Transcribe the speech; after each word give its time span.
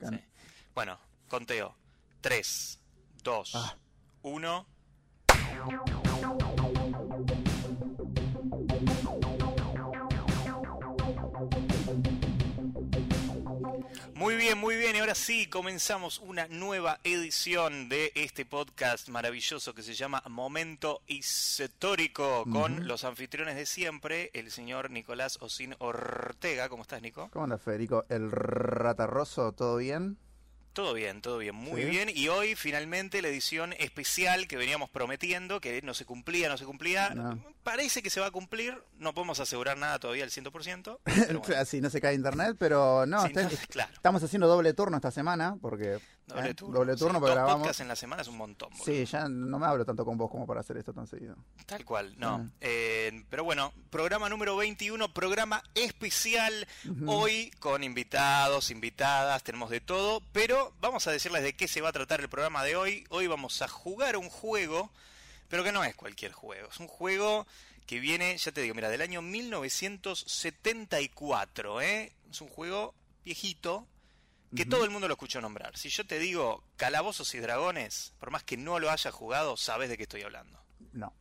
Sí. 0.00 0.20
Bueno, 0.74 0.98
conteo. 1.28 1.74
3, 2.20 2.80
2, 3.22 3.54
Ah. 3.54 3.76
1. 4.22 4.66
Muy 14.16 14.34
bien, 14.34 14.56
muy 14.56 14.76
bien. 14.76 14.96
Y 14.96 15.00
ahora 15.00 15.14
sí, 15.14 15.46
comenzamos 15.46 16.20
una 16.20 16.48
nueva 16.48 17.00
edición 17.04 17.90
de 17.90 18.12
este 18.14 18.46
podcast 18.46 19.10
maravilloso 19.10 19.74
que 19.74 19.82
se 19.82 19.92
llama 19.92 20.22
Momento 20.26 21.02
Histórico 21.06 22.46
con 22.50 22.88
los 22.88 23.04
anfitriones 23.04 23.56
de 23.56 23.66
siempre, 23.66 24.30
el 24.32 24.50
señor 24.50 24.90
Nicolás 24.90 25.36
Osín 25.42 25.74
Ortega. 25.80 26.70
¿Cómo 26.70 26.84
estás, 26.84 27.02
Nico? 27.02 27.28
¿Cómo 27.30 27.44
anda 27.44 27.58
Federico? 27.58 28.06
¿El 28.08 28.30
ratarroso 28.30 29.52
todo 29.52 29.76
bien? 29.76 30.16
Todo 30.76 30.92
bien, 30.92 31.22
todo 31.22 31.38
bien, 31.38 31.54
muy 31.54 31.80
Sí. 31.84 31.88
bien. 31.88 32.10
Y 32.14 32.28
hoy 32.28 32.54
finalmente 32.54 33.22
la 33.22 33.28
edición 33.28 33.72
especial 33.78 34.46
que 34.46 34.58
veníamos 34.58 34.90
prometiendo, 34.90 35.58
que 35.58 35.80
no 35.80 35.94
se 35.94 36.04
cumplía, 36.04 36.50
no 36.50 36.58
se 36.58 36.66
cumplía. 36.66 37.14
No. 37.14 37.42
Parece 37.62 38.02
que 38.02 38.10
se 38.10 38.20
va 38.20 38.26
a 38.26 38.30
cumplir, 38.30 38.76
no 38.98 39.14
podemos 39.14 39.40
asegurar 39.40 39.78
nada 39.78 39.98
todavía 39.98 40.24
al 40.24 40.30
100%. 40.30 40.98
pero 41.04 41.40
bueno. 41.40 41.56
Así 41.58 41.80
no 41.80 41.88
se 41.88 42.02
cae 42.02 42.14
internet, 42.14 42.56
pero 42.58 43.06
no, 43.06 43.24
está- 43.24 43.44
no, 43.44 43.48
claro, 43.70 43.90
estamos 43.94 44.22
haciendo 44.22 44.48
doble 44.48 44.74
turno 44.74 44.98
esta 44.98 45.10
semana, 45.10 45.56
porque... 45.62 45.98
doble 46.26 46.50
eh, 46.50 46.54
turno. 46.54 46.78
doble 46.78 46.96
turno 46.96 47.14
Sí, 47.14 47.20
porque 47.20 47.26
dos 47.28 47.34
grabamos... 47.36 47.58
podcasts 47.58 47.80
en 47.80 47.88
la 47.88 47.96
semana 47.96 48.22
es 48.22 48.28
un 48.28 48.36
montón. 48.36 48.70
boludo. 48.70 48.84
Sí, 48.84 49.04
ya 49.04 49.28
no 49.28 49.58
me 49.58 49.66
hablo 49.66 49.84
tanto 49.84 50.04
con 50.04 50.16
vos 50.18 50.30
como 50.30 50.46
para 50.46 50.60
hacer 50.60 50.76
esto 50.76 50.92
tan 50.92 51.06
seguido. 51.06 51.36
Tal 51.66 51.84
cual, 51.84 52.14
no. 52.18 52.38
Mm. 52.38 52.52
Eh, 52.60 53.24
pero 53.30 53.44
bueno, 53.44 53.72
programa 53.90 54.28
número 54.28 54.56
21, 54.56 55.12
programa 55.14 55.62
especial. 55.74 56.66
Hoy 57.06 57.50
con 57.58 57.82
invitados, 57.84 58.70
invitadas, 58.70 59.42
tenemos 59.42 59.70
de 59.70 59.80
todo. 59.80 60.20
Pero 60.32 60.74
vamos 60.80 61.06
a 61.06 61.10
decirles 61.12 61.42
de 61.42 61.54
qué 61.54 61.68
se 61.68 61.80
va 61.80 61.90
a 61.90 61.92
tratar 61.92 62.20
el 62.20 62.28
programa 62.28 62.64
de 62.64 62.76
hoy. 62.76 63.04
Hoy 63.10 63.26
vamos 63.26 63.62
a 63.62 63.68
jugar 63.68 64.16
un 64.16 64.28
juego, 64.28 64.90
pero 65.48 65.64
que 65.64 65.72
no 65.72 65.84
es 65.84 65.94
cualquier 65.94 66.32
juego. 66.32 66.68
Es 66.68 66.80
un 66.80 66.88
juego 66.88 67.46
que 67.86 68.00
viene, 68.00 68.36
ya 68.36 68.52
te 68.52 68.60
digo, 68.60 68.74
mira, 68.74 68.88
del 68.88 69.00
año 69.00 69.22
1974. 69.22 71.80
¿eh? 71.80 72.12
Es 72.30 72.40
un 72.40 72.48
juego 72.48 72.94
viejito. 73.24 73.86
Que 74.56 74.66
todo 74.66 74.84
el 74.84 74.90
mundo 74.90 75.06
lo 75.08 75.14
escuchó 75.14 75.40
nombrar. 75.40 75.76
Si 75.76 75.88
yo 75.88 76.06
te 76.06 76.18
digo 76.18 76.64
Calabozos 76.76 77.34
y 77.34 77.38
Dragones, 77.38 78.12
por 78.18 78.30
más 78.30 78.42
que 78.42 78.56
no 78.56 78.78
lo 78.78 78.90
hayas 78.90 79.14
jugado, 79.14 79.56
sabes 79.56 79.88
de 79.88 79.96
qué 79.96 80.04
estoy 80.04 80.22
hablando. 80.22 80.60
No. 80.92 81.12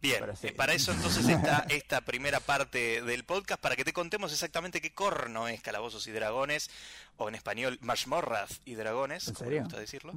Bien, 0.00 0.22
sí. 0.38 0.48
eh, 0.48 0.52
para 0.52 0.74
eso 0.74 0.92
entonces 0.92 1.26
está 1.26 1.64
esta 1.70 2.02
primera 2.02 2.38
parte 2.40 3.00
del 3.00 3.24
podcast, 3.24 3.60
para 3.60 3.74
que 3.74 3.84
te 3.84 3.94
contemos 3.94 4.32
exactamente 4.32 4.82
qué 4.82 4.92
corno 4.92 5.48
es 5.48 5.62
Calabozos 5.62 6.06
y 6.06 6.12
Dragones, 6.12 6.70
o 7.16 7.28
en 7.28 7.34
español 7.34 7.78
Mashmorrath 7.80 8.52
y 8.66 8.74
Dragones, 8.74 9.28
¿En 9.28 9.36
serio? 9.36 9.58
me 9.60 9.64
gusta 9.64 9.80
decirlo. 9.80 10.12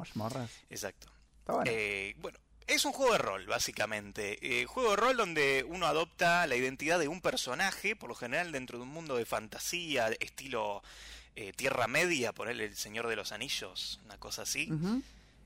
Exacto. 0.69 1.07
Está 1.39 1.53
bueno. 1.53 1.71
Eh, 1.73 2.15
bueno, 2.17 2.37
es 2.67 2.83
un 2.83 2.91
juego 2.91 3.13
de 3.13 3.19
rol, 3.19 3.45
básicamente. 3.45 4.37
Eh, 4.41 4.65
juego 4.65 4.91
de 4.91 4.97
rol 4.97 5.15
donde 5.15 5.65
uno 5.65 5.87
adopta 5.87 6.45
la 6.47 6.57
identidad 6.57 6.99
de 6.99 7.07
un 7.07 7.21
personaje, 7.21 7.95
por 7.95 8.09
lo 8.09 8.15
general 8.15 8.51
dentro 8.51 8.77
de 8.77 8.83
un 8.83 8.89
mundo 8.89 9.15
de 9.15 9.25
fantasía, 9.25 10.09
estilo 10.19 10.83
eh, 11.37 11.53
Tierra 11.55 11.87
Media, 11.87 12.33
ponerle 12.33 12.65
el 12.65 12.75
Señor 12.75 13.07
de 13.07 13.15
los 13.15 13.31
Anillos, 13.31 13.99
una 14.05 14.17
cosa 14.17 14.41
así 14.41 14.67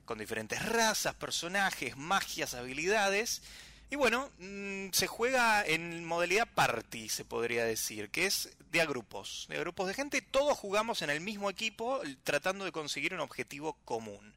con 0.05 0.17
diferentes 0.17 0.63
razas, 0.65 1.13
personajes, 1.15 1.95
magias, 1.97 2.53
habilidades. 2.53 3.41
Y 3.89 3.97
bueno, 3.97 4.29
mm, 4.39 4.87
se 4.93 5.05
juega 5.07 5.65
en 5.65 6.03
modalidad 6.05 6.47
party, 6.53 7.09
se 7.09 7.25
podría 7.25 7.65
decir, 7.65 8.09
que 8.09 8.25
es 8.25 8.49
de 8.71 8.81
a 8.81 8.85
grupos, 8.85 9.45
de 9.49 9.57
a 9.57 9.59
grupos 9.59 9.87
de 9.87 9.93
gente, 9.93 10.21
todos 10.21 10.57
jugamos 10.57 11.01
en 11.01 11.09
el 11.09 11.19
mismo 11.21 11.49
equipo 11.49 12.01
tratando 12.23 12.63
de 12.65 12.71
conseguir 12.71 13.13
un 13.13 13.19
objetivo 13.19 13.77
común, 13.85 14.33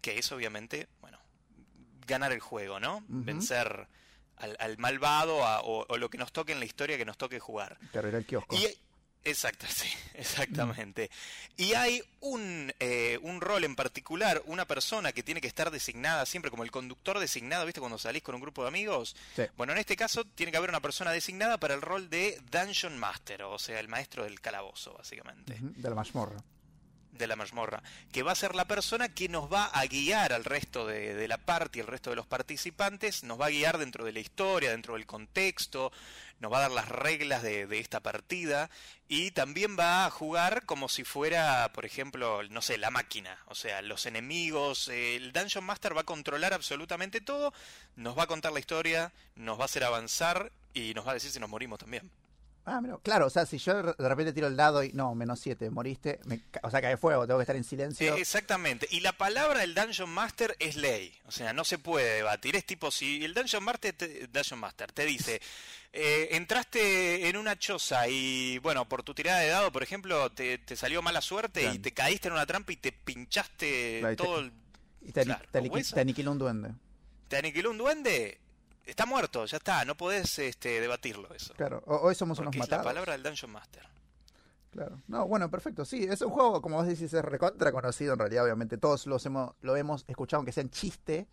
que 0.00 0.18
es 0.18 0.32
obviamente, 0.32 0.88
bueno, 1.02 1.18
ganar 2.06 2.32
el 2.32 2.40
juego, 2.40 2.80
¿no? 2.80 3.04
Vencer 3.08 3.86
al, 4.36 4.56
al 4.60 4.78
malvado 4.78 5.44
a- 5.46 5.60
o, 5.60 5.86
o 5.88 5.96
lo 5.98 6.08
que 6.10 6.18
nos 6.18 6.32
toque 6.32 6.52
en 6.52 6.58
la 6.60 6.64
historia 6.66 6.96
que 6.96 7.04
nos 7.04 7.16
toque 7.18 7.38
jugar. 7.38 7.78
Carrera 7.92 8.18
el 8.18 8.24
kiosco. 8.26 8.54
Y, 8.56 8.66
exacto, 9.26 9.66
sí, 9.68 9.88
exactamente. 10.14 11.10
Y 11.56 11.74
hay 11.74 12.02
un, 12.20 12.72
eh, 12.80 13.18
un 13.22 13.40
rol 13.40 13.64
en 13.64 13.76
particular, 13.76 14.42
una 14.46 14.66
persona 14.66 15.12
que 15.12 15.22
tiene 15.22 15.40
que 15.40 15.48
estar 15.48 15.70
designada 15.70 16.26
siempre 16.26 16.50
como 16.50 16.64
el 16.64 16.70
conductor 16.70 17.18
designado, 17.18 17.66
¿viste? 17.66 17.80
Cuando 17.80 17.98
salís 17.98 18.22
con 18.22 18.34
un 18.34 18.40
grupo 18.40 18.62
de 18.62 18.68
amigos. 18.68 19.16
Sí. 19.34 19.42
Bueno, 19.56 19.72
en 19.72 19.78
este 19.78 19.96
caso 19.96 20.24
tiene 20.24 20.52
que 20.52 20.58
haber 20.58 20.70
una 20.70 20.80
persona 20.80 21.10
designada 21.12 21.58
para 21.58 21.74
el 21.74 21.82
rol 21.82 22.08
de 22.10 22.40
Dungeon 22.50 22.98
Master, 22.98 23.42
o 23.42 23.58
sea, 23.58 23.80
el 23.80 23.88
maestro 23.88 24.24
del 24.24 24.40
calabozo, 24.40 24.94
básicamente 24.94 25.54
Ujú, 25.54 25.72
De 25.76 25.88
la 25.88 25.94
mazmorra. 25.94 26.42
De 27.18 27.26
la 27.26 27.36
mazmorra, 27.36 27.82
que 28.12 28.22
va 28.22 28.32
a 28.32 28.36
ser 28.36 28.54
la 28.54 28.66
persona 28.66 29.08
que 29.08 29.28
nos 29.28 29.52
va 29.52 29.66
a 29.66 29.86
guiar 29.86 30.32
al 30.32 30.44
resto 30.44 30.86
de, 30.86 31.26
la 31.28 31.38
party, 31.38 31.80
el 31.80 31.86
resto 31.86 32.10
de 32.10 32.16
los 32.16 32.26
participantes, 32.26 33.24
nos 33.24 33.40
va 33.40 33.46
a 33.46 33.50
guiar 33.50 33.78
dentro 33.78 34.04
de 34.04 34.12
la 34.12 34.20
historia, 34.20 34.70
dentro 34.70 34.94
del 34.94 35.06
contexto, 35.06 35.92
nos 36.40 36.52
va 36.52 36.58
a 36.58 36.62
dar 36.62 36.70
las 36.70 36.88
reglas 36.88 37.42
de, 37.42 37.66
esta 37.78 38.00
partida 38.00 38.70
y 39.08 39.30
también 39.30 39.78
va 39.78 40.06
a 40.06 40.10
jugar 40.10 40.64
como 40.66 40.88
si 40.88 41.04
fuera, 41.04 41.70
por 41.72 41.84
ejemplo, 41.84 42.42
no 42.50 42.62
sé, 42.62 42.78
la 42.78 42.90
máquina, 42.90 43.38
o 43.46 43.54
sea, 43.54 43.82
los 43.82 44.06
enemigos, 44.06 44.88
el 44.88 45.32
Dungeon 45.32 45.64
Master 45.64 45.96
va 45.96 46.02
a 46.02 46.04
controlar 46.04 46.52
absolutamente 46.52 47.20
todo, 47.20 47.52
nos 47.96 48.16
va 48.18 48.24
a 48.24 48.26
contar 48.28 48.52
la 48.52 48.60
historia, 48.60 49.12
nos 49.34 49.58
va 49.58 49.62
a 49.62 49.66
hacer 49.66 49.84
avanzar 49.84 50.52
y 50.74 50.94
nos 50.94 51.06
va 51.06 51.12
a 51.12 51.14
decir 51.14 51.30
si 51.30 51.40
nos 51.40 51.50
morimos 51.50 51.78
también. 51.78 52.10
Ah, 52.68 52.80
mira. 52.80 52.98
Claro, 53.02 53.26
o 53.26 53.30
sea, 53.30 53.46
si 53.46 53.58
yo 53.58 53.80
de 53.80 54.08
repente 54.08 54.32
tiro 54.32 54.48
el 54.48 54.56
dado 54.56 54.82
y 54.82 54.92
no, 54.92 55.14
menos 55.14 55.38
7, 55.38 55.70
moriste, 55.70 56.18
me 56.24 56.40
o 56.62 56.70
sea, 56.70 56.80
cae 56.82 56.96
fuego, 56.96 57.24
tengo 57.24 57.38
que 57.38 57.44
estar 57.44 57.54
en 57.54 57.62
silencio. 57.62 58.16
Eh, 58.16 58.20
exactamente. 58.20 58.88
Y 58.90 59.00
la 59.00 59.12
palabra 59.12 59.60
del 59.60 59.72
Dungeon 59.72 60.10
Master 60.10 60.56
es 60.58 60.74
ley. 60.74 61.14
O 61.26 61.30
sea, 61.30 61.52
no 61.52 61.64
se 61.64 61.78
puede 61.78 62.16
debatir. 62.16 62.56
Es 62.56 62.66
tipo, 62.66 62.90
si 62.90 63.24
el 63.24 63.34
Dungeon 63.34 63.62
Master 63.62 63.92
te, 63.92 64.26
Dungeon 64.26 64.58
Master 64.58 64.90
te 64.90 65.06
dice, 65.06 65.40
eh, 65.92 66.28
entraste 66.32 67.28
en 67.28 67.36
una 67.36 67.56
choza 67.56 68.08
y, 68.08 68.58
bueno, 68.58 68.88
por 68.88 69.04
tu 69.04 69.14
tirada 69.14 69.38
de 69.38 69.48
dado, 69.48 69.70
por 69.70 69.84
ejemplo, 69.84 70.32
te, 70.32 70.58
te 70.58 70.74
salió 70.74 71.00
mala 71.02 71.20
suerte 71.20 71.72
y 71.72 71.78
te 71.78 71.92
caíste 71.92 72.26
en 72.26 72.34
una 72.34 72.46
trampa 72.46 72.72
y 72.72 72.76
te 72.76 72.90
pinchaste 72.90 73.98
Claro, 74.00 74.12
y 74.12 74.16
te- 74.16 74.24
todo 74.24 74.40
el... 74.40 74.52
y 75.02 75.12
te, 75.12 75.22
claro, 75.24 75.44
te 75.52 76.00
aniquiló 76.00 76.32
un 76.32 76.38
duende. 76.38 76.72
¿Te 77.28 77.36
aniquiló 77.36 77.70
un 77.70 77.78
duende? 77.78 78.40
Está 78.86 79.04
muerto, 79.04 79.44
ya 79.46 79.56
está. 79.58 79.84
No 79.84 79.96
podés 79.96 80.38
este, 80.38 80.80
debatirlo 80.80 81.32
eso. 81.34 81.52
Claro, 81.54 81.82
ho- 81.86 81.98
hoy 82.02 82.14
somos 82.14 82.38
Porque 82.38 82.56
unos 82.58 82.66
es 82.66 82.70
la 82.70 82.76
matados. 82.78 82.84
palabra 82.86 83.12
del 83.12 83.22
Dungeon 83.24 83.50
Master. 83.52 83.82
Claro. 84.70 85.02
No, 85.08 85.26
bueno, 85.26 85.50
perfecto. 85.50 85.84
Sí, 85.84 86.04
es 86.04 86.20
un 86.20 86.30
juego, 86.30 86.60
como 86.62 86.76
vos 86.76 86.86
decís, 86.86 87.12
es 87.12 87.24
recontra 87.24 87.72
conocido 87.72 88.12
en 88.12 88.18
realidad, 88.18 88.44
obviamente. 88.44 88.76
Todos 88.78 89.06
los 89.06 89.24
hemos, 89.26 89.54
lo 89.62 89.74
hemos 89.76 90.04
escuchado, 90.06 90.38
aunque 90.38 90.52
sea 90.52 90.62
en 90.62 90.70
chiste. 90.70 91.26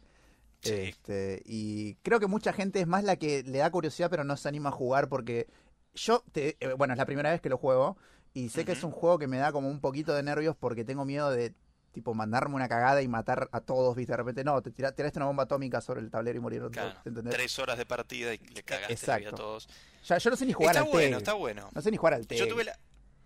Sí. 0.62 0.74
Este, 0.74 1.42
y 1.46 1.96
creo 1.96 2.20
que 2.22 2.28
mucha 2.28 2.54
gente 2.54 2.80
es 2.80 2.88
más 2.88 3.04
la 3.04 3.18
que 3.18 3.44
le 3.44 3.58
da 3.58 3.70
curiosidad, 3.70 4.10
pero 4.10 4.24
no 4.24 4.38
se 4.38 4.48
anima 4.48 4.70
a 4.70 4.72
jugar 4.72 5.10
porque 5.10 5.48
yo, 5.94 6.24
te, 6.32 6.56
eh, 6.62 6.74
bueno, 6.74 6.94
es 6.94 6.98
la 6.98 7.06
primera 7.06 7.32
vez 7.32 7.42
que 7.42 7.50
lo 7.50 7.58
juego 7.58 7.98
y 8.34 8.48
sé 8.50 8.64
que 8.64 8.72
es 8.72 8.84
un 8.84 8.92
juego 8.92 9.20
que 9.20 9.28
me 9.28 9.38
da 9.38 9.52
como 9.52 9.68
un 9.70 9.82
poquito 9.82 10.14
de 10.14 10.24
nervios 10.24 10.56
porque 10.56 10.86
tengo 10.86 11.04
miedo 11.04 11.30
de, 11.32 11.54
tipo, 11.94 12.14
mandarme 12.14 12.56
una 12.56 12.68
cagada 12.68 13.02
y 13.02 13.08
matar 13.08 13.48
a 13.52 13.62
todos, 13.62 13.96
¿viste? 13.96 14.12
De 14.14 14.18
repente, 14.18 14.44
no, 14.44 14.62
te 14.62 14.72
tira- 14.72 14.92
tiraste 14.92 15.20
una 15.20 15.28
bomba 15.28 15.44
atómica 15.44 15.80
sobre 15.80 16.02
el 16.02 16.10
tablero 16.12 16.38
y 16.38 16.42
murieron 16.42 16.72
Claro, 16.72 16.92
todos, 16.94 17.06
¿entendés? 17.08 17.34
tres 17.36 17.60
horas 17.60 17.78
de 17.78 17.86
partida 17.86 18.34
y 18.34 18.40
le 18.40 18.64
cagaste 18.64 19.08
la 19.08 19.18
vida 19.18 19.28
a 19.28 19.30
Exacto. 19.30 19.36
todos. 19.36 19.70
Ya, 20.06 20.18
yo 20.18 20.30
no 20.32 20.36
sé 20.36 20.46
ni 20.46 20.54
jugar 20.54 20.76
Está 20.76 20.86
al 20.86 20.92
bueno, 20.92 21.10
TEG. 21.10 21.18
está 21.20 21.34
bueno. 21.34 21.70
No 21.74 21.82
sé 21.82 21.92
ni 21.92 21.98
jugar 21.98 22.16
al. 22.16 22.28
Yo 22.28 22.48
tuve 22.48 22.64
la... 22.66 22.78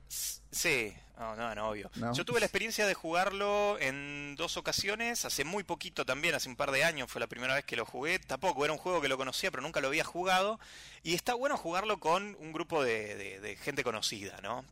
Sí, 0.10 0.94
no, 1.20 1.36
no, 1.36 1.54
no, 1.56 1.70
obvio. 1.70 1.90
¿No? 1.96 2.14
Yo 2.14 2.24
tuve 2.26 2.40
la 2.40 2.46
experiencia 2.46 2.86
de 2.88 2.94
jugarlo 2.94 3.78
en 3.80 4.36
dos 4.38 4.58
ocasiones, 4.58 5.26
hace 5.26 5.44
muy 5.44 5.64
poquito 5.64 6.06
también, 6.06 6.36
hace 6.36 6.48
un 6.50 6.56
par 6.56 6.72
de 6.72 6.84
años 6.84 7.12
fue 7.12 7.20
la 7.20 7.28
primera 7.28 7.54
vez 7.56 7.66
que 7.66 7.76
lo 7.76 7.86
jugué. 7.86 8.20
Tampoco 8.20 8.64
era 8.64 8.74
un 8.74 8.80
juego 8.80 9.02
que 9.02 9.08
lo 9.08 9.18
conocía, 9.18 9.52
pero 9.52 9.62
nunca 9.64 9.82
lo 9.82 9.88
había 9.88 10.04
jugado. 10.04 10.60
Y 11.04 11.14
está 11.16 11.34
bueno 11.34 11.58
jugarlo 11.58 12.00
con 12.00 12.36
un 12.40 12.54
grupo 12.54 12.84
de, 12.84 13.16
de- 13.16 13.40
de 13.40 13.56
gente 13.58 13.84
conocida, 13.84 14.40
¿no? 14.42 14.64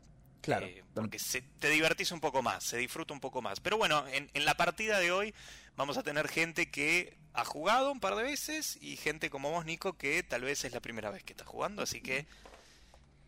Claro. 0.46 0.66
Eh, 0.68 0.84
porque 0.94 1.20
se- 1.20 1.42
te 1.42 1.70
divertís 1.70 2.12
un 2.12 2.20
poco 2.22 2.42
más, 2.42 2.64
se 2.64 2.78
disfruta 2.78 3.14
un 3.14 3.20
poco 3.20 3.42
más. 3.42 3.60
Pero 3.60 3.78
bueno, 3.78 4.08
en, 4.08 4.30
en 4.34 4.46
la 4.46 4.56
partida 4.56 5.00
de 5.00 5.12
hoy 5.12 5.34
vamos 5.76 5.98
a 5.98 6.04
tener 6.04 6.28
gente 6.28 6.70
que 6.72 7.18
ha 7.34 7.44
jugado 7.44 7.92
un 7.92 8.00
par 8.00 8.16
de 8.16 8.24
veces 8.24 8.78
y 8.82 8.96
gente 8.96 9.30
como 9.30 9.52
vos, 9.52 9.66
Nico, 9.66 9.98
que 9.98 10.24
tal 10.24 10.42
vez 10.44 10.64
es 10.64 10.72
la 10.72 10.80
primera 10.80 11.10
vez 11.12 11.24
que 11.24 11.34
está 11.34 11.44
jugando. 11.46 11.82
Así 11.84 12.00
que 12.02 12.26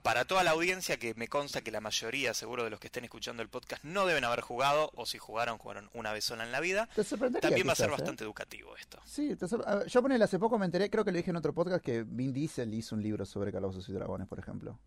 para 0.04 0.24
toda 0.24 0.44
la 0.46 0.52
audiencia, 0.52 0.98
que 0.98 1.14
me 1.16 1.28
consta 1.28 1.60
que 1.62 1.70
la 1.72 1.82
mayoría, 1.82 2.34
seguro 2.34 2.64
de 2.64 2.70
los 2.70 2.80
que 2.80 2.88
estén 2.88 3.04
escuchando 3.04 3.44
el 3.44 3.50
podcast, 3.50 3.84
no 3.84 4.06
deben 4.06 4.24
haber 4.24 4.40
jugado, 4.40 4.90
o 4.96 5.06
si 5.06 5.18
jugaron, 5.18 5.58
jugaron 5.58 5.90
una 5.94 6.14
vez 6.14 6.24
sola 6.24 6.46
en 6.46 6.54
la 6.54 6.62
vida, 6.62 6.88
Te 6.96 7.04
sorprendería 7.04 7.50
también 7.50 7.68
va 7.68 7.74
a 7.74 7.76
ser 7.76 7.90
¿eh? 7.90 7.92
bastante 7.92 8.24
educativo 8.24 8.78
esto. 8.78 9.02
Sí, 9.06 9.36
te 9.36 9.50
sor- 9.50 9.66
a 9.68 9.76
ver, 9.76 9.88
yo 9.88 10.02
ponele 10.02 10.24
hace 10.24 10.40
poco 10.40 10.58
me 10.58 10.66
enteré, 10.66 10.90
creo 10.90 11.04
que 11.04 11.12
lo 11.12 11.18
dije 11.18 11.32
en 11.32 11.36
otro 11.36 11.54
podcast, 11.54 11.84
que 11.84 12.04
Vin 12.04 12.32
Diesel 12.32 12.74
hizo 12.74 12.96
un 12.96 13.04
libro 13.04 13.26
sobre 13.26 13.52
calabozos 13.52 13.90
y 13.90 13.92
dragones, 13.92 14.30
por 14.30 14.40
ejemplo. 14.40 14.80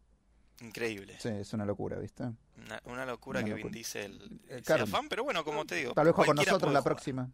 Increíble. 0.60 1.16
Sí, 1.18 1.28
es 1.28 1.52
una 1.52 1.64
locura, 1.64 1.98
¿viste? 1.98 2.24
Una, 2.24 2.80
una 2.84 3.06
locura 3.06 3.40
Una 3.40 3.44
que 3.46 3.50
locura. 3.52 3.64
Vin 3.64 3.72
Diesel 3.72 4.40
Eh, 4.48 4.62
sea 4.64 4.86
fan, 4.86 5.08
pero 5.08 5.24
bueno, 5.24 5.42
como 5.44 5.64
te 5.64 5.74
digo, 5.76 5.94
Tal 5.94 6.06
vez 6.06 6.14
con 6.14 6.36
nosotros 6.36 6.72
la 6.72 6.80
jugar. 6.80 6.84
próxima. 6.84 7.30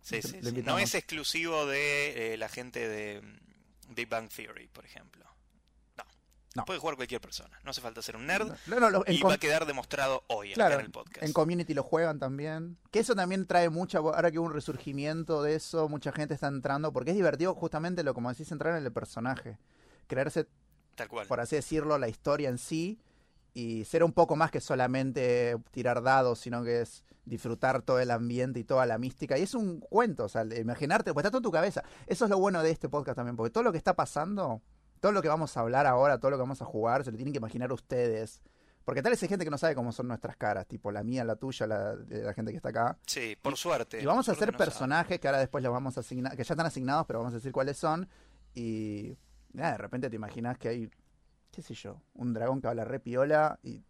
Sí, 0.00 0.22
sí. 0.22 0.38
No 0.64 0.78
es 0.78 0.94
exclusivo 0.94 1.66
de 1.66 2.34
eh, 2.34 2.36
la 2.36 2.48
gente 2.48 2.88
de 2.88 3.20
mm, 3.20 3.94
Big 3.94 4.08
Bang 4.08 4.28
Theory, 4.28 4.68
por 4.68 4.84
ejemplo. 4.84 5.24
No. 5.96 6.04
No. 6.54 6.64
Puede 6.64 6.78
jugar 6.78 6.94
cualquier 6.94 7.20
persona. 7.20 7.58
No 7.64 7.72
hace 7.72 7.80
falta 7.80 8.00
ser 8.00 8.14
un 8.14 8.26
nerd. 8.26 8.52
No, 8.68 8.78
no, 8.78 8.88
lo- 8.90 9.04
y 9.08 9.20
va 9.20 9.34
a 9.34 9.38
quedar 9.38 9.66
demostrado 9.66 10.22
hoy 10.28 10.50
acá 10.52 10.54
Claro, 10.54 10.74
en 10.78 10.86
el 10.86 10.92
podcast. 10.92 11.24
en 11.26 11.32
Community 11.32 11.74
lo 11.74 11.82
juegan 11.82 12.20
también. 12.20 12.78
Que 12.92 13.00
eso 13.00 13.16
también 13.16 13.46
trae 13.46 13.68
mucha. 13.68 13.98
Ahora 13.98 14.30
que 14.30 14.38
hubo 14.38 14.46
un 14.46 14.54
resurgimiento 14.54 15.42
de 15.42 15.56
eso, 15.56 15.88
mucha 15.88 16.12
gente 16.12 16.34
está 16.34 16.46
entrando. 16.46 16.92
Porque 16.92 17.10
es 17.10 17.16
divertido, 17.16 17.52
justamente, 17.56 18.04
lo 18.04 18.14
como 18.14 18.30
decís, 18.30 18.50
entrar 18.52 18.78
en 18.78 18.84
el 18.86 18.92
personaje. 18.92 19.58
Creerse, 20.06 20.46
Tal 20.98 21.08
cual. 21.08 21.26
por 21.26 21.40
así 21.40 21.56
decirlo, 21.56 21.96
la 21.96 22.08
historia 22.08 22.50
en 22.50 22.58
sí. 22.58 23.00
Y 23.54 23.84
ser 23.86 24.04
un 24.04 24.12
poco 24.12 24.36
más 24.36 24.50
que 24.50 24.60
solamente 24.60 25.56
tirar 25.72 26.02
dados, 26.02 26.38
sino 26.38 26.62
que 26.62 26.82
es 26.82 27.02
disfrutar 27.24 27.82
todo 27.82 27.98
el 28.00 28.10
ambiente 28.10 28.60
y 28.60 28.64
toda 28.64 28.86
la 28.86 28.98
mística. 28.98 29.38
Y 29.38 29.42
es 29.42 29.54
un 29.54 29.80
cuento, 29.80 30.24
o 30.24 30.28
sea, 30.28 30.44
imaginarte, 30.44 31.12
pues 31.12 31.24
está 31.24 31.30
todo 31.30 31.38
en 31.38 31.44
tu 31.44 31.50
cabeza. 31.50 31.82
Eso 32.06 32.24
es 32.24 32.30
lo 32.30 32.38
bueno 32.38 32.62
de 32.62 32.70
este 32.70 32.88
podcast 32.88 33.16
también, 33.16 33.36
porque 33.36 33.50
todo 33.50 33.64
lo 33.64 33.72
que 33.72 33.78
está 33.78 33.94
pasando, 33.94 34.62
todo 35.00 35.12
lo 35.12 35.22
que 35.22 35.28
vamos 35.28 35.56
a 35.56 35.60
hablar 35.60 35.86
ahora, 35.86 36.18
todo 36.18 36.30
lo 36.30 36.36
que 36.36 36.42
vamos 36.42 36.62
a 36.62 36.64
jugar, 36.64 37.04
se 37.04 37.10
lo 37.10 37.16
tienen 37.16 37.32
que 37.32 37.38
imaginar 37.38 37.72
ustedes. 37.72 38.42
Porque 38.84 39.02
tal 39.02 39.10
vez 39.10 39.22
hay 39.22 39.28
gente 39.28 39.44
que 39.44 39.50
no 39.50 39.58
sabe 39.58 39.74
cómo 39.74 39.92
son 39.92 40.08
nuestras 40.08 40.36
caras, 40.36 40.66
tipo 40.66 40.90
la 40.90 41.02
mía, 41.02 41.22
la 41.22 41.36
tuya, 41.36 41.66
la 41.66 41.94
de 41.94 42.22
la 42.22 42.32
gente 42.32 42.52
que 42.52 42.56
está 42.56 42.70
acá. 42.70 42.96
Sí, 43.06 43.36
por 43.40 43.56
suerte. 43.56 44.00
Y 44.00 44.06
vamos 44.06 44.28
a 44.30 44.32
hacer 44.32 44.50
no 44.50 44.56
personajes 44.56 45.20
que 45.20 45.28
ahora 45.28 45.40
después 45.40 45.62
los 45.62 45.72
vamos 45.72 45.98
a 45.98 46.00
asignar, 46.00 46.34
que 46.36 46.42
ya 46.42 46.54
están 46.54 46.66
asignados, 46.66 47.06
pero 47.06 47.18
vamos 47.18 47.34
a 47.34 47.36
decir 47.36 47.52
cuáles 47.52 47.76
son. 47.76 48.08
Y 48.54 49.18
nada, 49.52 49.72
de 49.72 49.78
repente 49.78 50.10
te 50.10 50.16
imaginas 50.16 50.58
que 50.58 50.68
hay, 50.68 50.90
qué 51.52 51.62
sé 51.62 51.74
yo, 51.74 52.00
un 52.14 52.32
dragón 52.34 52.60
que 52.60 52.68
habla 52.68 52.84
re 52.84 53.00
piola 53.00 53.58
y 53.62 53.82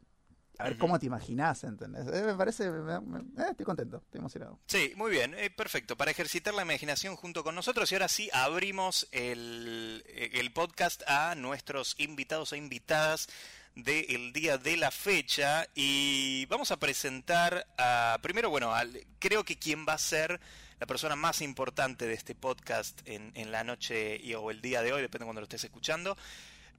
a 0.61 0.65
ver 0.65 0.77
cómo 0.79 0.99
te 0.99 1.07
imaginas, 1.07 1.63
¿entendés? 1.63 2.09
Eh, 2.09 2.23
me 2.25 2.35
parece, 2.35 2.69
me- 2.69 3.01
me- 3.01 3.21
eh, 3.21 3.47
estoy 3.51 3.65
contento, 3.65 3.99
estoy 3.99 4.19
emocionado. 4.19 4.59
Sí, 4.67 4.93
muy 4.97 5.13
bien, 5.13 5.33
eh, 5.35 5.51
perfecto. 5.51 5.97
Para 5.97 6.11
ejercitar 6.11 6.53
la 6.53 6.63
imaginación 6.63 7.15
junto 7.15 7.45
con 7.45 7.55
nosotros. 7.55 7.93
Y 7.93 7.95
ahora 7.95 8.09
sí, 8.09 8.29
abrimos 8.33 9.07
el, 9.13 10.03
el 10.09 10.53
podcast 10.53 11.03
a 11.09 11.37
nuestros 11.37 11.95
invitados 12.01 12.53
e 12.53 12.57
invitadas 12.57 13.29
del 13.77 14.33
día 14.33 14.59
de 14.59 14.77
la 14.77 14.91
fecha. 14.91 15.65
Y 15.77 16.47
vamos 16.47 16.73
a 16.73 16.77
presentar 16.81 17.65
a, 17.79 18.19
primero, 18.21 18.51
bueno, 18.51 18.75
al- 18.75 19.07
creo 19.21 19.45
que 19.45 19.61
quien 19.61 19.87
va 19.89 19.93
a 19.93 19.99
ser 19.99 20.41
la 20.81 20.87
persona 20.87 21.17
más 21.17 21.41
importante 21.43 22.07
de 22.07 22.15
este 22.15 22.35
podcast 22.35 23.01
en, 23.07 23.33
en 23.35 23.51
la 23.53 23.65
noche 23.65 24.17
y, 24.23 24.35
o 24.35 24.51
el 24.51 24.61
día 24.61 24.83
de 24.83 24.93
hoy, 24.93 25.01
depende 25.03 25.25
de 25.25 25.27
cuando 25.27 25.41
lo 25.41 25.45
estés 25.47 25.65
escuchando. 25.65 26.17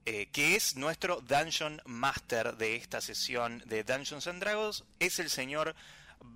eh, 0.06 0.28
que 0.32 0.56
es 0.56 0.76
nuestro 0.76 1.20
Dungeon 1.20 1.80
Master 1.84 2.56
de 2.56 2.76
esta 2.76 3.00
sesión 3.02 3.62
de 3.66 3.84
Dungeons 3.84 4.26
and 4.26 4.40
Dragons, 4.40 4.84
es 4.98 5.18
el 5.18 5.28
señor 5.28 5.74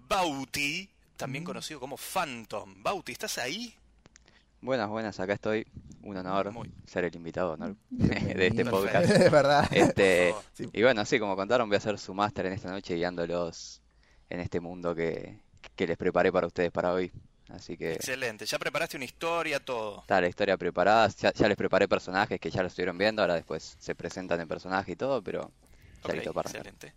Bauti, 0.08 0.90
también 1.16 1.44
conocido 1.44 1.80
como 1.80 1.96
Phantom. 1.96 2.82
Bauti, 2.82 3.12
¿estás 3.12 3.38
ahí? 3.38 3.74
Buenas, 4.60 4.88
buenas, 4.88 5.18
acá 5.20 5.34
estoy. 5.34 5.66
Un 6.02 6.16
honor 6.18 6.52
Muy- 6.52 6.70
ser 6.86 7.04
el 7.04 7.14
invitado 7.16 7.52
honor 7.52 7.76
de 7.90 8.46
este 8.48 8.64
podcast. 8.66 9.08
Es 9.10 9.30
verdad. 9.30 9.66
Este. 9.72 10.34
Sí. 10.52 10.68
y 10.72 10.82
bueno, 10.82 11.04
sí, 11.06 11.18
como 11.18 11.34
contaron, 11.36 11.68
voy 11.68 11.76
a 11.76 11.78
hacer 11.78 11.98
su 11.98 12.12
máster 12.14 12.44
en 12.46 12.52
esta 12.52 12.70
noche 12.70 12.94
guiándolos 12.96 13.80
en 14.28 14.40
este 14.40 14.60
mundo 14.60 14.94
que, 14.94 15.38
que 15.76 15.86
les 15.86 15.96
preparé 15.96 16.30
para 16.32 16.46
ustedes 16.46 16.70
para 16.70 16.92
hoy. 16.92 17.10
Así 17.48 17.76
que 17.76 17.92
Excelente, 17.92 18.46
ya 18.46 18.58
preparaste 18.58 18.96
una 18.96 19.04
historia, 19.04 19.60
todo. 19.60 20.00
está 20.02 20.20
la 20.20 20.28
historia 20.28 20.56
preparada. 20.56 21.08
Ya, 21.08 21.32
ya 21.32 21.48
les 21.48 21.56
preparé 21.56 21.88
personajes 21.88 22.40
que 22.40 22.50
ya 22.50 22.62
lo 22.62 22.68
estuvieron 22.68 22.98
viendo, 22.98 23.22
ahora 23.22 23.34
después 23.34 23.76
se 23.78 23.94
presentan 23.94 24.40
en 24.40 24.48
personaje 24.48 24.92
y 24.92 24.96
todo, 24.96 25.22
pero 25.22 25.52
ya 26.02 26.12
Ok, 26.12 26.14
listo 26.14 26.32
para 26.32 26.50
arrancar. 26.50 26.74
excelente. 26.74 26.94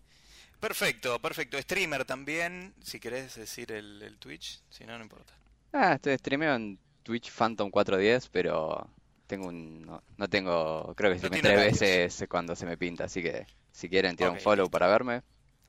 Perfecto, 0.59 1.19
perfecto. 1.19 1.61
Streamer 1.61 2.05
también, 2.05 2.73
si 2.81 2.99
querés 2.99 3.35
decir 3.35 3.71
el, 3.71 4.01
el 4.01 4.17
Twitch, 4.17 4.61
si 4.69 4.85
no, 4.85 4.97
no 4.97 5.03
importa. 5.03 5.33
Ah, 5.73 5.93
estoy 5.93 6.17
streameo 6.17 6.55
en 6.55 6.79
Twitch 7.03 7.31
Phantom 7.31 7.69
410, 7.69 8.29
pero 8.29 8.89
tengo 9.27 9.47
un 9.47 9.85
no, 9.85 10.01
no 10.17 10.27
tengo, 10.27 10.93
creo 10.95 11.13
que 11.13 11.19
No 11.19 11.29
tres 11.29 11.79
veces 11.79 12.25
cuando 12.29 12.55
se 12.55 12.65
me 12.65 12.77
pinta, 12.77 13.05
así 13.05 13.21
que 13.21 13.45
si 13.71 13.89
quieren 13.89 14.15
tirar 14.15 14.31
un 14.31 14.39
follow 14.39 14.65
listo. 14.65 14.71
para 14.71 14.87
verme. 14.87 15.21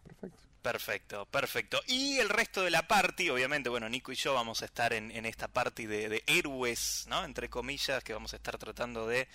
Perfecto. 0.04 0.47
Perfecto, 0.62 1.25
perfecto. 1.26 1.81
Y 1.87 2.19
el 2.19 2.28
resto 2.28 2.62
de 2.62 2.70
la 2.70 2.88
party, 2.88 3.31
obviamente, 3.31 3.69
bueno, 3.69 3.88
Nico 3.88 4.10
y 4.12 4.16
yo 4.16 4.34
vamos 4.34 4.62
a 4.62 4.64
estar 4.64 4.93
en, 4.93 5.10
en 5.12 5.25
esta 5.25 5.49
party 5.49 5.87
de, 5.87 6.22
héroes, 6.26 7.06
¿no? 7.08 7.25
Entre 7.25 7.49
comillas, 7.49 8.02
que 8.02 8.12
vamos 8.12 8.32
a 8.32 8.37
estar 8.37 8.58
tratando 8.58 9.06
de, 9.06 9.28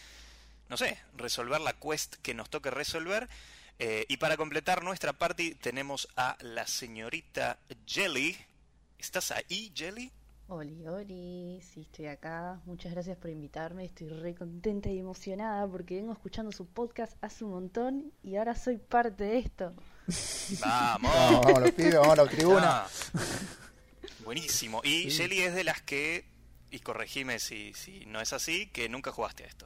no 0.70 0.78
sé, 0.78 1.00
resolver 1.16 1.62
la 1.62 1.74
quest 1.74 2.16
que 2.16 2.34
nos 2.34 2.50
toque 2.50 2.72
resolver. 2.72 3.30
Eh, 3.80 4.06
y 4.10 4.18
para 4.18 4.38
completar 4.38 4.84
nuestra 4.84 5.14
party 5.14 5.56
tenemos 5.56 6.08
a 6.16 6.38
la 6.42 6.68
señorita 6.68 7.58
Jelly. 7.88 8.38
¿Estás 9.00 9.32
ahí, 9.32 9.72
Jelly? 9.74 10.12
Oli, 10.50 10.86
oli, 10.88 11.62
sí, 11.62 11.82
estoy 11.82 12.08
acá. 12.08 12.62
Muchas 12.66 12.92
gracias 12.92 13.18
por 13.18 13.32
invitarme. 13.32 13.86
Estoy 13.86 14.10
re 14.10 14.36
contenta 14.36 14.90
y 14.90 15.00
emocionada 15.00 15.66
porque 15.68 15.96
vengo 15.96 16.12
escuchando 16.12 16.52
su 16.52 16.68
podcast 16.68 17.16
hace 17.22 17.46
un 17.46 17.52
montón 17.52 18.12
y 18.24 18.36
ahora 18.36 18.56
soy 18.56 18.78
parte 18.78 19.24
de 19.24 19.40
esto. 19.40 19.74
Vamos. 20.60 21.12
Vamos, 21.14 21.46
vamos 21.46 21.62
los 21.62 21.72
pibes, 21.72 21.96
vamos 21.96 22.20
a 22.20 22.24
la 22.24 22.30
tribuna. 22.30 22.86
Ah, 22.86 22.88
buenísimo. 24.24 24.82
Y 24.84 25.10
Jelly 25.10 25.42
es 25.42 25.56
de 25.56 25.64
las 25.64 25.82
que, 25.82 26.26
y 26.72 26.80
corregime 26.80 27.40
si, 27.40 27.74
si 27.74 28.06
no 28.06 28.22
es 28.22 28.34
así, 28.34 28.68
que 28.68 28.90
nunca 28.90 29.12
jugaste 29.12 29.44
a 29.44 29.48
esto. 29.48 29.66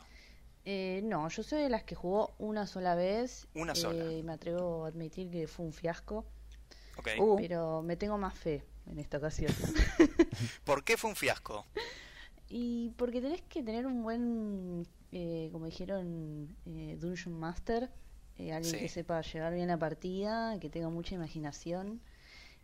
Eh, 0.66 1.02
no, 1.04 1.30
yo 1.30 1.44
soy 1.44 1.62
de 1.62 1.70
las 1.70 1.84
que 1.84 1.96
jugó 1.96 2.36
una 2.38 2.68
sola 2.68 2.96
vez. 2.96 3.48
Una 3.54 3.74
sola. 3.74 4.04
Eh, 4.04 4.24
me 4.24 4.34
atrevo 4.34 4.86
a 4.86 4.90
admitir 4.90 5.32
que 5.32 5.48
fue 5.48 5.66
un 5.66 5.74
fiasco, 5.74 6.26
Ok. 6.98 7.10
Uh, 7.20 7.36
pero 7.38 7.82
me 7.84 7.96
tengo 7.96 8.18
más 8.18 8.34
fe 8.34 8.64
en 8.88 9.00
esta 9.00 9.18
ocasión. 9.18 9.54
¿Por 10.64 10.84
qué 10.84 10.98
fue 10.98 11.10
un 11.10 11.16
fiasco? 11.16 11.66
Y 12.50 12.92
porque 12.98 13.22
tenés 13.22 13.42
que 13.44 13.62
tener 13.62 13.86
un 13.86 14.04
buen, 14.04 14.88
eh, 15.12 15.50
como 15.52 15.66
dijeron, 15.66 16.56
eh, 16.66 16.98
Dungeon 17.00 17.38
Master, 17.38 17.90
eh, 18.38 18.54
alguien 18.54 18.74
Sí. 18.76 18.80
que 18.80 18.90
sepa 18.90 19.22
llevar 19.22 19.54
bien 19.54 19.68
la 19.68 19.78
partida, 19.78 20.60
que 20.60 20.70
tenga 20.70 20.90
mucha 20.90 21.16
imaginación 21.16 22.02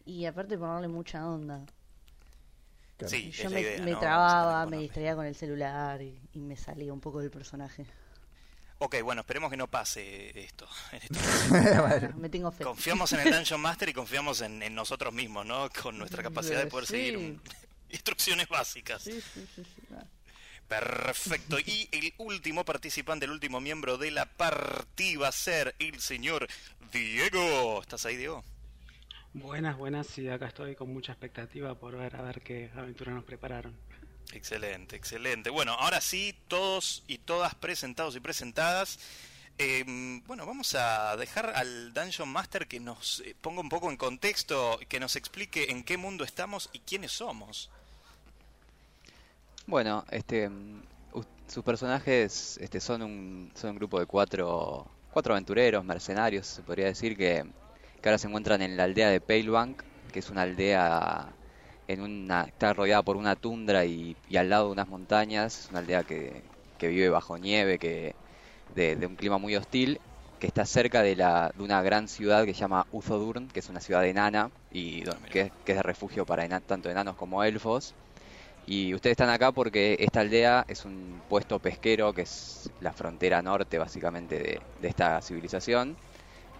y 0.05 0.25
aparte 0.25 0.57
ponerle 0.57 0.87
mucha 0.87 1.25
onda. 1.27 1.65
claro. 2.97 3.09
Sí, 3.09 3.31
yo 3.31 3.45
la 3.45 3.49
me, 3.51 3.61
idea, 3.61 3.81
me 3.83 3.91
¿no? 3.91 3.99
trababa, 3.99 4.65
me 4.65 4.77
distraía 4.77 5.15
con 5.15 5.25
el 5.25 5.35
celular 5.35 6.01
y, 6.01 6.19
y 6.33 6.39
me 6.39 6.55
salía 6.55 6.93
un 6.93 6.99
poco 7.01 7.19
del 7.19 7.31
personaje. 7.31 7.85
Ok, 8.79 8.97
bueno, 9.03 9.21
esperemos 9.21 9.49
que 9.49 9.55
no 9.57 9.67
pase 9.67 10.37
esto. 10.43 10.67
en 10.91 10.99
este 11.03 11.79
Bueno, 11.81 12.17
me 12.17 12.29
tengo 12.29 12.51
fe. 12.51 12.63
Confiamos 12.63 13.13
en 13.13 13.21
el 13.21 13.31
Dungeon 13.33 13.61
Master 13.61 13.87
y 13.89 13.93
confiamos 13.93 14.41
en, 14.41 14.61
en 14.61 14.75
nosotros 14.75 15.13
mismos, 15.13 15.45
¿no? 15.45 15.69
Con 15.81 15.97
nuestra 15.97 16.21
capacidad 16.23 16.59
de 16.63 16.67
poder 16.67 16.85
Sí. 16.87 16.93
seguir 16.93 17.17
un- 17.17 17.41
instrucciones 17.89 18.47
básicas. 18.49 19.03
Sí, 19.03 19.21
sí, 19.21 19.47
sí, 19.55 19.63
sí. 19.63 19.81
Ah. 19.95 20.03
Perfecto. 20.67 21.59
Y 21.59 21.89
el 21.91 22.13
último 22.17 22.65
participante, 22.65 23.25
el 23.25 23.31
último 23.31 23.59
miembro 23.59 23.97
de 23.97 24.11
la 24.11 24.25
partida 24.25 25.19
va 25.19 25.27
a 25.27 25.31
ser 25.31 25.75
el 25.79 25.99
señor 25.99 26.47
Diego. 26.91 27.81
¿Estás 27.81 28.05
ahí, 28.05 28.17
Diego? 28.17 28.43
Buenas, 29.33 29.77
buenas, 29.77 30.07
sí, 30.07 30.29
acá 30.29 30.47
estoy 30.47 30.75
con 30.75 30.93
mucha 30.93 31.11
expectativa 31.11 31.73
por 31.73 31.97
ver 31.97 32.15
a 32.15 32.21
ver 32.21 32.41
qué 32.41 32.69
aventura 32.75 33.13
nos 33.13 33.23
prepararon. 33.23 33.75
Excelente, 34.31 34.95
excelente. 34.95 35.49
Bueno, 35.49 35.73
ahora 35.73 36.01
sí, 36.01 36.35
todos 36.47 37.03
y 37.07 37.17
todas 37.17 37.55
presentados 37.55 38.15
y 38.15 38.19
presentadas. 38.19 38.99
Eh, 39.57 39.83
bueno, 40.25 40.45
vamos 40.45 40.73
a 40.75 41.15
dejar 41.17 41.51
al 41.55 41.93
Dungeon 41.93 42.29
Master 42.29 42.67
que 42.67 42.79
nos 42.79 43.21
eh, 43.21 43.35
ponga 43.39 43.61
un 43.61 43.69
poco 43.69 43.89
en 43.91 43.97
contexto, 43.97 44.79
que 44.89 44.99
nos 44.99 45.15
explique 45.15 45.71
en 45.71 45.83
qué 45.83 45.97
mundo 45.97 46.23
estamos 46.23 46.69
y 46.73 46.79
quiénes 46.79 47.11
somos. 47.11 47.69
Bueno, 49.65 50.03
este, 50.09 50.49
mm, 50.49 50.83
us- 51.13 51.27
sus 51.47 51.63
personajes 51.63 52.57
este, 52.57 52.79
son 52.79 53.01
un, 53.01 53.51
son 53.55 53.71
un 53.71 53.75
grupo 53.77 53.99
de 53.99 54.05
cuatro, 54.05 54.91
cuatro 55.09 55.33
aventureros, 55.33 55.83
mercenarios, 55.85 56.47
se 56.47 56.63
podría 56.63 56.85
decir, 56.87 57.15
que, 57.17 57.43
que 58.01 58.09
ahora 58.09 58.17
se 58.17 58.27
encuentran 58.27 58.61
en 58.61 58.75
la 58.77 58.83
aldea 58.85 59.09
de 59.09 59.21
Palebank, 59.21 59.81
que 60.11 60.19
es 60.19 60.29
una 60.29 60.41
aldea 60.43 61.37
en 61.87 62.01
una, 62.01 62.43
está 62.43 62.73
rodeada 62.73 63.03
por 63.03 63.15
una 63.17 63.35
tundra 63.35 63.85
y, 63.85 64.17
y 64.27 64.37
al 64.37 64.49
lado 64.49 64.65
de 64.67 64.71
unas 64.73 64.87
montañas, 64.87 65.59
es 65.59 65.69
una 65.69 65.79
aldea 65.79 66.03
que, 66.03 66.49
que 66.77 66.87
vive 66.87 67.09
bajo 67.09 67.37
nieve, 67.37 67.79
que 67.79 68.15
de, 68.69 68.95
de 68.95 69.05
un 69.07 69.15
clima 69.15 69.37
muy 69.37 69.55
hostil, 69.55 70.01
que 70.39 70.47
está 70.47 70.65
cerca 70.65 71.01
de, 71.03 71.15
la, 71.15 71.51
de 71.55 71.63
una 71.63 71.81
gran 71.81 72.07
ciudad 72.09 72.45
que 72.45 72.53
se 72.53 72.59
llama 72.61 72.85
Uzodurn, 72.91 73.47
que 73.49 73.59
es 73.61 73.69
una 73.69 73.79
ciudad 73.81 74.05
enana 74.05 74.51
y 74.69 75.07
Ah, 75.09 75.17
que, 75.29 75.53
que 75.63 75.71
es 75.73 75.77
de 75.77 75.83
refugio 75.83 76.25
para 76.25 76.43
ena- 76.45 76.61
tanto 76.61 76.89
enanos 76.89 77.15
como 77.15 77.43
elfos. 77.43 77.95
Y 78.65 78.93
ustedes 78.93 79.13
están 79.13 79.29
acá 79.29 79.51
porque 79.51 79.97
esta 79.99 80.21
aldea 80.21 80.65
es 80.67 80.85
un 80.85 81.21
puesto 81.29 81.59
pesquero 81.59 82.13
que 82.13 82.21
es 82.21 82.69
la 82.79 82.93
frontera 82.93 83.41
norte 83.41 83.77
básicamente 83.77 84.61
de, 84.81 84.87
esta 84.87 85.21
civilización. 85.21 85.97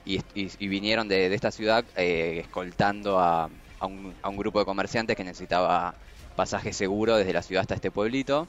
Y, 0.05 0.19
vinieron 0.67 1.07
de, 1.07 1.33
esta 1.33 1.51
ciudad 1.51 1.85
eh, 1.95 2.41
escoltando 2.43 3.19
a, 3.19 3.49
un, 3.81 4.37
grupo 4.37 4.59
de 4.59 4.65
comerciantes 4.65 5.15
que 5.15 5.23
necesitaba 5.23 5.95
pasaje 6.35 6.73
seguro 6.73 7.15
desde 7.15 7.31
la 7.31 7.41
ciudad 7.41 7.61
hasta 7.61 7.75
este 7.75 7.89
pueblito. 7.89 8.47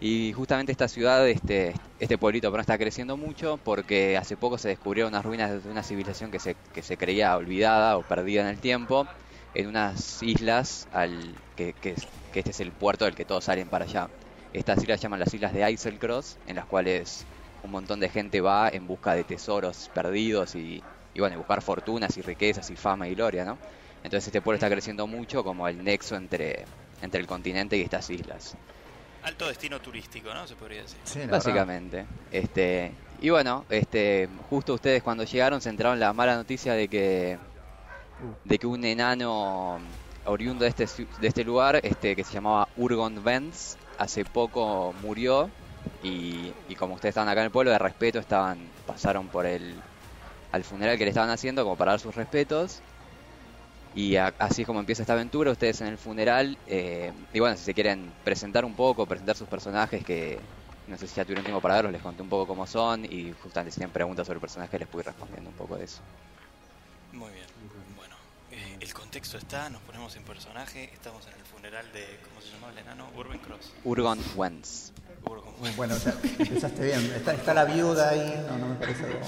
Y 0.00 0.32
justamente 0.32 0.72
esta 0.72 0.88
ciudad, 0.88 1.28
este, 1.28 1.74
este 2.00 2.18
pueblito 2.18 2.50
pero 2.50 2.62
está 2.62 2.76
creciendo 2.76 3.16
mucho 3.16 3.60
porque 3.62 4.16
hace 4.16 4.36
poco 4.36 4.58
se 4.58 4.66
descubrieron 4.68 5.12
unas 5.12 5.24
ruinas 5.24 5.62
de 5.62 5.70
una 5.70 5.84
civilización 5.84 6.32
que 6.32 6.40
se, 6.40 6.56
que 6.74 6.82
se 6.82 6.96
creía 6.96 7.36
olvidada 7.36 7.96
o 7.96 8.02
perdida 8.02 8.40
en 8.40 8.48
el 8.48 8.58
tiempo 8.58 9.06
en 9.54 9.66
unas 9.68 10.22
islas 10.22 10.88
al 10.90 11.42
que, 11.56 11.74
que, 11.74 11.90
es- 11.92 12.08
que 12.30 12.40
este 12.40 12.50
es 12.52 12.60
el 12.60 12.72
puerto 12.72 13.04
del 13.04 13.14
que 13.14 13.24
todos 13.26 13.44
salen 13.44 13.68
para 13.70 13.84
allá. 13.84 14.10
Estas 14.52 14.82
islas 14.82 15.00
se 15.00 15.04
llaman 15.04 15.20
las 15.20 15.32
islas 15.34 15.52
de 15.52 15.70
Isle 15.70 15.98
Cross, 15.98 16.38
en 16.46 16.56
las 16.56 16.66
cuales 16.66 17.26
un 17.62 17.70
montón 17.70 18.00
de 18.00 18.08
gente 18.08 18.40
va 18.40 18.68
en 18.68 18.86
busca 18.86 19.14
de 19.14 19.24
tesoros 19.24 19.88
perdidos 19.90 20.54
y, 20.54 20.84
y 21.14 21.20
bueno, 21.20 21.34
y 21.34 21.38
buscar 21.38 21.62
fortunas 21.62 22.16
y 22.16 22.22
riquezas 22.22 22.68
y 22.70 22.76
fama 22.76 23.08
y 23.08 23.14
gloria, 23.14 23.44
¿no? 23.44 23.58
Entonces 24.02 24.26
este 24.28 24.42
pueblo 24.42 24.56
está 24.56 24.68
creciendo 24.70 25.06
mucho 25.06 25.44
como 25.44 25.68
el 25.68 25.82
nexo 25.84 26.16
entre, 26.16 26.66
entre 27.00 27.20
el 27.20 27.26
continente 27.26 27.76
y 27.76 27.82
estas 27.82 28.10
islas. 28.10 28.56
Alto 29.22 29.46
destino 29.46 29.78
turístico, 29.80 30.34
¿no? 30.34 30.46
Se 30.46 30.56
podría 30.56 30.82
decir. 30.82 30.98
Sí, 31.04 31.20
Básicamente. 31.30 32.06
Este, 32.30 32.92
y 33.20 33.30
bueno, 33.30 33.64
este, 33.68 34.28
justo 34.48 34.74
ustedes 34.74 35.02
cuando 35.02 35.24
llegaron 35.24 35.60
se 35.60 35.68
enteraron 35.68 36.00
la 36.00 36.12
mala 36.12 36.34
noticia 36.34 36.74
de 36.74 36.88
que 36.88 37.38
de 38.44 38.58
que 38.58 38.66
un 38.66 38.84
enano 38.84 39.80
oriundo 40.24 40.64
de 40.64 40.70
este 40.70 40.84
ci- 40.84 41.08
de 41.16 41.28
este 41.28 41.44
lugar, 41.44 41.80
este 41.82 42.16
que 42.16 42.24
se 42.24 42.32
llamaba 42.34 42.70
Urgon 42.74 43.22
Vents, 43.24 43.78
hace 43.96 44.24
poco 44.24 44.92
murió 44.94 45.54
y, 46.00 46.54
y 46.66 46.74
como 46.76 46.94
ustedes 46.94 47.12
estaban 47.12 47.28
acá 47.28 47.40
en 47.40 47.46
el 47.46 47.52
pueblo 47.52 47.70
de 47.72 47.78
respeto 47.78 48.18
estaban 48.18 48.74
pasaron 48.84 49.30
por 49.30 49.46
el 49.46 49.84
al 50.50 50.64
funeral 50.64 50.98
que 50.98 51.04
le 51.04 51.10
estaban 51.10 51.30
haciendo 51.30 51.64
como 51.64 51.76
para 51.76 51.92
dar 51.92 52.00
sus 52.00 52.14
respetos 52.16 52.84
y 53.92 54.16
a- 54.16 54.34
así 54.38 54.62
es 54.62 54.66
como 54.66 54.80
empieza 54.80 55.02
esta 55.02 55.12
aventura, 55.14 55.50
ustedes 55.52 55.80
en 55.80 55.88
el 55.88 55.98
funeral, 55.98 56.58
eh, 56.66 57.12
y 57.32 57.40
bueno, 57.40 57.56
si 57.56 57.64
se 57.64 57.74
quieren 57.74 58.16
presentar 58.22 58.64
un 58.64 58.74
poco, 58.76 59.06
presentar 59.06 59.36
sus 59.36 59.48
personajes, 59.48 60.04
que 60.04 60.48
no 60.86 60.96
sé 60.98 61.06
si 61.08 61.14
ya 61.16 61.24
tuvieron 61.24 61.44
tiempo 61.44 61.60
para 61.60 61.74
verlos, 61.76 61.92
les 61.92 62.02
conté 62.02 62.22
un 62.22 62.28
poco 62.28 62.46
cómo 62.46 62.66
son, 62.66 63.04
y 63.04 63.32
justamente 63.32 63.70
si 63.72 63.78
tienen 63.80 63.92
preguntas 63.92 64.26
sobre 64.26 64.36
el 64.38 64.40
personaje 64.40 64.78
les 64.78 64.88
pude 64.88 65.02
ir 65.02 65.06
respondiendo 65.06 65.50
un 65.50 65.56
poco 65.56 65.76
de 65.76 65.84
eso. 65.84 66.02
Muy 67.12 67.32
bien. 67.34 67.51
Eh, 68.82 68.84
el 68.84 68.94
contexto 68.94 69.38
está, 69.38 69.70
nos 69.70 69.80
ponemos 69.82 70.14
en 70.16 70.24
personaje, 70.24 70.90
estamos 70.92 71.26
en 71.26 71.34
el 71.34 71.44
funeral 71.44 71.90
de, 71.92 72.18
¿cómo 72.28 72.40
se 72.40 72.52
llamaba 72.52 72.72
el 72.72 72.78
enano? 72.78 73.10
Urban 73.16 73.38
Cross. 73.38 73.72
Urgon 73.84 74.20
Wentz. 74.34 74.92
Bueno, 75.76 75.96
ya 75.96 76.10
empezaste 76.38 76.84
bien. 76.84 77.12
Está, 77.16 77.34
está 77.34 77.54
la 77.54 77.64
viuda 77.64 78.10
ahí. 78.10 78.44
No, 78.48 78.58
no 78.58 78.66
me 78.68 78.74
parece 78.74 79.04
algo. 79.04 79.20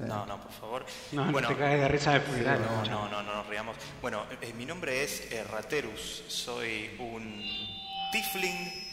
No, 0.00 0.26
no, 0.26 0.40
por 0.40 0.52
favor. 0.52 0.86
No, 1.12 1.32
bueno, 1.32 1.48
no 1.48 1.56
te 1.56 1.60
caes 1.60 1.80
de 1.80 1.88
risa 1.88 2.12
de 2.12 2.20
funeral. 2.20 2.60
no, 2.60 2.84
no, 2.84 3.08
no, 3.08 3.22
no 3.22 3.34
nos 3.34 3.46
riamos. 3.46 3.76
Bueno, 4.02 4.24
eh, 4.42 4.52
mi 4.52 4.66
nombre 4.66 5.02
es 5.02 5.32
eh, 5.32 5.42
Raterus. 5.44 6.24
Soy 6.28 6.94
un 6.98 7.42
Tifling 8.12 8.86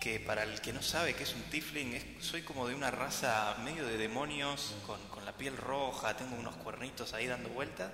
que 0.00 0.18
para 0.18 0.42
el 0.42 0.60
que 0.60 0.72
no 0.72 0.82
sabe 0.82 1.14
qué 1.14 1.22
es 1.22 1.34
un 1.34 1.42
Tifling, 1.44 1.94
es, 1.94 2.04
soy 2.20 2.42
como 2.42 2.66
de 2.66 2.74
una 2.74 2.90
raza 2.90 3.56
medio 3.64 3.86
de 3.86 3.96
demonios 3.96 4.74
con, 4.86 4.98
con 5.08 5.24
la 5.24 5.32
piel 5.32 5.56
roja, 5.56 6.16
tengo 6.16 6.36
unos 6.36 6.56
cuernitos 6.56 7.14
ahí 7.14 7.26
dando 7.26 7.50
vuelta. 7.50 7.92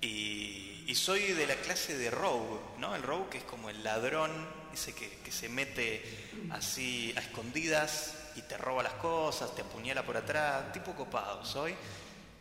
Y, 0.00 0.84
y 0.88 0.94
soy 0.94 1.32
de 1.32 1.46
la 1.46 1.56
clase 1.56 1.98
de 1.98 2.10
Rogue, 2.10 2.60
¿no? 2.78 2.94
El 2.94 3.02
Rogue 3.02 3.28
que 3.30 3.38
es 3.38 3.44
como 3.44 3.68
el 3.68 3.84
ladrón, 3.84 4.30
ese 4.72 4.94
que, 4.94 5.30
se 5.30 5.48
mete 5.48 6.02
así 6.50 7.12
a 7.16 7.20
escondidas 7.20 8.30
y 8.36 8.42
te 8.42 8.56
roba 8.56 8.82
las 8.82 8.94
cosas, 8.94 9.54
te 9.54 9.62
apuñala 9.62 10.02
por 10.04 10.16
atrás, 10.16 10.72
tipo 10.72 10.92
copado 10.92 11.44
soy. 11.44 11.74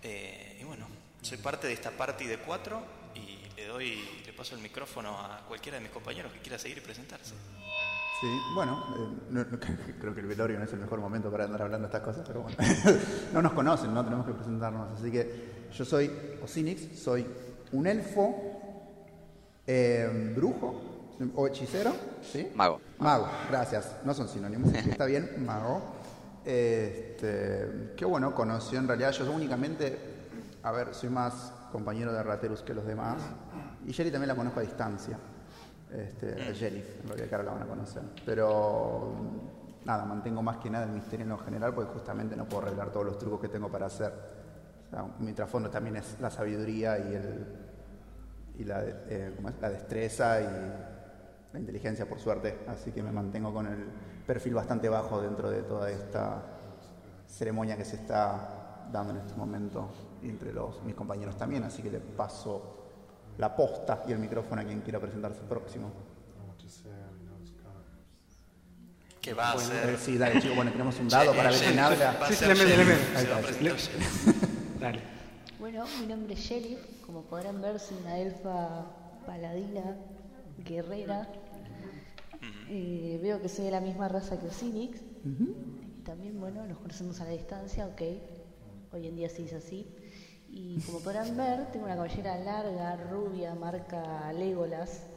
Eh, 0.01 0.59
y 0.61 0.63
bueno, 0.63 0.87
soy 1.21 1.37
parte 1.39 1.67
de 1.67 1.73
esta 1.73 1.91
party 1.91 2.25
de 2.25 2.37
cuatro 2.37 2.81
y 3.15 3.53
le 3.57 3.67
doy, 3.67 4.21
le 4.25 4.31
paso 4.31 4.55
el 4.55 4.61
micrófono 4.61 5.09
a 5.19 5.43
cualquiera 5.45 5.77
de 5.77 5.83
mis 5.83 5.91
compañeros 5.91 6.31
que 6.31 6.39
quiera 6.39 6.57
seguir 6.57 6.77
y 6.77 6.81
presentarse. 6.81 7.33
Sí, 8.21 8.27
bueno, 8.55 9.17
eh, 9.35 9.45
creo 9.99 10.15
que 10.15 10.21
el 10.21 10.27
velorio 10.27 10.57
no 10.57 10.65
es 10.65 10.73
el 10.73 10.79
mejor 10.79 10.99
momento 10.99 11.29
para 11.29 11.43
andar 11.43 11.63
hablando 11.63 11.87
estas 11.87 12.01
cosas, 12.01 12.23
pero 12.25 12.43
bueno. 12.43 12.57
no 13.33 13.41
nos 13.41 13.51
conocen, 13.51 13.93
no 13.93 14.03
tenemos 14.03 14.25
que 14.25 14.33
presentarnos. 14.33 14.97
Así 14.97 15.11
que 15.11 15.67
yo 15.71 15.85
soy 15.85 16.11
Osinix, 16.41 16.97
soy 16.97 17.25
un 17.71 17.87
elfo, 17.87 18.35
eh, 19.65 20.33
brujo 20.35 20.81
o 21.35 21.47
hechicero, 21.47 21.93
¿sí? 22.21 22.51
Mago. 22.55 22.79
Mago, 22.99 23.27
gracias. 23.49 23.97
No 24.03 24.13
son 24.13 24.27
sinónimos, 24.27 24.73
está 24.73 25.05
bien, 25.05 25.29
mago. 25.45 25.81
Este, 26.45 27.93
qué 27.97 28.05
bueno, 28.05 28.33
conoció 28.33 28.79
en 28.79 28.87
realidad. 28.87 29.11
Yo 29.11 29.29
únicamente, 29.31 29.97
a 30.63 30.71
ver, 30.71 30.93
soy 30.93 31.09
más 31.09 31.51
compañero 31.71 32.13
de 32.13 32.23
Raterus 32.23 32.61
que 32.61 32.73
los 32.73 32.85
demás. 32.85 33.21
Y 33.85 33.93
Jerry 33.93 34.11
también 34.11 34.29
la 34.29 34.35
conozco 34.35 34.59
a 34.59 34.63
distancia. 34.63 35.17
Este, 35.91 36.53
Jerry, 36.53 36.83
en 37.01 37.07
realidad 37.07 37.27
que 37.27 37.35
ahora 37.35 37.45
la 37.45 37.53
van 37.53 37.63
a 37.63 37.67
conocer. 37.67 38.03
Pero 38.25 39.13
nada, 39.85 40.05
mantengo 40.05 40.41
más 40.41 40.57
que 40.57 40.69
nada 40.69 40.85
el 40.85 40.91
misterio 40.91 41.23
en 41.23 41.29
lo 41.29 41.37
general 41.37 41.73
porque 41.73 41.91
justamente 41.93 42.35
no 42.35 42.45
puedo 42.45 42.65
revelar 42.65 42.91
todos 42.91 43.05
los 43.05 43.17
trucos 43.17 43.41
que 43.41 43.47
tengo 43.49 43.69
para 43.69 43.87
hacer. 43.87 44.36
O 44.87 44.89
sea, 44.89 45.05
mi 45.19 45.33
trasfondo 45.33 45.69
también 45.69 45.97
es 45.97 46.17
la 46.19 46.29
sabiduría 46.29 46.97
y 46.97 47.13
el, 47.13 47.45
y 48.57 48.63
la, 48.63 48.83
eh, 48.85 49.35
la 49.61 49.69
destreza 49.69 50.41
y 50.41 50.45
la 51.53 51.59
inteligencia, 51.59 52.07
por 52.07 52.19
suerte. 52.19 52.59
Así 52.67 52.91
que 52.91 53.03
me 53.03 53.11
mantengo 53.11 53.53
con 53.53 53.67
el 53.67 53.85
perfil 54.25 54.53
bastante 54.53 54.89
bajo 54.89 55.21
dentro 55.21 55.49
de 55.49 55.63
toda 55.63 55.89
esta 55.91 56.43
ceremonia 57.27 57.77
que 57.77 57.85
se 57.85 57.97
está 57.97 58.87
dando 58.91 59.11
en 59.11 59.17
este 59.19 59.33
momento 59.35 59.89
entre 60.23 60.53
los, 60.53 60.81
mis 60.83 60.95
compañeros 60.95 61.37
también. 61.37 61.63
Así 61.63 61.81
que 61.81 61.91
le 61.91 61.99
paso 61.99 62.75
la 63.37 63.55
posta 63.55 64.03
y 64.07 64.11
el 64.11 64.19
micrófono 64.19 64.61
a 64.61 64.65
quien 64.65 64.81
quiera 64.81 64.99
presentarse 64.99 65.41
próximo. 65.41 65.91
¿Qué 69.21 69.33
va 69.33 69.49
a 69.49 69.53
hacer? 69.53 69.97
sí, 69.97 70.17
dale, 70.17 70.41
chico. 70.41 70.55
Bueno, 70.55 70.71
tenemos 70.71 70.97
un 70.99 71.09
dado 71.09 71.33
para 71.33 71.49
ver 71.49 71.59
quién 71.59 71.77
habla. 71.79 72.17
Sí, 72.27 72.33
sí, 72.33 72.45
ser 72.45 72.57
le 72.57 72.77
le 72.77 73.75
Se. 74.91 74.99
Dale. 74.99 75.01
Bueno, 75.59 75.85
mi 75.99 76.07
nombre 76.07 76.33
es 76.33 76.39
Sheriff, 76.39 76.79
como 77.05 77.23
podrán 77.23 77.61
ver 77.61 77.79
soy 77.79 77.97
una 77.97 78.17
elfa 78.19 78.85
paladina, 79.25 79.97
guerrera. 80.65 81.27
Eh, 82.69 83.19
veo 83.21 83.41
que 83.41 83.49
soy 83.49 83.65
de 83.65 83.71
la 83.71 83.81
misma 83.81 84.07
raza 84.07 84.39
que 84.39 84.47
Osinix. 84.47 85.01
Y 85.25 86.01
también, 86.03 86.39
bueno, 86.39 86.65
nos 86.67 86.77
conocemos 86.77 87.19
a 87.21 87.25
la 87.25 87.31
distancia, 87.31 87.87
ok. 87.87 88.01
Hoy 88.93 89.07
en 89.07 89.15
día 89.15 89.29
sí 89.29 89.43
es 89.43 89.53
así. 89.53 89.87
Y 90.49 90.79
como 90.81 90.99
podrán 90.99 91.35
ver, 91.35 91.71
tengo 91.71 91.85
una 91.85 91.95
cabellera 91.95 92.37
larga, 92.37 92.95
rubia, 92.95 93.55
marca 93.55 94.31
Legolas. 94.33 95.07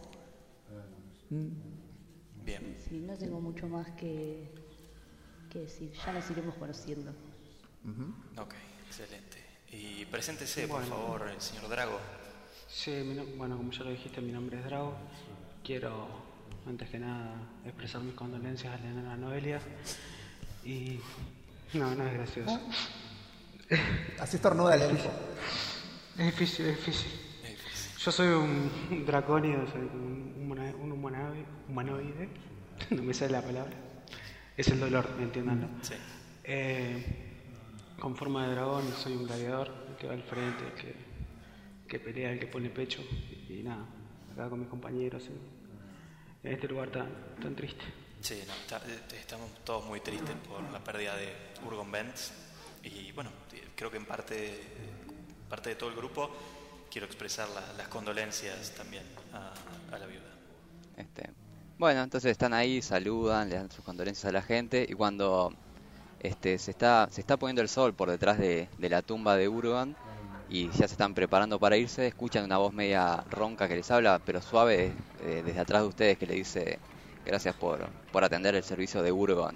Bien. 2.45 2.77
Sí, 2.89 3.01
no 3.01 3.17
tengo 3.17 3.41
mucho 3.41 3.69
más 3.69 3.89
que, 3.93 4.51
que 5.51 5.61
decir, 5.61 5.93
ya 5.93 6.13
nos 6.13 6.29
iremos 6.31 6.55
conociendo. 6.57 7.13
Ok, 8.37 8.55
excelente. 8.87 9.30
Y 9.73 10.05
preséntese, 10.07 10.67
por 10.67 10.81
Bueno. 10.81 10.95
favor, 10.97 11.29
el 11.31 11.41
señor 11.41 11.69
Drago. 11.69 11.99
Sí, 12.69 12.91
mi 12.91 13.15
no- 13.15 13.25
bueno, 13.37 13.57
como 13.57 13.71
ya 13.73 13.85
lo 13.85 13.91
dijiste, 13.91 14.21
mi 14.21 14.33
nombre 14.33 14.59
es 14.59 14.65
Drago. 14.65 14.97
Quiero, 15.65 16.09
antes 16.67 16.89
que 16.89 16.99
nada, 16.99 17.35
expresar 17.65 18.01
mis 18.01 18.15
condolencias 18.15 18.73
a 18.81 18.85
enana 18.85 19.17
Noelia. 19.17 19.61
Y. 20.65 20.99
No, 21.75 21.95
no 21.95 22.07
es 22.07 22.13
gracioso. 22.15 22.61
Así 24.21 24.37
estornuda 24.37 24.75
el 24.75 24.83
elfo. 24.83 25.11
Es 26.19 26.27
difícil, 26.27 26.67
es 26.67 26.77
difícil. 26.77 27.11
Yo 27.99 28.11
soy 28.11 28.29
un, 28.29 28.71
un 28.91 29.07
dracónido, 29.07 29.67
soy 29.71 29.83
un, 29.83 30.35
humana- 30.41 30.75
un 30.81 30.93
humanoide, 30.93 31.45
humanoide. 31.69 32.29
No 32.91 33.03
me 33.03 33.13
sale 33.13 33.33
la 33.33 33.43
palabra. 33.43 33.75
Es 34.57 34.69
el 34.69 34.81
dolor, 34.81 35.07
entiéndanlo. 35.21 35.69
Sí. 35.83 35.95
Eh, 36.45 37.20
con 38.01 38.17
forma 38.17 38.47
de 38.47 38.55
dragón, 38.55 38.83
soy 38.95 39.13
un 39.13 39.27
gladiador, 39.27 39.71
el 39.91 39.97
que 39.97 40.07
va 40.09 40.15
al 40.15 40.23
frente, 40.23 40.65
el 40.67 40.73
que, 40.73 40.95
que 41.87 42.01
pelea, 42.01 42.33
el 42.33 42.41
que 42.41 42.47
pone 42.47 42.71
pecho. 42.71 43.03
Y 43.49 43.63
nada, 43.63 43.85
acá 44.33 44.49
con 44.49 44.59
mis 44.61 44.69
compañeros 44.69 45.25
en, 45.27 45.39
en 46.49 46.53
este 46.55 46.67
lugar 46.69 46.91
tan, 46.91 47.09
tan 47.41 47.55
triste. 47.55 47.85
Sí, 48.21 48.43
no, 48.47 48.53
está- 48.55 48.79
eh, 48.89 49.01
estamos 49.19 49.51
todos 49.65 49.85
muy 49.87 50.01
tristes 50.01 50.35
por 50.49 50.63
la 50.73 50.83
pérdida 50.83 51.17
de 51.17 51.33
Urgon 51.67 51.91
Vents 51.91 52.33
y 52.83 53.13
bueno, 53.13 53.31
creo 53.77 53.91
que 53.91 53.97
en 53.99 54.07
parte, 54.07 54.61
parte 55.49 55.71
de 55.71 55.77
todo 55.77 55.91
el 55.91 55.97
grupo 55.97 56.31
quiero 56.91 57.07
expresar 57.07 57.49
la- 57.51 57.73
las 57.75 57.89
condolencias 57.89 58.73
también 58.75 59.05
a, 59.33 59.53
a 59.95 59.99
la 59.99 60.07
viuda. 60.07 60.25
Este, 60.97 61.31
bueno, 61.79 62.03
entonces 62.03 62.31
están 62.31 62.53
ahí, 62.53 62.83
saludan, 62.83 63.49
le 63.49 63.57
dan 63.57 63.71
sus 63.71 63.85
condolencias 63.85 64.27
a 64.27 64.33
la 64.33 64.43
gente 64.43 64.87
y 64.89 64.93
cuando 64.95 65.53
este, 66.21 66.59
se, 66.59 66.71
está, 66.71 67.09
se 67.11 67.21
está 67.21 67.37
poniendo 67.37 67.63
el 67.63 67.69
sol 67.69 67.95
por 67.95 68.11
detrás 68.11 68.39
de, 68.39 68.69
la 68.79 69.03
tumba 69.03 69.37
de 69.37 69.49
Urgon 69.49 69.97
y 70.49 70.69
ya 70.71 70.89
se 70.89 70.95
están 70.95 71.15
preparando 71.15 71.59
para 71.59 71.77
irse, 71.77 72.07
escuchan 72.07 72.45
una 72.45 72.59
voz 72.59 72.73
media 72.73 73.25
ronca 73.31 73.69
que 73.69 73.77
les 73.77 73.91
habla, 73.91 74.21
pero 74.25 74.43
suave, 74.43 74.93
eh, 75.23 75.43
desde 75.45 75.61
atrás 75.61 75.83
de 75.83 75.89
ustedes 75.89 76.19
que 76.19 76.27
le 76.27 76.35
dice 76.35 76.79
gracias 77.25 77.55
por, 77.55 77.89
por 78.13 78.25
atender 78.25 78.55
el 78.55 78.65
servicio 78.65 79.03
de 79.03 79.13
Urgon. 79.13 79.55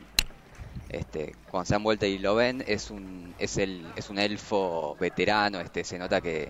Este, 0.88 1.34
cuando 1.50 1.66
se 1.66 1.74
dan 1.74 1.82
vuelta 1.82 2.06
y 2.06 2.18
lo 2.18 2.34
ven, 2.34 2.62
es 2.66 2.90
un, 2.90 3.34
es 3.38 3.58
el, 3.58 3.84
es 3.96 4.10
un 4.10 4.18
elfo 4.18 4.96
veterano, 5.00 5.60
este, 5.60 5.82
se 5.82 5.98
nota 5.98 6.20
que, 6.20 6.48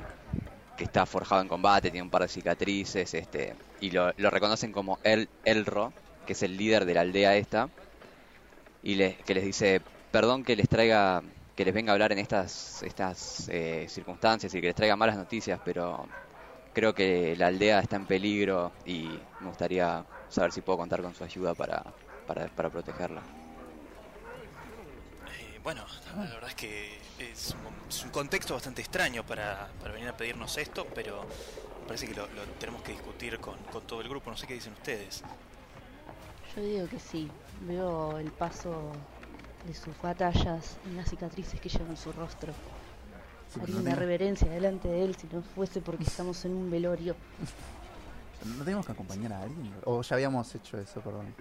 que 0.76 0.84
está 0.84 1.06
forjado 1.06 1.40
en 1.40 1.48
combate, 1.48 1.90
tiene 1.90 2.02
un 2.02 2.10
par 2.10 2.22
de 2.22 2.28
cicatrices, 2.28 3.14
este, 3.14 3.54
y 3.80 3.90
lo, 3.90 4.12
reconocen 4.12 4.72
como 4.72 4.98
El, 5.02 5.28
Elro, 5.44 5.92
que 6.26 6.32
es 6.32 6.42
el 6.42 6.56
líder 6.56 6.84
de 6.84 6.94
la 6.94 7.02
aldea 7.02 7.36
esta, 7.36 7.68
y 8.82 8.96
que 8.96 9.34
les 9.34 9.44
dice, 9.44 9.80
perdón 10.14 10.44
que 10.44 10.54
les 10.54 10.68
traiga, 10.68 11.24
que 11.56 11.64
les 11.64 11.74
venga 11.74 11.90
a 11.90 11.94
hablar 11.94 12.12
en 12.12 12.20
estas, 12.20 12.84
estas 12.84 13.48
eh, 13.48 13.86
circunstancias 13.88 14.54
y 14.54 14.60
que 14.60 14.68
les 14.68 14.76
traiga 14.76 14.94
malas 14.94 15.16
noticias, 15.16 15.58
pero 15.64 16.06
creo 16.72 16.94
que 16.94 17.34
la 17.34 17.48
aldea 17.48 17.80
está 17.80 17.96
en 17.96 18.06
peligro 18.06 18.70
y 18.86 19.08
me 19.40 19.48
gustaría 19.48 20.04
saber 20.28 20.52
si 20.52 20.60
puedo 20.60 20.78
contar 20.78 21.02
con 21.02 21.16
su 21.16 21.24
ayuda 21.24 21.56
para, 21.56 21.82
para, 22.28 22.46
para 22.46 22.70
protegerla. 22.70 23.22
Eh, 25.36 25.58
bueno, 25.64 25.84
la 26.16 26.22
verdad 26.22 26.48
es 26.48 26.54
que 26.54 26.96
es 27.18 27.56
un, 27.66 27.88
es 27.88 28.04
un 28.04 28.10
contexto 28.10 28.54
bastante 28.54 28.82
extraño 28.82 29.26
para, 29.26 29.68
para 29.80 29.94
venir 29.94 30.10
a 30.10 30.16
pedirnos 30.16 30.56
esto, 30.58 30.86
pero 30.94 31.22
me 31.80 31.86
parece 31.88 32.06
que 32.06 32.14
lo, 32.14 32.28
lo 32.28 32.44
tenemos 32.60 32.82
que 32.82 32.92
discutir 32.92 33.40
con, 33.40 33.58
con 33.64 33.84
todo 33.84 34.00
el 34.00 34.08
grupo. 34.08 34.30
No 34.30 34.36
sé 34.36 34.46
qué 34.46 34.54
dicen 34.54 34.74
ustedes. 34.74 35.24
Yo 36.54 36.62
digo 36.62 36.86
que 36.86 37.00
sí. 37.00 37.28
Veo 37.62 38.18
el 38.18 38.30
paso 38.30 38.92
de 39.66 39.74
sus 39.74 40.00
batallas 40.02 40.76
en 40.86 40.96
las 40.96 41.08
cicatrices 41.08 41.60
que 41.60 41.68
lleva 41.68 41.88
en 41.88 41.96
su 41.96 42.12
rostro. 42.12 42.52
Sí, 43.52 43.60
Haría 43.62 43.74
no 43.76 43.80
una 43.82 43.90
tengo- 43.90 44.00
reverencia 44.00 44.50
delante 44.50 44.88
de 44.88 45.04
él 45.04 45.16
si 45.16 45.26
no 45.32 45.42
fuese 45.42 45.80
porque 45.80 46.04
estamos 46.04 46.44
en 46.44 46.52
un 46.52 46.70
velorio. 46.70 47.14
¿No 48.44 48.64
tenemos 48.64 48.84
que 48.84 48.92
acompañar 48.92 49.32
a 49.32 49.42
alguien? 49.42 49.72
¿O 49.84 50.02
ya 50.02 50.16
habíamos 50.16 50.54
hecho 50.54 50.78
eso, 50.78 51.00
perdón? 51.00 51.34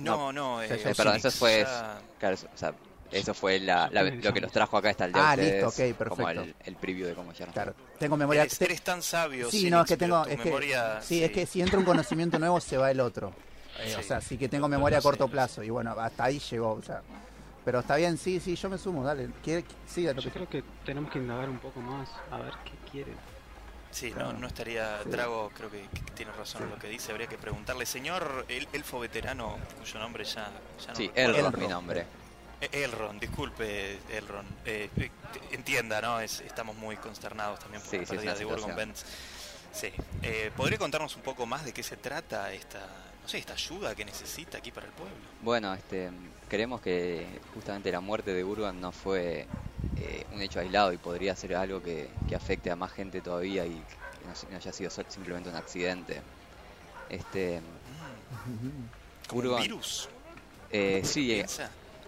No, 0.00 0.32
no, 0.32 0.56
O 0.56 0.62
sea, 0.62 0.76
eh, 0.76 0.80
Eh, 0.84 0.94
perdón, 0.96 1.16
eso 1.16 1.30
fue, 1.30 1.62
ya- 1.62 2.00
claro, 2.18 2.34
eso- 2.34 2.48
o 2.52 2.56
sea, 2.58 2.74
eso 3.12 3.32
fue 3.34 3.60
la- 3.60 3.88
la- 3.92 4.02
lo 4.02 4.32
que 4.32 4.40
los 4.40 4.50
trajo 4.50 4.76
acá 4.76 4.90
hasta 4.90 5.04
el 5.04 5.12
día 5.12 5.30
Ah, 5.30 5.36
de 5.36 5.52
listo, 5.62 5.68
ok, 5.68 5.96
como 5.96 6.16
perfecto. 6.16 6.42
el, 6.42 6.54
el 6.64 6.76
preview 6.76 7.06
de 7.06 7.14
cómo 7.14 7.32
llegaron. 7.32 7.52
Claro, 7.52 7.74
tengo 8.00 8.16
memoria. 8.16 8.42
Eres, 8.58 8.82
tan 8.82 9.00
sabio. 9.02 9.48
Sí, 9.50 9.70
no, 9.70 9.82
es 9.82 9.86
que 9.88 9.96
tengo. 9.96 10.24
tu 10.24 10.30
Es 10.30 10.38
que, 10.38 10.44
memoria, 10.46 11.00
sí, 11.02 11.22
es 11.22 11.30
que 11.30 11.46
si 11.46 11.60
entra 11.62 11.78
un 11.78 11.84
conocimiento 11.84 12.38
nuevo 12.40 12.60
se 12.60 12.76
va 12.76 12.90
el 12.90 12.98
otro. 13.00 13.32
Eh, 13.80 13.94
O 13.98 14.02
sea, 14.02 14.20
sí 14.20 14.36
que 14.38 14.48
tengo 14.48 14.66
memoria 14.68 14.98
a 14.98 15.02
corto 15.02 15.28
plazo. 15.28 15.62
Y 15.62 15.70
bueno, 15.70 15.92
hasta 15.92 16.24
ahí 16.24 16.38
llegó. 16.40 16.72
O 16.72 16.82
sea, 16.82 17.02
pero 17.64 17.80
está 17.80 17.96
bien, 17.96 18.18
sí, 18.18 18.40
sí, 18.40 18.56
yo 18.56 18.68
me 18.68 18.78
sumo, 18.78 19.02
dale. 19.04 19.28
¿Quiere, 19.42 19.64
sí, 19.86 20.04
Yo 20.04 20.14
que 20.14 20.30
creo 20.30 20.48
que 20.48 20.62
tenemos 20.84 21.10
que 21.10 21.18
indagar 21.18 21.48
un 21.48 21.58
poco 21.58 21.80
más, 21.80 22.08
a 22.30 22.38
ver 22.38 22.52
qué 22.64 22.90
quieren. 22.90 23.16
Sí, 23.90 24.10
Claro. 24.10 24.32
no, 24.32 24.40
no 24.40 24.46
estaría. 24.48 25.02
Sí. 25.04 25.10
Drago 25.10 25.50
creo 25.56 25.70
que, 25.70 25.82
que 25.82 26.00
tiene 26.14 26.32
razón 26.32 26.64
en 26.64 26.70
lo 26.70 26.78
que 26.80 26.88
dice. 26.88 27.12
Habría 27.12 27.28
que 27.28 27.38
preguntarle, 27.38 27.86
señor 27.86 28.44
el 28.48 28.66
elfo 28.72 28.98
veterano, 28.98 29.56
cuyo 29.78 29.98
nombre 30.00 30.24
ya, 30.24 30.50
ya 30.84 30.88
no 30.88 30.96
Sí, 30.96 31.06
recuerdo. 31.08 31.30
Elrond, 31.30 31.38
Elrond. 31.38 31.58
mi 31.62 31.68
nombre. 31.68 32.06
Eh, 32.60 32.68
Elrond, 32.84 33.20
disculpe, 33.20 33.98
Elrond. 34.10 34.48
Eh, 34.64 34.90
eh, 34.96 35.10
entienda, 35.52 36.00
¿no? 36.00 36.18
Es- 36.20 36.40
estamos 36.40 36.74
muy 36.76 36.96
consternados 36.96 37.60
también 37.60 37.82
por 37.82 37.90
Sí, 37.90 37.98
la 37.98 38.04
pérdida 38.04 38.34
de 38.34 38.44
Burgon. 38.44 38.74
Bends. 38.74 39.04
Sí. 39.72 39.92
Eh, 40.22 40.50
¿Podría 40.56 40.78
contarnos 40.78 41.14
un 41.14 41.22
poco 41.22 41.46
más 41.46 41.64
de 41.64 41.72
qué 41.72 41.82
se 41.84 41.96
trata 41.96 42.52
esta, 42.52 42.80
no 43.22 43.28
sé, 43.28 43.38
esta 43.38 43.52
ayuda 43.52 43.94
que 43.94 44.04
necesita 44.04 44.58
aquí 44.58 44.72
para 44.72 44.86
el 44.86 44.92
pueblo? 44.92 45.14
Bueno, 45.40 45.72
este, 45.72 46.10
creemos 46.48 46.80
que 46.80 47.40
justamente 47.52 47.90
la 47.92 48.00
muerte 48.00 48.32
de 48.32 48.44
Urban 48.44 48.80
no 48.80 48.92
fue 48.92 49.46
eh, 49.96 50.24
un 50.32 50.40
hecho 50.42 50.60
aislado 50.60 50.92
y 50.92 50.98
podría 50.98 51.34
ser 51.36 51.54
algo 51.54 51.80
que, 51.80 52.08
que 52.26 52.34
afecte 52.34 52.70
a 52.70 52.76
más 52.76 52.92
gente 52.92 53.20
todavía 53.22 53.66
y 53.66 53.82
que 54.18 54.24
no, 54.26 54.56
haya 54.56 54.72
sido 54.72 54.90
simplemente 54.90 55.50
un 55.50 55.56
accidente. 55.56 56.22
Este, 57.08 57.60
¿Como 59.28 59.42
un 59.42 59.56
virus? 59.56 60.08
eh, 60.70 61.02
sí, 61.04 61.32
eh, 61.32 61.46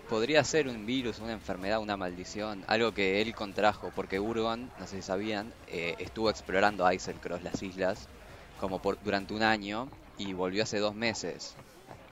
podría 0.09 0.43
ser 0.45 0.69
un 0.69 0.87
virus, 0.87 1.19
una 1.19 1.33
enfermedad, 1.33 1.81
una 1.81 1.97
maldición, 1.97 2.64
algo 2.66 2.93
que 2.93 3.21
él 3.21 3.35
contrajo, 3.35 3.90
porque 3.90 4.21
Urban, 4.21 4.71
no 4.78 4.87
sé 4.87 4.97
si 4.97 5.02
sabían, 5.02 5.52
eh, 5.66 5.95
estuvo 5.99 6.31
explorando 6.31 6.88
Eiselcross, 6.88 7.43
las 7.43 7.62
islas, 7.62 8.09
como 8.57 8.81
por, 8.81 8.99
durante 9.02 9.35
un 9.35 9.43
año 9.43 9.90
y 10.16 10.33
volvió 10.33 10.62
hace 10.62 10.78
dos 10.78 10.95
meses. 10.95 11.57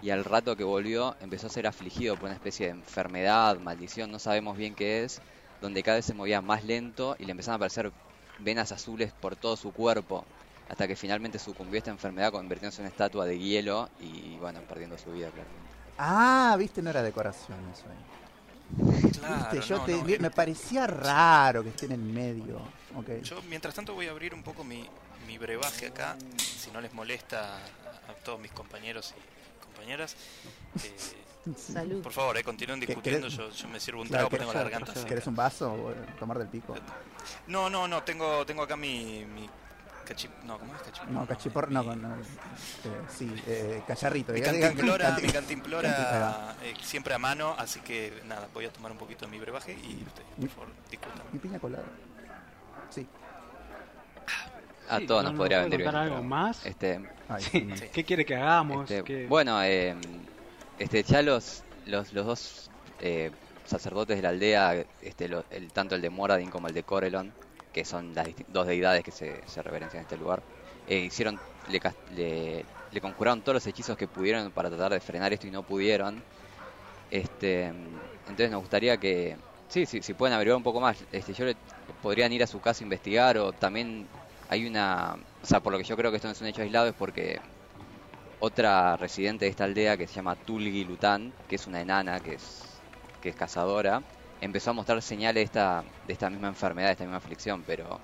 Y 0.04 0.10
al 0.10 0.22
rato 0.22 0.54
que 0.54 0.64
volvió 0.64 1.16
empezó 1.22 1.46
a 1.46 1.50
ser 1.50 1.66
afligido 1.66 2.14
por 2.16 2.26
una 2.26 2.34
especie 2.34 2.66
de 2.66 2.72
enfermedad, 2.72 3.58
maldición, 3.58 4.10
no 4.10 4.18
sabemos 4.18 4.54
bien 4.58 4.74
qué 4.74 5.02
es, 5.02 5.18
donde 5.62 5.82
cada 5.82 5.96
vez 5.96 6.04
se 6.04 6.12
movía 6.12 6.42
más 6.42 6.62
lento 6.62 7.16
y 7.18 7.24
le 7.24 7.30
empezaron 7.30 7.54
a 7.54 7.56
aparecer 7.56 7.90
venas 8.38 8.70
azules 8.70 9.12
por 9.18 9.34
todo 9.34 9.56
su 9.56 9.72
cuerpo, 9.72 10.26
hasta 10.68 10.86
que 10.86 10.94
finalmente 10.94 11.38
sucumbió 11.38 11.76
a 11.76 11.78
esta 11.78 11.90
enfermedad 11.90 12.32
convirtiéndose 12.32 12.82
en 12.82 12.84
una 12.84 12.90
estatua 12.90 13.24
de 13.24 13.38
hielo 13.38 13.88
y 13.98 14.36
bueno, 14.36 14.60
perdiendo 14.68 14.98
su 14.98 15.10
vida 15.10 15.30
claramente. 15.30 15.70
Ah, 15.96 16.54
viste, 16.58 16.82
no 16.82 16.90
era 16.90 17.02
decoración 17.02 17.56
eso. 17.72 17.84
Claro, 19.18 19.52
Viste, 19.52 19.66
yo 19.66 19.78
no, 19.78 19.84
te- 19.86 19.92
no, 19.92 20.04
me, 20.04 20.12
eh, 20.12 20.18
me 20.18 20.30
parecía 20.30 20.86
raro 20.86 21.62
que 21.62 21.70
esté 21.70 21.86
en 21.86 21.92
el 21.92 22.00
medio. 22.00 22.58
Ok. 22.94 23.22
Yo, 23.22 23.40
mientras 23.48 23.74
tanto, 23.74 23.94
voy 23.94 24.06
a 24.08 24.10
abrir 24.10 24.34
un 24.34 24.42
poco 24.42 24.64
mi, 24.64 24.84
mi 25.26 25.38
brebaje 25.38 25.86
acá, 25.86 26.18
si 26.36 26.70
no 26.72 26.82
les 26.82 26.92
molesta 26.92 27.56
a, 27.56 28.10
a 28.10 28.14
todos 28.22 28.38
mis 28.38 28.50
compañeros 28.50 29.14
y 29.16 29.33
compañeras. 29.74 30.16
Eh, 30.82 30.96
Salud. 31.56 32.02
por 32.02 32.12
favor, 32.12 32.38
eh, 32.38 32.42
continúen 32.44 32.80
¿Qué- 32.80 32.86
discutiendo, 32.86 33.28
yo, 33.28 33.50
yo 33.50 33.68
me 33.68 33.78
sirvo 33.78 34.00
un 34.00 34.08
Claro, 34.08 34.28
trago 34.28 34.30
¿querés- 34.30 34.38
tengo 34.40 34.52
la 34.54 34.62
garganta 34.62 34.86
¿querés 34.86 34.98
seca. 35.02 35.08
¿Querés 35.08 35.26
un 35.26 35.36
vaso 35.36 35.72
o 35.72 35.92
tomar 36.18 36.38
del 36.38 36.48
pico? 36.48 36.74
No, 37.48 37.68
no, 37.68 37.86
no, 37.86 38.02
tengo, 38.02 38.46
tengo 38.46 38.62
acá 38.62 38.76
mi... 38.76 39.26
mi 39.26 39.46
cachi- 40.06 40.30
No, 40.44 40.58
¿cómo 40.58 40.74
es 40.74 40.80
cachipor? 40.82 41.10
No, 41.10 41.26
cachipor, 41.26 41.70
no, 41.70 41.82
mi- 41.84 41.96
no, 41.96 42.14
eh, 42.16 42.22
sí, 43.14 43.30
eh, 43.46 43.82
cacharrito. 43.86 44.32
Mi 44.32 44.40
cantimplora, 44.40 45.10
canti- 45.10 45.22
mi 45.26 45.32
cantimplora 45.32 45.88
Cantimplora. 45.94 46.56
eh, 46.62 46.74
siempre 46.82 47.12
a 47.14 47.18
mano, 47.18 47.54
así 47.58 47.80
que 47.80 48.22
nada, 48.26 48.48
voy 48.54 48.64
a 48.64 48.72
tomar 48.72 48.90
un 48.92 48.98
poquito 48.98 49.26
de 49.26 49.30
mi 49.30 49.38
brebaje 49.38 49.72
y 49.72 50.02
ustedes, 50.06 50.28
por 50.40 50.48
favor, 50.48 50.68
discutan. 50.90 51.22
Mi 51.30 51.38
piña 51.38 51.58
colada. 51.58 51.84
Sí. 52.88 53.06
A 54.86 55.00
Sí, 55.00 55.02
todos 55.02 55.24
¿no 55.24 55.32
nos 55.32 55.34
podría 55.34 55.68
contar 55.68 55.96
bien. 55.96 55.96
algo 55.96 56.22
más? 56.22 56.58
Este, 56.62 57.00
Ay, 57.28 57.46
Sí. 57.50 57.50
sí. 57.50 57.74
Sí. 57.74 57.86
¿Qué 57.92 58.04
quiere 58.04 58.24
que 58.24 58.34
hagamos? 58.36 58.88
este, 58.88 59.02
¿Qué- 59.02 59.34
bueno, 59.34 59.62
eh, 59.62 59.94
este, 60.76 61.02
ya 61.04 61.22
los, 61.22 61.66
los, 61.84 62.12
los 62.12 62.26
dos 62.26 62.72
eh, 62.98 63.32
sacerdotes 63.64 64.16
de 64.16 64.22
la 64.22 64.30
aldea, 64.30 64.84
este, 65.00 65.28
lo- 65.28 65.44
el, 65.50 65.72
tanto 65.72 65.94
el 65.94 66.02
de 66.02 66.10
Moradin 66.10 66.50
como 66.50 66.68
el 66.68 66.74
de 66.74 66.84
Corelon, 66.84 67.36
que 67.72 67.84
son 67.84 68.14
las 68.14 68.28
dos 68.46 68.66
deidades 68.66 69.02
que 69.04 69.12
se, 69.12 69.42
se 69.46 69.62
reverencian 69.62 70.00
en 70.00 70.02
este 70.04 70.16
lugar, 70.18 70.44
eh, 70.86 70.98
hicieron, 71.00 71.42
le, 71.64 71.80
le, 72.06 72.68
le 72.90 73.00
conjuraron 73.00 73.42
todos 73.42 73.54
los 73.56 73.66
hechizos 73.66 73.96
que 73.96 74.08
pudieron 74.08 74.52
para 74.52 74.70
tratar 74.70 74.92
de 74.92 75.00
frenar 75.00 75.32
esto 75.32 75.46
y 75.48 75.50
no 75.50 75.64
pudieron. 75.64 76.24
Este, 77.10 77.66
entonces 77.66 78.50
nos 78.50 78.60
gustaría 78.60 78.98
que, 78.98 79.38
sí, 79.68 79.86
sí, 79.86 80.02
si 80.02 80.14
pueden 80.14 80.34
averiguar 80.34 80.56
un 80.56 80.62
poco 80.62 80.80
más, 80.80 81.06
este, 81.10 81.32
yo 81.34 81.44
le, 81.44 81.56
podrían 82.00 82.32
ir 82.32 82.42
a 82.42 82.46
su 82.46 82.60
casa 82.60 82.82
a 82.82 82.86
investigar 82.86 83.38
o 83.38 83.52
también 83.52 84.10
hay 84.48 84.66
una, 84.66 85.14
o 85.42 85.46
sea, 85.46 85.60
por 85.60 85.72
lo 85.72 85.78
que 85.78 85.84
yo 85.84 85.96
creo 85.96 86.10
que 86.10 86.16
esto 86.16 86.28
no 86.28 86.32
es 86.32 86.40
un 86.40 86.46
hecho 86.48 86.62
aislado 86.62 86.88
es 86.88 86.94
porque 86.94 87.40
otra 88.38 88.96
residente 88.96 89.44
de 89.46 89.50
esta 89.50 89.64
aldea 89.64 89.96
que 89.96 90.06
se 90.06 90.14
llama 90.14 90.36
Tulgi 90.36 90.84
Lutan, 90.84 91.34
que 91.46 91.56
es 91.56 91.66
una 91.66 91.80
enana 91.80 92.20
que 92.20 92.34
es, 92.34 92.84
que 93.20 93.30
es 93.30 93.36
cazadora, 93.36 94.04
empezó 94.40 94.70
a 94.70 94.74
mostrar 94.74 95.00
señales 95.02 95.34
de 95.40 95.42
esta, 95.44 95.84
de 96.02 96.12
esta 96.12 96.30
misma 96.30 96.48
enfermedad, 96.48 96.88
de 96.88 96.92
esta 96.92 97.04
misma 97.04 97.18
aflicción, 97.18 97.64
pero 97.64 98.02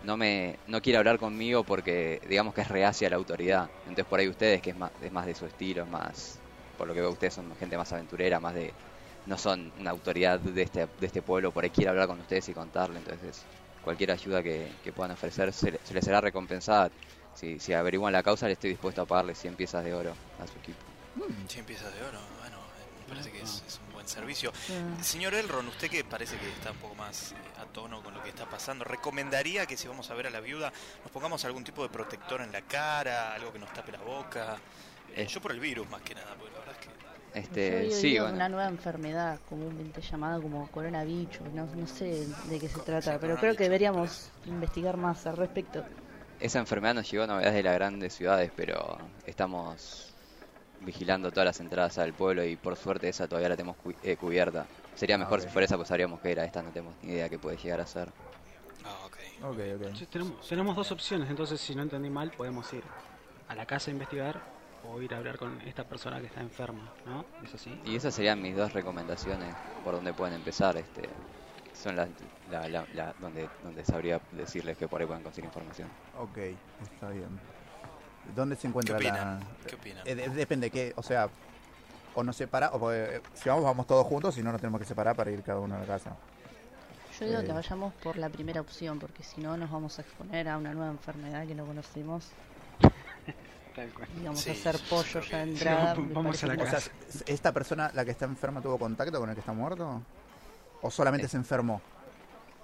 no 0.00 0.16
me 0.16 0.60
no 0.66 0.80
quiere 0.82 0.98
hablar 0.98 1.18
conmigo 1.18 1.64
porque 1.64 2.20
digamos 2.28 2.54
que 2.54 2.62
es 2.62 2.68
reacia 2.68 3.08
a 3.08 3.10
la 3.10 3.16
autoridad. 3.16 3.70
Entonces 3.84 4.06
por 4.06 4.20
ahí 4.20 4.28
ustedes, 4.28 4.62
que 4.62 4.70
es 4.70 4.76
más, 4.76 4.92
es 5.00 5.12
más 5.12 5.26
de 5.26 5.34
su 5.34 5.46
estilo, 5.46 5.82
es 5.82 5.88
más, 5.88 6.42
por 6.76 6.88
lo 6.88 6.94
que 6.94 7.00
veo 7.00 7.12
ustedes 7.12 7.34
son 7.34 7.54
gente 7.56 7.76
más 7.78 7.92
aventurera, 7.92 8.40
más 8.40 8.54
de, 8.54 8.76
no 9.24 9.38
son 9.38 9.72
una 9.76 9.90
autoridad 9.90 10.40
de 10.40 10.62
este, 10.62 10.88
de 10.96 11.06
este 11.06 11.22
pueblo, 11.22 11.52
por 11.52 11.64
ahí 11.64 11.70
quiere 11.70 11.90
hablar 11.90 12.08
con 12.08 12.20
ustedes 12.20 12.48
y 12.48 12.54
contarle, 12.54 12.98
entonces 12.98 13.48
cualquier 13.82 14.10
ayuda 14.12 14.42
que, 14.42 14.70
que 14.82 14.92
puedan 14.92 15.12
ofrecer 15.12 15.52
se, 15.52 15.72
le- 15.72 15.80
se 15.84 15.94
les 15.94 16.04
será 16.04 16.20
recompensada. 16.20 16.90
Si, 17.34 17.58
si 17.58 17.72
averiguan 17.72 18.12
la 18.12 18.22
causa, 18.22 18.46
le 18.46 18.52
estoy 18.52 18.70
dispuesto 18.70 19.02
a 19.02 19.06
pagarle 19.06 19.34
100 19.34 19.54
piezas 19.56 19.84
de 19.84 19.94
oro 19.94 20.12
a 20.38 20.46
su 20.46 20.58
equipo. 20.58 20.78
100 21.48 21.64
piezas 21.64 21.92
de 21.94 22.02
oro, 22.02 22.18
bueno, 22.40 22.58
me 23.00 23.08
parece 23.08 23.30
que 23.32 23.40
es, 23.42 23.62
es 23.66 23.80
un 23.86 23.92
buen 23.94 24.06
servicio. 24.08 24.52
Ah. 24.70 25.02
Señor 25.02 25.34
Elron, 25.34 25.66
usted 25.68 25.88
que 25.90 26.04
parece 26.04 26.36
que 26.36 26.48
está 26.48 26.70
un 26.72 26.76
poco 26.78 26.94
más 26.94 27.32
eh, 27.32 27.34
a 27.60 27.64
tono 27.64 28.02
con 28.02 28.14
lo 28.14 28.22
que 28.22 28.28
está 28.30 28.44
pasando, 28.48 28.84
¿recomendaría 28.84 29.66
que 29.66 29.76
si 29.76 29.88
vamos 29.88 30.10
a 30.10 30.14
ver 30.14 30.26
a 30.26 30.30
la 30.30 30.40
viuda 30.40 30.72
nos 31.02 31.10
pongamos 31.10 31.44
algún 31.44 31.64
tipo 31.64 31.82
de 31.82 31.88
protector 31.88 32.40
en 32.42 32.52
la 32.52 32.62
cara, 32.62 33.34
algo 33.34 33.52
que 33.52 33.58
nos 33.58 33.72
tape 33.72 33.92
la 33.92 34.00
boca? 34.00 34.58
Eh. 35.14 35.26
yo 35.26 35.40
por 35.42 35.52
el 35.52 35.60
virus 35.60 35.88
más 35.90 36.00
que 36.02 36.14
nada, 36.14 36.34
porque 36.38 36.52
la 36.52 36.58
verdad 36.60 36.74
es 36.80 36.86
que... 36.86 37.11
Yo 37.66 37.76
Este, 37.76 37.78
había 37.78 37.96
sí, 38.00 38.18
oído 38.18 38.26
de 38.26 38.32
bueno. 38.32 38.34
una 38.34 38.48
nueva 38.48 38.68
enfermedad 38.68 39.40
comúnmente 39.48 40.00
llamada 40.00 40.40
como 40.40 40.68
coronavirus, 40.70 41.52
no, 41.52 41.66
no 41.66 41.86
sé 41.86 42.26
de 42.48 42.60
qué 42.60 42.68
se 42.68 42.80
trata, 42.80 43.18
pero 43.18 43.36
creo 43.38 43.54
que 43.56 43.64
deberíamos 43.64 44.30
investigar 44.44 44.96
más 44.96 45.26
al 45.26 45.36
respecto. 45.36 45.84
Esa 46.38 46.58
enfermedad 46.58 46.94
nos 46.94 47.10
llegó 47.10 47.24
a 47.24 47.26
novedades 47.26 47.54
de 47.54 47.62
las 47.62 47.74
grandes 47.74 48.12
ciudades, 48.14 48.52
pero 48.54 49.10
estamos 49.24 50.14
vigilando 50.80 51.32
todas 51.32 51.46
las 51.46 51.60
entradas 51.60 51.98
al 51.98 52.14
pueblo 52.14 52.44
y 52.44 52.56
por 52.56 52.76
suerte 52.76 53.08
esa 53.08 53.28
todavía 53.28 53.50
la 53.50 53.56
tenemos 53.56 53.76
cu- 53.78 53.94
eh, 54.02 54.16
cubierta. 54.16 54.68
Sería 54.94 55.18
mejor 55.18 55.40
ok. 55.40 55.42
si 55.42 55.48
fuera 55.50 55.66
esa, 55.66 55.76
pues 55.76 55.88
sabríamos 55.88 56.20
que 56.20 56.32
era. 56.32 56.44
Esta 56.44 56.62
no 56.62 56.72
tenemos 56.72 56.96
ni 57.02 57.12
idea 57.12 57.28
qué 57.30 57.38
puede 57.38 57.56
llegar 57.58 57.80
a 57.80 57.86
ser. 57.86 58.14
Ah, 58.84 59.06
ok. 59.06 59.16
Ok, 59.42 59.58
ok. 59.76 59.82
Entonces, 59.82 60.08
tenemos, 60.08 60.46
tenemos 60.48 60.76
dos 60.76 60.90
opciones, 60.92 61.30
entonces 61.30 61.60
si 61.60 61.74
no 61.74 61.82
entendí 61.82 62.10
mal 62.10 62.32
podemos 62.32 62.72
ir 62.72 62.84
a 63.46 63.54
la 63.54 63.66
casa 63.66 63.90
a 63.90 63.92
investigar 63.92 64.42
o 64.84 65.00
ir 65.00 65.14
a 65.14 65.18
hablar 65.18 65.38
con 65.38 65.60
esta 65.62 65.84
persona 65.84 66.20
que 66.20 66.26
está 66.26 66.40
enferma, 66.40 66.92
¿no? 67.06 67.24
¿Es 67.44 67.54
así? 67.54 67.78
Y 67.84 67.96
esas 67.96 68.14
serían 68.14 68.40
mis 68.42 68.56
dos 68.56 68.72
recomendaciones 68.72 69.54
por 69.84 69.94
donde 69.94 70.12
pueden 70.12 70.34
empezar. 70.34 70.76
Este, 70.76 71.08
son 71.74 71.96
las 71.96 72.08
la, 72.50 72.68
la- 72.68 72.86
la- 72.94 73.14
donde, 73.20 73.48
donde 73.62 73.84
sabría 73.84 74.20
decirles 74.32 74.76
que 74.76 74.88
por 74.88 75.00
ahí 75.00 75.06
pueden 75.06 75.22
conseguir 75.22 75.46
información. 75.46 75.88
Ok, 76.18 76.38
está 76.82 77.08
bien. 77.10 77.28
¿Dónde 78.34 78.56
se 78.56 78.62
¿Qué 78.62 78.68
encuentra 78.68 78.96
opinan? 78.96 79.40
la...? 79.40 79.46
¿Qué 79.66 79.74
opinan? 79.76 80.06
Eh, 80.06 80.14
de- 80.14 80.28
depende, 80.28 80.70
¿qué? 80.70 80.92
O 80.96 81.02
sea, 81.02 81.28
o 82.14 82.22
nos 82.22 82.36
separa, 82.36 82.70
o 82.72 82.92
eh, 82.92 83.20
si 83.34 83.48
vamos, 83.48 83.64
vamos 83.64 83.86
todos 83.86 84.06
juntos, 84.06 84.34
si 84.34 84.42
no, 84.42 84.52
nos 84.52 84.60
tenemos 84.60 84.80
que 84.80 84.86
separar 84.86 85.16
para 85.16 85.30
ir 85.30 85.42
cada 85.42 85.60
uno 85.60 85.76
a 85.76 85.78
la 85.78 85.86
casa. 85.86 86.16
Yo 87.18 87.26
digo 87.26 87.40
Eh. 87.40 87.44
que 87.46 87.52
vayamos 87.52 87.94
por 87.94 88.16
la 88.18 88.28
primera 88.28 88.60
opción, 88.60 88.98
porque 88.98 89.22
si 89.22 89.40
no 89.40 89.56
nos 89.56 89.70
vamos 89.70 89.98
a 89.98 90.02
exponer 90.02 90.48
a 90.48 90.56
una 90.58 90.72
nueva 90.74 90.90
enfermedad 90.90 91.46
que 91.46 91.54
no 91.54 91.64
conocemos 91.66 92.30
Vamos 94.24 94.40
Sí, 94.40 94.50
a 94.50 94.52
hacer 94.52 94.76
pollo 94.88 95.20
ya 95.20 95.42
entrada. 95.42 95.94
Sí, 95.94 96.02
vamos 96.12 96.42
a 96.42 96.46
la 96.46 96.62
O 96.62 96.66
sea, 96.66 96.78
¿esta 97.26 97.52
persona, 97.52 97.90
la 97.94 98.04
que 98.04 98.10
está 98.10 98.24
enferma, 98.26 98.60
tuvo 98.60 98.78
contacto 98.78 99.18
con 99.18 99.28
el 99.28 99.34
que 99.34 99.40
está 99.40 99.52
muerto? 99.52 100.02
¿O 100.82 100.90
solamente 100.90 101.26
Eh. 101.26 101.30
se 101.30 101.36
enfermó? 101.36 101.80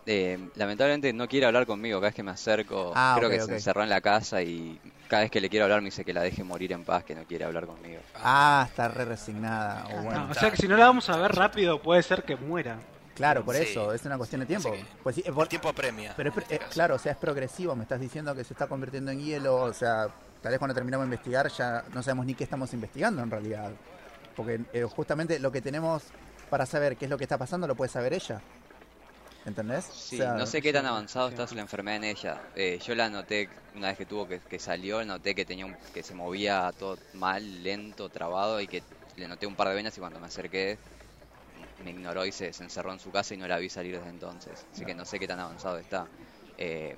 Eh, 0.06 0.38
lamentablemente 0.56 1.12
no 1.12 1.28
quiere 1.28 1.44
hablar 1.46 1.66
conmigo, 1.66 1.98
cada 1.98 2.08
vez 2.08 2.14
que 2.14 2.22
me 2.22 2.30
acerco, 2.30 2.92
Ah, 2.96 3.14
creo 3.18 3.28
que 3.28 3.40
se 3.40 3.52
encerró 3.52 3.82
en 3.82 3.90
la 3.90 4.00
casa 4.00 4.40
y 4.42 4.80
cada 5.06 5.22
vez 5.22 5.30
que 5.30 5.38
le 5.40 5.50
quiero 5.50 5.64
hablar 5.66 5.82
me 5.82 5.86
dice 5.86 6.02
que 6.04 6.14
la 6.14 6.22
deje 6.22 6.42
morir 6.44 6.72
en 6.72 6.82
paz, 6.84 7.04
que 7.04 7.14
no 7.14 7.24
quiere 7.24 7.44
hablar 7.44 7.66
conmigo. 7.66 8.00
Ah, 8.16 8.64
está 8.68 8.88
re 8.88 9.04
resignada. 9.04 9.86
O 9.86 10.02
No, 10.10 10.30
o 10.30 10.34
sea 10.34 10.50
que 10.50 10.56
si 10.56 10.66
no 10.66 10.76
la 10.78 10.86
vamos 10.86 11.08
a 11.10 11.16
ver 11.18 11.32
rápido, 11.34 11.82
puede 11.82 12.02
ser 12.02 12.22
que 12.24 12.36
muera. 12.36 12.78
claro, 13.14 13.44
por 13.44 13.56
Sí. 13.56 13.62
eso, 13.64 13.92
es 13.92 14.04
una 14.04 14.16
cuestión 14.16 14.40
de 14.42 14.46
tiempo. 14.46 14.72
Pues 15.02 15.16
sí, 15.16 15.22
El 15.26 15.34
por- 15.34 15.48
tiempo 15.48 15.68
apremia. 15.68 16.14
pero 16.16 16.30
es 16.30 16.36
este 16.38 16.54
eh, 16.54 16.60
claro, 16.70 16.94
o 16.94 16.98
sea, 17.00 17.10
es 17.12 17.18
progresivo. 17.18 17.74
Me 17.74 17.82
estás 17.82 18.00
diciendo 18.00 18.32
que 18.34 18.44
se 18.44 18.54
está 18.54 18.66
convirtiendo 18.68 19.10
en 19.10 19.18
hielo. 19.20 19.56
O 19.56 19.72
sea, 19.74 20.06
tal 20.40 20.50
vez 20.50 20.58
cuando 20.58 20.74
terminamos 20.74 21.04
de 21.04 21.08
investigar 21.08 21.48
ya 21.50 21.84
no 21.92 22.02
sabemos 22.02 22.26
ni 22.26 22.34
qué 22.34 22.44
estamos 22.44 22.72
investigando 22.72 23.22
en 23.22 23.30
realidad. 23.30 23.72
Porque 24.36 24.60
eh, 24.72 24.84
justamente 24.84 25.38
lo 25.40 25.50
que 25.52 25.62
tenemos 25.62 26.12
para 26.50 26.66
saber 26.66 26.96
qué 26.96 27.06
es 27.06 27.10
lo 27.10 27.18
que 27.18 27.24
está 27.24 27.38
pasando 27.38 27.66
lo 27.66 27.76
puede 27.76 27.90
saber 27.90 28.12
ella. 28.14 28.42
¿Entendés? 29.44 29.84
Sí, 29.84 30.16
O 30.16 30.18
sea, 30.18 30.34
no 30.34 30.46
sé 30.46 30.60
qué 30.62 30.72
tan 30.72 30.86
avanzado 30.86 31.28
está 31.28 31.46
la 31.54 31.62
enfermedad 31.62 31.96
en 31.96 32.04
ella. 32.04 32.42
Eh, 32.54 32.78
yo 32.82 32.94
la 32.94 33.08
noté 33.10 33.48
una 33.74 33.88
vez 33.88 33.96
que 33.98 34.06
tuvo 34.06 34.26
que, 34.26 34.40
que 34.40 34.58
salió, 34.58 35.04
noté 35.04 35.34
que 35.34 35.44
tenía 35.44 35.66
un- 35.66 35.76
que 35.92 36.02
se 36.02 36.14
movía 36.14 36.72
todo 36.76 36.98
mal, 37.12 37.62
lento, 37.62 38.08
trabado 38.10 38.60
y 38.60 38.68
que 38.68 38.82
le 39.16 39.28
noté 39.28 39.46
un 39.46 39.56
par 39.56 39.68
de 39.68 39.74
venas 39.74 39.96
y 39.96 40.00
cuando 40.00 40.20
me 40.20 40.26
acerqué 40.26 40.78
me 41.78 41.90
ignoró 41.90 42.26
y 42.26 42.32
se, 42.32 42.52
se 42.52 42.62
encerró 42.64 42.92
en 42.92 42.98
su 43.00 43.10
casa 43.12 43.34
y 43.34 43.36
no 43.36 43.46
la 43.48 43.58
vi 43.58 43.68
salir 43.68 43.96
desde 43.96 44.10
entonces. 44.10 44.66
Así 44.72 44.84
que 44.84 44.94
no 44.94 45.04
sé 45.04 45.18
qué 45.18 45.26
tan 45.28 45.40
avanzado 45.40 45.78
está. 45.78 46.10
Eh, 46.56 46.96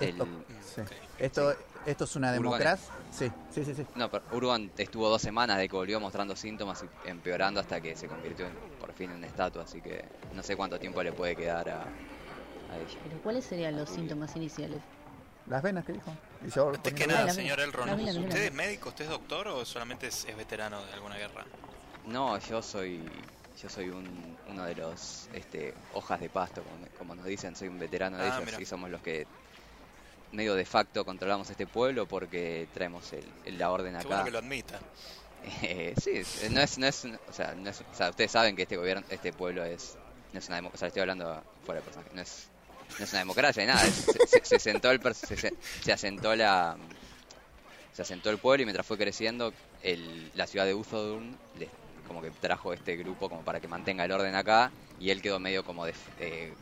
Esto, 0.00 0.26
sí. 0.74 0.82
esto, 1.18 1.54
esto 1.86 2.04
es 2.04 2.16
una 2.16 2.32
democracia. 2.32 2.92
Sí, 3.10 3.30
sí, 3.50 3.64
sí, 3.64 3.74
sí. 3.74 3.86
No, 3.94 4.10
pero 4.10 4.22
Urban 4.32 4.70
estuvo 4.76 5.08
dos 5.08 5.20
semanas 5.22 5.58
de 5.58 5.68
que 5.68 5.74
volvió 5.76 5.98
mostrando 6.00 6.36
síntomas 6.36 6.84
y 7.04 7.08
empeorando 7.08 7.60
hasta 7.60 7.80
que 7.80 7.96
se 7.96 8.06
convirtió 8.06 8.46
en, 8.46 8.52
por 8.78 8.92
fin 8.92 9.10
en 9.10 9.16
una 9.16 9.26
estatua, 9.26 9.64
así 9.64 9.80
que 9.80 10.04
no 10.34 10.42
sé 10.42 10.56
cuánto 10.56 10.78
tiempo 10.78 11.02
le 11.02 11.12
puede 11.12 11.34
quedar 11.34 11.68
a, 11.70 11.82
a 11.82 12.76
ella. 12.76 12.98
Pero 13.04 13.18
¿cuáles 13.22 13.44
serían 13.44 13.76
los 13.76 13.88
síntomas 13.88 14.34
iniciales? 14.36 14.80
Las 15.46 15.62
venas 15.62 15.84
que 15.84 15.94
dijo. 15.94 16.12
Y 16.46 16.50
yo 16.50 16.68
Antes 16.68 16.92
que 16.92 17.06
nada, 17.06 17.30
señor. 17.30 17.58
Elron. 17.58 17.88
¿usted 17.90 18.42
es 18.44 18.52
médico, 18.52 18.90
usted 18.90 19.04
es 19.04 19.10
doctor 19.10 19.48
o 19.48 19.64
solamente 19.64 20.08
es, 20.08 20.26
es 20.26 20.36
veterano 20.36 20.84
de 20.84 20.92
alguna 20.92 21.16
guerra? 21.16 21.44
No, 22.06 22.38
yo 22.38 22.62
soy 22.62 23.02
yo 23.60 23.68
soy 23.68 23.88
un, 23.88 24.36
uno 24.48 24.64
de 24.64 24.74
los 24.76 25.28
este, 25.32 25.74
hojas 25.94 26.20
de 26.20 26.28
pasto, 26.28 26.62
como, 26.62 26.86
como 26.96 27.14
nos 27.16 27.24
dicen, 27.24 27.56
soy 27.56 27.66
un 27.68 27.78
veterano 27.78 28.16
de 28.18 28.24
Ah, 28.24 28.36
ellos 28.36 28.44
mira. 28.46 28.60
y 28.60 28.64
somos 28.64 28.88
los 28.88 29.00
que 29.02 29.26
medio 30.32 30.54
de 30.54 30.64
facto 30.64 31.04
controlamos 31.04 31.48
este 31.50 31.66
pueblo 31.66 32.06
porque 32.06 32.68
traemos 32.74 33.12
el, 33.12 33.24
el- 33.44 33.58
la 33.58 33.70
orden 33.70 33.92
Qué 33.92 33.98
acá. 33.98 34.08
bueno 34.08 34.24
que 34.24 34.30
lo 34.30 34.38
admita. 34.38 34.78
Eh, 35.62 35.94
sí, 36.02 36.10
es- 36.14 36.50
no 36.50 36.60
es, 36.60 36.78
no 36.78 36.86
es, 36.86 37.04
o 37.04 37.32
sea, 37.32 37.54
no 37.54 37.70
es- 37.70 37.80
o 37.80 37.94
sea, 37.94 38.10
ustedes 38.10 38.30
saben 38.32 38.56
que 38.56 38.62
este 38.62 38.76
gobierno, 38.76 39.04
este 39.08 39.32
pueblo 39.32 39.64
es, 39.64 39.96
no 40.32 40.38
es 40.38 40.46
una 40.48 40.56
democracia, 40.56 40.76
o 40.76 40.78
sea, 40.80 40.88
estoy 40.88 41.00
hablando 41.02 41.42
fuera 41.64 41.80
de 41.80 41.84
personaje, 41.84 42.10
no 42.14 42.20
es, 42.20 42.48
no 42.98 43.04
es 43.04 43.10
una 43.12 43.18
democracia 43.20 43.62
ni 43.62 43.68
nada, 43.68 43.86
es- 43.86 43.94
se, 43.94 44.26
se- 44.26 44.44
se 44.44 44.58
sentó 44.58 44.90
el, 44.90 45.00
se, 45.14 45.36
se- 45.36 45.54
se 45.82 45.92
asentó 45.92 46.34
la, 46.34 46.76
se 47.92 48.02
asentó 48.02 48.30
el 48.30 48.38
pueblo 48.38 48.62
y 48.62 48.66
mientras 48.66 48.86
fue 48.86 48.98
creciendo, 48.98 49.52
el, 49.82 50.30
la 50.34 50.46
ciudad 50.46 50.66
de 50.66 50.74
Uzodun 50.74 51.36
le- 51.58 51.68
como 52.06 52.20
que 52.20 52.30
trajo 52.30 52.72
este 52.72 52.96
grupo 52.96 53.28
como 53.28 53.42
para 53.42 53.60
que 53.60 53.68
mantenga 53.68 54.04
el 54.04 54.12
orden 54.12 54.34
acá 54.34 54.72
y 54.98 55.10
él 55.10 55.22
quedó 55.22 55.38
medio 55.38 55.64
como 55.64 55.84
de, 55.86 55.94
eh, 56.20 56.52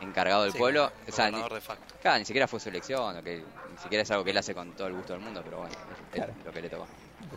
encargado 0.00 0.42
del 0.44 0.52
Sí, 0.52 0.58
pueblo, 0.58 0.92
o 1.08 1.12
sea, 1.12 1.30
ni, 1.30 1.42
de 1.42 1.60
facto. 1.60 1.94
claro, 2.00 2.18
ni 2.18 2.24
siquiera 2.24 2.46
fue 2.46 2.60
su 2.60 2.68
elección, 2.68 3.16
o 3.16 3.22
que, 3.22 3.44
ni 3.70 3.78
siquiera 3.78 4.02
es 4.02 4.10
algo 4.10 4.24
que 4.24 4.30
él 4.30 4.38
hace 4.38 4.54
con 4.54 4.72
todo 4.72 4.86
el 4.86 4.94
gusto 4.94 5.12
del 5.12 5.22
mundo, 5.22 5.40
pero 5.44 5.58
bueno, 5.58 5.74
es, 6.14 6.44
lo 6.44 6.52
que 6.52 6.62
le 6.62 6.68
tocó. 6.70 6.86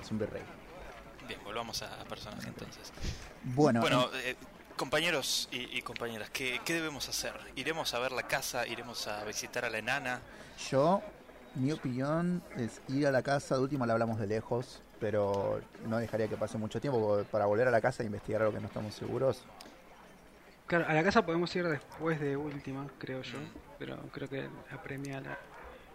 Es 0.02 0.12
un 0.12 0.20
virrey. 0.20 0.42
Bien, 1.28 1.40
volvamos 1.44 1.82
a, 1.82 2.02
a 2.02 2.06
personaje 2.06 2.48
entonces. 2.48 2.92
Bueno, 3.44 3.82
Bueno, 3.82 4.10
eh, 4.16 4.36
compañeros 4.78 5.48
y, 5.52 5.78
y 5.78 5.82
compañeras, 5.82 6.30
¿qué, 6.32 6.60
qué 6.66 6.74
debemos 6.74 7.08
hacer? 7.10 7.34
¿Iremos 7.56 7.94
a 7.94 8.00
ver 8.00 8.12
la 8.12 8.24
casa? 8.24 8.66
¿Iremos 8.68 9.08
a 9.08 9.24
visitar 9.26 9.66
a 9.66 9.70
la 9.70 9.78
enana? 9.78 10.22
Yo, 10.70 11.02
mi 11.56 11.72
opinión 11.72 12.42
es 12.58 12.82
ir 12.90 13.08
a 13.08 13.12
la 13.12 13.22
casa, 13.22 13.56
de 13.56 13.62
último 13.62 13.86
la 13.86 13.94
hablamos 13.94 14.20
de 14.20 14.28
lejos, 14.28 14.82
pero 15.00 15.62
no 15.88 15.98
dejaría 15.98 16.28
que 16.28 16.38
pase 16.38 16.58
mucho 16.58 16.80
tiempo 16.80 17.00
porque 17.00 17.26
para 17.26 17.46
volver 17.46 17.68
a 17.68 17.72
la 17.72 17.82
casa 17.82 18.04
e 18.04 18.06
investigar 18.06 18.42
algo 18.42 18.54
que 18.54 18.60
no 18.60 18.68
estamos 18.68 18.94
seguros. 18.94 19.42
Claro, 20.72 20.86
a 20.88 20.94
la 20.94 21.04
casa 21.04 21.22
podemos 21.26 21.54
ir 21.54 21.68
después 21.68 22.18
de 22.22 22.38
última, 22.38 22.88
creo 22.98 23.22
yo. 23.24 23.38
Mm. 23.38 23.52
Pero 23.78 23.98
creo 24.14 24.30
que 24.30 24.48
apremia 24.72 25.20
la- 25.20 25.38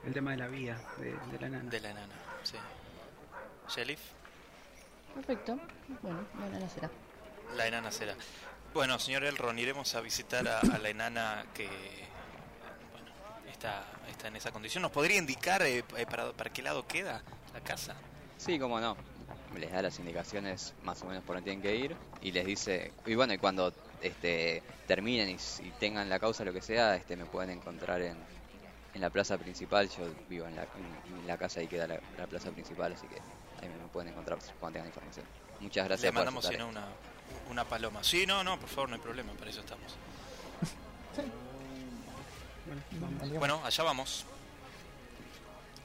el 0.05 0.12
tema 0.12 0.33
de 0.33 0.37
la 0.37 0.49
vida 0.49 0.79
de, 0.99 1.12
de 1.33 1.39
la 1.41 1.49
nana. 1.49 1.71
De 1.71 1.81
la 1.81 1.91
enana, 1.93 2.12
sí. 2.43 2.57
¿Sheriff? 3.75 4.01
Perfecto. 5.15 5.59
Bueno, 6.03 6.27
bueno, 6.35 6.59
no 6.61 6.69
será. 6.69 6.91
La 7.57 7.67
enana 7.67 7.91
será. 7.91 8.15
Bueno, 8.75 8.99
señor 8.99 9.25
Elron, 9.25 9.59
iremos 9.59 9.95
a 9.95 10.03
visitar 10.03 10.47
a, 10.47 10.59
a 10.61 10.79
la 10.79 10.91
enana 10.91 11.47
que 11.55 11.67
bueno, 12.93 13.11
está, 13.51 13.83
está 14.11 14.29
en 14.29 14.37
esa 14.37 14.53
condición. 14.53 14.83
¿Nos 14.83 14.93
podría 14.93 15.17
indicar 15.17 15.62
eh, 15.62 15.85
eh, 15.97 16.05
para, 16.07 16.33
para 16.33 16.51
qué 16.51 16.61
lado 16.61 16.87
queda 16.87 17.23
la 17.55 17.61
casa? 17.61 17.95
Sí, 18.37 18.59
cómo 18.59 18.79
no. 18.79 18.95
Les 19.57 19.73
da 19.73 19.81
las 19.81 19.99
indicaciones 20.01 20.75
más 20.85 21.01
o 21.01 21.07
menos 21.07 21.25
por 21.25 21.37
donde 21.37 21.51
tienen 21.51 21.62
que 21.62 21.75
ir 21.77 21.97
y 22.21 22.31
les 22.33 22.45
dice, 22.45 22.93
y 23.07 23.15
bueno, 23.15 23.33
y 23.33 23.39
cuando 23.39 23.73
este 24.03 24.63
terminen 24.87 25.31
y, 25.31 25.71
tengan 25.79 26.09
la 26.09 26.19
causa 26.19 26.45
lo 26.45 26.53
que 26.53 26.61
sea, 26.61 26.97
este 26.97 27.17
me 27.17 27.27
pueden 27.27 27.51
encontrar 27.51 28.01
en, 28.03 28.17
en 28.95 29.01
la 29.01 29.11
plaza 29.11 29.39
principal. 29.39 29.89
Yo 29.89 30.05
vivo 30.29 30.47
en 30.47 30.57
la, 30.57 30.63
en, 30.63 31.19
en 31.21 31.27
la 31.27 31.37
casa 31.37 31.63
y 31.63 31.67
queda 31.67 31.87
la, 31.87 32.01
la 32.19 32.27
plaza 32.27 32.51
principal, 32.51 32.93
así 32.93 33.07
que 33.07 33.17
ahí 33.63 33.69
me, 33.69 33.89
pueden 33.89 34.11
encontrar 34.11 34.39
cuando 34.61 34.75
tengan 34.75 34.89
información. 34.89 35.27
Muchas 35.61 35.87
gracias 35.87 36.05
Le 36.05 36.13
por 36.13 36.17
mandamos 36.17 36.45
si 36.45 36.55
aceptar 36.55 36.67
no 36.67 36.81
una, 36.81 36.89
una 37.51 37.65
paloma. 37.65 38.05
Sí, 38.05 38.27
no, 38.27 38.45
no, 38.45 38.59
por 38.59 38.69
favor, 38.69 38.91
no 38.91 38.97
hay 38.97 39.01
problema, 39.01 39.33
para 39.35 39.51
eso 39.51 39.61
estamos. 39.61 39.97
Bueno, 43.39 43.61
allá 43.65 43.85
vamos. 43.85 44.27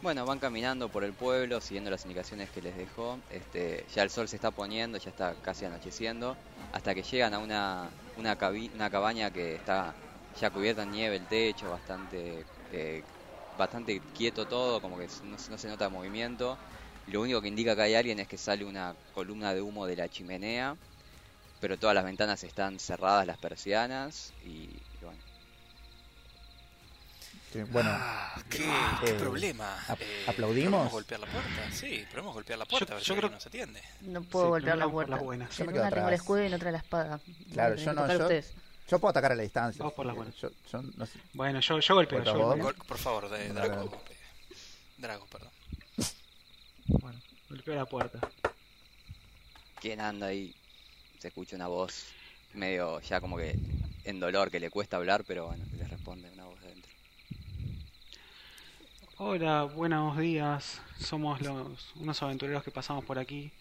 Bueno, 0.01 0.25
van 0.25 0.39
caminando 0.39 0.89
por 0.89 1.03
el 1.03 1.13
pueblo, 1.15 1.61
siguiendo 1.61 1.91
las 1.91 2.03
indicaciones 2.05 2.49
que 2.51 2.61
les 2.61 2.75
dejó. 2.75 3.21
Este, 3.29 3.85
ya 3.89 4.01
el 4.03 4.09
sol 4.09 4.27
se 4.27 4.35
está 4.35 4.51
poniendo, 4.51 4.97
ya 4.97 5.09
está 5.11 5.35
casi 5.37 5.65
anocheciendo, 5.65 6.39
hasta 6.71 6.95
que 6.95 7.03
llegan 7.03 7.33
a 7.35 7.39
una, 7.39 7.93
una, 8.15 8.35
una 8.73 8.89
cabaña 8.89 9.29
que 9.31 9.53
está 9.55 9.95
ya 10.33 10.49
cubierta 10.51 10.83
en 10.83 10.91
nieve 10.91 11.15
el 11.17 11.27
techo, 11.27 11.69
bastante, 11.69 12.47
eh, 12.69 13.03
bastante 13.53 14.01
quieto 14.11 14.47
todo, 14.47 14.81
como 14.81 14.97
que 14.97 15.07
no, 15.21 15.37
se- 15.37 15.51
no 15.51 15.57
se 15.59 15.67
nota 15.67 15.89
movimiento. 15.89 16.59
Lo 17.05 17.21
único 17.21 17.41
que 17.41 17.47
indica 17.49 17.75
que 17.75 17.81
hay 17.83 17.93
alguien 17.95 18.19
es 18.19 18.27
que 18.27 18.37
sale 18.39 18.65
una 18.65 18.97
columna 19.11 19.53
de 19.53 19.61
humo 19.61 19.85
de 19.85 19.95
la 19.97 20.09
chimenea, 20.09 20.77
pero 21.59 21.79
todas 21.79 21.95
las 21.95 22.05
ventanas 22.05 22.43
están 22.43 22.79
cerradas, 22.79 23.27
las 23.27 23.37
persianas, 23.39 24.33
y, 24.41 24.83
y 24.93 25.05
bueno. 25.05 25.23
Sí, 27.51 27.59
bueno, 27.63 27.89
Ah, 27.91 28.41
qué, 28.49 28.63
eh, 28.63 28.71
qué 29.03 29.13
problema. 29.15 29.77
Eh, 29.99 30.23
¿aplaudimos? 30.27 30.71
¿Podemos 30.71 30.91
golpear 30.93 31.19
la 31.19 31.27
puerta? 31.27 31.71
Sí, 31.73 32.05
podemos 32.09 32.33
golpear 32.33 32.59
la 32.59 32.65
puerta 32.65 32.85
Yo- 32.87 32.93
a 32.93 32.95
ver 32.95 33.03
yo 33.03 33.13
si 33.13 33.17
creo- 33.19 33.25
alguien 33.27 33.33
nos 33.33 33.45
atiende. 33.45 33.81
No 34.01 34.21
puedo 34.23 34.45
Sí, 34.45 34.49
golpear 34.51 34.77
la 34.77 34.85
por 34.85 34.93
puerta. 34.93 35.11
las 35.15 35.23
buenas. 35.23 35.57
Yo 35.57 35.63
En 35.63 35.67
me 35.67 35.73
quedo 35.73 35.81
una 35.83 35.89
tengo 35.91 36.07
el 36.07 36.13
atrás. 36.13 36.21
escudo 36.21 36.43
y 36.43 36.45
en 36.47 36.53
otra 36.53 36.71
la 36.71 36.77
espada. 36.77 37.19
Claro, 37.53 37.75
yo 37.75 37.93
no, 37.93 38.07
que 38.07 38.17
yo- 38.17 38.29
yo 38.89 38.99
puedo 38.99 39.09
atacar 39.09 39.31
a 39.33 39.35
la 39.35 39.43
distancia. 39.43 39.79
Vamos 39.79 39.93
por. 39.93 40.33
Yo, 40.41 40.49
yo 40.71 40.81
no 40.95 41.05
sé. 41.05 41.19
Bueno, 41.33 41.59
yo, 41.59 41.79
yo 41.79 41.95
golpeo. 41.95 42.19
Por 42.19 42.25
Yo 42.25 42.31
favor. 42.31 42.47
golpeo. 42.47 42.63
Gol- 42.65 42.87
por 42.87 42.97
favor, 42.97 43.29
de, 43.29 43.49
Drago. 43.49 44.01
Drago, 44.97 45.25
perdón. 45.25 45.49
Bueno, 46.87 47.19
golpeo 47.49 47.75
la 47.75 47.85
puerta. 47.85 48.19
¿Quién 49.81 49.99
anda 49.99 50.27
ahí? 50.27 50.55
Se 51.19 51.27
escucha 51.27 51.55
una 51.57 51.67
voz 51.67 52.05
medio 52.53 52.99
ya 53.01 53.19
como 53.19 53.35
que 53.37 53.57
en 54.05 54.19
dolor, 54.19 54.49
que 54.51 54.59
le 54.59 54.69
cuesta 54.69 54.97
hablar, 54.97 55.23
pero 55.27 55.47
bueno, 55.47 55.63
le 55.77 55.87
responde 55.87 56.29
una. 56.31 56.40
Hola, 59.25 59.63
buenos 59.65 60.17
días. 60.17 60.81
Somos 60.99 61.41
los 61.41 61.91
unos 61.95 62.23
aventureros 62.23 62.63
que 62.63 62.71
pasamos 62.71 63.05
por 63.05 63.19
aquí. 63.19 63.51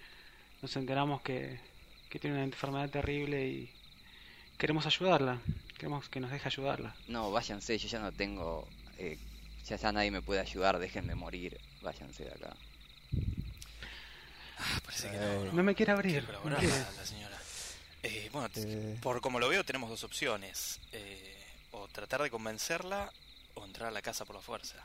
Nos 0.63 0.75
enteramos 0.77 1.21
que, 1.21 1.61
que 2.09 2.19
tiene 2.19 2.37
una 2.37 2.45
enfermedad 2.45 2.89
terrible 2.89 3.47
y 3.47 3.71
queremos 4.57 4.87
ayudarla. 4.87 5.39
Queremos 5.77 6.09
que 6.09 6.19
nos 6.19 6.31
deje 6.31 6.49
ayudarla. 6.49 6.95
No, 7.09 7.31
váyanse, 7.31 7.77
yo 7.77 7.89
ya 7.89 7.99
no 8.01 8.11
tengo... 8.11 8.67
eh, 8.97 9.19
ya, 9.67 9.77
ya 9.77 9.93
nadie 9.93 10.11
me 10.11 10.23
puede 10.23 10.41
ayudar, 10.41 10.79
déjenme 10.79 11.15
morir. 11.15 11.61
Váyanse 11.83 12.25
de 12.25 12.31
acá. 12.31 12.57
Ah, 14.59 14.81
parece 14.87 15.11
que 15.11 15.17
Eh, 15.17 15.43
no, 15.45 15.53
No 15.53 15.63
me 15.63 15.75
quiere 15.75 15.93
abrir. 15.93 16.23
no 16.23 16.29
colaborar 16.29 16.59
quiere. 16.61 16.75
la, 16.79 16.91
la 16.93 17.05
señora. 17.07 17.39
Eh, 18.03 18.31
bueno, 18.33 18.49
Eh. 18.57 18.97
por 19.03 19.21
como 19.21 19.39
lo 19.39 19.49
veo, 19.51 19.63
tenemos 19.63 19.91
dos 19.91 20.05
opciones. 20.05 20.81
Eh, 20.93 21.37
o 21.73 21.87
tratar 21.89 22.23
de 22.23 22.31
convencerla 22.31 23.13
o 23.57 23.67
entrar 23.67 23.89
a 23.89 23.93
la 23.93 24.01
casa 24.01 24.25
por 24.25 24.37
la 24.37 24.41
fuerza. 24.43 24.83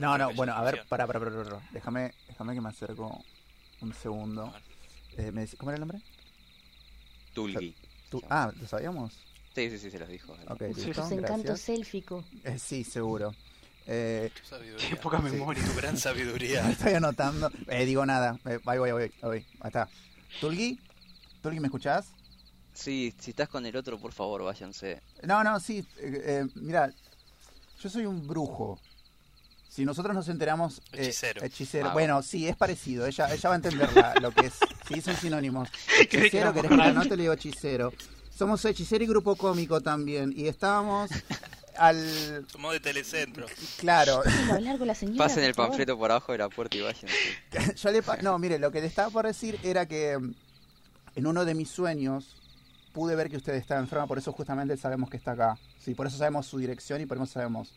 No, 0.00 0.18
no, 0.18 0.32
bueno, 0.34 0.54
a 0.54 0.62
ver, 0.62 0.84
para, 0.88 1.06
para, 1.06 1.20
para, 1.20 1.44
para. 1.44 1.60
Déjame, 1.72 2.14
déjame 2.28 2.54
que 2.54 2.60
me 2.60 2.68
acerco 2.68 3.24
un 3.80 3.94
segundo. 3.94 4.52
Eh, 5.16 5.30
me 5.32 5.42
dice- 5.42 5.56
¿Cómo 5.56 5.70
era 5.70 5.76
el 5.76 5.80
nombre? 5.80 6.00
Tulgi. 7.34 7.74
Tú- 8.10 8.22
ah, 8.28 8.52
¿lo 8.60 8.66
sabíamos? 8.66 9.12
Sí, 9.54 9.70
sí, 9.70 9.78
sí, 9.78 9.90
se 9.90 9.98
los 9.98 10.08
dijo. 10.08 10.32
Ok, 10.48 10.62
Sí, 10.74 10.86
listo, 10.86 11.08
élficos. 11.68 12.24
Eh, 12.44 12.58
sí, 12.58 12.84
seguro. 12.84 13.34
Eh. 13.86 14.30
Tiene 14.78 14.96
poca 14.96 15.18
memoria. 15.20 15.64
Tu 15.64 15.74
gran 15.74 15.96
sabiduría. 15.96 16.68
estoy 16.70 16.94
anotando. 16.94 17.50
Eh, 17.68 17.84
digo 17.86 18.04
nada. 18.04 18.38
Eh, 18.44 18.58
ahí 18.66 18.78
voy, 18.78 18.88
ahí 18.90 18.92
voy, 18.92 19.02
ahí 19.02 19.12
voy. 19.22 19.38
Ahí 19.60 19.68
está. 19.68 19.88
¿Tulgi? 20.40 20.78
¿Tulgi 21.42 21.60
me 21.60 21.68
escuchás? 21.68 22.08
Sí, 22.74 23.14
si 23.18 23.30
estás 23.30 23.48
con 23.48 23.64
el 23.64 23.74
otro, 23.76 23.98
por 23.98 24.12
favor, 24.12 24.42
váyanse. 24.42 25.00
No, 25.22 25.42
no, 25.42 25.58
sí. 25.60 25.78
eh, 25.98 26.22
eh, 26.24 26.46
mira, 26.56 26.92
yo 27.80 27.88
soy 27.88 28.04
un 28.04 28.26
brujo. 28.26 28.78
Si 29.68 29.84
nosotros 29.84 30.14
nos 30.14 30.28
enteramos... 30.28 30.80
eh, 30.92 31.12
Hechicero. 31.42 31.90
Bueno, 31.92 32.22
sí, 32.22 32.48
es 32.48 32.56
parecido. 32.56 33.06
Ella, 33.06 33.32
ella 33.32 33.48
va 33.50 33.54
a 33.54 33.56
entender 33.56 33.92
la- 33.94 34.14
lo 34.20 34.30
que 34.30 34.46
es. 34.46 34.54
Sí, 34.88 35.00
son 35.02 35.14
sinónimos. 35.16 35.68
Hechicero, 36.00 36.52
querés 36.54 36.70
que 36.70 36.92
no 36.92 37.02
te 37.02 37.16
le 37.16 37.22
digo 37.24 37.32
hechicero. 37.34 37.92
Somos 38.34 38.64
hechicero 38.64 39.04
y 39.04 39.06
grupo 39.06 39.36
cómico 39.36 39.80
también. 39.82 40.32
Y 40.34 40.46
estábamos 40.48 41.10
al... 41.76 42.46
Somos 42.52 42.72
de 42.72 42.80
Telecentro. 42.80 43.46
Claro. 43.78 44.22
¿Puedo 44.22 44.54
hablar 44.54 44.78
con 44.78 44.86
la 44.86 44.94
señora? 44.94 45.18
Pasen 45.18 45.44
el 45.44 45.54
por 45.54 45.68
panfleto 45.68 45.98
por 45.98 46.10
abajo 46.10 46.32
de 46.32 46.38
la 46.38 46.48
puerta 46.48 46.76
y 46.76 46.80
váyanse. 46.80 47.08
Yo 47.76 47.90
le 47.90 48.02
pa- 48.02 48.16
no, 48.18 48.38
mire, 48.38 48.58
lo 48.58 48.70
que 48.72 48.80
le 48.80 48.86
estaba 48.86 49.10
por 49.10 49.26
decir 49.26 49.58
era 49.62 49.84
que 49.86 50.16
mm, 50.18 50.34
en 51.16 51.26
uno 51.26 51.44
de 51.44 51.54
mis 51.54 51.68
sueños 51.68 52.34
pude 52.94 53.14
ver 53.14 53.28
que 53.28 53.36
usted 53.36 53.54
estaba 53.54 53.78
enferma, 53.80 54.06
por 54.06 54.16
eso 54.16 54.32
justamente 54.32 54.74
sabemos 54.78 55.10
que 55.10 55.18
está 55.18 55.32
acá. 55.32 55.58
Sí, 55.84 55.94
por 55.94 56.06
eso 56.06 56.16
sabemos 56.16 56.46
su 56.46 56.56
dirección 56.58 57.00
y 57.02 57.06
por 57.06 57.18
eso 57.18 57.26
sabemos 57.26 57.74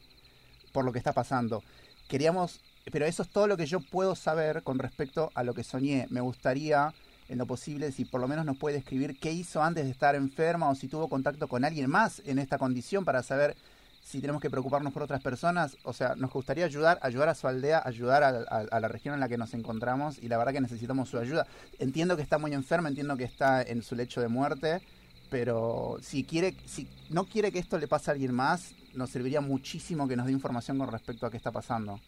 por 0.71 0.86
lo 0.86 0.91
que 0.91 0.97
está 0.99 1.13
pasando. 1.13 1.63
Queríamos, 2.08 2.60
pero 2.91 3.05
eso 3.05 3.23
es 3.23 3.29
todo 3.29 3.47
lo 3.47 3.58
que 3.58 3.65
yo 3.65 3.79
puedo 3.79 4.15
saber 4.15 4.63
con 4.63 4.79
respecto 4.79 5.32
a 5.36 5.43
lo 5.43 5.53
que 5.53 5.63
soñé. 5.63 6.08
Me 6.10 6.21
gustaría, 6.21 6.93
en 7.27 7.38
lo 7.38 7.45
posible, 7.45 7.91
si 7.91 8.05
por 8.05 8.19
lo 8.21 8.27
menos 8.27 8.45
nos 8.45 8.58
puede 8.58 8.77
describir 8.77 9.19
qué 9.19 9.32
hizo 9.32 9.62
antes 9.62 9.86
de 9.86 9.91
estar 9.91 10.15
enferma 10.15 10.69
o 10.69 10.75
si 10.75 10.88
tuvo 10.88 11.08
contacto 11.08 11.47
con 11.47 11.65
alguien 11.65 11.89
más 11.89 12.21
en 12.25 12.39
esta 12.39 12.58
condición 12.58 13.05
para 13.05 13.21
saber 13.21 13.55
si 14.01 14.21
tenemos 14.21 14.41
que 14.41 14.49
preocuparnos 14.49 14.91
por 14.91 15.03
otras 15.03 15.21
personas. 15.21 15.77
O 15.84 15.93
sea, 15.93 16.15
nos 16.15 16.32
gustaría 16.32 16.65
ayudar, 16.65 16.97
ayudar 17.03 17.29
a 17.29 17.36
su 17.36 17.47
aldea, 17.47 17.84
ayudar 17.86 18.23
a, 18.23 18.29
a- 18.29 18.79
la 18.79 18.88
región 18.88 19.13
en 19.13 19.19
la 19.19 19.29
que 19.29 19.38
nos 19.38 19.53
encontramos 19.53 20.17
y 20.17 20.27
la 20.29 20.38
verdad 20.39 20.53
que 20.53 20.62
necesitamos 20.62 21.10
su 21.10 21.19
ayuda. 21.19 21.45
Entiendo 21.77 22.15
que 22.15 22.23
está 22.23 22.39
muy 22.39 22.53
enferma, 22.53 22.89
entiendo 22.89 23.15
que 23.17 23.25
está 23.25 23.62
en 23.62 23.84
su 23.84 23.95
lecho 23.95 24.19
de 24.19 24.29
muerte, 24.29 24.82
pero 25.29 25.97
si 26.01 26.23
quiere, 26.23 26.55
si 26.65 26.88
no 27.12 27.25
quiere 27.25 27.51
que 27.51 27.60
esto 27.60 27.77
le 27.77 27.88
pase 27.88 28.10
a 28.10 28.13
alguien 28.13 28.34
más, 28.34 28.71
nos 28.93 29.10
serviría 29.10 29.41
muchísimo 29.41 30.08
que 30.08 30.15
nos 30.15 30.25
dé 30.25 30.32
información 30.32 30.78
con 30.78 30.91
respecto 30.91 31.25
a 31.25 31.32
qué 31.32 31.38
está 31.38 31.52
pasando. 31.52 31.99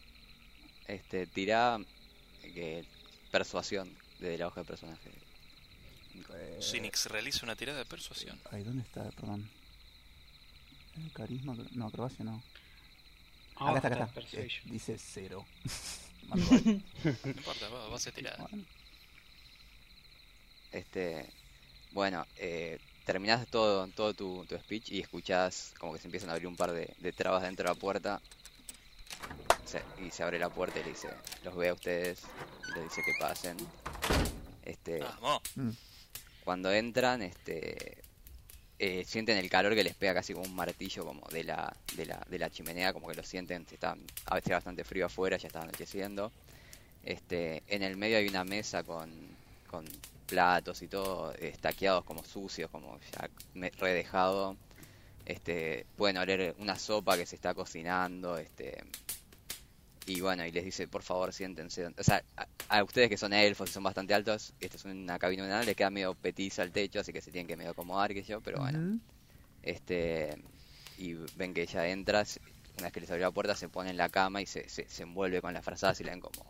Este, 0.86 1.26
tirá 1.26 1.78
que 2.42 2.84
persuasión 3.30 3.96
de 4.20 4.38
la 4.38 4.48
hoja 4.48 4.60
de 4.60 4.66
personaje. 4.66 5.10
Sinix 6.60 7.06
realiza 7.06 7.44
una 7.44 7.56
tirada 7.56 7.78
de 7.78 7.84
persuasión. 7.84 8.38
Ay, 8.50 8.62
¿dónde 8.62 8.82
está? 8.82 9.10
Perdón. 9.10 9.48
Eh, 10.96 11.10
Carisma, 11.14 11.56
no, 11.72 11.86
acrobacia 11.86 12.24
no. 12.24 12.42
Ah, 13.56 13.70
acá 13.70 13.76
está, 13.76 13.88
acá 13.88 14.04
está, 14.04 14.20
está. 14.20 14.40
Eh, 14.40 14.48
dice 14.66 14.96
cero. 14.98 15.44
No 16.32 16.36
importa, 17.30 17.66
a 17.92 17.98
ser 17.98 18.12
tirada. 18.14 18.36
Bueno, 18.38 18.64
Este, 20.70 21.28
bueno, 21.92 22.24
eh, 22.36 22.78
terminás 23.12 23.46
todo, 23.48 23.86
todo 23.88 24.14
tu, 24.14 24.46
tu 24.46 24.56
speech 24.56 24.90
y 24.92 25.00
escuchás 25.00 25.74
como 25.78 25.92
que 25.92 25.98
se 25.98 26.06
empiezan 26.08 26.30
a 26.30 26.32
abrir 26.32 26.48
un 26.48 26.56
par 26.56 26.72
de, 26.72 26.94
de 26.98 27.12
trabas 27.12 27.42
dentro 27.42 27.68
de 27.68 27.74
la 27.74 27.78
puerta. 27.78 28.20
Se- 29.66 29.82
y 30.02 30.10
se 30.10 30.22
abre 30.22 30.38
la 30.38 30.48
puerta 30.48 30.80
y 30.80 30.84
le 30.84 30.90
dice, 30.90 31.08
los 31.44 31.54
ve 31.54 31.68
a 31.68 31.74
ustedes 31.74 32.20
y 32.70 32.74
les 32.78 32.84
dice 32.84 33.02
que 33.04 33.12
pasen. 33.20 33.56
Este, 34.64 35.00
Vamos. 35.00 35.42
mm. 35.56 35.70
cuando 36.44 36.72
entran, 36.72 37.20
este, 37.20 37.98
eh, 38.78 39.04
sienten 39.04 39.36
el 39.36 39.50
calor 39.50 39.74
que 39.74 39.84
les 39.84 39.94
pega 39.94 40.14
casi 40.14 40.32
como 40.32 40.46
un 40.46 40.54
martillo 40.54 41.04
como 41.04 41.26
de 41.28 41.44
la, 41.44 41.76
de 41.94 42.06
la, 42.06 42.26
de 42.30 42.38
la 42.38 42.48
chimenea, 42.48 42.94
como 42.94 43.08
que 43.08 43.14
lo 43.14 43.22
sienten, 43.24 43.66
se 43.68 43.74
está 43.74 43.94
a 44.24 44.34
veces 44.36 44.52
bastante 44.52 44.84
frío 44.84 45.04
afuera, 45.06 45.36
ya 45.36 45.48
está 45.48 45.60
anocheciendo. 45.60 46.32
Este, 47.04 47.62
en 47.68 47.82
el 47.82 47.96
medio 47.98 48.16
hay 48.16 48.26
una 48.28 48.44
mesa 48.44 48.82
con, 48.84 49.10
con 49.68 49.84
platos 50.32 50.80
y 50.80 50.88
todo, 50.88 51.32
estaqueados 51.34 52.04
como 52.04 52.24
sucios, 52.24 52.70
como 52.70 52.98
ya 53.12 53.28
me- 53.54 53.70
redejado. 53.70 54.56
Este, 55.26 55.84
pueden 55.96 56.16
oler 56.16 56.54
una 56.58 56.76
sopa 56.78 57.16
que 57.18 57.26
se 57.26 57.36
está 57.36 57.54
cocinando, 57.54 58.38
este, 58.38 58.82
y 60.06 60.20
bueno, 60.20 60.44
y 60.46 60.50
les 60.50 60.64
dice, 60.64 60.88
por 60.88 61.02
favor, 61.02 61.32
siéntense. 61.32 61.86
O 61.86 62.02
sea, 62.02 62.24
a, 62.36 62.46
a 62.78 62.82
ustedes 62.82 63.08
que 63.08 63.16
son 63.18 63.32
elfos 63.32 63.68
y 63.70 63.72
son 63.72 63.84
bastante 63.84 64.14
altos, 64.14 64.54
esta 64.58 64.76
es 64.76 64.84
una 64.84 65.18
cabina 65.18 65.44
enana, 65.44 65.62
les 65.64 65.76
queda 65.76 65.90
medio 65.90 66.14
petiza 66.14 66.62
al 66.62 66.72
techo, 66.72 66.98
así 67.00 67.12
que 67.12 67.20
se 67.20 67.30
tienen 67.30 67.46
que 67.46 67.56
medio 67.56 67.70
acomodar, 67.72 68.12
que 68.14 68.22
yo, 68.22 68.40
pero 68.40 68.58
bueno. 68.60 68.78
Este, 69.62 70.36
y 70.98 71.12
ven 71.36 71.52
que 71.54 71.62
ella 71.62 71.86
entra, 71.88 72.24
una 72.78 72.84
vez 72.84 72.92
que 72.92 73.00
les 73.00 73.10
abrió 73.10 73.26
la 73.26 73.30
puerta, 73.32 73.54
se 73.54 73.68
pone 73.68 73.90
en 73.90 73.96
la 73.98 74.08
cama 74.08 74.40
y 74.42 74.46
se, 74.46 74.68
se, 74.68 74.88
se 74.88 75.02
envuelve 75.04 75.40
con 75.42 75.52
las 75.54 75.64
frazadas 75.64 76.00
y 76.00 76.04
la 76.04 76.12
ven 76.12 76.20
como, 76.20 76.44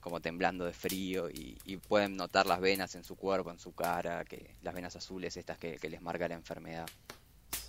como 0.00 0.20
temblando 0.20 0.64
de 0.64 0.72
frío 0.72 1.28
y, 1.30 1.58
y 1.64 1.76
pueden 1.78 2.16
notar 2.16 2.46
las 2.46 2.60
venas 2.60 2.94
en 2.94 3.04
su 3.04 3.16
cuerpo, 3.16 3.50
en 3.50 3.58
su 3.58 3.72
cara, 3.74 4.24
que 4.24 4.54
las 4.62 4.74
venas 4.74 4.94
azules 4.96 5.36
estas 5.36 5.58
que, 5.58 5.76
que 5.76 5.90
les 5.90 6.00
marca 6.00 6.28
la 6.28 6.34
enfermedad. 6.34 6.86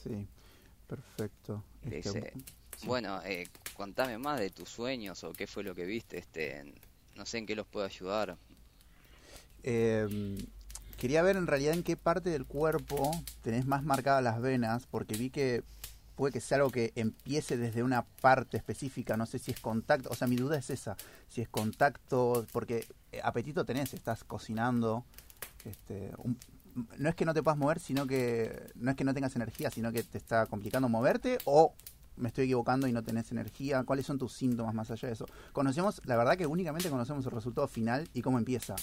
Sí, 0.03 0.27
perfecto. 0.87 1.63
Este, 1.83 1.95
dice, 1.95 2.33
sí. 2.77 2.87
bueno, 2.87 3.21
eh, 3.23 3.47
contame 3.73 4.17
más 4.17 4.39
de 4.39 4.49
tus 4.49 4.69
sueños 4.69 5.23
o 5.23 5.33
qué 5.33 5.47
fue 5.47 5.63
lo 5.63 5.73
que 5.73 5.85
viste, 5.85 6.17
este, 6.17 6.73
no 7.15 7.25
sé 7.25 7.39
en 7.39 7.45
qué 7.45 7.55
los 7.55 7.67
puedo 7.67 7.85
ayudar. 7.85 8.37
Eh, 9.63 10.37
quería 10.97 11.21
ver 11.23 11.37
en 11.37 11.47
realidad 11.47 11.73
en 11.73 11.83
qué 11.83 11.97
parte 11.97 12.29
del 12.29 12.45
cuerpo 12.45 13.11
tenés 13.41 13.65
más 13.65 13.83
marcadas 13.83 14.23
las 14.23 14.41
venas, 14.41 14.85
porque 14.85 15.15
vi 15.15 15.29
que 15.29 15.63
puede 16.17 16.33
que 16.33 16.41
sea 16.41 16.57
algo 16.57 16.71
que 16.71 16.91
empiece 16.95 17.57
desde 17.57 17.83
una 17.83 18.03
parte 18.03 18.57
específica, 18.57 19.15
no 19.15 19.27
sé 19.27 19.37
si 19.37 19.51
es 19.51 19.59
contacto, 19.59 20.09
o 20.09 20.15
sea, 20.15 20.27
mi 20.27 20.35
duda 20.35 20.57
es 20.57 20.71
esa, 20.71 20.97
si 21.29 21.41
es 21.41 21.47
contacto, 21.47 22.45
porque 22.51 22.85
eh, 23.11 23.21
apetito 23.23 23.63
tenés, 23.65 23.93
estás 23.93 24.23
cocinando, 24.23 25.05
este, 25.63 26.11
no 26.97 27.07
es 27.07 27.15
que 27.15 27.23
no 27.23 27.35
te 27.35 27.43
puedas 27.43 27.59
mover, 27.59 27.79
sino 27.79 28.07
que 28.07 28.71
no 28.75 28.91
es 28.91 28.97
que 28.97 29.03
no 29.03 29.13
tengas 29.13 29.35
energía, 29.35 29.69
sino 29.69 29.91
que 29.91 30.01
te 30.01 30.17
está 30.17 30.47
complicando 30.47 30.89
moverte 30.89 31.37
o 31.45 31.75
me 32.15 32.29
estoy 32.29 32.45
equivocando 32.45 32.87
y 32.87 32.91
no 32.91 33.03
tenés 33.03 33.31
energía, 33.31 33.83
¿cuáles 33.83 34.07
son 34.07 34.17
tus 34.17 34.33
síntomas 34.33 34.73
más 34.73 34.89
allá 34.89 35.09
de 35.09 35.13
eso? 35.13 35.27
Conocemos, 35.53 36.01
la 36.05 36.17
verdad 36.17 36.35
que 36.35 36.47
únicamente 36.47 36.89
conocemos 36.89 37.23
el 37.27 37.31
resultado 37.31 37.67
final 37.67 38.09
y 38.15 38.23
cómo 38.23 38.39
empieza. 38.39 38.75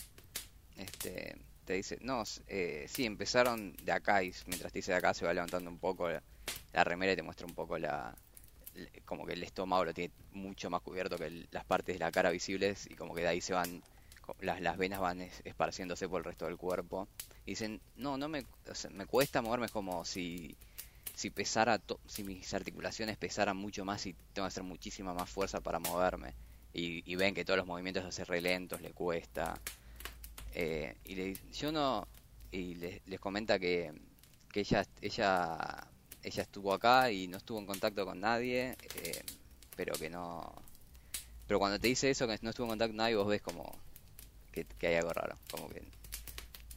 Este, 0.76 1.36
te 1.64 1.72
dice, 1.72 1.98
no, 2.00 2.22
eh, 2.46 2.86
sí, 2.88 3.04
empezaron 3.06 3.74
de 3.82 3.90
acá 3.90 4.22
y 4.22 4.32
mientras 4.46 4.72
te 4.72 4.78
dice 4.78 4.92
de 4.92 4.98
acá 4.98 5.14
se 5.14 5.24
va 5.26 5.34
levantando 5.34 5.68
un 5.68 5.78
poco 5.78 6.08
la, 6.08 6.22
la 6.74 6.84
remera 6.84 7.12
y 7.12 7.16
te 7.16 7.22
muestra 7.22 7.46
un 7.46 7.54
poco 7.54 7.78
la, 7.78 8.14
como 9.04 9.24
que 9.26 9.34
el 9.34 9.42
estómago 9.42 9.84
lo 9.84 9.94
tiene 9.94 10.12
mucho 10.32 10.68
más 10.70 10.82
cubierto 10.82 11.16
que 11.16 11.46
las 11.50 11.64
partes 11.64 11.94
de 11.94 12.00
la 12.00 12.10
cara 12.10 12.30
visibles 12.30 12.86
y 12.90 12.94
como 12.94 13.14
que 13.14 13.22
de 13.22 13.28
ahí 13.28 13.40
se 13.40 13.54
van, 13.54 13.82
las, 14.40 14.60
las 14.60 14.76
venas 14.76 15.00
van 15.00 15.20
es- 15.22 15.40
esparciéndose 15.44 16.08
por 16.08 16.18
el 16.20 16.24
resto 16.24 16.46
del 16.46 16.56
cuerpo. 16.56 17.08
Y 17.46 17.52
dicen, 17.52 17.80
no, 17.96 18.16
no 18.18 18.28
me, 18.28 18.44
me 18.90 19.06
cuesta 19.06 19.40
moverme, 19.42 19.66
es 19.66 19.72
como 19.72 20.04
si, 20.04 20.56
si 21.14 21.30
pesara, 21.30 21.80
si 22.06 22.24
mis 22.24 22.52
articulaciones 22.54 23.16
pesaran 23.16 23.56
mucho 23.56 23.84
más 23.84 24.04
y 24.06 24.14
tengo 24.32 24.46
que 24.46 24.48
hacer 24.48 24.62
muchísima 24.64 25.14
más 25.14 25.30
fuerza 25.30 25.60
para 25.60 25.78
moverme. 25.78 26.34
Y, 26.72 27.14
ven 27.14 27.34
que 27.34 27.44
todos 27.44 27.56
los 27.58 27.66
movimientos 27.66 28.02
se 28.02 28.08
hacen 28.08 28.26
re 28.26 28.40
lentos, 28.40 28.80
le 28.80 28.92
cuesta. 28.92 29.54
Eh, 30.54 30.96
y 31.04 31.14
le 31.14 31.34
yo 31.52 31.70
no, 31.70 32.06
y 32.50 32.74
les, 32.74 33.06
les 33.06 33.20
comenta 33.20 33.58
que, 33.60 33.92
que 34.52 34.60
ella, 34.60 34.84
ella, 35.00 35.86
ella 36.24 36.42
estuvo 36.42 36.72
acá 36.72 37.10
y 37.10 37.28
no 37.28 37.36
estuvo 37.36 37.58
en 37.58 37.66
contacto 37.66 38.04
con 38.04 38.20
nadie, 38.20 38.76
eh, 38.96 39.22
pero 39.76 39.94
que 39.94 40.08
no, 40.10 40.52
pero 41.46 41.58
cuando 41.58 41.78
te 41.78 41.88
dice 41.88 42.10
eso, 42.10 42.26
que 42.26 42.38
no 42.42 42.50
estuvo 42.50 42.66
en 42.66 42.70
contacto 42.70 42.90
con 42.92 42.96
nadie, 42.98 43.16
vos 43.16 43.28
ves 43.28 43.42
como 43.42 43.78
que, 44.50 44.64
que 44.64 44.86
hay 44.88 44.96
algo 44.96 45.12
raro, 45.12 45.38
como 45.50 45.68
que 45.68 45.80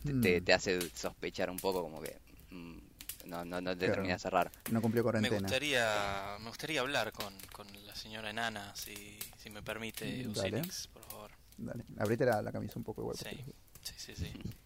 te, 0.04 0.14
te- 0.22 0.42
Mm. 0.42 0.44
te 0.46 0.54
hace 0.54 0.90
sospechar 0.90 1.50
un 1.50 1.58
poco, 1.58 1.82
como 1.82 2.02
que 2.02 2.18
mm, 2.52 2.78
no, 3.26 3.44
no, 3.46 3.60
no 3.62 3.72
te 3.72 3.78
Claro. 3.80 3.94
termina 3.96 4.14
de 4.14 4.20
cerrar. 4.20 4.52
No 4.72 4.82
cumplió 4.82 5.04
Me 5.04 5.12
cuarentena. 5.12 5.40
gustaría, 5.42 6.38
me 6.40 6.50
gustaría 6.50 6.82
hablar 6.82 7.12
con, 7.12 7.34
con 7.52 7.68
la 7.86 7.96
señora 7.96 8.30
enana, 8.30 8.74
si, 8.76 9.18
si 9.38 9.50
me 9.50 9.62
permite, 9.62 10.06
Mm, 10.28 10.34
dale. 10.34 10.50
Usinix, 10.60 10.88
por 10.88 11.04
favor. 11.04 11.32
Dale, 11.58 11.84
abrite 11.98 12.26
la, 12.26 12.42
la 12.42 12.52
camisa 12.52 12.74
un 12.78 12.84
poco 12.84 13.02
igual. 13.02 13.18
Sí. 13.18 13.24
porque- 13.26 13.46
Sí, 13.84 13.94
sí, 13.98 14.16
sí. 14.16 14.32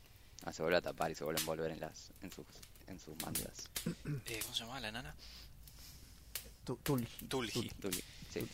Ah, 0.43 0.51
se 0.51 0.63
vuelve 0.63 0.77
a 0.79 0.81
tapar 0.81 1.11
y 1.11 1.13
se 1.15 1.23
vuelve 1.23 1.39
a 1.39 1.41
envolver 1.41 1.69
en 1.71 1.79
las, 1.79 2.11
en 2.21 2.31
sus, 2.31 2.47
en 2.91 2.99
sus 2.99 3.15
mangas. 3.21 3.69
Eh, 4.27 4.39
¿Cómo 4.43 4.53
se 4.53 4.59
llamaba 4.61 4.79
la 4.81 4.89
enana? 4.89 5.15
Tu- 6.63 6.77
Tulgi. 6.77 7.07
Tulgi. 7.27 7.69
Tuli, 7.81 8.03
sí. 8.31 8.47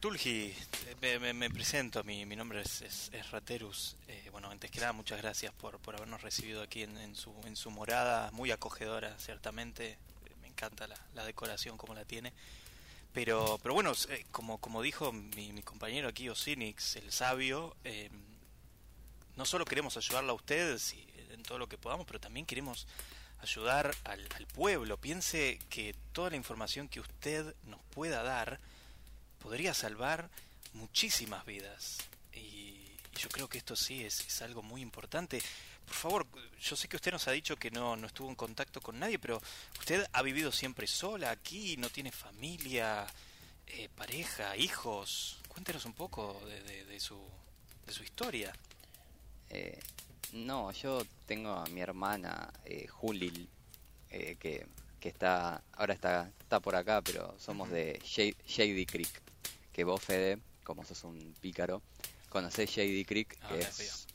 Tulgi, 0.00 0.52
eh, 0.86 0.96
me, 1.00 1.18
me- 1.18 1.32
me 1.32 1.50
presento, 1.50 2.02
mi, 2.04 2.26
mi 2.26 2.36
nombre 2.36 2.60
es, 2.62 2.82
es- 2.82 3.10
es 3.12 3.30
Raterus. 3.30 3.96
Eh, 4.08 4.28
bueno, 4.32 4.50
antes 4.50 4.70
que 4.70 4.80
nada, 4.80 4.92
muchas 4.92 5.20
gracias 5.22 5.52
por, 5.54 5.78
por 5.78 5.94
habernos 5.96 6.22
recibido 6.22 6.62
aquí 6.62 6.82
en, 6.82 6.96
en 6.98 7.14
su, 7.14 7.32
en 7.44 7.56
su 7.56 7.70
morada, 7.70 8.30
muy 8.32 8.50
acogedora, 8.50 9.16
ciertamente. 9.18 9.92
Eh, 9.92 9.98
Me 10.42 10.48
encanta 10.48 10.86
la, 10.86 10.96
la 11.14 11.24
decoración 11.24 11.76
como 11.78 11.94
la 11.94 12.04
tiene. 12.04 12.32
Pero, 13.12 13.58
pero 13.62 13.72
bueno, 13.74 13.92
eh, 14.10 14.26
como, 14.30 14.58
como 14.58 14.82
dijo 14.82 15.10
mi, 15.12 15.52
mi 15.52 15.62
compañero 15.62 16.08
aquí, 16.08 16.28
Osinix, 16.28 16.96
el 16.96 17.10
sabio, 17.12 17.74
eh, 17.84 18.10
no 19.36 19.46
solo 19.46 19.64
queremos 19.64 19.96
ayudarla 19.96 20.32
a 20.32 20.34
ustedes 20.34 20.92
y 20.92 21.06
en 21.30 21.42
todo 21.42 21.58
lo 21.58 21.66
que 21.68 21.78
podamos, 21.78 22.06
pero 22.06 22.20
también 22.20 22.44
queremos 22.44 22.86
ayudar 23.40 23.94
al, 24.04 24.26
al 24.34 24.46
pueblo. 24.46 24.96
Piense 24.96 25.58
que 25.68 25.94
toda 26.12 26.30
la 26.30 26.36
información 26.36 26.88
que 26.88 27.00
usted 27.00 27.54
nos 27.64 27.80
pueda 27.94 28.22
dar 28.22 28.60
podría 29.38 29.74
salvar 29.74 30.28
muchísimas 30.72 31.44
vidas. 31.46 31.98
Y, 32.32 32.96
yo 33.18 33.28
creo 33.30 33.48
que 33.48 33.58
esto 33.58 33.74
sí 33.76 34.04
es, 34.04 34.42
algo 34.42 34.62
muy 34.62 34.82
importante. 34.82 35.42
Por 35.86 35.94
favor, 35.94 36.26
yo 36.60 36.76
sé 36.76 36.88
que 36.88 36.96
usted 36.96 37.12
nos 37.12 37.26
ha 37.28 37.30
dicho 37.30 37.56
que 37.56 37.70
no, 37.70 37.96
no 37.96 38.06
estuvo 38.06 38.28
en 38.28 38.34
contacto 38.34 38.80
con 38.80 38.98
nadie, 38.98 39.18
pero 39.18 39.40
usted 39.78 40.06
ha 40.12 40.22
vivido 40.22 40.52
siempre 40.52 40.86
sola 40.86 41.30
aquí, 41.30 41.76
no 41.78 41.88
tiene 41.88 42.12
familia, 42.12 43.06
eh, 43.66 43.88
pareja, 43.94 44.56
hijos. 44.56 45.38
Cuéntenos 45.48 45.84
un 45.86 45.94
poco 45.94 46.42
de, 46.46 46.84
de, 46.84 47.00
su, 47.00 47.18
de 47.86 47.92
su 47.92 48.02
historia. 48.02 48.52
Eh, 49.48 49.78
no, 50.32 50.72
yo 50.72 51.02
tengo 51.26 51.50
a 51.50 51.66
mi 51.66 51.80
hermana 51.80 52.52
eh, 52.64 52.86
Julil, 52.86 53.48
eh, 54.10 54.36
que, 54.38 54.66
que, 55.00 55.08
está 55.08 55.62
ahora 55.72 55.94
está, 55.94 56.30
está 56.40 56.60
por 56.60 56.76
acá, 56.76 57.02
pero 57.02 57.34
somos 57.38 57.70
de 57.70 58.00
Shady 58.04 58.86
Creek, 58.86 59.22
que 59.72 59.84
vos, 59.84 60.02
Fede, 60.02 60.38
como 60.64 60.84
sos 60.84 61.04
un 61.04 61.34
pícaro, 61.40 61.82
conocés 62.28 62.70
Shady 62.70 63.04
Creek, 63.04 63.38
ah, 63.42 63.48
que 63.48 63.60
es, 63.60 64.06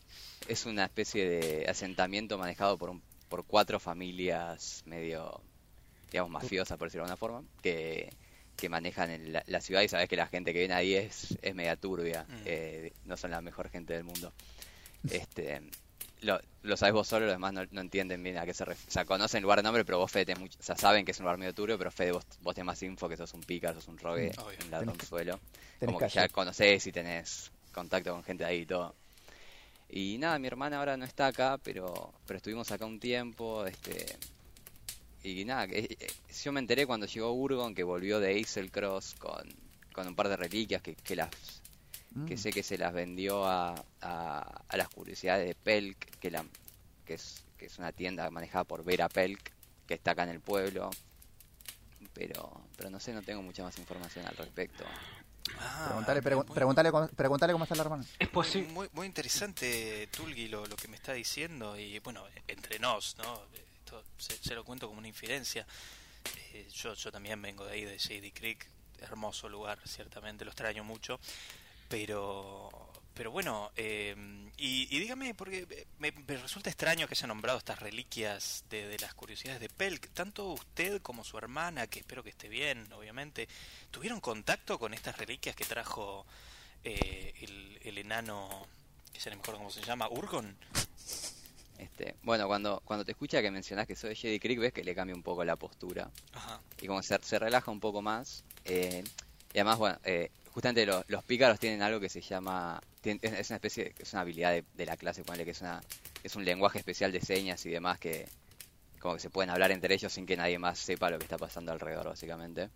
es, 0.47 0.65
una 0.65 0.85
especie 0.85 1.27
de 1.27 1.69
asentamiento 1.69 2.37
manejado 2.37 2.77
por, 2.77 2.89
un, 2.89 3.01
por 3.29 3.45
cuatro 3.45 3.79
familias 3.79 4.83
medio, 4.85 5.41
digamos, 6.11 6.31
mafiosas, 6.31 6.77
por 6.77 6.87
decirlo 6.87 7.05
de 7.05 7.11
alguna 7.11 7.17
forma, 7.17 7.43
que, 7.61 8.13
que 8.55 8.69
manejan 8.69 9.31
la, 9.31 9.43
la, 9.47 9.61
ciudad 9.61 9.81
y 9.81 9.87
sabes 9.87 10.07
que 10.07 10.15
la 10.15 10.27
gente 10.27 10.53
que 10.53 10.59
viene 10.59 10.73
ahí 10.73 10.93
es, 10.93 11.37
es 11.41 11.55
media 11.55 11.75
turbia, 11.75 12.25
mm. 12.27 12.41
eh, 12.45 12.93
no 13.05 13.17
son 13.17 13.31
la 13.31 13.41
mejor 13.41 13.69
gente 13.69 13.93
del 13.93 14.03
mundo. 14.03 14.33
Este, 15.09 15.61
lo, 16.21 16.39
lo 16.63 16.77
sabes 16.77 16.93
vos 16.93 17.07
solo, 17.07 17.25
los 17.25 17.35
demás 17.35 17.53
no, 17.53 17.63
no, 17.71 17.81
entienden 17.81 18.21
bien 18.23 18.37
a 18.37 18.45
qué 18.45 18.53
se 18.53 18.63
refiere. 18.63 18.89
O 18.89 18.91
sea, 18.91 19.05
conocen 19.05 19.39
el 19.39 19.43
lugar 19.43 19.59
de 19.59 19.63
nombre, 19.63 19.83
pero 19.83 19.97
vos, 19.97 20.11
Fede, 20.11 20.35
mucho, 20.35 20.57
o 20.59 20.63
sea, 20.63 20.77
saben 20.77 21.03
que 21.03 21.11
es 21.11 21.19
un 21.19 21.23
lugar 21.23 21.37
medio 21.37 21.53
turbio, 21.53 21.77
pero 21.77 21.91
Fede, 21.91 22.11
vos, 22.11 22.25
vos 22.41 22.55
tenés 22.55 22.67
más 22.67 22.83
info 22.83 23.09
que 23.09 23.17
sos 23.17 23.33
un 23.33 23.41
pica, 23.41 23.73
sos 23.73 23.87
un 23.87 23.97
rogue, 23.97 24.31
mm, 24.31 24.65
un 24.65 24.71
ladrón 24.71 24.97
suelo. 25.01 25.39
Como 25.79 25.97
que 25.97 26.09
ya 26.09 26.27
conocés 26.29 26.85
y 26.87 26.91
tenés 26.91 27.51
contacto 27.73 28.11
con 28.11 28.23
gente 28.23 28.45
ahí 28.45 28.59
y 28.59 28.65
todo. 28.65 28.93
Y 29.89 30.17
nada, 30.19 30.39
mi 30.39 30.47
hermana 30.47 30.77
ahora 30.77 30.95
no 30.95 31.05
está 31.05 31.27
acá, 31.27 31.57
pero, 31.61 32.13
pero 32.25 32.37
estuvimos 32.37 32.71
acá 32.71 32.85
un 32.85 32.99
tiempo, 32.99 33.65
este... 33.65 34.05
Y 35.23 35.45
nada, 35.45 35.65
eh, 35.65 35.87
eh, 35.99 36.07
yo 36.43 36.51
me 36.51 36.59
enteré 36.59 36.87
cuando 36.87 37.05
llegó 37.05 37.31
Urgon 37.31 37.75
que 37.75 37.83
volvió 37.83 38.19
de 38.19 38.43
Cross 38.71 39.15
con, 39.19 39.43
con 39.93 40.07
un 40.07 40.15
par 40.15 40.29
de 40.29 40.35
reliquias 40.35 40.81
que, 40.81 40.95
que 40.95 41.15
las 41.15 41.29
que 42.27 42.35
mm. 42.35 42.37
sé 42.37 42.51
que 42.51 42.63
se 42.63 42.77
las 42.77 42.93
vendió 42.93 43.45
a, 43.45 43.73
a, 44.01 44.77
las 44.77 44.89
curiosidades 44.89 45.47
de 45.47 45.55
Pelk, 45.55 46.19
que, 46.19 46.31
la, 46.31 46.45
que, 47.05 47.13
es, 47.13 47.45
que 47.57 47.67
es 47.67 47.77
una 47.77 47.91
tienda 47.91 48.29
manejada 48.29 48.65
por 48.65 48.83
Vera 48.83 49.07
Pelk, 49.07 49.51
que 49.87 49.93
está 49.93 50.11
acá 50.11 50.23
en 50.23 50.29
el 50.29 50.41
pueblo. 50.41 50.89
Pero, 52.13 52.65
pero 52.75 52.89
no 52.89 52.99
sé, 52.99 53.13
no 53.13 53.21
tengo 53.21 53.41
mucha 53.41 53.63
más 53.63 53.77
información 53.79 54.25
al 54.27 54.35
respecto. 54.35 54.83
Ah, 55.57 56.03
preguntale, 56.53 56.91
cómo, 56.91 57.63
está 57.63 57.75
la 57.75 57.83
hermana. 57.83 58.05
Es 58.19 58.27
posible. 58.27 58.71
Muy, 58.71 58.89
muy 58.93 59.07
interesante, 59.07 60.07
Tulgi, 60.11 60.47
lo, 60.47 60.65
lo 60.65 60.75
que 60.75 60.87
me 60.87 60.97
está 60.97 61.13
diciendo. 61.13 61.77
Y 61.77 61.99
bueno, 61.99 62.25
entre 62.47 62.79
nos, 62.79 63.17
¿no? 63.17 63.41
Esto 63.79 64.03
se, 64.17 64.53
lo 64.53 64.63
cuento 64.63 64.87
como 64.87 64.99
una 64.99 65.07
infidencia. 65.07 65.65
Eh, 66.53 66.67
yo, 66.73 66.93
yo 66.93 67.11
también 67.11 67.41
vengo 67.41 67.65
de 67.65 67.73
ahí, 67.73 67.85
de 67.85 67.97
Shady 67.97 68.31
Creek. 68.31 68.67
Hermoso 68.99 69.49
lugar, 69.49 69.79
ciertamente, 69.85 70.45
lo 70.45 70.51
extraño 70.51 70.83
mucho. 70.83 71.19
Pero, 71.91 72.69
pero 73.13 73.31
bueno, 73.31 73.69
eh, 73.75 74.15
y, 74.57 74.97
dígame, 74.97 75.35
porque 75.35 75.85
me, 75.99 76.11
resulta 76.37 76.69
extraño 76.69 77.05
que 77.05 77.15
haya 77.15 77.27
nombrado 77.27 77.57
estas 77.57 77.79
reliquias 77.79 78.63
de, 78.69 78.97
las 78.99 79.13
curiosidades 79.13 79.59
de 79.59 79.67
Pelk. 79.67 80.09
Tanto 80.13 80.53
usted 80.53 81.01
como 81.01 81.25
su 81.25 81.37
hermana, 81.37 81.87
que 81.87 81.99
espero 81.99 82.23
que 82.23 82.29
esté 82.29 82.47
bien, 82.47 82.91
obviamente, 82.93 83.49
¿tuvieron 83.91 84.21
contacto 84.21 84.79
con 84.79 84.93
estas 84.93 85.17
reliquias 85.17 85.53
que 85.53 85.65
trajo 85.65 86.25
eh, 86.85 87.33
el, 87.83 87.97
enano, 87.97 88.65
que 89.11 89.19
se 89.19 89.29
mejor 89.31 89.57
cómo 89.57 89.69
se 89.69 89.81
llama, 89.81 90.07
Urgon? 90.07 90.55
Este, 91.77 92.15
bueno, 92.23 92.47
cuando, 92.47 92.81
cuando 92.85 93.03
te 93.03 93.11
escucha 93.11 93.41
que 93.41 93.51
mencionas 93.51 93.85
que 93.85 93.97
soy 93.97 94.15
Jedi 94.15 94.39
Creek, 94.39 94.59
ves 94.59 94.71
que 94.71 94.85
le 94.85 94.95
cambia 94.95 95.15
un 95.15 95.23
poco 95.23 95.43
la 95.43 95.57
postura. 95.57 96.09
Y 96.81 96.87
como 96.87 97.03
se, 97.03 97.19
se 97.21 97.37
relaja 97.37 97.69
un 97.69 97.81
poco 97.81 98.01
más. 98.01 98.45
Eh, 98.63 99.03
y 99.53 99.57
además, 99.59 99.77
bueno, 99.77 99.97
eh, 100.03 100.31
justamente 100.51 100.85
los 100.85 101.23
pícaros 101.25 101.59
tienen 101.59 101.81
algo 101.81 101.99
que 101.99 102.09
se 102.09 102.21
llama, 102.21 102.81
es 103.03 103.49
una 103.49 103.57
especie, 103.57 103.93
es 103.97 104.13
una 104.13 104.21
habilidad 104.21 104.63
de, 104.73 104.85
la 104.85 104.97
clase, 104.97 105.23
ponele 105.23 105.45
que 105.45 105.51
es 105.51 105.61
una, 105.61 105.81
es 106.23 106.35
un 106.35 106.45
lenguaje 106.45 106.79
especial 106.79 107.11
de 107.11 107.21
señas 107.21 107.65
y 107.65 107.69
demás 107.69 107.99
que 107.99 108.27
como 108.99 109.15
que 109.15 109.19
se 109.19 109.29
pueden 109.31 109.49
hablar 109.49 109.71
entre 109.71 109.95
ellos 109.95 110.13
sin 110.13 110.27
que 110.27 110.37
nadie 110.37 110.59
más 110.59 110.77
sepa 110.77 111.09
lo 111.09 111.17
que 111.17 111.23
está 111.23 111.37
pasando 111.37 111.71
alrededor, 111.71 112.05
básicamente. 112.05 112.69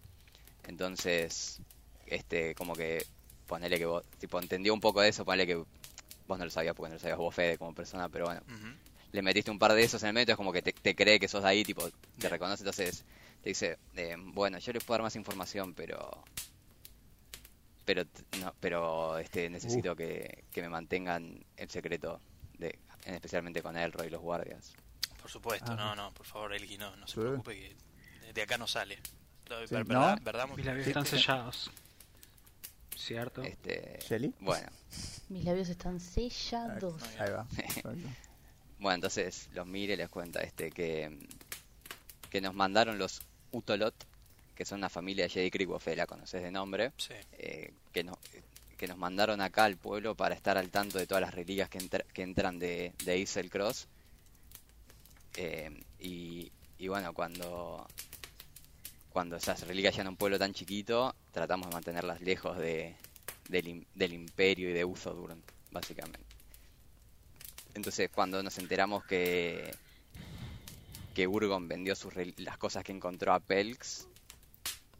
Entonces, 0.67 1.61
este, 2.07 2.55
como 2.55 2.73
que 2.73 3.05
ponele 3.45 3.77
que 3.77 3.85
vos, 3.85 4.03
tipo, 4.17 4.39
entendió 4.39 4.73
un 4.73 4.79
poco 4.79 5.01
de 5.01 5.09
eso, 5.09 5.23
ponele 5.23 5.45
que 5.45 5.55
vos 5.55 6.39
no 6.39 6.45
lo 6.45 6.49
sabías 6.49 6.75
porque 6.75 6.89
no 6.89 6.95
lo 6.95 6.99
sabías 6.99 7.19
vos, 7.19 7.33
Fede, 7.33 7.59
como 7.59 7.75
persona, 7.75 8.09
pero 8.09 8.25
bueno, 8.25 8.41
le 9.11 9.21
metiste 9.21 9.51
un 9.51 9.59
par 9.59 9.73
de 9.73 9.83
esos 9.83 10.01
en 10.01 10.09
el 10.09 10.13
medio, 10.13 10.33
es 10.33 10.37
como 10.37 10.51
que 10.51 10.63
te, 10.63 10.95
cree 10.95 11.19
que 11.19 11.27
sos 11.27 11.43
de 11.43 11.49
ahí, 11.49 11.63
tipo, 11.63 11.87
te 12.17 12.27
reconoce, 12.27 12.63
entonces 12.63 13.05
te 13.43 13.49
dice, 13.49 13.77
eh, 13.95 14.15
bueno, 14.17 14.57
yo 14.57 14.73
les 14.73 14.83
puedo 14.83 14.97
dar 14.97 15.03
más 15.03 15.15
información, 15.15 15.75
pero 15.75 16.23
pero 17.85 18.03
no, 18.41 18.53
pero 18.59 19.17
este 19.17 19.49
necesito 19.49 19.95
que, 19.95 20.43
me 20.55 20.69
mantengan 20.69 21.45
el 21.55 21.69
secreto 21.69 22.19
de 22.57 22.79
especialmente 23.05 23.61
con 23.61 23.77
Elroy 23.77 24.07
y 24.07 24.09
los 24.09 24.21
guardias. 24.21 24.73
Por 25.21 25.29
supuesto 25.29 25.71
ah, 25.71 25.75
no 25.75 25.95
no 25.95 26.13
por 26.13 26.25
favor 26.25 26.53
Elgi 26.53 26.77
no 26.77 26.95
no 26.95 27.07
se 27.07 27.19
preocupe 27.19 27.55
que 27.55 28.33
de 28.33 28.41
acá 28.41 28.57
no 28.57 28.67
sale. 28.67 28.97
¿verdad, 29.69 30.19
¿verdad? 30.23 30.47
mis 30.55 30.65
labios 30.65 30.87
están 30.87 31.05
sellados. 31.05 31.71
Cierto 32.95 33.43
este 33.43 33.99
¿Shelly? 34.01 34.33
bueno. 34.39 34.67
Mis 35.29 35.45
labios 35.45 35.69
están 35.69 35.99
sellados. 35.99 37.01
Ahí 37.19 37.31
va. 37.31 37.47
Bueno 38.77 38.95
entonces 38.95 39.49
los 39.53 39.65
mire 39.65 39.95
les 39.95 40.09
cuenta 40.09 40.41
este 40.41 40.69
que 40.69 41.27
que 42.29 42.41
nos 42.41 42.53
mandaron 42.53 42.97
los 42.97 43.21
Utolot 43.51 43.95
que 44.55 44.65
son 44.65 44.79
una 44.79 44.89
familia 44.89 45.25
de 45.25 45.29
Jedi 45.29 45.51
Creek, 45.51 45.69
la 45.95 46.07
conoces 46.07 46.41
de 46.41 46.51
nombre, 46.51 46.93
eh, 47.33 47.73
que, 47.91 48.03
no, 48.03 48.17
que 48.77 48.87
nos 48.87 48.97
mandaron 48.97 49.41
acá 49.41 49.65
al 49.65 49.77
pueblo 49.77 50.15
para 50.15 50.35
estar 50.35 50.57
al 50.57 50.69
tanto 50.69 50.97
de 50.97 51.07
todas 51.07 51.21
las 51.21 51.33
reliquias 51.33 51.69
que, 51.69 51.79
que 52.13 52.21
entran 52.23 52.57
de, 52.57 52.93
de 53.03 53.17
Isel 53.17 53.49
Cross. 53.49 53.87
Eh, 55.35 55.69
y, 55.99 56.51
y, 56.77 56.87
bueno, 56.87 57.13
cuando, 57.13 57.85
cuando 59.11 59.35
esas 59.35 59.67
reliquias 59.67 59.93
llegan 59.93 60.07
a 60.07 60.11
un 60.11 60.17
pueblo 60.17 60.39
tan 60.39 60.53
chiquito, 60.53 61.13
tratamos 61.31 61.67
de 61.67 61.73
mantenerlas 61.73 62.21
lejos 62.21 62.57
de, 62.57 62.95
del, 63.49 63.85
del 63.93 64.13
imperio 64.13 64.69
y 64.69 64.73
de 64.73 64.85
uso 64.85 65.13
Duran, 65.13 65.41
básicamente. 65.71 66.19
Entonces, 67.73 68.09
cuando 68.09 68.41
nos 68.41 68.57
enteramos 68.57 69.03
que 69.03 69.73
que 71.15 71.27
Urgon 71.27 71.67
vendió 71.67 71.95
sus, 71.95 72.13
las 72.37 72.57
cosas 72.57 72.83
que 72.83 72.91
encontró 72.91 73.33
a 73.33 73.39
Pelks, 73.39 74.07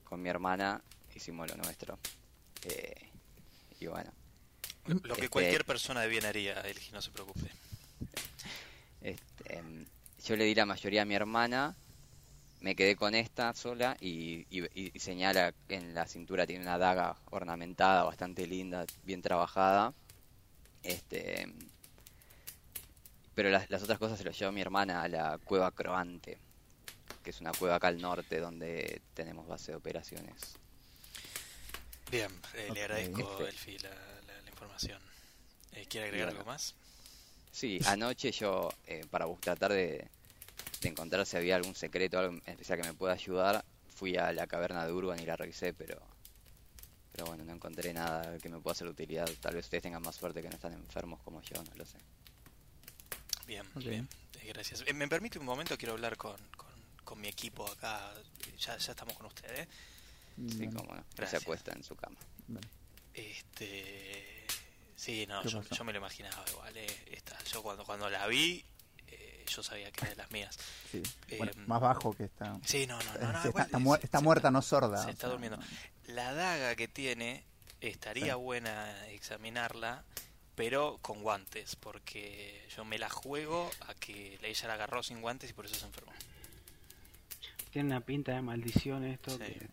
con 0.05 0.21
mi 0.21 0.29
hermana 0.29 0.81
hicimos 1.13 1.49
lo 1.49 1.57
nuestro. 1.57 1.99
Eh, 2.63 3.09
y 3.79 3.87
bueno. 3.87 4.11
Lo 4.85 5.01
que 5.01 5.11
este, 5.11 5.29
cualquier 5.29 5.65
persona 5.65 6.01
de 6.01 6.07
bien 6.07 6.25
haría, 6.25 6.61
Elgi, 6.61 6.91
no 6.91 7.01
se 7.01 7.11
preocupe. 7.11 7.49
Este, 9.01 9.61
yo 10.23 10.35
le 10.35 10.45
di 10.45 10.55
la 10.55 10.65
mayoría 10.65 11.01
a 11.01 11.05
mi 11.05 11.15
hermana, 11.15 11.75
me 12.59 12.75
quedé 12.75 12.95
con 12.95 13.15
esta 13.15 13.53
sola 13.53 13.97
y, 13.99 14.45
señala 14.95 15.53
en 15.69 15.93
la 15.93 16.05
cintura 16.05 16.47
tiene 16.47 16.63
una 16.63 16.77
daga 16.77 17.17
ornamentada, 17.31 18.03
bastante 18.03 18.47
linda, 18.47 18.85
bien 19.03 19.21
trabajada. 19.21 19.93
Este, 20.83 21.51
pero 23.33 23.49
las, 23.49 23.69
las 23.69 23.81
otras 23.81 23.97
cosas 23.97 24.17
se 24.19 24.23
las 24.23 24.37
llevó 24.37 24.51
mi 24.51 24.61
hermana 24.61 25.01
a 25.01 25.07
la 25.07 25.37
cueva 25.39 25.71
croante 25.71 26.37
que 27.25 27.31
es 27.31 27.41
una 27.41 27.51
cueva 27.51 27.75
acá 27.75 27.87
al 27.87 27.99
norte 27.99 28.39
donde 28.39 29.01
tenemos 29.15 29.47
base 29.47 29.71
de 29.71 29.77
operaciones. 29.77 30.59
Bien, 32.11 32.31
eh, 32.53 32.69
le 32.71 32.83
agradezco, 32.83 33.19
este 33.31 33.49
Elfi, 33.49 33.79
la, 33.79 33.89
la, 33.89 34.49
información. 34.51 35.01
Eh, 35.71 35.87
¿Quiere 35.89 36.05
agregar 36.05 36.29
algo 36.29 36.45
más? 36.45 36.75
Sí, 37.51 37.79
anoche 37.87 38.31
yo, 38.31 38.69
eh, 38.85 39.05
para 39.09 39.25
tratar 39.39 39.73
de, 39.73 40.07
de, 40.81 40.87
encontrar 40.87 41.25
si 41.25 41.35
había 41.35 41.55
algún 41.55 41.73
secreto, 41.73 42.19
algo 42.19 42.37
especial 42.45 42.79
que 42.79 42.87
me 42.87 42.93
pueda 42.93 43.13
ayudar, 43.13 43.65
fui 43.89 44.15
a 44.17 44.31
la 44.31 44.45
caverna 44.45 44.85
de 44.85 44.93
Urban 44.93 45.19
y 45.19 45.25
la 45.25 45.35
revisé, 45.35 45.73
pero 45.73 45.99
pero 47.11 47.27
bueno, 47.27 47.45
no 47.45 47.53
encontré 47.53 47.93
nada 47.93 48.37
que 48.39 48.49
me 48.49 48.59
pueda 48.59 48.73
hacer 48.73 48.87
utilidad. 48.87 49.27
Tal 49.39 49.55
vez 49.55 49.65
ustedes 49.65 49.83
tengan 49.83 50.01
más 50.01 50.15
suerte 50.15 50.41
que 50.41 50.49
no 50.49 50.55
están 50.55 50.73
enfermos 50.73 51.21
como 51.23 51.41
yo, 51.41 51.63
no 51.63 51.75
lo 51.75 51.85
sé. 51.85 51.97
Bien, 53.47 53.65
bien, 53.75 54.09
gracias. 54.45 54.83
¿Me 54.93 55.07
permite 55.07 55.39
un 55.39 55.45
momento? 55.45 55.77
Quiero 55.77 55.93
hablar 55.93 56.17
con, 56.17 56.35
con 56.57 56.64
mi 57.13 57.27
equipo 57.27 57.65
acá. 57.69 58.13
Ya, 58.59 58.77
ya 58.77 58.91
estamos 58.91 59.15
con 59.15 59.27
ustedes. 59.27 59.67
Sí, 60.49 60.67
como 60.67 60.93
no. 60.93 61.27
Se 61.27 61.37
acuesta 61.37 61.71
en 61.73 61.83
su 61.83 61.95
cama. 61.95 62.17
Este. 63.13 64.45
Sí, 64.95 65.25
no, 65.27 65.43
yo, 65.43 65.83
me 65.83 65.91
lo 65.91 65.99
imaginaba 65.99 66.43
igual. 66.49 66.75
Eh, 66.77 66.87
esta, 67.11 67.37
yo 67.43 67.61
cuando, 67.61 67.85
cuando 67.85 68.09
la 68.09 68.25
vi, 68.27 68.65
eh, 69.07 69.45
yo 69.47 69.61
sabía 69.61 69.91
que 69.91 70.01
era 70.01 70.09
de 70.11 70.15
las 70.15 70.31
mías. 70.31 70.57
Sí. 70.91 71.03
Eh, 71.27 71.51
más 71.67 71.81
bajo 71.81 72.13
que 72.13 72.23
está. 72.23 72.57
Sí, 72.65 72.87
no, 72.87 72.97
no, 73.03 73.13
no. 73.13 73.95
está, 74.01 74.19
muerta, 74.21 74.51
no 74.51 74.61
sorda. 74.61 75.03
Se 75.03 75.11
está 75.11 75.27
durmiendo. 75.27 75.59
La 76.07 76.33
daga 76.33 76.75
que 76.75 76.87
tiene, 76.87 77.43
estaría 77.81 78.35
buena 78.35 79.07
examinarla 79.07 80.03
pero 80.55 80.99
con 81.01 81.21
guantes, 81.21 81.75
porque 81.75 82.65
yo 82.75 82.85
me 82.85 82.97
la 82.97 83.09
juego 83.09 83.69
a 83.87 83.93
que 83.93 84.39
ella 84.41 84.67
la 84.67 84.73
agarró 84.75 85.03
sin 85.03 85.21
guantes 85.21 85.49
y 85.49 85.53
por 85.53 85.65
eso 85.65 85.75
se 85.75 85.85
enfermó. 85.85 86.13
Tiene 87.75 87.89
una 87.89 87.99
pinta 87.99 88.31
de 88.31 88.41
maldición 88.41 89.03
esto 89.03 89.31
Sí. 89.31 89.37
que 89.39 89.67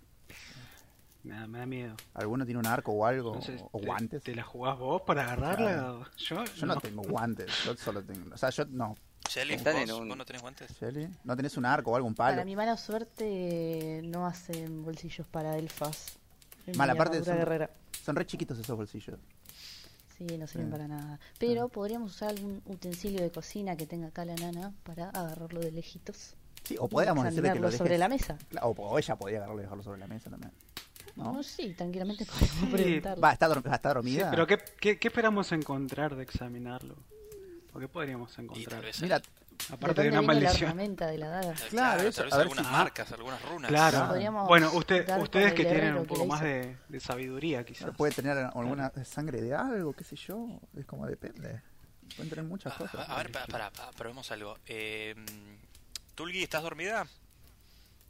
me 1.22 1.36
da, 1.36 1.46
me 1.46 1.58
da 1.60 1.66
miedo. 1.66 1.94
¿Alguno 2.14 2.44
tiene 2.44 2.58
un 2.58 2.66
arco 2.66 2.90
o 2.90 3.06
algo? 3.06 3.28
Entonces, 3.36 3.62
¿O 3.70 3.78
¿te- 3.78 3.86
guantes? 3.86 4.22
¿Te 4.24 4.34
la 4.34 4.42
jugás 4.42 4.76
vos 4.76 5.02
para 5.02 5.22
agarrarla? 5.22 5.56
Claro. 5.72 6.06
Yo, 6.16 6.44
Yo 6.44 6.66
no 6.66 6.80
tengo 6.80 7.02
guantes, 7.02 7.46
yo 7.64 7.76
solo 7.76 8.02
tengo... 8.02 8.34
O 8.34 8.36
sea, 8.36 8.50
yo 8.50 8.64
no. 8.64 8.96
Shelly, 9.30 9.54
¿vos, 9.56 9.66
en 9.68 9.92
un- 9.92 10.08
vos 10.08 10.16
no 10.16 10.24
tenés 10.24 10.42
guantes? 10.42 10.76
¿Shelly? 10.80 11.08
¿No 11.22 11.36
tenés 11.36 11.56
un 11.56 11.64
arco 11.64 11.92
o 11.92 11.94
algún 11.96 12.12
palo? 12.16 12.32
Para 12.32 12.44
mi 12.44 12.56
mala 12.56 12.76
suerte 12.76 14.00
no 14.02 14.26
hacen 14.26 14.82
bolsillos 14.82 15.28
para 15.28 15.56
elfas. 15.56 16.18
Mala 16.76 16.96
parte 16.96 17.22
son- 17.22 17.36
guerrera. 17.36 17.70
Son 18.04 18.16
re 18.16 18.26
chiquitos 18.26 18.58
esos 18.58 18.76
bolsillos. 18.76 19.16
Sí, 20.18 20.26
no 20.38 20.48
sirven 20.48 20.70
para 20.72 20.88
nada. 20.88 21.20
Pero 21.38 21.68
podríamos 21.68 22.16
usar 22.16 22.30
algún 22.30 22.62
utensilio 22.66 23.20
de 23.22 23.30
cocina 23.30 23.76
que 23.76 23.86
tenga 23.86 24.08
acá 24.08 24.24
la 24.24 24.34
nana 24.34 24.72
para 24.82 25.08
agarrarlo 25.10 25.60
de 25.60 25.70
lejitos. 25.70 26.34
Sí, 26.72 26.76
o 26.80 26.86
y 26.86 26.88
podríamos 26.88 27.24
decirle 27.24 27.52
que 27.52 27.58
lo 27.60 27.66
dejes... 27.66 27.78
sobre 27.78 27.98
la 27.98 28.08
mesa. 28.08 28.36
Claro, 28.48 28.68
O, 28.68 28.70
o 28.72 28.98
ella 28.98 29.16
podía 29.16 29.36
agarrarlo 29.38 29.60
y 29.60 29.64
dejarlo 29.64 29.82
sobre 29.82 29.98
la 30.00 30.06
mesa 30.06 30.30
también. 30.30 30.52
¿No? 31.16 31.32
No, 31.32 31.42
sí, 31.42 31.74
tranquilamente 31.74 32.24
podemos 32.24 32.50
Sí, 32.50 32.66
preguntarle. 32.66 33.20
Va, 33.20 33.32
¿está, 33.32 33.48
dorm- 33.48 33.58
está 33.74 33.90
Sí, 33.90 33.94
dormida? 33.94 34.30
pero 34.30 34.46
¿qué, 34.46 34.58
qué, 34.80 34.98
qué 34.98 35.08
esperamos 35.08 35.52
encontrar 35.52 36.16
de 36.16 36.22
examinarlo? 36.22 36.96
¿O 37.74 37.78
qué 37.78 37.88
podríamos 37.88 38.38
encontrar? 38.38 38.82
Mira, 39.00 39.20
Aparte 39.70 40.02
¿De 40.02 40.08
una 40.08 40.22
la 40.22 40.26
maldición. 40.26 40.70
ornamenta 40.70 41.06
de 41.06 41.18
la 41.18 41.28
daga? 41.28 41.54
Claro, 41.70 42.02
eso, 42.02 42.22
tal 42.22 42.30
vez 42.30 42.34
algunas 42.40 42.66
si- 42.66 42.72
marcas, 42.72 43.12
algunas 43.12 43.42
runas. 43.48 43.68
Claro. 43.68 44.08
Podríamos 44.08 44.48
Bueno, 44.48 44.70
usted, 44.74 45.06
ustedes 45.20 45.52
que 45.52 45.64
tienen 45.64 45.94
un 45.96 46.06
poco 46.06 46.22
la 46.22 46.26
más 46.26 46.40
de, 46.40 46.76
de 46.88 47.00
sabiduría, 47.00 47.62
quizás. 47.64 47.94
puede 47.96 48.12
tener 48.12 48.36
alguna 48.38 48.90
sangre 49.04 49.40
de 49.40 49.54
algo, 49.54 49.92
qué 49.92 50.02
sé 50.04 50.16
yo. 50.16 50.48
Es 50.76 50.84
como 50.86 51.06
depende. 51.06 51.62
Pueden 52.16 52.30
tener 52.30 52.44
muchas 52.44 52.72
A, 52.74 52.76
cosas. 52.78 53.08
a- 53.08 53.14
a 53.14 53.16
ver, 53.18 53.30
para, 53.30 53.46
para, 53.70 53.90
probemos 53.92 54.32
algo. 54.32 54.56
Eh, 54.66 55.14
Tulgi, 56.14 56.42
¿estás 56.42 56.62
dormida? 56.62 57.06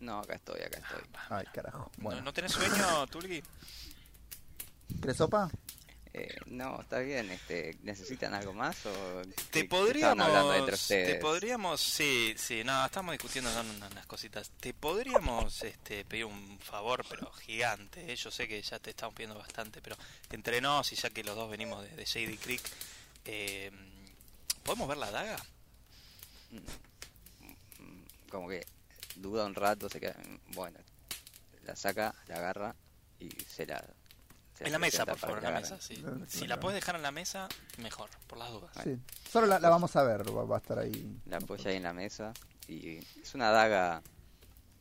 No, 0.00 0.18
acá 0.18 0.34
estoy, 0.34 0.60
acá 0.60 0.78
estoy. 0.78 1.02
Ay, 1.30 1.46
carajo. 1.52 1.90
¿No, 1.96 2.02
Bueno, 2.04 2.22
¿No 2.22 2.32
tenés 2.32 2.52
sueño, 2.52 3.06
Tulgi? 3.06 3.42
¿Querés 5.00 5.16
sopa? 5.16 5.48
Eh, 6.14 6.36
no, 6.46 6.80
está 6.80 6.98
bien. 6.98 7.30
Este, 7.30 7.78
¿Necesitan 7.82 8.34
algo 8.34 8.52
más 8.52 8.84
o 8.84 9.22
Te 9.50 9.64
podríamos, 9.64 10.18
estaban 10.18 10.20
hablando 10.20 10.54
entre 10.54 11.04
te 11.04 11.14
podríamos, 11.14 11.80
sí, 11.80 12.34
sí, 12.36 12.62
no, 12.64 12.84
estamos 12.84 13.12
discutiendo 13.12 13.50
¿no? 13.50 13.60
unas, 13.60 13.92
unas 13.92 14.06
cositas. 14.06 14.50
Te 14.60 14.74
podríamos 14.74 15.62
este, 15.62 16.04
pedir 16.04 16.26
un 16.26 16.58
favor, 16.58 17.04
pero 17.08 17.30
gigante. 17.32 18.12
¿eh? 18.12 18.16
Yo 18.16 18.30
sé 18.30 18.46
que 18.46 18.60
ya 18.60 18.78
te 18.78 18.90
estamos 18.90 19.14
pidiendo 19.14 19.38
bastante, 19.38 19.80
pero 19.80 19.96
entre 20.30 20.60
nos 20.60 20.92
y 20.92 20.96
ya 20.96 21.08
que 21.10 21.24
los 21.24 21.34
dos 21.34 21.50
venimos 21.50 21.82
de, 21.82 21.96
de 21.96 22.04
Shady 22.04 22.36
Creek, 22.36 22.62
eh, 23.24 23.70
¿podemos 24.64 24.88
ver 24.88 24.98
la 24.98 25.10
daga? 25.10 25.36
Mm, 26.50 26.58
Como 28.32 28.48
que 28.48 28.66
duda 29.16 29.44
un 29.44 29.54
rato, 29.54 29.90
se 29.90 30.00
queda. 30.00 30.16
Bueno, 30.54 30.78
la 31.64 31.76
saca, 31.76 32.14
la 32.28 32.36
agarra 32.36 32.74
y 33.20 33.28
se 33.46 33.66
la. 33.66 33.84
se 34.56 34.64
En 34.64 34.72
la 34.72 34.78
mesa, 34.78 35.04
por 35.04 35.18
favor, 35.18 35.38
en 35.38 35.44
la 35.44 35.60
mesa. 35.60 35.78
Sí. 35.78 36.02
Si 36.28 36.46
la 36.46 36.58
puedes 36.58 36.80
dejar 36.80 36.96
en 36.96 37.02
la 37.02 37.10
mesa, 37.12 37.46
mejor, 37.76 38.08
por 38.26 38.38
las 38.38 38.50
dudas. 38.50 38.70
Sí. 38.82 38.98
Solo 39.30 39.46
la, 39.46 39.58
la 39.58 39.68
vamos 39.68 39.94
a 39.96 40.02
ver, 40.02 40.26
va, 40.34 40.44
va 40.44 40.56
a 40.56 40.60
estar 40.60 40.78
ahí. 40.78 41.20
La 41.26 41.36
apoya 41.36 41.70
ahí 41.70 41.76
en 41.76 41.82
la 41.82 41.92
mesa 41.92 42.32
y 42.66 42.96
es 43.20 43.34
una 43.34 43.50
daga. 43.50 44.02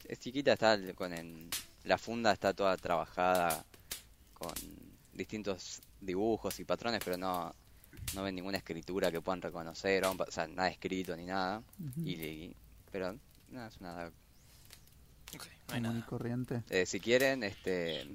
Es 0.07 0.19
chiquita, 0.19 0.53
está 0.53 0.77
con 0.95 1.11
el- 1.13 1.49
la 1.83 1.97
funda 1.97 2.31
está 2.31 2.53
toda 2.53 2.77
trabajada 2.77 3.65
con 4.33 4.53
distintos 5.13 5.81
dibujos 5.99 6.57
y 6.59 6.63
patrones, 6.63 7.01
pero 7.03 7.17
no 7.17 7.53
no 8.13 8.23
ven 8.23 8.35
ninguna 8.35 8.57
escritura 8.57 9.11
que 9.11 9.19
puedan 9.21 9.41
reconocer, 9.41 10.05
o, 10.05 10.15
sea, 10.31 10.47
nada 10.47 10.69
escrito 10.69 11.15
ni 11.17 11.25
nada. 11.25 11.59
Ujú. 11.79 12.01
y, 12.07 12.13
y- 12.13 12.55
pero 12.91 13.15
nada, 13.51 13.67
es 13.67 13.77
una 13.77 13.93
daga. 13.93 14.11
Ok, 15.35 15.45
no 15.67 15.73
hay 15.75 15.81
Común 15.81 15.95
y 15.97 15.99
nada. 15.99 16.05
corriente. 16.07 16.63
Eh, 16.69 16.85
si 16.85 16.99
quieren, 16.99 17.43
este 17.43 18.07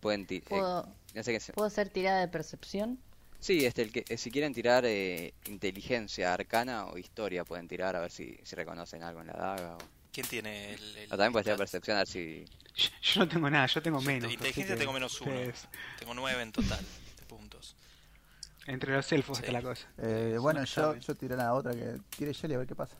pueden 0.00 0.26
ti- 0.26 0.36
eh, 0.36 0.44
¿Puedo, 0.48 0.86
no 1.14 1.22
sé 1.22 1.40
se- 1.40 1.52
¿Puedo 1.54 1.66
hacer 1.66 1.88
tirada 1.88 2.20
de 2.20 2.28
percepción? 2.28 2.98
Sí, 3.40 3.64
este, 3.66 3.82
el 3.82 3.92
que, 3.92 4.04
eh, 4.08 4.16
si 4.16 4.30
quieren 4.30 4.52
tirar 4.54 4.84
eh, 4.86 5.34
inteligencia 5.46 6.32
arcana 6.32 6.86
o 6.86 6.98
historia, 6.98 7.44
pueden 7.44 7.68
tirar 7.68 7.94
a 7.96 8.00
ver 8.00 8.10
si, 8.10 8.38
si 8.42 8.56
reconocen 8.56 9.02
algo 9.02 9.20
en 9.20 9.26
la 9.28 9.32
daga. 9.34 9.76
O, 9.76 9.78
¿Quién 10.12 10.26
tiene 10.26 10.74
el, 10.74 10.96
el 10.96 11.06
o 11.06 11.16
también 11.16 11.32
pueden 11.32 11.44
tirar 11.44 11.58
percepción 11.58 11.96
a 11.96 12.00
ver 12.00 12.08
si... 12.08 12.44
Yo, 12.76 12.88
yo 13.02 13.20
no 13.20 13.28
tengo 13.28 13.50
nada, 13.50 13.66
yo 13.66 13.82
tengo 13.82 14.00
Yo 14.00 14.06
menos. 14.06 14.32
inteligencia 14.32 14.74
que 14.74 14.78
tengo 14.80 14.92
menos 14.92 15.20
uno. 15.20 15.32
Tengo 15.98 16.14
nueve 16.14 16.42
en 16.42 16.52
total 16.52 16.84
de 17.18 17.26
puntos. 17.26 17.74
Entre 18.66 18.92
los 18.94 19.10
elfos 19.12 19.36
Sí. 19.38 19.42
está 19.42 19.52
la 19.52 19.62
cosa. 19.62 19.86
Eh, 19.98 20.36
bueno, 20.40 20.60
no 20.60 20.66
yo, 20.66 20.96
yo 20.96 21.14
tiré 21.14 21.36
la 21.36 21.52
otra 21.52 21.72
que 21.72 21.98
tire 22.16 22.32
Shelly 22.32 22.54
a 22.54 22.58
ver 22.58 22.66
qué 22.66 22.74
pasa. 22.74 22.96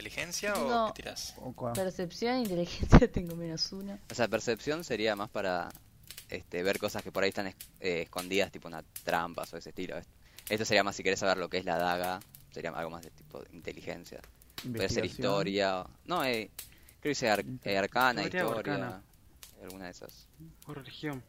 ¿Inteligencia 0.00 0.52
No. 0.54 0.84
o 0.84 0.92
qué 0.92 1.02
tirás? 1.02 1.34
Percepción, 1.74 2.38
inteligencia, 2.40 2.98
tengo 3.12 3.34
menos 3.34 3.72
uno. 3.72 3.98
O 4.10 4.14
sea, 4.14 4.28
percepción 4.28 4.84
sería 4.84 5.16
más 5.16 5.30
para 5.30 5.70
este, 6.28 6.62
ver 6.62 6.78
cosas 6.78 7.02
que 7.02 7.10
por 7.10 7.22
ahí 7.22 7.30
están 7.30 7.46
es- 7.46 7.56
eh, 7.80 8.02
escondidas, 8.02 8.52
tipo 8.52 8.68
una 8.68 8.82
trampas 9.04 9.54
o 9.54 9.56
ese 9.56 9.70
estilo. 9.70 9.96
Esto 10.50 10.64
sería 10.66 10.84
más 10.84 10.96
si 10.96 11.02
querés 11.02 11.18
saber 11.20 11.38
lo 11.38 11.48
que 11.48 11.56
es 11.56 11.64
la 11.64 11.78
daga, 11.78 12.20
sería 12.52 12.70
algo 12.72 12.90
más 12.90 13.02
de 13.04 13.10
tipo 13.10 13.40
de 13.40 13.56
inteligencia. 13.56 14.20
Puede 14.70 14.90
ser 14.90 15.06
historia. 15.06 15.80
o- 15.80 15.90
No, 16.04 16.22
eh, 16.24 16.50
creo 17.00 17.10
que 17.12 17.14
sea 17.14 17.32
ar- 17.32 17.44
eh, 17.64 17.78
arcana, 17.78 18.22
historia. 18.22 18.44
arcana. 18.58 19.02
Alguna 19.62 19.86
de 19.86 19.90
esas. 19.92 20.28
O. 20.66 20.74
Religión. 20.74 21.24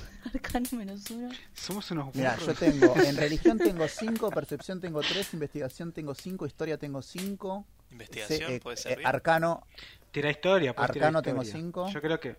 Arcano 0.34 0.66
menos 0.72 1.10
uno. 1.10 1.30
Somos 1.54 1.90
unos 1.90 2.14
Mira, 2.14 2.36
yo 2.38 2.54
tengo, 2.54 2.94
en 3.04 3.16
religión 3.16 3.58
tengo 3.58 3.86
5, 3.88 4.30
percepción 4.30 4.80
tengo 4.80 5.00
3, 5.00 5.34
investigación 5.34 5.92
tengo 5.92 6.14
5, 6.14 6.46
historia 6.46 6.78
tengo 6.78 7.02
5, 7.02 7.66
Investigación 7.90 8.58
puede 8.60 8.76
ser 8.78 9.00
eh, 9.00 9.04
arcano, 9.04 9.66
Tira 10.10 10.30
historia, 10.30 10.74
pues 10.74 10.90
tira 10.92 11.06
Arcano 11.06 11.22
tengo 11.22 11.42
historia. 11.42 11.62
cinco. 11.62 11.88
Yo 11.90 12.00
creo 12.02 12.20
que. 12.20 12.36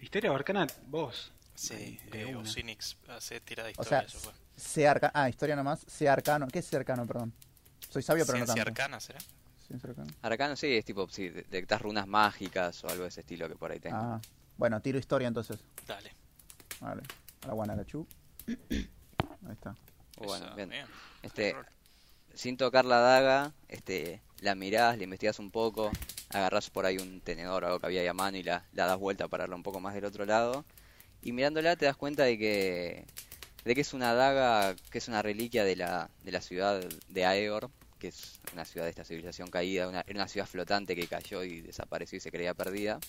Historia 0.00 0.30
o 0.32 0.34
arcana, 0.34 0.66
vos. 0.88 1.32
Sí, 1.54 1.98
De 2.10 2.22
eh, 2.22 2.26
una. 2.26 2.40
Osinix 2.40 2.96
hace 3.08 3.40
tirada 3.40 3.68
de 3.68 3.74
o 3.78 3.82
historia. 3.82 4.00
sea, 4.00 4.06
eso 4.08 4.18
fue. 4.18 4.32
sé 4.56 4.86
arcano, 4.86 5.12
ah, 5.14 5.28
historia 5.28 5.56
nomás, 5.56 5.80
sé 5.88 6.08
arcano, 6.08 6.46
¿qué 6.48 6.58
es 6.60 6.66
sé 6.66 6.76
arcano, 6.76 7.06
perdón? 7.06 7.32
Soy 7.88 8.02
sabio 8.02 8.24
pero 8.26 8.38
no 8.38 8.44
Ciencia 8.44 8.64
tanto. 8.64 8.80
arcana, 8.82 9.00
¿será? 9.00 9.18
Ciencia 9.66 9.90
arcana. 9.90 10.12
Arcano 10.22 10.54
sí, 10.56 10.76
es 10.76 10.84
tipo 10.84 11.08
si 11.08 11.30
detectas 11.30 11.80
runas 11.80 12.06
mágicas 12.06 12.84
o 12.84 12.88
algo 12.88 13.02
de 13.04 13.08
ese 13.08 13.20
estilo 13.20 13.48
que 13.48 13.56
por 13.56 13.70
ahí 13.72 13.80
tengo. 13.80 13.96
Ah, 13.96 14.20
bueno, 14.56 14.80
tiro 14.80 14.98
historia 14.98 15.28
entonces. 15.28 15.58
Dale. 15.86 16.12
Vale. 16.80 17.02
A 17.42 17.46
la 17.48 17.52
guana, 17.54 17.76
la 17.76 17.84
chu. 17.84 18.06
Ahí 18.46 18.88
está. 19.52 19.74
bueno, 20.18 20.54
bien. 20.56 20.68
bien. 20.68 20.86
Este, 21.22 21.50
Error. 21.50 21.66
sin 22.34 22.56
tocar 22.56 22.84
la 22.84 22.98
daga, 22.98 23.52
este, 23.68 24.22
la 24.40 24.54
mirás, 24.54 24.96
la 24.98 25.04
investigás 25.04 25.38
un 25.38 25.50
poco, 25.50 25.90
agarrás 26.30 26.70
por 26.70 26.86
ahí 26.86 26.98
un 26.98 27.20
tenedor 27.20 27.64
o 27.64 27.66
algo 27.66 27.80
que 27.80 27.86
había 27.86 28.00
ahí 28.00 28.06
a 28.06 28.14
mano 28.14 28.36
y 28.36 28.42
la, 28.42 28.64
la 28.72 28.86
das 28.86 28.98
vuelta 28.98 29.28
para 29.28 29.44
darla 29.44 29.56
un 29.56 29.62
poco 29.62 29.80
más 29.80 29.94
del 29.94 30.04
otro 30.04 30.24
lado. 30.26 30.64
Y 31.22 31.32
mirándola 31.32 31.76
te 31.76 31.86
das 31.86 31.96
cuenta 31.96 32.24
de 32.24 32.38
que, 32.38 33.06
de 33.64 33.74
que 33.74 33.80
es 33.80 33.94
una 33.94 34.14
daga, 34.14 34.76
que 34.90 34.98
es 34.98 35.08
una 35.08 35.22
reliquia 35.22 35.64
de 35.64 35.76
la, 35.76 36.10
de 36.22 36.32
la 36.32 36.40
ciudad 36.40 36.80
de 37.08 37.26
Aeor, 37.26 37.70
que 37.98 38.08
es 38.08 38.40
una 38.52 38.64
ciudad 38.64 38.86
de 38.86 38.90
esta 38.90 39.04
civilización 39.04 39.48
caída, 39.48 39.88
una, 39.88 40.02
era 40.02 40.14
una 40.14 40.28
ciudad 40.28 40.46
flotante 40.46 40.94
que 40.94 41.06
cayó 41.06 41.42
y 41.42 41.62
desapareció 41.62 42.18
y 42.18 42.20
se 42.20 42.30
creía 42.30 42.54
perdida. 42.54 43.00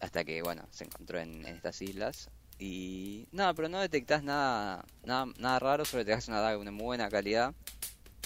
Hasta 0.00 0.24
que, 0.24 0.42
bueno, 0.42 0.66
se 0.70 0.84
encontró 0.84 1.18
en, 1.18 1.46
en 1.46 1.56
estas 1.56 1.80
islas. 1.82 2.30
Y 2.58 3.28
nada, 3.32 3.52
pero 3.54 3.68
no 3.68 3.80
detectás 3.80 4.22
nada, 4.22 4.84
nada, 5.04 5.26
nada 5.38 5.58
raro, 5.58 5.84
solo 5.84 6.04
detectás 6.04 6.28
una 6.28 6.38
daga 6.40 6.52
de 6.52 6.56
una 6.56 6.70
muy 6.70 6.84
buena 6.84 7.08
calidad. 7.10 7.54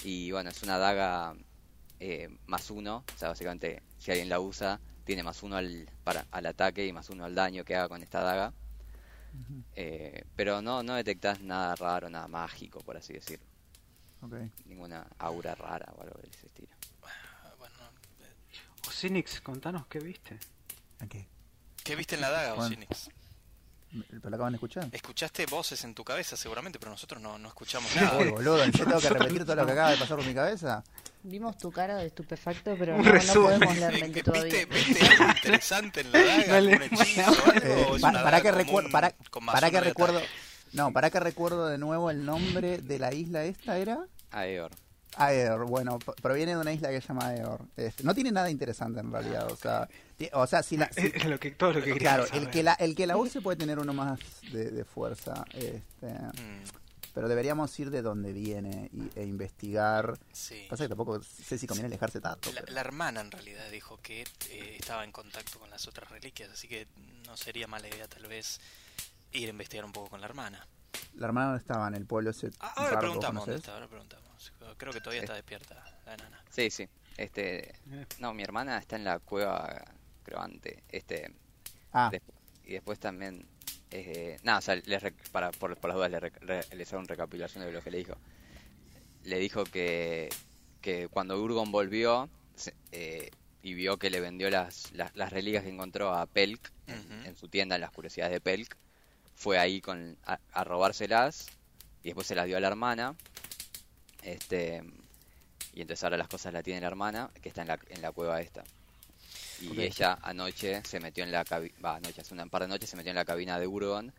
Y 0.03 0.31
bueno, 0.31 0.49
es 0.49 0.63
una 0.63 0.77
daga 0.77 1.35
eh, 1.99 2.29
más 2.47 2.71
uno, 2.71 3.03
o 3.13 3.17
sea, 3.17 3.29
básicamente 3.29 3.83
si 3.99 4.11
alguien 4.11 4.29
la 4.29 4.39
usa, 4.39 4.79
tiene 5.03 5.23
más 5.23 5.43
uno 5.43 5.57
al, 5.57 5.89
para, 6.03 6.25
al 6.31 6.45
ataque 6.45 6.85
y 6.85 6.93
más 6.93 7.09
uno 7.09 7.25
al 7.25 7.35
daño 7.35 7.63
que 7.63 7.75
haga 7.75 7.89
con 7.89 8.01
esta 8.01 8.21
daga. 8.21 8.53
Eh, 9.75 10.25
pero 10.35 10.61
no, 10.61 10.83
no 10.83 10.95
detectás 10.95 11.41
nada 11.41 11.75
raro, 11.75 12.09
nada 12.09 12.27
mágico, 12.27 12.79
por 12.79 12.97
así 12.97 13.13
decirlo. 13.13 13.45
Ok. 14.21 14.33
Ninguna 14.65 15.07
aura 15.19 15.55
rara 15.55 15.91
o 15.95 16.01
algo 16.01 16.19
de 16.21 16.29
ese 16.29 16.47
estilo. 16.47 16.69
Bueno, 16.99 17.73
eh, 18.21 18.87
Osinix, 18.87 19.41
contanos 19.41 19.87
qué 19.87 19.99
viste. 19.99 20.37
¿A 20.99 21.07
qué? 21.07 21.27
¿Qué 21.83 21.95
viste 21.95 22.15
en 22.15 22.21
la 22.21 22.29
daga. 22.29 22.53
Osinix? 22.55 23.09
¿Pero 24.09 24.29
la 24.29 24.35
acaban 24.37 24.53
de 24.53 24.55
escuchar? 24.55 24.87
Escuchaste 24.93 25.45
voces 25.47 25.83
en 25.83 25.93
tu 25.93 26.05
cabeza 26.05 26.37
seguramente, 26.37 26.79
pero 26.79 26.91
nosotros 26.91 27.21
no, 27.21 27.37
no 27.37 27.49
escuchamos 27.49 27.93
nada. 27.95 28.13
boludo, 28.17 28.63
¿en 28.63 28.71
tengo 28.71 28.99
que 28.99 29.09
repetir 29.09 29.43
todo 29.43 29.55
lo 29.57 29.65
que 29.65 29.71
acaba 29.73 29.91
de 29.91 29.97
pasar 29.97 30.15
por 30.17 30.25
mi 30.25 30.33
cabeza? 30.33 30.81
Vimos 31.23 31.57
tu 31.57 31.71
cara 31.71 31.97
de 31.97 32.07
estupefacto, 32.07 32.75
pero 32.79 32.95
Un 32.95 33.03
no, 33.03 33.11
podemos 33.33 33.75
leer 33.77 33.91
mente 33.91 34.07
¿Viste, 34.07 34.23
todavía. 34.23 34.65
¿Viste 34.65 35.05
algo 35.07 35.23
interesante 35.25 36.01
en 36.01 36.11
la 36.13 36.19
daga? 36.23 36.57
¿Algún 36.57 36.81
hechizo 36.83 37.21
o 37.31 37.51
algo? 37.51 37.67
Eh, 37.67 37.85
¿O 37.89 37.95
es 37.97 38.01
pa- 38.01 38.09
una 38.09 38.23
para 38.23 38.41
que 38.41 38.51
recuerdo, 38.51 38.89
para, 38.89 39.11
que 39.71 39.81
recuerdo, 39.81 40.21
no, 40.71 40.93
para 40.93 41.09
que 41.09 41.19
recuerdo 41.19 41.67
de 41.67 41.77
nuevo 41.77 42.09
el 42.09 42.23
nombre 42.25 42.77
de 42.77 42.97
la 42.97 43.13
isla 43.13 43.43
esta 43.43 43.77
era 43.77 43.99
Aeor. 44.31 44.71
Aeor, 45.17 45.65
bueno, 45.65 45.99
p- 45.99 46.13
proviene 46.21 46.53
de 46.55 46.57
una 46.61 46.71
isla 46.73 46.89
que 46.89 47.01
se 47.01 47.07
llama 47.09 47.27
Aeor. 47.27 47.65
Este, 47.75 48.03
no 48.03 48.13
tiene 48.15 48.31
nada 48.31 48.49
interesante 48.49 48.99
en 48.99 49.11
realidad, 49.11 49.51
o 49.51 49.55
sea, 49.55 49.87
o 50.33 50.47
sea, 50.47 50.63
si 50.63 50.77
la, 50.77 50.89
si- 50.93 51.11
Es 51.13 51.25
lo 51.25 51.39
que, 51.39 51.51
todo 51.51 51.73
lo 51.73 51.79
que 51.79 51.93
quería 51.93 51.99
claro, 51.99 52.27
saber. 52.27 52.43
el 52.43 52.49
que 52.49 52.63
la, 52.63 52.73
el 52.73 52.95
que 52.95 53.07
la 53.07 53.17
use 53.17 53.41
puede 53.41 53.57
tener 53.57 53.79
uno 53.79 53.93
más 53.93 54.19
de, 54.51 54.71
de 54.71 54.85
fuerza, 54.85 55.43
este, 55.53 55.81
Mm, 56.07 56.63
pero 57.13 57.27
deberíamos 57.27 57.77
ir 57.77 57.89
de 57.91 58.01
donde 58.01 58.31
viene 58.31 58.89
y- 58.93 59.19
e 59.19 59.25
investigar. 59.25 60.17
sí. 60.31 60.65
Pasa 60.69 60.85
que 60.85 60.89
tampoco 60.89 61.21
sé 61.21 61.57
si 61.57 61.67
conviene 61.67 61.87
alejarse 61.87 62.21
tanto. 62.21 62.49
La, 62.53 62.61
pero- 62.61 62.73
la 62.73 62.79
hermana 62.81 63.19
en 63.19 63.31
realidad 63.31 63.69
dijo 63.69 63.99
que 64.01 64.21
eh, 64.49 64.77
estaba 64.79 65.03
en 65.03 65.11
contacto 65.11 65.59
con 65.59 65.69
las 65.69 65.87
otras 65.89 66.09
reliquias, 66.09 66.49
así 66.51 66.69
que 66.69 66.87
no 67.27 67.35
sería 67.35 67.67
mala 67.67 67.89
idea 67.89 68.07
tal 68.07 68.27
vez 68.27 68.61
ir 69.33 69.47
a 69.47 69.51
investigar 69.51 69.83
un 69.83 69.91
poco 69.91 70.09
con 70.11 70.21
la 70.21 70.27
hermana. 70.27 70.65
La 71.15 71.27
hermana 71.27 71.51
no 71.51 71.57
estaba 71.57 71.87
en 71.89 71.95
el 71.95 72.05
pueblo 72.05 72.29
ese. 72.29 72.51
Ah, 72.61 72.73
ahora 72.77 72.89
raro 72.91 72.99
preguntamos 73.01 73.45
dónde 73.45 73.59
está, 73.59 73.73
ahora 73.73 73.87
preguntamos. 73.87 74.30
Creo 74.77 74.91
que 74.93 75.01
todavía 75.01 75.21
está 75.21 75.33
despierta 75.35 75.83
la 76.05 76.13
enana. 76.15 76.43
Sí, 76.49 76.69
sí. 76.69 76.87
Este, 77.17 77.73
no, 78.19 78.33
mi 78.33 78.43
hermana 78.43 78.77
está 78.77 78.95
en 78.95 79.03
la 79.03 79.19
cueva 79.19 79.83
croante. 80.23 80.83
Este, 80.89 81.31
Ah, 81.93 82.09
des- 82.11 82.21
y 82.63 82.73
después 82.73 82.99
también, 82.99 83.45
eh, 83.91 84.37
nada, 84.43 84.59
o 84.59 84.61
sea, 84.61 84.75
les 84.77 85.03
para, 85.31 85.51
por, 85.51 85.75
por 85.77 85.89
las 85.89 85.95
dudas, 85.97 86.09
les, 86.11 86.21
re- 86.21 86.75
les 86.75 86.93
hago 86.93 86.99
una 87.01 87.07
recapitulación 87.09 87.65
de 87.65 87.71
lo 87.73 87.81
que 87.81 87.91
le 87.91 87.97
dijo. 87.97 88.15
Le 89.23 89.37
dijo 89.39 89.63
que, 89.65 90.29
que 90.81 91.07
cuando 91.09 91.39
Urgon 91.41 91.71
volvió 91.71 92.29
se- 92.55 92.73
eh, 92.91 93.29
y 93.61 93.73
vio 93.73 93.97
que 93.97 94.09
le 94.09 94.19
vendió 94.21 94.49
las, 94.49 94.91
las, 94.93 95.15
las 95.15 95.31
reliquias 95.31 95.63
que 95.63 95.69
encontró 95.69 96.13
a 96.15 96.25
Pelk 96.25 96.71
en 97.25 97.35
su 97.35 97.47
tienda, 97.49 97.75
en 97.75 97.81
las 97.81 97.91
curiosidades 97.91 98.31
de 98.33 98.41
Pelk, 98.41 98.75
fue 99.35 99.59
ahí 99.59 99.81
con, 99.81 100.17
a, 100.25 100.39
a 100.53 100.63
robárselas 100.63 101.47
y 102.03 102.07
después 102.07 102.25
se 102.25 102.35
las 102.35 102.45
dio 102.47 102.57
a 102.57 102.59
la 102.59 102.67
hermana. 102.69 103.15
Este, 104.21 104.83
y 105.73 105.81
entonces 105.81 106.03
ahora 106.03 106.17
las 106.17 106.27
cosas 106.27 106.53
la 106.53 106.63
tiene 106.63 106.81
la 106.81 106.87
hermana, 106.87 107.31
que 107.41 107.49
está 107.49 107.61
en 107.61 107.69
la, 107.69 107.79
en 107.89 108.01
la 108.01 108.11
cueva 108.11 108.41
esta. 108.41 108.63
Y 109.61 109.79
ella 109.79 110.17
anoche 110.21 110.81
se 110.85 110.99
metió 110.99 111.23
en 111.23 111.31
la 111.31 111.45
cabina, 111.45 111.95
anoche, 111.95 112.21
hace 112.21 112.33
un 112.33 112.49
par 112.49 112.63
de 112.63 112.67
noches 112.67 112.89
se 112.89 112.97
metió 112.97 113.11
en 113.11 113.15
la 113.15 113.25
cabina 113.25 113.59
de 113.59 113.67
Urgon 113.67 114.11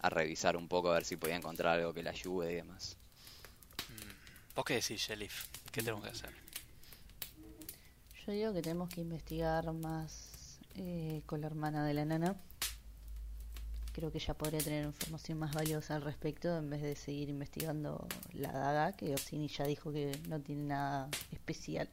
a 0.00 0.08
revisar 0.08 0.56
un 0.56 0.68
poco 0.68 0.90
a 0.90 0.94
ver 0.94 1.04
si 1.04 1.16
podía 1.16 1.36
encontrar 1.36 1.78
algo 1.78 1.92
que 1.92 2.02
la 2.02 2.10
ayude 2.10 2.52
y 2.52 2.54
demás. 2.56 2.96
¿Vos 4.54 4.64
qué 4.64 4.74
decís, 4.74 5.00
Shelif? 5.00 5.48
¿Qué 5.70 5.82
tenemos 5.82 6.02
que 6.02 6.10
hacer? 6.10 6.30
Yo 8.26 8.32
digo 8.32 8.52
que 8.54 8.62
tenemos 8.62 8.88
que 8.88 9.02
investigar 9.02 9.70
más 9.72 10.58
eh, 10.74 11.22
con 11.26 11.42
la 11.42 11.46
hermana 11.46 11.84
de 11.84 11.94
la 11.94 12.04
nana. 12.06 12.36
Creo 13.96 14.12
que 14.12 14.18
ella 14.18 14.34
podría 14.34 14.60
tener 14.60 14.84
información 14.84 15.38
más 15.38 15.54
valiosa 15.54 15.96
al 15.96 16.02
respecto 16.02 16.54
en 16.58 16.68
vez 16.68 16.82
de 16.82 16.94
seguir 16.96 17.30
investigando 17.30 18.06
la 18.34 18.52
daga, 18.52 18.92
que 18.92 19.14
Orsini 19.14 19.48
ya 19.48 19.64
dijo 19.64 19.90
que 19.90 20.12
no 20.28 20.38
tiene 20.38 20.64
nada 20.64 21.08
especial, 21.32 21.88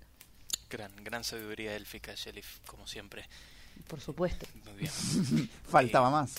Gran, 0.69 0.91
gran 1.03 1.23
sabiduría 1.23 1.75
élfica, 1.77 2.13
Shelif, 2.15 2.59
como 2.65 2.85
siempre. 2.87 3.23
por 3.87 4.01
supuesto. 4.01 4.45
Muy 4.65 4.73
bien. 4.73 4.91
faltaba 5.63 6.09
más. 6.09 6.35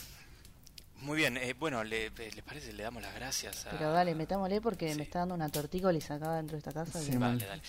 Muy 0.96 1.16
bien, 1.16 1.36
eh, 1.38 1.54
bueno, 1.54 1.82
le, 1.82 2.06
eh, 2.06 2.12
¿les 2.34 2.42
parece? 2.44 2.72
Le 2.74 2.82
damos 2.82 3.02
las 3.02 3.14
gracias 3.14 3.64
a... 3.66 3.70
Pero 3.70 3.90
dale, 3.92 4.14
metámosle 4.14 4.60
porque 4.60 4.90
Sí. 4.92 4.96
me 4.98 5.04
está 5.04 5.20
dando 5.20 5.34
una 5.34 5.48
tortícola 5.48 5.96
y 5.96 6.00
sacaba 6.02 6.36
dentro 6.36 6.56
de 6.56 6.58
esta 6.58 6.72
casa. 6.72 7.00
Sí, 7.00 7.16
mal. 7.16 7.38
Dale, 7.38 7.62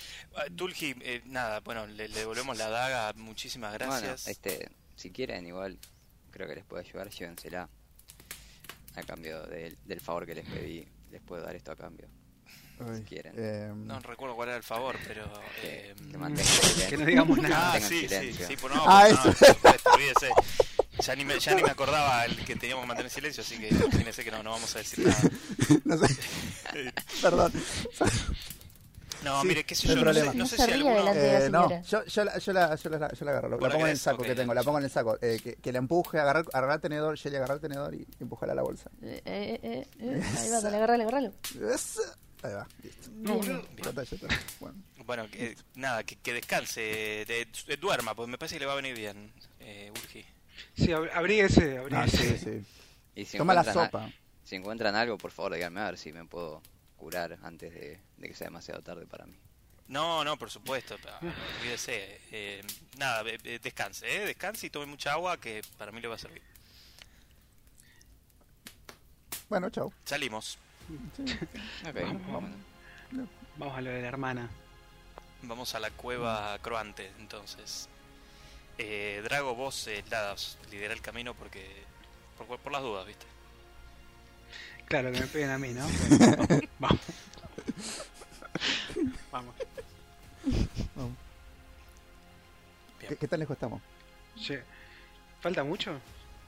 Tulgi, 0.56 0.96
eh, 1.02 1.22
nada, 1.26 1.60
bueno, 1.62 1.86
le, 1.88 2.10
le 2.10 2.20
devolvemos 2.20 2.58
la 2.58 2.70
daga, 2.70 3.14
muchísimas 3.14 3.72
gracias. 3.74 4.24
Bueno, 4.26 4.32
este, 4.32 4.70
si 4.98 5.12
quieren, 5.12 5.46
igual 5.48 5.78
creo 6.32 6.48
que 6.50 6.56
les 6.56 6.66
puedo 6.66 6.82
ayudar, 6.84 7.10
llévensela. 7.10 7.70
A 8.98 9.04
cambio 9.04 9.42
del, 9.48 9.78
del 9.86 10.00
favor 10.02 10.26
que 10.26 10.36
les 10.36 10.46
pedí, 10.48 10.88
les 11.12 11.22
puedo 11.22 11.44
dar 11.44 11.56
esto 11.56 11.72
a 11.72 11.76
cambio. 11.76 12.08
Ay, 12.80 13.04
quieren. 13.08 13.34
eh, 13.38 13.72
No 13.74 14.00
recuerdo 14.02 14.36
cuál 14.36 14.50
era 14.50 14.58
el 14.58 14.64
favor, 14.64 14.98
pero... 15.08 15.32
Que, 15.62 15.92
eh, 15.92 15.96
que 15.98 16.44
silencio. 16.44 16.90
Que 16.90 16.98
no 16.98 17.06
digamos 17.06 17.38
nada. 17.40 17.74
Ah, 17.74 17.80
sí, 17.80 18.02
sí, 18.02 18.08
silencio. 18.10 18.48
sí, 18.48 18.58
pues 18.60 18.74
no, 18.76 18.84
Ah, 18.86 19.08
no, 19.10 19.32
eso. 19.32 19.90
olvídese. 19.94 20.30
Ya 21.06 21.16
ni, 21.16 21.26
me, 21.26 21.40
ya 21.40 21.54
ni 21.56 21.62
me 21.64 21.70
acordaba 21.72 22.26
el 22.26 22.36
que 22.46 22.56
teníamos 22.56 22.84
que 22.84 22.88
mantener 22.88 23.12
silencio, 23.12 23.44
así 23.44 23.58
que 23.58 23.68
imagínense 23.70 24.24
que 24.24 24.32
no, 24.32 24.42
no 24.44 24.52
vamos 24.52 24.74
a 24.76 24.80
decir 24.80 25.06
nada. 25.06 25.22
no 25.86 25.98
sé. 25.98 26.18
Perdón. 27.22 27.52
No, 29.26 29.42
Sí, 29.42 29.48
mire, 29.48 29.64
qué 29.66 29.76
sé 29.76 29.88
yo, 29.88 29.96
no 29.96 30.00
sé, 30.00 30.04
problema. 30.04 30.34
no 30.34 30.46
sé 30.46 30.56
si 30.56 30.72
alguno... 30.72 31.14
Eh, 31.14 31.50
no, 31.52 31.84
yo, 31.84 32.06
yo, 32.06 32.24
la, 32.24 32.38
yo, 32.38 32.54
la, 32.54 32.76
yo, 32.76 32.90
la, 32.92 33.12
yo 33.14 33.26
la 33.26 33.32
agarro. 33.32 33.50
¿Vos 33.50 33.62
La 33.62 33.68
la 33.68 33.74
pongo 33.74 33.86
en 33.88 33.92
el 33.92 33.98
saco 34.00 34.24
que 34.24 34.36
tengo, 34.36 34.54
la 34.54 34.64
pongo 34.64 34.78
en 34.78 34.84
el 34.86 34.90
saco. 34.92 35.18
Eh, 35.22 35.40
que, 35.44 35.56
que 35.56 35.72
la 35.72 35.80
empuje, 35.80 36.20
agarrar, 36.20 36.46
agarrar 36.54 36.76
el 36.76 36.82
tenedor, 36.82 37.18
Shelly 37.18 37.38
agarrar 37.38 37.56
el 37.58 37.62
tenedor 37.62 37.94
y 37.96 38.08
empujar 38.20 38.50
a 38.52 38.56
la 38.56 38.62
bolsa. 38.62 38.90
Eh, 39.02 39.22
eh, 39.26 39.60
eh, 39.64 39.88
eh, 40.00 40.22
ahí 40.38 40.50
va, 40.50 40.62
dale, 40.62 40.78
agarralo, 40.78 41.04
agarralo. 41.04 41.34
Ahí 42.44 42.54
va, 42.54 42.68
listo. 42.84 43.10
No, 43.16 43.40
Bien. 43.40 43.62
Bueno. 44.60 44.76
Bueno, 45.06 45.28
que, 45.32 45.56
nada, 45.76 46.04
que, 46.04 46.16
que 46.18 46.34
descanse, 46.34 46.82
de, 46.82 47.48
de- 47.68 47.78
duerma, 47.78 48.16
pues 48.16 48.28
me 48.30 48.38
parece 48.38 48.56
que 48.56 48.60
le 48.62 48.66
va 48.66 48.74
a 48.74 48.78
venir 48.78 48.96
bien, 48.96 49.32
eh, 49.60 49.92
Urgi. 49.92 50.26
Sí, 50.76 50.88
ab- 50.88 51.12
abríguese, 51.14 51.78
Ah, 51.78 51.82
abríguese. 51.82 52.38
sí, 52.38 52.44
sí. 52.44 52.66
Y 53.16 53.26
si 53.26 53.38
Toma 53.38 53.54
la 53.54 53.64
sopa. 53.64 54.10
si 54.44 54.56
encuentran 54.56 54.96
algo, 54.96 55.18
por 55.18 55.32
favor, 55.32 55.54
díganme 55.54 55.82
a 55.82 55.86
ver 55.86 55.98
si 56.00 56.12
me 56.12 56.26
puedo 56.26 56.62
curar 56.98 57.38
antes 57.44 57.74
de, 57.74 58.00
de 58.18 58.28
que 58.28 58.36
sea 58.36 58.48
demasiado 58.48 58.82
tarde 58.82 59.06
para 59.06 59.26
mí. 59.26 59.36
No, 59.88 60.24
no, 60.24 60.36
por 60.38 60.50
supuesto, 60.50 60.96
olvídese. 61.60 62.20
eh, 62.32 62.62
nada, 62.98 63.24
descanse, 63.24 64.08
¿eh? 64.16 64.26
Descanse 64.26 64.66
y 64.66 64.70
tome 64.72 64.88
mucha 64.88 65.12
agua 65.14 65.40
que 65.40 65.62
para 65.78 65.92
mí 65.92 66.02
le 66.02 66.08
va 66.08 66.16
a 66.16 66.20
servir. 66.20 66.42
Bueno, 69.50 69.70
chau. 69.70 69.92
Salimos. 70.06 70.58
Ok, 71.88 71.96
Vamos. 73.58 73.78
a 73.78 73.82
lo 73.82 73.90
de 73.92 74.02
la 74.02 74.08
hermana. 74.08 74.50
Vamos 75.44 75.74
a 75.76 75.80
la 75.80 75.90
cueva 75.92 76.58
croante, 76.60 77.12
entonces. 77.20 77.88
Eh, 78.78 79.22
Drago, 79.24 79.56
vos 79.56 79.88
eh, 79.88 80.04
nada, 80.12 80.36
lidera 80.72 80.94
el 80.94 81.02
camino 81.02 81.34
porque 81.34 81.84
por, 82.38 82.60
por 82.60 82.72
las 82.72 82.82
dudas, 82.82 83.06
¿viste? 83.08 83.26
Claro, 84.88 85.12
que 85.12 85.20
me 85.20 85.28
peguen 85.28 85.50
a 85.50 85.58
mí, 85.58 85.70
¿no? 85.74 85.86
Vamos. 86.80 87.00
Vamos. 89.32 89.56
Vamos. 90.96 91.18
¿Qué, 93.00 93.16
qué 93.16 93.28
tan 93.28 93.40
lejos 93.40 93.56
estamos? 93.56 93.82
Che, 94.40 94.62
¿Falta 95.42 95.64
mucho? 95.64 96.00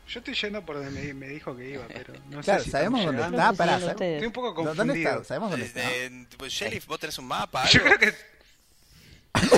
Yo 0.07 0.19
estoy 0.19 0.33
yendo 0.35 0.65
por 0.65 0.75
donde 0.77 0.89
me, 0.91 1.13
me 1.13 1.27
dijo 1.27 1.55
que 1.55 1.69
iba, 1.71 1.85
pero 1.87 2.13
no 2.29 2.41
Claro, 2.41 2.59
sé 2.59 2.65
si 2.65 2.71
sabemos 2.71 3.03
dónde 3.03 3.17
llegando. 3.21 3.37
está. 3.37 3.53
Pará, 3.53 3.73
¿sabes? 3.73 3.87
ustedes. 3.89 4.13
Estoy 4.15 4.27
un 4.27 4.33
poco 4.33 4.53
¿Dónde 4.63 4.77
confundido. 4.77 5.11
está? 5.11 5.23
¿Sabemos 5.25 5.51
dónde 5.51 5.65
está? 5.65 5.81
eh, 5.95 6.25
pues, 6.37 6.53
Sheriff, 6.53 6.85
vos 6.87 6.99
tenés 6.99 7.17
un 7.17 7.25
mapa. 7.25 7.65
Yo 7.69 7.81
creo 7.83 7.97
que 7.99 8.13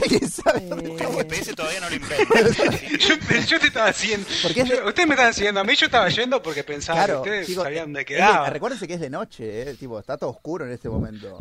¿Quién 0.07 0.29
sabe 0.29 0.59
Eh, 0.59 0.97
El 0.99 1.13
GPS 1.15 1.53
todavía 1.53 1.79
no 1.81 1.89
lo 1.89 1.95
invento. 1.95 2.33
así 2.35 2.69
que- 2.69 2.97
yo, 2.97 3.15
yo 3.47 3.59
te 3.59 3.67
estaba 3.67 3.87
haciendo. 3.89 4.27
Porque 4.41 4.61
es 4.61 4.69
de- 4.69 4.75
yo- 4.77 4.87
ustedes 4.87 5.07
me 5.07 5.13
estaban 5.15 5.33
siguiendo 5.33 5.59
a 5.59 5.63
mí, 5.63 5.75
yo 5.75 5.85
estaba 5.85 6.09
yendo 6.09 6.41
porque 6.41 6.63
pensaba 6.63 7.05
Claro, 7.05 7.21
que 7.23 7.29
ustedes 7.29 7.47
chicos, 7.47 7.63
sabían 7.63 7.85
dónde 7.85 8.01
es 8.01 8.07
de- 8.07 8.15
quedaba. 8.15 8.49
recuérdense 8.49 8.87
que 8.87 8.93
es 8.95 8.99
de 8.99 9.09
noche, 9.09 9.61
eh, 9.71 9.73
tipo, 9.75 9.99
está 9.99 10.17
todo 10.17 10.29
oscuro 10.31 10.65
en 10.65 10.71
este 10.71 10.89
momento. 10.89 11.39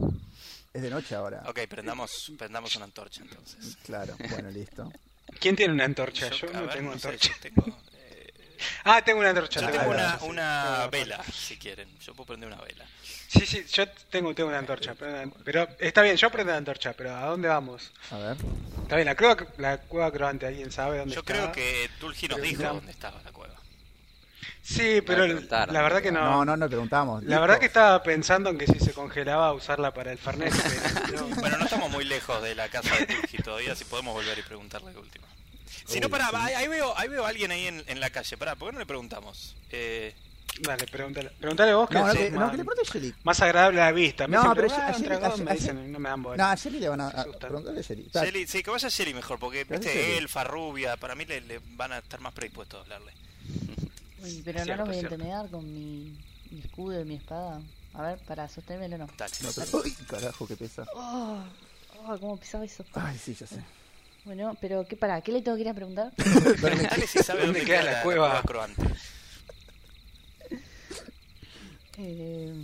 Es 0.72 0.82
de 0.82 0.90
noche 0.90 1.14
ahora. 1.14 1.42
Ok, 1.48 1.60
prendamos, 1.68 2.32
prendamos 2.38 2.74
una 2.76 2.84
antorcha 2.84 3.22
entonces. 3.22 3.76
Claro, 3.84 4.14
bueno, 4.30 4.50
listo. 4.50 4.92
¿Quién 5.40 5.56
tiene 5.56 5.74
una 5.74 5.84
antorcha? 5.84 6.28
Yo, 6.30 6.48
a 6.50 6.52
no 6.52 6.60
ver, 6.66 6.70
tengo 6.76 6.92
no 6.92 6.98
sé, 6.98 7.08
antorcha. 7.08 7.28
yo 7.32 7.40
tengo, 7.40 7.66
eh, 7.94 8.32
Ah, 8.84 9.02
tengo 9.02 9.20
una 9.20 9.30
antorcha. 9.30 9.60
yo 9.60 9.70
tengo 9.70 9.90
una, 9.90 10.18
una 10.22 10.86
vela, 10.88 11.22
si 11.32 11.56
quieren. 11.56 11.88
Yo 12.00 12.14
puedo 12.14 12.28
prender 12.28 12.48
una 12.52 12.60
vela. 12.62 12.84
Sí, 13.28 13.44
sí, 13.44 13.62
yo 13.70 13.86
tengo, 14.10 14.34
tengo 14.34 14.48
una 14.48 14.58
antorcha. 14.58 14.94
Pero, 14.98 15.30
pero 15.44 15.68
está 15.78 16.00
bien, 16.00 16.16
yo 16.16 16.30
prendo 16.30 16.50
la 16.50 16.58
antorcha, 16.58 16.94
pero 16.94 17.14
¿a 17.14 17.26
dónde 17.26 17.46
vamos? 17.46 17.92
A 18.10 18.16
ver. 18.16 18.36
Está 18.82 18.96
bien, 18.96 19.04
la 19.06 19.14
cueva, 19.16 19.36
la 19.58 19.76
cueva 19.78 20.10
croante, 20.10 20.46
¿alguien 20.46 20.72
sabe 20.72 20.98
dónde 20.98 21.14
Yo 21.14 21.20
está? 21.20 21.32
creo 21.34 21.52
que 21.52 21.90
Tulgi 22.00 22.26
nos 22.28 22.40
dijo 22.40 22.62
dónde 22.62 22.90
estaba 22.90 23.20
la 23.22 23.30
cueva. 23.30 23.54
Sí, 24.62 25.02
pero 25.06 25.26
la 25.26 25.82
verdad 25.82 26.00
que 26.02 26.10
no. 26.10 26.20
No, 26.22 26.44
no, 26.44 26.56
no 26.56 26.68
preguntamos. 26.68 27.22
La 27.24 27.38
verdad 27.40 27.58
que 27.58 27.66
estaba 27.66 28.02
pensando 28.02 28.48
en 28.50 28.56
que 28.58 28.66
si 28.66 28.78
se 28.80 28.92
congelaba 28.92 29.52
usarla 29.52 29.92
para 29.92 30.10
el 30.12 30.18
Fernet. 30.18 30.52
pero 31.06 31.26
no. 31.28 31.36
Bueno, 31.40 31.58
no 31.58 31.64
estamos 31.64 31.90
muy 31.90 32.04
lejos 32.04 32.42
de 32.42 32.54
la 32.54 32.68
casa 32.68 32.96
de 32.96 33.06
Tulgi 33.06 33.38
todavía, 33.38 33.74
si 33.74 33.84
podemos 33.84 34.14
volver 34.14 34.38
y 34.38 34.42
preguntarle 34.42 34.92
de 34.92 34.98
última. 34.98 35.26
Si 35.86 36.00
no, 36.00 36.08
pará, 36.10 36.28
ahí, 36.32 36.54
ahí 36.54 36.68
veo, 36.68 36.92
ahí 36.98 37.08
veo 37.08 37.24
a 37.24 37.28
alguien 37.28 37.50
ahí 37.50 37.66
en, 37.66 37.82
en 37.86 38.00
la 38.00 38.10
calle. 38.10 38.36
Pará, 38.36 38.56
¿por 38.56 38.68
qué 38.68 38.72
no 38.74 38.78
le 38.78 38.86
preguntamos? 38.86 39.54
Eh, 39.70 40.14
Dale, 40.60 40.86
pregúntale. 40.86 41.30
Preguntale 41.38 41.72
vos 41.74 41.88
que 41.88 41.94
No, 41.94 42.06
no, 42.08 42.12
que, 42.12 42.30
no, 42.30 42.40
más, 42.40 42.50
que 42.50 42.56
le 42.56 42.64
pregunte 42.64 42.90
a 42.90 42.92
Shelly. 42.92 43.14
más 43.22 43.40
agradable 43.40 43.80
a 43.80 43.84
la 43.86 43.92
vista. 43.92 44.26
Me 44.26 44.36
No, 44.36 44.42
dicen, 44.42 44.54
pero 44.56 44.68
ah, 44.74 44.86
a 44.88 44.92
Shelly- 44.92 45.04
dragón", 45.04 45.30
a- 45.40 45.44
me 45.44 45.50
a- 45.50 45.54
dicen 45.54 45.84
y 45.84 45.88
no 45.88 45.98
me 46.00 46.08
dan 46.08 46.22
bola. 46.22 46.36
No, 46.36 46.50
a 46.50 46.54
Shelly 46.56 46.80
le 46.80 46.88
van 46.88 47.00
a, 47.00 47.08
a 47.08 47.24
preguntarle 47.24 47.78
a 47.80 47.82
Shelly. 47.82 48.10
Shelly, 48.12 48.46
sí, 48.46 48.62
que 48.62 48.70
vaya 48.70 48.88
Shelly 48.88 49.14
mejor, 49.14 49.38
porque 49.38 49.64
viste, 49.64 50.18
elfa, 50.18 50.42
rubia, 50.44 50.96
para 50.96 51.14
mí 51.14 51.24
le, 51.26 51.40
le 51.42 51.60
van 51.76 51.92
a 51.92 51.98
estar 51.98 52.20
más 52.20 52.32
predispuestos 52.32 52.80
a 52.80 52.82
hablarle. 52.82 53.12
Uy, 54.22 54.42
pero 54.44 54.64
Cierto, 54.64 54.72
no 54.82 54.84
lo 54.84 54.86
voy 54.90 54.96
a 54.98 55.02
intimidar 55.02 55.48
con 55.48 55.64
mi, 55.72 56.18
mi 56.50 56.60
escudo 56.60 57.00
y 57.00 57.04
mi 57.04 57.14
espada. 57.16 57.60
A 57.94 58.02
ver, 58.02 58.18
para 58.26 58.48
sostenerme 58.48 58.96
o 58.96 58.98
no. 58.98 59.08
Dale. 59.16 59.32
No, 59.42 59.50
pero- 59.54 59.78
Uy, 59.84 59.92
carajo, 60.08 60.46
qué 60.46 60.56
pesa. 60.56 60.84
Oh, 60.94 61.38
oh, 62.06 62.18
cómo 62.18 62.36
pisaba 62.36 62.64
eso. 62.64 62.84
Ay, 62.94 63.16
sí, 63.16 63.34
ya 63.38 63.46
sé. 63.46 63.62
Bueno, 64.24 64.56
pero 64.60 64.84
¿qué 64.86 64.96
para? 64.96 65.20
¿Qué 65.20 65.30
le 65.32 65.40
tengo 65.40 65.56
que 65.56 65.62
ir 65.62 65.68
a 65.68 65.74
preguntar? 65.74 66.12
Dale 66.60 67.06
si 67.06 67.20
sabe 67.22 67.42
¿Dónde 67.46 67.64
queda 67.64 67.82
la 67.82 68.02
cueva 68.02 68.42
croante. 68.42 68.82
Eh, 71.98 72.54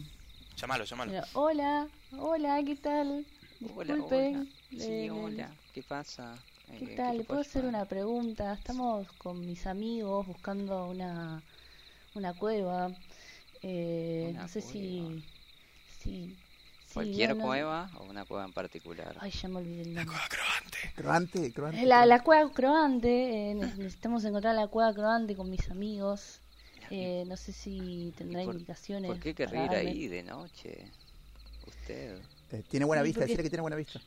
Llámalo, 0.57 0.85
llámalo. 0.85 1.13
hola, 1.35 1.89
hola, 2.19 2.63
¿qué 2.65 2.77
tal? 2.77 3.27
Hola, 3.75 3.95
Disculpen, 3.95 4.35
hola. 4.37 4.47
Sí, 4.71 4.77
le- 4.77 5.11
hola. 5.11 5.51
¿Qué 5.73 5.83
pasa? 5.83 6.37
Eh, 6.69 6.79
¿Qué 6.79 6.95
tal? 6.97 7.19
¿Le 7.19 7.25
puedo 7.25 7.41
hacer 7.41 7.65
una 7.65 7.85
pregunta? 7.85 8.53
Estamos 8.53 9.11
con 9.15 9.45
mis 9.45 9.67
amigos 9.67 10.27
buscando 10.27 10.87
una, 10.87 11.43
una 12.15 12.33
cueva. 12.35 12.93
Eh, 13.63 14.29
Una 14.31 14.43
no 14.43 14.49
sé 14.49 14.61
si, 14.61 15.01
cueva. 15.01 15.23
si, 16.01 16.37
si 16.87 16.95
¿Cualquier 16.95 17.37
cueva 17.37 17.91
o 17.99 18.05
una 18.05 18.25
cueva 18.25 18.45
en 18.45 18.53
particular? 18.53 19.17
Ay, 19.21 19.31
ya 19.33 19.49
me 19.49 19.57
olvidé 19.59 19.83
el 19.83 19.95
La 19.95 20.05
nombre. 20.05 20.15
cueva 20.15 20.29
croante. 20.29 20.79
Croante, 20.95 21.53
croante. 21.53 21.87
La, 21.87 22.07
la 22.07 22.23
cueva 22.23 22.53
croante, 22.53 23.51
eh, 23.51 23.55
ne- 23.55 23.67
necesitamos 23.79 24.25
encontrar 24.25 24.55
la 24.55 24.69
cueva 24.69 24.95
croante 24.95 25.35
con 25.35 25.51
mis 25.51 25.69
amigos. 25.71 26.41
Eh, 26.91 27.25
no 27.27 27.37
sé 27.37 27.53
si 27.53 28.13
tendrá 28.17 28.43
¿Y 28.43 28.47
por- 28.47 28.55
indicaciones. 28.57 29.09
¿Por 29.13 29.21
qué 29.21 29.35
querría 29.35 29.65
ir 29.65 29.75
ahí 29.75 30.09
de 30.09 30.23
noche? 30.23 30.93
Usted. 31.67 32.21
Eh, 32.53 32.63
tiene 32.69 32.87
buena 32.87 33.03
Sí, 33.03 33.09
vista, 33.09 33.21
decirle 33.21 33.43
que 33.45 33.51
tiene 33.51 33.63
buena 33.63 33.77
vista. 33.77 34.01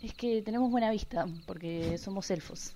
Es 0.00 0.14
que 0.14 0.42
tenemos 0.42 0.70
buena 0.70 0.90
vista, 0.90 1.28
porque 1.46 1.96
somos 1.98 2.30
elfos. 2.30 2.72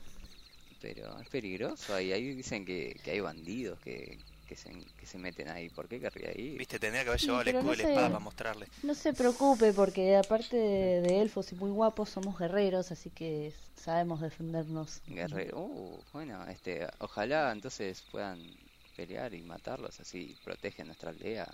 Pero 0.80 1.18
es 1.20 1.28
peligroso 1.28 1.94
ahí. 1.94 2.12
Ahí 2.12 2.34
dicen 2.34 2.64
que, 2.64 3.00
que 3.02 3.10
hay 3.12 3.20
bandidos 3.20 3.80
que, 3.80 4.20
que, 4.46 4.56
se, 4.56 4.70
que 4.96 5.06
se 5.06 5.18
meten 5.18 5.48
ahí. 5.48 5.68
¿Por 5.70 5.88
qué 5.88 6.00
querría 6.00 6.32
ir? 6.38 6.58
Viste, 6.58 6.78
tendría 6.78 7.02
que 7.02 7.08
haber 7.10 7.20
Sí, 7.20 7.26
llevado 7.26 7.42
el 7.42 7.48
escudo 7.48 7.70
no 7.70 7.74
y 7.74 7.76
la 7.76 7.82
espada 7.84 8.10
para 8.10 8.20
mostrarle. 8.20 8.68
No 8.82 8.94
se 8.94 9.14
preocupe, 9.14 9.72
porque 9.72 10.16
aparte 10.16 10.56
de, 10.56 11.00
de 11.00 11.22
elfos 11.22 11.52
y 11.52 11.56
muy 11.56 11.70
guapos, 11.70 12.10
somos 12.10 12.38
guerreros, 12.38 12.92
así 12.92 13.10
que 13.10 13.52
sabemos 13.74 14.20
defendernos. 14.20 15.02
Guerrero. 15.06 15.60
Uh, 15.60 16.04
bueno, 16.12 16.46
este, 16.48 16.86
ojalá 16.98 17.52
entonces 17.52 18.02
puedan 18.02 18.56
pelear 18.94 19.34
y 19.34 19.42
matarlos 19.42 20.00
así 20.00 20.36
protegen 20.44 20.86
nuestra 20.88 21.10
aldea 21.10 21.48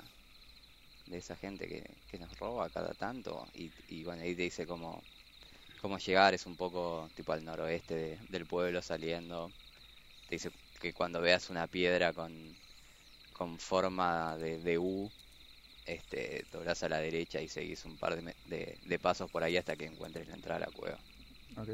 de 1.06 1.18
esa 1.18 1.36
gente 1.36 1.68
que, 1.68 1.96
que 2.08 2.18
nos 2.18 2.38
roba 2.38 2.70
cada 2.70 2.94
tanto. 2.94 3.48
Y, 3.52 3.72
bueno 4.04 4.22
ahí 4.22 4.34
te 4.36 4.42
dice 4.42 4.66
cómo, 4.66 5.04
cómo 5.80 5.98
llegar 5.98 6.34
es 6.34 6.46
un 6.46 6.56
poco 6.56 7.10
tipo 7.14 7.32
al 7.32 7.44
noroeste 7.44 7.94
de- 7.96 8.20
del 8.28 8.46
pueblo 8.46 8.82
saliendo. 8.82 9.52
Te 10.26 10.36
dice 10.36 10.52
que 10.80 10.92
cuando 10.94 11.20
veas 11.20 11.50
una 11.50 11.68
piedra 11.68 12.12
con, 12.14 12.56
con 13.32 13.58
forma 13.58 14.36
de, 14.38 14.60
de 14.60 14.78
U 14.78 15.12
este 15.86 16.46
doblas 16.50 16.82
a 16.84 16.88
la 16.88 16.98
derecha 17.00 17.40
y 17.42 17.48
seguís 17.48 17.84
un 17.86 17.98
par 17.98 18.16
de, 18.22 18.34
de, 18.44 18.98
pasos 19.00 19.30
por 19.30 19.44
ahí 19.44 19.56
hasta 19.58 19.76
que 19.76 19.86
encuentres 19.86 20.28
la 20.28 20.34
entrada 20.34 20.58
a 20.58 20.66
la 20.68 20.72
cueva. 20.72 21.04
Ok. 21.56 21.70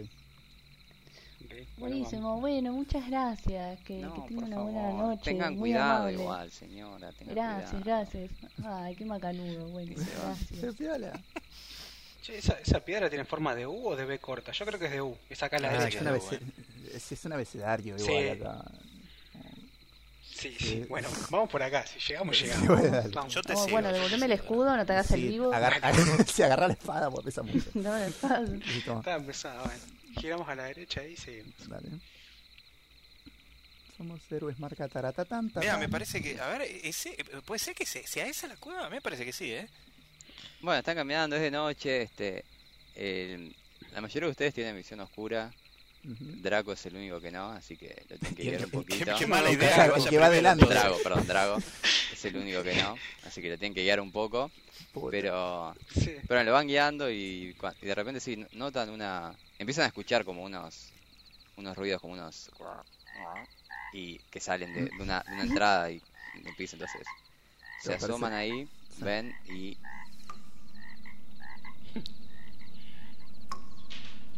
Buenísimo, 1.78 2.40
bueno, 2.40 2.72
muchas 2.72 3.06
gracias, 3.08 3.78
que, 3.80 3.98
No, 3.98 4.14
que 4.14 4.20
por 4.20 4.28
tenga 4.28 4.44
una 4.46 4.58
buena 4.62 4.92
noche. 4.92 5.22
tengan 5.24 5.52
muy 5.54 5.70
cuidado 5.70 5.92
amable. 5.98 6.12
igual, 6.22 6.50
señora, 6.52 7.12
tengan 7.12 7.34
Gracias, 7.34 7.70
cuidado. 7.70 7.84
gracias. 7.84 8.30
Ay, 8.64 8.96
qué 8.96 9.04
macanudo, 9.04 9.66
bueno, 9.68 9.92
gracias. 9.96 11.12
Che, 12.22 12.38
¿esa, 12.38 12.54
¿esa 12.54 12.80
piedra 12.80 13.08
tiene 13.08 13.24
forma 13.24 13.54
de 13.54 13.66
U 13.68 13.86
o 13.88 13.94
de 13.96 14.04
B 14.04 14.18
corta? 14.18 14.50
Yo 14.50 14.66
creo 14.66 14.80
que 14.80 14.86
es 14.86 14.90
de 14.92 15.00
U. 15.00 15.16
Es 15.30 15.40
acá 15.44 15.58
a 15.58 15.60
la 15.60 15.68
Ah, 15.68 15.72
es, 15.74 15.78
derecha. 15.78 15.98
que 16.00 16.08
abece- 16.08 16.38
bueno. 16.40 16.52
es, 16.92 17.12
es 17.12 17.24
un 17.24 17.32
abecedario 17.34 17.98
Sí. 18.00 18.10
igual 18.10 18.28
acá. 18.42 18.64
Sí, 20.22 20.54
sí. 20.58 20.64
Sí. 20.66 20.84
Bueno, 20.88 21.08
vamos 21.30 21.48
por 21.48 21.62
acá. 21.62 21.86
Si 21.86 21.98
llegamos, 22.00 22.36
Sí, 22.36 22.44
llegamos. 22.46 23.12
Vamos. 23.12 23.32
Yo 23.32 23.42
te 23.42 23.52
Oh, 23.54 23.56
sigo. 23.56 23.70
bueno, 23.70 23.92
devolveme 23.92 24.26
el 24.26 24.32
escudo, 24.32 24.76
no 24.76 24.84
te 24.84 24.92
hagas 24.92 25.10
el 25.12 25.20
Sí, 25.20 25.28
vivo. 25.28 25.52
agarra, 25.52 25.76
sí, 26.26 26.42
agarra 26.42 26.66
la 26.66 26.72
espada 26.74 27.10
porque 27.10 27.26
pesa 27.26 27.42
mucho. 27.42 27.64
No. 27.74 27.96
Sí, 28.08 28.82
toma, 28.84 28.98
Está 29.00 29.14
empezado, 29.14 29.64
bueno. 29.64 29.80
Giramos 30.20 30.48
a 30.48 30.54
la 30.54 30.64
derecha 30.64 31.04
y 31.04 31.16
seguimos. 31.16 31.68
dale. 31.68 31.88
Somos 33.96 34.20
héroes 34.30 34.58
marca 34.58 34.88
taratatán. 34.88 35.50
Mira, 35.56 35.78
me 35.78 35.88
parece 35.88 36.20
que. 36.22 36.38
A 36.40 36.48
ver, 36.48 36.62
ese, 36.62 37.16
puede 37.46 37.58
ser 37.58 37.74
que 37.74 37.86
se- 37.86 38.06
sea 38.06 38.26
esa 38.26 38.46
la 38.46 38.56
cueva. 38.56 38.86
A 38.86 38.90
mí 38.90 38.96
me 38.96 39.00
parece 39.00 39.24
que 39.24 39.32
sí, 39.32 39.52
¿eh? 39.52 39.66
Bueno, 40.60 40.78
están 40.78 40.96
caminando, 40.96 41.36
es 41.36 41.42
de 41.42 41.50
noche, 41.50 42.02
este, 42.02 42.44
el- 42.94 43.54
la 43.92 44.00
mayoría 44.02 44.26
de 44.26 44.32
ustedes 44.32 44.52
tienen 44.54 44.76
visión 44.76 45.00
oscura. 45.00 45.50
Draco 46.06 46.72
es 46.72 46.86
el 46.86 46.96
único 46.96 47.20
que 47.20 47.30
no, 47.30 47.50
así 47.50 47.76
que 47.76 48.04
lo 48.08 48.16
tienen 48.18 48.34
que 48.36 48.42
guiar 48.50 48.64
un 48.64 48.70
poquito. 48.70 49.16
Qué 49.18 49.26
mala 49.26 49.50
idea 49.50 49.92
que 49.92 50.08
que 50.10 50.18
va 50.18 50.26
adelante. 50.26 50.64
Drago, 50.66 50.96
perdón, 51.02 51.26
Drago 51.26 51.58
es 52.12 52.24
el 52.24 52.36
único 52.36 52.62
que 52.62 52.74
no, 52.76 52.96
así 53.24 53.42
que 53.42 53.50
lo 53.50 53.58
tienen 53.58 53.74
que 53.74 53.82
guiar 53.82 54.00
un 54.00 54.12
poco, 54.12 54.50
Puta. 54.92 55.10
pero, 55.10 55.74
Sí. 55.94 56.16
pero 56.28 56.44
lo 56.44 56.52
van 56.52 56.66
guiando 56.68 57.10
y, 57.10 57.54
de 57.82 57.94
repente 57.94 58.20
sí, 58.20 58.46
notan 58.52 58.90
una, 58.90 59.34
empiezan 59.58 59.84
a 59.84 59.88
escuchar 59.88 60.24
como 60.24 60.42
unos, 60.44 60.90
unos 61.56 61.76
ruidos 61.76 62.00
como 62.00 62.14
unos 62.14 62.50
y 63.92 64.18
que 64.30 64.40
salen 64.40 64.72
de, 64.74 64.84
de 64.84 65.02
una, 65.02 65.22
de 65.22 65.32
una 65.32 65.42
entrada 65.42 65.90
y 65.90 66.00
piso, 66.56 66.76
entonces 66.76 67.00
se 67.82 67.94
asoman 67.94 68.32
ahí, 68.32 68.68
ven 68.98 69.34
y 69.48 69.76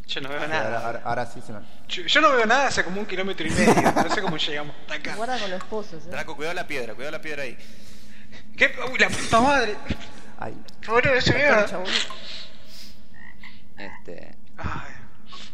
Yo 0.09 0.21
no 0.23 0.29
veo 0.31 0.41
ahora, 0.41 0.49
nada. 0.49 0.87
ahora- 0.87 1.03
ahora 1.05 1.27
sí 1.27 1.41
se 1.47 1.53
me. 1.53 1.61
Yo, 1.89 2.03
yo 2.03 2.21
no 2.23 2.33
veo 2.33 2.47
nada 2.47 2.69
hace 2.69 2.83
como 2.83 2.99
un 3.01 3.07
kilómetro 3.07 3.47
y 3.47 3.51
medio. 3.51 3.93
No 3.93 4.15
sé 4.15 4.23
cómo 4.23 4.37
llegamos 4.39 4.75
hasta 4.81 4.95
acá. 4.95 5.15
Guarda 5.17 5.39
con 5.39 5.51
los 5.51 5.65
pozos, 5.65 6.05
eh. 6.07 6.11
Draco, 6.11 6.35
cuidado 6.35 6.55
la 6.55 6.67
piedra, 6.67 6.95
cuidado 6.95 7.13
la 7.13 7.21
piedra 7.21 7.43
ahí. 7.43 7.57
¿Qué? 8.57 8.75
Uy, 8.91 8.99
la 8.99 9.09
puta 9.11 9.41
madre. 9.41 9.77
Ay, 10.39 10.55
Boludo, 10.87 11.13
ese 11.15 11.35
mierda. 11.35 11.67
este 13.77 14.35
Ay. 14.57 14.93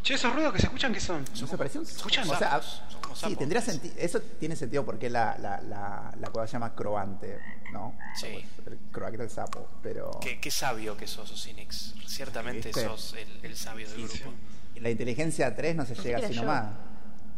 Che, 0.04 0.12
esos 0.12 0.34
ruidos 0.34 0.52
que 0.52 0.58
se 0.58 0.66
escuchan, 0.66 0.92
¿qué 0.92 1.00
son? 1.00 1.24
No 1.40 1.46
se 1.46 1.56
pareció 1.56 1.80
un. 1.80 1.86
Escuchan, 1.86 2.28
o 2.28 2.36
sea, 2.36 2.50
sapos, 2.50 2.82
son 2.90 3.00
como 3.00 3.16
sí, 3.16 3.36
tendría 3.36 3.62
sentido. 3.62 3.94
Eso 3.96 4.20
tiene 4.20 4.54
sentido 4.54 4.84
porque 4.84 5.08
la, 5.08 5.38
la, 5.38 5.62
la, 5.62 6.14
la 6.20 6.28
cueva 6.28 6.46
se 6.46 6.52
llama 6.52 6.74
Croante, 6.74 7.40
¿no? 7.72 7.96
Sí. 8.14 8.44
El 8.66 8.78
croante 8.92 9.22
el 9.22 9.30
sapo, 9.30 9.66
pero. 9.82 10.10
Qué, 10.20 10.38
qué 10.38 10.50
sabio 10.50 10.94
que 10.94 11.06
sos, 11.06 11.30
Osinix. 11.32 11.94
Ciertamente 12.06 12.68
¿Viste? 12.68 12.84
sos 12.84 13.14
el, 13.14 13.50
el 13.50 13.56
sabio 13.56 13.88
del 13.88 14.06
grupo. 14.06 14.30
La 14.76 14.90
inteligencia 14.90 15.56
3 15.56 15.74
no 15.74 15.86
se 15.86 15.94
llega 15.94 16.18
así 16.18 16.34
nomás. 16.34 16.74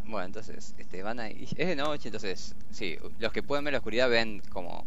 Bueno, 0.05 0.27
entonces, 0.27 0.75
este, 0.77 1.05
van 1.05 1.21
ahí. 1.21 1.49
Es 1.57 1.69
de 1.69 1.77
noche, 1.77 2.09
entonces, 2.09 2.57
sí, 2.73 2.99
los 3.21 3.33
que 3.33 3.45
pueden 3.45 3.64
ver 3.64 3.75
la 3.75 3.79
oscuridad 3.79 4.11
ven 4.11 4.43
como 4.51 4.85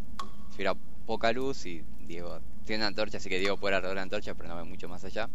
si 0.49 0.55
hubiera 0.55 0.75
poca 1.05 1.31
luz 1.31 1.65
y 1.65 1.85
Diego 2.01 2.41
tiene 2.65 2.81
una 2.81 2.87
antorcha, 2.87 3.19
así 3.19 3.29
que 3.29 3.39
Diego 3.39 3.55
puede 3.55 3.75
alrededor 3.75 3.95
de 3.95 3.99
la 3.99 4.03
antorcha, 4.03 4.33
pero 4.35 4.49
no 4.49 4.57
ve 4.57 4.63
mucho 4.65 4.89
más 4.89 5.03
allá. 5.05 5.29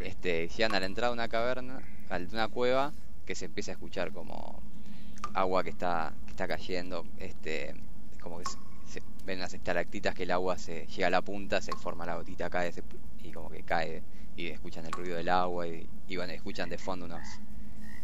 Este, 0.00 0.48
llegan 0.48 0.74
a 0.74 0.80
la 0.80 0.86
entrada 0.86 1.10
de 1.10 1.14
una 1.14 1.28
caverna, 1.28 1.82
a 2.08 2.16
una 2.18 2.48
cueva, 2.48 2.94
que 3.24 3.34
se 3.34 3.46
empieza 3.46 3.72
a 3.72 3.74
escuchar 3.74 4.12
como 4.12 4.62
agua 5.34 5.62
que 5.64 5.70
está, 5.70 6.14
que 6.26 6.30
está 6.32 6.48
cayendo, 6.48 7.06
este, 7.18 7.74
como 8.20 8.38
que 8.38 8.46
se, 8.46 8.58
se- 8.84 9.02
ven 9.24 9.40
las 9.40 9.54
estalactitas 9.54 10.14
que 10.14 10.24
el 10.24 10.30
agua 10.32 10.58
se 10.58 10.86
llega 10.88 11.08
a 11.08 11.10
la 11.10 11.22
punta, 11.22 11.60
se 11.60 11.76
forma 11.76 12.06
la 12.06 12.16
gotita, 12.16 12.50
cae 12.50 12.72
se- 12.72 12.84
y 13.22 13.32
como 13.32 13.50
que 13.50 13.62
cae, 13.64 14.04
y 14.36 14.48
escuchan 14.48 14.86
el 14.86 14.94
ruido 14.94 15.16
del 15.16 15.28
agua, 15.28 15.66
y, 15.68 15.88
y 16.08 16.16
bueno, 16.16 16.32
escuchan 16.32 16.68
de 16.70 16.78
fondo 16.78 17.06
unos 17.06 17.40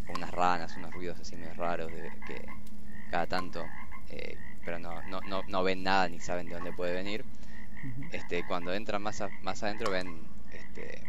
unas 0.08 0.30
ranas, 0.30 0.76
unos 0.76 0.92
ruidos 0.92 1.20
así 1.20 1.36
medio 1.36 1.54
raros 1.54 1.92
de, 1.92 2.10
que 2.24 2.54
cada 3.08 3.26
tanto, 3.26 3.72
eh, 4.08 4.38
pero 4.64 4.78
no, 4.78 5.02
no, 5.04 5.20
no, 5.24 5.44
no 5.46 5.62
ven 5.62 5.82
nada 5.82 6.08
ni 6.08 6.20
saben 6.20 6.48
de 6.48 6.54
dónde 6.56 6.72
puede 6.72 6.94
venir. 6.94 7.26
Este, 8.10 8.44
cuando 8.44 8.72
entran 8.74 9.02
más, 9.02 9.20
a- 9.20 9.32
más 9.40 9.62
adentro 9.62 9.90
ven, 9.90 10.28
este, 10.50 11.08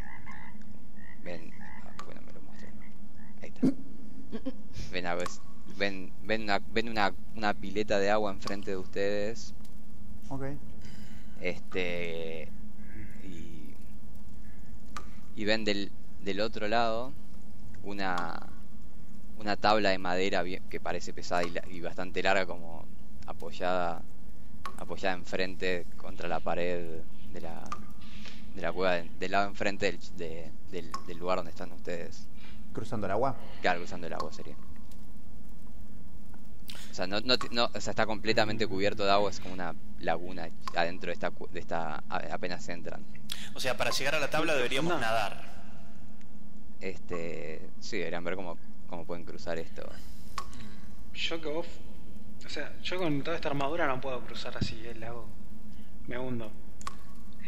ven, 1.22 1.54
ah, 1.82 1.94
bueno 2.06 2.22
me 2.22 2.34
lo 2.34 2.42
muestro, 2.42 2.70
ahí 3.42 3.50
está. 3.50 3.68
Ven 4.92 5.06
es- 5.24 5.42
ven, 5.78 6.12
ven 6.22 6.42
una, 6.44 6.60
ven 6.68 6.90
una, 6.90 7.14
una 7.36 7.54
pileta 7.54 8.00
de 8.00 8.10
agua 8.10 8.32
enfrente 8.32 8.72
de 8.72 8.78
ustedes, 8.78 9.54
Ok. 10.30 10.44
este, 11.40 12.52
y, 13.24 13.76
y 15.36 15.46
ven 15.46 15.64
del, 15.66 15.92
del 16.20 16.42
otro 16.42 16.68
lado 16.68 17.14
una, 17.84 18.38
una 19.38 19.56
tabla 19.58 19.90
de 19.92 19.98
madera 19.98 20.44
bien- 20.44 20.62
que 20.70 20.80
parece 20.80 21.14
pesada 21.14 21.44
y, 21.46 21.54
y 21.68 21.82
bastante 21.82 22.24
larga 22.24 22.46
como 22.46 22.86
apoyada 23.28 24.04
apoyada 24.78 25.16
enfrente 25.16 25.86
contra 25.98 26.28
la 26.30 26.40
pared 26.40 27.02
de 27.30 27.42
la 27.42 27.62
de 28.56 28.62
la 28.62 28.72
cueva 28.72 28.94
de- 28.96 29.10
del 29.20 29.32
lado 29.32 29.48
enfrente 29.48 29.86
del, 29.86 30.00
de- 30.18 30.52
del, 30.72 30.92
del 31.08 31.18
lugar 31.18 31.38
donde 31.38 31.52
están 31.52 31.72
ustedes 31.72 32.28
Cruzando 32.74 33.08
el 33.08 33.12
agua. 33.12 33.36
claro 33.62 33.80
cruzando 33.80 34.08
el 34.08 34.14
agua 34.14 34.32
sería 34.34 34.56
o 36.92 36.94
sea 36.94 37.08
no, 37.08 37.20
no, 37.22 37.36
no- 37.52 37.70
o 37.74 37.82
sea 37.82 37.92
está 37.92 38.06
completamente 38.06 38.68
cubierto 38.68 39.06
de 39.06 39.12
agua 39.12 39.30
es 39.30 39.40
como 39.40 39.54
una 39.54 39.74
laguna 40.00 40.50
adentro 40.76 41.08
de 41.08 41.14
esta 41.14 41.32
cu- 41.32 41.48
de 41.52 41.60
esta 41.60 42.04
apenas 42.10 42.68
entran 42.70 43.04
O 43.56 43.60
sea, 43.60 43.76
para 43.78 43.92
llegar 43.92 44.16
a 44.16 44.20
la 44.20 44.30
tabla 44.30 44.54
deberíamos 44.56 44.94
No. 44.94 45.00
nadar. 45.00 45.48
este 46.82 47.70
sí 47.80 47.98
deberían 47.98 48.24
ver 48.24 48.36
cómo, 48.36 48.58
cómo 48.88 49.06
pueden 49.06 49.26
cruzar 49.26 49.58
esto 49.60 49.84
Yo 51.14 51.42
que 51.42 51.50
vos. 51.50 51.68
O 52.46 52.50
sea, 52.50 52.72
yo 52.82 52.98
con 52.98 53.22
toda 53.24 53.36
esta 53.36 53.50
armadura 53.50 53.86
no 53.88 54.00
puedo 54.00 54.22
cruzar 54.22 54.56
así 54.58 54.82
el 54.88 55.02
lago. 55.02 55.28
Me 56.08 56.18
hundo. 56.18 56.50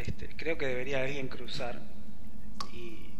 Este, 0.01 0.35
creo 0.35 0.57
que 0.57 0.65
debería 0.67 1.01
alguien 1.01 1.27
cruzar 1.27 1.79
y 2.73 3.11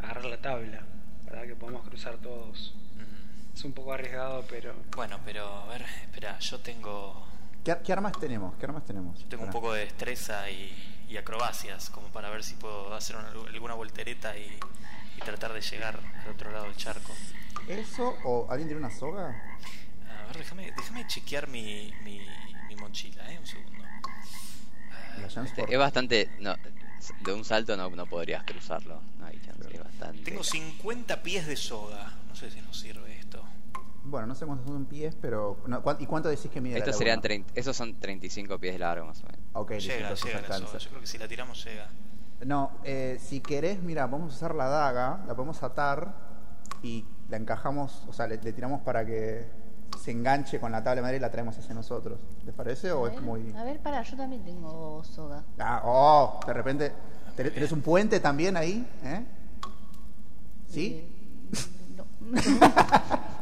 agarrar 0.00 0.24
la 0.26 0.40
tabla 0.40 0.84
para 1.28 1.46
que 1.46 1.54
podamos 1.54 1.86
cruzar 1.88 2.16
todos. 2.18 2.74
Mm. 2.96 3.54
Es 3.56 3.64
un 3.64 3.72
poco 3.72 3.92
arriesgado, 3.92 4.44
pero 4.48 4.74
Bueno, 4.96 5.18
pero 5.24 5.46
a 5.46 5.66
ver, 5.68 5.82
espera, 6.02 6.38
yo 6.38 6.60
tengo 6.60 7.26
¿Qué, 7.64 7.76
qué 7.84 7.92
armas 7.92 8.12
tenemos? 8.18 8.54
¿Qué 8.56 8.66
armas 8.66 8.84
tenemos? 8.84 9.18
Yo 9.20 9.26
tengo 9.28 9.44
un 9.44 9.50
poco 9.50 9.72
de 9.72 9.80
destreza 9.84 10.50
y, 10.50 10.70
y 11.08 11.16
acrobacias, 11.16 11.88
como 11.90 12.08
para 12.08 12.28
ver 12.30 12.42
si 12.44 12.54
puedo 12.56 12.92
hacer 12.94 13.16
una- 13.16 13.30
alguna 13.48 13.74
voltereta 13.74 14.36
y, 14.36 14.58
y 15.16 15.20
tratar 15.20 15.52
de 15.54 15.60
llegar 15.62 15.98
al 16.24 16.30
otro 16.30 16.50
lado 16.52 16.64
del 16.64 16.76
charco. 16.76 17.12
¿Eso 17.68 18.16
o 18.24 18.46
alguien 18.50 18.68
tiene 18.68 18.84
una 18.84 18.94
soga? 18.94 19.28
A 19.28 20.26
ver, 20.26 20.36
déjame, 20.38 20.72
déjame 20.76 21.06
chequear 21.06 21.48
mi, 21.48 21.90
mi, 22.02 22.20
mi 22.68 22.76
mochila, 22.76 23.32
¿eh? 23.32 23.38
Un 23.38 23.46
segundo. 23.46 23.84
Este, 25.44 25.64
es 25.72 25.78
bastante. 25.78 26.30
No, 26.40 26.54
de 27.24 27.32
un 27.32 27.44
salto 27.44 27.76
no, 27.76 27.90
no 27.90 28.06
podrías 28.06 28.44
cruzarlo. 28.44 29.00
No 29.18 29.26
hay 29.26 29.40
chance, 29.40 29.68
es 29.72 29.82
bastante. 29.82 30.22
Tengo 30.22 30.42
50 30.42 31.22
pies 31.22 31.46
de 31.46 31.56
soga. 31.56 32.12
No 32.28 32.34
sé 32.34 32.50
si 32.50 32.60
nos 32.60 32.78
sirve 32.78 33.18
esto. 33.18 33.42
Bueno, 34.04 34.26
no 34.26 34.34
sé 34.34 34.44
cuántos 34.44 34.66
son 34.68 34.84
pies, 34.84 35.16
pero... 35.20 35.62
no, 35.66 35.82
¿cuán- 35.82 35.96
¿Y 35.98 36.06
cuánto 36.06 36.28
decís 36.28 36.50
que 36.50 36.60
mide 36.60 36.74
la 36.74 36.78
Estos 36.80 36.98
serían? 36.98 37.20
30, 37.22 37.52
esos 37.54 37.74
son 37.76 37.98
35 37.98 38.58
pies 38.58 38.74
de 38.74 38.78
largo 38.80 39.06
más 39.06 39.22
o 39.22 39.26
menos. 39.26 39.40
Ok, 39.54 39.70
Llega, 39.72 40.14
llega 40.14 40.40
la 40.42 40.58
soga. 40.58 40.78
Yo 40.78 40.88
creo 40.90 41.00
que 41.00 41.06
si 41.06 41.16
la 41.18 41.26
tiramos 41.28 41.64
llega. 41.64 41.88
No, 42.44 42.72
eh, 42.84 43.18
si 43.20 43.40
querés, 43.40 43.82
mira, 43.82 44.06
vamos 44.06 44.32
a 44.32 44.36
usar 44.36 44.54
la 44.54 44.66
daga, 44.68 45.24
la 45.26 45.34
podemos 45.34 45.62
atar 45.62 46.14
y 46.82 47.06
la 47.30 47.38
encajamos, 47.38 48.02
o 48.06 48.12
sea, 48.12 48.26
le, 48.26 48.36
le 48.36 48.52
tiramos 48.52 48.82
para 48.82 49.06
que 49.06 49.46
se 50.02 50.10
enganche 50.10 50.58
con 50.60 50.72
la 50.72 50.78
tabla 50.82 50.96
de 50.96 51.02
madera 51.02 51.16
y 51.16 51.20
la 51.20 51.30
traemos 51.30 51.56
hacia 51.58 51.74
nosotros. 51.74 52.18
¿Les 52.44 52.54
parece 52.54 52.92
o 52.92 53.04
a, 53.04 53.08
es 53.08 53.14
ver, 53.14 53.22
muy...? 53.22 53.52
a 53.56 53.64
ver, 53.64 53.80
para, 53.80 54.02
yo 54.02 54.16
también 54.16 54.44
tengo 54.44 55.02
soga. 55.04 55.44
Ah, 55.58 55.82
oh, 55.84 56.40
de 56.46 56.52
repente, 56.52 56.92
¿tenés, 57.36 57.72
un 57.72 57.80
puente 57.82 58.20
también 58.20 58.56
ahí? 58.56 58.86
¿Eh? 59.02 59.24
¿Sí? 60.70 60.86
Eh, 60.96 61.96
no. 61.96 62.06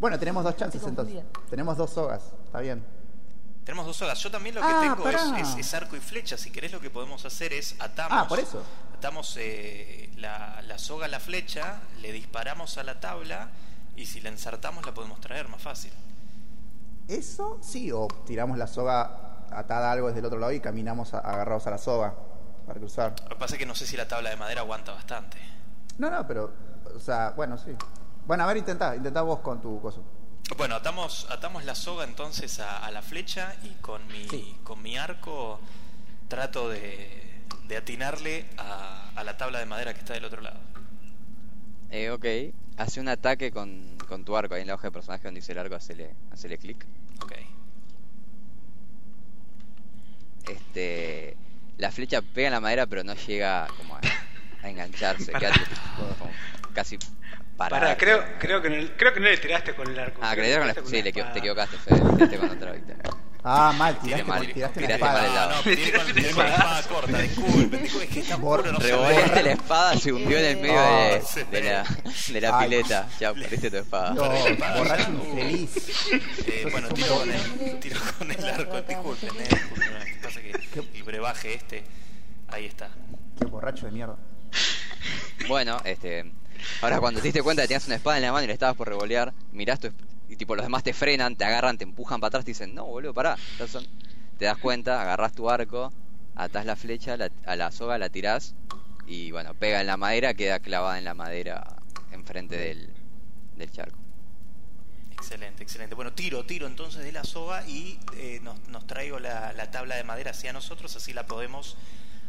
Bueno, 0.00 0.16
tenemos 0.18 0.44
dos 0.44 0.56
chances 0.56 0.80
entonces. 0.84 1.24
Tenemos 1.50 1.76
dos 1.76 1.90
sogas, 1.90 2.22
está 2.44 2.60
bien. 2.60 2.84
Tenemos 3.64 3.84
dos 3.84 3.96
sogas. 3.96 4.16
Yo 4.22 4.30
también 4.30 4.54
lo 4.54 4.60
que 4.60 4.68
Ah, 4.70 4.80
tengo 4.80 5.08
es, 5.08 5.16
pará. 5.16 5.40
es- 5.40 5.56
es 5.56 5.74
arco 5.74 5.96
y 5.96 6.00
flecha. 6.00 6.38
Si 6.38 6.50
querés 6.52 6.70
lo 6.72 6.80
que 6.80 6.88
podemos 6.88 7.24
hacer 7.26 7.52
es 7.52 7.74
atamos. 7.80 8.12
Ah, 8.16 8.28
por 8.28 8.38
eso. 8.38 8.62
Atamos 8.96 9.36
eh, 9.40 10.10
la, 10.16 10.62
la 10.62 10.78
soga 10.78 11.06
a 11.06 11.08
la 11.08 11.18
flecha, 11.20 11.80
le 12.00 12.12
disparamos 12.12 12.78
a 12.78 12.84
la 12.84 13.00
tabla 13.00 13.48
y 13.98 14.06
si 14.06 14.20
la 14.20 14.28
ensartamos 14.30 14.84
la 14.86 14.94
podemos 14.94 15.20
traer 15.20 15.48
más 15.48 15.60
fácil. 15.60 15.92
¿Eso? 17.08 17.58
Sí, 17.62 17.90
o 17.92 18.06
tiramos 18.26 18.58
la 18.58 18.66
soga 18.66 19.46
atada 19.50 19.88
a 19.88 19.92
algo 19.92 20.08
desde 20.08 20.20
el 20.20 20.26
otro 20.26 20.38
lado 20.38 20.52
y 20.52 20.60
caminamos 20.60 21.14
a- 21.14 21.18
agarrados 21.20 21.66
a 21.66 21.70
la 21.70 21.78
soga 21.78 22.14
para 22.66 22.78
cruzar. 22.78 23.14
Lo 23.24 23.30
que 23.30 23.36
pasa 23.36 23.54
es 23.54 23.58
que 23.58 23.66
no 23.66 23.74
sé 23.74 23.86
si 23.86 23.96
la 23.96 24.06
tabla 24.06 24.30
de 24.30 24.36
madera 24.36 24.60
aguanta 24.60 24.92
bastante. 24.92 25.38
No, 25.96 26.10
no, 26.10 26.26
pero, 26.26 26.52
o 26.94 27.00
sea, 27.00 27.30
bueno, 27.30 27.56
sí. 27.58 27.70
Bueno, 28.26 28.44
a 28.44 28.46
ver, 28.46 28.58
intentá, 28.58 28.94
intentá 28.94 29.22
vos 29.22 29.40
con 29.40 29.60
tu 29.60 29.80
coso. 29.80 30.04
Bueno, 30.56 30.74
atamos, 30.76 31.26
atamos 31.30 31.64
la 31.64 31.74
soga 31.74 32.04
entonces 32.04 32.60
a, 32.60 32.84
a 32.84 32.90
la 32.90 33.02
flecha 33.02 33.54
y 33.62 33.70
con 33.80 34.06
mi, 34.08 34.28
Sí. 34.28 34.56
con 34.64 34.82
mi 34.82 34.96
arco 34.98 35.60
trato 36.28 36.68
de, 36.68 37.42
de 37.66 37.76
atinarle 37.76 38.46
a, 38.58 39.10
a 39.16 39.24
la 39.24 39.36
tabla 39.38 39.58
de 39.60 39.66
madera 39.66 39.94
que 39.94 40.00
está 40.00 40.12
del 40.12 40.24
otro 40.26 40.42
lado. 40.42 40.58
Eh, 41.90 42.10
ok, 42.10 42.54
hace 42.78 43.00
un 43.00 43.08
ataque 43.08 43.50
con, 43.50 43.96
con 44.08 44.24
tu 44.24 44.36
arco 44.36 44.54
ahí 44.54 44.62
en 44.62 44.68
la 44.68 44.74
hoja 44.74 44.86
de 44.88 44.92
personaje 44.92 45.24
donde 45.24 45.40
dice 45.40 45.52
el 45.52 45.58
arco, 45.58 45.74
hacele, 45.74 46.14
hacele 46.30 46.56
clic. 46.56 46.86
Ok. 47.22 47.32
Este, 50.48 51.36
la 51.76 51.90
flecha 51.90 52.22
pega 52.22 52.48
en 52.48 52.54
la 52.54 52.60
madera 52.60 52.86
pero 52.86 53.04
no 53.04 53.14
llega 53.14 53.66
como 53.76 53.96
a, 53.96 54.00
a 54.62 54.70
engancharse, 54.70 55.32
queda 55.32 55.52
tipo 55.52 56.14
como 56.18 56.32
casi 56.72 56.98
parada. 57.56 57.82
Pará, 57.82 57.96
creo, 57.98 58.24
creo, 58.38 58.62
que 58.62 58.70
no, 58.70 58.88
creo 58.96 59.12
que 59.12 59.20
no 59.20 59.26
le 59.26 59.36
tiraste 59.36 59.74
con 59.74 59.88
el 59.88 59.98
arco. 59.98 60.20
Ah, 60.22 60.34
creo 60.34 60.44
que 60.44 60.66
le 60.66 60.74
tiraste 60.74 60.80
la... 60.80 60.82
con 60.82 60.90
Sí, 60.90 60.96
una 60.96 61.04
le, 61.04 61.32
te 61.32 61.38
equivocaste, 61.40 61.76
Fede. 61.78 62.00
Tiraste 62.00 62.38
con 62.38 62.50
otra 62.50 62.72
Víctor. 62.72 63.17
Ah, 63.44 63.72
mal, 63.76 63.98
tiraste, 64.00 64.24
mal, 64.24 64.52
tiraste 64.52 64.80
la 64.80 64.94
espada. 64.94 65.12
mal 65.12 65.24
el 65.26 65.34
dado. 65.34 65.54
No, 65.54 65.62
tiré 65.62 65.92
con, 65.92 66.06
tiré 66.12 66.30
con 66.32 66.44
la 66.44 66.50
espada 66.50 66.82
corta, 66.82 67.18
disculpen, 67.18 67.82
disculpen, 67.82 68.08
es 68.08 68.14
que 68.14 68.20
está 68.20 68.36
puro, 68.36 68.72
no 68.72 68.78
la 68.78 69.52
espada, 69.52 69.96
se 69.96 70.12
hundió 70.12 70.38
en 70.38 70.44
el 70.44 70.56
medio 70.56 70.80
de, 71.50 71.62
la, 71.62 71.84
de 72.32 72.40
la 72.40 72.58
Ay. 72.58 72.68
pileta. 72.68 73.08
Ya 73.20 73.32
perdiste 73.32 73.70
tu 73.70 73.76
espada. 73.76 74.10
No, 74.10 74.22
borracho 74.78 75.08
Uh. 75.10 75.24
infeliz. 75.38 75.70
Eh, 76.46 76.68
bueno, 76.70 76.88
tiro 76.88 77.16
con 77.16 77.30
el, 77.30 77.78
tiro 77.80 78.00
con 78.18 78.30
el 78.30 78.44
arco, 78.48 78.82
disculpen, 78.82 79.30
eh, 79.30 79.48
disculpen, 79.48 79.94
lo 79.94 80.04
que 80.04 80.14
pasa 80.22 80.40
que 80.40 80.98
el 80.98 81.02
brebaje 81.04 81.54
este, 81.54 81.84
ahí 82.48 82.66
está. 82.66 82.90
Qué 83.38 83.46
borracho 83.46 83.86
de 83.86 83.92
mierda. 83.92 84.16
Bueno, 85.46 85.80
este. 85.84 86.30
Ahora, 86.82 86.98
cuando 86.98 87.20
te 87.20 87.28
diste 87.28 87.42
cuenta 87.42 87.62
que 87.62 87.68
tenías 87.68 87.86
una 87.86 87.94
espada 87.96 88.16
en 88.16 88.24
la 88.24 88.32
mano 88.32 88.44
y 88.44 88.46
le 88.48 88.52
estabas 88.52 88.74
por 88.76 88.88
revolear, 88.88 89.32
mirás 89.52 89.78
tu 89.78 89.92
y 90.28 90.36
tipo 90.36 90.54
los 90.54 90.64
demás 90.64 90.82
te 90.82 90.92
frenan, 90.92 91.36
te 91.36 91.44
agarran, 91.44 91.78
te 91.78 91.84
empujan 91.84 92.20
para 92.20 92.28
atrás, 92.28 92.44
te 92.44 92.50
dicen, 92.50 92.74
no, 92.74 92.84
boludo, 92.84 93.14
pará. 93.14 93.36
ya 93.58 93.66
son-". 93.66 93.86
Te 94.38 94.44
das 94.44 94.58
cuenta, 94.58 95.00
agarrás 95.02 95.32
tu 95.32 95.50
arco, 95.50 95.92
atás 96.36 96.64
la 96.64 96.76
flecha 96.76 97.16
a 97.46 97.56
la 97.56 97.72
soga, 97.72 97.98
la 97.98 98.08
tirás 98.08 98.54
y 99.06 99.32
bueno, 99.32 99.54
pega 99.54 99.80
en 99.80 99.86
la 99.86 99.96
madera, 99.96 100.34
queda 100.34 100.60
clavada 100.60 100.98
en 100.98 101.04
la 101.04 101.14
madera 101.14 101.76
enfrente 102.12 102.56
del, 102.56 102.92
del 103.56 103.70
charco. 103.72 103.98
Excelente, 105.12 105.62
excelente. 105.64 105.94
Bueno, 105.96 106.12
tiro, 106.12 106.44
tiro 106.44 106.66
entonces 106.66 107.02
de 107.02 107.10
la 107.10 107.24
soga 107.24 107.66
y 107.66 107.98
eh, 108.16 108.38
nos, 108.42 108.68
nos 108.68 108.86
traigo 108.86 109.18
la, 109.18 109.52
la 109.54 109.70
tabla 109.70 109.96
de 109.96 110.04
madera 110.04 110.30
hacia 110.30 110.52
nosotros, 110.52 110.94
así 110.94 111.12
la 111.12 111.26
podemos 111.26 111.76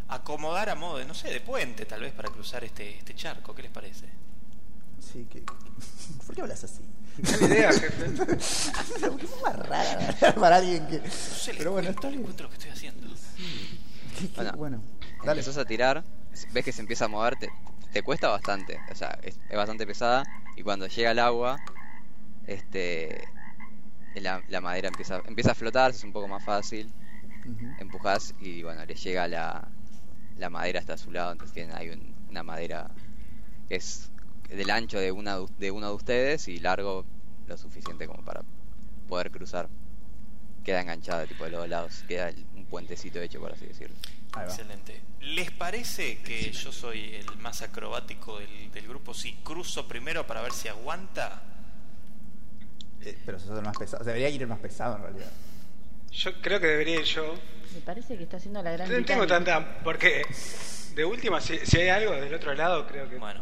acomodar 0.08 0.70
a 0.70 0.76
modo 0.76 0.98
de, 0.98 1.06
no 1.06 1.14
sé, 1.14 1.30
de 1.30 1.40
puente 1.40 1.86
tal 1.86 2.02
vez 2.02 2.14
para 2.14 2.30
cruzar 2.30 2.64
este, 2.64 2.98
este 2.98 3.14
charco. 3.14 3.54
¿Qué 3.54 3.62
les 3.62 3.72
parece? 3.72 4.08
Sí, 5.00 5.26
que... 5.30 5.42
¿Por 6.26 6.36
qué 6.36 6.42
hablas 6.42 6.64
así? 6.64 6.84
Buena 7.18 7.48
idea, 7.56 7.74
jefe. 7.74 8.06
Qué 9.20 9.28
forma 9.28 9.52
rara 9.64 10.16
para 10.36 10.58
alguien 10.58 10.88
que... 10.88 11.00
No 11.00 11.10
sé, 11.12 11.54
Pero 11.58 11.72
bueno, 11.74 11.90
está 11.90 12.08
bien. 12.10 12.22
lo 12.24 12.50
que 12.50 12.54
estoy 12.56 12.72
haciendo. 12.72 13.08
Qué- 14.18 14.28
qué- 14.30 14.36
Bueno, 14.36 14.54
bueno, 14.58 14.84
dale. 15.24 15.32
Empezás 15.42 15.58
a 15.58 15.66
tirar, 15.66 16.04
ves 16.54 16.66
que 16.66 16.72
se 16.72 16.82
empieza 16.82 17.06
a 17.06 17.08
mover, 17.08 17.36
te, 17.36 17.50
te 17.92 18.04
cuesta 18.04 18.30
bastante, 18.30 18.80
o 18.92 18.96
sea, 18.96 19.18
es, 19.24 19.38
es 19.50 19.58
bastante 19.58 19.86
pesada 19.86 20.24
y 20.56 20.64
cuando 20.64 20.88
llega 20.88 21.12
al 21.12 21.20
agua, 21.20 21.60
este, 22.48 23.28
la, 24.16 24.42
la 24.50 24.62
madera 24.62 24.88
empieza, 24.88 25.22
empieza 25.28 25.52
a 25.52 25.56
flotar, 25.56 25.92
es 25.92 26.04
un 26.04 26.14
poco 26.14 26.28
más 26.28 26.44
fácil, 26.44 26.90
Ujú. 27.46 27.74
empujás 27.80 28.34
y 28.40 28.64
bueno, 28.64 28.86
le 28.86 28.96
llega 28.96 29.28
la, 29.28 29.68
la 30.38 30.50
madera 30.50 30.80
hasta 30.80 30.98
su 30.98 31.12
lado, 31.12 31.32
entonces 31.34 31.54
tienen 31.54 31.76
ahí 31.76 31.90
un- 31.90 32.14
una 32.30 32.44
madera 32.44 32.90
que 33.68 33.76
es 33.76 34.10
del 34.50 34.70
ancho 34.72 35.00
de, 35.00 35.12
una, 35.12 35.38
de 35.58 35.72
uno 35.72 35.88
de 35.90 35.94
ustedes 35.96 36.48
y 36.48 36.60
largo 36.60 37.06
lo 37.48 37.58
suficiente 37.58 38.08
como 38.08 38.24
para 38.24 38.42
poder 39.08 39.32
cruzar. 39.32 39.70
Queda 40.64 40.82
enganchada 40.82 41.26
tipo 41.26 41.46
de 41.46 41.52
los 41.52 41.62
dos 41.62 41.70
lados, 41.70 42.04
queda 42.08 42.30
el- 42.30 42.46
un 42.56 42.66
puentecito 42.66 43.20
hecho 43.22 43.40
por 43.40 43.52
así 43.54 43.66
decirlo. 43.66 43.96
Excelente. 44.44 45.02
¿Les 45.22 45.50
parece 45.52 46.20
que 46.20 46.52
yo 46.52 46.72
soy 46.72 47.16
el 47.16 47.38
más 47.38 47.62
acrobático 47.62 48.38
del, 48.40 48.72
del 48.72 48.88
grupo 48.88 49.14
si 49.14 49.34
cruzo 49.38 49.88
primero 49.88 50.28
para 50.28 50.42
ver 50.42 50.52
si 50.52 50.68
aguanta? 50.68 51.42
Eh, 53.02 53.18
pero 53.26 53.40
sos 53.40 53.58
el 53.58 53.64
más 53.64 53.78
pesado. 53.78 54.04
Debería 54.04 54.30
ir 54.30 54.42
el 54.42 54.48
más 54.48 54.60
pesado 54.60 54.98
en 54.98 55.02
realidad. 55.04 55.32
Yo 56.12 56.42
creo 56.42 56.60
que 56.60 56.68
debería 56.68 57.00
ir 57.00 57.06
yo. 57.06 57.34
Me 57.74 57.82
parece 57.82 58.18
que 58.18 58.24
está 58.24 58.38
haciendo 58.38 58.62
la 58.64 58.72
gran 58.72 58.92
No 58.92 59.06
tengo 59.06 59.28
tanta. 59.28 59.80
Porque 59.84 60.24
de 60.96 61.06
última, 61.06 61.40
si, 61.42 61.58
si 61.66 61.78
hay 61.80 61.90
algo 61.90 62.14
del 62.16 62.34
otro 62.34 62.54
lado, 62.54 62.88
creo 62.88 63.08
que. 63.10 63.18
Bueno, 63.18 63.42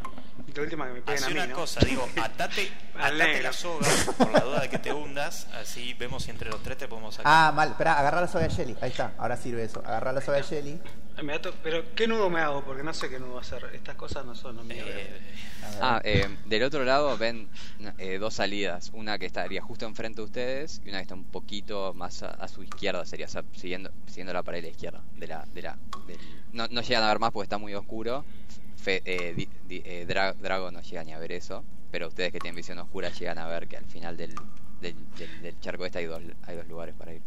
De 0.53 0.61
última 0.61 0.87
que 0.87 0.93
me 0.93 1.01
peguen 1.01 1.23
a 1.23 1.25
Hace 1.25 1.33
mí. 1.33 1.39
una 1.39 1.47
¿no? 1.47 1.55
cosa, 1.55 1.79
digo, 1.85 2.07
atate, 2.21 2.69
atate 2.95 3.41
la 3.41 3.53
soga 3.53 3.87
por 4.17 4.31
la 4.31 4.39
duda 4.41 4.61
de 4.61 4.69
que 4.69 4.79
te 4.79 4.91
hundas, 4.93 5.47
así 5.61 5.93
vemos 5.95 6.23
si 6.23 6.31
entre 6.31 6.49
los 6.49 6.61
tres 6.63 6.77
te 6.77 6.87
podemos 6.87 7.15
sacar. 7.15 7.31
Ah, 7.33 7.51
mal. 7.51 7.69
Espera, 7.69 7.99
agarrar 7.99 8.21
la 8.21 8.27
soga 8.27 8.47
de 8.47 8.53
Shelly. 8.53 8.75
Ahí 8.81 8.89
está. 8.91 9.13
Ahora 9.17 9.37
sirve 9.37 9.63
eso. 9.63 9.79
Agarrar 9.85 10.13
la 10.13 10.21
soga 10.21 10.41
de. 10.41 10.79
Me 11.23 11.33
ato- 11.33 11.53
Pero, 11.63 11.95
¿qué 11.95 12.07
nudo 12.07 12.29
me 12.29 12.39
hago? 12.41 12.63
Porque 12.63 12.83
no 12.83 12.93
sé 12.93 13.09
qué 13.09 13.19
nudo 13.19 13.39
hacer. 13.39 13.71
Estas 13.73 13.95
cosas 13.95 14.23
no 14.23 14.35
son 14.35 14.57
lo 14.57 14.63
mío. 14.63 14.83
Eh. 14.85 15.19
Ah, 15.81 15.99
eh, 16.03 16.27
del 16.45 16.61
otro 16.63 16.83
lado 16.85 17.17
ven 17.17 17.49
eh, 17.97 18.19
dos 18.19 18.35
salidas. 18.35 18.91
Una 18.93 19.17
que 19.17 19.25
estaría 19.25 19.59
justo 19.61 19.87
enfrente 19.87 20.21
de 20.21 20.25
ustedes 20.25 20.79
y 20.85 20.89
una 20.89 20.99
que 20.99 21.03
está 21.03 21.15
un 21.15 21.23
poquito 21.25 21.93
más 21.95 22.21
a, 22.21 22.29
a 22.29 22.47
su 22.47 22.61
izquierda, 22.61 23.03
sería 23.05 23.25
o 23.25 23.29
sea, 23.29 23.43
siguiendo, 23.55 23.91
siguiendo 24.17 24.33
la 24.33 24.41
pared 24.41 24.59
de 24.63 24.69
la 24.69 24.71
izquierda. 24.71 25.03
De 25.15 25.27
la, 25.27 25.45
de 25.53 25.61
la, 25.61 25.77
del- 26.07 26.17
no, 26.51 26.67
no 26.71 26.81
llegan 26.81 27.03
a 27.03 27.07
ver 27.09 27.19
más 27.19 27.31
porque 27.31 27.43
está 27.43 27.59
muy 27.59 27.75
oscuro. 27.75 28.25
Fe- 28.81 29.03
eh, 29.05 29.33
di- 29.35 29.47
di- 29.67 29.83
eh, 29.85 30.07
Dra- 30.07 30.33
Drago 30.33 30.71
no 30.71 30.81
llega 30.81 31.03
ni 31.03 31.13
a 31.13 31.19
ver 31.19 31.31
eso. 31.33 31.63
Pero 31.91 32.07
ustedes 32.07 32.31
que 32.31 32.39
tienen 32.39 32.55
visión 32.55 32.79
oscura 32.79 33.09
llegan 33.11 33.37
a 33.37 33.45
ver 33.47 33.67
que 33.67 33.77
al 33.77 33.85
final 33.85 34.17
del, 34.17 34.33
del, 34.81 34.95
del- 35.19 35.41
del 35.43 35.59
charco 35.59 35.85
este 35.85 35.99
hay 35.99 36.05
dos, 36.05 36.19
hay 36.47 36.55
dos 36.57 36.67
lugares 36.67 36.95
para 36.97 37.13
ir. 37.13 37.21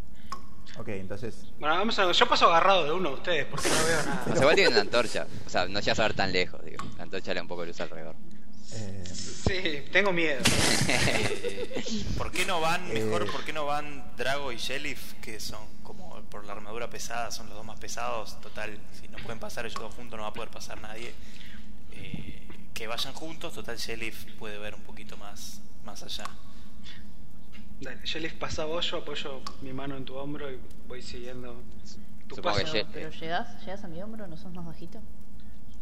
Ok, 0.78 0.88
entonces. 0.88 1.36
Bueno, 1.60 1.76
vamos 1.76 1.96
a 2.00 2.10
Yo 2.10 2.26
paso 2.28 2.46
agarrado 2.48 2.84
de 2.86 2.92
uno 2.92 3.10
de 3.10 3.14
ustedes 3.14 3.46
porque 3.46 3.68
no 3.68 3.84
veo 3.86 4.00
O 4.00 4.04
nada. 4.06 4.24
sea, 4.24 4.36
igual 4.40 4.54
tienen 4.56 4.72
una 4.72 4.82
antorcha. 4.82 5.26
O 5.46 5.48
sea, 5.50 5.66
no 5.68 5.78
llegas 5.78 5.98
a 6.00 6.02
ver 6.02 6.14
tan 6.14 6.32
lejos, 6.32 6.60
digo. 6.64 6.84
La 6.96 7.04
antorcha 7.04 7.30
le 7.30 7.36
da 7.36 7.42
un 7.42 7.48
poco 7.48 7.60
de 7.60 7.68
luz 7.68 7.80
alrededor. 7.80 8.16
eh, 8.72 9.04
Sí, 9.06 9.84
tengo 9.92 10.12
miedo. 10.12 10.42
eh, 10.88 12.04
¿Por 12.18 12.32
qué 12.32 12.44
no 12.46 12.60
van 12.60 12.88
mejor? 12.92 13.22
Eh. 13.22 13.26
¿Por 13.30 13.44
qué 13.44 13.52
no 13.52 13.64
van 13.66 14.04
Drago 14.16 14.50
y 14.52 14.56
Shelif, 14.56 15.14
que 15.20 15.38
son 15.40 15.60
como 15.82 16.09
por 16.30 16.44
la 16.44 16.52
armadura 16.52 16.88
pesada, 16.88 17.30
son 17.30 17.48
los 17.48 17.56
dos 17.56 17.64
más 17.66 17.78
pesados? 17.78 18.40
Total, 18.40 18.78
si 18.92 19.08
no 19.08 19.18
pueden 19.18 19.38
pasar 19.38 19.66
ellos 19.66 19.80
dos 19.80 19.94
juntos, 19.94 20.16
no 20.16 20.22
va 20.22 20.30
a 20.30 20.32
poder 20.32 20.50
pasar 20.50 20.80
nadie. 20.80 21.12
Eh, 21.92 22.46
que 22.72 22.86
vayan 22.86 23.12
juntos, 23.12 23.52
total, 23.52 23.76
Shelif 23.76 24.24
puede 24.38 24.58
ver 24.58 24.74
un 24.74 24.82
poquito 24.82 25.16
más, 25.16 25.60
más 25.84 26.02
allá. 26.02 26.24
Dale, 27.80 28.00
Shelly 28.04 28.28
pasa 28.30 28.64
vos, 28.64 28.90
yo 28.90 28.98
apoyo 28.98 29.42
mi 29.62 29.72
mano 29.72 29.96
en 29.96 30.04
tu 30.04 30.14
hombro 30.14 30.50
y 30.50 30.58
voy 30.86 31.02
siguiendo 31.02 31.62
tu 32.28 32.36
paso. 32.36 32.64
Pero, 32.92 33.10
llegás, 33.10 33.60
llegás 33.60 33.84
a 33.84 33.88
mi 33.88 34.02
hombro, 34.02 34.26
¿no 34.26 34.36
sos 34.36 34.52
más 34.52 34.64
bajito? 34.64 34.98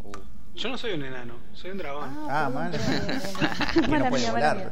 Uh, 0.03 0.13
Yo 0.59 0.69
no 0.69 0.77
soy 0.77 0.93
un 0.95 1.05
enano, 1.05 1.35
soy 1.55 1.71
un 1.71 1.79
dragón. 1.79 2.27
Ah, 2.29 2.51
perdón, 2.53 2.55
mal. 2.55 2.73
Que 3.89 3.99
no 3.99 4.09
puede 4.09 4.23
mía, 4.25 4.33
volar, 4.33 4.71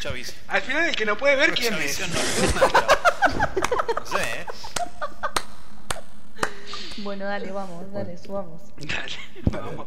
pero-. 0.00 0.14
Al 0.46 0.62
final 0.62 0.88
el 0.88 0.94
que 0.94 1.04
no 1.04 1.18
puede 1.18 1.34
ver 1.34 1.54
quién 1.54 1.74
es. 1.74 2.00
No 3.34 4.06
sé, 4.06 4.22
¿eh? 4.22 4.46
Bueno, 6.98 7.24
dale, 7.24 7.50
vamos, 7.50 7.92
dale, 7.92 8.16
subamos. 8.16 8.62
Dale, 8.76 9.12
vamos. 9.50 9.86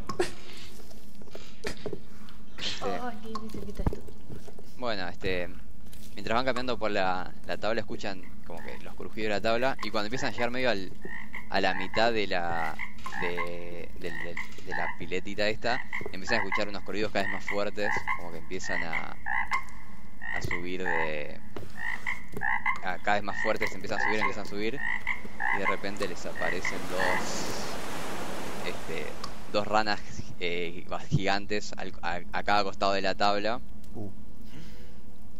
este, 2.58 2.84
Ay, 2.84 3.18
qué 3.50 3.58
esto. 3.70 3.84
Bueno, 4.76 5.08
este, 5.08 5.48
mientras 6.14 6.36
van 6.36 6.44
cambiando 6.44 6.78
por 6.78 6.90
la, 6.90 7.32
la 7.46 7.56
tabla 7.56 7.80
escuchan 7.80 8.22
como 8.46 8.62
que 8.62 8.78
los 8.80 8.94
crujidos 8.94 9.28
de 9.28 9.34
la 9.34 9.40
tabla 9.40 9.78
y 9.82 9.90
cuando 9.90 10.06
empiezan 10.06 10.28
a 10.28 10.32
llegar 10.32 10.50
medio 10.50 10.68
al, 10.70 10.92
a 11.48 11.60
la 11.60 11.74
mitad 11.74 12.12
de 12.12 12.26
la 12.26 12.76
de, 13.20 13.88
de 14.00 14.74
la 14.76 14.94
piletita 14.98 15.48
esta, 15.48 15.80
empiezan 16.12 16.40
a 16.40 16.44
escuchar 16.44 16.68
unos 16.68 16.82
corridos 16.82 17.12
cada 17.12 17.24
vez 17.24 17.32
más 17.34 17.44
fuertes, 17.44 17.92
como 18.16 18.32
que 18.32 18.38
empiezan 18.38 18.82
a, 18.82 19.16
a 20.34 20.42
subir 20.42 20.82
de 20.84 21.38
a 22.84 22.96
cada 22.98 23.16
vez 23.16 23.22
más 23.24 23.36
fuertes, 23.42 23.72
empiezan 23.74 24.00
a 24.00 24.04
subir, 24.04 24.20
empiezan 24.20 24.44
a 24.44 24.48
subir 24.48 24.80
y 25.54 25.58
de 25.58 25.66
repente 25.66 26.06
les 26.06 26.24
aparecen 26.26 26.78
dos 26.90 27.18
este, 28.64 29.06
dos 29.52 29.66
ranas 29.66 30.00
eh, 30.40 30.84
gigantes 31.08 31.72
al- 31.76 31.92
a, 32.02 32.20
a 32.32 32.42
cada 32.42 32.62
costado 32.64 32.92
de 32.92 33.02
la 33.02 33.14
tabla. 33.14 33.60
Uh, 33.94 34.10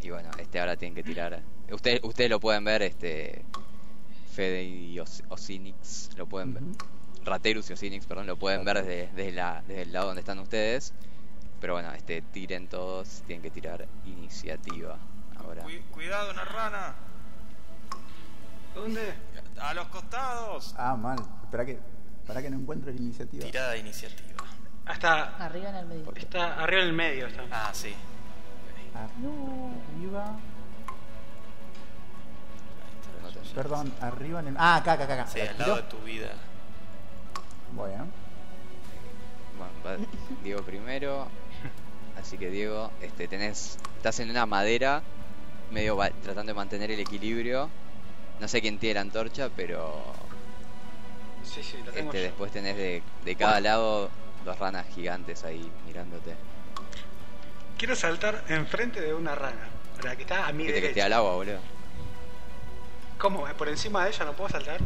Y 0.02 0.10
bueno, 0.10 0.30
este 0.40 0.60
ahora 0.60 0.76
tienen 0.76 0.94
que 0.94 1.02
tirar. 1.02 1.42
Ustedes 1.70 2.00
ustedes 2.02 2.30
lo 2.30 2.40
pueden 2.40 2.64
ver, 2.64 2.82
este 2.82 3.44
Fede 4.32 4.64
y 4.64 4.98
Os- 5.00 5.22
Osinix 5.28 6.10
lo 6.16 6.26
pueden 6.26 6.54
ver. 6.54 6.62
Raterus 7.24 7.68
y 7.70 7.72
Osinix, 7.74 8.06
perdón, 8.06 8.26
lo 8.26 8.36
pueden 8.36 8.64
ver 8.64 8.78
desde, 8.84 9.08
desde, 9.14 9.32
la, 9.32 9.62
desde 9.66 9.82
el 9.82 9.92
lado 9.92 10.06
donde 10.06 10.20
están 10.20 10.38
ustedes. 10.38 10.92
Pero 11.60 11.74
bueno, 11.74 11.92
este 11.92 12.22
tiren 12.22 12.68
todos, 12.68 13.22
tienen 13.26 13.42
que 13.42 13.50
tirar 13.50 13.86
iniciativa. 14.06 14.96
Ahora. 15.38 15.62
Cu- 15.62 15.70
cuidado, 15.92 16.30
una 16.32 16.44
rana. 16.44 16.94
¿Dónde? 18.74 19.12
A 19.60 19.74
los 19.74 19.88
costados. 19.88 20.74
Ah, 20.78 20.94
mal. 20.96 21.18
Espera 21.42 21.64
que, 21.64 21.78
para 22.26 22.40
que 22.42 22.50
no 22.50 22.58
encuentro 22.58 22.90
la 22.92 22.96
iniciativa. 22.96 23.44
Tirada 23.44 23.70
de 23.72 23.78
iniciativa. 23.78 24.44
Hasta 24.86 25.36
Arriba 25.44 25.68
en 25.70 25.76
el 25.76 25.86
medio. 25.86 26.12
está 26.14 26.62
arriba 26.62 26.82
en 26.82 26.88
el 26.88 26.94
medio 26.94 27.26
está. 27.26 27.42
Ah, 27.50 27.70
sí. 27.74 27.92
No. 29.20 29.72
Arriba. 29.96 30.36
Perdón, 33.54 33.92
arriba 34.00 34.40
en 34.40 34.48
el. 34.48 34.56
Ah, 34.58 34.76
acá, 34.76 34.92
acá, 34.92 35.04
acá. 35.04 35.26
Sí, 35.26 35.38
¿La 35.40 35.50
al 35.50 35.58
lado 35.58 35.76
de 35.76 35.82
tu 35.82 35.98
vida. 35.98 36.28
Bueno. 37.72 38.06
Bueno, 39.56 39.72
va 39.84 39.96
Diego 40.42 40.62
primero. 40.62 41.28
Así 42.20 42.36
que 42.38 42.50
Diego, 42.50 42.90
este 43.00 43.28
tenés. 43.28 43.78
Estás 43.96 44.18
en 44.20 44.30
una 44.30 44.46
madera, 44.46 45.02
medio 45.70 45.96
va- 45.96 46.10
tratando 46.10 46.50
de 46.50 46.54
mantener 46.54 46.90
el 46.90 47.00
equilibrio. 47.00 47.68
No 48.40 48.48
sé 48.48 48.60
quién 48.60 48.78
tiene 48.78 48.94
la 48.94 49.00
antorcha, 49.02 49.48
pero 49.54 50.00
Sí, 51.44 51.62
sí, 51.62 51.78
lo 51.84 51.90
tengo 51.92 52.10
este 52.10 52.18
yo. 52.22 52.24
después 52.28 52.52
tenés 52.52 52.76
de, 52.76 53.02
de 53.24 53.36
cada 53.36 53.60
lado 53.60 54.10
dos 54.44 54.58
ranas 54.58 54.86
gigantes 54.94 55.44
ahí 55.44 55.70
mirándote. 55.86 56.34
Quiero 57.76 57.94
saltar 57.96 58.44
enfrente 58.48 59.00
de 59.00 59.14
una 59.14 59.34
rana, 59.34 59.68
la 60.02 60.14
que 60.16 60.22
está 60.22 60.46
a 60.46 60.52
mi 60.52 60.66
Que 60.66 60.72
te 60.72 60.80
que 60.80 60.86
esté 60.88 61.02
al 61.02 61.10
derecha. 61.10 61.18
agua, 61.18 61.34
boludo. 61.34 61.58
¿Cómo? 63.18 63.44
¿Por 63.56 63.68
encima 63.68 64.04
de 64.04 64.10
ella 64.10 64.24
no 64.24 64.32
puedo 64.34 64.50
saltar? 64.50 64.78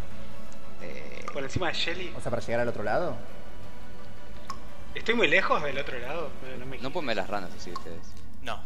Eh, 0.83 1.12
¿Por 1.33 1.43
encima 1.43 1.69
de 1.69 1.75
Shelly? 1.75 2.13
O 2.17 2.21
sea, 2.21 2.31
para 2.31 2.43
llegar 2.43 2.61
al 2.61 2.69
otro 2.69 2.83
lado. 2.83 3.17
¿Estoy 4.95 5.15
muy 5.15 5.29
lejos 5.29 5.63
del 5.63 5.79
otro 5.79 5.99
lado? 5.99 6.31
No, 6.51 6.59
no 6.59 6.67
me- 6.67 6.79
no 6.79 6.91
pueden 6.91 7.07
ver 7.07 7.17
las 7.17 7.29
ranas 7.29 7.51
así 7.57 7.71
ustedes. 7.71 8.01
No. 8.43 8.61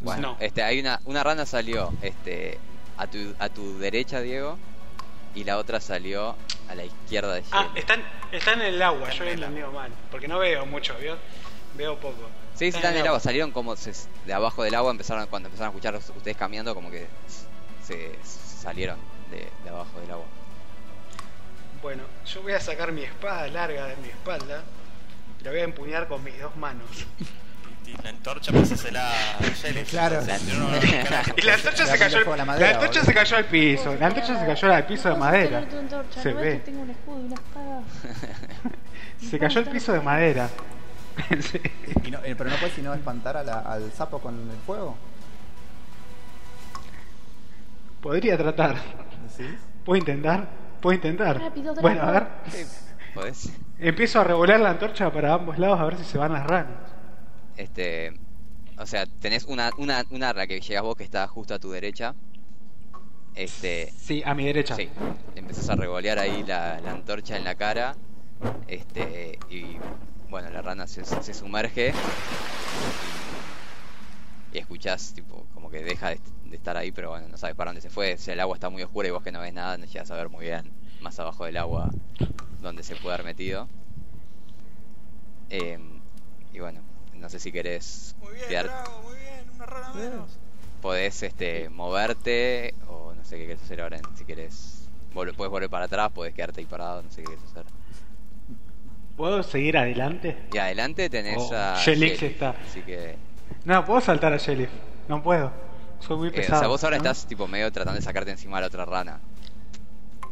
Bueno, 0.00 0.22
No. 0.32 0.36
este, 0.40 0.62
hay 0.62 0.80
una, 0.80 1.00
una 1.04 1.22
rana 1.22 1.44
salió 1.44 1.92
este, 2.02 2.58
a, 2.96 3.06
tu, 3.06 3.34
a 3.38 3.48
tu 3.48 3.78
derecha, 3.78 4.20
Diego, 4.20 4.56
y 5.34 5.44
la 5.44 5.58
otra 5.58 5.80
salió 5.80 6.36
a 6.70 6.74
la 6.74 6.84
izquierda 6.84 7.34
de 7.34 7.42
Ah, 7.50 7.64
Shelly. 7.64 7.78
están, 7.80 8.02
están 8.32 8.60
en 8.62 8.74
el 8.74 8.82
agua, 8.82 9.10
yo 9.10 9.24
en 9.24 9.28
he 9.28 9.32
el 9.32 9.42
entendido 9.42 9.72
mal. 9.72 9.90
Porque 10.10 10.28
no 10.28 10.38
veo 10.38 10.64
mucho, 10.66 10.94
¿vio? 11.00 11.16
Veo 11.76 11.96
poco. 11.98 12.16
Sí, 12.54 12.70
sí, 12.72 12.76
están 12.78 12.94
en 12.94 13.00
el 13.02 13.06
agua, 13.06 13.20
salieron 13.20 13.50
como 13.52 13.76
se- 13.76 13.92
de 14.24 14.32
abajo 14.32 14.62
del 14.62 14.74
agua, 14.74 14.90
empezaron 14.90 15.26
cuando 15.26 15.48
empezaron 15.48 15.68
a 15.74 15.76
escuchar 15.76 15.94
ustedes 15.96 16.36
caminando, 16.36 16.74
como 16.74 16.90
que 16.90 17.06
se, 17.84 18.16
se 18.24 18.62
salieron 18.62 18.98
de, 19.30 19.48
de 19.64 19.68
abajo 19.70 20.00
del 20.00 20.10
agua. 20.12 20.24
Bueno, 21.82 22.02
yo 22.26 22.42
voy 22.42 22.52
a 22.52 22.60
sacar 22.60 22.92
mi 22.92 23.02
espada 23.02 23.46
larga 23.48 23.86
de 23.86 23.96
mi 23.96 24.08
espalda 24.08 24.62
y 25.40 25.44
la 25.44 25.50
voy 25.50 25.60
a 25.60 25.64
empuñar 25.64 26.08
con 26.08 26.22
mis 26.24 26.38
dos 26.40 26.56
manos. 26.56 26.86
Y 27.86 28.02
la 28.02 28.10
antorcha 28.10 28.52
pasásela 28.52 29.08
a 29.10 29.42
Shelly. 29.54 29.82
Claro. 29.84 30.20
No, 30.20 30.70
no. 30.70 30.76
Y 31.36 31.40
la 31.42 31.54
antorcha 31.54 31.86
se 31.86 31.98
cayó, 31.98 31.98
prende 31.98 32.16
fuego 32.16 32.32
a 32.32 32.36
la 32.36 32.44
madera, 32.44 32.66
la 32.66 32.74
antorcha 32.74 33.00
boludo. 33.00 33.04
se 33.06 33.14
cayó 33.14 33.36
al 33.38 33.44
piso, 33.46 33.94
la 33.98 34.06
antorcha 34.06 34.38
se 34.40 34.46
cayó 34.46 34.72
al 34.74 34.86
piso 34.86 35.08
de 35.08 35.14
¿Cómo 35.14 35.24
madera. 35.24 35.64
Se 36.22 36.32
¿No 36.34 36.40
ves 36.40 36.64
ve. 36.66 36.72
Se 39.30 39.38
cayó 39.38 39.60
al 39.60 39.66
piso 39.68 39.92
de 39.92 40.00
madera. 40.00 40.48
Sí. 41.40 41.60
Y 42.04 42.10
no- 42.12 42.20
eh, 42.24 42.36
pero 42.38 42.48
no 42.48 42.54
puedes 42.58 42.74
sino 42.76 42.94
espantar 42.94 43.36
a 43.38 43.42
la- 43.42 43.58
al 43.60 43.90
sapo 43.92 44.20
con 44.20 44.34
el 44.50 44.56
fuego. 44.64 44.96
Podría 48.00 48.36
tratar. 48.38 48.76
¿Puedo 49.84 49.98
intentar? 49.98 50.46
¿Puedo 50.80 50.94
intentar? 50.94 51.38
Rápido, 51.38 51.74
bueno, 51.76 52.02
a 52.02 52.10
ver. 52.12 52.26
Empiezo 53.78 54.20
a 54.20 54.24
revolear 54.24 54.60
la 54.60 54.70
antorcha 54.70 55.12
para 55.12 55.34
ambos 55.34 55.58
lados 55.58 55.80
a 55.80 55.84
ver 55.84 55.96
si 55.98 56.04
se 56.04 56.18
van 56.18 56.32
las 56.32 56.46
ranas. 56.46 56.72
Este, 57.56 58.18
o 58.78 58.86
sea, 58.86 59.06
tenés 59.06 59.44
una, 59.44 59.70
una, 59.78 60.04
una 60.10 60.32
rana 60.32 60.46
que 60.46 60.60
llegas 60.60 60.82
vos 60.82 60.96
que 60.96 61.04
está 61.04 61.26
justo 61.26 61.54
a 61.54 61.58
tu 61.58 61.70
derecha. 61.70 62.14
Este, 63.34 63.92
Sí, 63.96 64.22
a 64.24 64.34
mi 64.34 64.44
derecha. 64.44 64.76
Sí, 64.76 64.88
empezás 65.34 65.68
a 65.68 65.76
revolear 65.76 66.18
ahí 66.18 66.44
la, 66.44 66.80
la 66.80 66.92
antorcha 66.92 67.36
en 67.36 67.44
la 67.44 67.54
cara. 67.54 67.96
Este, 68.66 69.38
y 69.50 69.76
bueno, 70.28 70.50
la 70.50 70.62
rana 70.62 70.86
se, 70.86 71.04
se 71.04 71.34
sumerge. 71.34 71.92
Y, 74.52 74.56
y 74.56 74.58
escuchás, 74.60 75.12
tipo, 75.14 75.46
como 75.54 75.70
que 75.70 75.82
deja 75.82 76.10
de, 76.10 76.20
de 76.50 76.56
estar 76.56 76.76
ahí, 76.76 76.90
pero 76.92 77.10
bueno, 77.10 77.28
no 77.28 77.36
sabes 77.36 77.54
para 77.56 77.70
dónde 77.70 77.80
se 77.80 77.90
fue. 77.90 78.16
Si 78.18 78.30
el 78.30 78.40
agua 78.40 78.54
está 78.56 78.68
muy 78.70 78.82
oscura 78.82 79.08
y 79.08 79.10
vos 79.10 79.22
que 79.22 79.32
no 79.32 79.40
ves 79.40 79.52
nada, 79.54 79.76
no 79.78 79.84
llegas 79.86 80.10
a 80.10 80.16
ver 80.16 80.28
muy 80.28 80.46
bien 80.46 80.70
más 81.00 81.18
abajo 81.20 81.44
del 81.44 81.56
agua 81.56 81.90
dónde 82.60 82.82
se 82.82 82.96
puede 82.96 83.14
haber 83.14 83.26
metido. 83.26 83.68
Em, 85.50 86.00
y 86.52 86.58
bueno, 86.60 86.80
no 87.14 87.28
sé 87.28 87.38
si 87.38 87.50
querés 87.52 88.14
Muy 88.20 88.34
bien, 88.34 88.48
quedar- 88.48 88.66
Drago, 88.66 89.02
muy 89.02 89.14
bien. 89.16 89.50
Una 89.54 89.66
rana 89.66 89.94
menos. 89.94 90.30
podés 90.82 91.22
este 91.22 91.68
moverte 91.70 92.74
o 92.88 93.12
no 93.14 93.24
sé 93.24 93.36
qué 93.38 93.46
querés 93.46 93.62
hacer 93.62 93.80
ahora 93.80 93.98
si 94.14 94.24
querés 94.24 94.88
vol- 95.14 95.34
puedes 95.34 95.50
volver 95.50 95.68
para 95.70 95.86
atrás 95.86 96.10
podés 96.12 96.34
quedarte 96.34 96.60
ahí 96.60 96.66
parado 96.66 97.02
no 97.02 97.10
sé 97.10 97.22
qué 97.22 97.28
querés 97.30 97.44
hacer 97.44 97.64
¿Puedo 99.16 99.42
seguir 99.42 99.76
adelante? 99.76 100.36
y 100.52 100.58
adelante 100.58 101.10
tenés 101.10 101.38
Oh, 101.50 101.56
a 101.56 101.82
está. 101.84 102.50
así 102.50 102.82
que 102.82 103.16
No, 103.64 103.84
puedo 103.84 104.00
saltar 104.00 104.32
a 104.32 104.36
Shelly. 104.36 104.68
No 105.08 105.20
puedo. 105.22 105.50
Soy 106.00 106.16
muy 106.16 106.28
eh, 106.28 106.32
pesado. 106.32 106.56
o 106.56 106.60
sea 106.60 106.68
vos 106.68 106.84
ahora 106.84 106.96
¿no? 106.98 107.02
estás 107.02 107.26
tipo 107.26 107.46
medio 107.48 107.70
tratando 107.72 107.96
de 107.98 108.02
sacarte 108.04 108.30
encima 108.30 108.58
a 108.58 108.60
la 108.62 108.66
otra 108.68 108.84
rana 108.84 109.18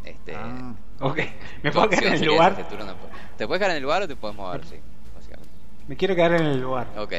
este 0.05 0.35
Ah. 0.35 0.75
Ok. 1.01 1.19
¿Me 1.63 1.73
puedo 1.73 1.89
quedar 1.89 2.05
en 2.07 2.13
el 2.15 2.25
lugar? 2.25 2.53
este 2.53 2.65
turno, 2.65 2.85
no 2.87 2.95
puedes- 2.97 3.17
te 3.37 3.47
puedes 3.47 3.59
quedar 3.61 3.71
en 3.73 3.77
el 3.79 3.83
lugar 3.83 4.03
o 4.03 4.09
te 4.09 4.17
puedes 4.17 4.37
mover 4.37 4.65
sí 4.65 4.77
básicamente 5.15 5.51
Me 5.89 5.97
quiero 5.97 6.15
quedar 6.15 6.33
en 6.33 6.47
el 6.47 6.61
lugar. 6.61 6.87
Ok. 6.97 7.13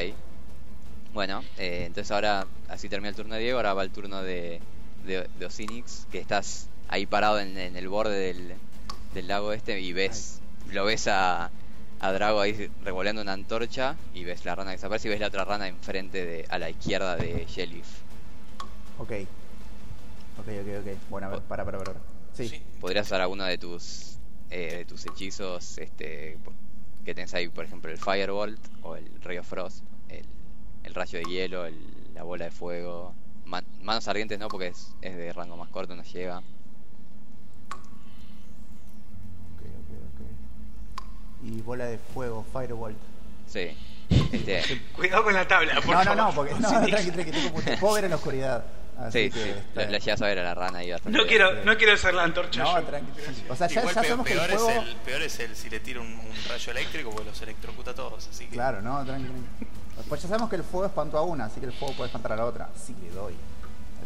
Bueno, 1.14 1.44
eh, 1.58 1.84
entonces 1.88 2.12
ahora, 2.12 2.46
así 2.70 2.90
termina 2.90 3.10
el 3.10 3.16
turno 3.16 3.36
de 3.36 3.42
Diego, 3.42 3.58
ahora 3.58 3.74
va 3.74 3.84
el 3.84 3.90
turno 3.92 4.22
de, 4.22 4.60
de, 5.06 5.28
de 5.40 5.46
Osinix, 5.46 6.06
que 6.12 6.20
estás 6.20 6.68
ahí 6.90 7.06
parado 7.08 7.40
en, 7.40 7.58
en 7.58 7.76
el 7.76 7.88
borde 7.88 8.18
del, 8.20 8.54
del 9.14 9.28
lago 9.28 9.52
este 9.52 9.80
y 9.80 9.94
ves, 9.94 10.42
lo 10.72 10.86
ves 10.86 11.08
a, 11.08 11.50
a 12.00 12.12
Drago 12.12 12.40
ahí 12.40 12.70
revoleando 12.84 13.22
una 13.24 13.34
antorcha 13.34 13.96
y 14.14 14.26
ves 14.26 14.46
la 14.46 14.54
rana 14.56 14.72
que 14.72 14.78
desaparece 14.78 15.08
y 15.08 15.12
ves 15.12 15.20
la 15.20 15.28
otra 15.28 15.44
rana 15.44 15.68
enfrente 15.68 16.24
de, 16.26 16.46
a 16.50 16.60
la 16.60 16.70
izquierda 16.70 17.16
de 17.16 17.46
Shelif. 17.48 17.88
Ok. 19.00 19.12
Ok, 20.40 20.48
ok, 20.48 20.68
ok. 20.82 20.98
Bueno, 21.10 21.28
a 21.28 21.30
ver, 21.32 21.42
para, 21.42 21.66
para, 21.66 21.78
para. 21.80 21.94
Sí. 22.34 22.48
Sí. 22.50 22.62
Podrías 22.80 23.06
usar 23.08 23.22
alguno 23.22 23.44
de 23.46 23.58
tus 23.58 24.18
eh, 24.50 24.78
de 24.78 24.86
tus 24.86 25.06
hechizos 25.06 25.78
este 25.78 26.38
que 27.04 27.14
tenés 27.16 27.34
ahí, 27.34 27.48
por 27.50 27.66
ejemplo, 27.66 27.90
el 27.92 27.98
Firebolt 27.98 28.60
o 28.84 28.96
el 28.96 29.10
Ray 29.22 29.38
of 29.38 29.48
Frost, 29.48 29.84
el, 30.10 30.26
el 30.84 30.94
rayo 30.94 31.20
de 31.20 31.26
hielo, 31.26 31.66
el- 31.66 32.14
la 32.14 32.24
bola 32.24 32.46
de 32.46 32.52
fuego. 32.52 33.14
Man- 33.46 33.66
manos 33.82 34.08
ardientes 34.10 34.38
no, 34.40 34.48
porque 34.50 34.68
es, 34.68 34.94
es 35.02 35.16
de 35.16 35.32
rango 35.32 35.56
más 35.58 35.70
corto, 35.70 35.96
no 35.96 36.04
llega. 36.04 36.40
Ok, 36.40 36.44
ok, 39.62 39.90
ok. 41.42 41.46
Y 41.46 41.62
bola 41.62 41.86
de 41.86 41.98
fuego, 41.98 42.46
Firebolt. 42.54 42.98
Sí. 43.48 43.70
Este, 44.32 44.82
Cuidado 44.96 45.24
con 45.24 45.34
la 45.34 45.48
tabla, 45.48 45.76
por 45.82 45.94
No, 45.96 46.04
no, 46.04 46.04
favor. 46.04 46.18
no, 46.18 46.36
porque. 46.36 46.54
No, 46.56 46.60
no, 46.82 46.88
tranqui, 46.88 47.12
tranqui, 47.12 47.32
tengo 47.32 47.94
ver 47.94 48.04
en 48.06 48.10
la 48.10 48.16
oscuridad. 48.18 48.66
Así 49.00 49.26
Sí, 49.26 49.30
que, 49.30 49.44
sí, 49.44 49.50
este, 49.50 49.86
la, 49.86 49.92
la 49.92 49.98
llegas 50.00 50.22
a 50.22 50.26
ver 50.26 50.40
a 50.40 50.44
la 50.44 50.56
rana 50.56 50.80
No 51.06 51.28
quiero, 51.28 51.64
no 51.64 51.78
quiero 51.78 51.96
ser 51.98 52.14
la 52.16 52.24
antorcha. 52.24 52.64
No, 52.64 52.80
yo. 52.82 52.88
tranqui. 52.88 53.12
O 53.50 53.56
sea, 53.56 53.68
ya, 53.68 53.82
Igual 53.82 53.96
ya 53.96 54.02
sabemos 54.02 54.26
que 54.26 54.34
el 54.34 54.40
peor, 54.40 54.52
fuego. 54.60 54.70
es 54.70 54.78
el, 54.88 54.96
peor 54.98 55.22
es 55.22 55.40
el 55.40 55.56
si 55.56 55.70
le 55.70 55.80
tira 55.80 56.02
un, 56.02 56.08
un 56.08 56.32
rayo 56.50 56.72
eléctrico 56.72 57.10
porque 57.12 57.30
los 57.30 57.42
electrocuta 57.42 57.92
a 57.92 57.96
todos. 57.96 58.28
Así 58.28 58.46
que 58.46 58.52
Claro, 58.52 58.82
no, 58.82 59.06
tranqui, 59.06 59.28
tranqui. 59.28 60.08
Pues 60.10 60.22
ya 60.22 60.28
sabemos 60.28 60.50
que 60.50 60.56
el 60.56 60.64
fuego 60.64 60.86
espantó 60.88 61.18
a 61.18 61.22
una, 61.24 61.46
así 61.46 61.60
que 61.60 61.66
el 61.68 61.74
fuego 61.74 61.94
puede 61.96 62.08
espantar 62.08 62.34
a 62.34 62.36
la 62.38 62.46
otra. 62.46 62.70
Sí, 62.84 62.96
le 63.02 63.10
doy. 63.12 63.36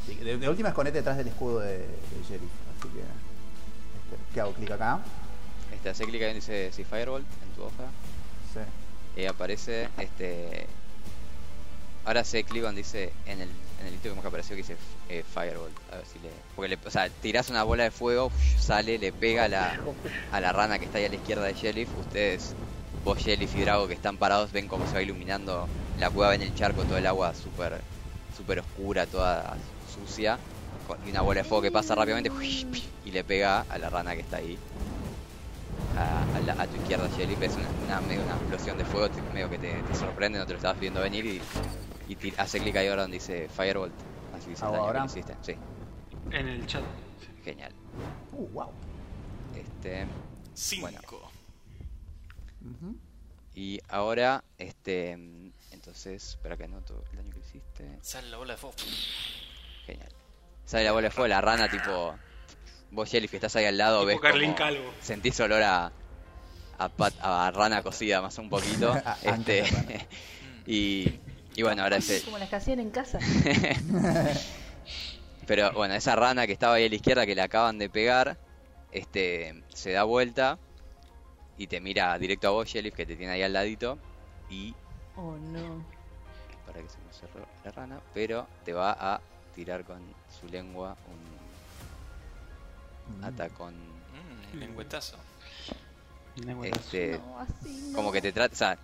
Así 0.02 0.16
que 0.16 0.24
de, 0.26 0.38
de 0.38 0.50
última 0.50 0.70
esconete 0.70 0.98
detrás 0.98 1.16
del 1.18 1.28
escudo 1.28 1.60
de, 1.60 1.78
de 1.78 2.24
Sheriff. 2.28 2.50
Así 2.80 2.90
que. 2.90 3.00
Este, 3.00 4.24
¿Qué 4.34 4.42
hago? 4.42 4.54
Clic 4.54 4.72
acá. 4.72 5.00
Este, 5.74 5.90
hace 5.90 6.04
clic 6.06 6.16
ahí 6.22 6.28
donde 6.34 6.40
dice 6.42 6.72
sí, 6.74 6.84
Firebolt 6.84 7.26
en 7.44 7.50
tu 7.56 7.64
hoja. 7.64 7.86
Sí. 8.54 9.22
Y 9.22 9.26
aparece 9.26 9.88
este. 9.98 10.68
Ahora 12.04 12.22
hace 12.22 12.44
clic 12.44 12.64
donde 12.64 12.82
dice 12.82 13.14
en 13.26 13.42
el, 13.42 13.50
en 13.82 13.88
el 13.88 13.96
hito 13.96 14.10
como 14.10 14.22
que 14.22 14.28
apareció 14.28 14.56
que 14.56 14.62
dice 14.62 14.78
eh, 15.10 15.24
Firebolt. 15.34 15.76
A 15.92 15.98
ver 15.98 16.06
si 16.06 16.20
le. 16.20 16.30
Porque 16.56 16.70
le, 16.70 16.78
o 16.84 16.92
sea, 16.92 17.10
tirás 17.10 17.50
una 17.50 17.64
bola 17.64 17.84
de 17.84 17.92
fuego, 17.92 18.32
sale, 18.58 18.98
le 18.98 19.12
pega 19.12 19.46
a 19.46 19.48
la, 19.48 19.80
a 20.32 20.40
la 20.40 20.52
rana 20.52 20.80
que 20.80 20.86
está 20.86 21.00
ahí 21.00 21.06
a 21.06 21.10
la 21.10 21.16
izquierda 21.16 21.44
de 21.44 21.54
Sheriff. 21.54 21.90
Ustedes, 22.00 22.54
vos, 23.04 23.20
Sheriff 23.20 23.56
y 23.56 23.62
Drago 23.62 23.88
que 23.88 23.94
están 23.94 24.18
parados, 24.18 24.52
ven 24.52 24.68
cómo 24.68 24.86
se 24.88 24.94
va 24.94 25.02
iluminando 25.02 25.68
la 26.00 26.10
cueva, 26.10 26.32
ven 26.32 26.42
el 26.42 26.56
charco, 26.56 26.84
todo 26.84 26.98
el 26.98 27.08
agua 27.08 27.34
súper 27.34 27.82
super 28.36 28.60
oscura, 28.60 29.06
toda 29.06 29.58
sucia. 29.94 30.40
Y 31.06 31.12
una 31.12 31.22
bola 31.22 31.42
de 31.42 31.48
fuego 31.48 31.62
que 31.62 31.72
pasa 31.72 31.96
rápidamente 31.96 32.32
y 33.06 33.12
le 33.12 33.24
pega 33.24 33.66
a 33.70 33.78
la 33.78 33.90
rana 33.90 34.14
que 34.14 34.22
está 34.22 34.38
ahí 34.38 34.58
a, 35.98 36.68
tu 36.68 36.76
izquierda, 36.78 37.08
Sheriff, 37.18 37.42
es 37.42 37.54
una, 37.54 38.00
una, 38.00 38.16
explosión 38.36 38.78
de 38.78 38.86
fuego, 38.86 39.14
medio 39.34 39.50
que 39.50 39.58
te, 39.58 39.74
te 39.74 39.96
sorprende, 39.96 40.40
no 40.40 40.46
te 40.46 40.54
lo 40.54 40.58
estabas 40.58 40.80
viendo 40.80 41.02
venir 41.02 41.26
y, 41.26 41.42
y 42.08 42.34
hace 42.38 42.60
clic 42.60 42.76
ahí 42.76 42.88
ahora 42.88 43.04
donde 43.04 43.18
dice 43.18 43.48
Firebolt, 43.50 43.94
así 44.36 44.50
dice 44.52 44.62
el 44.66 44.68
¿Hago 44.68 44.74
daño 44.74 44.84
que 44.84 44.88
ahora? 44.88 45.00
le 45.02 45.06
hiciste. 45.06 45.36
Sí, 45.42 45.56
En 46.32 46.48
el 46.48 46.66
chat. 46.68 46.84
genial. 47.44 47.72
Uh, 48.34 48.48
wow. 48.50 48.72
Este, 49.56 50.06
5. 50.54 50.82
Bueno. 50.82 51.00
y 53.54 53.80
ahora, 53.90 54.44
este, 54.58 55.12
entonces, 55.72 56.30
espera 56.30 56.56
que 56.58 56.64
anoto 56.66 57.04
el 57.12 57.18
daño 57.18 57.32
que 57.34 57.40
hiciste. 57.40 57.98
Sale 58.02 58.30
la 58.30 58.38
bola 58.38 58.54
de 58.54 58.58
fuego. 58.58 58.76
Genial. 59.86 60.10
Sale 60.66 60.84
la 60.86 60.92
bola 60.94 61.08
de 61.08 61.12
fuego, 61.12 61.28
la 61.28 61.42
rana 61.42 61.70
tipo... 61.70 62.16
Vos, 62.92 63.10
que 63.10 63.38
estás 63.38 63.56
ahí 63.56 63.66
al 63.66 63.78
lado, 63.78 64.00
Tipo 64.00 64.08
ves 64.08 64.20
Carlín 64.20 64.48
como 64.52 64.58
Calvo. 64.58 64.94
Sentís 65.02 65.40
olor 65.40 65.64
a... 65.64 65.92
A, 66.78 66.90
pat- 66.90 67.20
a 67.22 67.52
rana 67.52 67.84
cocida 67.84 68.22
más 68.22 68.38
un 68.38 68.50
poquito. 68.50 68.92
A- 69.06 69.18
este, 69.22 69.64
y, 70.66 71.20
y 71.56 71.64
bueno, 71.64 71.84
ahora 71.84 71.98
ese... 71.98 72.22
Como 72.24 72.38
las 72.38 72.50
que 72.50 72.56
hacían 72.56 72.80
en 72.80 72.92
casa. 72.92 73.20
Pero 75.48 75.72
bueno, 75.74 75.94
esa 75.96 76.16
rana 76.16 76.48
que 76.48 76.54
estaba 76.54 76.76
ahí 76.76 76.86
a 76.86 76.90
la 76.90 76.96
izquierda 76.96 77.26
que 77.26 77.36
le 77.36 77.42
acaban 77.42 77.78
de 77.78 77.90
pegar, 77.90 78.38
este, 78.92 79.64
se 79.74 79.92
da 79.92 80.04
vuelta 80.04 80.58
y 81.58 81.68
te 81.68 81.82
mira 81.82 82.18
directo 82.18 82.48
a 82.48 82.52
vos, 82.52 82.68
Sheriff, 82.68 82.96
que 82.96 83.06
te 83.06 83.16
tiene 83.16 83.34
ahí 83.34 83.44
al 83.44 83.54
ladito. 83.54 83.98
Y 84.50 84.74
Oh 85.18 85.36
no. 85.38 85.84
para 86.66 86.82
que 86.82 86.90
se 86.90 86.98
me 87.00 87.14
cerró 87.14 87.46
la 87.66 87.72
rana, 87.72 88.00
pero 88.14 88.48
te 88.64 88.74
va 88.74 88.92
a 88.98 89.20
tirar 89.56 89.84
con 89.84 90.00
su 90.40 90.48
lengua 90.48 90.96
un 93.14 93.24
atacón. 93.24 93.74
Mm, 93.76 94.58
lengüetazo. 94.60 95.18
Este, 96.64 97.20
No, 97.20 97.40
así 97.40 97.88
no. 97.90 97.96
como 97.98 98.12
que 98.12 98.22
te 98.22 98.32
trata, 98.32 98.54
o 98.54 98.58
sea, 98.58 98.78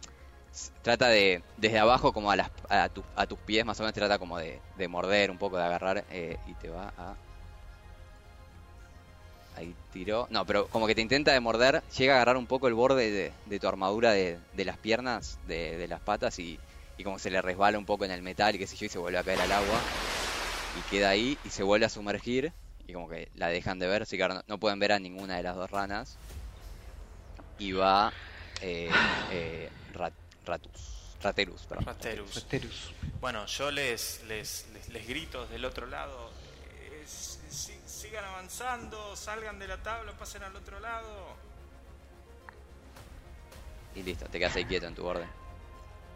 trata 0.82 1.10
de 1.10 1.44
desde 1.58 1.80
abajo 1.80 2.14
como 2.14 2.32
a, 2.32 2.36
las, 2.36 2.52
a, 2.70 2.90
tu- 2.90 3.06
a 3.16 3.28
tus 3.28 3.40
pies 3.40 3.66
más 3.66 3.80
o 3.80 3.84
menos 3.84 3.94
trata 3.94 4.20
como 4.20 4.38
de, 4.38 4.62
de 4.76 4.88
morder 4.88 5.32
un 5.32 5.38
poco 5.38 5.58
de 5.58 5.64
agarrar 5.64 6.06
eh, 6.10 6.38
y 6.46 6.56
te 6.56 6.70
va 6.70 6.94
a 6.98 7.18
ahí 9.52 9.76
tiró. 9.90 10.28
No 10.30 10.46
pero 10.46 10.68
como 10.70 10.88
que 10.88 10.96
te 10.96 11.02
intenta 11.02 11.32
de 11.34 11.40
morder 11.40 11.84
llega 11.98 12.14
a 12.14 12.16
agarrar 12.18 12.38
un 12.38 12.48
poco 12.48 12.68
el 12.68 12.74
borde 12.74 13.12
de, 13.12 13.36
de 13.46 13.60
tu 13.60 13.68
armadura 13.68 14.12
de, 14.12 14.40
de 14.52 14.66
las 14.66 14.78
piernas 14.78 15.40
de, 15.42 15.88
las 15.88 16.02
patas 16.02 16.40
y, 16.40 16.62
y 16.98 17.04
como 17.04 17.20
se 17.20 17.30
le 17.32 17.42
resbala 17.42 17.78
un 17.80 17.86
poco 17.86 18.06
en 18.06 18.12
el 18.12 18.22
metal 18.22 18.56
y 18.56 18.60
qué 18.60 18.68
sé 18.68 18.76
yo 18.76 18.86
y 18.86 18.90
se 18.90 19.00
vuelve 19.00 19.20
a 19.20 19.24
caer 19.24 19.42
al 19.42 19.52
agua. 19.52 19.88
Y 20.74 20.84
queda 20.86 21.10
ahí 21.10 21.40
y 21.44 21.52
se 21.52 21.64
vuelve 21.64 21.86
a 21.88 21.90
sumergir 21.90 22.54
y 22.80 22.94
como 22.94 23.10
que 23.10 23.30
la 23.34 23.50
dejan 23.50 23.80
de 23.80 23.88
ver. 23.88 24.04
Así 24.04 24.18
que 24.18 24.28
no, 24.28 24.42
no 24.48 24.60
pueden 24.60 24.80
ver 24.80 24.94
a 24.94 25.00
ninguna 25.00 25.38
de 25.38 25.44
las 25.44 25.56
dos 25.56 25.72
ranas. 25.72 26.20
Y 27.58 27.72
va 27.72 28.14
eh, 28.60 29.06
eh, 29.28 29.70
Ratus, 30.48 30.72
Raterus, 31.22 31.62
perdón. 31.64 31.86
Raterus. 31.86 32.38
Asterus. 32.38 32.92
Bueno, 33.20 33.46
yo 33.46 33.70
les, 33.72 34.24
les, 34.24 34.66
les, 34.74 34.90
les 34.90 35.08
grito 35.08 35.44
desde 35.44 35.56
el 35.58 35.66
otro 35.66 35.86
lado. 35.88 36.32
eh, 36.80 37.04
si- 37.08 37.78
sigan 37.86 38.24
avanzando, 38.26 39.16
salgan 39.16 39.60
de 39.60 39.68
la 39.68 39.78
tabla, 39.84 40.12
pasen 40.14 40.44
al 40.44 40.56
otro 40.56 40.80
lado. 40.80 41.36
Y 43.96 44.04
listo, 44.04 44.26
te 44.28 44.40
quedas 44.40 44.56
ahí 44.56 44.66
quieto 44.66 44.88
en 44.88 44.96
tu 44.96 45.06
orden. 45.06 45.28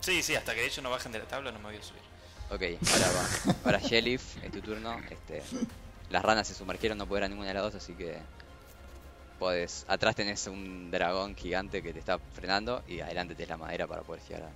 Sí, 0.02 0.22
sí, 0.24 0.36
hasta 0.36 0.54
que 0.54 0.64
ellos 0.66 0.82
no 0.84 0.90
bajen 0.90 1.12
de 1.12 1.20
la 1.20 1.26
tabla 1.26 1.52
no 1.52 1.60
me 1.60 1.66
voy 1.66 1.78
a 1.78 1.84
subir. 1.84 2.02
Ok, 2.50 2.62
ahora 2.94 3.08
va. 3.12 3.56
Ahora 3.66 3.80
Sheriff, 3.80 4.38
es 4.44 4.52
tu 4.52 4.62
turno. 4.62 5.00
Este, 5.10 5.42
las 6.10 6.24
ranas 6.24 6.48
se 6.48 6.54
sumergieron, 6.54 6.98
no 6.98 7.08
a 7.26 7.30
ninguna 7.30 7.48
de 7.50 7.54
las 7.56 7.64
dos, 7.64 7.76
así 7.76 7.94
que 7.94 8.18
podés. 9.42 9.86
Atrás 9.88 10.16
tenés 10.16 10.46
un 10.46 10.92
dragón 10.92 11.36
gigante 11.36 11.82
que 11.82 11.92
te 11.92 11.98
está 11.98 12.20
frenando 12.20 12.84
y 12.88 13.00
adelante 13.00 13.34
tenés 13.34 13.50
la 13.50 13.58
madera 13.58 13.88
para 13.88 14.04
poder 14.04 14.22
llegar 14.22 14.44
a. 14.44 14.50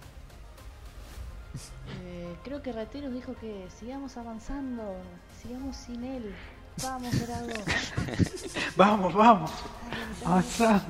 Eh, 2.03 2.35
creo 2.43 2.61
que 2.61 2.71
Rateros 2.71 3.11
dijo 3.11 3.35
que 3.41 3.67
sigamos 3.79 4.15
avanzando, 4.15 4.95
sigamos 5.41 5.75
sin 5.75 6.03
él. 6.03 6.35
Vamos, 6.83 7.19
Drago. 7.19 7.53
Vamos, 8.75 9.13
vamos. 9.13 9.51
Avanzá. 10.23 10.85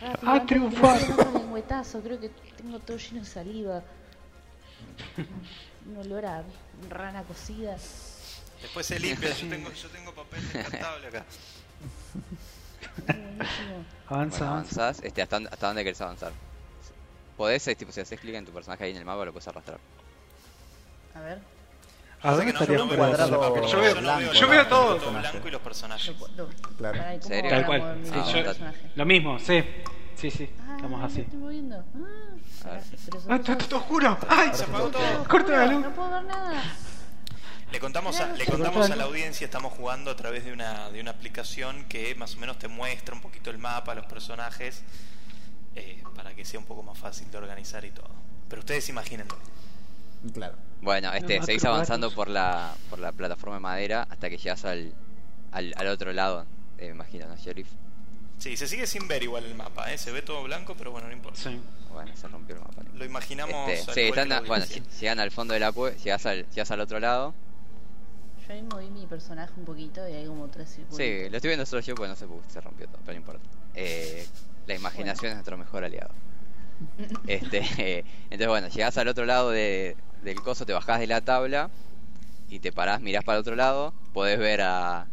Rápido, 0.00 0.32
¡A 0.32 0.46
triunfar! 0.46 1.00
lengüetazo, 1.32 2.02
creo 2.02 2.18
que 2.18 2.28
tengo 2.56 2.80
todo 2.80 2.96
lleno 2.96 3.20
de 3.20 3.26
saliva. 3.26 3.82
Un 5.86 5.96
olor 5.96 6.26
a 6.26 6.42
rana 6.90 7.22
cocida. 7.22 7.76
Después 8.60 8.84
se 8.84 8.98
limpia, 8.98 9.32
yo 9.32 9.48
tengo, 9.48 9.72
yo 9.72 9.88
tengo 9.88 10.12
papel 10.12 10.42
descartable 10.52 11.06
acá. 11.06 11.24
Avanza, 12.98 13.14
Bueno, 14.08 14.08
avanza. 14.08 14.48
avanzás. 14.48 15.00
Este, 15.02 15.22
¿hasta, 15.22 15.36
dónde- 15.36 15.50
¿Hasta 15.52 15.66
dónde 15.66 15.84
querés 15.84 16.00
avanzar? 16.00 16.32
Podés, 17.36 17.66
eh, 17.68 17.74
tipo, 17.74 17.92
si 17.92 18.00
haces 18.00 18.20
clic 18.20 18.34
en 18.34 18.44
tu 18.44 18.52
personaje 18.52 18.84
ahí 18.84 18.90
en 18.90 18.98
el 18.98 19.04
mapa, 19.04 19.24
lo 19.24 19.32
puedes 19.32 19.48
arrastrar. 19.48 19.78
A 21.14 21.20
ver. 21.20 21.38
¿A 22.22 22.30
dónde 22.30 22.46
Que 22.46 22.52
no- 22.52 22.58
estaría 22.60 22.78
no 22.78 22.86
me 22.86 22.92
esperando? 22.92 23.38
cuadrado 23.38 23.66
Yo 23.66 23.80
veo- 23.80 23.94
blanco, 24.00 24.32
yo 24.32 24.48
veo 24.48 24.62
¿no? 24.62 24.68
todo. 24.68 24.96
todo 24.96 25.10
blanco 25.10 25.48
y 25.48 25.50
los 25.50 25.60
personajes. 25.62 26.06
Lo 26.08 26.14
puedo- 26.18 26.48
Claro. 26.78 26.98
Pará, 26.98 27.14
¿y 27.14 27.18
cómo 27.18 27.28
¿Serio? 27.28 27.50
Tal 27.50 27.66
cual. 27.66 28.00
Sí, 28.04 28.10
yo- 28.32 28.44
personaje? 28.44 28.90
Lo 28.94 29.04
mismo, 29.06 29.38
sí. 29.40 29.64
Sí, 30.14 30.30
sí. 30.30 30.50
Ah, 30.60 30.74
Estamos 30.76 31.00
me 31.00 31.06
así. 31.06 31.20
estoy 31.22 31.38
moviendo. 31.38 31.76
Ah, 32.64 32.78
¡Ah, 33.28 33.36
está 33.36 33.58
todo 33.58 33.80
oscuro! 33.80 34.16
¡Ay, 34.28 34.50
se 34.54 34.64
apagó 34.64 34.88
todo! 34.88 35.24
¡Corta 35.28 35.50
la 35.52 35.66
luz! 35.72 35.82
No 35.82 35.90
puedo 35.90 36.10
ver 36.12 36.24
nada. 36.24 36.62
Le 37.72 37.80
contamos, 37.80 38.20
a, 38.20 38.32
le 38.32 38.44
contamos 38.44 38.90
a 38.90 38.96
la 38.96 39.04
audiencia, 39.04 39.46
estamos 39.46 39.72
jugando 39.72 40.10
a 40.10 40.16
través 40.16 40.44
de 40.44 40.52
una, 40.52 40.90
de 40.90 41.00
una 41.00 41.10
aplicación 41.12 41.86
que 41.86 42.14
más 42.14 42.36
o 42.36 42.38
menos 42.38 42.58
te 42.58 42.68
muestra 42.68 43.14
un 43.14 43.22
poquito 43.22 43.48
el 43.50 43.56
mapa, 43.56 43.94
los 43.94 44.04
personajes, 44.04 44.82
eh, 45.74 46.02
para 46.14 46.34
que 46.34 46.44
sea 46.44 46.60
un 46.60 46.66
poco 46.66 46.82
más 46.82 46.98
fácil 46.98 47.30
de 47.30 47.38
organizar 47.38 47.82
y 47.86 47.90
todo. 47.90 48.10
Pero 48.48 48.60
ustedes 48.60 48.88
imagínenlo. 48.90 49.38
Claro. 50.34 50.54
Bueno, 50.82 51.14
este, 51.14 51.42
seguís 51.42 51.64
avanzando 51.64 52.10
por 52.10 52.28
la, 52.28 52.74
por 52.90 52.98
la 52.98 53.10
plataforma 53.10 53.56
de 53.56 53.60
madera 53.60 54.06
hasta 54.10 54.28
que 54.28 54.36
llegas 54.36 54.66
al, 54.66 54.92
al, 55.50 55.72
al 55.76 55.86
otro 55.86 56.12
lado, 56.12 56.44
eh, 56.76 56.88
me 56.88 56.90
imagino, 56.90 57.26
¿no, 57.26 57.36
Sheriff? 57.36 57.68
Sí, 58.36 58.56
se 58.56 58.68
sigue 58.68 58.86
sin 58.86 59.08
ver 59.08 59.22
igual 59.22 59.44
el 59.44 59.54
mapa, 59.54 59.90
¿eh? 59.92 59.96
se 59.96 60.12
ve 60.12 60.20
todo 60.20 60.42
blanco, 60.42 60.74
pero 60.76 60.90
bueno, 60.90 61.06
no 61.06 61.14
importa. 61.14 61.40
Sí. 61.40 61.58
Bueno, 61.90 62.14
se 62.16 62.28
rompió 62.28 62.56
el 62.56 62.60
mapa. 62.60 62.82
Lo 62.94 63.04
imaginamos. 63.04 63.70
Este, 63.70 63.90
al 63.90 63.94
sí, 63.94 64.00
están, 64.02 64.46
bueno, 64.46 64.64
llegan 65.00 65.20
al 65.20 65.30
fondo 65.30 65.54
de 65.54 65.60
la 65.60 65.72
cueva, 65.72 65.96
llegas 65.96 66.26
al, 66.26 66.46
llegas 66.50 66.70
al 66.70 66.80
otro 66.80 67.00
lado. 67.00 67.34
Yo 68.48 68.54
ahí 68.54 68.62
moví 68.62 68.90
mi 68.90 69.06
personaje 69.06 69.52
un 69.56 69.64
poquito 69.64 70.06
y 70.08 70.12
hay 70.12 70.26
como 70.26 70.48
tres 70.48 70.68
circuitos. 70.70 70.96
Sí, 70.96 71.28
lo 71.30 71.36
estoy 71.36 71.48
viendo 71.48 71.64
solo 71.66 71.80
yo 71.82 71.94
porque 71.94 72.08
no 72.08 72.16
sé 72.16 72.26
por 72.26 72.40
se 72.48 72.60
rompió 72.60 72.86
todo, 72.86 72.98
pero 73.04 73.12
no 73.14 73.18
importa. 73.20 73.46
Eh, 73.74 74.26
la 74.66 74.74
imaginación 74.74 75.30
es 75.30 75.34
nuestro 75.36 75.56
mejor 75.56 75.84
aliado. 75.84 76.10
Este, 77.28 78.04
entonces 78.24 78.48
bueno, 78.48 78.68
llegás 78.68 78.96
al 78.98 79.06
otro 79.08 79.24
lado 79.24 79.50
de- 79.50 79.96
del 80.24 80.40
coso, 80.42 80.66
te 80.66 80.72
bajás 80.72 80.98
de 81.00 81.06
la 81.06 81.20
tabla 81.20 81.70
y 82.50 82.58
te 82.58 82.72
parás, 82.72 83.00
mirás 83.00 83.22
para 83.24 83.36
el 83.38 83.40
otro 83.42 83.54
lado, 83.54 83.92
podés 84.12 84.38
ver 84.38 84.62
a 84.62 85.06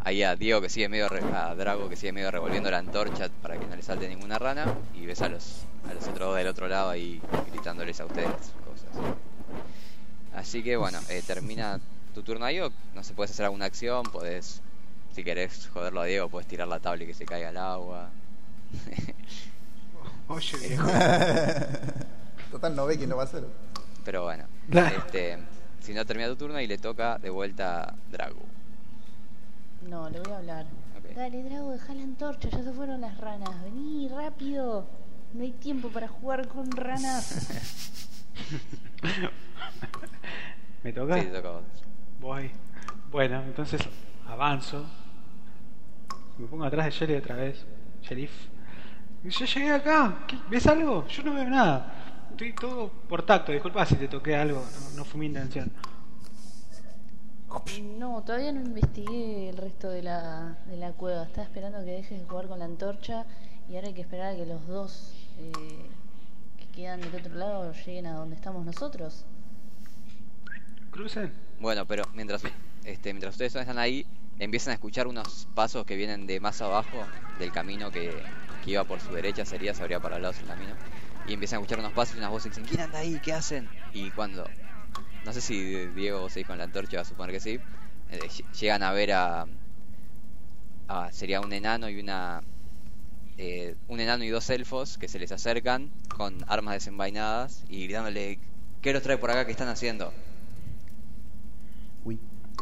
ahí 0.00 0.22
a 0.22 0.34
Diego 0.36 0.60
que 0.60 0.68
sigue 0.68 0.88
medio 0.88 1.08
re- 1.08 1.22
a 1.34 1.54
Drago 1.54 1.88
que 1.88 1.96
sigue 1.96 2.12
medio 2.12 2.30
revolviendo 2.30 2.70
la 2.70 2.78
antorcha 2.78 3.28
para 3.42 3.56
que 3.58 3.66
no 3.66 3.74
le 3.76 3.82
salte 3.82 4.08
ninguna 4.08 4.38
rana 4.38 4.66
y 4.94 5.04
ves 5.06 5.20
a 5.22 5.28
los 5.28 5.62
a 5.88 5.94
los 5.94 6.02
otros 6.08 6.28
dos 6.28 6.36
del 6.36 6.46
otro 6.48 6.68
lado 6.68 6.90
ahí 6.90 7.20
gritándoles 7.52 8.00
a 8.00 8.06
ustedes 8.06 8.28
cosas. 8.28 9.14
Así 10.34 10.62
que 10.62 10.76
bueno, 10.76 10.98
eh, 11.08 11.22
termina 11.26 11.80
tu 12.16 12.22
turno 12.22 12.46
ahí 12.46 12.58
o 12.60 12.72
no 12.94 13.04
se 13.04 13.12
puedes 13.12 13.30
hacer 13.30 13.44
alguna 13.44 13.66
acción, 13.66 14.02
podés 14.04 14.62
si 15.12 15.22
querés 15.22 15.68
joderlo 15.68 16.00
a 16.00 16.06
Diego, 16.06 16.30
puedes 16.30 16.48
tirar 16.48 16.66
la 16.66 16.80
tabla 16.80 17.04
y 17.04 17.06
que 17.06 17.12
se 17.12 17.26
caiga 17.26 17.50
al 17.50 17.58
agua. 17.58 18.08
Oye, 20.28 20.58
viejo. 20.68 20.88
Total, 22.50 22.74
no 22.74 22.86
ve 22.86 22.96
quién 22.96 23.10
lo 23.10 23.16
va 23.16 23.24
a 23.24 23.26
hacer. 23.26 23.44
Pero 24.02 24.24
bueno, 24.24 24.44
este, 24.70 25.38
si 25.80 25.92
no 25.92 26.06
termina 26.06 26.28
tu 26.30 26.36
turno 26.36 26.58
y 26.58 26.66
le 26.66 26.78
toca 26.78 27.18
de 27.18 27.28
vuelta 27.28 27.82
a 27.82 27.94
Drago. 28.10 28.42
No, 29.82 30.08
le 30.08 30.20
voy 30.20 30.32
a 30.32 30.38
hablar. 30.38 30.66
Dale, 31.14 31.42
Drago, 31.42 31.72
deja 31.72 31.94
la 31.94 32.02
antorcha, 32.02 32.48
ya 32.48 32.62
se 32.62 32.72
fueron 32.72 33.02
las 33.02 33.18
ranas. 33.18 33.62
Vení, 33.62 34.08
rápido. 34.08 34.86
No 35.34 35.42
hay 35.42 35.52
tiempo 35.52 35.90
para 35.90 36.08
jugar 36.08 36.48
con 36.48 36.70
ranas. 36.70 37.50
¿Me 40.82 40.92
toca? 40.94 41.14
Sí, 41.14 41.26
te 41.26 41.32
toca 41.32 41.48
a 41.48 41.52
vos. 41.52 41.62
Voy. 42.20 42.50
Bueno, 43.10 43.42
entonces 43.42 43.80
avanzo. 44.26 44.84
Me 46.38 46.46
pongo 46.46 46.64
atrás 46.64 46.86
de 46.86 46.90
Shelly 46.90 47.14
otra 47.14 47.36
vez. 47.36 47.64
Sheriff. 48.02 48.32
Yo 49.24 49.44
llegué 49.46 49.72
acá. 49.72 50.24
¿Qué- 50.26 50.38
¿Ves 50.50 50.66
algo? 50.66 51.06
Yo 51.08 51.22
no 51.22 51.34
veo 51.34 51.48
nada. 51.48 52.26
Estoy 52.30 52.52
todo 52.54 52.88
por 53.08 53.24
tacto. 53.24 53.52
Disculpa 53.52 53.86
si 53.86 53.96
te 53.96 54.08
toqué 54.08 54.36
algo. 54.36 54.60
No, 54.60 54.96
no 54.98 55.04
fue 55.04 55.20
mi 55.20 55.26
intención. 55.26 55.70
No, 57.98 58.22
todavía 58.22 58.52
no 58.52 58.60
investigué 58.60 59.48
el 59.48 59.56
resto 59.56 59.88
de 59.88 60.02
la, 60.02 60.58
de 60.66 60.76
la 60.76 60.92
cueva. 60.92 61.22
Estaba 61.24 61.44
esperando 61.46 61.78
que 61.84 61.90
dejes 61.92 62.20
de 62.20 62.26
jugar 62.26 62.48
con 62.48 62.58
la 62.58 62.66
antorcha 62.66 63.24
y 63.68 63.74
ahora 63.76 63.88
hay 63.88 63.94
que 63.94 64.02
esperar 64.02 64.34
a 64.34 64.36
que 64.36 64.44
los 64.46 64.66
dos 64.66 65.14
eh, 65.38 65.52
que 66.58 66.66
quedan 66.68 67.00
del 67.00 67.14
otro 67.14 67.34
lado 67.34 67.72
lleguen 67.72 68.06
a 68.06 68.14
donde 68.14 68.36
estamos 68.36 68.64
nosotros. 68.64 69.24
Bueno, 71.58 71.86
pero 71.86 72.08
mientras, 72.12 72.42
este, 72.84 73.12
mientras 73.12 73.34
ustedes 73.34 73.54
están 73.54 73.78
ahí, 73.78 74.06
empiezan 74.38 74.72
a 74.72 74.74
escuchar 74.74 75.06
unos 75.06 75.48
pasos 75.54 75.84
que 75.86 75.96
vienen 75.96 76.26
de 76.26 76.40
más 76.40 76.60
abajo 76.60 77.14
del 77.34 77.52
camino 77.52 77.90
que, 77.90 78.30
iba 78.64 78.84
por 78.84 79.00
su 79.00 79.12
derecha, 79.12 79.44
sería, 79.44 79.74
se 79.74 79.82
abría 79.84 80.00
para 80.00 80.16
el 80.16 80.22
lado 80.22 80.34
del 80.34 80.46
camino. 80.46 80.76
Y 81.24 81.34
empiezan 81.34 81.58
a 81.58 81.60
escuchar 81.60 81.78
unos 81.78 81.92
pasos 81.92 82.16
y 82.16 82.18
unas 82.18 82.30
voces 82.30 82.44
que 82.50 82.60
dicen, 82.60 82.66
¿quién 82.66 82.80
anda 82.80 82.98
ahí? 82.98 83.20
¿Qué 83.20 83.32
hacen? 83.32 83.72
Y 83.92 84.10
cuando, 84.10 84.52
no 85.22 85.32
sé 85.34 85.40
si 85.42 85.88
Diego 85.90 86.28
seguís 86.30 86.46
con 86.48 86.58
la 86.58 86.64
antorcha, 86.64 87.00
a 87.00 87.04
suponer 87.04 87.34
que 87.34 87.40
sí, 87.40 87.60
eh, 88.08 88.28
ll- 88.28 88.50
llegan 88.52 88.82
a 88.84 88.92
ver 88.92 89.12
a, 89.12 89.46
a- 90.88 91.10
sería 91.12 91.40
un 91.40 91.52
enano 91.52 91.88
y 91.88 91.98
una, 92.00 92.42
eh, 93.38 93.76
un 93.88 94.00
enano 94.00 94.24
y 94.24 94.30
dos 94.30 94.50
elfos 94.50 94.98
que 94.98 95.08
se 95.08 95.18
les 95.18 95.32
acercan 95.32 95.92
con 96.16 96.44
armas 96.48 96.74
desenvainadas 96.76 97.64
y 97.68 97.84
gritándole, 97.84 98.40
¿qué 98.82 98.92
los 98.92 99.02
trae 99.02 99.18
por 99.18 99.30
acá? 99.30 99.46
¿Qué 99.46 99.52
están 99.52 99.68
haciendo? 99.68 100.16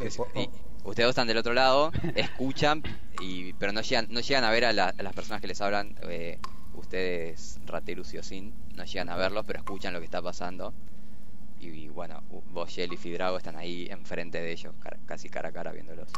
Es- 0.03 0.19
y 0.35 0.49
ustedes 0.85 1.07
dos 1.07 1.11
están 1.11 1.27
del 1.29 1.37
otro 1.39 1.55
lado, 1.55 1.91
escuchan, 2.17 2.83
y, 3.21 3.53
pero 3.55 3.73
no 3.73 3.81
llegan, 3.81 4.07
no 4.11 4.21
llegan 4.21 4.45
a 4.45 4.51
ver 4.51 4.65
a, 4.65 4.73
la- 4.73 4.95
a 4.97 5.03
las 5.03 5.13
personas 5.15 5.41
que 5.41 5.47
les 5.49 5.61
hablan. 5.61 5.95
eh, 6.03 6.39
ustedes, 6.75 7.61
Raterus 7.67 8.13
y 8.15 8.19
Osin, 8.19 8.53
no 8.75 8.85
llegan 8.85 9.09
a 9.09 9.17
verlos, 9.17 9.45
pero 9.47 9.59
escuchan 9.61 9.93
lo 9.95 10.01
que 10.01 10.07
está 10.07 10.21
pasando. 10.21 10.75
Y, 11.61 11.69
y 11.69 11.89
bueno, 11.89 12.23
vos, 12.51 12.69
Shelly 12.71 12.99
y 13.03 13.11
Drago 13.13 13.37
están 13.39 13.57
ahí 13.57 13.87
enfrente 13.91 14.41
de 14.41 14.51
ellos, 14.53 14.75
cara- 14.81 14.99
casi 15.07 15.29
cara 15.29 15.51
a 15.51 15.53
cara 15.53 15.71
viéndolos. 15.73 16.09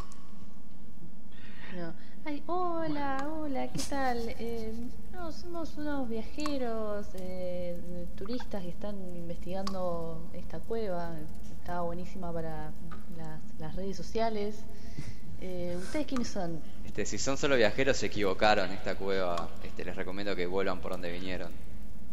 No. 1.76 1.94
Ay, 2.28 2.42
hola, 2.46 3.24
hola, 3.30 3.68
¿qué 3.68 3.80
tal? 3.88 4.18
Eh, 4.40 4.72
no, 5.12 5.30
somos 5.30 5.76
unos 5.76 6.08
viajeros, 6.08 7.06
eh, 7.14 7.78
turistas 8.16 8.64
que 8.64 8.68
están 8.70 8.96
investigando 9.14 10.28
esta 10.32 10.58
cueva. 10.58 11.12
Está 11.60 11.82
buenísima 11.82 12.32
para 12.32 12.72
las, 13.16 13.40
las 13.60 13.76
redes 13.76 13.96
sociales. 13.96 14.56
Eh, 15.40 15.78
¿Ustedes 15.80 16.06
quiénes 16.06 16.26
son? 16.26 16.60
Este, 16.84 17.06
si 17.06 17.16
son 17.16 17.36
solo 17.36 17.54
viajeros, 17.54 17.96
se 17.96 18.06
equivocaron. 18.06 18.72
Esta 18.72 18.96
cueva, 18.96 19.48
este, 19.62 19.84
les 19.84 19.94
recomiendo 19.94 20.34
que 20.34 20.46
vuelvan 20.46 20.80
por 20.80 20.90
donde 20.90 21.12
vinieron. 21.12 21.52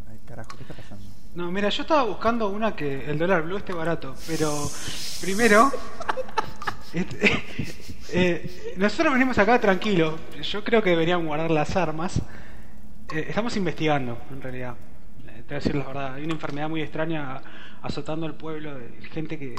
Ay, 0.08 0.20
carajo, 0.28 0.56
¿qué 0.56 0.62
está 0.62 0.76
pasando? 0.76 1.04
No, 1.34 1.52
mira, 1.52 1.70
yo 1.70 1.82
estaba 1.82 2.04
buscando 2.04 2.50
una 2.50 2.76
que 2.76 3.10
el 3.10 3.18
dólar 3.18 3.42
blue 3.42 3.58
esté 3.58 3.74
barato, 3.74 4.14
pero 4.28 4.70
primero, 5.22 5.72
este, 6.94 7.44
eh, 8.14 8.74
nosotros 8.78 9.14
venimos 9.14 9.38
acá 9.38 9.60
tranquilos. 9.60 10.20
Yo 10.42 10.64
creo 10.64 10.82
que 10.82 10.92
deberían 10.92 11.26
guardar 11.26 11.52
las 11.52 11.76
armas. 11.76 12.22
Eh, 13.14 13.26
estamos 13.30 13.56
investigando, 13.58 14.18
en 14.32 14.42
realidad. 14.42 14.76
Eh, 15.28 15.32
Te 15.32 15.42
voy 15.42 15.54
a 15.54 15.56
decir 15.56 15.76
la 15.76 15.86
verdad, 15.86 16.14
hay 16.16 16.24
una 16.24 16.34
enfermedad 16.34 16.70
muy 16.70 16.82
extraña 16.82 17.42
azotando 17.82 18.26
al 18.26 18.36
pueblo, 18.36 18.78
de 18.78 18.90
gente 19.12 19.38
que, 19.38 19.56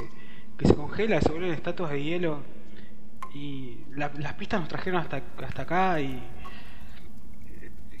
que 0.57 0.67
se 0.67 0.75
congela, 0.75 1.21
se 1.21 1.29
vuelven 1.29 1.51
estatuas 1.51 1.91
de 1.91 2.03
hielo. 2.03 2.39
Y 3.33 3.79
la- 3.95 4.11
las 4.17 4.33
pistas 4.33 4.61
nos 4.61 4.69
trajeron 4.69 5.01
hasta, 5.01 5.21
hasta 5.45 5.61
acá 5.63 5.99
y 5.99 6.21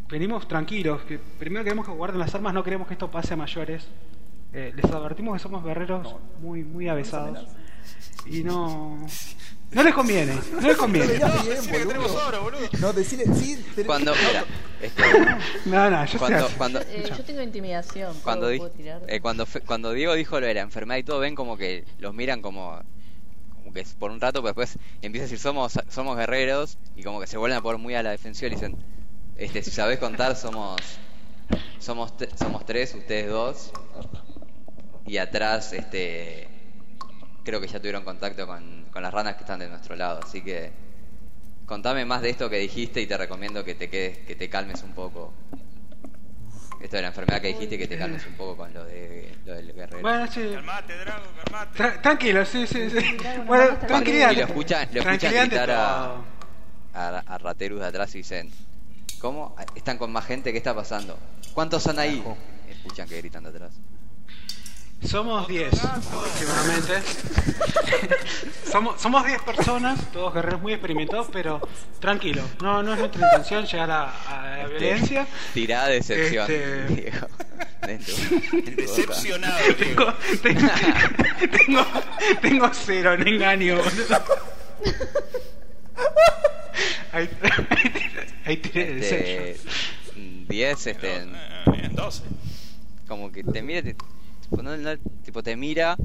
venimos 0.09 0.47
tranquilos, 0.47 1.01
que 1.03 1.17
primero 1.19 1.63
queremos 1.63 1.85
que 1.85 1.91
guarden 1.91 2.19
las 2.19 2.33
armas, 2.35 2.53
no 2.53 2.63
queremos 2.63 2.87
que 2.87 2.93
esto 2.93 3.09
pase 3.11 3.33
a 3.33 3.37
mayores. 3.37 3.87
Eh, 4.53 4.71
les 4.75 4.85
advertimos 4.85 5.33
que 5.33 5.39
somos 5.39 5.63
guerreros 5.65 6.15
muy 6.39 6.63
muy 6.63 6.87
avesados 6.87 7.45
y 8.25 8.43
no 8.43 9.05
no 9.71 9.83
les 9.83 9.93
conviene, 9.93 10.33
no 10.53 10.61
les 10.67 10.77
conviene. 10.77 11.19
No, 11.19 11.27
decile 11.43 11.77
que 11.79 11.85
tenemos 11.85 12.11
oro, 12.11 12.41
boludo. 12.43 12.59
No, 12.79 12.93
decile, 12.93 13.25
sí, 13.35 13.63
tenés- 13.75 13.85
Cuando, 13.85 14.13
mira, 14.27 14.45
este, 14.81 15.03
No, 15.65 15.89
no, 15.89 16.05
yo 16.05 16.19
cuando, 16.19 16.47
sé. 16.47 16.55
cuando, 16.55 16.79
Eh, 16.81 17.09
yo 17.17 17.23
tengo 17.25 17.41
intimidación. 17.41 18.11
¿puedo- 18.13 18.23
cuando, 18.23 18.47
di- 18.49 18.57
puedo 18.59 18.71
tirar? 18.71 19.01
eh, 19.07 19.19
cuando, 19.19 19.45
fe- 19.45 19.61
cuando 19.61 19.91
Diego 19.91 20.13
dijo 20.13 20.39
lo 20.39 20.47
de 20.47 20.53
la 20.53 20.61
enfermedad 20.61 20.97
y 20.99 21.03
todo, 21.03 21.19
ven 21.19 21.35
como 21.35 21.57
que 21.57 21.83
los 21.99 22.13
miran 22.13 22.41
como, 22.41 22.79
como 23.57 23.73
que 23.73 23.81
es 23.81 23.93
por 23.93 24.11
un 24.11 24.21
rato, 24.21 24.39
pero 24.41 24.53
después 24.53 24.77
empieza 25.01 25.23
a 25.23 25.27
decir 25.27 25.39
somos, 25.39 25.73
somos 25.89 26.15
guerreros 26.17 26.77
y 26.95 27.03
como 27.03 27.19
que 27.19 27.27
se 27.27 27.37
vuelven 27.37 27.57
a 27.57 27.61
poner 27.61 27.79
muy 27.81 27.95
a 27.95 28.03
la 28.03 28.11
defensiva 28.11 28.47
y 28.51 28.55
dicen, 28.55 28.77
este, 29.35 29.61
si 29.63 29.71
sabés 29.71 29.99
contar 29.99 30.35
somos, 30.37 30.79
somos, 31.79 32.15
te- 32.15 32.29
somos 32.37 32.65
tres, 32.65 32.93
ustedes 32.95 33.29
dos 33.29 33.71
y 35.05 35.17
atrás, 35.17 35.73
este, 35.73 36.47
creo 37.45 37.61
que 37.61 37.67
ya 37.67 37.79
tuvieron 37.79 38.03
contacto 38.03 38.45
con, 38.45 38.85
con 38.91 39.01
las 39.03 39.13
ranas 39.13 39.35
que 39.35 39.41
están 39.43 39.59
de 39.59 39.69
nuestro 39.69 39.95
lado, 39.95 40.19
así 40.23 40.41
que 40.41 40.71
contame 41.65 42.03
más 42.03 42.21
de 42.21 42.29
esto 42.31 42.49
que 42.49 42.57
dijiste 42.57 42.99
y 43.01 43.07
te 43.07 43.15
recomiendo 43.17 43.63
que 43.63 43.75
te 43.75 43.89
quedes, 43.89 44.17
que 44.19 44.35
te 44.35 44.49
calmes 44.49 44.83
un 44.83 44.93
poco. 44.93 45.33
Esto 46.81 46.97
de 46.97 47.01
la 47.03 47.07
enfermedad 47.07 47.41
que 47.41 47.47
dijiste 47.47 47.75
y 47.75 47.77
que 47.77 47.87
te 47.87 47.97
calmes 47.97 48.25
un 48.27 48.33
poco 48.33 48.57
con 48.57 48.73
lo 48.73 48.83
de 48.83 49.33
lo 49.45 49.53
del 49.53 49.73
guerrero. 49.73 50.01
Bueno, 50.01 50.27
sí. 50.31 50.51
Calmate, 50.53 50.97
Drago, 50.97 51.23
calmate. 51.43 51.79
Tra- 51.79 52.01
tranquilo, 52.01 52.45
sí, 52.45 52.67
sí, 52.67 52.89
sí. 52.89 53.17
Bueno, 53.47 53.77
tranquilidad. 53.79 54.31
Y 54.31 54.35
lo 54.35 54.43
escuchan, 54.43 54.89
lo 54.91 55.01
escuchan 55.01 55.33
gritar 55.33 55.71
a, 55.71 56.15
a, 56.93 57.19
a 57.25 57.37
Raterus 57.39 57.79
de 57.79 57.85
atrás 57.87 58.13
y 58.13 58.19
dicen, 58.19 58.51
¿cómo? 59.19 59.55
¿Están 59.73 59.97
con 59.97 60.11
más 60.11 60.25
gente? 60.25 60.51
¿Qué 60.51 60.57
está 60.57 60.75
pasando? 60.75 61.17
¿Cuántos 61.53 61.81
son 61.81 61.97
ahí? 61.97 62.21
Escuchan 62.69 63.07
que 63.07 63.17
gritan 63.17 63.43
de 63.43 63.49
atrás. 63.49 63.73
Somos 65.07 65.47
10 65.47 65.83
aproximadamente. 65.83 66.93
somos 68.71 69.01
somos 69.01 69.25
10 69.25 69.41
personas, 69.43 70.11
todos 70.11 70.33
guerreros 70.33 70.61
muy 70.61 70.73
experimentados, 70.73 71.27
pero 71.31 71.61
tranquilo. 71.99 72.41
No, 72.61 72.81
no 72.83 72.93
es 72.93 72.99
nuestra 72.99 73.25
intención 73.27 73.65
llegar 73.65 73.91
a, 73.91 74.09
a 74.27 74.57
la 74.57 74.67
violencia. 74.67 75.27
Tirada 75.53 75.87
de 75.87 75.95
decepción, 75.95 76.51
Este- 76.51 76.87
Diego. 76.87 77.27
En 77.83 77.99
tu- 78.03 78.11
en 78.11 78.41
tu 78.41 78.55
boca. 78.57 78.71
Decepcionado. 78.81 79.57
Tengo, 79.77 80.13
tengo, 80.41 80.69
tengo, 81.51 81.85
tengo 82.41 82.71
cero 82.73 83.13
en 83.13 83.27
engaño. 83.27 83.75
boludo. 83.77 84.23
Ahí, 87.11 87.29
ahí 88.45 88.57
tiré 88.57 88.91
el 88.91 89.03
Este, 89.03 89.55
sello. 89.55 89.71
10, 90.47 90.87
este, 90.87 91.15
Eh, 91.17 91.25
Bien, 91.71 91.95
12. 91.95 92.23
como 93.07 93.31
que 93.31 93.43
te 93.43 93.61
mira, 93.61 93.81
te, 93.83 93.95
tipo, 94.49 94.61
no- 94.61 94.77
no- 94.77 94.97
tipo, 95.23 95.43
te 95.43 95.55
mira, 95.55 95.97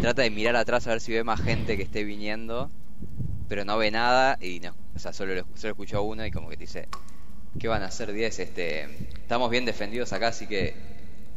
trata 0.00 0.22
de 0.22 0.30
mirar 0.30 0.56
atrás 0.56 0.86
a 0.86 0.90
ver 0.90 1.00
si 1.00 1.12
ve 1.12 1.24
más 1.24 1.40
gente 1.40 1.76
que 1.76 1.82
esté 1.82 2.04
viniendo, 2.04 2.70
pero 3.48 3.64
no 3.64 3.78
ve 3.78 3.90
nada 3.90 4.38
y 4.40 4.60
no, 4.60 4.74
o 4.94 4.98
sea, 4.98 5.12
solo, 5.12 5.34
lo- 5.34 5.46
solo 5.54 5.72
escuchó 5.72 5.98
a 5.98 6.00
uno 6.02 6.24
y 6.26 6.30
como 6.30 6.48
que 6.48 6.56
te 6.56 6.64
dice, 6.64 6.88
¿qué 7.58 7.68
van 7.68 7.82
a 7.82 7.86
hacer 7.86 8.12
10? 8.12 8.38
Este, 8.38 8.84
estamos 9.18 9.50
bien 9.50 9.64
defendidos 9.64 10.12
acá, 10.12 10.28
así 10.28 10.46
que 10.46 10.74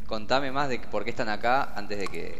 contame 0.06 0.50
más 0.52 0.68
de 0.68 0.78
por 0.78 1.04
qué 1.04 1.10
están 1.10 1.28
acá 1.28 1.72
antes 1.74 1.98
de 1.98 2.08
que, 2.08 2.36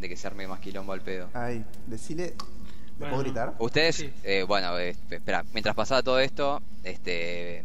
de 0.00 0.08
que 0.08 0.16
se 0.16 0.26
arme 0.26 0.46
más 0.46 0.60
quilombo 0.60 0.92
al 0.92 1.00
pedo. 1.00 1.28
Ay, 1.34 1.64
decile. 1.86 2.34
¿Le 2.34 3.00
Bueno. 3.00 3.14
puedo 3.16 3.24
gritar? 3.24 3.54
Ustedes, 3.58 3.96
Sí. 3.96 4.12
eh, 4.22 4.44
bueno, 4.46 4.78
eh, 4.78 4.94
espera, 5.10 5.44
mientras 5.52 5.74
pasaba 5.74 6.02
todo 6.02 6.20
esto, 6.20 6.62
este, 6.84 7.64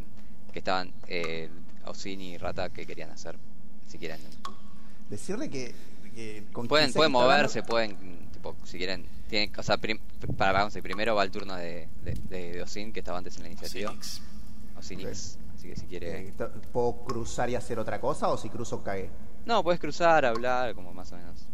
que 0.51 0.59
estaban 0.59 0.91
eh, 1.07 1.49
Osin 1.85 2.19
y 2.21 2.37
Rata, 2.37 2.69
¿qué 2.69 2.85
querían 2.85 3.11
hacer? 3.11 3.35
Si 3.87 3.97
quieren. 3.99 4.17
Decirle 5.09 5.49
que. 5.49 5.73
que 6.15 6.45
con 6.51 6.67
Pueden, 6.67 6.91
pueden 6.93 7.11
moverse, 7.11 7.59
hablando- 7.59 7.97
pueden, 7.97 8.29
tipo, 8.31 8.55
si 8.63 8.77
quieren. 8.77 9.05
Tienen, 9.29 9.51
o 9.57 9.63
sea, 9.63 9.77
prim- 9.77 9.99
para, 10.37 10.51
vamos, 10.53 10.73
primero 10.81 11.13
va 11.15 11.23
el 11.23 11.29
turno 11.31 11.55
de, 11.55 11.87
de, 12.03 12.13
de- 12.29 12.53
de 12.53 12.61
Osin, 12.63 12.91
que 12.91 12.99
estaba 12.99 13.17
antes 13.19 13.37
en 13.37 13.43
la 13.43 13.49
iniciativa. 13.49 13.89
Phoenix. 13.91 14.21
Osinix. 14.77 15.37
Así 15.55 15.67
que 15.67 15.75
si 15.75 15.85
quiere. 15.87 16.29
eh, 16.29 16.33
¿Puedo 16.71 17.03
cruzar 17.03 17.49
y 17.49 17.55
hacer 17.55 17.77
otra 17.79 17.99
cosa 17.99 18.29
o 18.29 18.37
si 18.37 18.49
cruzo 18.49 18.81
cagué? 18.83 19.09
No, 19.45 19.63
puedes 19.63 19.79
cruzar, 19.79 20.25
hablar, 20.25 20.73
como 20.73 20.93
más 20.93 21.11
o 21.11 21.17
menos. 21.17 21.45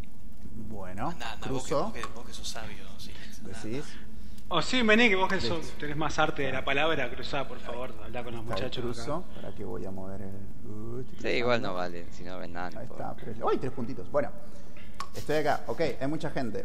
Bueno, 0.54 1.10
Anda, 1.10 1.32
anda, 1.32 1.48
vos 1.48 1.64
que, 1.64 1.68
cruzo. 1.70 1.84
vos, 1.84 1.92
que, 1.92 2.02
vos 2.14 2.26
que 2.26 2.32
sos 2.32 2.48
sabio, 2.48 2.84
sí. 2.98 3.10
Decís. 3.42 3.84
O 4.48 4.62
sí, 4.62 4.80
vení, 4.82 5.08
que 5.08 5.16
vos 5.16 5.28
que 5.28 5.40
sos, 5.40 5.72
tenés 5.72 5.96
más 5.96 6.18
arte 6.20 6.42
de 6.42 6.52
la 6.52 6.64
palabra, 6.64 7.10
cruzá, 7.10 7.48
por 7.48 7.58
favor, 7.58 7.92
habla 8.04 8.22
con 8.22 8.36
los 8.36 8.44
muchachos. 8.44 8.84
cruzo. 8.84 9.16
acá. 9.16 9.40
Para 9.40 9.54
que 9.54 9.64
voy 9.64 9.84
a 9.84 9.90
mover 9.90 10.22
el. 10.22 10.70
Uh, 10.70 11.04
Sí, 11.20 11.28
igual 11.28 11.60
no 11.62 11.74
vale, 11.74 12.06
si 12.12 12.22
no 12.22 12.38
ven 12.38 12.52
nada. 12.52 12.78
Ahí 12.78 12.86
está. 12.86 13.14
Pero... 13.16 13.48
¡Ay, 13.48 13.58
tres 13.58 13.72
puntitos! 13.72 14.08
Bueno, 14.10 14.30
estoy 15.14 15.36
acá. 15.36 15.64
Ok, 15.66 15.80
hay 16.00 16.06
mucha 16.06 16.30
gente. 16.30 16.64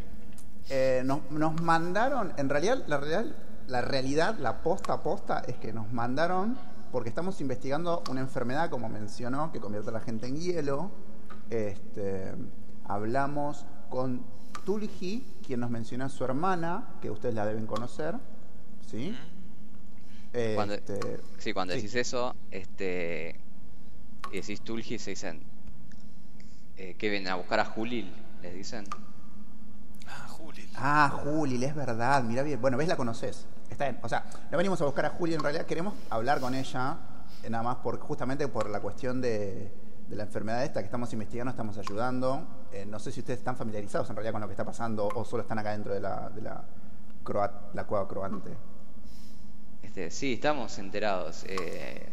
Eh, 0.70 1.02
nos, 1.04 1.30
nos 1.32 1.60
mandaron, 1.60 2.34
en 2.38 2.50
realidad, 2.50 2.84
la 2.86 2.98
realidad, 2.98 3.36
la 3.68 3.82
realidad, 3.82 4.38
la 4.38 4.62
posta 4.62 4.94
a 4.94 5.02
posta 5.02 5.44
es 5.48 5.56
que 5.56 5.74
nos 5.74 5.92
mandaron 5.92 6.58
porque 6.92 7.10
estamos 7.10 7.42
investigando 7.42 8.04
una 8.12 8.22
enfermedad, 8.22 8.70
como 8.70 8.90
mencionó, 8.90 9.52
que 9.52 9.60
convierte 9.60 9.90
a 9.90 9.94
la 9.94 10.02
gente 10.02 10.28
en 10.28 10.36
hielo. 10.38 10.92
Este, 11.50 12.34
hablamos 12.86 13.66
con 13.90 14.24
Tulgi, 14.66 15.26
quien 15.52 15.60
nos 15.60 15.70
mencionó 15.70 16.06
a 16.06 16.10
su 16.10 16.24
hermana, 16.24 16.86
que 17.02 17.12
ustedes 17.12 17.36
la 17.36 17.46
deben 17.46 17.66
conocer, 17.68 18.16
¿sí? 18.90 19.14
Cuando, 20.56 20.76
Este, 20.76 21.20
sí, 21.40 21.52
cuando 21.52 21.74
sí. 21.74 21.82
decís 21.82 21.96
eso, 21.96 22.34
este, 22.52 23.36
y 24.32 24.38
decís 24.38 24.62
Tulgi, 24.62 24.98
se 24.98 25.10
dicen 25.10 25.44
eh, 26.78 26.96
que 26.98 27.10
vienen 27.10 27.28
a 27.34 27.36
buscar 27.36 27.60
a 27.60 27.66
Julil, 27.66 28.14
les 28.42 28.54
dicen. 28.54 28.86
Ah, 30.08 30.26
Juli. 30.30 30.70
Ah, 30.74 31.20
Juli, 31.22 31.62
es 31.66 31.76
verdad, 31.76 32.24
mira 32.24 32.44
bien. 32.44 32.62
Bueno, 32.62 32.78
ves, 32.78 32.88
la 32.88 32.96
conoces. 32.96 33.46
Está 33.70 33.90
bien. 33.90 34.00
O 34.04 34.08
sea, 34.08 34.24
no 34.52 34.58
venimos 34.58 34.80
a 34.80 34.86
buscar 34.86 35.06
a 35.06 35.10
Juli, 35.10 35.34
en 35.34 35.42
realidad 35.42 35.66
queremos 35.66 35.96
hablar 36.10 36.40
con 36.40 36.56
ella, 36.56 36.98
eh, 37.44 37.50
nada 37.50 37.62
más 37.66 37.76
por 37.78 38.00
justamente 38.00 38.48
por 38.48 38.70
la 38.70 38.80
cuestión 38.80 39.20
de, 39.20 39.70
de 40.08 40.16
la 40.16 40.24
enfermedad 40.24 40.64
esta 40.64 40.80
que 40.80 40.86
estamos 40.86 41.12
investigando, 41.12 41.52
estamos 41.52 41.78
ayudando. 41.78 42.48
Eh, 42.74 42.86
no 42.86 43.00
sé 43.00 43.12
si 43.12 43.20
ustedes 43.20 43.40
están 43.40 43.58
familiarizados 43.58 44.10
en 44.10 44.16
realidad 44.16 44.32
con 44.34 44.42
lo 44.42 44.48
que 44.48 44.54
está 44.54 44.64
pasando 44.66 45.08
o 45.14 45.26
solo 45.26 45.42
están 45.44 45.60
acá 45.60 45.72
dentro 45.72 45.94
de 45.94 46.00
la, 46.00 46.30
de 46.30 46.42
la, 46.42 46.64
croat- 47.24 47.74
la 47.74 47.86
cueva 47.86 48.08
croante. 48.08 48.52
Este, 49.84 50.10
sí, 50.10 50.34
estamos 50.34 50.78
enterados. 50.80 51.44
Eh, 51.48 52.08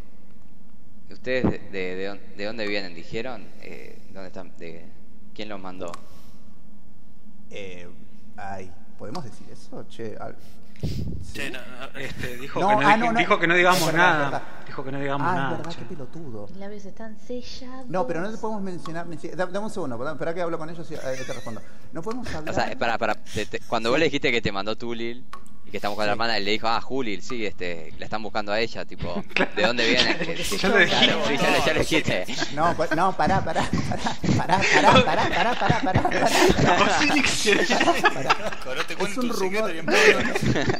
¿Ustedes 1.10 1.44
de, 1.44 1.59
de, 1.70 1.94
de 1.97 2.06
dónde- 2.06 2.35
de 2.36 2.44
dónde 2.44 2.66
vienen? 2.66 2.94
¿Dijeron? 2.94 3.47
Eh, 3.62 4.02
¿Dónde 4.12 4.26
están? 4.28 4.52
De, 4.59 4.85
¿Quién 5.35 5.48
los 5.48 5.60
mandó? 5.60 5.93
Eh, 7.51 7.89
ay, 8.36 8.70
¿podemos 8.98 9.24
decir 9.24 9.48
eso? 9.51 9.85
Che, 9.89 10.16
al- 10.18 10.36
Che, 11.32 11.50
no, 11.50 11.59
no, 11.59 11.98
Este, 11.98 12.36
dijo, 12.36 12.60
No, 12.60 12.68
que 12.68 12.74
no, 12.76 12.80
ah, 12.88 12.94
dij- 12.96 12.98
no, 12.98 13.12
no. 13.12 13.18
dijo 13.18 13.38
que 13.38 13.46
no 13.46 13.55
digamos 13.55 13.80
Es 13.80 13.86
verdad, 13.86 13.98
nada. 14.12 14.24
verdad. 14.30 14.42
Dijo 14.66 14.84
que 14.84 14.92
no 14.92 15.00
digamos 15.00 15.26
ah, 15.30 15.34
nada. 15.34 15.56
verdad, 15.56 15.70
che. 15.70 15.78
qué 15.78 15.84
pelotudo. 15.84 16.46
Los 16.48 16.56
labios 16.56 16.84
están 16.84 17.18
sellados. 17.20 17.86
No, 17.88 18.06
pero 18.06 18.20
no 18.20 18.30
te 18.30 18.38
podemos 18.38 18.62
mencionar 18.62 19.06
ni 19.06 19.16
Dame 19.16 19.59
un 19.59 19.70
segundo, 19.70 19.96
perdón, 19.98 20.14
espera 20.14 20.34
que 20.34 20.40
hablo 20.42 20.59
con 20.59 20.70
ellos 20.70 20.90
y 20.90 20.94
eh, 20.94 20.98
te 21.26 21.32
respondo. 21.32 21.60
No 21.92 22.02
podemos 22.02 22.26
hablar. 22.34 22.50
O 22.50 22.55
sea, 22.55 22.76
para, 22.78 22.98
para, 22.98 23.14
te- 23.14 23.46
te- 23.46 23.60
cuando 23.60 23.90
vos 23.90 23.98
le 23.98 24.06
dijiste 24.06 24.30
que 24.32 24.40
te 24.42 24.50
mandó 24.52 24.76
Tulil 24.76 25.24
y 25.68 25.70
que 25.70 25.76
estamos 25.76 25.96
con 25.96 26.06
la 26.06 26.12
Sí. 26.12 26.14
hermana, 26.14 26.36
él 26.38 26.44
le 26.46 26.50
dijo, 26.52 26.66
ah, 26.66 26.80
Julil, 26.80 27.20
sí, 27.22 27.44
este, 27.44 27.92
la 27.98 28.06
están 28.06 28.22
buscando 28.22 28.50
a 28.52 28.58
ella, 28.60 28.84
tipo, 28.86 29.22
¿de 29.56 29.62
dónde 29.62 29.86
viene? 29.86 30.16
Ya 30.58 30.68
lo 30.68 30.78
dijiste. 30.78 30.88
Claro, 30.88 31.22
sí, 31.28 31.36
ya, 31.36 31.50
le- 31.50 31.58
ya 31.66 31.72
le 31.74 31.80
dijiste. 31.80 32.26
No, 32.54 32.74
pa- 32.76 32.94
no, 32.96 33.14
pará, 33.16 33.44
pará, 33.44 33.68
pará, 33.70 34.16
pará, 34.36 34.60
pará, 34.74 35.04
pará, 35.04 35.28
pará, 35.28 35.54
pará, 35.54 35.80
pará, 35.82 36.02
pará. 36.02 36.28
Es 38.88 38.96
cuento 38.96 39.20
un 39.20 39.28
rumor. 39.30 39.70
No, 39.84 39.92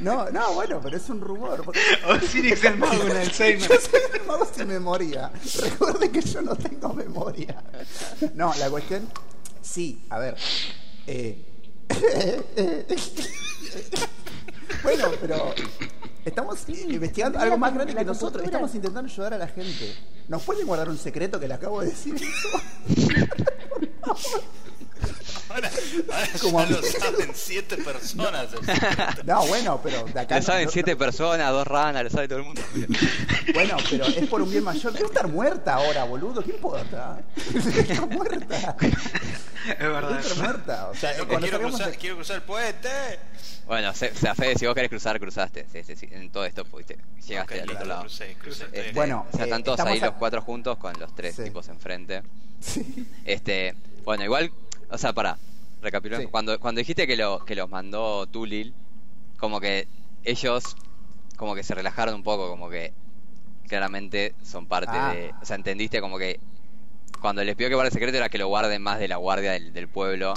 no, 0.01 0.25
no, 0.25 0.31
no, 0.31 0.53
bueno, 0.55 0.81
pero 0.83 0.97
es 0.97 1.09
un 1.11 1.21
rumor. 1.21 1.65
Osiris 2.07 2.65
el 2.65 2.77
mago 2.79 3.03
en 3.05 3.17
Alzheimer. 3.17 3.69
Yo 3.69 3.75
soy 3.81 4.01
el 4.15 4.27
mago 4.27 4.47
sin 4.55 4.67
memoria. 4.69 5.31
Recuerde 5.63 6.11
que 6.11 6.23
yo 6.23 6.41
no 6.43 6.57
tengo 6.57 6.95
memoria. 6.95 7.63
No, 8.35 8.55
la 8.59 8.71
cuestión. 8.71 9.09
Sí, 9.61 10.01
a 10.11 10.19
ver. 10.19 10.37
eh, 11.07 11.45
bueno, 14.83 15.11
pero 15.21 15.55
estamos 16.25 16.69
investigando 16.69 17.39
algo 17.39 17.57
más 17.59 17.75
grande 17.75 17.95
que 17.95 18.05
nosotros. 18.05 18.45
Estamos 18.45 18.75
intentando 18.75 19.11
ayudar 19.11 19.35
a 19.35 19.39
la 19.39 19.49
gente. 19.49 19.95
¿Nos 20.29 20.43
pueden 20.43 20.67
guardar 20.67 20.89
un 20.89 20.99
secreto 20.99 21.41
que 21.41 21.49
le 21.49 21.55
acabo 21.55 21.81
de 21.81 21.89
decir 21.89 22.15
eso? 22.15 22.61
Ahora, 25.49 25.71
ahora 26.13 26.29
Como 26.43 26.61
ya 26.65 26.71
lo 26.71 26.83
saben 26.83 27.31
siete 27.35 27.77
personas. 27.79 28.49
No, 29.25 29.47
bueno, 29.47 29.81
pero 29.83 30.05
de 30.05 30.21
acá. 30.21 30.35
Lo 30.37 30.41
no- 30.41 30.47
saben 30.47 30.65
no- 30.67 30.71
siete 30.71 30.97
personas, 30.97 31.51
dos 31.51 31.67
ranas, 31.67 32.05
lo 32.05 32.11
sabe 32.11 32.29
todo 32.29 32.39
el 32.41 32.45
mundo. 32.45 32.61
Bueno, 33.55 33.77
pero 33.91 34.07
es 34.07 34.27
por 34.29 34.43
un 34.43 34.51
bien 34.51 34.65
mayor. 34.65 34.93
Debe 34.93 35.07
estar 35.07 35.27
muerta 35.29 35.75
ahora, 35.75 36.05
boludo. 36.05 36.43
¿Qué 36.43 36.51
importa? 36.51 37.21
Está 37.37 38.07
muerta. 38.07 38.77
Es 39.69 39.79
verdad. 39.79 40.21
estar 40.21 40.37
muerta. 40.39 40.89
O 40.91 40.95
sea, 40.95 41.13
quiero, 41.15 41.59
cruzar, 41.61 41.91
de- 41.91 41.97
quiero 41.97 42.17
cruzar 42.17 42.37
el 42.37 42.43
puente. 42.43 42.89
Bueno, 43.67 43.93
se, 43.95 44.15
se 44.15 44.35
Fede, 44.35 44.57
si 44.57 44.67
vos 44.67 44.75
querés 44.75 44.89
cruzar, 44.89 45.19
cruzaste. 45.21 45.67
Sí, 45.73 45.83
sí, 45.85 45.95
sí, 45.97 46.09
en 46.11 46.31
todo 46.31 46.45
esto 46.47 46.65
pudiste, 46.65 46.97
llegaste 47.27 47.57
Ok, 47.57 47.63
al 47.63 47.71
otro 47.77 47.87
lado. 47.87 48.01
crucé, 48.03 48.35
crucé, 48.41 48.65
Este. 48.73 48.93
Bueno, 48.93 49.27
o 49.31 49.37
sea, 49.37 49.45
están 49.45 49.61
eh, 49.61 49.65
todos 49.65 49.81
ahí 49.81 49.99
a- 50.01 50.07
los 50.07 50.15
cuatro 50.15 50.41
juntos 50.41 50.79
con 50.79 50.99
los 50.99 51.15
tres 51.15 51.37
Sí. 51.37 51.45
tipos 51.45 51.69
enfrente. 51.69 52.23
Sí. 52.61 53.07
Este, 53.27 53.75
bueno, 54.05 54.25
igual, 54.25 54.51
o 54.91 54.99
sea, 54.99 55.13
para 55.13 55.39
recapitular, 55.83 56.21
Sí. 56.23 56.29
cuando 56.29 56.59
cuando 56.59 56.79
dijiste 56.81 57.07
que 57.07 57.17
lo 57.17 57.45
que 57.45 57.55
los 57.55 57.69
mandó 57.69 58.27
Tulil, 58.27 58.75
como 59.39 59.61
que 59.61 59.87
ellos 60.25 60.77
como 61.37 61.55
que 61.55 61.63
se 61.63 61.75
relajaron 61.75 62.15
un 62.17 62.23
poco, 62.25 62.49
como 62.49 62.69
que 62.69 62.93
claramente 63.69 64.35
son 64.43 64.67
parte 64.67 64.93
Ah. 64.97 65.13
de, 65.15 65.33
o 65.41 65.45
sea, 65.45 65.57
entendiste 65.57 66.01
como 66.01 66.19
que 66.19 66.41
cuando 67.21 67.43
les 67.45 67.55
pidió 67.57 67.69
que 67.69 67.75
guarde 67.75 67.89
el 67.89 67.93
secreto 67.93 68.17
era 68.17 68.29
que 68.29 68.39
lo 68.39 68.49
guarden 68.49 68.83
más 68.83 68.99
de 68.99 69.09
la 69.09 69.17
guardia 69.17 69.53
del, 69.53 69.73
del 69.73 69.89
pueblo. 69.89 70.35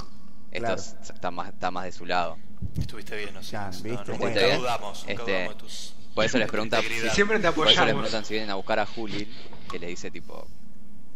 Estos 0.50 0.90
Claro. 0.90 1.14
están 1.14 1.34
más 1.34 1.48
están 1.48 1.74
más 1.74 1.84
de 1.84 1.92
su 1.92 2.04
lado. 2.06 2.36
Estuviste 2.78 3.16
bien, 3.16 3.30
Ya, 3.40 3.64
no, 3.64 3.70
¿viste? 3.70 3.88
no, 3.88 3.94
Estuviste 4.00 4.12
nunca 4.28 4.46
bien. 4.46 4.58
dudamos, 4.58 4.98
nunca 5.00 5.12
Este, 5.12 5.32
dudamos 5.32 5.54
de 5.54 5.60
tus... 5.60 5.94
Por 6.14 6.24
eso 6.26 6.38
les 6.38 6.48
pregunta 6.48 6.76
integridad. 6.82 7.06
Y 7.06 7.14
siempre 7.14 7.38
te 7.40 7.52
Por 7.52 7.66
eso 7.66 7.70
les 7.70 7.78
apoyamos. 7.78 8.00
preguntan 8.02 8.24
si 8.26 8.34
vienen 8.34 8.50
a 8.50 8.54
buscar 8.56 8.78
a 8.78 8.86
Juli, 8.86 9.28
que 9.70 9.78
le 9.78 9.86
dice 9.86 10.10
tipo, 10.10 10.46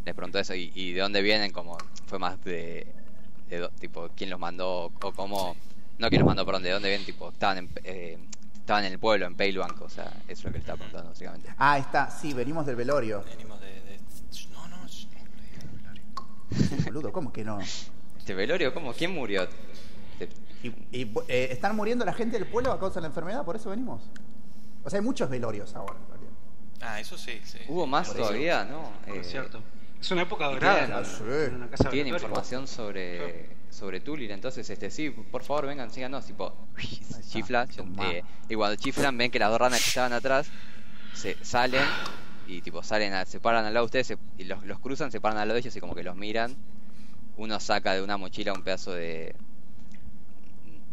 les 0.07 0.15
preguntó 0.15 0.39
eso 0.39 0.55
y, 0.55 0.73
y 0.75 0.93
de 0.93 1.01
dónde 1.03 1.21
vienen, 1.23 1.53
como 1.53 1.77
fue 2.07 2.19
más 2.19 2.43
de, 2.45 2.87
de 3.49 3.69
tipo 3.81 4.09
quién 4.17 4.31
los 4.31 4.39
mandó 4.41 4.93
o 5.01 5.13
cómo, 5.13 5.57
no 5.99 6.09
quién 6.09 6.21
los 6.21 6.27
mandó, 6.27 6.45
perdón, 6.45 6.63
de 6.63 6.71
dónde 6.71 6.89
vienen, 6.89 7.07
tipo 7.07 7.31
estaban 7.31 7.59
en, 7.59 7.71
eh, 7.85 8.19
estaban 8.55 8.85
en 8.85 8.93
el 8.93 8.99
pueblo, 8.99 9.27
en 9.27 9.37
Palebank, 9.37 9.81
o 9.83 9.89
sea, 9.89 10.07
eso 10.29 10.33
es 10.41 10.45
lo 10.45 10.51
que 10.51 10.59
le 10.59 10.61
estaba 10.61 10.77
preguntando 10.79 11.11
básicamente. 11.11 11.49
Ah, 11.59 11.79
está. 11.79 12.11
Sí, 12.11 12.33
venimos 12.33 12.67
del 12.67 12.77
velorio. 12.77 13.23
Venimos 13.25 13.61
de... 13.61 13.67
de- 13.67 14.01
No, 14.53 14.69
no, 14.69 14.85
es- 14.87 15.07
Boludo, 16.85 17.13
¿cómo 17.13 17.33
que 17.33 17.45
no? 17.45 17.59
Este 18.19 18.35
velorio, 18.35 18.73
¿cómo? 18.75 18.93
¿Quién 18.93 19.13
murió? 19.13 19.47
Y, 20.63 20.69
y, 20.91 21.13
eh, 21.29 21.49
¿Están 21.51 21.77
muriendo 21.77 22.05
la 22.05 22.13
gente 22.13 22.39
del 22.39 22.49
pueblo 22.49 22.73
a 22.73 22.81
causa 22.81 22.97
de 22.97 23.03
la 23.03 23.07
enfermedad? 23.09 23.45
¿Por 23.45 23.57
eso 23.57 23.71
venimos? 23.71 24.03
O 24.83 24.91
sea, 24.91 24.99
hay 24.99 25.05
muchos 25.05 25.29
velorios 25.29 25.75
ahora. 25.77 25.97
en 26.01 26.09
realidad. 26.09 26.31
Ah, 26.81 27.01
eso 27.01 27.17
sí, 27.19 27.41
sí. 27.45 27.59
¿Hubo 27.69 27.87
más 27.87 28.09
Por 28.09 28.17
eso. 28.17 28.27
todavía? 28.27 28.65
¿No? 28.65 28.91
Eh, 29.07 29.21
Es 29.21 29.31
cierto. 29.31 29.63
Es 30.07 30.11
una 30.13 30.23
época 30.23 30.47
dorada. 30.47 30.79
tienen- 30.87 30.97
Ah, 30.97 31.05
sí. 31.05 31.23
en 31.49 31.55
una 31.57 31.69
casa 31.69 31.91
Tienen 31.91 32.15
información 32.15 32.69
sobre 32.69 33.57
sobre 33.71 34.01
Tulil, 34.01 34.31
entonces 34.31 34.71
este 34.71 34.91
sí, 34.91 35.11
por 35.11 35.43
favor 35.43 35.67
vengan, 35.67 35.91
síganos, 35.91 36.25
tipo 36.27 36.55
chifla, 37.29 37.67
eh, 38.05 38.23
y 38.49 38.55
cuando 38.55 38.77
chiflan 38.77 39.19
ven 39.19 39.31
que 39.31 39.39
las 39.41 39.51
dos 39.51 39.61
ranas 39.61 39.83
que 39.83 39.89
estaban 39.89 40.13
atrás 40.13 40.49
se 41.13 41.37
salen 41.45 41.85
y 42.47 42.63
tipo 42.63 42.83
salen, 42.85 43.13
a- 43.13 43.27
se 43.27 43.41
paran 43.41 43.65
al 43.67 43.75
lado 43.75 43.85
de 43.85 43.87
ustedes 43.87 44.07
se- 44.07 44.19
y 44.39 44.45
los, 44.45 44.65
los 44.65 44.79
cruzan, 44.79 45.11
se 45.11 45.21
paran 45.21 45.39
al 45.39 45.49
lado 45.49 45.55
de 45.57 45.61
ellos 45.61 45.75
y 45.77 45.81
como 45.81 45.95
que 45.95 46.05
los 46.05 46.15
miran. 46.17 46.57
Uno 47.37 47.59
saca 47.61 47.93
de 47.95 48.01
una 48.03 48.17
mochila 48.17 48.53
un 48.55 48.63
pedazo 48.63 48.93
de 48.95 49.35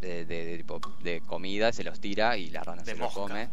de, 0.02 0.26
de, 0.26 0.46
de, 0.46 0.58
tipo, 0.58 0.82
de 1.04 1.22
comida, 1.22 1.72
se 1.72 1.84
los 1.86 2.00
tira 2.02 2.36
y 2.36 2.50
la 2.50 2.64
rana 2.64 2.82
De 2.84 2.92
se 2.94 2.98
mosca. 2.98 3.20
lo 3.22 3.28
come. 3.28 3.50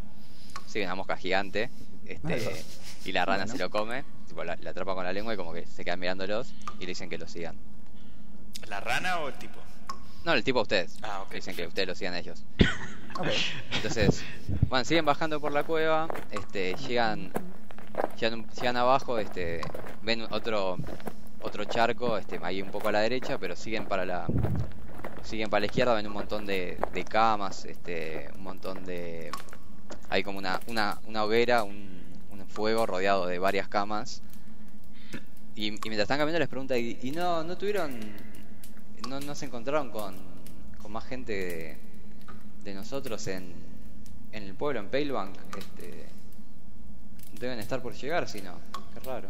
Sí, 0.67 0.81
una 0.81 0.95
mosca 0.97 1.17
gigante. 1.17 1.71
Este, 2.05 2.65
y 3.05 3.13
la 3.13 3.25
rana 3.25 3.45
Bueno. 3.45 3.53
se 3.53 3.59
lo 3.59 3.71
come, 3.71 4.05
tipo, 4.29 4.45
la, 4.45 4.57
la 4.57 4.71
atrapa 4.71 4.95
con 4.95 5.05
la 5.05 5.13
lengua 5.13 5.35
y 5.35 5.37
como 5.37 5.53
que 5.53 5.67
se 5.67 5.85
quedan 5.85 6.01
mirándolos 6.01 6.53
y 6.79 6.81
le 6.81 6.87
dicen 6.89 7.09
que 7.09 7.19
lo 7.19 7.27
sigan. 7.29 7.57
¿La 8.69 8.81
rana 8.81 9.19
o 9.21 9.29
el 9.29 9.35
tipo? 9.35 9.59
No, 10.25 10.33
el 10.35 10.45
tipo 10.45 10.59
a 10.59 10.63
ustedes. 10.63 10.99
Ah, 11.03 11.23
ok, 11.23 11.33
Dicen 11.33 11.57
que 11.57 11.67
ustedes 11.67 11.89
lo 11.89 11.95
sigan 11.95 12.15
a 12.15 12.19
ellos. 12.19 12.45
Ok. 13.19 13.27
Entonces, 13.73 14.23
bueno, 14.69 14.85
siguen 14.85 15.05
bajando 15.05 15.41
por 15.41 15.53
la 15.53 15.65
cueva, 15.65 16.09
este, 16.31 16.75
llegan, 16.77 17.31
llegan, 18.19 18.49
llegan 18.51 18.77
abajo, 18.79 19.19
este, 19.19 19.61
ven 20.03 20.27
otro, 20.31 20.79
otro 21.43 21.65
charco, 21.65 22.17
este, 22.17 22.39
ahí 22.43 22.63
un 22.63 22.71
poco 22.71 22.89
a 22.89 22.93
la 22.93 23.01
derecha, 23.01 23.37
pero 23.37 23.57
siguen 23.57 23.87
para 23.87 24.07
la, 24.07 24.27
siguen 25.23 25.51
para 25.51 25.61
la 25.61 25.67
izquierda, 25.67 25.93
ven 25.95 26.07
un 26.07 26.15
montón 26.15 26.47
de, 26.47 26.79
de 26.95 27.05
camas, 27.05 27.67
este, 27.67 28.31
un 28.37 28.45
montón 28.45 28.85
de, 28.85 29.33
hay 30.09 30.23
como 30.23 30.39
una, 30.39 30.61
una, 30.69 30.99
una 31.07 31.25
hoguera, 31.25 31.63
un, 31.65 31.75
un 31.75 32.00
fuego 32.51 32.87
rodeado 32.87 33.27
de 33.27 33.39
varias 33.39 33.69
camas. 33.69 34.23
Y, 35.55 35.67
y 35.69 35.71
mientras 35.71 36.03
están 36.03 36.19
caminando 36.19 36.39
les 36.39 36.49
pregunta, 36.49 36.77
¿y, 36.79 36.99
y 37.03 37.11
no, 37.13 37.43
no 37.45 37.57
tuvieron, 37.59 37.99
no, 39.09 39.21
no 39.21 39.35
se 39.35 39.47
encontraron 39.47 39.91
con, 39.91 40.15
con 40.81 40.93
más 40.93 41.05
gente 41.05 41.33
de, 41.33 41.79
de 42.65 42.75
nosotros 42.75 43.27
en, 43.27 43.53
en 44.33 44.43
el 44.45 44.55
pueblo, 44.55 44.81
en 44.81 44.89
Palebank? 44.89 45.37
Este, 45.59 46.07
deben 47.39 47.59
estar 47.59 47.83
por 47.83 47.95
llegar, 47.95 48.29
si 48.29 48.43
no. 48.43 48.55
Qué 48.95 49.01
raro. 49.01 49.29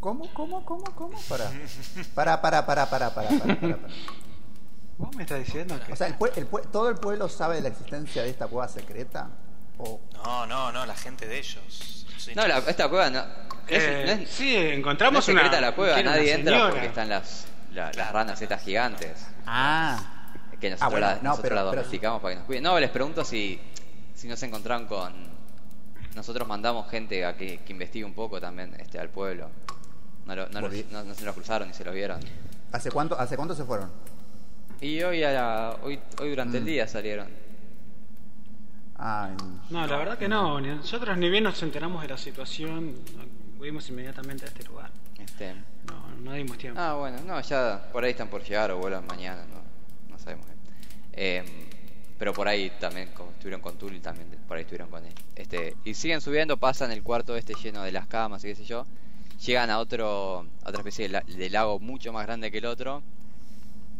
¿Cómo, 0.00 0.32
cómo, 0.34 0.64
cómo, 0.64 0.84
cómo? 0.94 1.18
Para. 1.28 1.50
Para, 2.14 2.40
para, 2.40 2.66
para, 2.66 2.88
para, 2.88 3.10
para, 3.14 3.28
para, 3.28 3.38
para, 3.38 3.60
para. 3.60 3.78
¿Vos 4.98 5.14
me 5.16 5.22
estás 5.24 5.38
diciendo 5.44 5.78
que 5.84 5.92
O 5.92 5.96
sea, 5.96 6.06
el 6.06 6.16
pue- 6.18 6.32
el 6.36 6.48
pue- 6.48 6.66
¿todo 6.70 6.88
el 6.88 6.96
pueblo 6.96 7.28
sabe 7.28 7.56
de 7.56 7.62
la 7.62 7.68
existencia 7.68 8.22
de 8.22 8.30
esta 8.30 8.46
cueva 8.46 8.68
secreta? 8.68 9.28
¿O 9.78 10.00
No, 10.24 10.46
no, 10.46 10.72
no, 10.72 10.86
la 10.86 10.94
gente 10.96 11.26
de 11.26 11.38
ellos. 11.38 12.06
Sí, 12.18 12.32
No, 12.34 12.46
la- 12.46 12.58
esta 12.58 12.88
cueva 12.88 13.10
no, 13.10 13.18
es, 13.68 13.82
Eh, 13.82 14.02
no 14.06 14.12
es- 14.12 14.30
sí, 14.30 14.54
no 14.54 14.60
es 14.60 14.78
encontramos 14.78 15.24
secreta 15.24 15.48
una. 15.48 15.60
la 15.60 15.72
cueva, 15.74 16.02
nadie 16.02 16.32
entra 16.34 16.70
porque 16.70 16.86
están 16.86 17.08
las, 17.08 17.46
la- 17.72 17.92
las 17.92 18.12
ranas 18.12 18.40
estas 18.42 18.62
gigantes. 18.62 19.26
Ah, 19.46 20.32
que 20.60 20.70
nosotros, 20.70 20.90
bueno, 20.92 21.06
la, 21.06 21.14
no, 21.16 21.22
nosotros 21.22 21.42
pero- 21.42 21.54
la 21.56 21.70
pero- 21.70 21.82
domesticamos 21.82 22.22
para 22.22 22.32
que 22.34 22.38
nos 22.38 22.46
cuiden. 22.46 22.62
No, 22.64 22.80
les 22.80 22.90
pregunto 22.90 23.24
si, 23.24 23.60
si 24.14 24.26
no 24.28 24.36
se 24.36 24.46
encontraron 24.46 24.86
con... 24.86 25.12
Nosotros 26.14 26.48
mandamos 26.48 26.90
gente 26.90 27.24
a 27.26 27.36
que, 27.36 27.58
que 27.58 27.72
investigue 27.72 28.04
un 28.04 28.14
poco 28.14 28.40
también 28.40 28.74
este 28.80 28.98
al 28.98 29.10
pueblo. 29.10 29.50
No, 30.24 30.34
lo- 30.34 30.48
no, 30.48 30.60
los- 30.62 30.70
Volví. 30.70 30.86
no- 30.90 31.04
no 31.04 31.14
se 31.14 31.24
los 31.26 31.34
cruzaron 31.34 31.68
ni 31.68 31.74
se 31.74 31.84
los 31.84 31.94
vieron. 31.94 32.18
¿Hace 32.72 32.90
cuánto, 32.90 33.20
¿Hace 33.20 33.36
cuánto 33.36 33.54
se 33.54 33.64
fueron? 33.64 33.92
Y 34.80 35.02
hoy, 35.02 35.22
a 35.22 35.32
la- 35.32 35.76
hoy, 35.82 36.00
hoy 36.20 36.30
durante 36.30 36.56
el 36.56 36.62
Mm. 36.64 36.66
día 36.66 36.88
salieron. 36.88 37.28
Ah, 38.98 39.30
No, 39.70 39.86
la 39.86 39.96
verdad 39.96 40.18
que 40.18 40.28
no. 40.28 40.60
Nosotros 40.60 41.16
ni 41.18 41.28
bien 41.28 41.44
nos 41.44 41.62
enteramos 41.62 42.02
de 42.02 42.08
la 42.08 42.18
situación, 42.18 42.94
fuimos 43.58 43.88
inmediatamente 43.88 44.44
a 44.44 44.48
este 44.48 44.64
lugar. 44.64 44.90
Este, 45.18 45.54
No, 45.86 46.08
no 46.22 46.32
dimos 46.32 46.56
tiempo. 46.58 46.80
Ah, 46.80 46.94
bueno, 46.94 47.18
no, 47.26 47.40
ya 47.40 47.88
por 47.92 48.04
ahí 48.04 48.10
están 48.12 48.28
por 48.28 48.42
llegar 48.42 48.70
o 48.70 48.78
vuelan 48.78 49.06
mañana, 49.06 49.44
no, 49.46 49.60
no 50.12 50.18
sabemos. 50.18 50.46
Eh, 51.12 51.44
pero 52.18 52.32
por 52.32 52.48
ahí 52.48 52.70
también 52.80 53.10
como 53.14 53.30
estuvieron 53.32 53.60
con 53.60 53.76
Tully, 53.76 54.00
también 54.00 54.28
por 54.48 54.56
ahí 54.56 54.62
estuvieron 54.62 54.88
con 54.90 55.04
él. 55.04 55.12
Este, 55.34 55.76
y 55.84 55.94
siguen 55.94 56.20
subiendo, 56.20 56.56
pasan 56.56 56.90
el 56.90 57.02
cuarto 57.02 57.36
este 57.36 57.54
lleno 57.54 57.82
de 57.82 57.92
las 57.92 58.06
camas 58.06 58.42
y 58.44 58.48
qué 58.48 58.54
sé 58.54 58.64
yo. 58.64 58.86
Llegan 59.44 59.68
a 59.68 59.78
otro, 59.78 60.46
a 60.64 60.68
otra 60.68 60.78
especie 60.80 61.04
de, 61.06 61.08
la- 61.10 61.20
de 61.26 61.50
lago 61.50 61.78
mucho 61.78 62.12
más 62.12 62.24
grande 62.26 62.50
que 62.50 62.58
el 62.58 62.66
otro. 62.66 63.02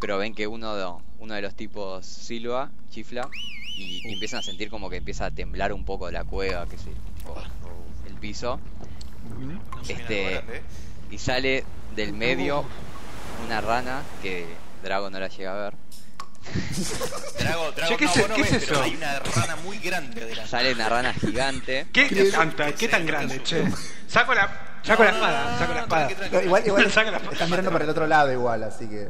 Pero 0.01 0.19
ven 0.19 0.35
que 0.35 0.47
uno 0.47 0.75
de, 0.77 0.87
uno 1.19 1.35
de 1.35 1.43
los 1.43 1.55
tipos 1.55 2.05
silba, 2.07 2.71
chifla, 2.91 3.31
y, 3.77 4.01
y 4.09 4.13
empiezan 4.13 4.41
a 4.41 4.43
sentir 4.43 4.71
como 4.71 4.89
que 4.91 4.97
empieza 4.97 5.27
a 5.27 5.31
temblar 5.31 5.73
un 5.73 5.85
poco 5.85 6.11
la 6.11 6.25
cueva, 6.25 6.67
que 6.67 6.77
o 7.29 7.37
el 8.07 8.15
piso. 8.15 8.59
Se 9.83 9.93
Este, 9.95 10.43
y 11.11 11.19
sale 11.19 11.65
del 11.95 12.13
medio 12.13 12.65
una 13.45 13.61
rana 13.61 14.03
que 14.23 14.47
Drago 14.83 15.11
no 15.11 15.19
la 15.19 15.29
llega 15.29 15.53
a 15.53 15.57
ver. 15.71 15.75
Drago, 17.41 17.73
Drago, 17.73 17.89
Che, 17.89 17.97
¿qué 17.97 18.05
no, 18.05 18.11
es- 18.13 18.19
vos 18.21 18.29
no 18.29 18.35
qué 18.37 18.41
es 18.43 18.49
pero 18.51 18.63
eso? 18.75 18.83
hay 18.83 18.95
una 18.95 19.19
rana 19.19 19.57
muy 19.65 19.79
grande 19.79 20.25
delante. 20.25 20.51
Sale 20.51 20.73
una 20.75 20.89
rana 20.89 21.13
gigante. 21.15 21.87
¿Qué, 21.93 22.09
¿Qué- 22.09 22.31
tanta- 22.31 22.73
qué 22.73 22.89
tan 22.89 23.05
grande, 23.07 23.43
che? 23.43 23.65
Saco 24.09 24.33
la, 24.35 24.79
saco 24.85 25.03
la 25.05 25.11
No, 25.13 25.19
no, 25.19 25.25
espada, 25.27 25.51
no, 25.53 25.59
saco 25.59 25.73
la 25.73 25.79
no, 25.79 25.83
espada. 25.85 26.07
tranqui, 26.07 26.15
tranqui. 26.21 26.37
No, 26.37 26.43
igual, 26.43 26.67
igual 26.67 26.91
Saca 26.93 27.11
la- 27.11 27.19
están 27.19 27.51
mirando 27.51 27.73
para 27.73 27.85
el 27.85 27.91
otro 27.91 28.07
lado 28.07 28.33
igual, 28.33 28.63
así 28.63 28.89
que 28.89 29.09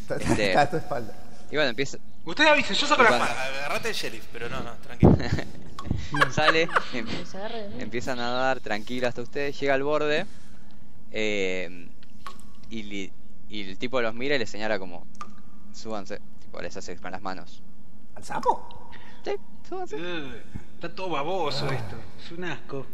está, 0.00 0.16
Este- 0.16 0.48
está 0.48 0.60
a 0.62 0.70
tu 0.70 0.76
espalda. 0.78 1.12
Y 1.50 1.56
bueno, 1.56 1.70
empieza, 1.70 1.98
Usted 2.24 2.46
avise, 2.46 2.74
yo 2.74 2.86
saco 2.86 3.02
la 3.02 3.10
espada. 3.10 3.44
Agarrate 3.44 3.88
el 3.90 3.94
sheriff, 3.94 4.24
pero 4.32 4.48
no, 4.48 4.60
no, 4.62 4.72
tranquilo. 4.76 5.16
sale, 6.30 6.68
em- 6.92 7.04
mí. 7.04 7.12
empieza 7.78 8.12
a 8.12 8.16
nadar 8.16 8.60
tranquilo 8.60 9.06
hasta 9.08 9.20
ustedes, 9.22 9.58
llega 9.60 9.74
al 9.74 9.82
borde 9.82 10.26
eh, 11.10 11.88
y 12.70 13.10
el 13.50 13.78
tipo 13.78 14.00
los 14.00 14.14
mira 14.14 14.36
y 14.36 14.38
les 14.38 14.48
señala 14.50 14.78
como, 14.78 15.06
súbanse, 15.72 16.20
tipo 16.40 16.60
les 16.60 16.76
hace 16.76 16.96
con 16.96 17.12
las 17.12 17.22
manos. 17.22 17.62
¿Al 18.14 18.24
sapo? 18.24 18.90
Sí, 19.24 19.32
súbanse. 19.68 19.96
Eh, 19.98 20.42
Está 20.74 20.94
todo 20.94 21.10
baboso 21.10 21.70
esto. 21.70 21.96
Es 22.22 22.30
un 22.32 22.44
asco. 22.44 22.86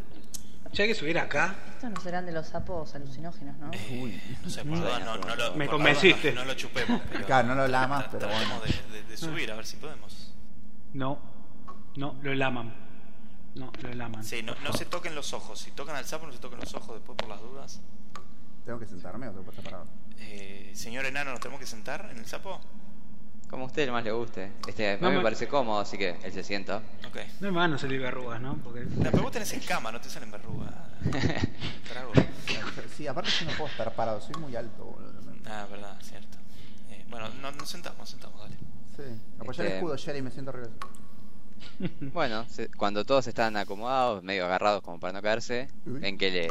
Ya 0.72 0.84
hay 0.84 0.88
que 0.90 0.94
subir 0.94 1.18
acá. 1.18 1.54
Estos 1.74 1.90
no 1.90 2.00
serán 2.00 2.26
de 2.26 2.32
los 2.32 2.46
sapos 2.46 2.94
alucinógenos, 2.94 3.56
¿no? 3.58 3.70
Eh, 3.72 4.20
no 4.42 4.48
sé, 4.50 4.62
por 4.64 4.72
Uy. 4.74 4.78
favor, 4.78 5.00
no, 5.02 5.16
no 5.16 5.36
lo, 5.36 5.54
Me 5.56 5.66
por 5.66 5.76
convenciste. 5.76 6.32
favor, 6.32 6.34
No, 6.34 6.40
no 6.42 6.46
lo 6.46 6.54
chupemos. 6.54 7.00
Pero 7.12 7.26
Claro, 7.26 7.48
no 7.48 7.54
lo 7.56 7.66
lamas, 7.68 8.06
pero 8.10 8.28
bueno. 8.28 8.60
de, 8.60 8.98
de- 8.98 9.02
de 9.08 9.16
subir, 9.16 9.50
a 9.50 9.56
ver 9.56 9.66
si 9.66 9.76
podemos. 9.78 10.32
No, 10.92 11.18
no, 11.96 12.16
lo 12.22 12.34
laman. 12.34 12.72
No, 13.56 13.72
lo 13.82 13.92
laman. 13.94 14.22
Sí, 14.22 14.42
no, 14.44 14.54
no 14.62 14.72
se 14.72 14.84
toquen 14.84 15.14
los 15.16 15.32
ojos. 15.32 15.58
Si 15.58 15.72
tocan 15.72 15.96
al 15.96 16.04
sapo, 16.04 16.26
no 16.26 16.32
se 16.32 16.38
toquen 16.38 16.60
los 16.60 16.72
ojos 16.74 16.94
después 16.94 17.16
por 17.16 17.28
las 17.28 17.40
dudas. 17.40 17.80
¿Tengo 18.64 18.78
que 18.78 18.86
sentarme 18.86 19.26
o 19.26 19.30
tengo 19.32 19.44
que 19.44 19.50
estar 19.50 19.64
parado? 19.64 19.86
Eh, 20.18 20.70
señor 20.74 21.04
enano, 21.06 21.32
¿nos 21.32 21.40
tenemos 21.40 21.58
que 21.58 21.66
sentar 21.66 22.08
en 22.12 22.18
el 22.18 22.26
sapo? 22.26 22.60
Como 23.50 23.64
a 23.64 23.66
usted 23.66 23.90
más 23.90 24.04
le 24.04 24.12
guste. 24.12 24.52
Este, 24.68 24.92
a 24.92 24.94
mí 24.94 24.98
No 25.02 25.10
me 25.10 25.16
me- 25.18 25.22
parece 25.24 25.48
cómodo, 25.48 25.80
así 25.80 25.98
que 25.98 26.10
él 26.22 26.32
se 26.32 26.44
sienta. 26.44 26.76
Ok. 27.08 27.16
No 27.40 27.50
me 27.50 27.58
van 27.58 27.74
a 27.74 27.78
salir 27.78 28.00
verrugas, 28.00 28.40
¿no? 28.40 28.56
Porque... 28.62 28.82
No, 28.84 29.10
pero 29.10 29.22
vos 29.24 29.32
tenés 29.32 29.52
escama, 29.52 29.90
no 29.90 30.00
te 30.00 30.08
salen 30.08 30.30
verrugas. 30.30 30.72
Trago. 31.88 32.12
Sí, 32.96 33.06
aparte 33.06 33.30
yo 33.30 33.46
no 33.46 33.52
puedo 33.56 33.70
estar 33.70 33.92
parado, 33.94 34.20
soy 34.20 34.34
muy 34.40 34.54
alto, 34.54 34.84
boludo. 34.84 35.10
Ah, 35.46 35.66
verdad, 35.70 35.98
cierto. 36.02 36.38
Eh, 36.90 37.04
bueno, 37.10 37.28
no, 37.42 37.50
nos 37.52 37.68
sentamos, 37.68 37.98
nos 37.98 38.10
sentamos, 38.10 38.38
dale. 38.40 38.56
Sí, 38.96 39.02
apoyar 39.40 39.60
el 39.62 39.66
Este- 39.66 39.76
escudo, 39.78 39.96
Sherry, 39.96 40.22
me 40.22 40.30
siento 40.30 40.50
arriba. 40.50 40.68
Bueno, 42.12 42.46
se- 42.48 42.68
cuando 42.70 43.04
todos 43.04 43.26
están 43.26 43.56
acomodados, 43.56 44.22
medio 44.22 44.44
agarrados 44.46 44.82
como 44.82 45.00
para 45.00 45.12
no 45.12 45.22
caerse, 45.22 45.68
ven 45.84 46.16
que 46.18 46.30
le, 46.30 46.48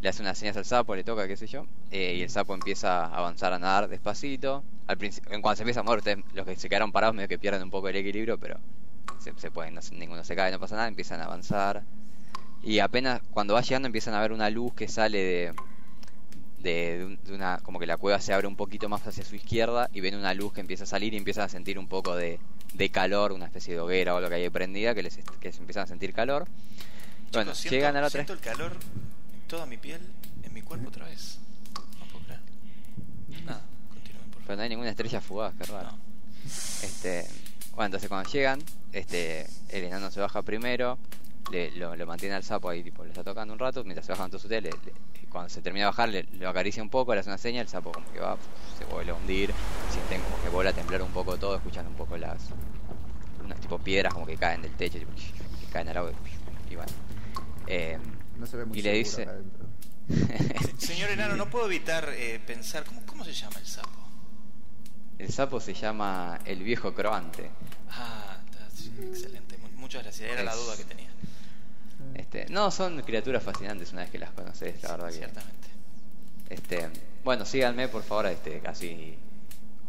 le 0.00 0.08
hace 0.08 0.22
unas 0.22 0.38
señas 0.38 0.56
al 0.56 0.64
sapo, 0.64 0.94
le 0.94 1.04
toca, 1.04 1.26
qué 1.28 1.36
sé 1.36 1.46
yo, 1.46 1.66
eh, 1.90 2.14
y 2.18 2.22
el 2.22 2.30
sapo 2.30 2.54
empieza 2.54 3.04
a 3.06 3.16
avanzar 3.18 3.52
a 3.52 3.58
nadar 3.58 3.88
despacito. 3.88 4.64
Al 4.86 4.96
principio, 4.98 5.32
en 5.32 5.42
cuanto 5.42 5.58
se 5.58 5.62
empieza 5.62 5.80
a 5.80 5.82
mover, 5.82 5.98
ustedes, 5.98 6.18
los 6.34 6.46
que 6.46 6.56
se 6.56 6.68
quedaron 6.68 6.90
parados, 6.92 7.14
medio 7.14 7.28
que 7.28 7.38
pierden 7.38 7.62
un 7.62 7.70
poco 7.70 7.88
el 7.88 7.96
equilibrio, 7.96 8.38
pero 8.38 8.58
se, 9.18 9.32
se 9.36 9.50
pueden, 9.50 9.74
no 9.74 9.80
ninguno 9.92 10.24
se 10.24 10.34
cae, 10.34 10.50
no 10.50 10.58
pasa 10.58 10.76
nada, 10.76 10.88
empiezan 10.88 11.20
a 11.20 11.24
avanzar. 11.26 11.82
Y 12.62 12.78
apenas 12.80 13.20
cuando 13.30 13.54
va 13.54 13.60
llegando 13.62 13.86
empiezan 13.86 14.14
a 14.14 14.20
ver 14.20 14.32
una 14.32 14.50
luz 14.50 14.72
que 14.74 14.88
sale 14.88 15.18
de, 15.18 15.54
de, 16.58 16.98
de 16.98 17.04
un- 17.04 17.18
de 17.24 17.32
una, 17.34 17.58
como 17.62 17.78
que 17.78 17.86
la 17.86 17.96
cueva 17.96 18.20
se 18.20 18.32
abre 18.34 18.46
un 18.46 18.56
poquito 18.56 18.88
más 18.88 19.06
hacia 19.06 19.24
su 19.24 19.34
izquierda 19.36 19.88
y 19.92 20.00
ven 20.00 20.14
una 20.14 20.34
luz 20.34 20.52
que 20.52 20.60
empieza 20.60 20.84
a 20.84 20.86
salir 20.86 21.14
y 21.14 21.16
empiezan 21.16 21.44
a 21.44 21.48
sentir 21.48 21.78
un 21.78 21.88
poco 21.88 22.14
de, 22.16 22.38
de 22.74 22.90
calor, 22.90 23.32
una 23.32 23.46
especie 23.46 23.74
de 23.74 23.80
hoguera 23.80 24.14
o 24.14 24.18
algo 24.18 24.28
que 24.28 24.34
hay 24.36 24.50
prendida, 24.50 24.94
que 24.94 25.02
les 25.02 25.18
que 25.40 25.52
se 25.52 25.58
empiezan 25.60 25.84
a 25.84 25.86
sentir 25.86 26.12
calor. 26.12 26.46
Bueno, 27.32 27.54
siento, 27.54 27.76
llegan 27.76 27.96
a 27.96 28.00
la 28.02 28.06
otra. 28.08 28.24
siento 28.24 28.32
el 28.32 28.40
calor 28.40 28.72
toda 29.50 29.66
mi 29.66 29.76
piel, 29.76 30.00
en 30.42 30.54
mi 30.54 30.62
cuerpo 30.62 30.88
otra 30.88 31.06
vez. 31.06 31.38
No 31.98 32.06
puedo 32.06 32.24
creer. 32.24 32.40
Nada, 33.44 33.62
continúen, 33.92 34.30
por 34.30 34.42
Pero 34.44 34.56
no 34.56 34.62
hay 34.62 34.68
ninguna 34.68 34.90
estrella 34.90 35.20
fugaz, 35.20 35.54
qué 35.58 35.64
raro. 35.64 35.90
No. 35.90 35.98
Este, 36.82 37.26
bueno, 37.72 37.86
entonces 37.86 38.08
cuando 38.08 38.30
llegan, 38.30 38.60
este, 38.92 39.46
el 39.68 39.84
enano 39.84 40.10
se 40.10 40.20
baja 40.20 40.42
primero, 40.42 40.98
le, 41.50 41.70
lo, 41.72 41.94
lo 41.96 42.06
mantiene 42.06 42.34
al 42.36 42.44
sapo 42.44 42.68
ahí, 42.70 42.82
tipo, 42.82 43.02
le 43.02 43.10
está 43.10 43.24
tocando 43.24 43.52
un 43.52 43.58
rato, 43.58 43.82
mientras 43.84 44.06
se 44.06 44.12
bajan 44.12 44.30
todos 44.30 44.44
ustedes, 44.44 44.62
le- 44.62 44.70
le- 44.70 45.28
cuando 45.28 45.48
se 45.48 45.62
termina 45.62 45.84
de 45.84 45.90
bajar, 45.90 46.08
le, 46.08 46.22
lo 46.38 46.48
acaricia 46.48 46.82
un 46.82 46.90
poco, 46.90 47.12
le 47.14 47.20
hace 47.20 47.28
una 47.30 47.38
seña, 47.38 47.60
el 47.60 47.68
sapo 47.68 47.92
como 47.92 48.10
que 48.12 48.18
va, 48.20 48.36
se 48.78 48.84
vuelve 48.86 49.12
a 49.12 49.14
hundir, 49.14 49.52
sienten 49.92 50.20
como 50.22 50.42
que 50.42 50.48
vuelve 50.48 50.70
a 50.70 50.72
temblar 50.72 51.02
un 51.02 51.10
poco 51.12 51.36
todo, 51.36 51.54
escuchan 51.56 51.86
un 51.86 51.94
poco 51.94 52.16
las, 52.16 52.48
unas 53.44 53.60
tipo 53.60 53.78
piedras 53.78 54.12
como 54.14 54.26
que 54.26 54.36
caen 54.36 54.62
del 54.62 54.72
techo, 54.76 54.98
tipo, 54.98 55.12
que 55.14 55.66
caen 55.72 55.88
al 55.88 55.96
agua 55.98 56.12
y, 56.68 56.72
y 56.72 56.76
bueno. 56.76 56.92
Eh, 57.66 57.98
No 58.40 58.46
se 58.46 58.56
ve 58.56 58.64
muy 58.64 58.78
y 58.78 58.82
le 58.82 58.92
dice, 58.94 59.22
adentro. 59.24 59.66
Señor 60.78 61.10
enano, 61.10 61.36
no 61.36 61.48
puedo 61.50 61.66
evitar 61.66 62.08
eh, 62.16 62.40
pensar, 62.46 62.84
¿cómo, 62.84 63.02
¿cómo 63.06 63.24
se 63.24 63.32
llama 63.32 63.58
el 63.60 63.66
sapo? 63.66 63.90
el 65.18 65.30
sapo 65.30 65.60
se 65.60 65.74
llama 65.74 66.40
el 66.46 66.62
viejo 66.62 66.94
croante. 66.94 67.50
Ah, 67.90 68.38
está- 68.46 68.70
sí, 68.74 68.90
excelente. 69.02 69.58
Mu- 69.58 69.68
Muchas 69.80 70.02
gracias. 70.02 70.30
Era 70.30 70.42
la 70.42 70.54
duda 70.54 70.76
que 70.78 70.84
tenía. 70.84 71.10
Este, 72.14 72.46
no, 72.48 72.70
son 72.70 73.02
criaturas 73.02 73.42
fascinantes 73.42 73.92
una 73.92 74.00
vez 74.02 74.10
que 74.10 74.18
las 74.18 74.30
conoces, 74.30 74.82
la 74.82 74.92
verdad 74.92 75.08
que. 75.08 75.14
Ciertamente. 75.16 75.68
Este, 76.48 76.88
bueno, 77.22 77.44
síganme 77.44 77.88
por 77.88 78.02
favor, 78.02 78.26
este, 78.26 78.62
así 78.66 79.16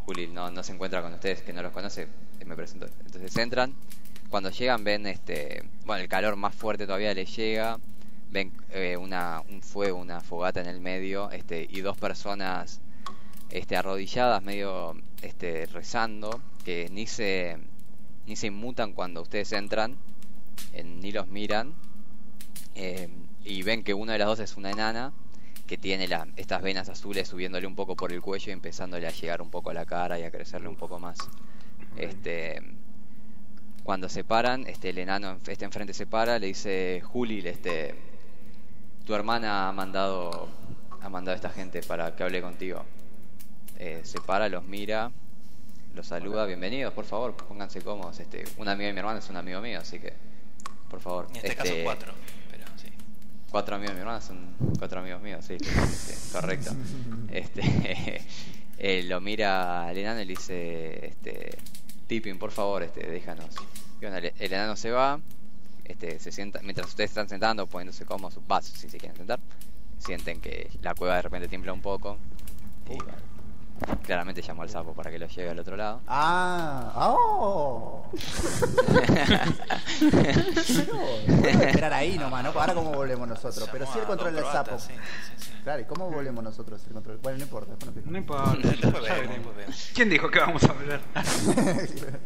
Juli 0.06 0.28
no, 0.28 0.52
no 0.52 0.62
se 0.64 0.74
encuentra 0.74 1.02
con 1.02 1.14
ustedes 1.14 1.42
que 1.42 1.54
no 1.54 1.62
los 1.64 1.72
conoce, 1.72 2.08
eh, 2.40 2.46
me 2.46 2.56
presento. 2.58 2.88
Entonces 3.06 3.36
entran, 3.38 3.74
cuando 4.30 4.50
llegan 4.52 4.84
ven 4.84 5.08
este, 5.08 5.64
bueno, 5.86 6.04
el 6.04 6.10
calor 6.10 6.36
más 6.36 6.54
fuerte 6.54 6.86
todavía 6.86 7.14
les 7.14 7.34
llega, 7.36 7.80
ven 8.32 8.52
eh, 8.72 8.98
una, 8.98 9.44
un 9.50 9.62
fuego, 9.62 10.00
una 10.00 10.22
fogata 10.22 10.62
en 10.62 10.68
el 10.68 10.80
medio, 10.82 11.30
este, 11.32 11.68
y 11.70 11.82
dos 11.82 11.98
personas 11.98 12.80
este, 13.50 13.76
arrodilladas, 13.76 14.42
medio 14.42 14.96
este, 15.22 15.66
rezando, 15.68 16.42
que 16.64 16.88
ni 16.92 17.08
se, 17.08 17.58
ni 18.26 18.36
se 18.36 18.48
inmutan 18.48 18.94
cuando 18.94 19.22
ustedes 19.22 19.52
entran, 19.52 19.98
ni 20.84 21.12
los 21.12 21.28
miran, 21.28 21.74
eh, 22.76 23.10
y 23.44 23.64
ven 23.64 23.84
que 23.84 23.94
una 23.94 24.14
de 24.14 24.20
las 24.20 24.28
dos 24.30 24.40
es 24.40 24.56
una 24.56 24.72
enana 24.72 25.12
que 25.68 25.78
tiene 25.78 26.08
la- 26.08 26.28
estas 26.38 26.62
venas 26.62 26.88
azules 26.90 27.28
subiéndole 27.28 27.68
un 27.68 27.76
poco 27.76 27.96
por 27.96 28.12
el 28.14 28.22
cuello 28.22 28.50
y 28.50 28.54
empezándole 28.54 29.08
a 29.08 29.12
llegar 29.12 29.42
un 29.42 29.50
poco 29.50 29.70
a 29.72 29.74
la 29.74 29.86
cara 29.86 30.18
y 30.20 30.24
a 30.24 30.32
crecerle 30.32 30.68
un 30.70 30.76
poco 30.78 31.00
más. 31.00 31.18
Este, 31.98 32.62
cuando 33.84 34.08
se 34.10 34.24
paran, 34.24 34.66
este, 34.68 34.90
el 34.90 35.00
enano 35.00 35.32
en- 35.32 35.40
este 35.52 35.66
enfrente 35.66 35.94
se 35.94 36.06
para, 36.06 36.40
le 36.40 36.48
dice 36.48 37.02
Juli, 37.04 37.46
este, 37.46 37.96
tu 39.06 39.16
hermana 39.16 39.68
ha 39.68 39.72
mandado 39.72 40.50
ha 41.02 41.10
mandado 41.10 41.34
a 41.34 41.36
esta 41.36 41.50
gente 41.50 41.82
para 41.82 42.16
que 42.16 42.24
hable 42.24 42.42
contigo. 42.42 42.86
Eh, 43.78 44.02
se 44.04 44.22
para, 44.22 44.48
los 44.50 44.64
mira, 44.64 45.12
los 45.96 46.06
saluda, 46.06 46.46
bienvenidos, 46.46 46.94
por 46.94 47.06
favor, 47.06 47.36
pónganse 47.36 47.82
cómodos. 47.82 48.20
Este, 48.20 48.44
un 48.58 48.68
amigo 48.68 48.88
de 48.88 48.94
mi 48.94 49.00
hermano 49.00 49.20
es 49.20 49.30
un 49.30 49.38
amigo 49.38 49.60
mío, 49.62 49.80
así 49.80 50.00
que, 50.00 50.14
por 50.90 51.00
favor. 51.00 51.28
En 51.32 51.38
este, 51.38 51.56
caso 51.56 51.74
cuatro, 51.84 52.14
pero 52.52 52.66
sí. 52.78 52.90
Cuatro 53.50 53.76
amigos 53.76 53.92
de 53.92 53.96
mi 53.96 54.02
hermana 54.02 54.22
son 54.22 54.56
cuatro 54.78 55.00
amigos 55.00 55.22
míos, 55.22 55.44
sí, 55.44 55.58
este, 55.60 56.32
correcto. 56.32 56.72
Este, 57.32 58.22
eh, 58.78 59.04
lo 59.04 59.22
mira 59.22 59.88
al 59.88 59.98
enano 59.98 60.22
y 60.22 60.26
le 60.26 60.34
dice, 60.34 61.08
este, 61.08 61.58
Tipping, 62.08 62.38
por 62.38 62.52
favor, 62.52 62.84
este, 62.84 63.10
déjanos. 63.10 63.56
Y 63.98 64.02
bueno, 64.02 64.18
el, 64.18 64.34
el 64.38 64.54
enano 64.54 64.76
se 64.76 64.92
va, 64.92 65.20
este, 65.92 66.20
se 66.20 66.32
sienta, 66.32 66.60
mientras 66.64 66.88
ustedes 66.88 67.12
están 67.12 67.30
sentando, 67.30 67.68
poniéndose 67.68 68.06
cómodos, 68.06 68.40
vas, 68.48 68.66
si 68.66 68.90
se 68.90 68.98
quieren 68.98 69.18
sentar, 69.18 69.40
sienten 69.98 70.42
que 70.42 70.70
la 70.82 70.96
cueva 70.96 71.16
de 71.16 71.22
repente 71.24 71.48
tiembla 71.48 71.74
un 71.74 71.82
poco. 71.82 72.18
Y, 72.90 72.98
Claramente 74.04 74.42
llamó 74.42 74.62
al 74.62 74.70
sapo 74.70 74.94
para 74.94 75.10
que 75.10 75.18
lo 75.18 75.28
lleve 75.28 75.50
al 75.50 75.60
otro 75.60 75.76
lado. 75.76 76.02
Ah, 76.08 76.94
oh. 76.96 78.06
Pero, 80.00 80.94
podemos 81.34 81.64
esperar 81.64 81.94
ahí 81.94 82.18
nomás, 82.18 82.44
¿no? 82.44 82.52
Ahora 82.52 82.76
cómo 82.76 82.92
volvemos 82.92 83.28
nosotros. 83.28 83.68
Pero 83.72 83.88
sí 83.88 83.98
el 83.98 84.06
control 84.06 84.36
del 84.36 84.46
sapo. 84.46 84.78
Sí, 84.78 84.94
sí, 85.38 85.46
sí. 85.46 85.52
Claro, 85.64 85.82
¿y 85.82 85.86
cómo 85.86 86.12
volvemos 86.12 86.44
nosotros 86.44 86.80
el 86.86 86.94
control? 86.94 87.18
Bueno, 87.24 87.40
no 87.40 87.44
importa, 87.44 87.74
No 88.06 88.18
importa. 88.18 88.56
¿Quién 89.96 90.10
dijo 90.10 90.30
que 90.30 90.40
vamos 90.40 90.64
a 90.64 90.74
volver? 90.74 91.02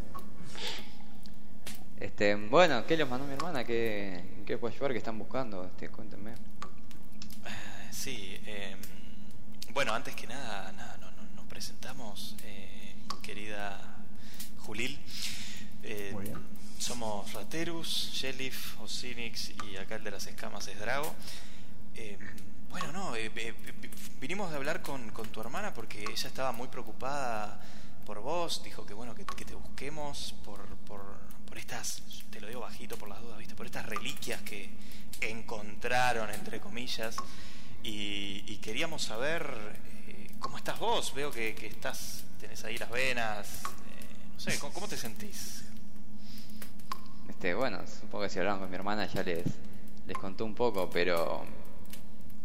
Este, 2.06 2.36
bueno, 2.36 2.86
¿qué 2.86 2.96
les 2.98 3.10
mandó 3.10 3.26
mi 3.26 3.34
hermana? 3.34 3.64
¿Qué, 3.64 4.24
qué 4.46 4.60
puedo 4.60 4.72
ayudar? 4.72 4.92
¿Qué 4.92 5.00
están 5.00 5.18
buscando? 5.18 5.66
Este, 5.66 5.90
cuéntenme. 5.90 6.34
Eh, 6.34 6.36
Sí, 7.92 8.40
eh, 8.46 8.76
bueno, 9.74 9.92
antes 9.92 10.14
que 10.16 10.28
nada, 10.28 10.72
nada 10.74 10.98
no- 11.02 11.10
no- 11.12 11.36
nos 11.36 11.46
presentamos, 11.46 12.36
eh, 12.44 12.96
querida 13.24 13.80
Julil. 14.60 15.00
Eh, 15.82 16.12
Muy 16.14 16.26
bien. 16.26 16.38
Somos 16.78 17.34
Raterus, 17.34 18.12
Shelif, 18.14 18.80
Osinix 18.82 19.54
y 19.68 19.78
acá 19.78 19.96
el 19.96 20.04
de 20.04 20.12
las 20.12 20.28
escamas 20.28 20.68
es 20.68 20.80
Drago. 20.80 21.16
Eh, 21.96 22.20
bueno, 22.70 22.92
no, 22.92 23.16
eh, 23.16 23.32
eh, 23.36 23.54
vi- 23.82 23.90
vinimos 24.22 24.52
de 24.52 24.58
hablar 24.58 24.84
con, 24.84 25.10
con 25.10 25.28
tu 25.30 25.42
hermana 25.42 25.74
porque 25.74 26.04
ella 26.04 26.28
estaba 26.28 26.52
muy 26.52 26.68
preocupada 26.68 27.60
por 28.06 28.20
vos, 28.20 28.62
dijo 28.64 28.86
que 28.86 28.94
bueno, 28.94 29.16
que, 29.16 29.26
que 29.26 29.46
te 29.46 29.56
busquemos 29.56 30.36
por, 30.46 30.60
por, 30.88 31.02
por 31.56 31.62
estas, 31.62 32.04
te 32.32 32.42
lo 32.42 32.48
digo 32.48 32.60
bajito 32.60 32.98
por 32.98 33.08
las 33.08 33.22
dudas, 33.22 33.38
¿viste? 33.38 33.56
Por 33.56 33.66
estas 33.66 33.86
reliquias 33.86 34.42
que 34.42 34.70
encontraron, 35.22 36.30
entre 36.32 36.60
comillas, 36.60 37.16
y, 37.82 38.44
y 38.46 38.58
queríamos 38.58 39.04
saber 39.04 39.56
eh, 40.10 40.28
cómo 40.40 40.58
estás 40.58 40.78
vos, 40.80 41.14
veo 41.14 41.32
que, 41.32 41.56
estás, 41.66 42.26
tenés 42.42 42.62
ahí 42.66 42.78
las 42.78 42.90
venas, 42.90 43.64
eh, 43.64 44.34
no 44.34 44.38
sé, 44.38 44.60
¿cómo, 44.60 44.86
te 44.90 44.98
sentís? 44.98 45.64
Este, 47.30 47.54
bueno, 47.54 47.80
supongo 47.88 48.26
que 48.26 48.32
si 48.32 48.40
hablaban 48.40 48.60
con 48.60 48.70
mi 48.70 48.76
hermana 48.76 49.06
ya 49.06 49.24
les, 49.24 49.46
les 50.08 50.18
contó 50.18 50.44
un 50.44 50.56
poco, 50.56 50.90
pero 50.90 51.46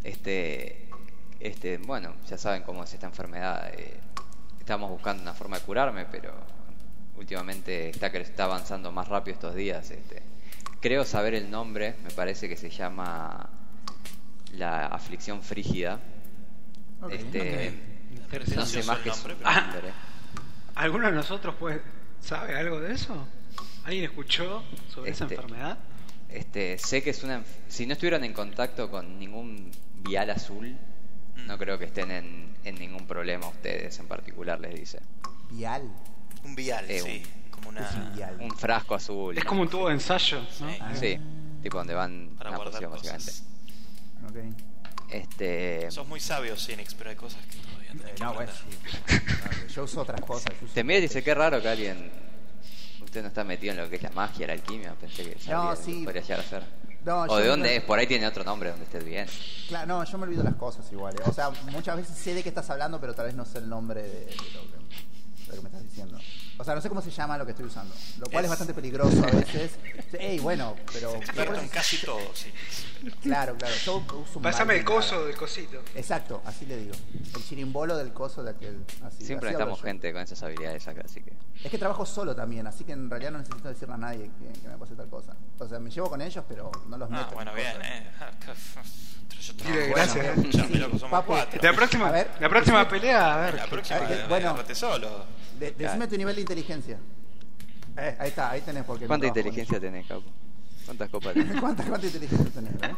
este, 0.04 0.88
este, 1.40 1.78
bueno, 1.78 2.14
ya 2.28 2.38
saben 2.38 2.62
cómo 2.62 2.84
es 2.84 2.92
esta 2.94 3.06
enfermedad. 3.08 3.74
eh, 3.74 3.98
estamos 4.60 4.88
buscando 4.88 5.20
una 5.20 5.34
forma 5.34 5.58
de 5.58 5.64
curarme, 5.64 6.04
pero 6.04 6.59
últimamente 7.20 7.90
está, 7.90 8.08
está 8.08 8.44
avanzando 8.44 8.90
más 8.90 9.06
rápido 9.08 9.34
estos 9.34 9.54
días. 9.54 9.90
Este. 9.90 10.22
Creo 10.80 11.04
saber 11.04 11.34
el 11.34 11.50
nombre, 11.50 11.94
me 12.02 12.10
parece 12.10 12.48
que 12.48 12.56
se 12.56 12.70
llama 12.70 13.48
la 14.54 14.86
aflicción 14.86 15.42
frígida. 15.42 16.00
Ok, 17.02 17.12
este, 17.12 17.72
no 18.56 18.66
sé 18.66 18.82
más 18.84 18.98
que 18.98 19.10
su 19.12 19.28
nombre, 19.28 19.44
nombre. 19.44 19.80
pero- 19.80 19.94
¿Alguno 20.74 21.06
de 21.06 21.12
nosotros 21.12 21.54
puede, 21.56 21.82
sabe 22.20 22.56
algo 22.56 22.80
de 22.80 22.92
eso? 22.94 23.26
¿Alguien 23.84 24.04
escuchó 24.04 24.62
sobre 24.88 25.10
esa 25.10 25.24
Este, 25.24 25.34
enfermedad? 25.36 25.78
Este, 26.28 26.78
sé 26.78 27.02
que 27.02 27.10
es 27.10 27.22
una. 27.24 27.42
Si 27.68 27.86
no 27.86 27.92
estuvieran 27.94 28.24
en 28.24 28.32
contacto 28.32 28.90
con 28.90 29.18
ningún 29.18 29.70
vial 29.96 30.30
azul, 30.30 30.76
Mm. 31.36 31.46
no 31.46 31.58
creo 31.58 31.78
que 31.78 31.84
estén 31.86 32.10
en, 32.10 32.54
en 32.64 32.74
ningún 32.76 33.06
problema 33.06 33.46
ustedes 33.48 33.98
en 34.00 34.06
particular, 34.08 34.58
les 34.60 34.74
dice. 34.74 35.00
Vial. 35.50 35.82
Un 36.44 36.54
vial, 36.54 36.84
Eh, 36.88 37.00
sí, 37.00 37.22
como 37.50 37.70
Es 37.72 37.90
un 37.92 38.00
una... 38.02 38.10
vial. 38.10 38.36
Un 38.40 38.56
frasco 38.56 38.94
azul. 38.94 39.36
Es 39.36 39.44
como 39.44 39.62
un 39.62 39.68
tubo 39.68 39.88
de 39.88 39.94
ensayo, 39.94 40.40
¿no? 40.40 40.46
Sí. 40.50 40.76
Ah. 40.80 40.92
Sí, 40.98 41.18
tipo 41.62 41.78
donde 41.78 41.94
van 41.94 42.30
para 42.36 42.50
una 42.50 42.56
guardar 42.58 42.72
poción, 42.88 42.90
básicamente. 42.92 43.30
cosas. 43.32 43.44
Ok. 44.28 45.10
Este. 45.10 45.90
Sos 45.90 46.06
muy 46.06 46.20
sabio, 46.20 46.56
Cinix, 46.56 46.94
pero 46.94 47.10
hay 47.10 47.16
cosas 47.16 47.40
que 47.46 47.56
todavía 47.58 47.90
tenés 47.90 48.06
Eh, 48.06 48.14
que 48.16 48.22
no, 48.24 48.34
bueno, 48.34 48.52
sí. 48.52 48.78
No, 49.08 49.68
Yo 49.68 49.84
uso 49.84 50.00
otras 50.02 50.20
cosas. 50.20 50.52
uso- 50.62 50.72
Te 50.72 50.84
mira 50.84 50.98
y 50.98 51.02
dice: 51.02 51.22
Qué 51.22 51.34
raro 51.34 51.60
que 51.60 51.68
alguien. 51.68 52.10
Usted 53.02 53.22
no 53.22 53.28
está 53.28 53.42
metido 53.42 53.72
en 53.72 53.78
lo 53.80 53.90
que 53.90 53.96
es 53.96 54.02
la 54.02 54.10
magia, 54.10 54.46
la 54.46 54.52
alquimia. 54.52 54.94
Pensé 54.94 55.24
que 55.24 55.38
sabía 55.40 55.56
No, 55.56 55.76
sí. 55.76 56.02
podría 56.04 56.22
llegar 56.22 56.40
a 56.40 56.42
ser. 56.44 56.62
No, 57.04 57.22
o 57.22 57.36
de 57.36 57.44
no- 57.44 57.50
dónde 57.50 57.76
es, 57.76 57.82
por 57.82 57.98
ahí 57.98 58.06
tiene 58.06 58.26
otro 58.26 58.44
nombre 58.44 58.70
donde 58.70 58.84
estés 58.84 59.04
bien. 59.04 59.26
Claro, 59.68 59.86
no, 59.86 60.04
yo 60.04 60.18
me 60.18 60.24
olvido 60.24 60.44
las 60.44 60.54
cosas 60.54 60.86
igual. 60.92 61.14
eh. 61.16 61.22
O 61.26 61.32
sea, 61.32 61.50
muchas 61.72 61.96
veces 61.96 62.16
sé 62.16 62.34
de 62.34 62.42
qué 62.44 62.50
estás 62.50 62.68
hablando, 62.70 63.00
pero 63.00 63.14
tal 63.14 63.26
vez 63.26 63.34
no 63.34 63.44
sé 63.44 63.58
el 63.58 63.68
nombre 63.68 64.02
de, 64.02 64.08
de 64.26 64.34
lo, 64.54 64.60
que, 64.70 64.76
lo 65.50 65.56
que 65.56 65.62
me 65.62 65.68
estás 65.68 65.82
diciendo. 65.82 66.18
O 66.58 66.64
sea, 66.64 66.74
no 66.74 66.80
sé 66.80 66.88
cómo 66.88 67.00
se 67.00 67.10
llama 67.10 67.38
lo 67.38 67.44
que 67.46 67.52
estoy 67.52 67.66
usando. 67.66 67.94
Lo 68.18 68.26
cual 68.26 68.44
es, 68.44 68.44
Es- 68.44 68.50
bastante 68.50 68.74
peligroso 68.74 69.22
a 69.24 69.30
veces. 69.30 69.72
Ey, 70.18 70.38
bueno, 70.40 70.76
pero... 70.92 71.14
Experto 71.14 71.54
en 71.60 71.68
casi 71.68 71.96
todo, 71.98 72.20
sí. 72.34 72.52
Claro, 73.22 73.56
claro. 73.56 73.74
Yo 73.84 73.96
uso 73.96 74.36
un 74.38 74.42
Pásame 74.42 74.76
el 74.76 74.84
coso 74.84 75.14
nada. 75.14 75.26
del 75.28 75.36
cosito. 75.36 75.82
Exacto, 75.94 76.42
así 76.44 76.66
le 76.66 76.76
digo. 76.76 76.94
El 77.34 77.42
chirimbolo 77.44 77.96
del 77.96 78.12
coso 78.12 78.42
de 78.42 78.50
aquel. 78.50 78.84
Así, 79.02 79.24
Siempre 79.24 79.48
así 79.48 79.56
necesitamos 79.56 79.80
gente 79.82 80.12
con 80.12 80.20
esas 80.22 80.42
habilidades 80.42 80.86
acá, 80.86 81.02
así 81.04 81.22
que. 81.22 81.32
Es 81.64 81.70
que 81.70 81.78
trabajo 81.78 82.04
solo 82.04 82.36
también, 82.36 82.66
así 82.66 82.84
que 82.84 82.92
en 82.92 83.08
realidad 83.08 83.30
no 83.32 83.38
necesito 83.38 83.68
decirle 83.68 83.94
a 83.94 83.98
nadie 83.98 84.30
que, 84.38 84.60
que 84.60 84.68
me 84.68 84.76
pase 84.76 84.94
tal 84.96 85.08
cosa. 85.08 85.34
O 85.58 85.66
sea, 85.66 85.78
me 85.78 85.90
llevo 85.90 86.10
con 86.10 86.20
ellos, 86.20 86.44
pero 86.46 86.70
no 86.88 86.98
los 86.98 87.08
meto. 87.08 87.22
Ah, 87.24 87.28
en 87.30 87.34
bueno, 87.36 87.54
bien, 87.54 87.72
cosas. 87.72 87.86
eh. 87.90 88.10
Ah, 88.20 88.30
Yo 89.40 89.54
trabajo, 89.56 89.78
Dile 89.78 89.90
bueno, 89.92 89.94
gracias, 89.94 90.38
escuchame, 90.38 90.76
loco, 90.76 90.98
somos 90.98 91.10
Papu, 91.10 91.26
cuatro. 91.32 91.60
La 91.62 91.72
próxima, 91.72 92.08
A 92.08 92.10
ver, 92.12 92.30
la 92.38 92.48
próxima 92.50 92.88
pelea, 92.88 93.34
a 93.34 93.36
ver. 93.46 93.54
La 93.54 93.66
próxima, 93.66 93.98
Ah, 94.02 94.06
eh, 94.12 94.24
bueno. 94.28 94.56
solo. 94.74 95.24
De- 95.60 95.70
decime 95.72 96.06
tu 96.08 96.16
nivel 96.16 96.34
de 96.34 96.40
inteligencia. 96.40 96.98
Eh, 97.96 98.16
ahí 98.18 98.28
está, 98.28 98.50
ahí 98.50 98.60
tenés 98.62 98.84
porque 98.84 99.04
no 99.04 99.08
¿Cuánta 99.08 99.26
inteligencia 99.26 99.78
tenés, 99.78 100.06
capo? 100.06 100.24
¿Cuántas 100.86 101.10
copas 101.10 101.34
tenés? 101.34 101.60
¿Cuánta, 101.60 101.84
cuánta 101.84 102.06
inteligencia 102.06 102.50
tenés, 102.52 102.72
eh? 102.82 102.94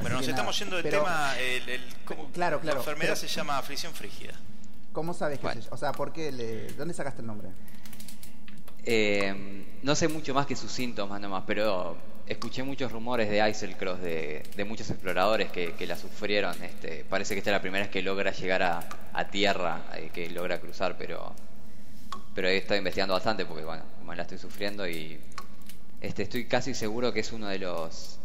Bueno, 0.00 0.16
nos 0.16 0.24
que 0.24 0.30
estamos 0.30 0.58
yendo 0.58 0.76
del 0.76 0.84
pero, 0.84 1.00
tema. 1.02 1.34
El, 1.38 1.68
el- 1.68 1.84
¿cómo- 2.04 2.30
Claro, 2.30 2.60
claro, 2.60 2.76
La 2.78 2.80
enfermedad 2.80 3.14
pero- 3.14 3.16
se 3.16 3.28
llama 3.28 3.58
aflicción 3.58 3.92
frígida. 3.92 4.34
¿Cómo 4.92 5.12
sabes 5.12 5.38
que 5.40 5.46
Bueno. 5.46 5.60
se- 5.62 5.68
O 5.70 5.76
sea, 5.76 5.92
¿por 5.92 6.12
qué 6.12 6.30
le... 6.30 6.72
¿Dónde 6.74 6.94
sacaste 6.94 7.20
el 7.20 7.26
nombre? 7.26 7.48
Eh, 8.84 9.64
no 9.82 9.94
sé 9.94 10.08
mucho 10.08 10.34
más 10.34 10.46
que 10.46 10.56
sus 10.56 10.70
síntomas 10.70 11.20
nomás, 11.20 11.44
pero 11.46 11.96
escuché 12.26 12.62
muchos 12.62 12.92
rumores 12.92 13.28
de 13.30 13.46
Icelcross, 13.50 14.00
de, 14.00 14.42
de 14.56 14.64
muchos 14.64 14.88
exploradores 14.90 15.50
que, 15.50 15.72
que 15.72 15.86
la 15.86 15.96
sufrieron. 15.96 16.62
Este, 16.62 17.04
parece 17.08 17.34
que 17.34 17.38
esta 17.38 17.50
es 17.50 17.54
la 17.56 17.60
primera 17.62 17.84
vez 17.84 17.90
que 17.92 18.02
logra 18.02 18.30
llegar 18.32 18.62
a, 18.62 18.86
a 19.12 19.28
tierra, 19.28 19.82
eh, 19.96 20.10
que 20.12 20.28
logra 20.30 20.60
cruzar, 20.60 20.96
pero, 20.98 21.34
pero 22.34 22.48
he 22.48 22.56
estado 22.56 22.78
investigando 22.78 23.14
bastante 23.14 23.44
porque, 23.46 23.64
bueno, 23.64 23.84
como 23.98 24.14
la 24.14 24.22
estoy 24.22 24.38
sufriendo 24.38 24.86
y 24.88 25.18
este, 26.00 26.24
estoy 26.24 26.46
casi 26.46 26.74
seguro 26.74 27.12
que 27.12 27.20
es 27.20 27.32
uno 27.32 27.48
de 27.48 27.58
los... 27.58 28.18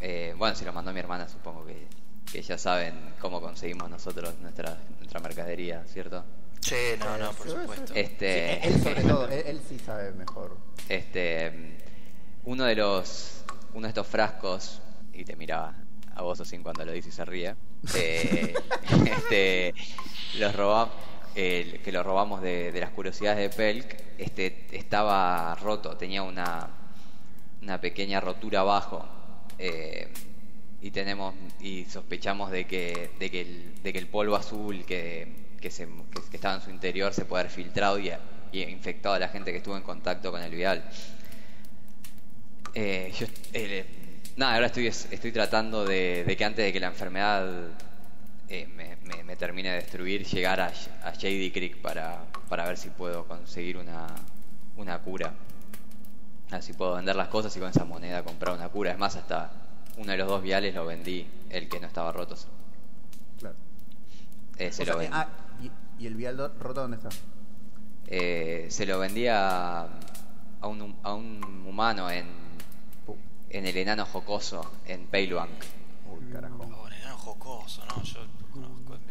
eh, 0.00 0.34
bueno, 0.36 0.54
si 0.54 0.64
lo 0.64 0.72
mandó 0.72 0.92
mi 0.92 1.00
hermana, 1.00 1.28
supongo 1.28 1.64
que, 1.66 1.86
que 2.30 2.42
ya 2.42 2.58
saben 2.58 3.14
cómo 3.20 3.40
conseguimos 3.40 3.90
nosotros 3.90 4.34
nuestra, 4.40 4.78
nuestra 4.98 5.20
mercadería, 5.20 5.84
¿cierto? 5.86 6.24
Sí, 6.60 6.74
no, 6.98 7.16
no, 7.18 7.32
por 7.32 7.48
supuesto. 7.48 7.92
Este... 7.94 8.60
Sí, 8.62 8.68
él 8.68 8.82
sobre 8.82 9.02
todo, 9.02 9.28
él, 9.30 9.42
él 9.46 9.60
sí 9.68 9.78
sabe 9.78 10.12
mejor. 10.12 10.56
Este, 10.88 11.76
uno 12.44 12.64
de 12.64 12.74
los, 12.76 13.42
uno 13.74 13.82
de 13.82 13.88
estos 13.88 14.06
frascos, 14.06 14.80
y 15.12 15.24
te 15.24 15.36
miraba 15.36 15.74
a 16.14 16.22
vos 16.22 16.38
sin 16.46 16.62
cuando 16.62 16.84
lo 16.84 16.92
dice 16.92 17.10
y 17.10 17.12
se 17.12 17.24
ríe, 17.24 17.54
eh, 17.94 18.54
este, 19.06 19.74
los 20.38 20.54
roba- 20.54 20.90
el- 21.36 21.80
que 21.82 21.92
lo 21.92 22.02
robamos 22.02 22.40
de, 22.40 22.72
las 22.80 22.90
curiosidades 22.90 23.38
de 23.38 23.54
Pelk, 23.54 23.96
este, 24.18 24.66
estaba 24.72 25.54
roto, 25.56 25.96
tenía 25.96 26.22
una, 26.22 26.68
una 27.62 27.80
pequeña 27.80 28.20
rotura 28.20 28.60
abajo, 28.60 29.06
eh, 29.58 30.08
y 30.80 30.90
tenemos, 30.90 31.34
y 31.60 31.84
sospechamos 31.84 32.50
de 32.50 32.66
que, 32.66 33.10
de 33.18 33.30
que, 33.30 33.40
el, 33.42 33.82
de 33.82 33.92
que 33.92 33.98
el 33.98 34.06
polvo 34.06 34.36
azul 34.36 34.84
que, 34.86 35.28
que, 35.60 35.70
se, 35.70 35.86
que, 36.30 36.36
estaba 36.36 36.54
en 36.54 36.62
su 36.62 36.70
interior 36.70 37.12
se 37.12 37.24
puede 37.26 37.42
haber 37.42 37.52
filtrado 37.52 37.98
y, 37.98 38.10
y 38.52 38.62
infectado 38.62 39.14
a 39.14 39.18
la 39.18 39.28
gente 39.28 39.50
que 39.52 39.58
estuvo 39.58 39.76
en 39.76 39.82
contacto 39.82 40.30
con 40.30 40.42
el 40.42 40.50
vial. 40.54 40.84
Eh, 42.74 43.12
yo, 43.18 43.26
eh, 43.52 43.84
nada, 44.36 44.54
ahora 44.54 44.66
estoy, 44.66 44.86
estoy 44.86 45.32
tratando 45.32 45.84
de 45.84 46.34
que 46.36 46.44
antes 46.44 46.64
de 46.64 46.72
que 46.72 46.80
la 46.80 46.88
enfermedad 46.88 47.70
eh, 48.48 48.66
me, 48.68 48.96
me- 49.04 49.24
me 49.24 49.36
termine 49.36 49.70
de 49.70 49.76
destruir, 49.76 50.24
llegar 50.26 50.60
a, 50.60 50.66
a 51.04 51.12
Shady 51.12 51.50
Creek 51.50 51.80
para, 51.80 52.24
para 52.48 52.66
ver 52.66 52.76
si 52.76 52.90
puedo 52.90 53.26
conseguir 53.26 53.76
una, 53.78 54.06
una 54.76 54.98
cura. 55.00 55.34
A 56.48 56.52
ver 56.52 56.62
si 56.62 56.72
puedo 56.74 56.94
vender 56.94 57.16
las 57.16 57.28
cosas 57.28 57.56
y 57.56 57.60
con 57.60 57.70
esa 57.70 57.84
moneda 57.84 58.22
comprar 58.24 58.54
una 58.54 58.68
cura. 58.68 58.92
Es 58.92 58.98
más, 58.98 59.16
hasta 59.16 59.50
uno 59.96 60.12
de 60.12 60.18
los 60.18 60.28
dos 60.28 60.42
viales 60.42 60.74
lo 60.74 60.86
vendí, 60.86 61.26
el 61.50 61.68
que 61.68 61.80
no 61.80 61.86
estaba 61.86 62.12
roto. 62.12 62.36
Claro. 63.38 63.56
Eh, 64.58 64.72
se, 64.72 64.82
O 64.82 64.86
sea, 64.86 64.94
lo 64.94 65.00
eh, 65.00 65.04
vendí, 65.04 65.16
ah, 65.16 65.28
¿y, 65.60 65.70
y 66.02 66.06
el 66.06 66.14
vial 66.14 66.36
roto 66.58 66.82
dónde 66.82 66.96
está? 66.98 67.08
eh, 68.06 68.66
se 68.70 68.86
lo 68.86 68.98
vendí 68.98 69.26
a, 69.26 69.82
a, 70.60 70.66
un, 70.68 70.96
a 71.02 71.14
un 71.14 71.64
humano 71.66 72.10
en, 72.10 72.26
en 73.50 73.66
el 73.66 73.76
enano 73.76 74.06
jocoso, 74.06 74.78
en 74.86 75.06
Peiluang. 75.06 75.50
Uy, 76.04 76.26
carajo. 76.32 76.68
Oh, 76.72 76.86
el 76.88 76.94
enano 76.94 77.16
jocoso, 77.18 77.84
¿no? 77.86 78.02
Yo 78.02 78.20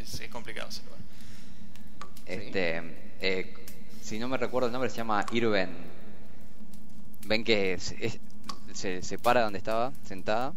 es, 0.06 0.20
es 0.22 0.30
complicado 0.30 0.70
ese. 0.70 0.82
Este, 2.26 2.82
eh, 3.22 3.54
si 4.02 4.20
no 4.20 4.28
me 4.28 4.38
recuerdo 4.38 4.68
el 4.68 4.74
nombre, 4.74 4.90
se 4.90 4.98
llama 4.98 5.26
Irven. 5.32 5.70
Ven 7.28 7.44
que 7.44 7.78
se, 8.74 9.02
se 9.02 9.18
para 9.20 9.42
donde 9.44 9.58
estaba, 9.58 9.92
sentada. 10.04 10.54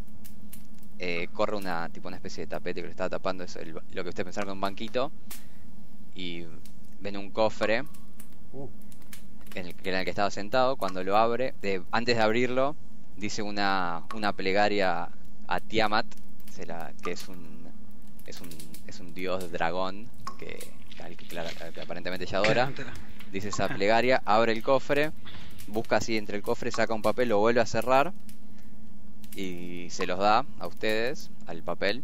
eh, 0.99 1.29
corre 1.33 1.57
una 1.57 1.89
tipo 1.91 2.09
una 2.09 2.17
especie 2.17 2.45
de 2.45 2.49
tapete 2.49 2.81
que 2.81 2.87
lo 2.87 2.91
estaba 2.91 3.11
tapando, 3.11 3.45
es 3.45 3.57
lo 3.93 4.03
que 4.03 4.09
usted 4.11 4.25
pensaron 4.25 4.49
que 4.49 4.53
un 4.53 4.61
banquito. 4.61 5.13
y 6.15 6.45
ven 7.01 7.17
un 7.17 7.31
cofre 7.31 7.85
en 9.55 9.67
el, 9.67 9.75
en 9.85 9.95
el 9.95 10.05
que 10.05 10.11
estaba 10.11 10.31
sentado. 10.31 10.77
Cuando 10.77 11.05
lo 11.05 11.17
abre, 11.17 11.55
antes 11.91 12.17
de 12.17 12.23
abrirlo, 12.23 12.77
dice 13.17 13.43
una, 13.43 14.05
una 14.15 14.33
plegaria 14.33 15.11
a 15.47 15.61
Tiamat, 15.61 16.07
que 17.03 17.13
es 17.13 17.29
un, 17.29 17.69
es 18.27 18.41
un 18.41 18.49
es 18.89 19.01
un 19.01 19.15
dios 19.15 19.53
dragón 19.53 20.09
que, 20.39 20.59
al 21.03 21.17
que, 21.17 21.27
claro, 21.27 21.51
al 21.61 21.73
que 21.73 21.81
aparentemente 21.81 22.25
ella 22.25 22.39
adora. 22.39 22.73
Dice 23.33 23.49
esa 23.49 23.69
plegaria, 23.69 24.23
abre 24.25 24.53
el 24.53 24.63
cofre, 24.63 25.13
busca 25.67 25.97
así 25.97 26.17
entre 26.17 26.37
el 26.37 26.43
cofre, 26.43 26.71
saca 26.71 26.95
un 26.95 27.03
papel, 27.03 27.29
lo 27.29 27.39
vuelve 27.39 27.61
a 27.61 27.67
cerrar 27.67 28.13
y 29.35 29.89
se 29.91 30.07
los 30.07 30.19
da 30.19 30.45
a 30.59 30.67
ustedes, 30.67 31.31
al 31.47 31.63
papel, 31.63 32.03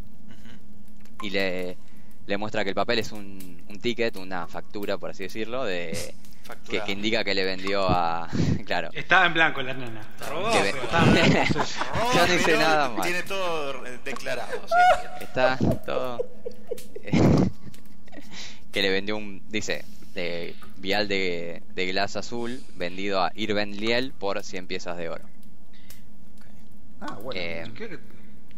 y 1.23 1.31
le, 1.31 1.77
le 2.27 2.37
muestra 2.37 2.63
que 2.63 2.71
el 2.71 2.77
papel 2.77 2.99
es 2.99 3.13
un, 3.13 3.63
un 3.69 3.81
ticket, 3.81 4.17
una 4.17 4.47
factura, 4.47 4.99
por 4.99 5.11
así 5.11 5.25
decirlo, 5.25 5.65
de 5.65 6.15
que, 6.69 6.81
que 6.83 6.93
indica 6.93 7.25
que 7.25 7.35
le 7.35 7.45
vendió 7.45 7.89
a... 7.89 8.29
claro. 8.67 8.91
Estaba 8.93 9.27
en 9.27 9.35
blanco 9.35 9.63
la 9.63 9.75
nana. 9.75 10.01
Robó, 10.29 10.51
Que 10.53 10.69
estaba 10.71 11.05
en 11.07 11.33
blanco. 11.33 11.65
sí. 11.65 11.79
Yo 12.15 12.27
no 12.27 12.35
hice 12.35 12.57
nada 12.57 12.89
mal. 12.91 13.03
Tiene 13.03 13.23
todo 13.23 13.87
eh, 13.87 13.99
declarado. 14.05 14.67
sí. 14.67 14.75
Está 15.21 15.59
todo... 15.87 16.19
que 18.73 18.83
le 18.83 18.91
vendió 18.91 19.17
un... 19.17 19.43
Dice, 19.49 19.85
de 20.15 20.55
vial 20.77 21.09
de, 21.09 21.63
de 21.75 21.87
glas 21.87 22.17
azul 22.17 22.63
vendido 22.77 23.23
a 23.23 23.33
Irven 23.35 23.77
Liel 23.77 24.13
por 24.13 24.43
100 24.43 24.67
piezas 24.67 24.97
de 24.97 25.09
oro. 25.09 25.25
ah, 27.01 27.19
bueno. 27.23 27.41
Eh, 27.41 27.65
Creo 27.75 27.89
que- 27.91 28.14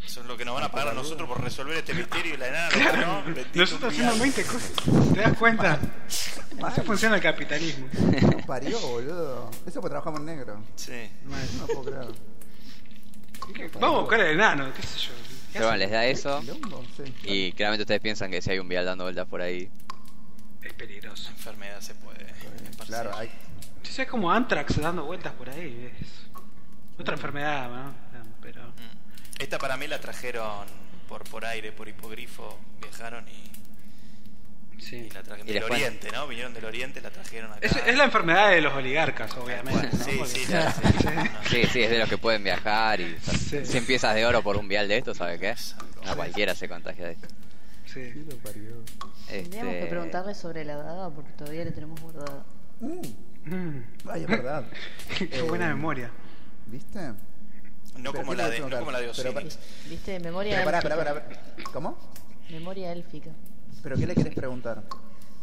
Eso 0.07 0.21
es 0.21 0.27
lo 0.27 0.37
que 0.37 0.45
nos 0.45 0.55
van 0.55 0.63
a 0.63 0.71
pagar 0.71 0.89
a 0.89 0.95
nosotros 0.95 1.29
por 1.29 1.43
resolver 1.43 1.77
este 1.77 1.93
misterio 1.93 2.35
y 2.35 2.37
la 2.37 2.47
enana 2.47 2.97
no, 2.97 3.25
no, 3.25 3.37
Nosotros 3.55 3.93
hacemos 3.93 4.21
20 4.21 4.45
cosas. 4.45 4.73
¿Te 5.13 5.21
das 5.21 5.37
cuenta? 5.37 5.81
Así 6.63 6.81
funciona 6.83 7.17
el 7.17 7.23
capitalismo. 7.23 7.89
¿Cómo 8.21 8.47
parió, 8.47 8.79
boludo? 8.79 9.51
Eso 9.67 9.81
porque 9.81 9.89
trabajamos 9.89 10.21
en 10.21 10.27
negro. 10.27 10.63
Sí. 10.77 11.11
No 11.59 11.67
puedo 11.67 11.83
creer. 11.83 13.71
Vamos 13.81 13.99
a 13.99 14.01
buscar 14.01 14.21
el 14.21 14.35
enano, 14.35 14.73
qué 14.75 14.83
sé 14.83 14.99
yo. 14.99 15.13
¿Qué 15.13 15.53
Pero 15.55 15.67
bueno, 15.67 15.79
les 15.79 15.91
da 15.91 16.07
eso. 16.07 16.41
Sí. 16.43 17.15
y 17.25 17.53
claramente 17.53 17.83
ustedes 17.83 18.01
piensan 18.01 18.31
que 18.31 18.41
si 18.41 18.51
hay 18.51 18.61
un 18.61 18.69
vial 18.69 18.85
dando 18.85 19.05
vueltas 19.05 19.27
por 19.27 19.41
ahí. 19.41 19.69
Es 20.63 20.73
peligroso. 20.73 21.31
Enfermedad 21.31 21.81
se 21.81 21.95
puede. 21.97 22.27
Claro, 22.87 23.17
hay. 23.17 23.31
Si 23.83 24.03
es 24.03 24.09
como 24.09 24.31
Antrax 24.31 24.81
dando 24.81 25.05
vueltas 25.05 25.33
por 25.33 25.51
ahí. 25.51 25.93
Es 26.01 27.01
otra 27.01 27.15
enfermedad, 27.15 27.69
¿no? 27.69 27.95
Pero. 28.41 28.63
Mm. 28.63 28.96
Esta 29.39 29.59
para 29.59 29.77
mí 29.77 29.87
la 29.87 30.01
trajeron 30.01 30.67
por 31.09 31.25
por 31.25 31.45
aire, 31.45 31.73
por 31.73 31.89
hipogrifo, 31.89 32.59
viajaron 32.81 33.25
y, 33.29 33.51
Sí. 34.83 34.97
y 34.97 35.11
la 35.11 35.23
trajeron 35.23 35.47
del 35.47 35.63
Oriente, 35.65 36.09
¿no? 36.13 36.27
Vinieron 36.29 36.53
del 36.55 36.65
Oriente, 36.65 37.01
la 37.01 37.11
trajeron 37.11 37.51
acá. 37.53 37.61
Es, 37.63 37.75
es 37.77 37.97
la 37.97 38.05
enfermedad 38.05 38.51
de 38.51 38.61
los 38.61 38.73
oligarcas, 38.75 39.35
obviamente. 39.37 39.89
¿no? 39.97 40.05
sí, 40.05 40.21
sí, 40.27 40.45
sí. 40.47 40.53
Sí, 41.51 41.65
sí, 41.73 41.83
es 41.83 41.91
de 41.91 41.99
los 41.99 42.09
que 42.09 42.19
pueden 42.19 42.45
viajar 42.45 43.01
y 43.01 43.17
Sí. 43.21 43.65
100 43.65 43.87
piezas 43.87 44.15
de 44.15 44.27
oro 44.27 44.43
por 44.43 44.57
un 44.57 44.69
vial 44.69 44.87
de 44.89 44.99
esto, 44.99 45.15
¿sabe 45.15 45.39
qué? 45.39 45.55
A 46.07 46.15
cualquiera 46.15 46.55
se 46.55 46.69
contagia 46.69 47.07
de 47.07 47.13
esto. 47.13 47.29
Sí. 47.87 48.01
¿Qué 48.13 48.25
lo 48.29 48.37
parió? 48.39 48.85
Tendríamos 49.29 49.73
que 49.73 49.79
Este, 49.79 49.91
preguntarle 49.91 50.35
sobre 50.35 50.65
la 50.65 50.77
daga 50.77 51.11
porque 51.11 51.33
todavía 51.33 51.65
la 51.65 51.71
tenemos 51.73 52.01
guardada. 52.01 52.45
Mm, 52.81 53.01
Mm. 53.49 53.85
ay, 54.11 54.23
es 54.23 54.27
verdad. 54.27 54.65
Qué 55.31 55.41
buena 55.43 55.67
Eh, 55.67 55.75
memoria. 55.75 56.11
¿Viste? 56.67 57.13
No 57.99 58.13
Pero 58.13 58.25
como 58.25 58.33
¿qué 58.33 58.37
la 58.43 58.49
de, 58.51 58.57
a 58.57 58.61
no 58.69 58.79
como 58.79 58.91
la 58.91 58.99
de 59.01 59.09
preguntar? 59.09 59.33
Pero 59.35 59.47
Osiris. 59.49 59.59
¿Viste? 59.89 60.21
Memoria 60.21 60.53
Pero 60.57 60.65
pará, 60.65 60.79
élfica. 60.79 60.97
pará, 60.97 61.15
pará. 61.15 61.73
¿Cómo? 61.73 61.99
Memoria 62.51 62.93
élfica. 62.93 63.31
¿Pero 63.83 63.97
qué 63.97 64.07
le 64.07 64.15
querés 64.15 64.35
preguntar? 64.35 64.83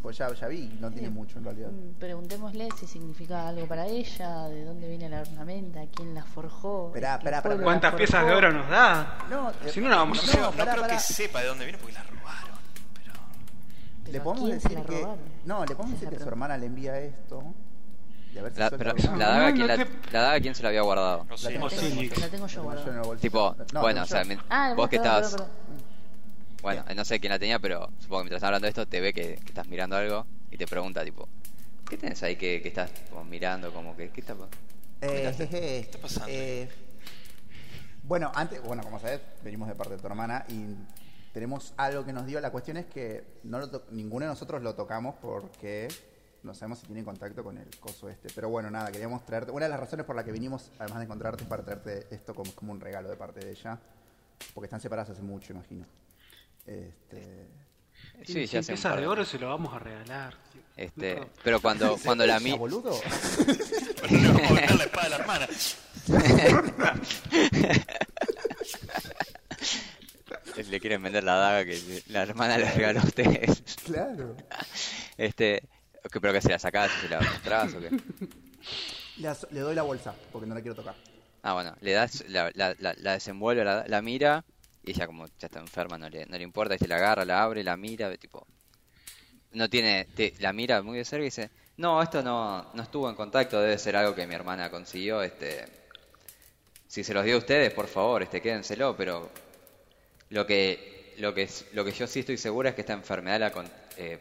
Pues 0.02 0.18
ya, 0.18 0.32
ya 0.34 0.48
vi, 0.48 0.68
no 0.80 0.90
tiene 0.90 1.08
Sí. 1.08 1.14
mucho 1.14 1.38
en 1.38 1.44
realidad. 1.44 1.70
Mm, 1.70 1.94
Preguntémosle 1.98 2.68
si 2.78 2.86
significa 2.86 3.48
algo 3.48 3.66
para 3.66 3.86
ella, 3.86 4.48
de 4.48 4.64
dónde 4.66 4.86
viene 4.86 5.08
la 5.08 5.22
ornamenta, 5.22 5.80
quién 5.94 6.14
la 6.14 6.22
forjó. 6.22 6.88
Esperá, 6.88 7.14
esperá, 7.16 7.38
esperá. 7.38 7.56
¿Cuántas 7.56 7.90
forjó. 7.92 7.96
piezas 7.98 8.26
de 8.26 8.32
oro 8.34 8.52
nos 8.52 8.68
da? 8.68 9.18
No, 9.30 9.50
eh, 9.50 9.54
Si 9.72 9.80
no, 9.80 9.88
la 9.88 9.96
vamos 9.96 10.18
a 10.18 10.22
no, 10.22 10.28
hacer. 10.28 10.40
No 10.42 10.50
pará, 10.52 10.72
creo 10.72 10.82
pará. 10.82 10.94
que 10.96 11.00
sepa 11.00 11.40
de 11.40 11.46
dónde 11.46 11.64
viene 11.64 11.78
porque 11.78 11.94
la 11.94 12.02
robaron. 12.02 12.58
Pero 12.92 13.12
Pero 14.04 14.12
Le 14.12 14.18
¿a 14.18 14.22
podemos 14.22 14.50
decir 14.50 14.78
que. 14.82 15.06
No, 15.46 15.64
le 15.64 15.74
podemos 15.74 15.98
decir 16.00 16.08
que 16.18 16.22
su 16.22 16.28
hermana 16.28 16.58
le 16.58 16.66
envía 16.66 16.98
esto. 17.00 17.42
Y 18.34 18.38
a 18.38 18.42
ver 18.42 18.52
si 18.52 18.58
La, 18.60 18.70
pero, 18.70 18.94
la 19.16 19.28
daga, 19.28 19.48
no 19.50 19.54
¿quién 19.54 19.66
la, 19.68 19.76
te- 19.76 19.88
la 20.12 20.20
daga 20.22 20.40
quién 20.40 20.54
se 20.54 20.62
la 20.62 20.68
había 20.70 20.82
guardado? 20.82 21.24
no 21.28 21.36
sé. 21.38 21.52
La 21.58 21.68
tengo. 21.68 22.02
La 22.20 22.28
tengo 22.28 22.46
yo 22.46 22.62
guardada. 22.64 23.16
Tipo, 23.18 23.56
No, 23.72 23.80
bueno, 23.80 24.00
no, 24.00 24.04
o 24.04 24.06
sea, 24.06 24.24
Ah, 24.50 24.74
vos 24.76 24.88
que 24.88 24.96
estabas... 24.96 25.30
perdón, 25.32 25.48
perdón. 25.66 25.84
Bueno, 26.62 26.84
no 26.96 27.04
sé 27.04 27.20
quién 27.20 27.30
la 27.30 27.38
tenía, 27.38 27.58
pero 27.58 27.90
supongo 28.00 28.20
que 28.20 28.24
mientras 28.24 28.38
estás 28.38 28.48
hablando 28.48 28.64
de 28.66 28.70
esto 28.70 28.86
te 28.88 29.00
ve 29.00 29.12
que, 29.12 29.34
que 29.36 29.48
estás 29.48 29.68
mirando 29.68 29.96
algo 29.96 30.26
y 30.50 30.56
te 30.56 30.66
pregunta, 30.66 31.04
tipo, 31.04 31.28
¿qué 31.88 31.98
tenés 31.98 32.22
ahí 32.22 32.36
que, 32.36 32.62
que 32.62 32.68
estás 32.68 32.90
mirando? 33.28 33.70
Como 33.72 33.94
que, 33.94 34.08
¿qué 34.10 34.20
está 34.22 34.34
Eh, 35.02 35.34
¿Qué 35.50 35.78
está 35.80 35.98
pasando? 35.98 36.28
eh, 36.30 36.68
bueno, 38.02 38.32
antes, 38.34 38.62
bueno, 38.62 38.82
como 38.82 38.98
sabes, 38.98 39.20
venimos 39.42 39.68
de 39.68 39.74
parte 39.74 39.94
de 39.94 40.00
tu 40.00 40.06
hermana 40.06 40.44
y 40.48 40.74
tenemos 41.32 41.74
algo 41.76 42.04
que 42.04 42.12
nos 42.12 42.26
dio. 42.26 42.40
La 42.40 42.50
cuestión 42.50 42.78
es 42.78 42.86
que 42.86 43.24
no 43.44 43.58
lo 43.58 43.82
ninguno 43.90 44.24
de 44.24 44.30
nosotros 44.30 44.62
lo 44.62 44.74
tocamos 44.74 45.16
porque 45.20 45.88
no 46.44 46.54
sabemos 46.54 46.78
si 46.78 46.86
tiene 46.86 47.02
contacto 47.04 47.42
con 47.42 47.58
el 47.58 47.68
coso 47.80 48.08
este. 48.08 48.28
Pero 48.34 48.48
bueno, 48.48 48.70
nada, 48.70 48.92
queríamos 48.92 49.24
traerte. 49.24 49.50
Una 49.50 49.64
de 49.66 49.70
las 49.70 49.80
razones 49.80 50.06
por 50.06 50.14
la 50.14 50.24
que 50.24 50.32
vinimos, 50.32 50.70
además 50.78 50.98
de 50.98 51.04
encontrarte, 51.04 51.42
es 51.44 51.48
para 51.48 51.64
traerte 51.64 52.06
esto 52.10 52.34
como, 52.34 52.52
como 52.54 52.72
un 52.72 52.80
regalo 52.80 53.08
de 53.08 53.16
parte 53.16 53.40
de 53.40 53.50
ella. 53.50 53.78
Porque 54.52 54.66
están 54.66 54.80
separadas 54.80 55.10
hace 55.10 55.22
mucho, 55.22 55.52
imagino. 55.52 55.86
Este, 56.66 57.48
Sí, 58.22 58.46
si 58.46 58.60
ya 58.60 58.76
par 58.82 59.00
de 59.00 59.06
oro 59.06 59.24
se 59.24 59.38
lo 59.38 59.48
vamos 59.48 59.74
a 59.74 59.78
regalar. 59.78 60.34
Este, 60.76 61.16
No. 61.16 61.28
pero 61.42 61.60
cuando, 61.60 61.96
cuando 62.04 62.26
la 62.26 62.36
¿Ella, 62.36 62.44
mi... 62.44 62.58
boludo? 62.58 62.90
No 64.10 64.32
la 64.54 64.84
espada 64.84 65.04
de 65.04 65.10
la 65.10 65.16
hermana. 65.16 65.48
le 70.70 70.80
quieren 70.80 71.02
vender 71.02 71.24
la 71.24 71.34
daga 71.34 71.64
que 71.64 72.02
la 72.08 72.22
hermana 72.22 72.58
le 72.58 72.70
regaló 72.70 73.00
a 73.00 73.04
ustedes. 73.04 73.62
claro. 73.84 74.36
Este, 75.16 75.62
que- 76.10 76.20
pero 76.20 76.32
que 76.32 76.40
se 76.40 76.50
la 76.50 76.58
sacás, 76.58 76.90
se 77.00 77.08
la 77.08 77.20
mostrás 77.20 77.74
o 77.74 77.80
qué. 77.80 77.90
Le, 79.16 79.60
doy 79.60 79.74
la 79.74 79.82
bolsa 79.82 80.14
porque 80.32 80.46
no 80.46 80.54
la 80.54 80.60
quiero 80.60 80.74
tocar. 80.74 80.94
Ah, 81.42 81.52
bueno, 81.52 81.76
le 81.80 81.92
das, 81.92 82.24
la, 82.28 82.50
la, 82.54 82.74
la, 82.78 82.94
la 82.98 83.12
desenvuelve, 83.12 83.64
la, 83.64 83.84
la 83.86 84.02
mira, 84.02 84.44
y 84.82 84.90
ella 84.92 85.06
como 85.06 85.26
ya 85.26 85.46
está 85.46 85.60
enferma, 85.60 85.98
no 85.98 86.08
le, 86.08 86.26
no 86.26 86.36
le 86.36 86.42
importa, 86.42 86.74
y 86.74 86.78
se 86.78 86.88
la 86.88 86.96
agarra, 86.96 87.24
la 87.24 87.42
abre, 87.42 87.62
la 87.62 87.76
mira, 87.76 88.14
tipo... 88.16 88.46
No 89.52 89.68
tiene, 89.70 90.06
te- 90.16 90.34
la 90.40 90.52
mira 90.52 90.82
muy 90.82 90.98
de 90.98 91.04
cerca 91.04 91.22
y 91.22 91.26
dice, 91.26 91.50
no, 91.76 92.02
esto 92.02 92.22
no, 92.22 92.72
no 92.74 92.82
estuvo 92.82 93.08
en 93.08 93.14
contacto, 93.14 93.60
debe 93.60 93.78
ser 93.78 93.94
algo 93.94 94.14
que 94.14 94.26
mi 94.26 94.34
hermana 94.34 94.70
consiguió, 94.70 95.22
este... 95.22 95.64
Si 96.88 97.04
se 97.04 97.12
los 97.14 97.24
dio 97.24 97.34
a 97.36 97.38
ustedes, 97.38 97.72
por 97.72 97.86
favor, 97.86 98.22
este, 98.22 98.40
quédenselo, 98.40 98.96
pero... 98.96 99.30
Lo 100.30 100.46
que, 100.46 101.14
lo 101.18 101.34
que, 101.34 101.48
lo 101.72 101.84
que 101.84 101.92
yo 101.92 102.06
sí 102.06 102.20
estoy 102.20 102.38
segura 102.38 102.70
es 102.70 102.74
que 102.74 102.80
esta 102.80 102.94
enfermedad 102.94 103.38
la, 103.38 103.52
con- 103.52 103.70
eh, 103.98 104.18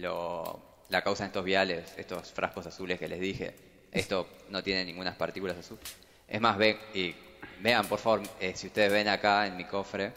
lo, 0.00 0.75
la 0.88 1.02
causan 1.02 1.28
estos 1.28 1.44
viales, 1.44 1.92
estos 1.96 2.30
frascos 2.32 2.66
azules 2.66 2.98
que 2.98 3.08
les 3.08 3.20
dije. 3.20 3.54
Esto 3.92 4.28
no 4.50 4.62
tiene 4.62 4.84
ninguna 4.84 5.16
partículas 5.16 5.56
azules. 5.56 5.84
Es 6.28 6.40
más, 6.40 6.56
ve, 6.58 6.78
y 6.94 7.14
vean, 7.60 7.86
por 7.86 7.98
favor, 7.98 8.22
eh, 8.40 8.52
si 8.56 8.66
ustedes 8.66 8.92
ven 8.92 9.08
acá 9.08 9.46
en 9.46 9.56
mi 9.56 9.64
cofre, 9.64 10.12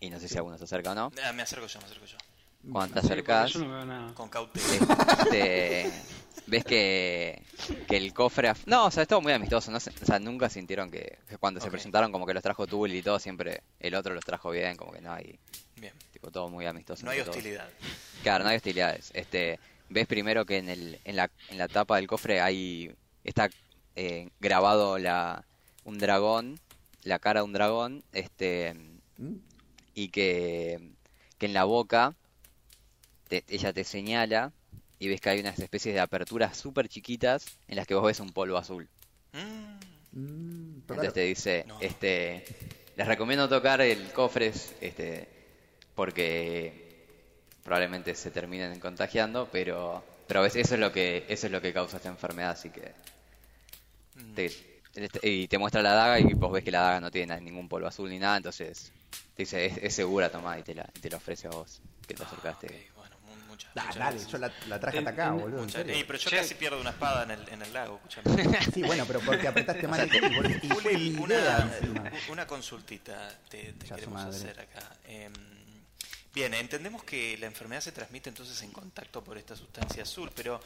y 0.00 0.08
no 0.10 0.18
sé 0.18 0.28
si 0.28 0.36
alguno 0.38 0.56
se 0.56 0.64
acerca 0.64 0.92
o 0.92 0.94
no, 0.94 1.12
Ah, 1.24 1.32
me 1.32 1.42
acerco 1.42 1.66
yo, 1.66 1.78
me 1.80 1.86
acerco 1.86 2.06
yo. 2.06 2.16
cuando 2.72 2.94
te 2.94 3.00
acercas, 3.00 3.52
Yo 3.52 3.60
no 3.60 3.70
veo 3.74 3.84
nada. 3.84 4.14
Con 4.14 4.28
cautela. 4.28 4.66
este, 5.22 5.92
ves 6.46 6.64
que, 6.64 7.42
que 7.86 7.96
el 7.96 8.14
cofre... 8.14 8.48
af- 8.50 8.62
No, 8.66 8.86
o 8.86 8.90
sea, 8.90 9.02
es 9.02 9.08
todo 9.08 9.20
muy 9.20 9.32
amistoso, 9.32 9.70
no 9.70 9.78
se- 9.80 9.90
o 9.90 10.06
sea, 10.06 10.18
nunca 10.18 10.48
sintieron 10.48 10.90
que, 10.90 11.18
que 11.28 11.36
cuando 11.36 11.60
se 11.60 11.66
Ok. 11.66 11.72
presentaron 11.72 12.10
como 12.12 12.24
que 12.26 12.32
los 12.34 12.42
trajo 12.42 12.66
Tuli 12.66 12.98
y 12.98 13.02
todo, 13.02 13.18
siempre 13.18 13.62
el 13.78 13.94
otro 13.94 14.14
los 14.14 14.24
trajo 14.24 14.50
bien, 14.50 14.76
como 14.76 14.92
que 14.92 15.00
no 15.02 15.12
hay... 15.12 15.38
Tipo, 16.20 16.30
todo 16.30 16.50
muy 16.50 16.66
amistoso. 16.66 17.06
No 17.06 17.12
hay 17.12 17.20
todos. 17.22 17.34
hostilidad. 17.34 17.66
Claro, 18.22 18.44
no 18.44 18.50
hay 18.50 18.56
hostilidades. 18.56 19.10
Este, 19.14 19.58
ves 19.88 20.06
primero 20.06 20.44
que 20.44 20.58
en, 20.58 20.68
el, 20.68 20.98
en, 21.04 21.16
la, 21.16 21.30
en 21.48 21.56
la 21.56 21.66
tapa 21.66 21.96
del 21.96 22.06
cofre 22.06 22.42
hay 22.42 22.94
está 23.24 23.48
eh, 23.96 24.28
grabado 24.38 24.98
la 24.98 25.44
un 25.84 25.96
dragón, 25.98 26.60
la 27.04 27.18
cara 27.18 27.40
de 27.40 27.44
un 27.44 27.54
dragón, 27.54 28.04
este 28.12 28.74
¿Mm? 29.16 29.36
y 29.94 30.08
que, 30.10 30.90
que 31.38 31.46
en 31.46 31.54
la 31.54 31.64
boca 31.64 32.14
te- 33.28 33.44
ella 33.48 33.72
te 33.72 33.84
señala 33.84 34.52
y 34.98 35.08
ves 35.08 35.22
que 35.22 35.30
hay 35.30 35.40
unas 35.40 35.58
especies 35.58 35.94
de 35.94 36.00
aperturas 36.02 36.54
súper 36.54 36.88
chiquitas 36.90 37.46
en 37.66 37.76
las 37.76 37.86
que 37.86 37.94
vos 37.94 38.04
ves 38.04 38.20
un 38.20 38.30
polvo 38.32 38.58
azul. 38.58 38.88
Mm, 39.32 39.70
Mm. 40.12 40.80
Entonces 40.80 41.12
te 41.14 41.20
dice, 41.20 41.64
No. 41.68 41.78
este, 41.80 42.44
les 42.96 43.06
recomiendo 43.06 43.48
tocar 43.48 43.80
el 43.80 44.10
cofre, 44.12 44.48
este, 44.80 45.28
porque 46.04 47.04
probablemente 47.62 48.14
se 48.14 48.30
terminen 48.30 48.80
contagiando, 48.80 49.50
pero, 49.52 50.02
pero 50.26 50.40
ves, 50.40 50.56
eso 50.56 50.72
es 50.74 50.80
lo 50.80 50.90
que, 50.92 51.26
eso 51.28 51.44
es 51.46 51.52
lo 51.52 51.60
que 51.60 51.74
causa 51.74 51.98
esta 51.98 52.08
enfermedad, 52.08 52.52
así 52.52 52.70
que, 52.70 52.94
mm. 54.14 54.32
te- 54.34 55.28
y 55.28 55.46
te 55.46 55.58
muestra 55.58 55.82
la 55.82 55.92
daga 55.92 56.18
y 56.18 56.32
vos 56.32 56.50
ves 56.52 56.64
que 56.64 56.70
la 56.70 56.80
daga 56.80 57.00
no 57.00 57.10
tiene 57.10 57.38
ningún 57.42 57.68
polvo 57.68 57.86
azul 57.86 58.08
ni 58.08 58.18
nada, 58.18 58.38
entonces 58.38 58.92
te 59.36 59.42
dice, 59.42 59.66
es, 59.66 59.76
es 59.76 59.94
segura, 59.94 60.30
tomá, 60.30 60.58
y 60.58 60.62
te 60.62 60.74
la, 60.74 60.88
y 60.96 61.00
te 61.00 61.10
la 61.10 61.18
ofrece 61.18 61.48
a 61.48 61.50
vos, 61.50 61.82
que 62.08 62.14
te 62.14 62.22
Ah, 62.22 62.26
acercaste. 62.26 62.66
ok, 62.66 62.96
bueno, 62.96 63.16
mu- 63.26 63.36
muchas 63.48 63.70
muchas 63.76 63.94
dale, 63.96 64.14
veces. 64.16 64.32
yo 64.32 64.38
la, 64.38 64.52
la 64.68 64.80
traje 64.80 64.98
hasta 64.98 65.10
acá, 65.10 65.26
en- 65.26 65.32
boludo. 65.38 65.58
en 65.58 65.64
Muchas- 65.66 65.82
serio. 65.82 65.94
Ey, 65.96 66.04
pero 66.04 66.18
yo 66.18 66.30
Che. 66.30 66.36
casi 66.36 66.54
pierdo 66.54 66.80
una 66.80 66.90
espada 66.90 67.24
en 67.24 67.30
el, 67.32 67.48
en 67.50 67.60
el 67.60 67.72
lago, 67.74 67.96
escuchame. 67.96 68.24
Sí, 68.74 68.82
bueno, 68.82 69.04
pero 69.06 69.20
porque 69.20 69.46
apretaste 69.48 69.86
mal 69.86 70.00
el 70.00 70.34
boludo. 70.34 71.22
Una, 71.22 72.10
una 72.30 72.46
consultita 72.46 73.38
te, 73.50 73.74
queremos 73.86 74.22
hacer 74.22 74.58
acá. 74.60 74.96
Em, 75.04 75.32
bien, 76.34 76.54
entendemos 76.54 77.02
que 77.04 77.36
la 77.38 77.46
enfermedad 77.46 77.80
se 77.80 77.92
transmite 77.92 78.28
entonces 78.28 78.60
en 78.62 78.70
contacto 78.70 79.22
por 79.22 79.38
esta 79.38 79.56
sustancia 79.56 80.02
azul, 80.02 80.30
pero 80.34 80.60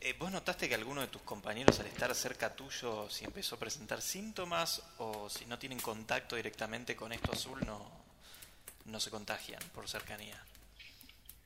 eh, 0.00 0.14
¿vos 0.18 0.30
notaste 0.30 0.68
que 0.68 0.74
alguno 0.74 1.00
de 1.00 1.08
tus 1.08 1.22
compañeros 1.22 1.80
al 1.80 1.86
estar 1.86 2.14
cerca 2.14 2.54
tuyo, 2.54 3.10
si 3.10 3.24
empezó 3.24 3.56
a 3.56 3.58
presentar 3.58 4.00
síntomas 4.00 4.82
o 4.98 5.28
si 5.28 5.44
no 5.46 5.58
tienen 5.58 5.80
contacto 5.80 6.36
directamente 6.36 6.94
con 6.94 7.12
esto 7.12 7.32
azul, 7.32 7.58
no, 7.66 7.90
no 8.84 9.00
se 9.00 9.10
contagian 9.10 9.62
por 9.74 9.88
cercanía? 9.88 10.40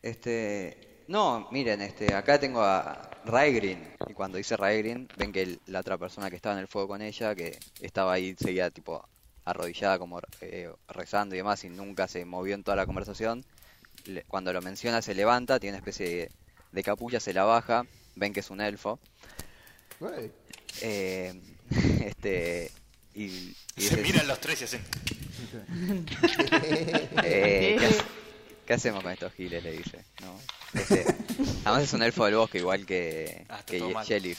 Este, 0.03 1.05
no, 1.09 1.49
miren, 1.51 1.81
este, 1.83 2.15
acá 2.15 2.39
tengo 2.39 2.63
a 2.63 3.11
Raegrin 3.25 3.97
y 4.09 4.13
cuando 4.13 4.39
dice 4.39 4.57
Raegrin, 4.57 5.09
ven 5.17 5.33
que 5.33 5.59
la 5.67 5.81
otra 5.81 5.97
persona 5.97 6.29
que 6.29 6.37
estaba 6.37 6.55
en 6.55 6.61
el 6.61 6.69
fuego 6.69 6.89
con 6.89 7.03
ella, 7.03 7.35
que 7.35 7.59
estaba 7.81 8.13
ahí, 8.13 8.35
seguía 8.39 8.71
tipo 8.71 9.09
arrodillada 9.45 9.99
como 9.99 10.21
eh, 10.41 10.73
rezando 10.89 11.35
y 11.35 11.39
demás 11.39 11.65
y 11.65 11.71
nunca 11.71 12.07
se 12.07 12.25
movió 12.25 12.55
en 12.55 12.63
toda 12.63 12.77
la 12.77 12.87
conversación. 12.87 13.45
Le- 14.07 14.23
cuando 14.25 14.53
lo 14.53 14.61
menciona 14.63 15.03
se 15.03 15.15
levanta, 15.15 15.59
tiene 15.61 15.77
una 15.77 15.79
especie 15.87 16.09
de, 16.09 16.31
de 16.73 16.83
capulla, 16.83 17.21
se 17.21 17.33
la 17.33 17.45
baja, 17.45 17.85
ven 18.17 18.33
que 18.33 18.41
es 18.41 18.51
un 18.51 18.61
elfo. 18.61 18.99
Eh, 20.81 21.33
este, 22.05 22.71
y, 23.15 23.25
y 23.25 23.55
Se 23.77 23.97
dice, 23.97 23.97
miran 24.03 24.27
los 24.27 24.41
tres 24.41 24.61
y 24.61 24.65
hacen... 24.65 24.83
Eh, 27.25 27.77
¿qué, 27.79 27.87
hace- 27.87 28.03
qué 28.67 28.75
hacemos 28.75 29.03
con 29.03 29.13
estos 29.13 29.33
giles? 29.35 29.63
Le 29.63 29.73
dice. 29.73 30.05
¿no? 30.23 30.39
Este, 30.79 31.05
además 31.65 31.83
es 31.85 31.93
un 31.93 32.03
elfo 32.03 32.25
del 32.27 32.37
bosque, 32.37 32.59
igual 32.59 32.87
que, 32.87 33.45
Ah, 33.49 33.63
que. 33.67 33.79
Eh, 33.79 34.37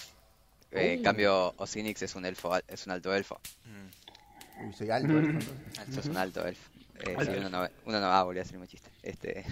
En 0.71 0.99
Uh. 0.99 1.03
cambio, 1.03 1.53
Osinix 1.57 2.01
es 2.01 2.15
un 2.15 2.25
elfo, 2.25 2.55
es 2.67 2.85
un 2.87 2.93
alto 2.93 3.13
elfo. 3.13 3.39
mm, 3.65 4.65
Uy, 4.67 4.73
soy 4.73 4.89
alto, 4.89 5.19
elfo. 5.19 5.51
Alto 5.79 5.99
es 5.99 6.05
un 6.07 6.17
alto 6.17 6.45
elfo. 6.47 6.69
Eh, 7.05 7.15
sí, 7.21 7.29
uno 7.37 7.49
no, 7.49 7.61
ve- 7.61 7.71
uno 7.85 7.99
no, 7.99 8.07
ah, 8.07 8.23
volví 8.23 8.39
a 8.39 8.43
hacer 8.43 8.57
un 8.57 8.67
chiste. 8.67 8.89
Este, 9.03 9.45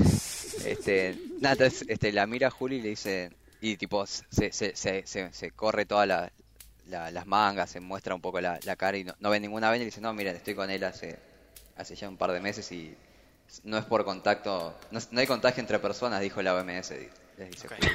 este, 0.65 1.17
nada, 1.39 1.53
entonces, 1.53 1.85
este, 1.87 2.11
la 2.11 2.25
mira 2.27 2.47
a 2.47 2.51
Juli 2.51 2.77
y 2.77 2.81
le 2.81 2.89
dice, 2.89 3.31
y 3.61 3.77
tipo, 3.77 4.05
se, 4.05 4.51
se, 4.51 4.75
se, 4.75 5.05
se, 5.05 5.33
se 5.33 5.51
corre 5.51 5.85
todas 5.85 6.07
la- 6.07 6.31
la- 6.87 7.11
las 7.11 7.25
mangas, 7.27 7.69
se 7.69 7.79
muestra 7.79 8.15
un 8.15 8.21
poco 8.21 8.39
la, 8.41 8.59
la 8.63 8.75
cara 8.75 8.97
y 8.97 9.03
no, 9.03 9.13
no 9.19 9.29
ve 9.29 9.39
ninguna 9.39 9.67
vena 9.69 9.77
y 9.77 9.85
le 9.85 9.85
dice, 9.85 10.01
no, 10.01 10.13
miren, 10.13 10.35
estoy 10.35 10.55
con 10.55 10.69
él 10.69 10.83
hace, 10.83 11.17
hace 11.77 11.95
ya 11.95 12.07
un 12.09 12.17
par 12.17 12.31
de 12.31 12.39
meses 12.41 12.71
y 12.71 12.95
no 13.63 13.77
es 13.77 13.85
por 13.85 14.03
contacto, 14.05 14.77
no, 14.91 14.99
no 15.11 15.19
hay 15.19 15.27
contagio 15.27 15.59
entre 15.61 15.79
personas, 15.79 16.21
dijo 16.21 16.41
la 16.41 16.55
OMS, 16.55 16.91
les 17.37 17.49
dice. 17.51 17.67
Juli. 17.67 17.87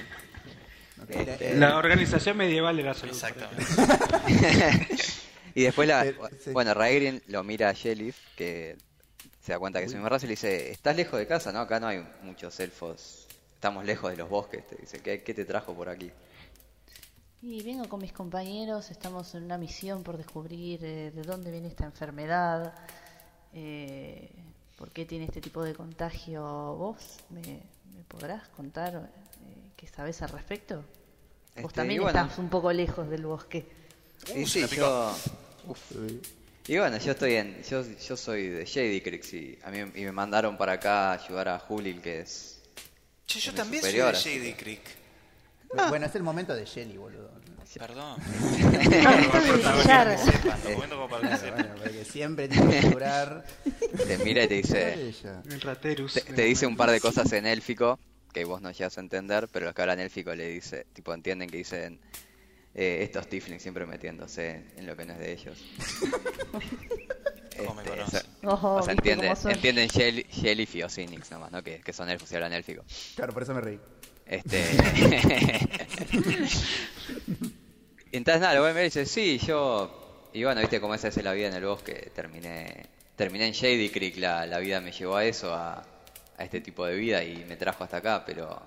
Este, 1.08 1.52
eh, 1.52 1.56
La 1.56 1.76
Organización 1.76 2.36
Medieval 2.38 2.76
de 2.76 2.82
la 2.82 2.94
Salud. 2.94 3.12
Exactamente. 3.14 3.64
Y 5.54 5.62
después, 5.62 5.88
la, 5.88 6.04
Eh, 6.04 6.14
sí. 6.44 6.50
bueno, 6.50 6.74
Raegrin 6.74 7.22
lo 7.28 7.42
mira 7.42 7.70
a 7.70 7.72
Shelif, 7.72 8.16
que 8.36 8.76
se 9.46 9.52
da 9.52 9.60
cuenta 9.60 9.78
que 9.78 9.84
es 9.84 9.92
su 9.92 9.96
misma 9.96 10.08
raza, 10.08 10.26
y 10.26 10.28
le 10.28 10.32
dice, 10.32 10.72
estás 10.72 10.96
lejos 10.96 11.20
de 11.20 11.26
casa, 11.28 11.52
¿no? 11.52 11.60
Acá 11.60 11.78
no 11.78 11.86
hay 11.86 12.04
muchos 12.22 12.58
elfos, 12.58 13.28
estamos 13.54 13.84
lejos 13.84 14.10
de 14.10 14.16
los 14.16 14.28
bosques. 14.28 14.66
Te 14.66 14.74
dice, 14.74 14.98
¿qué, 14.98 15.22
qué 15.22 15.34
te 15.34 15.44
trajo 15.44 15.72
por 15.72 15.88
aquí? 15.88 16.10
Y 17.42 17.62
vengo 17.62 17.88
con 17.88 18.00
mis 18.00 18.12
compañeros, 18.12 18.90
estamos 18.90 19.32
en 19.36 19.44
una 19.44 19.56
misión 19.56 20.02
por 20.02 20.16
descubrir 20.16 20.84
eh, 20.84 21.12
de 21.12 21.22
dónde 21.22 21.52
viene 21.52 21.68
esta 21.68 21.84
enfermedad, 21.84 22.74
eh, 23.52 24.32
por 24.76 24.90
qué 24.90 25.04
tiene 25.04 25.26
este 25.26 25.40
tipo 25.40 25.62
de 25.62 25.74
contagio. 25.74 26.42
¿Vos 26.42 27.18
me, 27.30 27.40
me 27.94 28.02
podrás 28.08 28.48
contar 28.48 28.96
eh, 28.96 29.70
qué 29.76 29.86
sabés 29.86 30.22
al 30.22 30.30
respecto? 30.30 30.76
Vos 31.60 31.66
Este, 31.66 31.74
también 31.76 32.00
y 32.00 32.02
bueno. 32.02 32.18
estás 32.20 32.38
un 32.38 32.48
poco 32.48 32.72
lejos 32.72 33.08
del 33.08 33.26
bosque. 33.26 33.64
Uh, 34.34 34.44
sí, 34.44 34.66
yo... 34.74 35.14
uy. 35.94 36.20
Y 36.68 36.78
bueno, 36.78 36.98
yo 36.98 37.12
estoy 37.12 37.34
en, 37.34 37.62
yo, 37.62 37.84
yo 37.84 38.16
soy 38.16 38.48
de 38.48 38.64
Shady 38.64 39.00
Creek 39.00 39.32
y 39.32 39.58
a 39.62 39.70
mí 39.70 39.78
y 39.94 40.04
me 40.04 40.12
mandaron 40.12 40.56
para 40.56 40.72
acá 40.72 41.12
a 41.12 41.24
ayudar 41.24 41.48
a 41.48 41.58
Julil, 41.60 42.00
que 42.00 42.20
es 42.20 42.60
Che, 43.26 43.38
yo 43.40 43.54
también 43.54 43.82
superior, 43.82 44.16
soy 44.16 44.32
de 44.32 44.38
Shady 44.38 44.52
que- 44.52 44.62
Creek. 44.64 44.80
Bueno, 45.88 46.06
es 46.06 46.14
el 46.14 46.22
momento 46.22 46.54
de 46.54 46.64
Shelly, 46.64 46.96
boludo. 46.96 47.30
Perdón. 47.78 48.18
porque 51.82 52.04
siempre 52.04 52.48
tiene 52.48 52.70
que 52.70 52.82
figurar. 52.82 53.44
te 54.06 54.18
mira 54.18 54.44
y 54.44 54.48
te 54.48 54.54
dice, 54.54 55.12
te, 55.82 56.20
te 56.20 56.42
dice 56.42 56.66
un 56.66 56.76
par 56.76 56.90
de 56.90 57.00
cosas 57.00 57.30
en 57.32 57.46
élfico 57.46 57.98
que 58.32 58.44
vos 58.44 58.62
no 58.62 58.70
llegas 58.70 58.96
a 58.96 59.00
entender, 59.00 59.48
pero 59.52 59.66
los 59.66 59.74
que 59.74 59.82
hablan 59.82 60.00
élfico 60.00 60.34
le 60.34 60.48
dice, 60.48 60.86
tipo 60.92 61.12
entienden 61.12 61.50
que 61.50 61.58
dicen 61.58 62.00
eh, 62.76 62.98
estos 63.02 63.26
tieflings 63.26 63.62
siempre 63.62 63.84
metiéndose 63.86 64.62
en 64.76 64.86
lo 64.86 64.96
que 64.96 65.04
no 65.06 65.14
es 65.14 65.18
de 65.18 65.32
ellos. 65.32 65.58
¿Cómo 67.56 67.74
me 67.74 67.82
Este, 67.82 67.96
conoce? 67.96 68.18
o- 68.44 68.50
Ojo, 68.52 68.74
o 68.74 68.82
sea, 68.82 68.92
¿viste 68.92 69.12
entienden, 69.12 69.36
entienden 69.50 69.88
Shell- 69.88 70.26
Shelif 70.30 70.74
y 70.74 70.82
Osinix 70.82 71.30
nomás, 71.30 71.50
¿no? 71.50 71.62
Que, 71.64 71.80
que 71.80 71.92
son 71.94 72.08
elfos 72.10 72.30
y 72.30 72.34
hablan 72.36 72.52
élfico. 72.52 72.84
Claro, 73.14 73.32
por 73.32 73.42
eso 73.42 73.54
me 73.54 73.62
reí. 73.62 73.80
Este. 74.26 74.62
Entonces 78.12 78.40
nada, 78.40 78.54
lo 78.54 78.60
voy 78.62 78.70
a 78.70 78.72
ver 78.74 78.82
y 78.82 78.86
dice, 78.86 79.06
sí, 79.06 79.38
yo. 79.38 80.28
Y 80.32 80.44
bueno, 80.44 80.60
viste 80.60 80.80
cómo 80.80 80.94
esa 80.94 81.08
es 81.08 81.16
la 81.22 81.32
vida 81.32 81.48
en 81.48 81.54
el 81.54 81.64
bosque. 81.64 82.10
Terminé. 82.14 82.86
Terminé 83.16 83.46
en 83.46 83.52
Shady 83.52 83.88
Creek, 83.90 84.16
la, 84.18 84.44
la 84.46 84.58
vida 84.58 84.80
me 84.80 84.92
llevó 84.92 85.16
a 85.16 85.24
eso, 85.24 85.54
a, 85.54 85.82
a 86.36 86.44
este 86.44 86.60
tipo 86.60 86.84
de 86.84 86.94
vida 86.96 87.24
y 87.24 87.44
me 87.48 87.56
trajo 87.56 87.84
hasta 87.84 87.98
acá, 87.98 88.22
pero. 88.26 88.60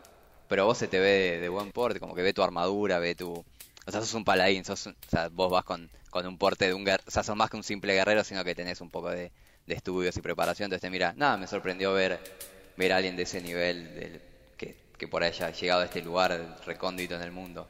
Pero 0.48 0.66
vos 0.66 0.80
se 0.80 0.88
te 0.88 1.00
ve 1.00 1.10
de, 1.34 1.40
de 1.42 1.50
buen 1.50 1.72
porte, 1.72 2.00
como 2.00 2.16
que 2.16 2.24
ve 2.24 2.34
tu 2.34 2.42
armadura, 2.42 2.98
ve 2.98 3.14
tu. 3.14 3.46
O 3.88 3.92
sea, 3.92 4.02
sos 4.02 4.14
un 4.14 4.26
paladín, 4.26 4.66
sos 4.66 4.86
un- 4.88 4.94
o 5.08 5.10
sea, 5.10 5.30
vos 5.30 5.52
vas 5.52 5.64
con, 5.66 5.90
con 6.10 6.26
un 6.28 6.38
porte 6.38 6.66
de 6.68 6.74
un 6.74 6.86
guerrero, 6.86 7.04
o 7.08 7.12
sea, 7.12 7.24
sos 7.24 7.36
más 7.36 7.50
que 7.50 7.58
un 7.58 7.64
simple 7.64 7.94
guerrero, 7.94 8.24
sino 8.24 8.44
que 8.44 8.56
tenés 8.56 8.82
un 8.82 8.90
poco 8.92 9.10
de, 9.10 9.32
de 9.66 9.74
estudios 9.76 10.16
y 10.18 10.22
preparación. 10.22 10.66
Entonces, 10.68 10.82
te 10.82 10.90
mira, 10.90 11.14
nada, 11.18 11.38
me 11.38 11.48
sorprendió 11.48 11.94
ver, 11.94 12.20
ver 12.78 12.94
a 12.94 12.98
alguien 12.98 13.16
de 13.16 13.24
ese 13.24 13.42
nivel, 13.42 13.96
del, 13.96 14.22
que, 14.58 14.78
que 14.98 15.08
por 15.08 15.24
ahí 15.24 15.30
haya 15.30 15.52
llegado 15.52 15.82
a 15.82 15.86
este 15.86 16.02
lugar 16.02 16.58
recóndito 16.66 17.16
en 17.16 17.22
el 17.24 17.32
mundo. 17.32 17.68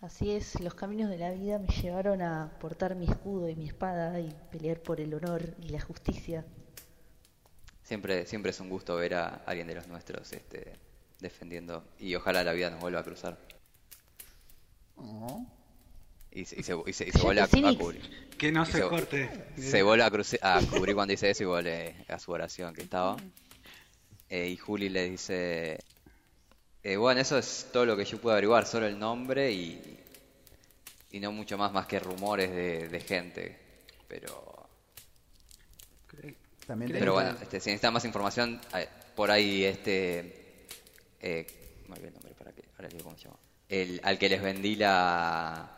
Así 0.00 0.30
es, 0.30 0.58
los 0.60 0.72
caminos 0.72 1.10
de 1.10 1.18
la 1.18 1.32
vida 1.32 1.58
me 1.58 1.68
llevaron 1.68 2.22
a 2.22 2.56
portar 2.60 2.94
mi 2.96 3.04
escudo 3.04 3.50
y 3.50 3.54
mi 3.56 3.66
espada 3.66 4.18
y 4.20 4.34
pelear 4.50 4.80
por 4.80 5.02
el 5.02 5.12
honor 5.12 5.54
y 5.60 5.68
la 5.68 5.82
justicia. 5.82 6.46
Siempre, 7.82 8.26
siempre 8.26 8.50
es 8.50 8.60
un 8.60 8.68
gusto 8.68 8.96
ver 8.96 9.14
a 9.14 9.28
alguien 9.46 9.66
de 9.66 9.74
los 9.74 9.86
nuestros 9.86 10.30
este, 10.32 10.78
defendiendo 11.20 11.84
y 11.98 12.14
ojalá 12.14 12.44
la 12.44 12.52
vida 12.52 12.68
nos 12.70 12.80
vuelva 12.80 13.00
a 13.00 13.04
cruzar. 13.04 13.38
Oh. 14.96 15.46
Y, 16.30 16.44
se- 16.44 16.60
y 16.60 16.62
se, 16.62 16.74
y 16.86 16.92
se- 16.92 17.08
y 17.08 17.12
se 17.12 17.18
vuelve 17.22 17.40
a, 17.40 17.44
a 17.44 17.48
cubrir. 17.78 18.28
Que 18.36 18.52
no 18.52 18.64
se 18.66 18.72
se- 18.72 18.80
corte. 18.82 19.30
Se 19.56 19.82
vuelve 19.82 20.04
a, 20.04 20.10
cruce- 20.10 20.38
a 20.42 20.60
cubrir 20.70 20.94
cuando 20.94 21.12
dice 21.12 21.30
eso 21.30 21.42
y 21.44 21.46
vuelve 21.46 21.94
a 22.08 22.18
su 22.18 22.32
oración 22.32 22.74
que 22.74 22.82
estaba. 22.82 23.16
Eh, 24.28 24.48
y 24.48 24.56
Juli 24.56 24.88
le 24.88 25.08
dice, 25.10 25.78
eh, 26.82 26.96
bueno, 26.96 27.20
eso 27.20 27.38
es 27.38 27.68
todo 27.72 27.86
lo 27.86 27.96
que 27.96 28.04
yo 28.04 28.20
pude 28.20 28.32
averiguar, 28.32 28.66
solo 28.66 28.86
el 28.86 28.98
nombre 28.98 29.52
y, 29.52 29.98
y 31.12 31.20
no 31.20 31.30
mucho 31.32 31.56
más 31.56 31.72
más 31.72 31.86
que 31.86 32.00
rumores 32.00 32.50
de, 32.50 32.88
de 32.88 33.00
gente. 33.00 33.58
Pero, 34.08 34.68
También 36.66 36.90
pero 36.92 37.12
bueno, 37.14 37.30
este, 37.40 37.60
si 37.60 37.70
necesitan 37.70 37.92
más 37.94 38.04
información, 38.04 38.60
eh, 38.74 38.88
por 39.14 39.30
ahí 39.30 39.64
este... 39.64 40.66
Eh, 41.20 41.46
me 41.88 41.94
olvidé 41.94 42.08
el 42.08 42.14
nombre, 42.14 42.34
para 42.34 42.52
que, 42.52 42.62
ahora 42.76 42.88
digo 42.88 43.04
cómo 43.04 43.16
se 43.16 43.24
llama. 43.24 43.38
El, 43.68 44.00
al 44.04 44.18
que 44.18 44.28
les 44.28 44.40
vendí 44.42 44.76
la... 44.76 45.68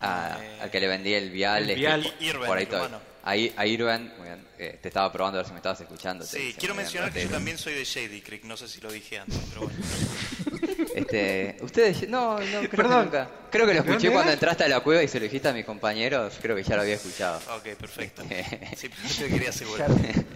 a- 0.00 0.38
Eh, 0.40 0.58
al 0.62 0.70
que 0.70 0.80
le 0.80 0.88
vendí 0.88 1.12
el 1.14 1.30
vial, 1.30 1.62
el 1.64 1.70
este, 1.70 1.80
vial. 1.80 2.02
por- 2.02 2.22
Irben, 2.22 2.46
por 2.46 2.58
ahí 2.58 2.66
todo. 2.66 3.00
Ahí, 3.24 3.52
a 3.56 3.66
Irben, 3.66 4.12
muy 4.18 4.26
bien, 4.26 4.44
eh, 4.58 4.78
te 4.82 4.88
estaba 4.88 5.12
probando 5.12 5.38
a 5.38 5.42
ver 5.42 5.46
si 5.46 5.52
me 5.52 5.58
estabas 5.58 5.80
escuchando. 5.80 6.24
Sí, 6.26 6.54
quiero 6.58 6.74
mencionar 6.74 7.12
que 7.12 7.22
yo 7.22 7.30
también 7.30 7.56
soy 7.56 7.74
de 7.74 7.84
Shady 7.84 8.20
Creek, 8.20 8.42
no 8.44 8.56
sé 8.56 8.66
si 8.68 8.80
lo 8.80 8.90
dije 8.90 9.18
antes, 9.20 9.38
pero 9.50 9.62
bueno. 9.62 9.78
Este, 10.94 11.56
ustedes, 11.60 12.08
no, 12.08 12.38
no, 12.38 12.44
creo 12.44 12.60
que 12.62 12.76
Perdón. 12.76 13.04
nunca. 13.06 13.28
Creo 13.50 13.66
que 13.66 13.74
lo 13.74 13.82
¿De 13.82 13.90
escuché 13.90 14.10
cuando 14.10 14.32
entraste 14.32 14.64
a 14.64 14.68
la 14.68 14.80
cueva 14.80 15.02
y 15.02 15.08
se 15.08 15.18
lo 15.18 15.24
dijiste 15.24 15.48
a 15.48 15.52
mis 15.52 15.64
compañeros, 15.64 16.34
creo 16.40 16.56
que 16.56 16.62
ya 16.62 16.76
lo 16.76 16.82
había 16.82 16.94
escuchado. 16.94 17.38
Ok, 17.56 17.74
perfecto. 17.78 18.22
Este. 18.22 18.76
Sí, 18.76 18.90
pero 19.18 19.28
quería 19.28 19.50
asegurar. 19.50 19.90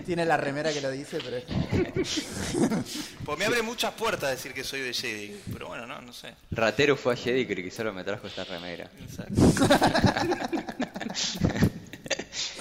Tiene 0.04 0.24
la 0.24 0.36
remera 0.36 0.72
que 0.72 0.80
lo 0.80 0.90
dice, 0.90 1.18
pero 1.24 1.38
Pues 3.24 3.38
me 3.38 3.46
abre 3.46 3.62
muchas 3.62 3.92
puertas 3.92 4.30
decir 4.30 4.52
que 4.52 4.64
soy 4.64 4.80
de 4.80 4.92
Shady, 4.92 5.40
pero 5.52 5.68
bueno, 5.68 5.86
no, 5.86 6.00
no 6.00 6.12
sé. 6.12 6.34
Ratero 6.50 6.96
fue 6.96 7.14
a 7.14 7.16
Jedi 7.16 7.46
y 7.66 7.70
solo 7.70 7.92
me 7.92 8.04
trajo 8.04 8.26
esta 8.26 8.44
remera. 8.44 8.90
Exacto. 9.00 9.40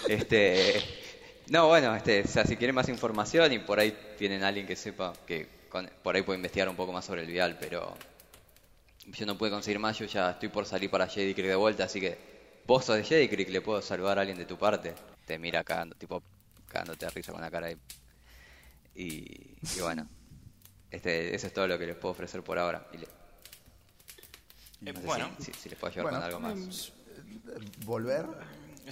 Este, 0.07 0.81
no, 1.49 1.67
bueno, 1.67 1.95
este, 1.95 2.21
o 2.21 2.27
sea, 2.27 2.45
si 2.45 2.57
quieren 2.57 2.75
más 2.75 2.89
información 2.89 3.51
y 3.53 3.59
por 3.59 3.79
ahí 3.79 3.95
tienen 4.17 4.43
alguien 4.43 4.65
que 4.65 4.75
sepa 4.75 5.13
que 5.25 5.47
con- 5.75 5.89
por 6.03 6.15
ahí 6.15 6.21
puede 6.21 6.37
investigar 6.37 6.69
un 6.69 6.75
poco 6.77 6.93
más 6.93 7.03
sobre 7.03 7.21
el 7.23 7.27
vial, 7.27 7.57
pero 7.59 7.97
yo 9.07 9.25
no 9.25 9.37
pude 9.37 9.49
conseguir 9.51 9.77
más, 9.79 9.97
yo 9.99 10.05
ya 10.05 10.31
estoy 10.31 10.47
por 10.49 10.65
salir 10.65 10.89
para 10.89 11.05
Jedi 11.07 11.33
Creek 11.33 11.47
de 11.49 11.55
vuelta, 11.55 11.83
así 11.83 11.99
que 11.99 12.17
vos 12.65 12.85
sos 12.85 12.95
de 12.95 13.03
Jedi 13.03 13.27
Creek, 13.27 13.49
le 13.49 13.59
puedo 13.61 13.81
salvar 13.81 14.17
a 14.17 14.21
alguien 14.21 14.37
de 14.37 14.45
tu 14.45 14.57
parte. 14.57 14.93
Te 15.25 15.37
mira 15.37 15.63
cagando, 15.63 15.95
tipo 15.95 16.23
cagándote 16.67 17.05
de 17.05 17.11
risa 17.11 17.31
con 17.33 17.41
la 17.41 17.51
cara 17.51 17.67
ahí. 17.67 17.77
Y, 18.95 19.57
y 19.77 19.81
bueno, 19.81 20.07
Este, 20.91 21.35
eso 21.35 21.47
es 21.47 21.53
todo 21.53 21.67
lo 21.67 21.77
que 21.77 21.87
les 21.87 21.95
puedo 21.97 22.13
ofrecer 22.13 22.41
por 22.41 22.57
ahora. 22.57 22.87
Y 22.93 22.97
le- 22.99 23.03
Eh, 24.85 24.93
no 24.93 24.99
sé 25.01 25.05
bueno. 25.05 25.29
si, 25.39 25.45
si- 25.45 25.53
si 25.53 25.69
les 25.69 25.77
puedo 25.77 25.91
ayudar 25.91 26.03
Bueno, 26.03 26.17
con 26.19 26.45
algo 26.45 26.61
más. 26.63 26.93
¿Volver? 27.85 28.25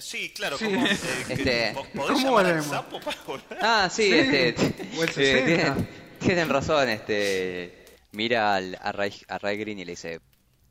Sí, 0.00 0.30
claro, 0.34 0.58
Sí. 0.58 0.64
¿cómo, 0.66 0.84
eh, 0.86 0.90
Este- 1.30 1.44
que- 1.44 1.70
¿po- 1.72 1.86
¿podés 1.94 2.12
¿Cómo 2.22 2.38
llamar 2.40 2.46
al 2.56 2.62
sapo 2.62 3.00
para 3.00 3.22
volver? 3.22 3.58
Ah, 3.62 3.88
sí, 3.90 4.02
Sí, 4.10 4.14
este, 4.18 4.54
o 4.98 5.02
el 5.04 5.08
eh, 5.08 5.12
60. 5.12 5.46
tienen, 5.46 5.88
tienen 6.24 6.48
razón, 6.48 6.88
este, 6.88 7.84
mira 8.12 8.54
al, 8.54 8.78
a, 8.80 8.92
Ray, 8.92 9.12
a 9.28 9.38
Ray 9.38 9.56
Green 9.58 9.78
y 9.78 9.84
le 9.84 9.92
dice, 9.92 10.20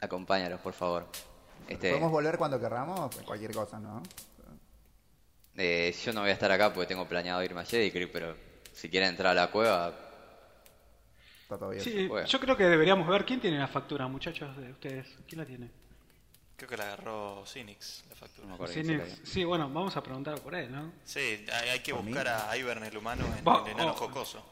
acompáñalos, 0.01 0.59
por 0.61 0.73
favor. 0.73 1.07
Este, 1.67 1.89
¿Podemos 1.89 2.11
volver 2.11 2.37
cuando 2.37 2.59
querramos? 2.59 3.15
Cualquier 3.17 3.51
cosa, 3.51 3.79
¿no? 3.79 4.01
eh, 5.55 5.95
yo 6.03 6.13
no 6.13 6.21
voy 6.21 6.31
a 6.31 6.33
estar 6.33 6.51
acá 6.51 6.73
porque 6.73 6.87
tengo 6.87 7.07
planeado 7.07 7.43
irme 7.43 7.61
a 7.61 7.65
Jedi 7.65 7.91
Creek, 7.91 8.11
pero 8.11 8.35
si 8.71 8.89
quieren 8.89 9.09
entrar 9.09 9.31
a 9.31 9.41
la 9.41 9.51
cueva, 9.51 9.93
Está 11.43 11.57
todo 11.57 11.69
bien. 11.69 11.83
Sí, 11.83 12.07
Bueno. 12.07 12.27
yo 12.27 12.39
creo 12.39 12.57
que 12.57 12.63
deberíamos 12.63 13.07
ver 13.07 13.25
quién 13.25 13.39
tiene 13.39 13.59
la 13.59 13.67
factura, 13.67 14.07
muchachos, 14.07 14.55
de 14.57 14.71
ustedes. 14.71 15.07
¿Quién 15.27 15.39
la 15.39 15.45
tiene? 15.45 15.69
Creo 16.55 16.69
que 16.69 16.77
la 16.77 16.85
agarró 16.85 17.43
Cynix, 17.45 18.05
la 18.09 18.15
factura. 18.15 18.47
no 18.47 18.57
me 18.57 18.63
acuerdo 18.63 19.15
Sí, 19.23 19.43
bueno, 19.43 19.69
vamos 19.69 19.95
a 19.97 20.01
preguntar 20.01 20.39
por 20.39 20.55
él, 20.55 20.71
¿no? 20.71 20.93
Sí, 21.03 21.45
hay, 21.51 21.69
hay 21.69 21.79
que 21.81 21.93
buscar 21.93 22.27
a 22.27 22.55
Ivern 22.57 22.83
el 22.83 22.97
humano 22.97 23.25
en 23.25 23.33
el 23.33 23.71
enano 23.71 23.91
oh. 23.91 23.93
jocoso. 23.93 24.43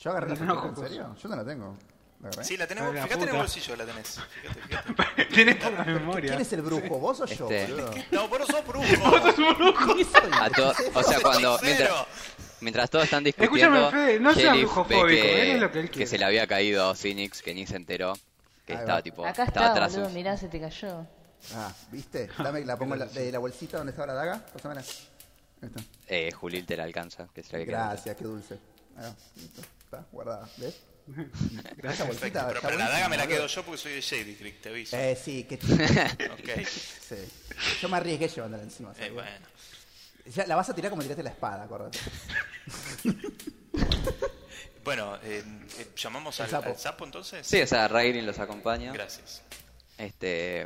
¿Yo 0.00 0.10
agarré 0.10 0.28
la 0.30 0.34
No, 0.44 0.68
en 0.68 0.76
serio? 0.76 1.16
Yo 1.22 1.28
no 1.28 1.36
la 1.36 1.44
tengo. 1.44 1.76
¿La 2.22 2.28
agarré? 2.28 2.44
Sí, 2.44 2.56
la 2.56 2.66
tenemos. 2.66 2.94
La 2.94 3.02
Fíjate 3.02 3.14
en 3.14 3.20
el 3.22 3.28
puta. 3.28 3.38
bolsillo, 3.42 3.76
la 3.76 3.84
tenés. 3.86 4.20
Fíjate, 4.42 4.60
fíjate. 4.62 5.24
Tienes 5.34 5.56
poca 5.56 5.84
memoria. 5.84 6.30
¿Quién 6.30 6.40
es 6.42 6.52
el 6.52 6.62
brujo? 6.62 6.98
¿Vos 6.98 7.20
o 7.20 7.26
yo, 7.26 7.48
Este- 7.50 7.72
boludo? 7.72 7.90
No, 8.12 8.28
vos 8.28 8.38
no 8.40 8.46
sos 8.46 8.66
brujo. 8.66 8.86
¿Qué 9.96 10.04
soy? 10.04 10.30
A 10.40 10.50
to- 10.50 10.72
o 10.94 11.02
sea, 11.02 11.20
cuando 11.20 11.58
mientras, 11.62 11.90
mientras 12.60 12.90
todos 12.90 13.04
están 13.04 13.24
discutiendo, 13.24 13.76
Escúchame, 13.76 14.06
Fede, 14.06 14.20
no 14.20 14.34
sea 14.34 14.42
Sheriff 14.52 14.62
brujofóbico, 14.64 15.04
ve 15.06 15.12
que, 15.12 15.42
él 15.42 15.48
es 15.56 15.60
lo 15.60 15.72
que 15.72 15.80
él 15.80 15.86
que 15.86 15.90
quiere. 15.92 16.06
se 16.06 16.18
le 16.18 16.24
había 16.24 16.46
caído 16.46 16.88
a 16.90 16.94
Phoenix, 16.94 17.42
que 17.42 17.54
ni 17.54 17.66
se 17.66 17.76
enteró, 17.76 18.14
que 18.66 18.72
Ahí 18.72 18.78
estaba 18.80 18.98
va. 18.98 19.02
tipo, 19.02 19.26
Acá 19.26 19.44
estaba 19.44 19.66
está, 19.66 19.72
atrás. 19.72 19.92
boludo, 19.94 20.10
mirá, 20.10 20.36
se 20.36 20.48
te 20.48 20.60
cayó. 20.60 21.06
Ah, 21.54 21.72
¿viste? 21.92 22.28
Dame, 22.38 22.64
la 22.64 22.76
pongo 22.78 22.94
en 22.94 23.00
la, 23.00 23.06
de 23.06 23.30
la 23.30 23.38
bolsita 23.38 23.76
donde 23.76 23.90
estaba 23.90 24.06
la 24.06 24.14
daga. 24.14 24.44
Pásamela. 24.52 24.80
Ahí 24.80 25.68
está. 25.68 25.80
Eh, 26.08 26.32
Julil 26.32 26.64
te 26.66 26.76
la 26.76 26.84
alcanza, 26.84 27.28
que 27.34 27.42
se 27.42 27.50
le 27.52 27.56
había 27.56 27.66
quedado. 27.66 27.90
Gracias, 27.90 28.16
qué 28.16 28.24
dulce. 28.24 28.54
Ahí 28.96 29.02
va, 29.04 29.14
listo. 29.36 29.62
Está 29.86 30.04
guardada. 30.12 30.48
¿Ves? 30.58 30.74
Esa 31.06 31.76
Perfecto, 31.80 32.06
bolsita 32.06 32.48
pero, 32.62 32.76
la 32.78 32.88
daga 32.88 33.08
me 33.08 33.16
la 33.16 33.26
quedo 33.28 33.46
yo 33.46 33.62
porque 33.64 33.78
soy 33.80 33.92
de 33.92 34.00
Shady 34.00 34.34
Creek, 34.34 34.60
te 34.60 34.68
aviso. 34.70 34.96
Eh, 34.96 35.16
sí, 35.16 35.44
qué 35.44 35.54
Ok. 36.32 36.66
sí. 36.68 37.14
Yo 37.80 37.88
me 37.88 37.96
arriesgué 37.98 38.26
llevándola 38.28 38.62
encima. 38.64 38.92
Eh, 38.98 39.10
bueno. 39.10 39.46
Ya, 40.34 40.44
la 40.46 40.56
vas 40.56 40.68
a 40.68 40.74
tirar 40.74 40.90
como 40.90 41.02
tiraste 41.02 41.22
la 41.22 41.30
espada, 41.30 41.62
acuérdate. 41.64 41.98
Bueno, 44.84 45.16
eh, 45.24 45.42
eh, 45.80 45.88
¿llamamos 45.96 46.40
al, 46.40 46.48
sapo. 46.48 46.68
al 46.70 46.78
sapo 46.78 47.04
entonces? 47.04 47.44
Sí, 47.44 47.60
o 47.60 47.66
sea, 47.66 47.88
Rairin 47.88 48.24
los 48.24 48.38
acompaña. 48.38 48.92
Gracias. 48.92 49.42
Este, 49.98 50.64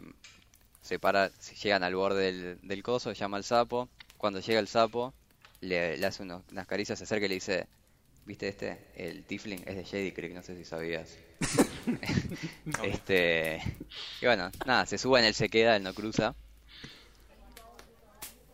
se 0.82 0.98
para, 0.98 1.30
llegan 1.62 1.82
al 1.84 1.94
borde 1.94 2.30
del, 2.30 2.58
del 2.60 2.82
coso, 2.82 3.12
llama 3.12 3.38
al 3.38 3.44
sapo. 3.44 3.88
Cuando 4.18 4.40
llega 4.40 4.60
el 4.60 4.68
sapo, 4.68 5.14
le, 5.62 5.96
le 5.96 6.06
hace 6.06 6.22
unos- 6.22 6.42
unas 6.50 6.66
caricias, 6.66 6.98
se 6.98 7.04
acerca 7.04 7.24
y 7.24 7.28
le 7.30 7.36
dice, 7.36 7.66
¿viste 8.30 8.46
este? 8.46 8.78
El 8.94 9.24
Tifling 9.24 9.64
es 9.66 9.74
de 9.74 9.82
Shady 9.82 10.12
Creek, 10.12 10.32
no 10.34 10.42
sé 10.44 10.56
si 10.56 10.64
sabías. 10.64 11.16
este, 12.84 13.60
y 14.20 14.26
bueno, 14.26 14.52
nada, 14.64 14.86
se 14.86 14.98
suben, 14.98 15.24
él 15.24 15.34
se 15.34 15.48
queda, 15.48 15.74
él 15.74 15.82
no 15.82 15.92
cruza. 15.94 16.36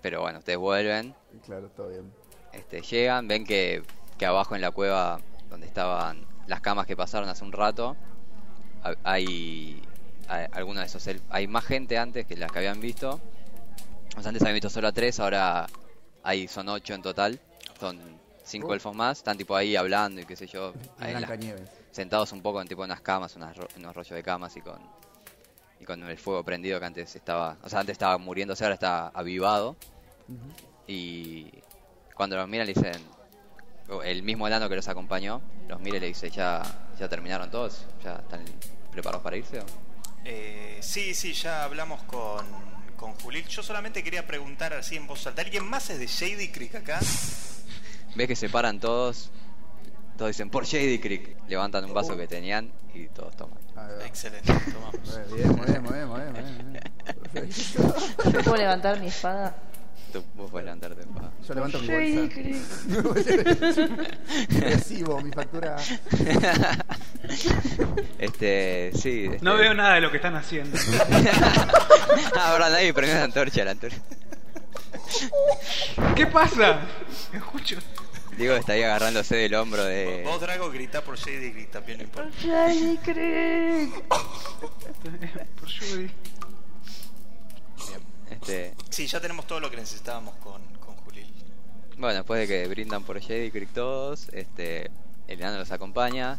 Pero 0.01 0.23
bueno, 0.23 0.39
ustedes 0.39 0.59
vuelven, 0.59 1.15
Claro, 1.44 1.69
todo 1.69 1.89
bien. 1.90 2.11
este, 2.55 2.81
llegan, 2.81 3.28
ven 3.28 3.44
que, 3.44 3.82
que 4.19 4.24
abajo 4.24 4.55
en 4.55 4.62
la 4.62 4.70
cueva 4.70 5.20
donde 5.51 5.66
estaban 5.66 6.24
las 6.47 6.62
camas 6.62 6.86
que 6.86 6.97
pasaron 6.97 7.28
hace 7.28 7.44
un 7.44 7.53
rato, 7.53 7.97
ha- 8.82 8.94
hay, 9.05 9.82
hay 10.28 10.47
algunos 10.53 10.81
de 10.81 10.86
esos 10.86 11.23
hay 11.28 11.47
más 11.48 11.65
gente 11.66 11.98
antes 11.98 12.24
que 12.27 12.36
las 12.36 12.51
que 12.51 12.59
habían 12.61 12.81
visto. 12.81 13.20
O 14.16 14.20
sea, 14.23 14.28
antes 14.31 14.40
habían 14.43 14.55
visto 14.55 14.70
solo 14.70 14.89
a 14.89 14.93
tres, 14.93 15.20
ahora 15.20 15.66
hay 16.23 16.48
son 16.48 16.69
ocho 16.70 16.94
en 16.94 17.03
total. 17.03 17.39
Son 17.78 17.98
cinco 18.47 18.68
Uh. 18.68 18.73
elfos 18.74 18.94
más, 18.94 19.18
están 19.18 19.36
tipo 19.36 19.55
ahí 19.56 19.77
hablando 19.77 20.20
y 20.20 20.24
qué 20.24 20.36
sé 20.36 20.47
yo, 20.47 20.73
ahí 20.98 21.12
en 21.14 21.20
las- 21.20 21.31
sentados 21.90 22.32
un 22.32 22.43
poco 22.43 22.60
en 22.62 22.68
tipo 22.68 22.82
unas 22.82 23.01
camas, 23.01 23.35
unas 23.36 23.56
unos 23.77 23.94
rollos 23.94 24.14
de 24.14 24.23
camas 24.23 24.56
y 24.56 24.60
con 24.60 24.78
y 25.81 25.85
con 25.85 26.02
el 26.02 26.16
fuego 26.18 26.43
prendido 26.43 26.78
que 26.81 26.86
antes 26.86 27.14
estaba, 27.16 27.59
o 27.62 27.68
sea, 27.68 27.81
antes 27.81 27.93
estaba 27.93 28.16
muriéndose, 28.16 28.64
ahora 28.64 28.74
está 28.74 29.09
avivado. 29.09 29.77
Y 30.86 31.51
cuando 32.14 32.36
los 32.36 32.48
miran 32.48 32.66
le 32.66 32.73
dicen, 32.74 32.94
el 34.05 34.23
mismo 34.23 34.47
enano 34.47 34.68
que 34.68 34.77
los 34.77 34.89
acompañó, 34.89 35.43
los 35.68 35.78
mira 35.81 35.98
y 35.98 36.01
le 36.01 36.06
dice, 36.09 36.31
¿ya, 36.31 36.62
ya 36.98 37.09
terminaron 37.09 37.51
todos? 37.51 37.85
¿Ya 38.02 38.14
están 38.16 38.43
preparados 38.90 39.23
para 39.23 39.36
irse? 39.36 39.60
o?". 39.60 39.64
Eh, 40.24 40.78
sí, 40.81 41.14
sí, 41.14 41.32
ya 41.35 41.62
hablamos 41.64 42.02
con, 42.05 42.44
con 42.97 43.12
Julil. 43.14 43.47
Yo 43.47 43.62
solamente 43.62 44.02
quería 44.02 44.27
preguntar 44.27 44.73
así 44.74 44.97
en 44.97 45.06
voz 45.06 45.27
alta. 45.27 45.43
¿Alguien 45.43 45.64
más 45.68 45.90
es 45.90 45.98
de 45.98 46.06
Shady 46.06 46.48
Creek 46.51 46.74
acá? 46.77 47.01
Ves 48.16 48.28
que 48.28 48.36
se 48.36 48.48
paran 48.48 48.80
todos, 48.80 49.30
todos 50.16 50.30
dicen, 50.30 50.48
por 50.48 50.64
Shady 50.64 50.98
Creek, 50.98 51.36
levantan 51.48 51.84
un 51.84 51.93
vaso 51.93 52.16
que 52.16 52.26
tenían 52.26 52.72
y 52.94 53.09
todos 53.09 53.36
toman. 53.36 53.59
Excelente, 54.06 54.55
tomamos. 54.72 55.34
Bien, 55.34 55.48
muy 55.55 55.66
bien, 55.66 55.82
muy 55.82 55.93
bien, 55.93 56.09
muy 56.09 56.20
bien. 56.20 56.80
Perfecto. 57.32 57.94
¿Yo 58.32 58.43
puedo 58.43 58.56
levantar 58.56 58.98
mi 59.01 59.09
espada? 59.09 59.55
Tú, 60.14 60.24
vos 60.34 60.51
podés 60.51 60.64
levantarte 60.64 61.02
en 61.02 61.09
paz. 61.10 61.24
Yo 61.47 61.55
levanto 61.55 61.78
mi 61.78 61.86
Shady 61.88 62.62
bolsa. 63.02 63.30
Recibo 64.60 65.20
mi 65.20 65.30
factura. 65.32 65.76
Este, 68.18 68.93
sí. 68.94 69.26
Este... 69.26 69.44
No 69.44 69.56
veo 69.56 69.74
nada 69.74 69.94
de 69.97 70.01
lo 70.01 70.10
que 70.10 70.16
están 70.16 70.36
haciendo. 70.36 70.78
ah, 72.36 72.52
verdad, 72.52 72.70
nadie 72.70 72.94
prendió 72.94 73.18
la 73.18 73.24
antorcha, 73.24 73.64
la 73.64 73.72
antorcha. 73.72 73.98
¿Qué 76.14 76.26
pasa? 76.26 76.80
Escucho. 77.32 77.78
Diego 78.36 78.54
está 78.54 78.72
ahí 78.74 78.82
agarrándose 78.82 79.34
del 79.36 79.54
hombro 79.54 79.82
de... 79.84 80.22
Vos, 80.24 80.40
Drago, 80.40 80.70
grita 80.70 81.02
por 81.02 81.16
Shady 81.16 81.52
Creek, 81.52 81.70
también 81.70 81.98
no 81.98 82.04
importa. 82.04 82.30
Shady 82.38 82.98
Creek. 82.98 84.04
Por 84.08 85.68
Judy. 85.70 86.10
Este, 88.30 88.74
Sí, 88.90 89.06
ya 89.06 89.20
tenemos 89.20 89.46
todo 89.46 89.60
lo 89.60 89.70
que 89.70 89.76
necesitábamos 89.76 90.34
con, 90.36 90.60
con 90.84 90.94
Julil. 90.96 91.26
bueno, 91.96 92.16
después 92.16 92.40
de 92.40 92.46
que 92.48 92.68
brindan 92.68 93.04
por 93.04 93.20
Jedi 93.20 93.50
Creek 93.50 93.70
todos, 93.72 94.28
este, 94.32 94.90
el 95.28 95.40
enano 95.40 95.58
los 95.58 95.70
acompaña. 95.72 96.38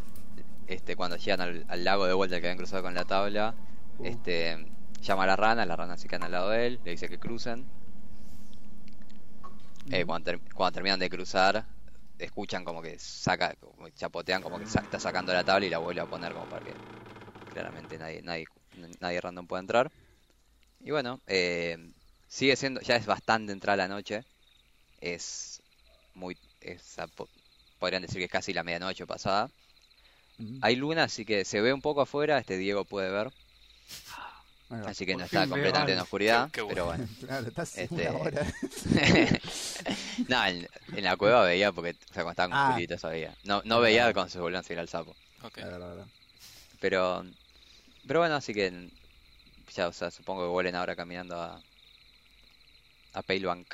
Este, 0.67 0.95
cuando 0.97 1.15
llegan 1.15 1.41
al, 1.41 1.65
al 1.69 1.83
lago 1.85 2.05
de 2.05 2.13
vuelta 2.13 2.39
que 2.41 2.47
habían 2.47 2.57
cruzado 2.57 2.83
con 2.83 2.93
la 2.93 3.05
tabla, 3.05 3.55
este, 4.03 4.67
llama 5.01 5.23
a 5.23 5.27
la 5.27 5.35
rana, 5.37 5.65
la 5.65 5.75
rana 5.77 5.97
se 5.97 6.07
queda 6.09 6.25
al 6.25 6.31
lado 6.33 6.49
de 6.49 6.67
él, 6.67 6.79
le 6.83 6.91
dice 6.91 7.07
que 7.07 7.17
crucen. 7.17 7.65
Eh, 9.89 10.03
cuando, 10.05 10.25
ter- 10.31 10.41
cuando 10.53 10.73
terminan 10.73 10.99
de 10.99 11.09
cruzar, 11.09 11.65
escuchan 12.19 12.63
como 12.63 12.81
que 12.81 12.97
saca, 12.99 13.55
como 13.55 13.89
chapotean 13.89 14.41
como 14.41 14.57
que 14.57 14.65
está 14.65 14.99
sacando 14.99 15.33
la 15.33 15.43
tabla 15.43 15.65
y 15.65 15.69
la 15.69 15.77
vuelve 15.77 16.01
a 16.01 16.05
poner 16.05 16.33
como 16.33 16.47
para 16.47 16.61
que 16.61 16.73
claramente 17.53 17.97
nadie, 17.97 18.21
nadie, 18.21 18.45
nadie 18.99 19.21
random 19.21 19.47
pueda 19.47 19.61
entrar. 19.61 19.91
Y 20.79 20.91
bueno, 20.91 21.19
eh, 21.27 21.77
sigue 22.27 22.55
siendo, 22.55 22.81
ya 22.81 22.95
es 22.95 23.05
bastante 23.05 23.51
entrada 23.51 23.77
la 23.77 23.87
noche. 23.87 24.23
Es 25.01 25.61
muy, 26.13 26.37
es 26.61 26.97
podrían 27.79 28.01
decir 28.01 28.17
que 28.17 28.25
es 28.25 28.31
casi 28.31 28.53
la 28.53 28.63
medianoche 28.63 29.05
pasada. 29.05 29.49
Hay 30.61 30.75
luna, 30.75 31.03
así 31.03 31.25
que 31.25 31.45
se 31.45 31.61
ve 31.61 31.73
un 31.73 31.81
poco 31.81 32.01
afuera, 32.01 32.37
este 32.37 32.57
Diego 32.57 32.85
puede 32.85 33.09
ver, 33.09 33.31
Así 34.85 35.05
que 35.05 35.15
no 35.15 35.23
está 35.23 35.47
completamente 35.47 35.93
en 35.93 35.99
oscuridad, 35.99 36.51
Qué- 36.51 36.61
qué 36.61 36.67
pero 36.67 36.85
bueno. 36.87 37.07
Claro, 37.25 37.47
estás 37.47 37.77
Este- 37.77 38.09
una 38.09 38.19
hora. 38.19 38.45
no, 40.27 40.45
en, 40.45 40.67
en 40.93 41.03
la 41.03 41.15
cueva 41.17 41.43
veía 41.43 41.71
porque, 41.71 41.91
o 41.91 42.13
sea, 42.13 42.23
cuando 42.23 42.31
estaba 42.31 42.49
con 42.49 42.57
Ah. 42.57 42.73
Julito 42.73 42.95
eso 42.95 43.07
veía. 43.09 43.33
No, 43.43 43.61
no 43.65 43.79
veía 43.79 44.11
cuando 44.13 44.29
se 44.31 44.39
volvían 44.39 44.59
a 44.59 44.63
seguir 44.63 44.79
al 44.79 44.89
sapo. 44.89 45.15
Ok. 45.43 45.53
Claro, 45.53 45.79
la 45.79 45.87
verdad. 45.87 46.05
Pero, 46.79 47.25
pero 48.07 48.19
bueno, 48.19 48.35
así 48.35 48.53
que 48.53 48.89
ya, 49.73 49.87
o 49.87 49.93
sea, 49.93 50.11
supongo 50.11 50.43
que 50.43 50.49
vuelen 50.49 50.75
ahora 50.75 50.95
caminando 50.95 51.39
a, 51.41 51.61
a 53.13 53.21
Palebank. 53.21 53.73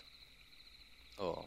O, 1.18 1.46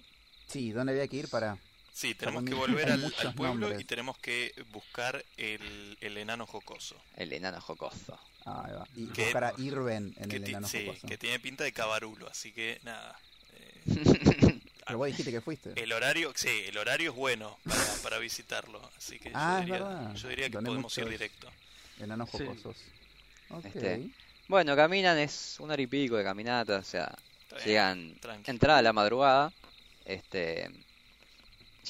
Sí, 0.48 0.70
¿dónde 0.72 0.92
había 0.92 1.08
que 1.08 1.16
ir 1.16 1.28
para...? 1.28 1.58
Sí, 1.92 2.14
tenemos 2.14 2.42
Para 2.44 2.50
que 2.54 2.60
volver 2.60 2.90
al, 2.92 3.12
pueblo 3.34 3.54
nombres. 3.60 3.80
y 3.80 3.84
tenemos 3.84 4.18
que 4.18 4.52
buscar 4.70 5.24
el, 5.38 5.96
el 6.00 6.18
enano 6.18 6.46
jocoso. 6.46 6.94
el 7.16 7.32
enano 7.32 7.60
jocoso. 7.60 8.18
Ah, 8.46 8.62
ahí 8.66 8.72
va. 8.74 8.86
Y 8.94 9.06
Que- 9.08 9.24
buscar 9.24 9.44
a 9.44 9.52
Irven 9.58 10.14
en 10.18 10.28
Que, 10.28 10.36
el 10.36 10.44
enano 10.48 10.68
sí, 10.68 10.86
jocoso. 10.86 11.06
que 11.06 11.18
tiene 11.18 11.38
pinta 11.40 11.64
de 11.64 11.72
cabarulo, 11.72 12.28
así 12.28 12.52
que 12.52 12.80
nada. 12.84 13.18
eh, 13.54 13.82
Pero 14.86 14.98
vos 14.98 15.06
dijiste 15.08 15.32
que 15.32 15.40
fuiste. 15.40 15.72
el 15.82 15.92
horario, 15.92 16.32
sí, 16.36 16.62
el 16.66 16.78
horario 16.78 17.10
es 17.10 17.16
bueno 17.16 17.58
para, 17.68 17.84
para 18.04 18.18
visitarlo, 18.18 18.80
así 18.96 19.18
que 19.18 19.32
Ah, 19.34 19.56
yo, 19.56 19.58
es 19.58 19.64
diría, 19.66 19.78
verdad. 19.84 20.14
yo 20.14 20.28
diría 20.28 20.44
que 20.46 20.52
Doné 20.52 20.66
podemos 20.68 20.98
ir 20.98 21.08
directo. 21.08 21.48
Enanos 21.98 22.30
Sí. 22.30 22.38
jocosos. 22.38 22.76
Ok. 23.50 23.64
Este, 23.66 24.10
Bueno, 24.48 24.76
caminan, 24.76 25.18
es 25.18 25.56
una 25.58 25.72
hora 25.72 25.82
y 25.82 25.86
pico 25.88 26.16
de 26.16 26.22
caminata, 26.22 26.76
o 26.78 26.84
sea, 26.84 27.12
Está 27.50 27.64
llegan, 27.64 28.16
entrada 28.46 28.78
a 28.78 28.82
la 28.82 28.92
madrugada, 28.92 29.52
este, 30.04 30.70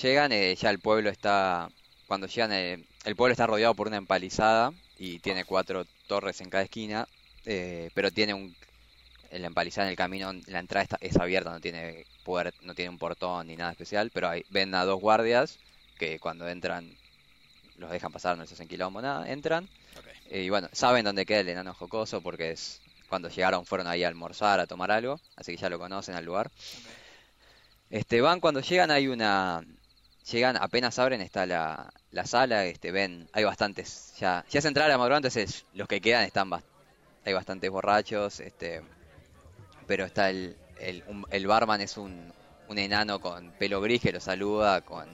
llegan, 0.01 0.33
eh, 0.33 0.55
ya 0.57 0.71
el 0.71 0.79
pueblo 0.79 1.11
está 1.11 1.69
cuando 2.07 2.27
llegan, 2.29 2.53
el, 2.53 2.87
el 3.05 3.17
pueblo 3.17 3.33
está 3.33 3.47
rodeado 3.47 3.75
por 3.75 3.89
una 3.89 3.97
empalizada 3.99 4.73
y 4.99 5.19
tiene 5.19 5.45
cuatro 5.45 5.87
torres 6.07 6.41
en 6.41 6.51
cada 6.51 6.65
esquina, 6.65 7.09
eh, 7.45 7.91
pero 7.95 8.11
tiene 8.11 8.35
un, 8.35 8.55
la 9.31 9.47
empalizada 9.47 9.87
en 9.87 9.91
el 9.91 9.97
camino, 9.97 10.33
la 10.47 10.59
entrada 10.59 10.85
está, 10.85 10.99
es 11.01 11.17
abierta, 11.17 11.51
no 11.51 11.61
tiene 11.61 12.07
puert, 12.25 12.55
no 12.63 12.75
tiene 12.75 12.91
un 12.91 12.99
portón 12.99 13.47
ni 13.47 13.57
nada 13.57 13.73
especial, 13.73 14.11
pero 14.13 14.29
hay, 14.29 14.45
ven 14.51 14.75
a 14.75 14.85
dos 14.85 15.01
guardias 15.01 15.59
que 15.99 16.19
cuando 16.19 16.49
entran 16.49 16.97
los 17.79 17.91
dejan 17.91 18.13
pasar, 18.13 18.37
no 18.37 18.43
les 18.43 18.53
hacen 18.53 18.69
quilombo, 18.69 19.03
nada, 19.03 19.31
entran. 19.31 19.69
Eh, 20.31 20.43
y 20.43 20.51
bueno, 20.51 20.69
saben 20.73 21.05
dónde 21.05 21.27
queda 21.27 21.41
el 21.41 21.49
enano 21.49 21.75
jocoso 21.75 22.21
porque 22.21 22.51
es 22.51 22.81
cuando 23.09 23.29
llegaron 23.29 23.67
fueron 23.67 23.87
ahí 23.87 24.03
a 24.03 24.09
almorzar, 24.09 24.61
a 24.61 24.67
tomar 24.67 24.91
algo, 24.91 25.21
así 25.37 25.53
que 25.53 25.59
ya 25.59 25.69
lo 25.69 25.79
conocen 25.79 26.15
al 26.15 26.25
lugar. 26.25 26.51
Este, 27.91 28.21
van 28.21 28.41
cuando 28.41 28.61
llegan 28.61 28.91
hay 28.91 29.07
una 29.07 29.65
llegan 30.31 30.57
apenas 30.57 30.99
abren 30.99 31.21
está 31.21 31.47
la, 31.47 31.93
la 32.11 32.27
sala, 32.27 32.65
este 32.65 32.91
ven, 32.91 33.29
hay 33.33 33.45
bastantes 33.45 34.13
ya 34.19 34.45
ya 34.51 34.61
se 34.61 34.69
entrar 34.69 34.91
a 34.91 34.99
madrugada, 34.99 35.19
entonces 35.19 35.65
los 35.75 35.87
que 35.89 36.01
quedan 36.01 36.25
están 36.25 36.51
bas- 36.51 36.63
hay 37.25 37.33
bastantes 37.33 37.71
borrachos, 37.71 38.41
este 38.41 38.83
pero 39.87 40.05
está 40.05 40.31
el 40.31 40.57
el, 40.79 41.03
un- 41.07 41.27
el 41.31 41.47
barman 41.47 41.81
es 41.81 41.97
un, 41.97 42.33
un 42.69 42.79
enano 42.79 43.19
con 43.21 43.51
pelo 43.53 43.81
gris 43.81 44.03
que 44.03 44.13
lo 44.13 44.21
saluda 44.21 44.81
con 44.83 45.09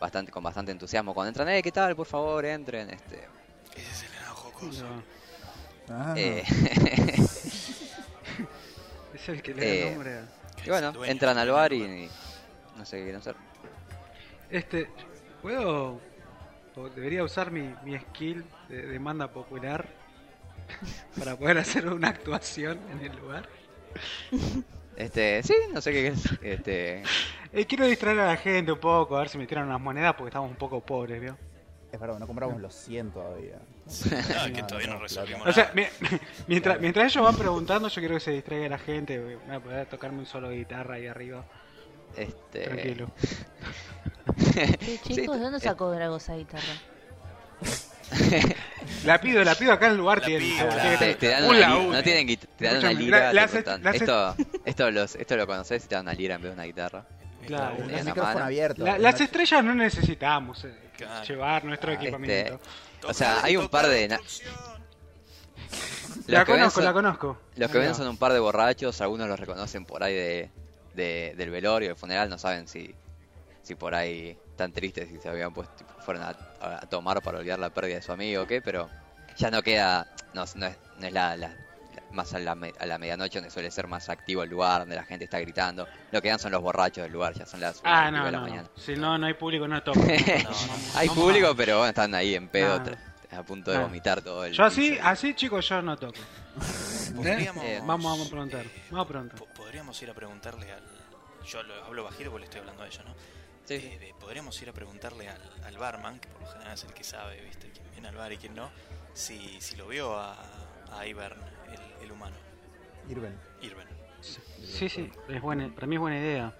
bastante 0.00 0.30
con 0.32 0.42
bastante 0.42 0.70
entusiasmo 0.72 1.14
cuando 1.14 1.28
entran, 1.28 1.48
"Eh, 1.48 1.62
¿qué 1.62 1.72
tal? 1.72 1.96
Por 1.96 2.06
favor, 2.06 2.44
entren." 2.44 2.90
Este 2.90 3.26
Ese 3.74 3.90
es 3.90 4.02
el 4.04 4.12
enano 4.18 4.34
jocoso. 4.34 4.84
No, 4.84 5.02
Ah, 5.90 6.14
eh, 6.16 6.44
es 9.14 9.28
el 9.28 9.42
que 9.42 9.54
le 9.54 9.62
da 9.62 9.68
Eh, 9.72 9.90
nombre 9.90 10.20
Y 10.64 10.68
bueno, 10.70 11.04
entran 11.04 11.38
al 11.38 11.50
bar 11.50 11.72
y, 11.72 11.82
y 11.82 12.10
no 12.76 12.84
sé 12.84 12.98
qué 12.98 13.02
quieren 13.04 13.20
hacer. 13.20 13.36
Este, 14.50 14.88
¿puedo... 15.42 16.00
o 16.76 16.88
debería 16.94 17.24
usar 17.24 17.50
mi, 17.50 17.74
mi 17.84 17.98
skill 17.98 18.44
de 18.68 18.82
demanda 18.86 19.28
popular 19.28 19.86
para 21.18 21.36
poder 21.36 21.58
hacer 21.58 21.88
una 21.88 22.08
actuación 22.08 22.78
en 22.90 23.00
el 23.10 23.16
lugar? 23.16 23.48
Este, 24.96 25.42
sí, 25.42 25.54
no 25.72 25.80
sé 25.80 25.92
qué 25.92 26.06
es. 26.08 26.24
Este, 26.42 27.02
Eh, 27.52 27.64
quiero 27.66 27.86
distraer 27.86 28.20
a 28.20 28.26
la 28.26 28.36
gente 28.36 28.72
un 28.72 28.78
poco, 28.78 29.16
a 29.16 29.20
ver 29.20 29.28
si 29.28 29.38
me 29.38 29.46
tiran 29.46 29.66
unas 29.66 29.80
monedas 29.80 30.14
porque 30.14 30.28
estamos 30.28 30.50
un 30.50 30.56
poco 30.56 30.80
pobres, 30.80 31.20
¿vio? 31.20 31.36
Es 31.90 31.98
verdad, 31.98 32.18
no 32.18 32.26
compramos 32.26 32.60
los 32.60 32.74
100 32.74 33.10
todavía. 33.10 33.58
No, 33.86 33.90
es 33.92 34.52
que 34.52 34.62
todavía 34.64 34.88
no 34.88 34.98
resolvimos 34.98 35.46
O 35.46 35.52
sea, 35.52 35.72
nada. 35.74 35.74
mi- 35.74 36.08
mientras, 36.46 36.78
mientras 36.80 37.06
ellos 37.10 37.24
van 37.24 37.36
preguntando, 37.36 37.88
yo 37.88 38.00
quiero 38.02 38.14
que 38.16 38.20
se 38.20 38.32
distraiga 38.32 38.68
la 38.68 38.78
gente. 38.78 39.18
Voy 39.18 39.56
a 39.56 39.60
poder 39.60 39.86
tocarme 39.86 40.18
un 40.18 40.26
solo 40.26 40.50
guitarra 40.50 40.96
ahí 40.96 41.06
arriba. 41.06 41.44
Este, 42.16 42.60
Tranquilo. 42.64 43.10
Chicos, 45.04 45.36
¿de 45.38 45.42
dónde 45.42 45.58
eh, 45.58 45.60
sacó 45.60 45.90
Drago 45.90 46.16
esa 46.16 46.34
guitarra? 46.36 46.62
La 49.04 49.20
pido, 49.20 49.44
la 49.44 49.54
pido 49.54 49.72
acá 49.72 49.86
en 49.86 49.92
el 49.92 49.98
lugar. 49.98 50.22
Tiene, 50.22 51.14
te, 51.14 51.28
dan 51.28 51.44
un 51.44 51.50
una 51.56 51.68
no 51.68 52.02
tienen 52.02 52.38
te 52.56 52.64
dan 52.64 52.78
una 52.78 52.92
lira, 52.92 53.32
la- 53.32 53.46
te 53.46 53.58
esto, 53.96 54.34
esto, 54.64 54.90
los, 54.90 55.14
esto 55.14 55.36
lo 55.36 55.46
conocés 55.46 55.84
y 55.84 55.88
te 55.88 55.94
dan 55.94 56.04
una 56.06 56.14
lira 56.14 56.36
en 56.36 56.40
vez 56.42 56.50
de 56.50 56.54
una 56.54 56.64
guitarra. 56.64 57.04
Claro, 57.46 57.76
Tenía 57.76 57.96
El 57.96 58.02
una 58.02 58.04
micrófono 58.04 58.34
mano. 58.34 58.46
abierto. 58.46 58.84
La- 58.84 58.98
las 58.98 59.20
estrellas 59.20 59.62
no 59.64 59.74
necesitamos 59.74 60.64
eh, 60.64 60.74
Claro. 60.96 61.24
llevar 61.24 61.64
nuestro 61.64 61.90
Ah, 61.92 61.94
equipamiento. 61.94 62.60
O 63.06 63.12
sea, 63.14 63.42
hay 63.44 63.56
un 63.56 63.68
par 63.68 63.86
de 63.88 64.08
na-. 64.08 64.18
La 66.26 66.38
Los 66.38 66.46
que 66.46 66.52
ven 66.52 66.60
conozco, 66.60 66.70
son- 66.80 66.84
la 66.84 66.92
conozco. 66.92 67.38
Los 67.56 67.70
que 67.70 67.78
ven 67.78 67.94
son 67.94 68.08
un 68.08 68.16
par 68.16 68.32
de 68.32 68.38
borrachos, 68.38 69.00
algunos 69.00 69.28
los 69.28 69.38
reconocen 69.38 69.84
por 69.84 70.02
ahí 70.02 70.14
de, 70.14 70.50
de- 70.98 71.34
del 71.36 71.48
velorio, 71.50 71.88
del 71.88 71.96
funeral, 71.96 72.28
no 72.28 72.36
saben 72.36 72.68
si, 72.68 72.94
si 73.62 73.74
por 73.74 73.94
ahí 73.94 74.36
están 74.50 74.72
tristes 74.72 75.10
y 75.10 75.18
se 75.18 75.28
habían 75.28 75.54
puesto, 75.54 75.74
tipo, 75.76 75.92
fueron 76.02 76.22
a, 76.24 76.36
a 76.60 76.80
tomar 76.86 77.22
para 77.22 77.38
olvidar 77.38 77.58
la 77.58 77.70
pérdida 77.70 77.96
de 77.96 78.02
su 78.02 78.12
amigo 78.12 78.42
o 78.42 78.46
qué, 78.46 78.60
pero 78.60 78.88
ya 79.36 79.50
no 79.50 79.62
queda, 79.62 80.06
no, 80.34 80.44
no 80.56 80.66
es, 80.66 80.76
no 80.98 81.06
es 81.06 81.12
la, 81.12 81.54
más 82.10 82.32
a 82.34 82.38
la, 82.38 82.56
a 82.80 82.86
la 82.86 82.98
medianoche 82.98 83.38
donde 83.38 83.50
suele 83.50 83.70
ser 83.70 83.86
más 83.86 84.08
activo 84.08 84.42
el 84.42 84.48
lugar, 84.50 84.80
donde 84.80 84.96
la 84.96 85.04
gente 85.04 85.24
está 85.26 85.38
gritando, 85.40 85.86
lo 86.10 86.20
que 86.20 86.28
quedan 86.28 86.38
son 86.38 86.52
los 86.52 86.62
borrachos 86.62 87.02
del 87.04 87.12
lugar, 87.12 87.34
ya 87.34 87.46
son 87.46 87.60
las 87.60 87.80
Ah, 87.84 88.10
no, 88.10 88.24
de 88.24 88.32
la 88.32 88.38
no. 88.38 88.44
mañana. 88.44 88.68
Si 88.76 88.94
no, 88.96 89.16
no 89.18 89.26
hay 89.26 89.34
público, 89.34 89.68
no 89.68 89.82
toco. 89.82 90.00
Hay 90.94 91.08
público, 91.10 91.54
pero 91.56 91.76
bueno, 91.78 91.88
están 91.90 92.14
ahí 92.14 92.34
en 92.34 92.48
pedo, 92.48 92.76
Ah. 92.84 92.96
A 93.30 93.42
punto 93.42 93.70
de 93.70 93.76
Ah. 93.76 93.80
vomitar 93.82 94.22
todo 94.22 94.44
el 94.44 94.52
Yo 94.52 94.64
así, 94.64 94.90
piso. 94.90 95.02
así 95.04 95.34
chicos, 95.34 95.68
yo 95.68 95.82
no 95.82 95.96
toco. 95.96 96.18
Podríamos, 97.14 97.64
Eh, 97.64 97.78
Vamos, 97.84 98.04
vamos 98.10 98.26
a 98.26 98.30
preguntar. 98.30 98.64
Vamos 98.90 99.04
a 99.04 99.08
preguntar. 99.08 99.38
po- 99.38 99.46
podríamos 99.54 100.00
ir 100.02 100.10
a 100.10 100.14
preguntarle 100.14 100.72
al. 100.72 100.82
Yo 101.46 101.62
lo 101.62 101.84
hablo 101.84 102.04
bajito 102.04 102.30
porque 102.30 102.40
le 102.40 102.44
estoy 102.44 102.60
hablando 102.60 102.82
a 102.82 102.86
ella, 102.86 103.02
¿no? 103.04 103.14
Sí. 103.64 103.74
Eh, 103.74 103.98
eh, 104.02 104.14
podríamos 104.20 104.60
ir 104.62 104.68
a 104.68 104.72
preguntarle 104.72 105.28
al, 105.28 105.40
al 105.64 105.76
barman, 105.78 106.20
que 106.20 106.28
por 106.28 106.42
lo 106.42 106.48
general 106.48 106.74
es 106.74 106.84
el 106.84 106.92
que 106.92 107.04
sabe, 107.04 107.40
¿viste? 107.42 107.70
Quién 107.70 107.90
viene 107.92 108.08
al 108.08 108.16
bar 108.16 108.32
y 108.32 108.36
quién 108.38 108.54
no, 108.54 108.70
si, 109.14 109.60
si 109.60 109.76
lo 109.76 109.88
vio 109.88 110.18
a, 110.18 110.36
a 110.92 111.06
Ivern, 111.06 111.38
el, 111.72 112.04
el 112.04 112.12
humano. 112.12 112.36
Irben. 113.08 113.38
Irven. 113.62 113.86
Sí, 114.20 114.88
sí, 114.88 115.10
es 115.28 115.40
buena, 115.40 115.72
para 115.74 115.86
mí 115.86 115.94
es 115.96 116.00
buena 116.00 116.18
idea. 116.18 116.52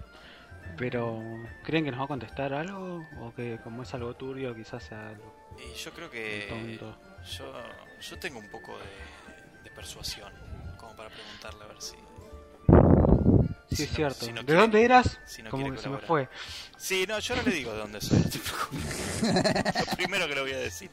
Pero, 0.77 1.19
¿creen 1.63 1.83
que 1.83 1.91
nos 1.91 1.99
va 1.99 2.05
a 2.05 2.07
contestar 2.07 2.53
algo? 2.53 3.05
¿O 3.21 3.33
que 3.35 3.59
como 3.63 3.83
es 3.83 3.93
algo 3.93 4.15
turbio, 4.15 4.55
quizás 4.55 4.83
sea 4.83 5.09
algo 5.09 5.35
Y 5.59 5.73
yo 5.77 5.91
creo 5.91 6.09
que. 6.09 6.79
Yo, 7.37 7.53
yo 8.01 8.19
tengo 8.19 8.39
un 8.39 8.49
poco 8.49 8.77
de, 8.77 9.63
de 9.63 9.71
persuasión, 9.75 10.31
como 10.77 10.95
para 10.95 11.09
preguntarle 11.09 11.63
a 11.63 11.67
ver 11.67 11.81
si. 11.81 11.95
Sí, 13.69 13.75
si 13.75 13.83
es 13.83 13.89
no- 13.91 13.95
cierto. 13.95 14.25
si 14.25 14.31
no 14.33 14.39
¿De 14.41 14.45
quiere- 14.45 14.61
dónde 14.61 14.83
eras? 14.83 15.19
si 15.25 15.43
no 15.43 15.49
como 15.51 15.63
quiere 15.63 15.77
que 15.77 15.83
se 15.83 15.89
me 15.89 15.97
fue. 15.99 16.27
Sí, 16.77 17.05
no, 17.07 17.19
yo 17.19 17.35
no 17.35 17.41
le 17.43 17.51
digo 17.51 17.71
de 17.73 17.77
dónde 17.79 18.01
soy, 18.01 18.19
no 18.19 18.29
te 18.29 18.39
preocupes. 18.39 19.85
Lo 19.91 19.95
primero 19.97 20.27
que 20.27 20.35
le 20.35 20.41
voy 20.41 20.53
a 20.53 20.57
decir. 20.59 20.89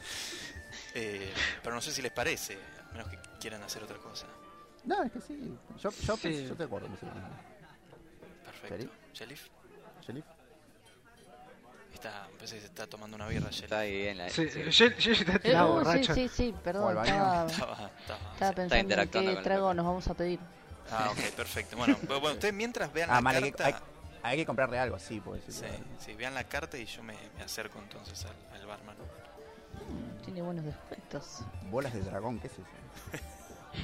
Eh, 0.94 1.32
pero 1.62 1.74
no 1.74 1.80
sé 1.80 1.93
si 1.93 2.02
les 2.02 2.12
parece, 2.12 2.59
a 2.88 2.93
menos 2.93 3.09
que 3.09 3.18
quieran 3.40 3.62
hacer 3.62 3.82
otra 3.82 3.97
cosa. 3.98 4.26
No, 4.84 5.02
es 5.02 5.12
que 5.12 5.20
sí. 5.20 5.55
Yo, 5.82 5.90
yo, 5.90 6.16
Sí. 6.16 6.47
yo 6.48 6.55
te 6.55 6.64
acuerdo. 6.64 6.88
Perfecto. 8.44 8.93
Shelif 9.14 9.48
Sheriff. 10.06 10.24
Está, 11.97 12.28
parece 12.36 12.55
que 12.56 12.60
se 12.62 12.66
está 12.68 12.86
tomando 12.86 13.16
una 13.16 13.27
birra, 13.28 13.48
Shelif. 13.51 13.64
Está 13.64 13.78
ahí 13.81 14.06
en 14.09 14.18
la... 14.18 14.28
Sí, 14.31 14.48
sí. 14.48 14.62
yo, 14.70 14.86
yo 14.97 15.12
estaba 15.12 15.36
Eh, 15.36 15.40
tirado 15.40 15.74
uh, 15.74 15.78
sí, 15.81 15.85
borracho. 15.85 16.14
sí, 16.28 16.55
perdón. 16.64 16.98
Estaba, 17.05 17.47
Estaba, 17.47 17.47
estaba- 17.51 17.90
estaba 18.32 18.51
sí. 18.51 18.56
pensando 18.56 18.74
en 18.74 18.81
interactuando 18.81 19.31
qué 19.31 19.35
con 19.35 19.39
el 19.39 19.44
trago 19.44 19.74
nos 19.74 19.86
vamos 19.86 20.09
a 20.09 20.14
pedir. 20.14 20.40
Ah, 20.90 21.09
ok, 21.10 21.18
perfecto. 21.35 21.77
Bueno, 21.77 21.97
bu- 21.98 22.06
bueno, 22.20 22.32
ustedes 22.35 22.55
mientras 22.55 22.93
vean 22.93 23.10
Ah, 23.10 23.14
la 23.16 23.20
mal, 23.20 23.36
hay 23.36 23.43
que, 23.43 23.52
carta. 23.52 23.82
hay, 24.23 24.31
hay 24.32 24.36
que 24.39 24.47
comprarle 24.47 24.78
algo, 24.78 24.98
sí, 24.98 25.20
pues. 25.20 25.43
sí, 25.48 25.64
Sí, 25.98 26.14
vean 26.14 26.35
la 26.35 26.44
carta 26.44 26.78
y 26.78 26.86
yo 26.86 27.02
me, 27.02 27.14
me 27.36 27.43
acerco 27.44 27.78
entonces 27.81 28.24
al, 28.24 28.60
al 28.60 28.66
barman. 28.66 28.97
Tiene 30.24 30.43
buenos 30.43 30.64
descuentos. 30.64 31.40
Bolas 31.70 31.93
de 31.93 32.01
dragón, 32.02 32.39
¿qué 32.40 32.47
es 32.47 32.52
eso? 32.55 32.62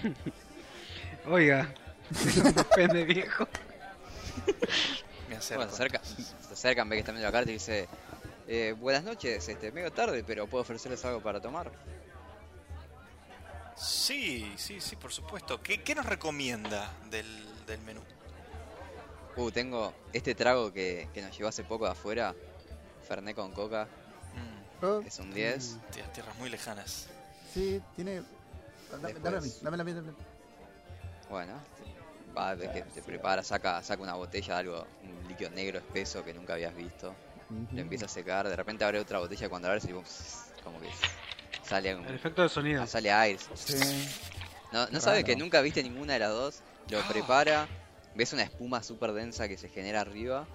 Oiga, 1.29 1.73
depende 2.55 3.05
viejo. 3.05 3.47
Me 5.33 5.39
acerco. 5.39 5.63
Bueno, 5.65 5.71
se, 5.77 5.83
acerca, 5.83 5.99
entonces. 5.99 6.35
se 6.47 6.53
acercan, 6.55 6.89
ve 6.89 6.97
que 6.97 7.01
están 7.01 7.15
viendo 7.15 7.29
la 7.29 7.33
carta 7.33 7.51
y 7.51 7.55
dice... 7.55 7.89
eh, 8.49 8.75
buenas 8.79 9.05
noches, 9.05 9.49
este, 9.49 9.73
medio 9.73 9.91
tarde, 9.93 10.23
pero 10.25 10.47
puedo 10.47 10.63
ofrecerles 10.63 11.05
algo 11.05 11.21
para 11.23 11.41
tomar. 11.41 11.71
Sí, 13.77 14.53
sí, 14.57 14.81
sí, 14.81 14.97
por 14.97 15.13
supuesto. 15.13 15.61
¿Qué, 15.63 15.83
qué 15.83 15.95
nos 15.95 16.07
recomienda 16.07 16.93
del, 17.11 17.27
del 17.67 17.81
menú? 17.81 18.01
Uh, 19.37 19.51
tengo 19.51 19.95
este 20.13 20.35
trago 20.35 20.73
que, 20.73 21.09
que 21.15 21.23
nos 21.23 21.37
llevó 21.37 21.49
hace 21.49 21.65
poco 21.65 21.87
de 21.87 21.93
afuera, 21.93 22.35
Fernet 23.09 23.35
con 23.37 23.53
coca, 23.53 23.89
Mm, 24.35 24.85
Oh, 24.85 25.01
es 25.07 25.19
un 25.19 25.33
10. 25.33 25.77
tierras, 25.93 26.13
tierras 26.13 26.37
muy 26.39 26.49
lejanas. 26.51 27.07
sí, 27.53 27.81
tiene. 27.95 28.23
Dame, 28.91 29.13
Después- 29.13 29.23
dame 29.23 29.37
a 29.39 29.41
mí, 29.85 29.93
dame 29.93 30.09
a 30.09 30.13
mí. 30.13 30.17
Bueno, 31.31 31.53
va, 32.37 32.55
ves 32.55 32.71
que 32.71 32.83
te 32.83 33.03
prepara, 33.03 33.43
saca, 33.43 33.83
saca 33.83 34.03
una 34.03 34.15
botella 34.15 34.55
de 34.55 34.61
algo, 34.61 34.87
un 35.03 35.29
líquido 35.29 35.51
negro 35.51 35.79
espeso 35.79 36.25
que 36.25 36.33
nunca 36.35 36.55
habías 36.55 36.75
visto, 36.75 37.15
Ujú. 37.51 37.67
lo 37.77 37.81
empieza 37.81 38.07
a 38.07 38.09
secar, 38.09 38.49
de 38.49 38.57
repente 38.57 38.85
abre 38.85 38.99
otra 39.01 39.19
botella 39.19 39.49
cuando 39.49 39.69
abres 39.69 39.85
y 39.85 39.89
como 40.63 40.81
que 40.81 40.89
sale, 41.63 41.95
un- 41.95 42.07
El 42.07 42.15
efecto 42.15 42.43
de 42.43 42.49
sonido. 42.49 42.83
ah, 42.83 42.87
sale 42.87 43.11
aire. 43.13 43.39
Sí. 43.55 43.75
No, 44.73 44.87
no 44.89 45.01
sabes 45.01 45.25
que 45.25 45.37
nunca 45.37 45.61
viste 45.61 45.83
ninguna 45.83 46.15
de 46.15 46.19
las 46.21 46.31
dos, 46.31 46.63
lo 46.89 46.99
Ah. 47.01 47.09
prepara, 47.09 47.69
ves 48.15 48.33
una 48.33 48.43
espuma 48.43 48.83
súper 48.83 49.13
densa 49.13 49.49
que 49.49 49.57
se 49.59 49.69
genera 49.69 50.01
arriba 50.01 50.47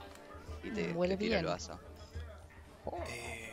y 0.64 0.72
te, 0.72 0.88
Mm, 0.94 1.02
te 1.08 1.18
tira 1.18 1.40
el 1.40 1.46
vaso. 1.46 1.80
Eh, 3.08 3.47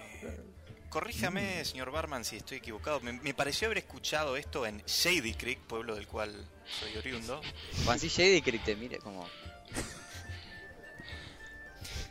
corríjame, 0.95 1.65
señor 1.65 1.91
Barman, 1.91 2.25
si 2.25 2.37
estoy 2.37 2.59
equivocado. 2.59 3.01
Me, 3.01 3.12
me 3.15 3.35
pareció 3.35 3.66
haber 3.66 3.79
escuchado 3.79 4.37
esto 4.37 4.65
en 4.65 4.81
Shady 4.87 5.35
Creek, 5.35 5.59
pueblo 5.62 5.97
del 5.97 6.07
cual 6.07 6.33
soy 6.79 6.97
oriundo. 6.97 7.41
Juan, 7.85 7.99
si 7.99 8.07
Shady 8.09 8.41
que 8.41 8.57
te 8.61 8.77
mire 8.77 8.99
como... 8.99 9.29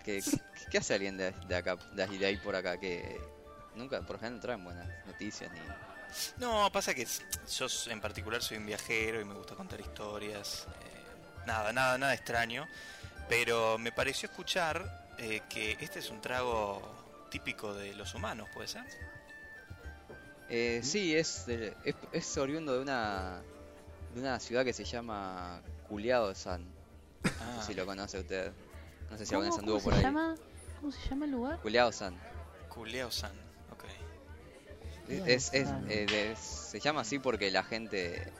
¿Qué, 0.03 0.21
qué, 0.21 0.37
qué 0.69 0.77
hace 0.79 0.95
alguien 0.95 1.15
de, 1.15 1.31
de 1.31 1.55
acá, 1.55 1.77
de 1.93 2.25
ahí, 2.25 2.35
por 2.35 2.57
acá? 2.57 2.77
Que 2.77 3.21
nunca, 3.75 4.01
por 4.01 4.17
lo 4.17 4.19
general 4.19 4.35
no 4.35 4.41
traen 4.41 4.63
buenas 4.65 5.05
noticias 5.05 5.49
ni... 5.53 5.59
No, 6.37 6.69
pasa 6.69 6.93
que 6.93 7.07
yo 7.57 7.67
en 7.87 8.01
particular 8.01 8.43
soy 8.43 8.57
un 8.57 8.65
viajero 8.65 9.21
y 9.21 9.23
me 9.23 9.33
gusta 9.33 9.55
contar 9.55 9.79
historias. 9.79 10.67
eh, 10.67 11.45
nada, 11.47 11.71
nada, 11.71 11.97
nada 11.97 12.13
extraño. 12.13 12.67
Pero 13.29 13.77
me 13.77 13.93
pareció 13.93 14.27
escuchar 14.27 15.07
eh, 15.19 15.41
que 15.49 15.77
este 15.79 15.99
es 15.99 16.09
un 16.09 16.19
trago 16.19 17.02
típico 17.33 17.73
de 17.73 17.95
los 17.95 18.13
humanos, 18.13 18.47
¿puede 18.53 18.67
ser? 18.67 18.83
Eh, 20.49 20.81
sí, 20.83 21.15
es, 21.15 21.45
de- 21.47 21.75
es, 21.83 21.95
es 22.11 22.37
oriundo 22.37 22.73
de 22.75 22.79
una, 22.81 23.41
de 24.13 24.19
una 24.21 24.39
ciudad 24.39 24.63
que 24.63 24.71
se 24.73 24.83
llama 24.83 25.61
Culiao-san. 25.87 26.61
No 26.63 27.31
Ah, 27.39 27.57
sé 27.61 27.67
si 27.67 27.73
lo 27.73 27.85
conoce 27.87 28.19
usted. 28.19 28.51
No 29.09 29.17
sé 29.17 29.25
si 29.25 29.33
¿Cómo, 29.33 29.43
alguna 29.45 29.55
vez 29.55 29.59
anduvo 29.59 29.79
se 29.79 29.83
por 29.85 29.93
ahí. 29.95 30.01
llama? 30.03 30.35
¿Cómo 30.79 30.91
se 30.91 31.09
llama 31.09 31.25
el 31.25 31.31
lugar? 31.31 31.59
Culiao-san. 31.61 32.15
Culeo-san. 32.69 33.31
Ok. 33.71 33.83
Es, 35.09 35.53
es- 35.53 35.69
Ah. 35.69 35.81
eh, 35.89 36.05
de- 36.05 36.35
se 36.35 36.79
llama 36.79 37.01
así 37.01 37.17
porque 37.19 37.49
la 37.49 37.63
gente 37.63 38.31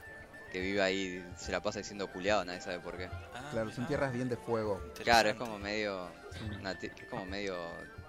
que 0.52 0.60
vive 0.60 0.82
ahí 0.82 1.24
se 1.36 1.50
la 1.50 1.60
pasa 1.60 1.80
diciendo 1.80 2.06
culiado, 2.12 2.44
nadie 2.44 2.60
sabe 2.60 2.78
por 2.78 2.96
qué. 2.96 3.06
Ah, 3.34 3.48
Claro, 3.50 3.72
son 3.72 3.88
tierras 3.88 4.12
bien 4.12 4.28
de 4.28 4.36
fuego. 4.36 4.80
Claro, 5.02 5.30
es 5.30 5.34
como 5.36 5.58
medio, 5.58 6.08
es 6.80 7.06
como 7.10 7.26
medio 7.26 7.56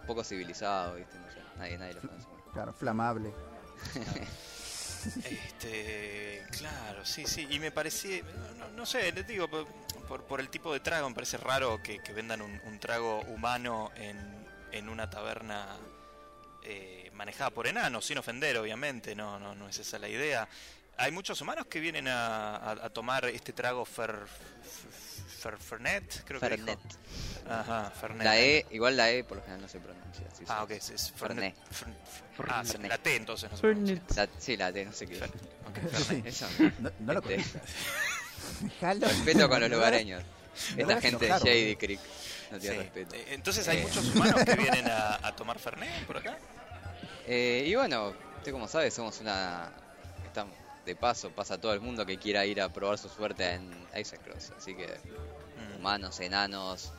poco 0.05 0.23
civilizado, 0.23 0.95
¿viste? 0.95 1.17
No 1.17 1.31
sé, 1.31 1.39
nadie, 1.57 1.77
nadie 1.77 1.93
lo 1.95 2.01
conoce. 2.01 2.27
Claro, 2.53 2.73
flamable. 2.73 3.33
Este, 5.23 6.43
claro, 6.57 7.05
sí, 7.05 7.25
sí, 7.27 7.45
y 7.49 7.59
me 7.59 7.71
parecía, 7.71 8.23
no, 8.57 8.69
no 8.69 8.85
sé, 8.87 9.11
les 9.11 9.27
digo, 9.27 9.47
por, 9.47 9.67
por, 10.07 10.23
por 10.23 10.39
el 10.39 10.49
tipo 10.49 10.73
de 10.73 10.79
trago, 10.79 11.07
me 11.09 11.13
parece 11.15 11.37
raro 11.37 11.81
que, 11.83 11.99
que 12.01 12.11
vendan 12.11 12.41
un, 12.41 12.59
un 12.65 12.79
trago 12.79 13.19
humano 13.27 13.91
en, 13.95 14.17
en 14.71 14.89
una 14.89 15.07
taberna 15.09 15.67
eh, 16.63 17.11
manejada 17.13 17.51
por 17.51 17.67
enanos, 17.67 18.05
sin 18.05 18.17
ofender, 18.17 18.57
obviamente, 18.57 19.15
no, 19.15 19.39
no, 19.39 19.53
no 19.53 19.69
es 19.69 19.77
esa 19.77 19.99
la 19.99 20.09
idea. 20.09 20.47
Hay 20.97 21.11
muchos 21.11 21.39
humanos 21.41 21.67
que 21.67 21.79
vienen 21.79 22.07
a, 22.07 22.55
a- 22.55 22.71
a 22.85 22.89
tomar 22.89 23.25
este 23.25 23.53
trago 23.53 23.85
fer, 23.85 24.11
fer- 24.11 24.25
Fernet, 25.59 26.23
creo 26.25 26.39
que 26.39 26.47
Fernet. 26.49 26.79
dijo. 26.81 26.99
Ajá, 27.53 27.91
Fernet. 27.91 28.23
La 28.25 28.39
E, 28.39 28.65
igual 28.71 28.97
la 28.97 29.09
E 29.11 29.23
por 29.23 29.37
lo 29.37 29.43
general 29.43 29.61
no 29.61 29.67
se 29.69 29.79
pronuncia. 29.79 30.25
sí, 30.37 30.43
Ah, 30.47 30.57
sí. 30.59 30.63
ok, 30.63 30.71
es, 30.93 31.11
Fernet. 31.11 31.55
Fernet. 31.71 31.97
Ah, 32.49 32.63
Fernet. 32.65 32.89
la 32.91 32.97
T 32.97 33.15
entonces 33.15 33.49
no 33.51 33.57
se 33.57 33.61
pronuncia. 33.61 34.01
La- 34.15 34.29
sí, 34.39 34.57
la 34.57 34.71
T, 34.73 34.85
no 34.85 34.91
sé 34.93 35.07
qué. 35.07 35.17
Ok, 35.17 35.89
Fernet. 35.91 36.25
Eso. 36.25 36.47
No, 36.79 36.91
no 36.99 37.13
lo 37.13 37.21
conozco. 37.21 37.59
Respeto 38.81 39.49
con 39.49 39.61
los 39.61 39.69
lugareños. 39.69 40.23
Esta 40.77 41.01
gente 41.01 41.25
de 41.25 41.31
Shady. 41.39 41.75
Creek 41.75 41.99
no 42.51 42.59
tiene 42.59 42.75
Sí. 42.77 42.81
respeto. 42.83 43.15
Eh, 43.15 43.25
Entonces 43.29 43.67
hay 43.67 43.77
Eh. 43.79 43.81
muchos 43.81 44.15
humanos 44.15 44.43
que 44.45 44.55
vienen 44.55 44.87
a, 44.89 45.27
a 45.27 45.35
tomar 45.35 45.59
Fernet 45.59 46.05
por 46.05 46.17
acá. 46.17 46.37
Eh, 47.27 47.63
y 47.67 47.75
bueno, 47.75 48.13
usted 48.37 48.51
como 48.51 48.67
sabe, 48.67 48.91
somos 48.91 49.19
una... 49.19 49.71
Estamos 50.25 50.55
de 50.85 50.95
paso, 50.95 51.31
pasa 51.31 51.59
todo 51.59 51.73
el 51.73 51.81
mundo 51.81 52.05
que 52.05 52.17
quiera 52.19 52.45
ir 52.45 52.61
a 52.61 52.69
probar 52.71 52.97
su 52.99 53.09
suerte 53.09 53.53
en 53.53 53.71
Isaac 53.99 54.21
Cross. 54.23 54.51
Así 54.57 54.75
que. 54.75 54.85
Humanos, 55.85 56.19
enanos, 56.19 56.91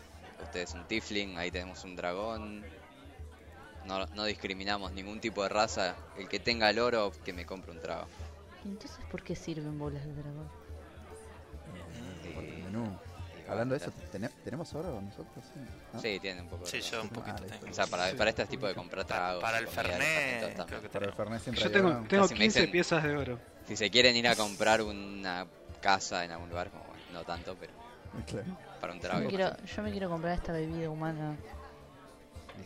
usted 0.45 0.61
es 0.61 0.73
un 0.75 0.85
tiefling, 0.87 1.37
ahí 1.39 1.51
tenemos 1.51 1.83
un 1.83 1.97
dragón. 1.97 2.65
No, 3.85 4.07
no 4.07 4.25
discriminamos 4.25 4.93
ningún 4.93 5.21
tipo 5.21 5.43
de 5.43 5.49
raza. 5.49 5.97
El 6.17 6.29
que 6.29 6.39
tenga 6.39 6.71
el 6.71 6.79
oro, 6.79 7.11
que 7.25 7.33
me 7.33 7.45
compre 7.45 7.73
un 7.73 7.81
trago. 7.81 8.07
¿Y 8.65 8.69
entonces 8.69 8.99
por 9.11 9.23
qué 9.25 9.35
sirven 9.35 9.77
bolas 9.79 10.05
de 10.05 10.13
dragón? 10.15 10.49
Menú. 12.65 12.97
y 13.45 13.51
Hablando 13.51 13.75
de 13.77 13.81
eso, 13.85 13.93
¿tene- 14.13 14.29
¿tenemos 14.45 14.73
oro 14.75 15.01
nosotros? 15.01 15.45
Sí. 15.53 15.61
¿no? 15.93 16.01
Sí, 16.01 16.19
tiene 16.21 16.43
un 16.43 16.49
poco 16.49 16.65
de 16.65 16.71
Sí, 16.71 16.81
yo 16.81 17.01
un 17.03 17.09
Ah, 17.09 17.13
poquito 17.13 17.43
listo. 17.43 17.59
tengo. 17.59 17.71
O 17.73 17.75
sea, 17.75 17.87
para, 17.89 18.13
para 18.17 18.31
este 18.31 18.47
tipo 18.47 18.67
de 18.69 18.75
comprar 18.77 19.05
tragos. 19.05 19.43
para 19.43 19.59
el 19.59 19.67
Fernet, 19.69 20.65
creo 20.67 20.81
que 20.81 20.89
Para 20.89 21.07
el. 21.07 21.13
Fernet 21.13 21.43
siempre 21.43 21.65
Yo 21.65 21.71
tengo, 21.73 21.91
tengo 22.09 22.29
Si 22.29 22.35
me 22.35 22.41
15 22.41 22.61
dicen- 22.61 22.71
piezas 22.73 23.03
de 23.03 23.17
oro. 23.17 23.39
Si 23.67 23.77
se 23.77 23.91
quieren 23.91 24.15
ir 24.17 24.29
a 24.29 24.37
comprar 24.37 24.81
una 24.83 25.47
casa 25.81 26.25
en 26.25 26.31
algún 26.33 26.49
lugar, 26.51 26.71
como, 26.71 26.85
bueno, 26.85 27.03
no 27.13 27.25
tanto, 27.25 27.57
pero 27.59 27.73
Claro, 28.25 28.57
para 28.81 28.93
un 28.93 28.99
Yo 29.01 29.09
trago. 29.09 29.21
me, 29.25 29.29
quiero, 29.29 29.57
yo 29.65 29.83
me 29.83 29.91
quiero 29.91 30.09
comprar 30.09 30.35
esta 30.35 30.53
bebida 30.53 30.89
humana 30.91 31.37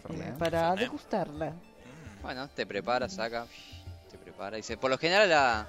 eh, 0.09 0.33
para 0.39 0.75
degustarla. 0.77 1.51
Mm. 1.51 2.23
Bueno, 2.23 2.49
te 2.49 2.67
prepara, 2.67 3.09
saca, 3.09 3.47
te 4.11 4.19
prepara. 4.19 4.57
Dice, 4.57 4.77
por 4.77 4.91
lo 4.91 4.99
general 4.99 5.33
a, 5.33 5.67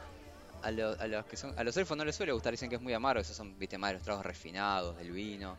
a, 0.62 0.72
lo- 0.72 1.00
a 1.00 1.08
los 1.08 1.26
que 1.26 1.38
son, 1.38 1.58
a 1.58 1.64
los 1.64 1.76
elfos 1.78 1.98
no 1.98 2.06
les 2.06 2.16
suele 2.16 2.32
gustar, 2.32 2.52
dicen 2.52 2.70
que 2.70 2.76
es 2.76 2.82
muy 2.82 2.94
amargo, 2.94 3.22
esos 3.22 3.36
son, 3.36 3.58
viste, 3.58 3.78
más 3.78 3.90
de 3.92 3.94
los 3.96 4.04
tragos 4.04 4.26
refinados, 4.26 4.98
del 4.98 5.12
vino. 5.12 5.58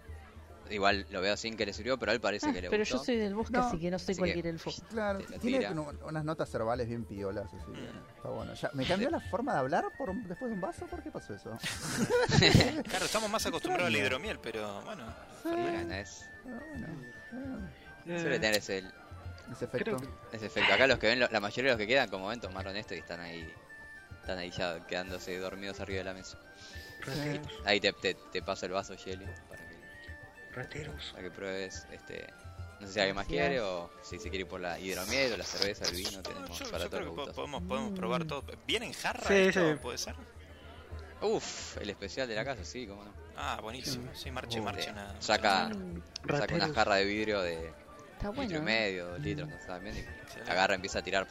Igual 0.70 1.06
lo 1.10 1.20
veo 1.20 1.36
sin 1.36 1.56
que 1.56 1.66
le 1.66 1.72
sirvió, 1.72 1.98
pero 1.98 2.12
a 2.12 2.14
él 2.14 2.20
parece 2.20 2.48
Ah, 2.48 2.52
que 2.52 2.62
le 2.62 2.70
pero 2.70 2.82
gustó. 2.82 2.98
yo 2.98 3.05
soy 3.05 3.16
del 3.16 3.34
bosque, 3.34 3.52
No, 3.56 3.66
así 3.66 3.78
que 3.78 3.90
no 3.90 3.98
soy 3.98 4.14
cualquier 4.16 4.47
elfo. 4.47 4.70
Claro, 4.89 5.18
tiene 5.40 5.68
unas 6.05 6.24
notas 6.24 6.51
verbales 6.52 6.89
bien 6.89 7.05
piolas, 7.05 7.47
así 7.47 7.72
que 7.72 7.80
Mm. 7.80 8.16
está 8.16 8.28
bueno. 8.30 8.55
Ya, 8.55 8.70
¿Me 8.72 8.86
cambió 8.86 9.10
la 9.10 9.20
forma 9.30 9.52
de 9.52 9.59
hablar 9.59 9.84
por 9.98 10.10
un- 10.10 10.26
después 10.26 10.48
de 10.51 10.55
un 10.55 10.60
vaso? 10.60 10.86
¿Por 10.86 11.02
qué 11.02 11.10
pasó 11.10 11.34
eso? 11.34 11.59
Claro, 12.89 13.05
estamos 13.05 13.30
más 13.30 13.44
acostumbrados 13.47 13.89
al 13.89 13.97
hidromiel, 13.97 14.39
pero 14.43 14.82
bueno. 14.82 15.05
Bueno, 15.44 15.94
es, 15.94 16.24
Ah, 16.47 16.60
bueno, 16.70 16.86
bueno, 17.32 17.68
Eh, 18.06 18.20
suele 18.20 18.39
tener 18.40 18.56
ese, 18.56 18.78
ese 19.52 19.64
efecto. 19.64 19.97
que- 19.98 20.36
ese 20.36 20.47
efecto. 20.47 20.72
Acá 20.72 20.86
los 20.86 20.98
que 20.98 21.06
ven, 21.09 21.20
lo- 21.20 21.28
la 21.28 21.40
mayoría 21.40 21.72
de 21.72 21.76
los 21.76 21.78
que 21.78 21.86
quedan, 21.86 22.09
como 22.09 22.28
ven, 22.28 22.40
tomaron 22.40 22.76
esto 22.76 22.94
y 22.94 22.98
están 22.98 23.20
ahí, 23.20 23.52
están 24.20 24.39
ahí 24.39 24.51
ya 24.51 24.84
quedándose 24.86 25.36
dormidos 25.39 25.78
arriba 25.80 25.98
de 25.98 26.05
la 26.05 26.14
mesa. 26.14 26.39
Ahí 27.64 27.80
te, 27.80 27.93
te, 27.93 28.14
te 28.14 28.43
paso 28.43 28.66
el 28.66 28.72
vaso, 28.72 28.94
Shelly, 28.94 29.26
para 29.48 29.66
que 29.68 29.71
rateros. 30.52 31.10
para 31.12 31.22
que 31.24 31.30
pruebes 31.30 31.86
este 31.92 32.26
no 32.80 32.86
sé 32.88 32.94
si 32.94 33.00
alguien 33.00 33.14
más 33.16 33.26
Gracias. 33.28 33.48
quiere 33.48 33.60
o 33.60 33.90
si 34.02 34.18
se 34.18 34.28
quiere 34.28 34.38
ir 34.42 34.48
por 34.48 34.60
la 34.60 34.78
hidromiel 34.78 35.32
o 35.32 35.36
la 35.36 35.44
cerveza 35.44 35.84
el 35.86 35.96
vino 35.96 36.20
tenemos 36.22 36.58
Yo, 36.58 36.70
para 36.70 36.84
yo 36.84 36.90
todos 36.90 37.02
creo 37.04 37.14
los 37.16 37.28
que 37.28 37.34
podemos, 37.34 37.62
podemos 37.62 37.98
probar 37.98 38.24
todo. 38.24 38.44
¿Viene 38.66 38.86
en 38.86 38.92
jarra 38.92 39.28
Sí, 39.28 39.34
esto? 39.34 39.72
sí. 39.72 39.78
¿Puede 39.80 39.98
ser? 39.98 40.14
Uf, 41.20 41.76
el 41.78 41.90
especial 41.90 42.26
de 42.26 42.34
la 42.34 42.44
casa 42.44 42.64
sí 42.64 42.86
cómo 42.86 43.04
no 43.04 43.12
Ah, 43.36 43.58
buenísimo. 43.62 44.10
Sí, 44.14 44.30
marche, 44.30 44.60
Uh, 44.60 44.64
marche. 44.64 44.90
Una, 44.90 45.14
saca 45.20 45.68
Mm, 45.68 46.02
saca 46.28 46.54
una 46.54 46.74
jarra 46.74 46.96
de 46.96 47.04
vidrio 47.04 47.40
de 47.40 47.72
está 48.12 48.28
litro 48.30 48.42
y 48.42 48.46
bueno. 48.46 48.56
¿eh? 48.56 48.60
medio 48.60 49.06
dos 49.08 49.20
litros 49.20 49.48
no 49.48 49.80
bien 49.80 49.96
y 49.96 50.00
Excelente. 50.00 50.50
agarra 50.50 50.74
empieza 50.74 50.98
a 50.98 51.02
tirar 51.02 51.26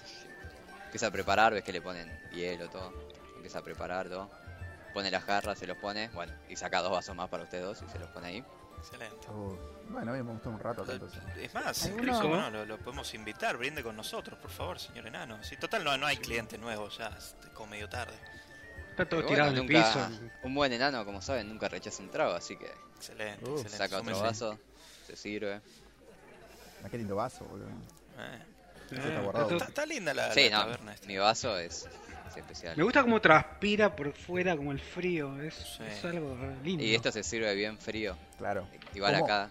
empieza 0.85 1.07
a 1.07 1.11
preparar 1.11 1.53
ves 1.53 1.64
que 1.64 1.72
le 1.73 1.81
ponen 1.81 2.10
hielo 2.31 2.69
todo 2.69 2.93
empieza 3.35 3.60
a 3.60 3.61
preparar 3.61 4.07
todo 4.10 4.30
pone 4.93 5.11
la 5.11 5.22
jarra 5.22 5.56
se 5.56 5.68
los 5.68 5.77
pone 5.77 6.10
bueno 6.10 6.34
y 6.49 6.56
saca 6.56 6.81
dos 6.81 6.91
vasos 6.91 7.15
más 7.15 7.30
para 7.30 7.43
ustedes 7.43 7.64
dos 7.64 7.81
y 7.88 7.91
se 7.91 7.99
los 7.99 8.10
pone 8.10 8.27
ahí 8.27 8.43
Excelente. 8.82 9.28
Uh, 9.30 9.58
bueno, 9.90 10.12
me 10.14 10.22
gustó 10.22 10.49
un 10.49 10.60
rato 10.60 10.82
acá, 10.84 10.94
entonces. 10.94 11.22
Es 11.38 11.53
más, 11.53 11.86
incluso 11.86 12.28
bueno, 12.28 12.49
lo, 12.49 12.66
lo 12.66 12.78
podemos 12.78 13.14
invitar, 13.14 13.58
brinde 13.58 13.84
con 13.84 13.95
nosotros, 13.95 14.40
por 14.40 14.49
favor, 14.52 14.80
señor 14.80 15.08
enano. 15.08 15.44
Sí, 15.44 15.58
total, 15.58 15.84
no, 15.84 15.98
no 15.98 16.06
hay 16.08 16.18
cliente 16.18 16.58
nuevo 16.58 16.90
ya, 16.90 17.08
es 17.18 17.36
como 17.53 17.72
medio 17.72 17.88
tarde. 17.90 18.14
Está 18.91 19.06
todo 19.08 19.20
Pero 19.22 19.30
tirado 19.30 19.52
bueno, 19.52 19.64
en 19.70 19.76
el 19.76 19.84
piso. 19.84 20.10
un 20.44 20.53
buen 20.56 20.74
enano 20.74 21.06
como 21.06 21.22
saben 21.22 21.48
nunca 21.48 21.70
rechaza 21.70 22.03
un 22.03 22.10
trago 22.10 22.34
así 22.34 22.58
que 22.58 22.70
Excelente, 22.98 23.45
Uh, 23.45 23.52
excelente. 23.53 23.78
saca 23.78 23.98
otro 23.99 24.20
vaso 24.20 24.60
se 25.08 25.16
sirve 25.16 25.62
Ah, 26.84 26.88
qué 26.90 26.98
lindo 26.98 27.16
vaso, 27.16 27.45
boludo. 27.45 27.68
Eh. 27.70 28.44
Está 28.91 29.08
Eh, 29.08 29.22
guardado. 29.24 29.52
Está, 29.52 29.66
está 29.66 29.86
linda 29.86 30.14
la, 30.14 30.34
Sí, 30.34 30.49
la 30.49 30.58
no, 30.58 30.64
taberna 30.64 30.94
esta. 30.94 31.08
mi 31.08 31.18
vaso 31.18 31.58
es 31.58 31.88
especial. 32.40 32.76
Me 32.78 32.84
gusta 32.84 33.02
cómo 33.02 33.20
transpira 33.22 33.95
por 33.95 34.14
fuera, 34.14 34.56
como 34.56 34.72
el 34.72 34.80
frío. 34.80 35.41
Es, 35.41 35.53
Sí. 35.56 35.84
es 35.88 36.06
algo 36.06 36.38
lindo. 36.64 36.84
Y 36.84 36.95
esto 36.95 37.12
se 37.12 37.24
sirve 37.24 37.53
bien 37.56 37.78
frío. 37.78 38.16
Claro. 38.38 38.68
Igual 38.95 39.14
¿Cómo? 39.16 39.26
acá. 39.26 39.49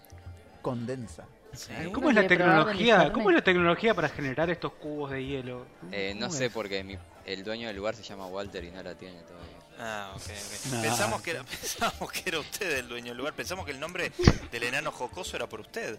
Condensa. 0.61 1.25
Sí. 1.53 1.71
¿Alguno 1.73 1.91
¿Cómo 1.93 2.09
es 2.09 2.15
la 2.15 2.27
tecnología? 2.27 3.11
¿Cómo 3.11 3.29
es 3.29 3.35
la 3.35 3.43
tecnología 3.43 3.93
para 3.93 4.07
generar 4.09 4.49
estos 4.49 4.71
cubos 4.73 5.11
de 5.11 5.25
hielo? 5.25 5.65
eh, 5.91 6.13
no 6.15 6.27
¿Cómo 6.27 6.37
sé 6.37 6.45
es? 6.45 6.51
porque 6.53 6.83
mi- 6.83 6.97
el 7.25 7.43
dueño 7.43 7.67
del 7.67 7.75
lugar 7.75 7.95
se 7.95 8.03
llama 8.03 8.25
Walter 8.27 8.63
y 8.63 8.71
no 8.71 8.81
la 8.81 8.95
tiene 8.95 9.21
todavía. 9.23 9.57
Ah, 9.79 10.13
ok, 10.15 10.21
ok. 10.21 10.71
No. 10.73 10.81
Pensamos, 10.81 11.21
que 11.21 11.31
era, 11.31 11.43
pensamos 11.99 12.11
que 12.11 12.23
era 12.25 12.39
usted 12.39 12.77
el 12.77 12.87
dueño 12.87 13.07
del 13.09 13.17
lugar, 13.17 13.33
pensamos 13.33 13.65
que 13.65 13.71
el 13.71 13.79
nombre 13.79 14.11
del 14.51 14.63
enano 14.63 14.91
jocoso 14.91 15.35
era 15.35 15.47
por 15.49 15.59
usted. 15.61 15.97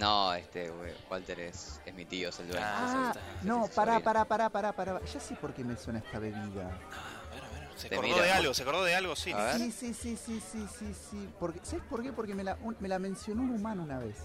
No, 0.00 0.32
este 0.32 0.72
Walter 1.10 1.38
es, 1.40 1.78
es 1.84 1.94
mi 1.94 2.06
tío, 2.06 2.30
es 2.30 2.40
el 2.40 2.48
dueño. 2.48 2.64
Ah, 2.66 3.12
Ah, 3.14 3.20
no, 3.42 3.68
pará, 3.68 4.00
pará, 4.00 4.24
pará, 4.24 4.48
pará, 4.48 4.72
pará. 4.72 5.00
Ya 5.04 5.20
sé 5.20 5.34
por 5.36 5.52
qué 5.52 5.62
me 5.62 5.76
suena 5.76 5.98
esta 5.98 6.18
bebida. 6.18 6.70
Ah, 6.90 7.28
bueno, 7.30 7.46
bueno. 7.50 7.68
Se 7.76 7.86
acordó 7.88 8.08
mira. 8.08 8.22
de 8.22 8.32
algo, 8.32 8.54
se 8.54 8.62
acordó 8.62 8.84
de 8.84 8.94
algo, 8.94 9.14
sí. 9.14 9.32
Sí, 9.58 9.70
sí, 9.70 9.92
sí, 9.94 10.16
sí, 10.16 10.40
sí, 10.40 10.66
sí, 10.78 10.94
sí. 10.94 11.28
Porque, 11.38 11.60
¿Sabes 11.62 11.84
por 11.84 12.02
qué? 12.02 12.12
Porque 12.14 12.34
me 12.34 12.42
la, 12.44 12.56
un- 12.62 12.76
me 12.80 12.88
la 12.88 12.98
mencionó 12.98 13.42
un 13.42 13.50
humano 13.50 13.82
una 13.82 13.98
vez. 13.98 14.16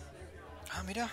Ah, 0.71 0.81
mira, 0.83 1.09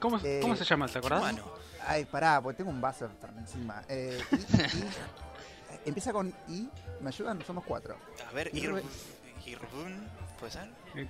¿Cómo, 0.00 0.18
Eh, 0.24 0.38
¿Cómo 0.42 0.56
se 0.56 0.64
llama? 0.64 0.88
¿Te 0.88 0.98
acordás? 0.98 1.20
humano. 1.20 1.44
Ay, 1.86 2.06
pará, 2.06 2.40
porque 2.40 2.56
tengo 2.56 2.70
un 2.70 2.80
vaso 2.80 3.08
encima. 3.38 3.82
Eh, 3.88 4.18
y- 4.32 4.36
y- 4.36 4.90
empieza 5.86 6.12
con 6.12 6.32
I. 6.48 6.68
¿Me 7.00 7.08
ayudan? 7.08 7.40
Somos 7.46 7.64
cuatro. 7.64 7.96
A 8.28 8.32
ver, 8.32 8.50
Irvun, 8.54 8.82
¿puede 10.42 10.52
ser? 10.52 10.68
Eh, 10.96 11.08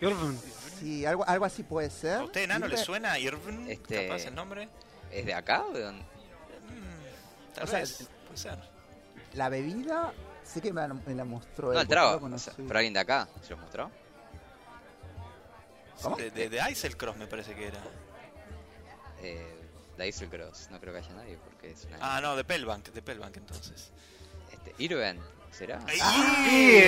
Jordan, 0.00 0.38
Sí, 0.80 1.04
algo, 1.04 1.28
algo 1.28 1.44
así 1.44 1.62
puede 1.62 1.90
ser. 1.90 2.20
¿A 2.20 2.24
usted 2.24 2.44
enano 2.44 2.66
le 2.66 2.78
suena 2.78 3.18
Irvun? 3.18 3.68
Este- 3.70 4.08
¿Capaz 4.08 4.24
el 4.24 4.34
nombre? 4.34 4.68
¿Es 5.10 5.26
de 5.26 5.34
acá 5.34 5.66
o 5.66 5.72
de 5.72 5.82
dónde? 5.82 6.02
Mm, 6.02 7.54
tal 7.54 7.64
O 7.64 7.66
sea, 7.66 7.78
vez, 7.80 8.08
puede 8.26 8.38
ser. 8.38 8.58
La 9.34 9.50
bebida, 9.50 10.14
sé 10.42 10.62
que 10.62 10.72
me 10.72 10.80
la, 10.80 10.94
me 10.94 11.14
la 11.14 11.24
mostró 11.24 11.66
No, 11.68 11.74
él, 11.74 11.80
el 11.82 11.88
trago. 11.88 12.28
lo 12.28 12.34
o 12.34 12.38
sea, 12.38 12.54
pero 12.56 12.78
alguien 12.78 12.94
de 12.94 13.00
acá, 13.00 13.28
¿se 13.42 13.50
los 13.50 13.60
mostró? 13.60 13.90
¿Cómo? 16.02 16.16
De, 16.16 16.30
de, 16.30 16.48
de 16.48 16.70
Icelcross 16.70 17.16
me 17.16 17.26
parece 17.26 17.54
que 17.54 17.66
era. 17.68 17.78
Eh, 19.20 19.54
de 19.98 20.08
Iselcross, 20.08 20.70
no 20.70 20.80
creo 20.80 20.94
que 20.94 20.98
haya 21.00 21.12
nadie 21.14 21.36
porque 21.44 21.70
es 21.72 21.84
una. 21.84 21.98
Ah, 22.00 22.20
no, 22.22 22.34
de 22.34 22.44
Pellbank, 22.44 22.88
de 22.88 23.02
Pellbank 23.02 23.36
entonces. 23.36 23.92
Este, 24.50 24.74
Irven, 24.78 25.20
¿será? 25.52 25.78
¡Ahí! 25.86 26.00
Ahí 26.00 26.78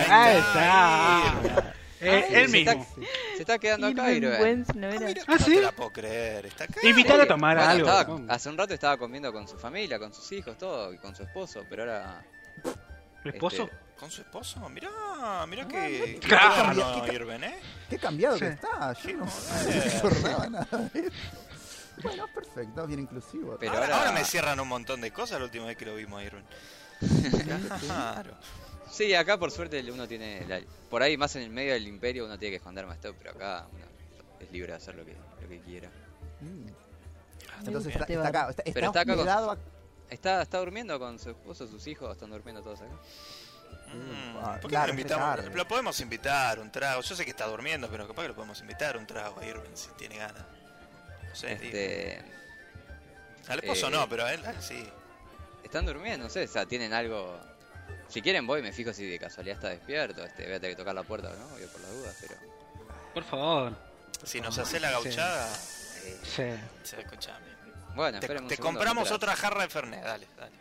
está, 0.00 0.38
está. 0.38 1.74
Eh, 2.00 2.24
sí, 2.28 2.34
él 2.34 2.46
sí, 2.46 2.52
mismo. 2.52 2.70
está- 2.72 2.94
Se 3.36 3.40
está 3.40 3.58
quedando 3.58 3.86
acá. 3.86 4.02
Wentz 4.04 4.74
no 4.74 4.86
Ah, 4.88 4.90
era. 4.94 5.06
mira, 5.06 5.22
¿Ah, 5.26 5.32
no 5.38 5.38
sí? 5.38 5.54
te 5.54 5.62
la 5.62 5.72
puedo 5.72 5.90
creer. 5.92 6.46
Está 6.46 6.64
acá. 6.64 6.80
Invitar 6.82 7.18
a 7.20 7.22
Sí. 7.22 7.28
tomar 7.28 7.56
Bueno, 7.56 7.70
algo. 7.70 7.88
estaba- 7.88 8.34
hace 8.34 8.48
un 8.50 8.58
rato 8.58 8.74
estaba 8.74 8.96
comiendo 8.98 9.32
con 9.32 9.48
su 9.48 9.56
familia, 9.58 9.98
con 9.98 10.12
sus 10.12 10.30
hijos, 10.32 10.58
todo, 10.58 10.92
y 10.92 10.98
con 10.98 11.14
su 11.14 11.22
esposo, 11.22 11.64
pero 11.70 11.82
ahora... 11.82 12.22
¿El 13.24 13.34
esposo? 13.34 13.62
este, 13.64 13.76
¿Con 13.98 14.10
su 14.10 14.20
esposo? 14.20 14.68
Mirá, 14.68 14.90
mirá 15.48 15.62
Ah, 15.64 15.68
que... 15.68 16.18
que 16.20 16.28
Claro. 16.28 16.48
bárbaro, 16.74 17.02
¿Qué 17.04 17.08
ca- 17.08 17.14
Irving, 17.14 17.42
¿eh? 17.44 17.58
Qué 17.88 17.98
cambiado 17.98 18.38
que 18.38 18.48
Sí. 18.48 18.52
está. 18.52 18.92
Yo 18.92 19.12
no, 19.12 19.24
no 19.24 19.98
acordaba 19.98 20.48
nada 20.48 20.90
de 20.92 21.00
eso. 21.00 21.10
Bueno, 22.02 22.26
perfecto, 22.34 22.86
bien 22.86 23.00
inclusivo. 23.00 23.56
Pero 23.58 23.72
ahora, 23.72 23.84
ahora- 23.86 23.98
ahora 23.98 24.12
me 24.12 24.24
cierran 24.24 24.58
un 24.60 24.68
montón 24.68 25.00
de 25.00 25.10
cosas 25.12 25.38
la 25.38 25.44
última 25.46 25.66
vez 25.66 25.76
que 25.78 25.86
lo 25.86 25.94
vimos 25.94 26.20
a 26.20 26.24
Irving. 26.24 26.42
Claro. 27.80 28.34
Sí, 28.90 29.12
acá 29.14 29.38
por 29.38 29.50
suerte 29.50 29.82
uno 29.90 30.06
tiene... 30.06 30.44
la- 30.46 30.60
por 30.90 31.02
ahí, 31.02 31.16
más 31.16 31.34
en 31.36 31.42
el 31.42 31.50
medio 31.50 31.72
del 31.72 31.88
imperio, 31.88 32.24
uno 32.26 32.38
tiene 32.38 32.52
que 32.52 32.56
esconder 32.56 32.86
más 32.86 33.00
todo, 33.00 33.14
pero 33.18 33.30
acá 33.32 33.66
uno 33.72 33.84
es 34.40 34.50
libre 34.52 34.70
de 34.72 34.76
hacer 34.76 34.94
lo 34.94 35.04
que, 35.04 35.16
lo 35.42 35.48
que 35.48 35.60
quiera. 35.60 35.88
Mm. 36.40 37.66
Entonces 37.66 37.92
está, 37.94 38.04
está 38.04 38.28
acá, 38.28 38.50
está, 38.50 38.62
está 38.64 38.80
está 38.86 39.00
acá 39.00 39.16
con- 39.16 39.58
Está, 40.10 40.42
está 40.42 40.58
durmiendo 40.58 40.98
con 40.98 41.18
su 41.18 41.30
esposo, 41.30 41.66
sus 41.66 41.86
hijos, 41.88 42.12
están 42.12 42.30
durmiendo 42.30 42.62
todos 42.62 42.80
acá. 42.82 42.92
Mm, 43.92 44.36
Ah, 44.36 44.52
¿Por 44.60 44.62
qué 44.62 44.68
claro, 44.76 44.86
lo 44.92 44.92
invitamos? 45.00 45.54
Lo 45.54 45.66
podemos 45.68 45.98
invitar 46.00 46.58
un 46.60 46.70
trago. 46.70 47.00
Yo 47.00 47.16
sé 47.16 47.24
que 47.24 47.30
está 47.30 47.46
durmiendo, 47.46 47.88
pero 47.90 48.06
capaz 48.06 48.22
que 48.22 48.28
lo 48.28 48.34
podemos 48.34 48.60
invitar 48.60 48.96
un 48.96 49.06
trago 49.06 49.40
a 49.40 49.46
Irving 49.46 49.70
si 49.74 49.88
tiene 49.96 50.18
ganas. 50.18 50.44
No 51.28 51.34
sé. 51.34 51.52
Este, 51.54 52.22
Al 53.48 53.58
esposo 53.60 53.88
eh, 53.88 53.90
no, 53.90 54.08
pero 54.08 54.24
a 54.24 54.32
él, 54.34 54.44
a 54.44 54.50
él 54.50 54.56
sí. 54.60 54.86
Están 55.64 55.86
durmiendo, 55.86 56.24
no 56.24 56.30
sé, 56.30 56.44
o 56.44 56.48
sea, 56.48 56.66
tienen 56.66 56.92
algo... 56.92 57.38
Si 58.08 58.20
quieren 58.22 58.46
voy, 58.46 58.62
me 58.62 58.72
fijo 58.72 58.92
si 58.92 59.06
de 59.06 59.18
casualidad 59.18 59.56
está 59.56 59.68
despierto, 59.70 60.24
este, 60.24 60.44
voy 60.44 60.52
a 60.54 60.60
tener 60.60 60.76
que 60.76 60.82
tocar 60.82 60.94
la 60.94 61.02
puerta, 61.02 61.30
¿no? 61.30 61.48
Voy 61.48 61.62
por 61.66 61.80
las 61.80 61.90
dudas, 61.90 62.16
pero... 62.20 62.34
Por 63.14 63.24
favor. 63.24 63.76
Si 64.24 64.40
nos 64.40 64.56
hace 64.58 64.78
la 64.80 64.90
gauchada, 64.90 65.48
eh, 66.04 66.18
Sí. 66.22 66.42
se 66.82 67.00
escuchame. 67.00 67.46
bueno, 67.94 68.20
Te, 68.20 68.32
un 68.36 68.48
te 68.48 68.56
compramos 68.58 69.04
mientras- 69.04 69.16
otra 69.16 69.36
jarra 69.36 69.62
de 69.62 69.68
Fernet, 69.68 70.02
dale, 70.02 70.26
dale. 70.38 70.52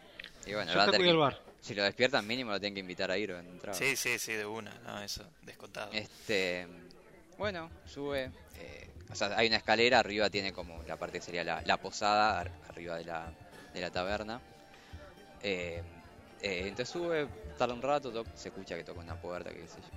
Y 0.46 0.54
bueno, 0.54 0.72
Yo 0.72 0.78
va 0.78 0.84
a 0.86 0.92
te 0.92 0.98
cuido 0.98 1.12
el 1.12 1.18
bar. 1.18 1.40
Si 1.62 1.74
lo 1.74 1.84
despiertan 1.84 2.28
mínimo 2.28 2.52
lo 2.52 2.60
tienen 2.60 2.74
que 2.76 2.80
invitar 2.82 3.10
a 3.12 3.18
ir 3.18 3.32
en 3.32 3.48
un 3.48 3.60
trago. 3.60 3.78
Sí, 3.78 3.96
sí, 3.96 4.20
sí, 4.20 4.34
de 4.34 4.46
una, 4.46 4.74
no, 4.86 5.02
eso, 5.02 5.24
descontado. 5.44 5.92
Este, 5.94 6.68
bueno, 7.38 7.70
sube. 7.86 8.32
eh, 8.58 8.90
o 9.10 9.16
sea, 9.16 9.38
hay 9.38 9.48
una 9.48 9.58
escalera, 9.58 10.00
arriba 10.00 10.30
tiene 10.30 10.52
como 10.52 10.82
la 10.84 10.98
parte 10.98 11.20
que 11.20 11.26
sería 11.26 11.44
la, 11.44 11.62
la 11.66 11.78
posada, 11.78 12.40
ar- 12.42 12.52
arriba 12.70 12.98
de 12.98 13.06
la, 13.06 13.32
de 13.74 13.80
la 13.82 13.90
taberna. 13.92 14.42
Eh, 15.44 15.82
eh, 16.42 16.62
entonces 16.64 16.90
sube, 16.90 17.28
tarda 17.58 17.74
un 17.74 17.82
rato, 17.82 18.12
to- 18.12 18.26
se 18.36 18.50
escucha 18.50 18.76
que 18.76 18.84
toca 18.84 19.00
una 19.02 19.16
puerta, 19.20 19.50
que 19.52 19.58
qué 19.62 19.68
sé 19.68 19.80
yo. 19.82 19.88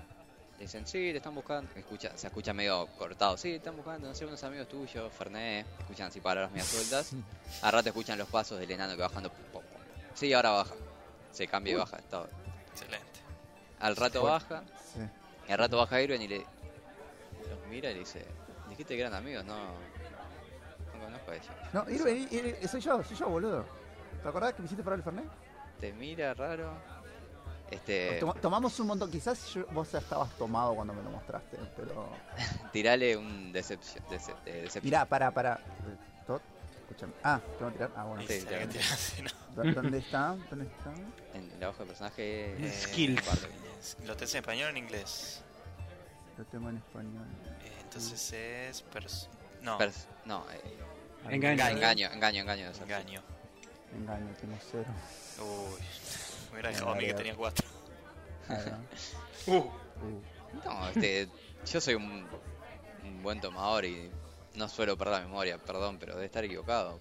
Le 0.58 0.62
dicen, 0.64 0.86
sí, 0.86 1.10
te 1.10 1.16
están 1.18 1.34
buscando. 1.34 1.70
Escucha, 1.74 2.16
se 2.16 2.26
escucha 2.28 2.52
medio 2.52 2.86
cortado, 2.98 3.36
sí, 3.36 3.50
te 3.50 3.56
están 3.56 3.76
buscando, 3.76 4.08
no 4.08 4.14
sé, 4.14 4.24
unos 4.24 4.42
amigos 4.44 4.68
tuyos, 4.68 5.12
Fernet. 5.12 5.66
Escuchan 5.80 6.08
así 6.08 6.20
palabras 6.20 6.50
medio 6.50 6.64
sueltas. 6.64 7.12
Al 7.62 7.72
rato 7.72 7.88
escuchan 7.90 8.18
los 8.18 8.28
pasos 8.28 8.58
del 8.58 8.70
enano 8.70 8.94
que 8.96 9.02
bajando. 9.02 9.30
pum, 9.30 9.44
pum. 9.52 9.62
Sí, 10.14 10.32
ahora 10.32 10.50
baja. 10.50 10.74
Se 11.32 11.46
cambia 11.46 11.72
y 11.74 11.76
baja. 11.76 11.96
está- 11.98 12.26
Excelente. 12.72 13.06
Al 13.80 13.96
rato 13.96 14.22
baja. 14.22 14.62
Sí. 14.94 15.00
Y 15.48 15.52
al 15.52 15.58
rato 15.58 15.76
baja 15.76 16.00
Irving 16.00 16.20
y 16.20 16.28
le 16.28 16.38
los 16.38 17.66
mira 17.68 17.90
y 17.90 17.94
le 17.94 18.00
dice, 18.00 18.24
dijiste 18.70 18.94
que 18.96 19.00
eran 19.02 19.14
amigos, 19.14 19.44
no, 19.44 19.54
no 20.94 21.04
conozco 21.04 21.30
a 21.30 21.34
ellos. 21.34 21.46
No, 21.74 21.88
Irving, 21.90 22.66
soy 22.66 22.80
yo, 22.80 23.02
soy 23.04 23.16
yo, 23.16 23.28
boludo. 23.28 23.66
¿Te 24.26 24.30
acordás 24.30 24.54
que 24.54 24.62
me 24.62 24.66
hiciste 24.66 24.82
parar 24.82 24.98
el 24.98 25.04
Fernet? 25.04 25.24
Te 25.78 25.92
mira 25.92 26.34
raro. 26.34 26.72
Este, 27.70 28.16
Toma- 28.18 28.34
tomamos 28.34 28.80
un 28.80 28.88
montón, 28.88 29.08
quizás 29.08 29.54
yo- 29.54 29.66
vos 29.68 29.92
ya 29.92 30.00
estabas 30.00 30.30
tomado 30.36 30.74
cuando 30.74 30.92
me 30.94 31.00
lo 31.00 31.10
mostraste, 31.10 31.56
pero... 31.76 32.08
tirale 32.72 33.16
un 33.16 33.52
decepción. 33.52 34.04
decep- 34.06 34.42
de 34.42 34.52
decepción. 34.62 34.84
Mirá, 34.84 35.04
para, 35.04 35.30
para... 35.30 35.54
eh, 35.54 36.24
Tot, 36.26 36.42
escúchame. 36.80 37.12
Ah, 37.22 37.40
¿tengo 37.56 37.70
que 37.70 37.76
tirar? 37.76 37.90
Ah, 37.96 38.02
bueno. 38.04 38.22
Sí, 38.22 38.26
que 38.26 38.44
claro. 38.46 38.68
tirar 38.68 38.92
así, 38.92 39.22
¿no? 39.56 39.62
¿Dó- 39.62 39.72
¿Dónde 39.74 39.98
está? 39.98 40.36
¿Dónde 40.50 40.64
está? 40.66 40.92
En 41.34 41.60
la 41.60 41.68
hoja 41.70 41.78
de 41.78 41.86
personaje. 41.86 42.66
Eh, 42.66 42.72
Skills. 42.72 43.46
¿Lo 44.06 44.16
tenés 44.16 44.34
en 44.34 44.40
español 44.40 44.66
o 44.66 44.70
en 44.70 44.76
inglés? 44.78 45.40
Lo 46.36 46.44
tengo 46.46 46.68
en 46.68 46.78
español. 46.78 47.26
Eh, 47.62 47.72
entonces 47.80 48.32
es... 48.32 48.84
pers- 48.92 49.28
no, 49.62 49.78
Pers- 49.78 50.06
no, 50.24 50.44
eh, 50.50 50.78
Engaño. 51.30 51.64
engaño, 51.68 52.10
engaño, 52.12 52.40
engaño. 52.40 53.22
Engaño, 53.96 54.34
tengo 54.40 54.56
cero. 54.70 54.90
Uy, 55.38 55.80
me 56.46 56.52
hubiera 56.52 56.68
dejado 56.70 56.90
a 56.92 56.94
mí 56.96 57.06
que 57.06 57.14
tenía 57.14 57.34
cuatro. 57.34 57.66
Uh, 59.46 59.70
Uh. 60.02 60.20
No, 60.64 60.88
este, 60.88 61.28
yo 61.64 61.80
soy 61.80 61.94
un, 61.94 62.26
un 63.04 63.22
buen 63.22 63.40
tomador 63.40 63.84
y 63.84 64.10
no 64.54 64.68
suelo 64.68 64.96
perder 64.96 65.14
la 65.14 65.20
memoria, 65.20 65.58
perdón, 65.58 65.98
pero 65.98 66.14
debe 66.14 66.26
estar 66.26 66.44
equivocado. 66.44 67.00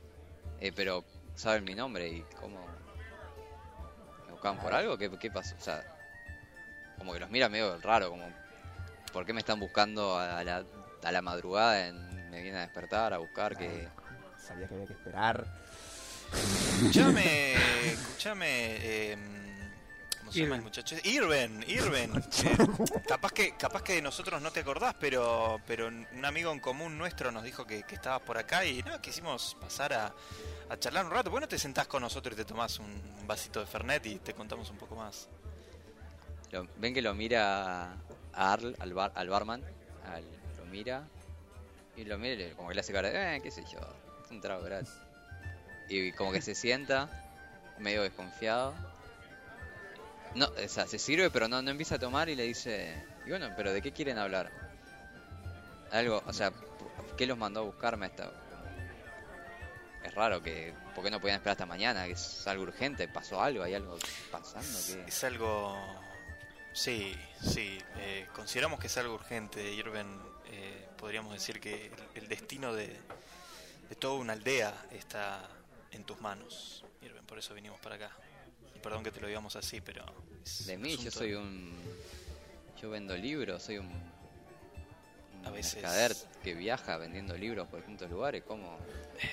Eh, 0.60 0.72
pero 0.74 1.04
saben 1.36 1.64
mi 1.64 1.76
nombre 1.76 2.08
y 2.08 2.22
cómo... 2.40 2.66
¿Me 4.26 4.32
buscaban 4.32 4.60
por 4.60 4.74
algo? 4.74 4.98
¿Qué, 4.98 5.10
qué 5.18 5.30
pasó? 5.32 5.56
O 5.58 5.62
sea, 5.62 5.84
como 6.98 7.14
que 7.14 7.20
los 7.20 7.30
mira 7.30 7.50
medio 7.50 7.78
raro, 7.82 8.10
como... 8.10 8.28
¿Por 9.12 9.26
qué 9.26 9.34
me 9.34 9.40
están 9.40 9.60
buscando 9.60 10.18
a 10.18 10.44
la, 10.44 10.64
a 11.04 11.12
la 11.12 11.22
madrugada? 11.22 11.88
En, 11.88 12.30
me 12.30 12.42
vienen 12.42 12.58
a 12.62 12.66
despertar, 12.66 13.14
a 13.14 13.18
buscar 13.18 13.58
que... 13.58 13.88
Sabía 14.38 14.68
que 14.68 14.76
había 14.76 14.88
que 14.88 14.94
esperar. 14.94 15.46
Escuchame, 16.40 17.54
escuchame, 17.94 19.12
em, 19.12 19.20
¿cómo 20.20 20.32
se 20.32 20.40
llama 20.42 20.56
el 20.58 20.62
muchacho? 20.62 20.96
Irven, 21.04 21.64
Irven. 21.68 22.12
Eh, 22.44 22.58
capaz 23.08 23.32
que, 23.32 23.56
capaz 23.56 23.82
que 23.84 23.94
de 23.94 24.02
nosotros 24.02 24.42
no 24.42 24.52
te 24.52 24.60
acordás, 24.60 24.96
pero, 25.00 25.60
pero 25.66 25.88
un 25.88 26.26
amigo 26.26 26.52
en 26.52 26.60
común 26.60 26.98
nuestro 26.98 27.32
nos 27.32 27.44
dijo 27.44 27.66
que, 27.66 27.84
que 27.84 27.96
estabas 27.96 28.22
por 28.22 28.38
acá 28.38 28.66
y 28.66 28.84
no, 28.84 29.02
quisimos 29.02 29.56
pasar 29.62 29.94
a, 29.94 30.14
a 30.70 30.78
charlar 30.78 31.06
un 31.06 31.12
rato. 31.12 31.30
¿Por 31.32 31.40
qué 31.40 31.46
no 31.46 31.48
te 31.50 31.58
sentás 31.60 31.88
con 31.88 32.02
nosotros 32.02 32.34
y 32.34 32.38
te 32.38 32.46
tomás 32.46 32.80
un 32.80 33.02
vasito 33.26 33.60
de 33.62 33.66
Fernet 33.66 34.06
y 34.06 34.16
te 34.20 34.34
contamos 34.34 34.70
un 34.70 34.78
poco 34.78 34.96
más? 34.96 35.30
lo- 36.52 36.68
ven 36.78 36.94
que 36.94 37.02
lo 37.02 37.14
mira 37.14 37.94
a 38.34 38.54
Arl, 38.54 38.76
al, 38.80 38.94
bar, 38.94 39.12
al 39.16 39.30
barman, 39.30 39.64
al- 40.06 40.24
lo 40.58 40.66
mira 40.66 41.08
y 41.98 42.04
lo 42.04 42.18
mira 42.18 42.34
y 42.34 42.38
le- 42.38 42.52
como 42.52 42.68
que 42.70 42.76
le 42.76 42.82
hace 42.82 42.94
cara 42.94 43.10
de, 43.10 43.38
eh, 43.38 43.42
qué 43.42 43.52
sé 43.52 43.64
yo, 43.72 43.80
un 44.30 44.42
trago 44.42 44.64
gratis. 44.64 44.90
Y 45.90 46.12
como 46.14 46.32
que 46.32 46.42
se 46.42 46.56
sienta, 46.56 47.10
medio 47.80 48.04
desconfiado. 48.04 48.74
No, 50.34 50.48
o 50.48 50.68
sea, 50.68 50.86
se 50.88 51.00
sirve 51.00 51.30
pero 51.30 51.48
no, 51.48 51.62
no 51.62 51.72
empieza 51.72 51.96
a 51.96 52.00
tomar 52.00 52.28
y 52.30 52.36
le 52.36 52.44
dice, 52.44 52.94
y 53.26 53.30
bueno, 53.30 53.52
pero 53.56 53.72
¿de 53.72 53.82
qué 53.82 53.92
quieren 53.92 54.18
hablar? 54.18 54.52
Algo, 55.92 56.22
o 56.26 56.34
sea, 56.34 56.52
¿qué 57.18 57.26
los 57.26 57.38
mandó 57.38 57.62
a 57.62 57.64
buscarme 57.64 58.08
esta? 58.08 58.32
Es 60.04 60.14
raro 60.14 60.42
que, 60.44 60.74
¿por 60.94 61.04
qué 61.04 61.10
no 61.10 61.20
podían 61.22 61.38
esperar 61.38 61.54
hasta 61.54 61.66
mañana? 61.66 62.06
Que 62.06 62.12
es 62.12 62.46
algo 62.48 62.64
urgente, 62.64 63.08
pasó 63.08 63.42
algo, 63.42 63.64
hay 63.64 63.76
algo 63.76 63.98
pasando 64.32 64.78
que... 64.88 65.10
Es 65.10 65.24
algo... 65.24 65.78
Sí, 66.74 67.16
sí. 67.42 67.78
eh, 68.00 68.28
consideramos 68.36 68.80
que 68.80 68.88
es 68.88 68.98
algo 68.98 69.16
urgente, 69.16 69.72
Irven. 69.72 70.20
eh, 70.52 70.88
podríamos 70.98 71.34
decir 71.34 71.62
que 71.62 71.86
el, 71.86 71.94
el 72.24 72.28
destino 72.28 72.74
de, 72.74 72.88
de 73.90 73.96
toda 73.96 74.16
una 74.16 74.34
aldea 74.34 74.74
está 74.92 75.48
en 75.96 76.04
tus 76.04 76.20
manos, 76.22 76.86
Irven. 77.02 77.26
Por 77.26 77.40
eso 77.40 77.54
vinimos 77.54 77.80
para 77.80 77.96
acá. 77.96 78.12
Y 78.76 78.80
perdón 78.80 79.04
que 79.04 79.12
te 79.12 79.20
lo 79.22 79.28
digamos 79.28 79.56
así, 79.56 79.82
pero... 79.82 80.04
De 80.66 80.78
mí, 80.78 80.96
yo 80.98 81.10
soy 81.12 81.34
un. 81.34 81.76
Yo 82.82 82.90
vendo 82.92 83.16
libros, 83.18 83.64
soy 83.64 83.78
un. 83.80 83.88
un 83.88 85.46
A 85.46 85.50
veces- 85.50 85.76
mercader 85.76 86.16
que 86.44 86.54
viaja 86.54 86.98
vendiendo 86.98 87.36
libros 87.38 87.68
por 87.68 87.80
distintos 87.80 88.10
lugares. 88.12 88.44
¿Cómo? 88.48 88.78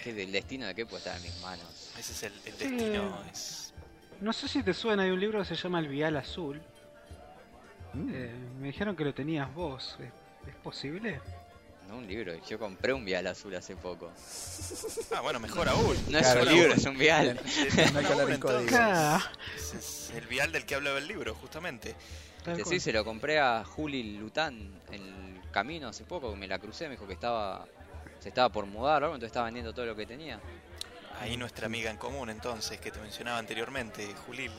¿Qué 0.04 0.14
del 0.14 0.32
destino 0.32 0.66
de 0.66 0.74
qué 0.74 0.86
puede 0.86 0.98
estar 0.98 1.16
en 1.16 1.22
mis 1.22 1.38
manos? 1.42 1.92
Ese 1.98 2.12
es 2.12 2.22
el, 2.22 2.32
el 2.46 2.52
Sí. 2.54 2.68
destino. 2.70 3.22
Es... 3.30 3.74
no 4.20 4.32
sé 4.32 4.48
si 4.48 4.62
te 4.62 4.72
suena, 4.72 5.02
hay 5.02 5.10
un 5.10 5.20
libro 5.20 5.40
que 5.40 5.44
se 5.44 5.56
llama 5.56 5.80
El 5.80 5.88
Vial 5.88 6.16
Azul. 6.16 6.62
Mm. 7.92 8.10
Eh, 8.14 8.34
me 8.60 8.66
dijeron 8.68 8.96
que 8.96 9.04
lo 9.04 9.12
tenías 9.12 9.52
vos. 9.54 9.96
¿Es, 10.00 10.48
es 10.48 10.56
posible? 10.62 11.20
No 11.92 11.98
un 11.98 12.06
libro, 12.06 12.32
yo 12.48 12.58
compré 12.58 12.94
un 12.94 13.04
vial 13.04 13.26
azul 13.26 13.54
hace 13.54 13.76
poco. 13.76 14.10
Ah, 15.14 15.20
bueno, 15.20 15.38
mejor 15.40 15.68
aún. 15.68 15.94
No 16.08 16.18
es 16.18 16.34
un 16.34 16.48
libro, 16.48 16.72
es 16.72 16.86
un 16.86 16.96
vial. 16.96 17.38
No 17.92 17.98
hay 17.98 18.04
color 18.06 18.30
en 18.30 18.40
código. 18.40 18.66
Claro. 18.66 19.22
Ese 19.54 19.76
es 19.76 20.10
el 20.16 20.26
vial 20.26 20.50
del 20.52 20.64
que 20.64 20.74
hablaba 20.74 20.96
el 20.96 21.06
libro, 21.06 21.34
justamente. 21.34 21.94
Este, 22.46 22.64
sí, 22.64 22.80
se 22.80 22.94
lo 22.94 23.04
compré 23.04 23.40
a 23.40 23.62
Juli 23.62 24.16
Lután 24.16 24.80
en 24.90 25.02
el 25.02 25.50
camino 25.50 25.88
hace 25.88 26.04
poco, 26.04 26.34
me 26.34 26.48
la 26.48 26.58
crucé, 26.58 26.86
me 26.86 26.92
dijo 26.92 27.06
que 27.06 27.12
estaba 27.12 27.66
se 28.20 28.30
estaba 28.30 28.48
por 28.48 28.64
mudar 28.64 29.02
o 29.02 29.06
algo, 29.06 29.16
entonces 29.16 29.26
estaba 29.26 29.44
vendiendo 29.44 29.74
todo 29.74 29.84
lo 29.84 29.94
que 29.94 30.06
tenía. 30.06 30.40
Ahí 31.20 31.36
nuestra 31.36 31.66
amiga 31.66 31.90
en 31.90 31.98
común, 31.98 32.30
entonces, 32.30 32.80
que 32.80 32.90
te 32.90 33.00
mencionaba 33.00 33.36
anteriormente, 33.36 34.14
Julil. 34.26 34.50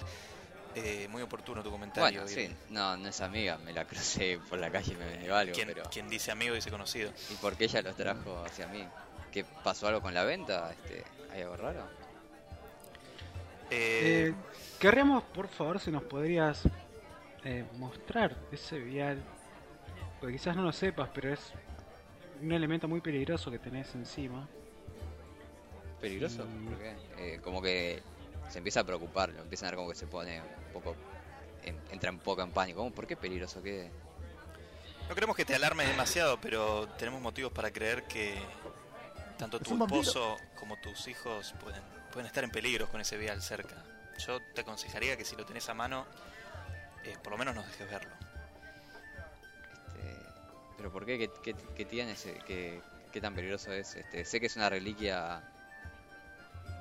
Eh, 0.76 1.08
muy 1.10 1.22
oportuno 1.22 1.62
tu 1.62 1.70
comentario. 1.70 2.22
Bueno, 2.22 2.32
Irving. 2.32 2.50
sí, 2.50 2.56
no, 2.70 2.98
no 2.98 3.08
es 3.10 3.22
amiga, 3.22 3.58
me 3.60 3.74
la 3.74 3.86
crucé 3.86 4.40
por 4.50 4.58
la 4.60 4.72
calle 4.72 4.94
y 4.94 4.96
me 4.96 5.06
vendió 5.06 5.36
algo, 5.36 5.54
Quien, 5.54 5.68
pero... 5.68 5.84
quien 5.90 6.10
dice 6.10 6.32
amigo 6.32 6.56
dice 6.56 6.72
conocido. 6.72 7.12
¿Y 7.30 7.36
por 7.36 7.56
qué 7.56 7.66
ella 7.66 7.82
los 7.84 7.96
trajo 7.96 8.44
hacia 8.44 8.68
mí? 8.68 8.84
¿Qué 9.32 9.46
pasó 9.64 9.88
algo 9.88 10.02
con 10.02 10.14
la 10.14 10.24
venta? 10.24 10.72
Este, 10.72 11.04
¿Hay 11.32 11.42
algo 11.42 11.58
raro? 11.58 11.88
Eh, 13.70 14.30
Eh, 14.30 14.34
querríamos, 14.80 15.24
por 15.24 15.48
favor, 15.48 15.80
si 15.80 15.92
nos 15.92 16.04
podrías 16.04 16.64
eh, 17.44 17.66
mostrar 17.78 18.36
ese 18.52 18.80
vial. 18.80 19.22
Porque 20.20 20.38
quizás 20.38 20.56
no 20.56 20.64
lo 20.64 20.72
sepas, 20.72 21.10
pero 21.14 21.34
es 21.34 21.52
un 22.42 22.52
elemento 22.52 22.88
muy 22.88 23.02
peligroso 23.02 23.52
que 23.52 23.60
tenés 23.60 23.94
encima. 23.96 24.48
¿Peligroso? 26.00 26.46
¿Por 26.46 26.78
qué? 26.80 26.96
Eh, 27.18 27.40
como 27.44 27.62
que 27.62 28.02
se 28.54 28.60
empieza 28.60 28.82
a 28.82 28.84
preocupar, 28.84 29.30
lo 29.30 29.42
empiezan 29.42 29.68
a 29.68 29.72
ver 29.72 29.78
como 29.78 29.90
que 29.90 29.96
se 29.96 30.06
pone 30.06 30.40
un 30.40 30.72
poco. 30.74 30.96
en- 31.64 31.80
entra 31.92 32.12
un 32.12 32.20
poco 32.20 32.42
en 32.44 32.52
pánico. 32.52 32.80
¿Cómo? 32.80 32.92
¿Por 32.94 33.08
qué 33.08 33.16
peligroso? 33.18 33.64
¿Qué? 33.64 33.90
No 35.10 35.16
queremos 35.16 35.34
que 35.36 35.44
te 35.46 35.56
alarmes 35.56 35.88
demasiado, 35.88 36.40
pero 36.42 36.88
tenemos 37.00 37.22
motivos 37.22 37.52
para 37.54 37.72
creer 37.72 38.04
que 38.04 38.38
tanto 39.38 39.60
tu 39.60 39.74
esposo 39.82 40.38
como 40.56 40.76
tus 40.78 41.08
hijos 41.08 41.54
pueden, 41.62 41.82
pueden 42.12 42.28
estar 42.28 42.44
en 42.44 42.52
peligro 42.52 42.90
con 42.90 43.00
ese 43.02 43.18
vial 43.18 43.42
cerca. 43.42 43.76
Yo 44.20 44.42
te 44.54 44.60
aconsejaría 44.62 45.16
que 45.18 45.24
si 45.26 45.36
lo 45.38 45.46
tenés 45.46 45.68
a 45.70 45.74
mano, 45.74 46.06
eh, 47.06 47.16
por 47.24 47.32
lo 47.32 47.38
menos 47.38 47.56
nos 47.56 47.66
dejes 47.66 47.90
verlo. 47.90 48.12
Este, 49.88 50.18
¿Pero 50.78 50.92
por 50.92 51.06
qué? 51.06 51.18
¿Qué, 51.18 51.32
qué, 51.42 51.56
qué 51.76 51.86
tiene? 51.86 52.12
ese- 52.12 52.40
¿Qué, 52.46 52.82
qué 53.14 53.22
tan 53.22 53.34
peligroso 53.34 53.72
es? 53.72 53.96
Este, 53.96 54.26
sé 54.26 54.40
que 54.42 54.48
es 54.48 54.56
una 54.58 54.70
reliquia 54.70 55.42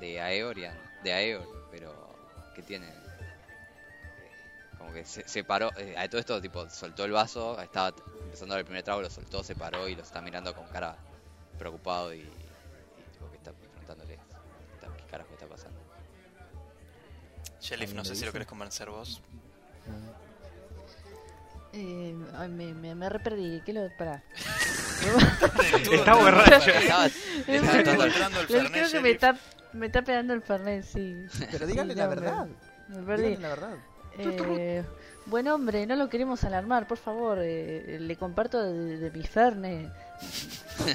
de 0.00 0.20
Aeorian, 0.20 0.76
de 1.04 1.12
Aeor, 1.12 1.61
pero 1.72 1.92
¿qué 2.54 2.62
tiene? 2.62 2.86
Eh, 2.88 2.92
Como 4.78 4.92
que 4.92 5.04
se, 5.04 5.26
se 5.26 5.42
paró, 5.42 5.70
eh, 5.76 5.96
a 5.98 6.08
todo 6.08 6.20
esto 6.20 6.40
tipo 6.40 6.68
soltó 6.70 7.04
el 7.04 7.10
vaso, 7.12 7.60
estaba 7.60 7.92
empezando 8.24 8.56
el 8.56 8.64
primer 8.64 8.82
trago, 8.84 9.00
lo 9.02 9.10
soltó, 9.10 9.42
se 9.42 9.56
paró 9.56 9.88
y 9.88 9.96
lo 9.96 10.02
está 10.02 10.20
mirando 10.20 10.54
con 10.54 10.66
cara 10.68 10.96
preocupado 11.58 12.12
y, 12.14 12.18
y 12.20 12.22
tipo 13.12 13.28
que 13.30 13.36
está 13.38 13.52
preguntándole 13.52 14.18
"¿Qué- 14.80 15.04
carajo 15.10 15.32
está 15.32 15.46
pasando. 15.46 15.80
Sheriff, 17.60 17.92
no 17.94 18.00
¿Alguien 18.00 18.04
sé 18.06 18.16
si 18.20 18.26
lo 18.26 18.32
querés 18.32 18.48
convencer 18.48 18.90
vos. 18.90 19.20
Eh, 21.74 22.14
ay, 22.36 22.48
me, 22.48 22.74
me, 22.74 22.94
me 22.94 23.08
re 23.08 23.18
perdí. 23.20 23.62
¿Qué 23.64 23.72
lo.? 23.72 23.88
Pará. 23.96 24.22
Está 25.90 26.14
borracho. 26.14 26.70
Estaba- 26.70 27.08
Te 27.08 27.56
está 27.56 27.82
Creo 28.46 29.61
Fernet, 29.72 29.74
me 29.74 29.86
está, 29.86 30.02
pegando 30.02 30.34
el 30.34 30.42
Fernet, 30.42 30.84
sí. 30.84 31.26
Pero 31.50 31.66
díganle 31.66 31.94
Sí, 31.94 31.98
la 31.98 32.06
verdad. 32.08 32.46
Díganle 32.88 33.38
la 33.38 33.48
verdad. 33.48 33.74
Eh, 34.18 34.84
buen 35.26 35.48
hombre, 35.48 35.86
no 35.86 35.96
lo 35.96 36.08
queremos 36.08 36.44
alarmar, 36.44 36.86
por 36.86 36.98
favor. 36.98 37.38
eh, 37.40 37.98
le 38.00 38.16
comparto 38.16 38.62
de, 38.62 38.98
de 38.98 39.10
mi 39.10 39.22
Ferne. 39.24 39.88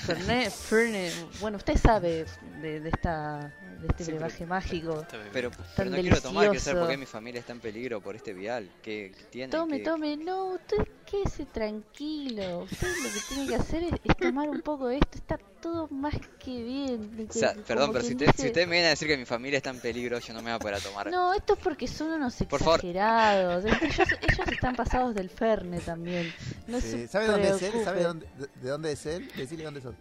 Fernet, 0.06 0.52
Ferne. 0.52 1.12
Bueno, 1.40 1.58
usted 1.58 1.78
sabe 1.78 2.26
de, 2.62 2.80
de 2.80 2.90
esta 2.90 3.52
de 3.82 3.88
este 3.88 4.04
Sí, 4.06 4.12
pero- 4.12 4.18
brebaje 4.26 4.46
mágico. 4.48 5.02
Este. 5.02 5.18
Pero, 5.34 5.52
Tan 5.52 5.66
pero 5.76 5.90
no 5.92 5.98
quiero 5.98 6.22
tomar, 6.22 6.46
quiero 6.50 6.60
saber 6.60 6.80
por 6.80 6.88
qué 6.88 6.92
delicioso. 6.94 7.00
mi 7.00 7.06
familia 7.06 7.40
está 7.40 7.52
en 7.54 7.60
peligro 7.60 8.02
por 8.02 8.16
este 8.16 8.34
vial. 8.34 8.70
¿Qué, 8.82 9.12
qué 9.18 9.24
tiene? 9.32 9.52
Tome, 9.52 9.78
¿Qué- 9.80 9.84
tome, 9.84 10.18
no, 10.18 10.46
usted 10.56 10.78
quédese 11.10 11.46
tranquilo. 11.46 12.60
Usted 12.64 12.88
lo 12.88 13.10
que 13.14 13.20
tiene 13.30 13.48
que 13.48 13.56
hacer 13.56 13.84
es, 13.84 13.94
es 14.04 14.18
tomar 14.18 14.50
un 14.50 14.62
poco 14.62 14.88
de 14.88 14.96
esto. 14.98 15.18
Está 15.18 15.38
todo 15.62 15.88
más 15.90 16.14
que 16.44 16.64
bien. 16.64 17.28
O 17.30 17.34
sea, 17.34 17.54
perdón, 17.66 17.92
pero 17.92 18.04
si 18.04 18.12
usted, 18.14 18.28
dice- 18.28 18.42
si 18.42 18.48
usted 18.48 18.66
me 18.68 18.74
viene 18.74 18.88
a 18.88 18.90
decir 18.92 19.08
que 19.08 19.18
mi 19.18 19.26
familia 19.26 19.58
está 19.58 19.70
en 19.72 19.80
peligro, 19.80 20.20
yo 20.20 20.34
no 20.34 20.40
me 20.42 20.52
voy 20.52 20.56
a 20.56 20.60
poder 20.60 20.82
tomar. 20.82 21.10
No, 21.12 21.34
esto 21.34 21.54
es 21.54 21.60
porque 21.60 21.88
son 21.88 22.12
unos 22.12 22.36
Por 22.50 22.60
favor. 22.60 22.76
exagerados. 22.80 23.66
Ellos, 23.66 24.00
ellos 24.22 24.48
están 24.52 24.76
pasados 24.76 25.16
del 25.16 25.30
Ferne 25.30 25.80
también. 25.80 26.32
No 26.68 26.80
Sí, 26.82 26.92
se 26.92 27.08
¿Sabe 27.08 27.28
dónde 27.28 27.50
es 27.50 27.62
él? 27.62 27.74
¿Sabe 27.84 28.04
dónde, 28.04 28.28
de, 28.38 28.48
de 28.62 28.70
dónde 28.70 28.92
es 28.92 29.06
él? 29.06 29.32
Decirle 29.36 29.64
dónde 29.66 29.82
sos. 29.82 29.96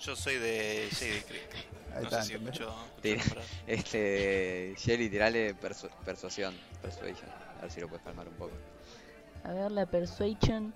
Yo 0.00 0.16
soy 0.16 0.36
de 0.36 0.88
Shady 0.90 1.20
Creek. 1.20 1.66
Ahí 1.94 2.02
No 2.02 2.08
está, 2.08 2.22
sé. 2.22 2.38
Este, 3.66 4.74
Shelly, 4.78 5.08
tirale 5.08 5.54
persu- 5.56 5.90
persuasión, 6.04 6.54
persuasion, 6.80 7.28
a 7.58 7.62
ver 7.62 7.70
si 7.70 7.80
lo 7.80 7.88
puedes 7.88 8.04
calmar 8.04 8.26
un 8.28 8.34
poco. 8.34 8.52
A 9.44 9.52
ver, 9.52 9.70
la 9.72 9.86
persuasion. 9.86 10.72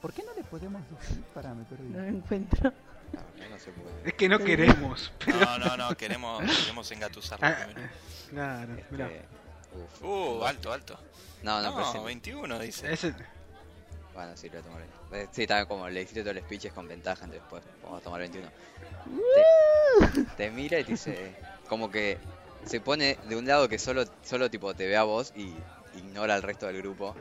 ¿Por 0.00 0.12
qué 0.12 0.22
no 0.22 0.34
le 0.34 0.44
podemos 0.44 0.82
decir? 0.90 1.22
Pará, 1.34 1.54
me 1.54 1.64
perdí. 1.64 1.84
No 1.88 1.98
lo 2.02 2.08
encuentro. 2.08 2.72
No, 3.12 3.48
no 3.48 3.58
se 3.58 3.70
puede. 3.70 4.08
Es 4.08 4.14
que 4.14 4.28
no 4.28 4.38
queremos. 4.38 5.12
No, 5.26 5.58
no, 5.58 5.76
no, 5.76 5.96
queremos, 5.96 6.42
queremos 6.62 6.90
engatusarlo 6.92 7.46
Ah, 7.46 7.56
primero. 7.66 7.88
Claro, 8.30 8.76
mirá. 8.90 9.06
Este, 9.06 9.24
uf. 10.02 10.02
Uh, 10.04 10.44
alto, 10.44 10.72
alto. 10.72 10.98
No, 11.42 11.60
no, 11.62 11.74
pero 11.74 11.86
No, 11.86 11.92
sí. 11.92 11.98
21 12.04 12.58
dice. 12.58 12.92
Ese- 12.92 13.14
Bueno, 14.14 14.36
sí, 14.36 14.48
lo 14.48 14.54
voy 14.54 14.60
a 14.60 14.62
tomar. 14.64 14.82
Eh, 15.12 15.28
Sí, 15.32 15.42
está 15.42 15.64
como 15.66 15.88
le 15.88 16.02
hiciste 16.02 16.20
todo 16.22 16.30
el 16.32 16.40
speech 16.40 16.66
es 16.66 16.72
con 16.72 16.86
ventaja, 16.88 17.24
entonces 17.24 17.42
después 17.42 17.62
vamos 17.82 18.00
a 18.00 18.04
tomar 18.04 18.20
21. 18.20 18.48
Te, 18.48 19.42
te 20.36 20.50
mira 20.50 20.80
y 20.80 20.84
te 20.84 20.92
dice, 20.92 21.36
como 21.68 21.90
que 21.90 22.18
se 22.64 22.80
pone 22.80 23.18
de 23.22 23.36
un 23.36 23.46
lado 23.46 23.68
que 23.68 23.78
solo, 23.78 24.04
solo 24.22 24.50
tipo 24.50 24.74
te 24.74 24.86
ve 24.86 24.96
a 24.96 25.04
vos 25.04 25.32
y 25.34 25.64
ignora 25.92 26.34
al 26.34 26.42
resto 26.42 26.66
del 26.66 26.78
grupo. 26.78 27.16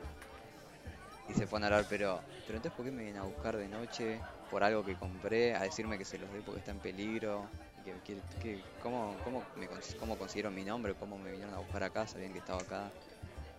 Y 1.28 1.34
se 1.34 1.48
pone 1.48 1.66
a 1.66 1.68
hablar, 1.68 1.86
pero, 1.88 2.22
pero 2.46 2.58
entonces 2.58 2.76
¿por 2.76 2.86
qué 2.86 2.92
me 2.92 3.04
vienen 3.04 3.22
a 3.22 3.26
buscar 3.26 3.56
de 3.58 3.68
noche 3.68 4.22
por 4.50 4.64
algo 4.64 4.84
que 4.84 4.96
compré? 4.96 5.56
A 5.56 5.62
decirme 5.64 5.98
que 5.98 6.06
se 6.06 6.18
los 6.18 6.32
dé 6.32 6.42
porque 6.44 6.60
está 6.60 6.72
en 6.72 6.80
peligro. 6.80 7.50
Que, 7.84 8.00
que- 8.02 8.22
que- 8.40 8.64
¿cómo, 8.80 9.20
cómo, 9.24 9.46
me, 9.56 9.68
¿Cómo 9.98 10.18
consiguieron 10.18 10.54
mi 10.54 10.64
nombre? 10.64 10.96
¿Cómo 10.96 11.18
me 11.18 11.32
vinieron 11.32 11.54
a 11.54 11.60
buscar 11.60 11.84
acá? 11.84 12.08
Sabían 12.08 12.32
que 12.34 12.40
estaba 12.40 12.62
acá. 12.62 12.92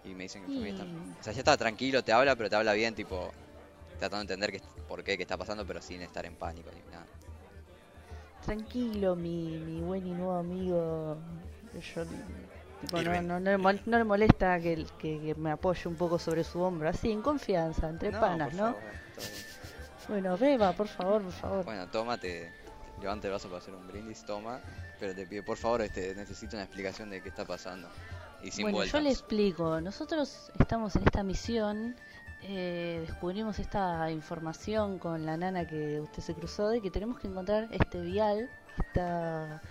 Y 0.04 0.14
me 0.14 0.24
dicen 0.24 0.50
que 0.52 0.68
está... 0.68 0.84
Y- 0.84 1.16
O 1.20 1.22
sea, 1.24 1.32
ya 1.32 1.40
está 1.40 1.56
tranquilo, 1.56 2.02
te 2.02 2.12
habla, 2.12 2.36
pero 2.36 2.50
te 2.50 2.56
habla 2.56 2.74
bien, 2.74 2.94
tipo, 2.94 3.32
tratando 3.98 4.18
de 4.28 4.34
entender 4.34 4.52
que, 4.52 4.60
por 4.86 5.02
qué, 5.04 5.16
qué 5.16 5.22
está 5.22 5.36
pasando, 5.38 5.66
pero 5.66 5.80
sin 5.82 6.02
estar 6.02 6.26
en 6.26 6.36
pánico 6.36 6.70
ni 6.72 6.82
nada. 6.90 7.06
Tranquilo, 8.44 9.16
mi, 9.16 9.58
mi 9.58 9.80
buen 9.80 10.06
y 10.06 10.10
nuevo 10.10 10.36
amigo. 10.36 11.16
Yo, 11.94 12.04
tipo, 12.80 13.02
no, 13.02 13.22
no, 13.22 13.40
no, 13.40 13.50
le 13.50 13.58
mol- 13.58 13.80
no 13.86 13.98
le 13.98 14.04
molesta 14.04 14.60
que, 14.60 14.72
el- 14.74 14.90
que, 14.98 15.20
que 15.20 15.34
me 15.34 15.50
apoye 15.50 15.88
un 15.88 15.96
poco 15.96 16.18
sobre 16.18 16.44
su 16.44 16.60
hombro. 16.60 16.88
Así, 16.88 17.10
en 17.10 17.22
confianza, 17.22 17.88
entre 17.88 18.12
panas, 18.12 18.50
por 18.50 18.56
¿no? 18.60 18.64
favor. 18.74 18.82
Bueno, 20.08 20.36
beba, 20.36 20.72
por 20.72 20.86
favor, 20.88 21.22
por 21.22 21.32
favor. 21.32 21.64
Bueno, 21.64 21.88
toma, 21.88 22.18
te 22.18 22.52
levanta 23.00 23.26
el 23.28 23.32
vaso 23.32 23.48
para 23.48 23.58
hacer 23.58 23.74
un 23.74 23.86
brindis, 23.88 24.22
toma, 24.24 24.60
pero 25.00 25.14
te 25.14 25.26
pide, 25.26 25.42
por 25.42 25.56
favor, 25.56 25.80
este, 25.82 26.14
necesito 26.14 26.56
una 26.56 26.64
explicación 26.64 27.08
de 27.10 27.22
qué 27.22 27.30
está 27.30 27.44
pasando. 27.46 27.88
Y 28.42 28.50
sin 28.50 28.64
bueno, 28.64 28.76
vueltas. 28.78 29.00
yo 29.00 29.02
le 29.02 29.10
explico. 29.10 29.80
Nosotros 29.80 30.52
estamos 30.58 30.94
en 30.96 31.02
esta 31.04 31.22
misión. 31.22 31.96
Eh, 32.46 33.04
descubrimos 33.06 33.58
esta 33.58 34.10
información 34.10 34.98
con 34.98 35.24
la 35.24 35.36
nana 35.36 35.66
que 35.66 36.00
usted 36.00 36.22
se 36.22 36.34
cruzó 36.34 36.68
de 36.68 36.80
que 36.80 36.90
tenemos 36.90 37.18
que 37.18 37.28
encontrar 37.28 37.68
este 37.70 38.00
vial 38.00 38.50
que 38.76 38.82
está 38.82 39.62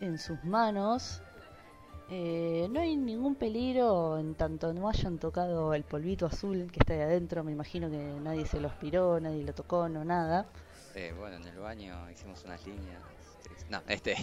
en 0.00 0.18
sus 0.18 0.42
manos. 0.44 1.22
Eh, 2.12 2.66
no 2.70 2.80
hay 2.80 2.96
ningún 2.96 3.36
peligro 3.36 4.18
en 4.18 4.34
tanto 4.34 4.72
no 4.72 4.88
hayan 4.88 5.18
tocado 5.18 5.74
el 5.74 5.84
polvito 5.84 6.26
azul 6.26 6.68
que 6.72 6.80
está 6.80 6.94
ahí 6.94 7.00
adentro. 7.00 7.44
Me 7.44 7.52
imagino 7.52 7.88
que 7.88 7.96
nadie 7.96 8.46
se 8.46 8.60
lo 8.60 8.68
aspiró, 8.68 9.20
nadie 9.20 9.44
lo 9.44 9.54
tocó, 9.54 9.88
no 9.88 10.04
nada. 10.04 10.46
Eh, 10.96 11.14
bueno, 11.16 11.36
en 11.36 11.46
el 11.46 11.58
baño 11.58 12.10
hicimos 12.10 12.42
unas 12.44 12.66
líneas. 12.66 13.00
No, 13.68 13.80
este. 13.86 14.16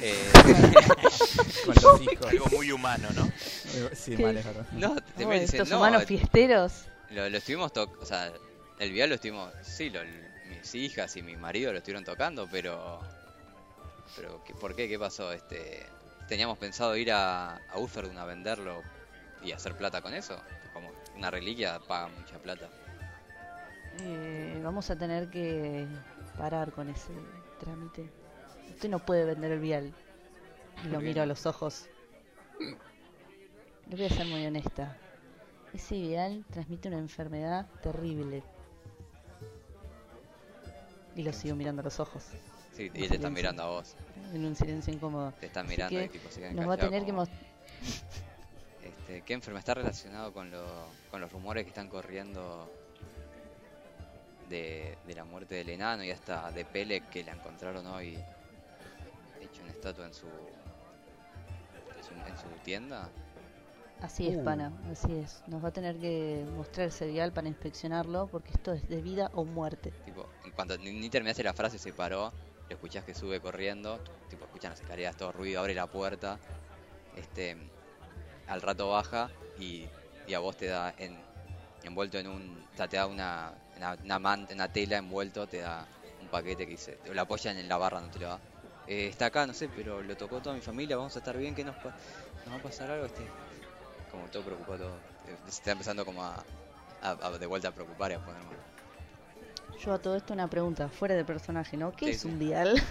eh, 0.00 0.14
Con 1.66 1.74
los 1.74 2.02
hijos. 2.02 2.26
Algo 2.30 2.46
muy 2.54 2.70
humano, 2.70 3.08
¿no? 3.16 3.22
Mal, 3.22 4.36
es 4.36 4.44
verdad. 4.44 4.66
no, 4.72 4.94
te 5.16 5.24
Oh, 5.24 5.28
me 5.28 5.40
dicen, 5.40 5.60
estos 5.62 5.70
no, 5.70 5.78
humanos 5.78 6.04
fiesteros. 6.04 6.86
Lo, 7.14 7.28
lo 7.30 7.38
estuvimos 7.38 7.72
tocando, 7.72 8.02
o 8.02 8.06
sea, 8.06 8.32
el 8.78 8.92
vial 8.92 9.08
lo 9.10 9.14
estuvimos, 9.16 9.52
sí, 9.62 9.90
lo- 9.90 10.00
mis 10.44 10.74
hijas 10.74 11.16
y 11.16 11.22
mi 11.22 11.36
marido 11.36 11.72
lo 11.72 11.78
estuvieron 11.78 12.04
tocando, 12.04 12.48
pero, 12.50 13.00
pero 14.16 14.42
¿qué- 14.44 14.54
¿por 14.54 14.74
qué? 14.74 14.88
¿Qué 14.88 14.98
pasó? 14.98 15.32
Este, 15.32 15.86
teníamos 16.28 16.58
pensado 16.58 16.96
ir 16.96 17.12
a, 17.12 17.56
a 17.56 17.78
Uferdun 17.78 18.18
a 18.18 18.24
venderlo 18.24 18.82
y 19.42 19.52
hacer 19.52 19.74
plata 19.76 20.00
con 20.02 20.14
eso, 20.14 20.42
como 20.72 20.92
una 21.16 21.30
reliquia 21.30 21.80
paga 21.80 22.08
mucha 22.08 22.38
plata. 22.38 22.68
Eh, 23.92 24.60
vamos 24.62 24.90
a 24.90 24.96
tener 24.96 25.28
que 25.30 25.88
parar 26.36 26.72
con 26.72 26.88
ese 26.88 27.12
trámite. 27.58 28.12
Usted 28.70 28.88
no 28.90 29.00
puede 29.00 29.24
vender 29.24 29.52
el 29.52 29.60
vial. 29.60 29.94
Y 30.82 30.88
lo 30.88 31.00
¿Por 31.00 31.04
qué 31.04 31.04
miro 31.08 31.22
a 31.22 31.26
los 31.26 31.46
ojos. 31.46 31.88
Le 33.86 33.96
voy 33.96 34.04
a 34.06 34.10
ser 34.10 34.26
muy 34.26 34.44
honesta. 34.44 34.98
Ese 35.74 35.96
vial 35.96 36.44
transmite 36.50 36.88
una 36.88 36.98
enfermedad 36.98 37.66
terrible. 37.82 38.42
Y 41.16 41.22
lo 41.22 41.32
sigo 41.32 41.56
mirando 41.56 41.80
a 41.80 41.84
los 41.84 41.98
ojos. 42.00 42.24
Sí, 42.72 42.90
y 42.94 43.08
te 43.08 43.16
están 43.16 43.32
mirando 43.32 43.62
a 43.62 43.66
vos, 43.66 43.94
En 44.32 44.44
un 44.44 44.56
silencio 44.56 44.92
incómodo. 44.92 45.32
te 45.38 45.46
están 45.46 45.66
Así 45.66 45.74
mirando 45.76 45.98
que 45.98 46.04
y 46.06 46.08
tipo 46.08 46.28
se 46.30 46.52
Nos 46.52 46.68
va 46.68 46.74
a 46.74 46.76
tener 46.76 47.02
que 47.04 47.10
como, 47.10 47.20
mostrar. 47.20 47.40
este, 48.84 49.22
¿Qué 49.22 49.32
enfermedad 49.32 49.60
está 49.60 49.74
relacionado 49.74 50.32
con, 50.32 50.50
lo, 50.50 50.64
con 51.10 51.20
los 51.20 51.30
rumores 51.30 51.64
que 51.64 51.68
están 51.68 51.88
corriendo 51.88 52.68
de, 54.48 54.98
de 55.06 55.14
la 55.14 55.24
muerte 55.24 55.54
del 55.54 55.70
enano 55.70 56.02
y 56.04 56.10
hasta 56.10 56.50
de 56.50 56.64
Pele 56.64 57.00
que 57.12 57.22
la 57.22 57.32
encontraron 57.32 57.86
hoy 57.86 58.18
hecho 59.40 59.62
una 59.62 59.70
estatua 59.70 60.06
en 60.06 60.14
su, 60.14 60.26
en 60.26 62.04
su, 62.04 62.12
en 62.28 62.38
su 62.38 62.48
tienda? 62.64 63.08
Así 64.00 64.28
es, 64.28 64.36
Uh. 64.36 64.44
pana, 64.44 64.72
así 64.90 65.12
es. 65.14 65.42
Nos 65.46 65.64
va 65.64 65.68
a 65.68 65.72
tener 65.72 65.96
que 65.98 66.44
mostrar 66.56 66.88
ese 66.88 67.06
vial 67.06 67.32
para 67.32 67.48
inspeccionarlo 67.48 68.26
porque 68.26 68.50
esto 68.52 68.72
es 68.72 68.86
de 68.88 69.00
vida 69.00 69.30
o 69.34 69.44
muerte. 69.44 69.92
Tipo, 70.04 70.28
en 70.44 70.50
cuanto 70.52 70.76
ni, 70.78 70.92
ni 70.92 71.08
terminaste 71.08 71.42
la 71.42 71.54
frase 71.54 71.78
se 71.78 71.92
paró, 71.92 72.32
lo 72.68 72.74
escuchás 72.74 73.04
que 73.04 73.14
sube 73.14 73.40
corriendo, 73.40 73.98
tipo 74.28 74.44
escuchan 74.44 74.70
las 74.72 74.80
escaleras, 74.80 75.16
todo 75.16 75.32
ruido, 75.32 75.60
abre 75.60 75.74
la 75.74 75.86
puerta, 75.86 76.38
este 77.16 77.56
al 78.46 78.60
rato 78.60 78.90
baja 78.90 79.30
y, 79.58 79.86
y 80.26 80.34
a 80.34 80.38
vos 80.38 80.56
te 80.56 80.66
da 80.66 80.94
en, 80.98 81.16
envuelto 81.82 82.18
en 82.18 82.26
un, 82.26 82.64
o 82.72 82.76
sea, 82.76 82.88
te 82.88 82.96
da 82.98 83.06
una, 83.06 83.52
una, 83.76 83.96
una 84.04 84.18
manta, 84.18 84.54
una 84.54 84.70
tela 84.70 84.98
envuelto, 84.98 85.46
te 85.46 85.58
da 85.58 85.86
un 86.20 86.28
paquete 86.28 86.66
que 86.66 86.72
dice, 86.72 86.98
lo 87.10 87.20
apoyan 87.22 87.56
en 87.56 87.68
la 87.68 87.78
barra, 87.78 88.00
no 88.00 88.10
te 88.10 88.18
lo 88.18 88.28
va. 88.28 88.40
Eh, 88.86 89.06
está 89.08 89.26
acá, 89.26 89.46
no 89.46 89.54
sé, 89.54 89.70
pero 89.74 90.02
lo 90.02 90.14
tocó 90.14 90.40
toda 90.42 90.54
mi 90.54 90.60
familia, 90.60 90.96
vamos 90.98 91.16
a 91.16 91.20
estar 91.20 91.36
bien, 91.38 91.54
que 91.54 91.64
nos, 91.64 91.74
nos 91.76 92.54
va 92.54 92.58
a 92.58 92.62
pasar 92.62 92.90
algo, 92.90 93.06
este. 93.06 93.22
Como 94.14 94.26
todo 94.28 94.42
preocupado, 94.44 94.78
todo. 94.78 94.96
Eh, 95.28 95.36
Se 95.44 95.50
está 95.50 95.72
empezando 95.72 96.04
como 96.04 96.22
a, 96.24 96.44
a- 97.02 97.10
a 97.26 97.30
de 97.38 97.46
vuelta 97.46 97.68
a 97.68 97.72
preocupar 97.72 98.10
y 98.10 98.14
a 98.14 98.24
poner 98.24 98.42
mal. 98.42 98.54
Yo 99.80 99.92
a 99.92 99.98
todo 99.98 100.16
esto 100.16 100.32
una 100.32 100.48
pregunta, 100.48 100.88
fuera 100.88 101.14
de 101.14 101.24
personaje, 101.24 101.76
¿no? 101.76 101.92
¿Qué 101.92 102.06
Sí, 102.06 102.10
es 102.12 102.20
sí. 102.22 102.28
un 102.28 102.38
vial? 102.38 102.74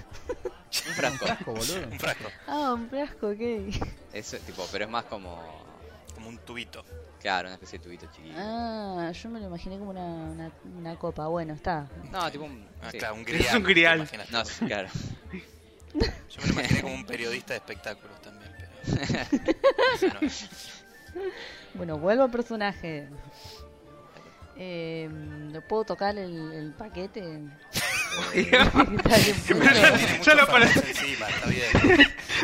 Un 0.88 0.94
frasco. 0.96 1.26
Frasco, 1.26 1.52
boludo. 1.54 1.88
Un 1.88 2.00
frasco, 2.00 2.24
ah, 2.48 2.74
un 2.74 2.90
frasco, 2.90 3.28
ok. 3.30 3.40
Eso, 4.12 4.38
tipo, 4.40 4.68
pero 4.72 4.86
es 4.86 4.90
más 4.92 5.04
como. 5.06 5.40
como 6.16 6.30
un 6.30 6.38
tubito. 6.40 6.84
Claro, 7.22 7.48
una 7.48 7.54
especie 7.56 7.78
de 7.80 7.86
tubito 7.86 8.08
chiquito. 8.12 8.36
Ah, 8.38 9.12
yo 9.12 9.30
me 9.30 9.40
lo 9.40 9.46
imaginé 9.48 9.78
como 9.78 9.92
una, 9.92 10.04
una, 10.04 10.52
una 10.78 10.96
copa. 10.98 11.28
Bueno, 11.28 11.54
está. 11.54 11.88
No, 12.12 12.30
tipo 12.32 12.46
un. 12.46 12.68
Ah, 12.82 12.90
sí. 12.92 12.98
claro, 12.98 13.14
un 13.16 13.22
Es 13.28 13.28
grial. 13.28 13.58
un 13.58 13.64
grial. 13.64 14.10
No, 14.32 14.44
sí, 14.46 14.66
claro. 14.66 14.90
Yo 15.94 16.42
me 16.42 16.48
lo 16.48 16.54
imaginé 16.54 16.82
como 16.82 16.96
un 16.96 17.06
periodista 17.06 17.54
de 17.54 17.58
espectáculos 17.60 18.20
también, 18.24 18.52
pero... 18.58 20.20
No 20.20 20.28
es. 20.28 20.83
Bueno, 21.76 21.98
vuelvo 21.98 22.24
al 22.24 22.30
personaje. 22.32 23.08
Eh, 24.56 25.10
¿le 25.52 25.62
¿Puedo 25.62 25.84
tocar 25.86 26.16
el, 26.18 26.52
el 26.54 26.72
paquete? 26.74 27.40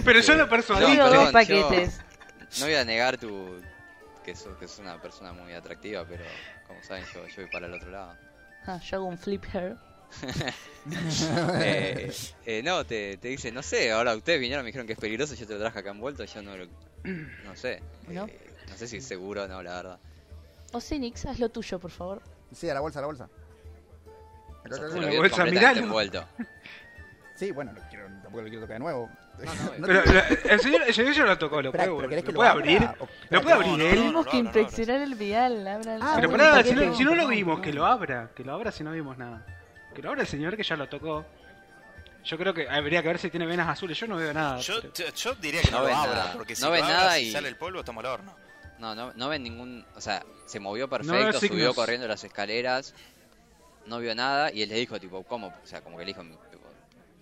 Pero 0.04 0.20
lo 0.20 0.22
yo 0.22 0.34
lo 0.34 0.44
No, 0.44 0.50
persuadí. 0.50 0.86
Digo 0.92 1.04
perdón, 1.04 1.14
dos 1.14 1.26
yo- 1.26 1.32
paquetes. 1.32 2.00
No 2.60 2.66
voy 2.66 2.76
a 2.76 2.84
negar 2.86 3.18
tu. 3.18 3.62
Que 4.26 4.36
sos, 4.36 4.58
que 4.58 4.68
sos 4.68 4.80
una 4.80 5.00
persona 5.02 5.32
muy 5.34 5.54
atractiva, 5.54 6.06
pero 6.08 6.24
como 6.68 6.84
saben, 6.84 7.04
yo, 7.14 7.26
yo 7.28 7.36
voy 7.44 7.52
para 7.52 7.68
el 7.68 7.74
otro 7.74 7.92
lado. 7.92 8.16
Ah, 8.66 8.80
yo 8.84 8.98
hago 8.98 9.06
un 9.06 9.18
flip 9.18 9.44
hair. 9.54 9.76
eh, 11.62 12.12
eh, 12.46 12.62
no, 12.64 12.84
te, 12.86 13.18
te 13.18 13.28
dice, 13.28 13.52
no 13.52 13.62
sé, 13.64 13.92
ahora 13.92 14.16
ustedes 14.16 14.40
vinieron, 14.40 14.64
me 14.64 14.70
dijeron 14.70 14.88
que 14.88 14.94
es 14.94 15.00
peligroso, 15.00 15.36
yo 15.36 15.46
te 15.46 15.54
lo 15.54 15.60
traje 15.60 15.80
acá 15.80 15.92
envuelto, 15.92 16.24
yo 16.26 16.42
no 16.42 16.58
lo. 16.58 16.66
No 17.46 17.56
sé. 17.56 17.82
¿No? 18.08 18.26
eh, 18.28 18.40
no 18.70 18.78
sé 18.78 18.88
si 18.88 18.98
es 18.98 19.06
seguro 19.06 19.44
o 19.44 19.48
no, 19.48 19.62
la 19.62 19.76
verdad. 19.76 20.00
Ocenix, 20.74 21.26
haz 21.26 21.40
lo 21.40 21.50
tuyo, 21.50 21.80
por 21.80 21.92
favor. 21.92 22.22
Sí, 22.54 22.70
a 22.70 22.74
la 22.74 22.80
bolsa, 22.80 23.00
a 23.00 23.02
la 23.02 23.08
bolsa. 23.08 23.30
Acá, 24.66 24.76
vio 24.78 25.18
bolsa, 25.20 25.36
completamente 25.38 25.52
miralo. 25.52 25.80
envuelto. 25.82 26.26
Sí, 27.36 27.52
bueno, 27.52 27.72
no 27.72 27.82
quiero, 27.90 28.06
tampoco 28.22 28.42
lo 28.42 28.50
quiero 28.50 28.62
tocar 28.62 28.76
de 28.76 28.80
nuevo. 28.80 29.10
No, 29.40 29.46
no, 29.56 29.64
No 29.80 29.88
Pero 29.88 30.04
te- 30.04 30.14
la- 30.14 30.28
el, 30.54 30.60
señor, 30.60 30.82
el 30.86 30.94
señor 30.94 31.14
ya 31.14 31.24
lo 31.24 31.38
tocó, 31.38 31.62
lo 31.62 31.70
Espera, 31.70 31.86
puede, 31.86 31.98
pero 31.98 32.10
¿querés 32.10 32.26
que 32.26 32.32
lo 32.32 32.34
lo 32.34 32.38
puede 32.40 32.50
abrir. 32.50 32.90
Lo 33.30 33.42
puede 33.42 33.56
abrir 33.56 33.82
él. 33.82 33.96
no, 33.96 34.02
Tenemos 34.02 34.28
que 34.28 34.38
inspeccionar 34.38 35.02
el 35.02 35.16
vial. 35.16 35.66
Abra 35.68 35.96
el 35.96 36.02
Ah, 36.02 36.14
Pero 36.18 36.32
pará, 36.32 36.64
si 36.64 36.70
si 36.96 37.04
no 37.06 37.16
lo 37.16 37.28
vimos, 37.28 37.62
que 37.62 37.72
lo 37.72 37.86
abra. 37.86 38.30
Que 38.36 38.44
lo 38.44 38.54
abra 38.54 38.72
si 38.72 38.84
no 38.84 38.92
vimos 38.92 39.18
nada. 39.18 39.46
Que 39.96 40.02
lo 40.02 40.10
abra 40.10 40.22
el 40.24 40.28
señor 40.28 40.58
que 40.58 40.64
ya 40.64 40.76
lo 40.76 40.90
tocó. 40.90 41.26
Yo 42.26 42.38
creo 42.38 42.54
que 42.54 42.70
habría 42.70 43.02
que 43.02 43.08
ver 43.08 43.18
si 43.18 43.30
tiene 43.30 43.46
venas 43.46 43.70
azules. 43.70 43.98
Yo 43.98 44.06
no 44.08 44.18
veo 44.18 44.34
nada. 44.34 44.60
Yo, 44.60 44.82
pero- 44.82 44.94
yo- 44.94 45.14
yo 45.14 45.36
diría 45.36 45.62
que 45.62 45.72
no, 45.72 45.78
No 45.78 45.84
lo 45.84 45.88
ven 45.90 45.96
abra, 45.96 46.14
nada. 46.16 46.34
porque 46.34 46.56
si 46.56 46.62
No 46.62 46.68
abra, 46.68 46.82
nada 46.82 47.20
y- 47.20 47.32
sale 47.32 47.48
el 47.48 47.56
polvo, 47.56 47.80
estamos 47.80 48.04
al 48.04 48.12
horno. 48.12 48.36
No, 48.80 48.96
no, 48.96 49.12
no 49.14 49.30
ven 49.30 49.44
ningún. 49.44 49.86
O 49.96 50.02
sea, 50.02 50.24
se 50.46 50.60
movió 50.60 50.90
perfecto, 50.90 51.40
subió 51.40 51.50
signos. 51.58 51.76
corriendo 51.76 52.08
las 52.08 52.24
escaleras, 52.24 52.94
no 53.86 54.00
vio 54.00 54.16
nada 54.16 54.52
y 54.52 54.62
él 54.64 54.70
le 54.70 54.76
dijo, 54.76 55.00
tipo, 55.00 55.24
¿cómo? 55.24 55.48
O 55.48 55.68
sea, 55.68 55.82
como 55.82 55.98
que 55.98 56.06
le 56.06 56.14
dijo, 56.14 56.22
tipo, 56.50 56.64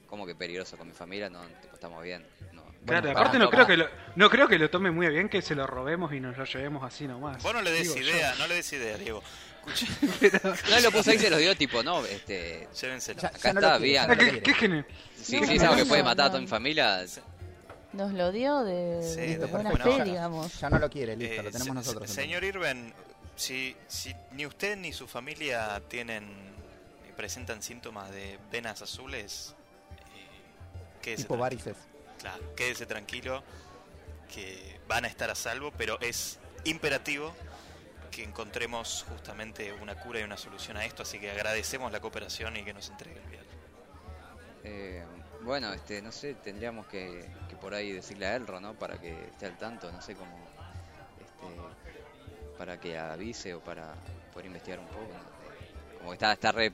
¿cómo 0.07 0.25
que 0.25 0.35
peligroso 0.35 0.77
con 0.77 0.88
mi 0.88 0.93
familia? 0.93 1.29
No, 1.29 1.41
tipo, 1.61 1.73
estamos 1.73 2.03
bien. 2.03 2.25
No. 2.53 2.63
Claro, 2.85 3.01
Bueno, 3.07 3.19
aparte 3.19 3.39
no 3.39 3.49
creo, 3.49 3.67
que 3.67 3.75
lo, 3.75 3.88
no 4.15 4.29
creo 4.29 4.47
que 4.47 4.57
lo 4.59 4.69
tome 4.69 4.91
muy 4.91 5.07
bien 5.09 5.27
que 5.29 5.41
se 5.41 5.55
lo 5.55 5.67
robemos 5.67 6.13
y 6.13 6.19
nos 6.21 6.38
lo 6.38 6.45
llevemos 6.45 6.84
así 6.84 7.07
nomás. 7.07 7.41
Vos 7.43 7.53
no 7.53 7.61
le 7.61 7.71
des 7.71 7.84
Digo 7.84 7.95
yo. 7.97 8.01
idea, 8.15 8.35
no 8.38 8.47
le 8.47 8.55
des 8.55 8.73
idea, 8.73 8.97
Diego. 8.97 9.21
Escucha, 9.67 10.39
No 10.69 10.79
lo 10.79 10.91
puso 10.91 11.11
ahí, 11.11 11.19
se 11.19 11.29
los 11.29 11.39
dio, 11.39 11.53
tipo, 11.57 11.84
no, 11.84 12.05
este. 12.05 12.69
llévenselo. 12.79 13.19
Ya, 13.21 13.27
Acá 13.27 13.39
ya 13.43 13.53
no 13.53 13.59
está, 13.59 13.77
bien. 13.79 14.03
Ah, 14.09 14.15
¿Qué, 14.15 14.23
quiere. 14.23 14.41
qué 14.43 14.53
gene- 14.53 14.85
Si, 15.21 15.41
No, 15.41 15.47
si 15.47 15.55
es 15.55 15.61
no, 15.61 15.69
algo 15.71 15.84
que 15.84 15.85
puede 15.89 16.03
no, 16.03 16.09
matar 16.09 16.25
a 16.25 16.27
no. 16.27 16.31
toda 16.34 16.41
mi 16.41 16.47
familia, 16.47 17.03
Nos 17.97 18.13
lo 18.13 18.31
dio 18.31 18.63
de, 18.63 19.01
Sí, 19.03 19.15
de 19.21 19.37
de 19.39 19.45
buena 19.47 19.69
buena 19.71 19.85
fe, 19.85 19.91
onda. 19.91 20.03
digamos. 20.05 20.59
Ya 20.59 20.69
no 20.69 20.77
lo 20.79 20.89
quiere, 20.89 21.15
listo, 21.17 21.33
Eh, 21.33 21.43
lo 21.43 21.51
tenemos 21.51 21.65
se- 21.67 21.73
nosotros. 21.73 22.09
se- 22.09 22.15
Señor 22.15 22.43
Irben, 22.43 22.93
si, 23.35 23.75
si 23.87 24.15
ni 24.31 24.45
usted 24.45 24.77
ni 24.77 24.93
su 24.93 25.07
familia 25.07 25.81
tienen 25.87 26.23
eh, 26.23 27.13
presentan 27.15 27.61
síntomas 27.63 28.11
de 28.11 28.37
venas 28.51 28.81
azules, 28.83 29.55
eh, 29.91 31.01
quédese 31.01 31.23
Tipo 31.23 31.35
tranquilo. 31.37 31.63
varices. 31.65 31.77
Claro, 32.19 32.55
quédese 32.55 32.85
tranquilo 32.85 33.43
que 34.33 34.79
van 34.87 35.05
a 35.05 35.07
estar 35.07 35.29
a 35.31 35.35
salvo, 35.35 35.71
pero 35.77 35.99
es 36.01 36.37
imperativo 36.65 37.33
que 38.11 38.23
encontremos 38.23 39.05
justamente 39.09 39.73
una 39.73 39.95
cura 39.99 40.19
y 40.19 40.23
una 40.23 40.37
solución 40.37 40.77
a 40.77 40.85
esto, 40.85 41.03
así 41.03 41.19
que 41.19 41.31
agradecemos 41.31 41.91
la 41.91 41.99
cooperación 41.99 42.57
y 42.57 42.63
que 42.63 42.73
nos 42.73 42.89
entregue 42.89 43.19
el 43.23 43.29
vial. 43.29 43.45
eh, 44.63 45.03
bueno, 45.43 45.73
este, 45.73 46.01
no 46.01 46.11
sé, 46.11 46.35
tendríamos 46.35 46.88
que, 46.88 47.30
que 47.49 47.55
por 47.55 47.73
ahí 47.73 47.91
decirle 47.91 48.27
a 48.27 48.35
Elro, 48.35 48.59
¿no? 48.59 48.73
Para 48.73 48.99
que 48.99 49.11
esté 49.26 49.45
al 49.45 49.57
tanto, 49.57 49.91
no 49.91 50.01
sé 50.01 50.15
cómo. 50.15 50.35
Este, 51.19 52.57
para 52.57 52.80
que 52.80 52.97
avise 52.97 53.53
o 53.53 53.59
para 53.59 53.93
poder 54.34 54.47
investigar 54.47 54.80
un 54.80 54.88
poco. 54.88 55.01
¿no? 55.01 55.99
Como 55.99 56.14
está, 56.14 56.34
está 56.34 56.51
re. 56.51 56.73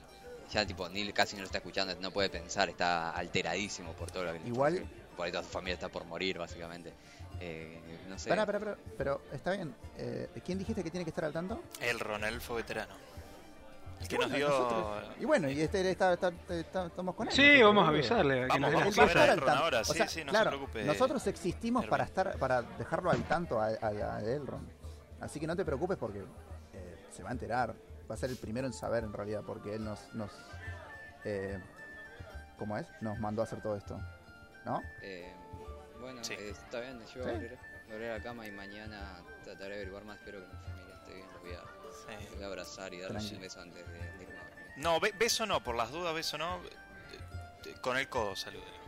Ya, 0.52 0.66
tipo, 0.66 0.88
ni 0.90 1.12
casi 1.14 1.36
no 1.36 1.42
lo 1.42 1.46
está 1.46 1.58
escuchando, 1.60 1.96
no 2.00 2.12
puede 2.12 2.30
pensar, 2.30 2.70
está 2.70 3.12
alteradísimo 3.12 3.94
por 3.94 4.12
todo 4.12 4.24
lo 4.24 4.34
que 4.34 4.40
le 4.40 4.48
Igual-. 4.50 4.86
Por 5.16 5.26
ahí 5.26 5.32
toda 5.32 5.44
su 5.44 5.50
familia 5.50 5.76
está 5.76 5.90
por 5.90 6.06
morir, 6.06 6.40
básicamente. 6.40 6.92
Eh, 7.40 7.80
no 8.10 8.18
sé. 8.18 8.30
Pará, 8.30 8.46
pará, 8.46 8.60
pará, 8.60 8.78
pero 8.98 9.22
está 9.32 9.52
bien. 9.52 9.76
Eh, 9.98 10.28
¿Quién 10.44 10.58
dijiste 10.58 10.84
que 10.84 10.90
tiene 10.90 11.04
que 11.04 11.10
estar 11.12 11.26
al 11.26 11.34
tanto? 11.34 11.62
El 11.80 12.00
Ronelfo 12.00 12.56
veterano. 12.56 12.96
El 14.04 14.08
que 14.10 14.16
Bueno, 14.18 14.30
nos 14.30 14.38
dio... 14.38 14.50
nosotros- 14.50 15.04
Y 15.20 15.26
bueno, 15.26 15.50
y 15.50 15.62
este 15.62 15.90
está, 15.90 16.14
está- 16.14 16.32
está- 16.50 16.86
estamos 16.88 17.16
con 17.16 17.28
él. 17.28 17.34
Sí, 17.34 17.62
vamos 17.64 17.86
a 17.86 17.90
avisarle. 17.90 18.42
que 18.42 18.48
Vamos, 18.48 18.74
vamos 18.74 18.86
a 18.86 18.88
Él 18.88 19.00
va 19.00 19.06
ver 19.06 19.08
a 19.08 19.08
cosas. 19.08 19.08
estar 19.08 19.18
a 19.18 19.24
al 19.24 19.38
Elron 19.38 19.46
tanto. 19.50 19.64
ahora, 19.64 19.80
O 19.82 19.86
sí, 19.86 19.94
sea, 19.94 20.08
sí, 20.08 20.20
no 20.20 20.26
se 20.26 20.30
claro, 20.32 20.50
preocupe, 20.52 20.84
Nosotros 20.84 21.28
existimos 21.28 21.86
para 21.88 22.04
estar 22.04 22.38
para 22.38 22.62
dejarlo 22.62 23.10
al 23.12 23.24
tanto 23.24 23.60
a, 23.60 23.68
a, 23.68 24.16
a 24.18 24.22
Elrond. 24.24 24.70
Así 25.22 25.40
que 25.40 25.48
no 25.48 25.56
te 25.56 25.66
preocupes 25.66 25.98
porque 25.98 26.20
eh, 26.20 27.06
se 27.12 27.24
va 27.24 27.30
a 27.30 27.32
enterar. 27.32 27.74
Va 28.10 28.16
a 28.16 28.18
ser 28.18 28.30
el 28.30 28.38
primero 28.38 28.68
en 28.68 28.74
saber 28.74 29.04
en 29.06 29.14
realidad 29.14 29.42
porque 29.46 29.76
él 29.76 29.84
nos... 29.84 30.14
nos 30.14 30.30
eh, 31.24 31.58
¿Cómo 32.60 32.78
es? 32.78 32.86
Nos 33.02 33.18
mandó 33.20 33.42
a 33.42 33.46
hacer 33.46 33.62
todo 33.62 33.76
esto. 33.78 33.98
¿No? 34.66 34.82
Eh, 35.02 35.34
bueno, 36.00 36.24
Sí. 36.24 36.34
eh, 36.34 36.50
está 36.50 36.80
bien, 36.82 37.00
yo 37.00 37.06
Sí. 37.08 37.20
volveré, 37.20 37.58
volveré 37.88 38.12
a 38.12 38.18
la 38.18 38.24
cama 38.24 38.46
y 38.48 38.52
mañana 38.52 39.22
trataré 39.44 39.70
de 39.70 39.76
averiguar 39.76 40.04
más. 40.06 40.18
Espero 40.20 40.40
que 40.42 40.46
mi 40.48 40.62
familia 40.64 40.96
esté 40.96 41.14
bien. 41.16 41.28
Los 41.34 41.42
voy 41.42 41.54
a, 41.54 41.62
Sí. 42.08 42.28
voy 42.36 42.44
a 42.44 42.48
abrazar 42.48 42.94
y 42.94 43.00
darles 43.00 43.20
Tranqui. 43.24 43.36
un 43.36 43.42
beso 43.42 43.62
antes 43.62 43.86
de, 43.88 43.94
de 43.94 44.24
irme 44.24 44.38
a 44.40 44.44
dormir. 44.44 44.68
No, 44.78 45.00
be- 45.00 45.12
beso 45.14 45.46
no, 45.46 45.64
por 45.64 45.76
las 45.76 45.92
dudas, 45.92 46.14
beso 46.14 46.38
no. 46.38 46.60
Con 47.82 47.98
el 47.98 48.10
codo 48.10 48.36
salúdelo. 48.36 48.84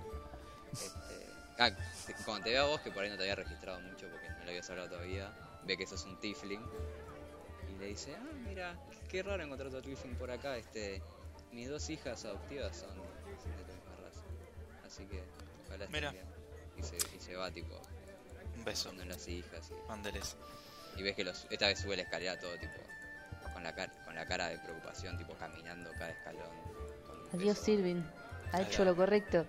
Este, 0.72 1.28
ah, 1.60 1.72
te- 2.06 2.14
cuando 2.26 2.44
te 2.46 2.52
veo 2.52 2.64
a 2.64 2.68
vos, 2.68 2.82
que 2.82 2.92
por 2.92 3.04
ahí 3.04 3.10
no 3.10 3.16
te 3.16 3.24
había 3.24 3.36
registrado 3.36 3.80
mucho 3.82 4.08
porque 4.10 4.30
no 4.30 4.44
lo 4.44 4.50
habías 4.50 4.70
hablado 4.70 4.90
todavía, 4.90 5.32
ve 5.64 5.78
que 5.78 5.88
sos 5.88 6.04
un 6.06 6.20
tiefling 6.20 6.62
y 7.74 7.80
le 7.80 7.86
dice, 7.88 8.16
ah, 8.16 8.32
mira, 8.46 8.76
qué 9.10 9.24
raro 9.24 9.44
encontrar 9.44 9.68
otro 9.70 9.82
tiefling 9.82 10.16
por 10.16 10.30
acá. 10.32 10.58
Este, 10.58 11.02
mis 11.52 11.70
dos 11.70 11.90
hijas 11.90 12.26
adoptivas 12.26 12.76
son, 12.76 12.90
son 12.90 13.58
de 13.58 13.64
tu 13.64 13.74
misma 13.74 13.96
raza. 14.04 14.22
Así 14.86 15.06
que 15.06 15.24
ojalá 15.66 15.88
Mira. 15.90 16.12
bien. 16.12 16.26
Y 16.78 16.84
se, 16.84 16.98
y 16.98 17.20
se 17.20 17.36
va 17.38 17.50
tipo 17.52 17.82
Un 18.58 18.66
beso. 18.66 18.92
las 18.94 19.28
hijas 19.30 19.72
y 19.72 19.88
Mándeles. 19.88 20.36
Y 20.98 21.04
ves 21.04 21.16
que 21.16 21.24
los, 21.24 21.48
esta 21.50 21.68
vez 21.68 21.80
sube 21.80 21.96
la 21.96 22.04
escalera 22.04 22.38
todo 22.40 22.58
tipo 22.58 22.74
con 23.56 23.64
la 23.64 23.74
cara, 23.74 23.92
con 24.04 24.14
la 24.14 24.26
cara 24.28 24.50
de 24.50 24.60
preocupación, 24.60 25.18
tipo 25.18 25.34
caminando 25.36 25.90
cada 25.94 26.10
escalón. 26.12 26.50
Adiós, 27.34 27.58
peso. 27.58 27.66
Sirvin. 27.66 28.06
Ha 28.52 28.58
Adiós. 28.58 28.68
hecho 28.70 28.86
lo 28.86 28.96
correcto. 28.96 29.46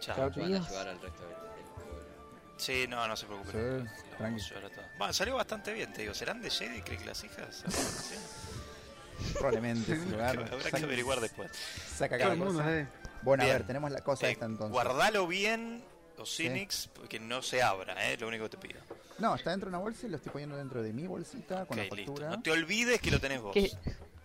Chao. 0.00 0.16
Chao. 0.16 0.24
A 0.24 0.26
Adiós. 0.46 0.66
ayudar 0.66 0.88
al 0.88 1.00
resto 1.00 1.20
del, 1.22 1.30
del. 1.30 2.56
Sí, 2.56 2.86
no, 2.88 3.06
no 3.06 3.16
se 3.16 3.26
preocupe. 3.26 3.52
Sí, 3.52 3.58
Los 3.58 3.84
vamos 3.84 3.92
a 3.92 4.16
tranqui. 4.16 4.44
ayudar 4.44 4.64
a 4.64 4.74
todos. 4.74 4.88
Bueno, 4.98 5.12
salió 5.12 5.34
bastante 5.36 5.72
bien, 5.74 5.92
te 5.92 6.00
digo. 6.02 6.14
¿Serán 6.14 6.40
de 6.40 6.50
Jedi, 6.50 6.80
Crick, 6.82 7.04
las 7.06 7.22
hijas? 7.22 7.64
Probablemente. 9.34 9.96
sí, 9.96 10.02
Habrá 10.14 10.32
que- 10.32 10.54
Habrá 10.54 10.70
que 10.70 10.84
averiguar 10.84 11.20
después. 11.20 11.50
Saca 11.96 12.16
cada 12.18 12.36
cosa. 12.36 12.62
de- 12.66 12.86
Bueno, 13.22 13.42
a 13.42 13.46
ver, 13.46 13.66
tenemos 13.66 13.90
la 13.90 14.00
cosa 14.00 14.26
Eh, 14.28 14.32
esta 14.32 14.46
entonces. 14.46 14.72
guardalo 14.72 15.26
bien, 15.26 15.84
los 16.16 16.34
Cynics, 16.34 16.88
que 17.08 17.20
no 17.20 17.42
se 17.42 17.62
abra, 17.62 18.10
¿eh? 18.10 18.16
Lo 18.18 18.28
único 18.28 18.44
que 18.48 18.56
te 18.56 18.68
pido. 18.68 18.80
No, 19.20 19.34
está 19.34 19.50
dentro 19.50 19.68
de 19.70 19.76
una 19.76 19.82
bolsa 19.82 20.06
y 20.06 20.10
lo 20.10 20.16
estoy 20.16 20.32
poniendo 20.32 20.56
dentro 20.56 20.82
de 20.82 20.92
mi 20.92 21.06
bolsita 21.06 21.66
con 21.66 21.76
la 21.76 21.82
listo. 21.84 21.96
factura. 21.96 22.30
No 22.30 22.42
te 22.42 22.50
olvides 22.50 23.00
que 23.00 23.10
lo 23.10 23.20
tenés 23.20 23.40
vos. 23.40 23.52
Que, 23.52 23.70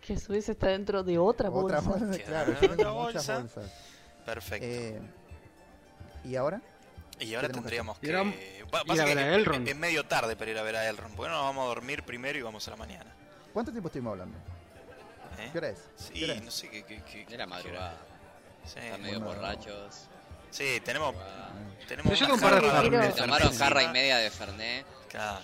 que 0.02 0.14
a 0.14 0.20
su 0.20 0.32
vez 0.32 0.48
está 0.50 0.68
dentro 0.68 1.04
de 1.04 1.18
otra 1.18 1.50
Otra 1.50 1.80
bolsa. 1.82 2.06
bolsa, 2.06 2.18
Queda 2.18 2.46
claro, 2.46 2.74
otra 2.74 2.90
bolsa. 2.92 3.40
bolsas. 3.40 3.72
Perfecto. 4.26 4.66
Eh, 4.68 5.00
¿Y 6.24 6.36
ahora? 6.36 6.62
y 7.20 7.34
ahora 7.36 7.48
que 7.48 7.54
tendríamos 7.54 7.98
hacer? 7.98 8.10
que... 8.10 8.10
Ir 8.10 8.16
a- 8.18 8.24
ir 8.24 8.66
que 9.00 9.06
ver 9.06 9.18
a 9.20 9.36
Elrond. 9.36 9.68
Es 9.68 9.76
medio 9.78 10.06
tarde 10.06 10.36
para 10.36 10.52
ir 10.52 10.58
a 10.58 10.64
ver 10.64 10.76
a 10.76 10.90
Elrond. 10.90 11.16
Porque 11.16 11.30
no 11.30 11.36
nos 11.38 11.46
vamos 11.46 11.66
a 11.66 11.68
dormir 11.68 12.04
primero 12.04 12.38
y 12.40 12.42
vamos 12.42 12.68
a 12.68 12.72
la 12.72 12.78
mañana. 12.78 13.14
¿Cuánto 13.54 13.72
tiempo 13.72 13.88
estuvimos 13.90 14.12
hablando? 14.12 14.38
¿eh? 15.40 15.50
¿Qué 15.52 15.58
hora 15.58 15.70
es? 15.70 15.80
Sí, 15.96 16.14
¿Qué 16.14 16.24
hora 16.26 16.34
es? 16.36 16.44
no 16.44 16.52
sé 16.52 16.70
qué... 16.70 16.84
qué, 16.84 17.04
qué- 17.04 17.26
Era 17.34 17.46
madrugada. 17.46 17.98
Sí, 18.66 18.80
están 18.80 19.02
medio 19.02 19.20
bueno. 19.20 19.36
borrachos. 19.36 20.08
Sí, 20.56 20.82
tenemos... 20.84 21.16
tenemos 21.88 22.20
Yo 22.20 22.26
una 22.26 22.36
un 22.36 22.40
par 22.40 22.62
de 22.62 22.70
jarra 22.70 23.12
tomaron 23.14 23.58
jarra 23.58 23.84
y 23.84 23.88
media 23.90 24.18
de 24.18 24.32
Fernet. 24.32 24.86
Claro. 25.10 25.42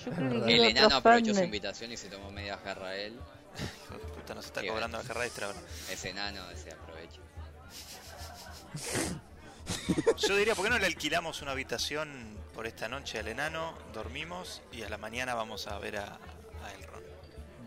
El 0.47 0.65
enano 0.65 0.97
aprovechó 0.97 1.33
su 1.33 1.43
invitación 1.43 1.91
y 1.91 1.97
se 1.97 2.09
tomó 2.09 2.31
media 2.31 2.57
jarra 2.63 2.95
él. 2.95 3.13
Hijo 3.85 3.93
de 3.93 4.05
puta, 4.13 4.33
nos 4.33 4.45
está 4.45 4.65
cobrando 4.65 4.97
la 4.97 5.03
carrera 5.03 5.25
extra 5.25 5.47
ahora. 5.47 5.59
Ese 5.89 6.09
enano 6.09 6.41
se 6.55 6.71
aprovecha. 6.71 7.19
Yo 10.27 10.35
diría, 10.35 10.55
¿por 10.55 10.65
qué 10.65 10.71
no 10.71 10.79
le 10.79 10.85
alquilamos 10.85 11.41
una 11.41 11.51
habitación 11.51 12.37
por 12.53 12.67
esta 12.67 12.87
noche 12.87 13.19
al 13.19 13.27
enano? 13.27 13.77
Dormimos 13.93 14.61
y 14.71 14.83
a 14.83 14.89
la 14.89 14.97
mañana 14.97 15.33
vamos 15.35 15.67
a 15.67 15.77
ver 15.79 15.97
a, 15.97 16.05
a 16.05 16.73
Elrond. 16.77 17.05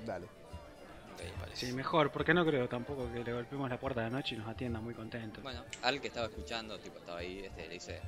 Dale. 0.04 0.43
Sí, 1.54 1.72
mejor, 1.72 2.10
porque 2.10 2.34
no 2.34 2.44
creo 2.44 2.68
tampoco 2.68 3.10
que 3.12 3.22
le 3.24 3.32
golpeemos 3.32 3.68
la 3.70 3.78
puerta 3.78 4.00
de 4.02 4.10
la 4.10 4.16
noche 4.16 4.34
y 4.34 4.38
nos 4.38 4.48
atiendan 4.48 4.82
muy 4.82 4.94
contentos. 4.94 5.42
Bueno, 5.42 5.64
al 5.82 6.00
que 6.00 6.08
estaba 6.08 6.26
escuchando, 6.26 6.78
tipo, 6.78 6.98
estaba 6.98 7.18
ahí, 7.18 7.40
este, 7.44 7.66
le 7.66 7.74
dice, 7.74 8.00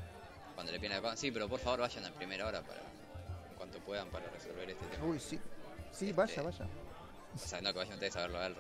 cuando 0.55 0.73
le 0.73 0.81
pide 0.81 1.01
la 1.01 1.17
sí, 1.17 1.31
pero 1.31 1.49
por 1.49 1.61
favor 1.61 1.81
vayan 1.81 2.05
a 2.05 2.11
primera 2.11 2.47
hora 2.47 2.63
para, 2.63 2.81
en 2.81 3.57
cuanto 3.57 3.79
puedan, 3.81 4.09
para 4.09 4.29
resolver 4.29 4.69
este 4.69 4.87
tema. 4.87 5.05
Uy, 5.05 5.21
sí. 5.21 5.39
Sí, 5.93 6.13
vaya, 6.13 6.43
vaya. 6.43 6.67
O 7.35 7.39
sea, 7.39 7.61
no 7.61 7.73
que 7.73 7.79
vayan 7.79 7.95
ustedes 7.95 8.17
a 8.17 8.21
verlo 8.23 8.39
a 8.39 8.47
él. 8.47 8.57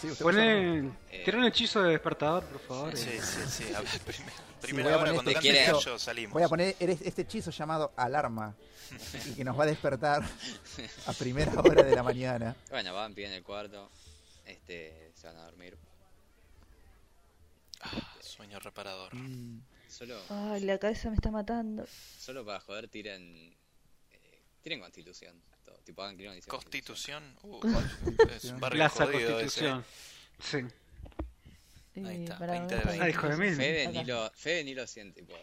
Sí, 0.00 0.08
Poné, 0.22 0.92
Eh, 1.10 1.32
un 1.36 1.44
hechizo 1.44 1.82
de 1.82 1.90
despertador, 1.90 2.44
por 2.44 2.60
favor. 2.60 2.96
Sí, 2.96 3.10
y- 3.16 3.20
sí, 3.20 3.40
sí. 3.48 3.74
A 3.74 3.80
ver, 3.80 3.88
primero, 4.06 4.32
primera 4.64 4.98
hora 4.98 5.12
cuando 5.12 5.30
este 5.30 5.98
salimos. 5.98 6.32
Voy 6.32 6.42
a 6.42 6.48
poner 6.48 6.76
este 6.78 7.22
hechizo 7.22 7.50
llamado 7.50 7.92
alarma 7.96 8.54
y 9.26 9.34
que 9.34 9.44
nos 9.44 9.58
va 9.58 9.64
a 9.64 9.66
despertar 9.66 10.22
a 11.06 11.12
primera 11.12 11.52
hora 11.60 11.82
de 11.82 11.94
la 11.94 12.02
mañana. 12.02 12.56
Bueno, 12.70 12.92
van, 12.92 13.14
piden 13.14 13.32
el 13.32 13.42
cuarto, 13.42 13.90
este, 14.44 15.12
se 15.14 15.26
van 15.26 15.36
a 15.36 15.44
dormir. 15.44 15.76
Ah, 17.80 18.16
sueño 18.20 18.58
reparador. 18.58 19.12
Solo, 19.88 20.18
Ay, 20.28 20.62
la 20.62 20.78
cabeza 20.78 21.08
me 21.08 21.16
está 21.16 21.30
matando. 21.30 21.86
solo 22.18 22.44
para 22.44 22.58
joder 22.60 22.88
tiren, 22.88 23.54
eh, 24.10 24.42
tiren 24.60 24.80
constitución. 24.80 25.40
Todo, 25.64 25.76
tipo, 25.84 26.02
hagan 26.02 26.16
dicen 26.16 26.40
Constitución. 26.48 27.36
Uh, 27.42 27.60
es 28.34 28.44
un 28.46 28.60
barrio 28.60 28.78
Plaza 28.78 29.06
jodido 29.06 29.38
ese. 29.40 29.70
Constitución. 29.70 30.83
Sí. 31.94 32.02
Ahí 32.04 32.24
está, 32.24 32.38
para 32.38 32.52
20 32.54 32.74
de 32.74 32.80
ver, 32.80 32.86
20. 32.88 33.04
Ah, 33.04 33.08
hijo 33.08 33.28
de 33.28 33.36
mil. 33.36 33.54
Fede 33.56 33.88
ni 33.88 34.04
lo, 34.04 34.30
Fede 34.34 34.64
ni 34.64 34.74
lo 34.74 34.86
siente, 34.86 35.20
tipo, 35.20 35.34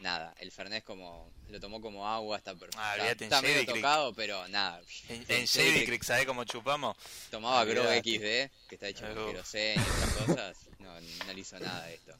nada, 0.00 0.34
el 0.40 0.50
Fernet 0.52 0.84
como, 0.84 1.32
lo 1.48 1.58
tomó 1.60 1.80
como 1.80 2.06
agua, 2.06 2.36
está, 2.36 2.54
per- 2.54 2.68
Ah, 2.76 2.94
está, 2.96 3.10
en 3.12 3.22
está 3.22 3.42
medio 3.42 3.64
tocado, 3.64 4.12
pero 4.14 4.46
nada. 4.48 4.80
En, 5.08 5.24
Shady 5.46 5.86
Creek 5.86 6.02
¿sabés 6.02 6.26
cómo 6.26 6.44
chupamos? 6.44 6.96
tomaba 7.30 7.64
Grog 7.64 7.86
Olvídate. 7.86 8.48
XD, 8.50 8.68
que 8.68 8.74
está 8.74 8.88
hecho 8.88 9.06
con 9.14 9.26
queroseno 9.32 9.82
y 9.82 9.90
otras 9.90 10.12
cosas, 10.26 10.68
no, 10.80 11.00
no 11.00 11.32
le 11.32 11.40
hizo 11.40 11.58
nada 11.58 11.86
de 11.86 11.94
esto. 11.94 12.14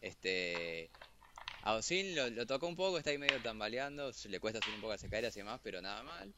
Este, 0.00 0.88
a 1.62 1.74
Osin 1.74 2.14
lo, 2.16 2.30
lo 2.30 2.46
tocó 2.46 2.66
un 2.66 2.76
poco, 2.76 2.96
está 2.96 3.10
ahí 3.10 3.18
medio 3.18 3.40
tambaleando, 3.42 4.10
le 4.28 4.40
cuesta 4.40 4.58
hacer 4.58 4.72
un 4.74 4.80
poco 4.80 4.94
las 4.94 5.02
escaleras 5.04 5.36
y 5.36 5.40
demás, 5.40 5.60
pero 5.62 5.82
nada 5.82 6.02
mal. 6.02 6.32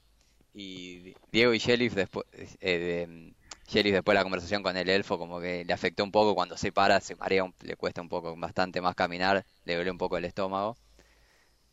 Y 0.54 1.14
Diego 1.30 1.54
y 1.54 1.58
Shelif 1.58 1.94
después, 1.94 2.26
eh, 2.60 2.78
de, 2.78 3.32
Shelif 3.72 3.94
después 3.94 4.14
de 4.14 4.20
la 4.20 4.22
conversación 4.24 4.62
con 4.62 4.76
el 4.76 4.88
elfo 4.88 5.18
como 5.18 5.40
que 5.40 5.64
le 5.64 5.72
afectó 5.72 6.04
un 6.04 6.12
poco 6.12 6.34
cuando 6.34 6.56
se 6.56 6.72
para, 6.72 7.00
se 7.00 7.16
marea, 7.16 7.44
un- 7.44 7.54
le 7.62 7.76
cuesta 7.76 8.00
un 8.02 8.08
poco, 8.08 8.36
bastante 8.36 8.80
más 8.80 8.94
caminar, 8.94 9.44
le 9.64 9.74
duele 9.74 9.90
un 9.90 9.98
poco 9.98 10.16
el 10.18 10.24
estómago. 10.26 10.76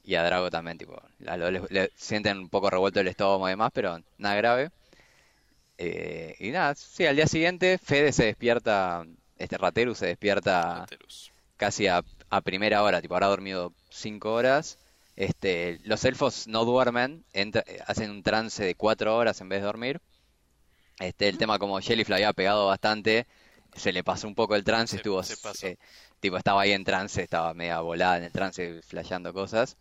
Y 0.04 0.16
a 0.16 0.24
Drago 0.24 0.50
también, 0.50 0.78
tipo, 0.78 1.02
le, 1.20 1.62
le 1.70 1.92
sienten 1.96 2.38
un 2.40 2.50
poco 2.50 2.70
revuelto 2.70 3.00
el 3.00 3.08
estómago 3.08 3.48
y 3.48 3.52
demás, 3.52 3.72
pero 3.74 3.98
nada 4.18 4.36
grave. 4.36 4.72
Eh, 5.78 6.36
y 6.40 6.52
nada, 6.52 6.76
sí, 6.76 7.06
al 7.06 7.16
día 7.16 7.28
siguiente 7.28 7.78
Fede 7.78 8.12
se 8.12 8.26
despierta, 8.26 9.06
este 9.38 9.58
Rateru 9.58 9.96
se 9.96 10.08
despierta 10.08 10.90
casi 11.58 11.88
a, 11.88 12.04
a 12.30 12.42
primera 12.42 12.84
hora, 12.84 13.02
tipo, 13.02 13.16
habrá 13.16 13.28
dormido 13.28 13.74
cinco 13.90 14.34
horas. 14.34 14.80
Este, 15.16 15.80
los 15.86 16.06
elfos 16.06 16.48
no 16.48 16.66
duermen, 16.66 17.26
entra- 17.34 17.64
eh, 17.68 17.80
hacen 17.88 18.12
un 18.12 18.24
trance 18.24 18.64
de 18.66 18.76
cuatro 18.76 19.16
horas 19.18 19.42
en 19.42 19.50
vez 19.50 19.62
de 19.62 19.68
dormir. 19.68 20.02
Este, 21.00 21.30
el 21.30 21.38
tema 21.38 21.60
como 21.60 21.80
Shelly 21.80 22.04
le 22.06 22.16
había 22.16 22.34
pegado 22.34 22.68
bastante, 22.68 23.28
se 23.74 23.92
le 23.94 24.04
pasó 24.04 24.28
un 24.28 24.36
poco 24.36 24.56
el 24.56 24.64
trance, 24.64 24.92
Se- 24.92 24.98
estuvo, 24.98 25.24
se 25.24 25.36
eh, 25.72 25.78
tipo, 26.20 26.38
estaba 26.38 26.62
ahí 26.62 26.72
en 26.74 26.84
trance, 26.84 27.22
estaba 27.24 27.54
media 27.54 27.80
volada 27.82 28.18
en 28.18 28.24
el 28.26 28.32
trance, 28.32 28.82
flasheando 28.84 29.34
cosas. 29.34 29.78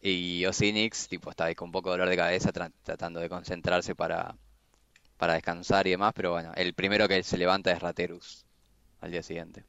Y 0.00 0.44
Osinix, 0.46 1.08
tipo, 1.08 1.30
estaba 1.30 1.48
ahí 1.48 1.54
con 1.54 1.68
un 1.68 1.72
poco 1.72 1.90
de 1.90 1.94
dolor 1.98 2.08
de 2.08 2.16
cabeza, 2.16 2.52
tra- 2.52 2.72
tratando 2.82 3.20
de 3.20 3.28
concentrarse 3.28 3.94
para, 3.94 4.36
para 5.18 5.34
descansar 5.34 5.86
y 5.86 5.90
demás, 5.92 6.12
pero 6.14 6.32
bueno, 6.32 6.52
el 6.56 6.74
primero 6.74 7.08
que 7.08 7.22
se 7.22 7.38
levanta 7.38 7.72
es 7.72 7.80
Raterus 7.80 8.46
al 9.00 9.12
día 9.12 9.22
siguiente. 9.22 9.64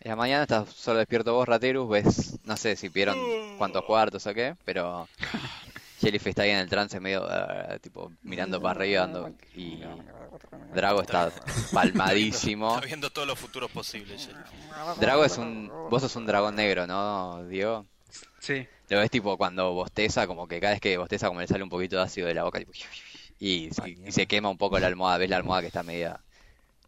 En 0.00 0.10
la 0.10 0.16
mañana 0.16 0.42
estás 0.42 0.70
solo 0.70 0.98
despierto 0.98 1.34
vos, 1.34 1.46
Raterus, 1.46 1.88
ves, 1.88 2.38
no 2.44 2.56
sé 2.56 2.74
si 2.76 2.88
vieron 2.88 3.36
cuántos 3.54 3.84
cuartos 3.84 4.26
o 4.26 4.34
qué, 4.34 4.56
pero 4.64 5.08
Jellyfish 6.00 6.28
está 6.30 6.42
ahí 6.42 6.50
en 6.50 6.58
el 6.58 6.68
trance 6.68 6.98
medio, 7.00 7.26
eh, 7.30 7.78
tipo, 7.80 8.12
mirando 8.22 8.60
para 8.60 8.78
arriba 8.80 9.04
ando- 9.04 9.34
y 9.54 9.80
Drago 10.74 11.02
está 11.02 11.30
palmadísimo. 11.72 12.74
Está 12.74 12.86
viendo 12.86 13.10
todos 13.10 13.26
los 13.26 13.38
futuros 13.38 13.70
posibles. 13.70 14.20
Sheriff. 14.26 14.98
Drago 15.00 15.24
es 15.24 15.38
un, 15.38 15.68
vos 15.90 16.02
sos 16.02 16.14
un 16.16 16.26
dragón 16.26 16.54
negro, 16.56 16.86
¿no, 16.86 17.44
Diego? 17.46 17.86
Sí. 18.38 18.66
Lo 18.88 18.98
ves 18.98 19.10
tipo 19.10 19.36
cuando 19.36 19.72
bosteza, 19.74 20.26
como 20.26 20.46
que 20.48 20.60
cada 20.60 20.72
vez 20.74 20.80
que 20.80 20.96
bosteza 20.96 21.28
como 21.28 21.40
le 21.40 21.46
sale 21.46 21.62
un 21.62 21.68
poquito 21.68 21.96
de 21.96 22.02
ácido 22.02 22.26
de 22.28 22.34
la 22.34 22.44
boca, 22.44 22.58
tipo, 22.58 22.72
y, 23.40 23.68
y- 23.84 23.98
y 24.06 24.12
se 24.12 24.26
quema 24.26 24.48
un 24.48 24.56
poco 24.58 24.78
la 24.78 24.86
almohada, 24.86 25.18
ves 25.18 25.30
la 25.30 25.36
almohada 25.36 25.62
que 25.62 25.66
está 25.68 25.82
media, 25.82 26.20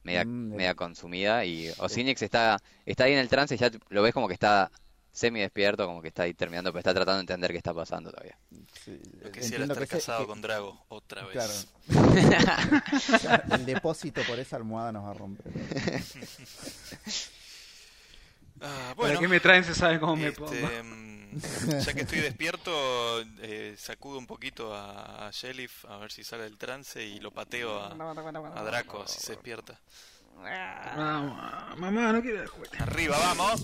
media, 0.03 0.25
Mm, 0.25 0.55
media 0.55 0.75
consumida, 0.75 1.45
y 1.45 1.71
Osinix 1.79 2.23
está, 2.23 2.59
está 2.87 3.05
ahí 3.05 3.13
en 3.13 3.19
el 3.19 3.29
trance, 3.29 3.57
ya 3.57 3.71
lo 3.91 4.03
ves 4.03 4.15
como 4.15 4.29
que 4.29 4.35
está 4.35 4.71
semi 5.13 5.41
despierto, 5.41 5.87
como 5.87 6.01
que 6.03 6.09
está 6.09 6.23
ahí 6.25 6.35
terminando, 6.35 6.71
pero 6.73 6.81
está 6.81 6.95
tratando 6.95 7.17
de 7.17 7.21
entender 7.23 7.51
qué 7.53 7.59
está 7.59 7.75
pasando 7.75 8.11
todavía. 8.11 8.37
Sí, 8.85 9.01
Lo 9.21 9.31
que 9.31 9.41
quisiera 9.41 9.65
entiendo 9.65 9.75
estar 9.75 9.89
que 9.89 9.97
casado 9.97 10.21
que- 10.21 10.27
con 10.27 10.41
Drago 10.43 10.85
otra 10.89 11.25
vez. 11.27 11.33
Claro. 11.33 11.53
El 13.55 13.67
depósito 13.67 14.23
por 14.27 14.39
esa 14.39 14.57
almohada 14.57 14.93
nos 14.93 15.05
va 15.05 15.11
a 15.11 15.15
romper. 15.15 15.53
Ah, 18.63 18.95
¿Para 18.95 19.19
qué 19.19 19.27
me 19.27 19.41
traen? 19.41 19.65
Se 19.65 19.75
sabe 19.75 19.99
cómo 19.99 20.17
me 20.17 20.33
pongo. 20.33 20.53
este, 20.53 20.83
mm, 20.83 21.39
ya 21.83 21.95
que 21.95 22.03
estoy 22.03 22.19
despierto, 22.21 23.23
eh, 23.41 23.75
sacudo 23.79 24.19
un 24.19 24.27
poquito 24.27 24.75
a, 24.75 25.29
a 25.29 25.31
Shelif 25.31 25.87
a 25.87 25.97
ver 25.97 26.13
si 26.13 26.23
sale 26.23 26.43
del 26.43 26.59
trance 26.59 27.03
y 27.03 27.21
lo 27.21 27.31
pateo 27.31 27.81
a, 27.81 27.87
a 27.93 28.63
Draco 28.65 29.07
si 29.07 29.19
se 29.19 29.33
despierta. 29.33 29.81
Vamos, 30.37 31.79
mamá, 31.79 32.13
no 32.13 32.23
quiero 32.23 32.49
jugar. 32.49 32.71
Arriba, 32.83 33.17
vamos. 33.19 33.63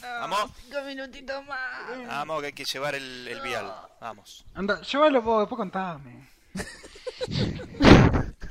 Vamos, 0.00 0.50
Cinco 0.64 0.82
minutitos 0.84 1.44
más. 1.46 2.06
vamos, 2.08 2.40
que 2.40 2.46
hay 2.46 2.52
que 2.52 2.64
llevar 2.64 2.94
el, 2.94 3.28
el 3.28 3.40
vial. 3.40 3.72
Vamos. 4.00 4.44
Anda, 4.54 4.80
llévalo 4.82 5.22
vos, 5.22 5.40
después 5.42 5.56
contame. 5.58 6.28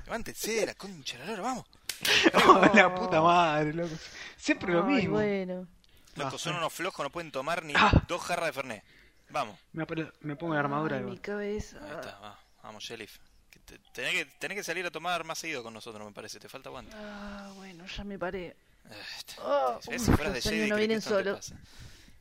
Levántense, 0.05 0.65
la 0.65 0.73
concha, 0.75 1.17
la 1.19 1.25
lora, 1.25 1.41
vamos. 1.41 1.65
la 2.73 2.93
puta 2.95 3.21
madre, 3.21 3.73
loco. 3.73 3.95
Siempre 4.37 4.73
lo 4.73 4.85
Ay, 4.85 4.93
mismo. 4.95 5.13
bueno. 5.15 5.67
Loco, 6.15 6.37
son 6.37 6.55
unos 6.55 6.73
flojos, 6.73 7.03
no 7.03 7.09
pueden 7.09 7.31
tomar 7.31 7.63
ni 7.63 7.73
Ah. 7.75 7.91
dos 8.07 8.21
jarras 8.21 8.47
de 8.47 8.53
Fernet. 8.53 8.83
Vamos. 9.29 9.57
Me, 9.71 9.85
pongo 10.35 10.53
la 10.53 10.59
armadura 10.59 10.97
Ay, 10.97 11.03
mi 11.03 11.17
cabeza. 11.19 11.77
Ahí 11.83 11.91
está, 11.91 12.19
va. 12.19 12.39
Vamos, 12.63 12.83
Shelif. 12.83 13.17
Tenés 13.93 14.13
que, 14.13 14.25
tenés 14.39 14.57
que 14.57 14.63
salir 14.63 14.85
a 14.85 14.91
tomar 14.91 15.23
más 15.23 15.37
seguido 15.37 15.63
con 15.63 15.73
nosotros, 15.73 16.05
me 16.05 16.13
parece. 16.13 16.39
Te 16.39 16.49
falta 16.49 16.69
aguante. 16.69 16.95
Ah, 16.95 17.51
bueno, 17.55 17.85
ya 17.85 18.03
me 18.03 18.17
paré. 18.17 18.55
Oh, 19.39 19.79
uf, 19.85 20.19
de 20.33 20.41
Jedi, 20.41 20.69
no 20.69 20.75
vienen 20.75 21.01
solos. 21.01 21.53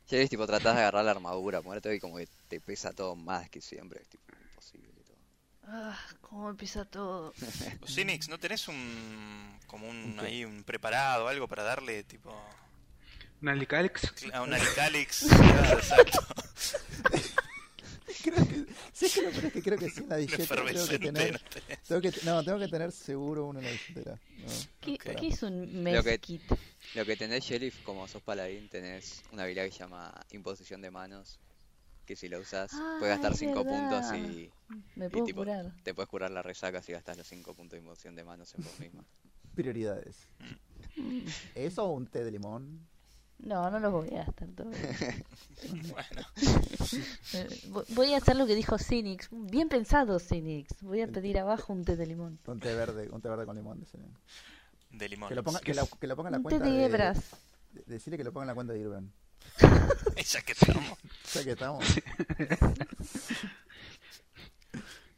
ves, 0.09 0.29
tipo, 0.29 0.45
tratás 0.45 0.75
de 0.75 0.81
agarrar 0.81 1.05
la 1.05 1.11
armadura, 1.11 1.61
muerto 1.61 1.91
y 1.91 1.99
como 1.99 2.17
que 2.17 2.27
te 2.47 2.59
pesa 2.59 2.93
todo 2.93 3.15
más 3.15 3.49
que 3.49 3.61
siempre, 3.61 4.01
es 4.01 4.07
tipo 4.07 4.23
imposible 4.49 4.91
todo. 5.03 5.17
Ah, 5.63 5.97
cómo 6.21 6.49
empieza 6.49 6.85
todo. 6.85 7.33
Osinix, 7.81 8.29
¿no 8.29 8.37
tenés 8.37 8.67
un. 8.67 9.59
como 9.67 9.89
un. 9.89 10.19
ahí, 10.19 10.45
un 10.45 10.63
preparado, 10.63 11.27
algo 11.27 11.47
para 11.47 11.63
darle, 11.63 12.03
tipo. 12.03 12.33
¿Un 13.41 13.49
Alicalix? 13.49 14.13
a 14.33 14.43
un 14.43 14.53
Alicalix? 14.53 15.23
Exacto. 15.31 16.19
Creo 18.23 18.45
que, 18.47 18.65
sí, 18.93 19.05
es 19.05 19.13
que 19.13 19.21
lo 19.21 19.29
es 19.29 19.53
que 19.53 19.61
creo 19.61 19.77
que 19.77 19.89
sí 19.89 20.01
en 20.01 20.09
la 20.09 20.15
billetera 20.17 20.65
tengo 20.65 20.87
que 20.87 20.99
tener, 20.99 21.31
no 21.33 21.39
tenés. 21.49 21.83
tengo 21.87 22.01
que, 22.01 22.11
no, 22.25 22.43
tengo 22.43 22.59
que 22.59 22.67
tener 22.67 22.91
seguro 22.91 23.45
uno 23.47 23.59
en 23.59 23.65
la 23.65 23.71
billetera. 23.71 24.19
No. 24.37 24.47
¿Qué, 24.81 25.27
es 25.27 25.43
un 25.43 25.83
Lo 25.83 26.03
que- 26.03 26.09
mezquit? 26.11 26.41
Lo 26.95 27.05
que 27.05 27.15
tenés, 27.15 27.43
Sheriff, 27.43 27.81
como 27.83 28.07
sos 28.07 28.21
paladín, 28.21 28.67
tenés 28.69 29.23
una 29.31 29.43
habilidad 29.43 29.65
que 29.65 29.71
se 29.71 29.79
llama 29.79 30.13
imposición 30.31 30.81
de 30.81 30.91
manos, 30.91 31.39
que 32.05 32.15
si 32.15 32.27
la 32.27 32.39
usas 32.39 32.71
Ah, 32.73 32.97
puedes 32.99 33.13
gastar 33.15 33.33
es 33.33 33.39
5 33.39 33.63
puntos 33.63 34.05
y, 34.15 34.51
Me 34.95 35.05
y 35.05 35.09
puedo 35.09 35.25
tipo, 35.25 35.41
curar. 35.41 35.71
te 35.83 35.93
puedes 35.93 36.09
curar 36.09 36.31
la 36.31 36.41
resaca 36.41 36.81
si 36.81 36.91
gastas 36.91 37.17
los 37.17 37.27
5 37.27 37.53
puntos 37.53 37.73
de 37.77 37.79
imposición 37.79 38.15
de 38.15 38.23
manos 38.23 38.53
en 38.55 38.63
vos 38.63 38.79
misma. 38.79 39.05
Prioridades. 39.55 40.27
¿Eso 41.55 41.85
o 41.85 41.91
un 41.93 42.07
té 42.07 42.23
de 42.23 42.31
limón? 42.31 42.87
No, 43.41 43.69
no 43.71 43.79
los 43.79 43.91
voy 43.91 44.09
a 44.15 44.23
gastar 44.25 44.49
todos. 44.49 44.75
Bueno, 45.71 46.21
vo- 47.69 47.85
Voy 47.89 48.13
a 48.13 48.17
hacer 48.17 48.35
lo 48.35 48.47
que 48.47 48.55
dijo 48.55 48.79
Cinix. 48.79 49.27
Bien 49.31 49.69
pensado, 49.69 50.17
Cinix. 50.19 50.73
Voy 50.81 51.01
a 51.01 51.07
pedir 51.07 51.37
abajo 51.37 51.71
un 51.71 51.85
té 51.85 51.95
de 51.95 52.07
limón. 52.07 52.39
Un 52.47 52.59
té 52.59 52.73
verde, 52.73 53.09
un 53.11 53.21
té 53.21 53.29
verde 53.29 53.45
con 53.45 53.55
limón. 53.55 53.85
de 54.91 55.09
limón. 55.09 55.29
Que 55.29 55.35
lo 55.35 55.43
ponga, 55.43 55.59
que, 55.59 55.73
la- 55.75 55.85
que 55.99 56.07
lo 56.07 56.15
ponga 56.15 56.29
en 56.29 56.31
la 56.33 56.37
Un 56.39 56.43
té 56.45 56.49
cuenta 56.49 56.65
de 56.69 56.71
de, 56.77 56.85
hebras. 56.85 57.17
de- 57.73 57.83
decirle 57.85 58.17
que 58.17 58.23
lo 58.23 58.33
ponga 58.33 58.45
en 58.45 58.47
la 58.47 58.55
cuenta 58.55 58.73
de 58.73 58.79
Irben. 58.79 59.11
Ya 60.31 60.41
que 60.41 60.51
estamos. 60.53 60.97
Ya 61.33 61.43
que 61.43 61.51
estamos. 61.51 61.85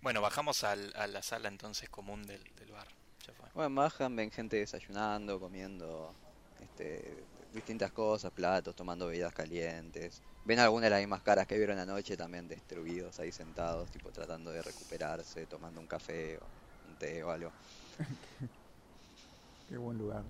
Bueno, 0.01 0.21
bajamos 0.21 0.63
al- 0.63 0.93
a 0.95 1.07
la 1.07 1.21
sala 1.21 1.47
entonces 1.47 1.89
común 1.89 2.23
del, 2.25 2.43
del 2.55 2.71
bar. 2.71 2.87
Ya 3.25 3.33
fue. 3.33 3.49
Bueno, 3.53 3.75
bajan, 3.75 4.15
ven 4.15 4.31
gente 4.31 4.57
desayunando, 4.57 5.39
comiendo 5.39 6.13
este, 6.61 7.23
distintas 7.53 7.91
cosas, 7.91 8.31
platos, 8.31 8.75
tomando 8.75 9.07
bebidas 9.07 9.33
calientes. 9.33 10.21
Ven 10.45 10.59
algunas 10.59 10.85
de 10.85 10.89
las 10.91 10.99
mismas 10.99 11.21
caras 11.21 11.47
que 11.47 11.57
vieron 11.57 11.79
anoche 11.79 12.17
también 12.17 12.47
destruidos 12.47 13.19
ahí 13.19 13.31
sentados, 13.31 13.89
tipo 13.91 14.11
tratando 14.11 14.51
de 14.51 14.61
recuperarse, 14.61 15.45
tomando 15.45 15.79
un 15.79 15.87
café 15.87 16.37
o 16.37 16.45
un 16.89 16.95
té 16.97 17.23
o 17.23 17.31
algo. 17.31 17.51
Qué 19.69 19.77
buen 19.77 19.97
lugar. 19.97 20.23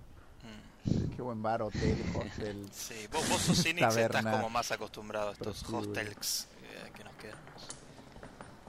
Mm. 0.43 1.15
Qué 1.15 1.21
buen 1.21 1.41
bar, 1.41 1.61
hotel, 1.61 1.97
hostel. 2.15 2.69
Sí, 2.71 3.07
vos, 3.11 3.27
vos 3.29 3.41
sos 3.41 3.63
Cynics, 3.63 3.95
estás 3.95 4.25
como 4.25 4.49
más 4.49 4.71
acostumbrado 4.71 5.29
a 5.29 5.33
estos 5.33 5.63
hostels 5.69 6.47
eh, 6.61 6.91
que 6.95 7.03
nos 7.03 7.15
quedamos. 7.15 7.67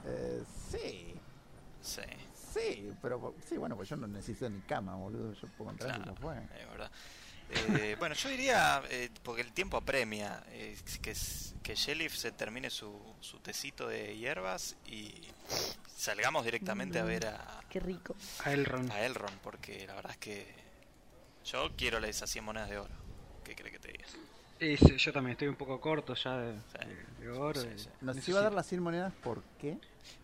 Eh, 0.05 0.43
sí, 0.71 1.15
Sí, 1.85 2.01
sí, 2.33 2.91
pero 2.99 3.35
sí, 3.47 3.57
bueno, 3.57 3.75
pues 3.75 3.87
yo 3.87 3.95
no 3.95 4.07
necesito 4.07 4.49
ni 4.49 4.59
cama, 4.61 4.95
boludo. 4.95 5.33
Yo 5.33 5.47
puedo 5.49 5.69
entrar 5.69 5.91
y 5.91 6.01
claro, 6.01 6.15
ya 6.15 6.19
fue. 6.19 6.37
es 6.59 6.69
verdad. 6.69 6.91
Eh, 7.49 7.95
bueno, 7.99 8.15
yo 8.15 8.29
diría, 8.29 8.81
eh, 8.89 9.09
porque 9.23 9.41
el 9.41 9.51
tiempo 9.53 9.77
apremia, 9.77 10.43
eh, 10.49 10.77
que, 11.01 11.13
que 11.63 11.75
Shelif 11.75 12.15
se 12.15 12.31
termine 12.31 12.69
su, 12.69 12.99
su 13.21 13.39
tecito 13.39 13.87
de 13.87 14.17
hierbas 14.17 14.75
y 14.87 15.13
salgamos 15.95 16.43
directamente 16.45 16.99
a 16.99 17.03
ver 17.03 17.27
a, 17.27 17.61
Qué 17.69 17.79
rico. 17.79 18.15
A 18.43 18.51
Elrond. 18.51 18.91
a 18.91 19.05
Elrond, 19.05 19.37
porque 19.39 19.85
la 19.87 19.95
verdad 19.95 20.11
es 20.11 20.17
que 20.17 20.47
yo 21.45 21.71
quiero 21.77 21.99
las 21.99 22.17
100 22.29 22.43
monedas 22.43 22.69
de 22.69 22.79
oro. 22.79 22.93
¿Qué 23.43 23.55
cree 23.55 23.71
que 23.71 23.79
te 23.79 23.91
diga? 23.91 24.05
Y 24.59 24.77
sí, 24.77 24.97
yo 24.97 25.13
también 25.13 25.33
estoy 25.33 25.47
un 25.47 25.55
poco 25.55 25.79
corto 25.79 26.15
ya 26.15 26.37
de, 26.37 26.53
Sí. 26.53 26.87
de- 27.19 27.25
de 27.25 27.29
oro. 27.31 27.61
Sí. 27.61 27.67
Nos 28.01 28.15
necesito- 28.15 28.31
iba 28.31 28.39
a 28.39 28.43
dar 28.43 28.53
las 28.53 28.65
100 28.67 28.81
monedas, 28.81 29.13
¿por 29.23 29.43
qué? 29.59 29.77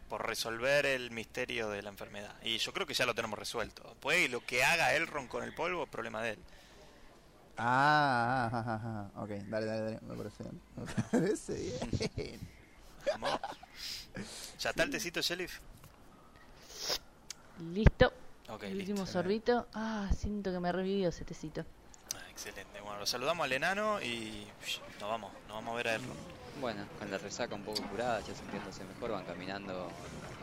Por 0.09 0.25
resolver 0.25 0.85
el 0.85 1.11
misterio 1.11 1.69
de 1.69 1.81
la 1.83 1.89
enfermedad. 1.89 2.35
Y 2.43 2.57
yo 2.57 2.73
creo 2.73 2.87
que 2.87 2.93
ya 2.93 3.05
lo 3.05 3.13
tenemos 3.13 3.37
resuelto. 3.37 3.95
Puede 3.99 4.27
lo 4.29 4.43
que 4.45 4.63
haga 4.63 4.93
Elrond 4.95 5.27
con 5.29 5.43
el 5.43 5.53
polvo, 5.53 5.85
problema 5.85 6.21
de 6.23 6.31
él. 6.31 6.39
Ah, 7.57 8.49
ah, 8.51 8.57
ah, 8.57 8.63
ah, 8.67 9.09
ah, 9.15 9.21
ok, 9.23 9.29
dale, 9.49 9.65
dale, 9.67 9.81
dale, 9.83 9.99
me 10.01 10.15
parece 10.15 10.43
bien. 10.43 10.61
Me 10.75 10.85
parece 11.11 11.53
bien. 12.15 12.39
Vamos. 13.11 13.39
¿Ya 14.59 14.69
está 14.71 14.83
el 14.83 14.89
tecito, 14.89 15.21
Shelif? 15.21 15.59
Listo. 17.73 18.11
Ok, 18.49 18.63
el 18.63 18.77
listo. 18.77 18.91
último 18.93 19.05
sorbito. 19.07 19.67
Ah, 19.73 20.09
siento 20.17 20.51
que 20.51 20.59
me 20.59 20.71
revivió 20.71 21.09
ese 21.09 21.23
tecito. 21.25 21.63
Ah, 22.15 22.29
excelente. 22.29 22.79
Bueno, 22.81 22.99
lo 22.99 23.05
saludamos 23.05 23.45
al 23.45 23.53
enano 23.53 24.01
y 24.01 24.47
psh, 24.63 24.79
nos 24.99 25.09
vamos. 25.09 25.31
Nos 25.47 25.57
vamos 25.57 25.73
a 25.73 25.77
ver 25.77 25.87
a 25.89 25.95
Elrond. 25.95 26.19
Bueno, 26.59 26.85
con 26.99 27.09
la 27.09 27.17
resaca 27.17 27.55
un 27.55 27.63
poco 27.63 27.81
curada, 27.83 28.19
ya 28.21 28.35
sintiéndose 28.35 28.83
mejor, 28.83 29.11
van 29.11 29.25
caminando 29.25 29.89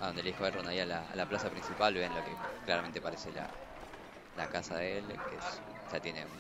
a 0.00 0.06
donde 0.06 0.22
le 0.22 0.30
dijo 0.30 0.46
Elrond, 0.46 0.68
ahí 0.68 0.80
a 0.80 0.86
la, 0.86 1.08
a 1.10 1.16
la 1.16 1.28
plaza 1.28 1.50
principal, 1.50 1.94
ven 1.94 2.14
lo 2.14 2.24
que 2.24 2.30
claramente 2.64 3.00
parece 3.00 3.30
la, 3.32 3.48
la 4.36 4.48
casa 4.48 4.76
de 4.76 4.98
él, 4.98 5.04
que 5.06 5.36
es- 5.36 5.60
ya 5.92 6.00
tiene 6.00 6.24
un, 6.24 6.30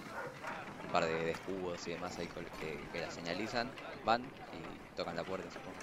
un 0.88 0.92
par 0.92 1.04
de, 1.06 1.24
de 1.24 1.30
escudos 1.32 1.86
y 1.86 1.92
demás 1.92 2.18
ahí 2.18 2.28
que, 2.28 2.88
que 2.92 3.00
la 3.00 3.10
señalizan, 3.10 3.76
van 4.02 4.32
y 4.50 4.80
tocan 4.94 5.16
la 5.16 5.24
puerta, 5.24 5.50
supongo. 5.50 5.78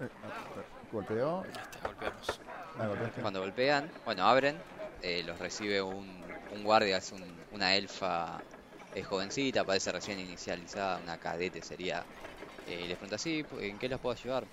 Eh, 0.00 0.08
Golpeó. 0.90 1.46
Ya 1.50 1.60
está, 1.62 1.80
golpeamos. 1.84 2.40
Ah. 2.78 3.12
Cuando 3.20 3.40
golpean, 3.40 3.92
bueno, 4.04 4.24
abren, 4.26 4.64
eh, 5.00 5.22
los 5.24 5.38
recibe 5.38 5.82
un, 5.82 6.38
un 6.48 6.64
guardia, 6.64 6.98
es 6.98 7.12
un- 7.12 7.44
una 7.50 7.76
elfa 7.76 8.44
eh, 8.92 9.02
jovencita, 9.02 9.64
parece 9.64 9.92
recién 9.92 10.18
inicializada, 10.18 10.98
una 11.00 11.18
cadete 11.18 11.62
sería. 11.62 12.06
eh, 12.64 12.82
y 12.84 12.88
les 12.88 12.98
pregunta, 12.98 13.18
sí, 13.18 13.46
¿en 13.60 13.78
qué 13.78 13.88
los 13.88 14.00
puedo 14.00 14.14
ayudar? 14.14 14.48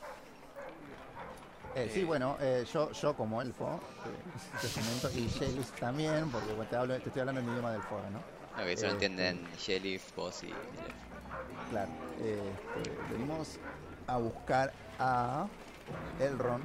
Eh, 1.75 1.89
sí, 1.93 2.03
bueno, 2.05 2.37
eh, 2.39 2.65
yo, 2.71 2.91
yo 2.93 3.13
como 3.15 3.41
elfo, 3.41 3.79
eh, 4.05 4.61
te 4.61 4.67
comento, 4.69 5.09
y 5.13 5.27
Shelis 5.27 5.71
también, 5.73 6.29
porque 6.31 6.53
bueno, 6.53 6.69
te, 6.69 6.75
hablo, 6.77 6.97
te 6.99 7.07
estoy 7.07 7.19
hablando 7.19 7.41
en 7.41 7.49
idioma 7.49 7.71
del 7.73 7.81
foro, 7.81 8.03
¿no? 8.11 8.19
No, 8.57 8.65
que 8.65 8.77
solo 8.77 8.89
Eh, 8.89 8.93
entienden 8.93 9.45
Shelif, 9.57 10.15
vos 10.15 10.41
y. 10.43 10.53
Claro. 11.71 11.89
Este, 12.17 12.91
venimos 13.11 13.57
a 14.07 14.17
buscar 14.17 14.71
a 14.99 15.47
Elrond, 16.21 16.63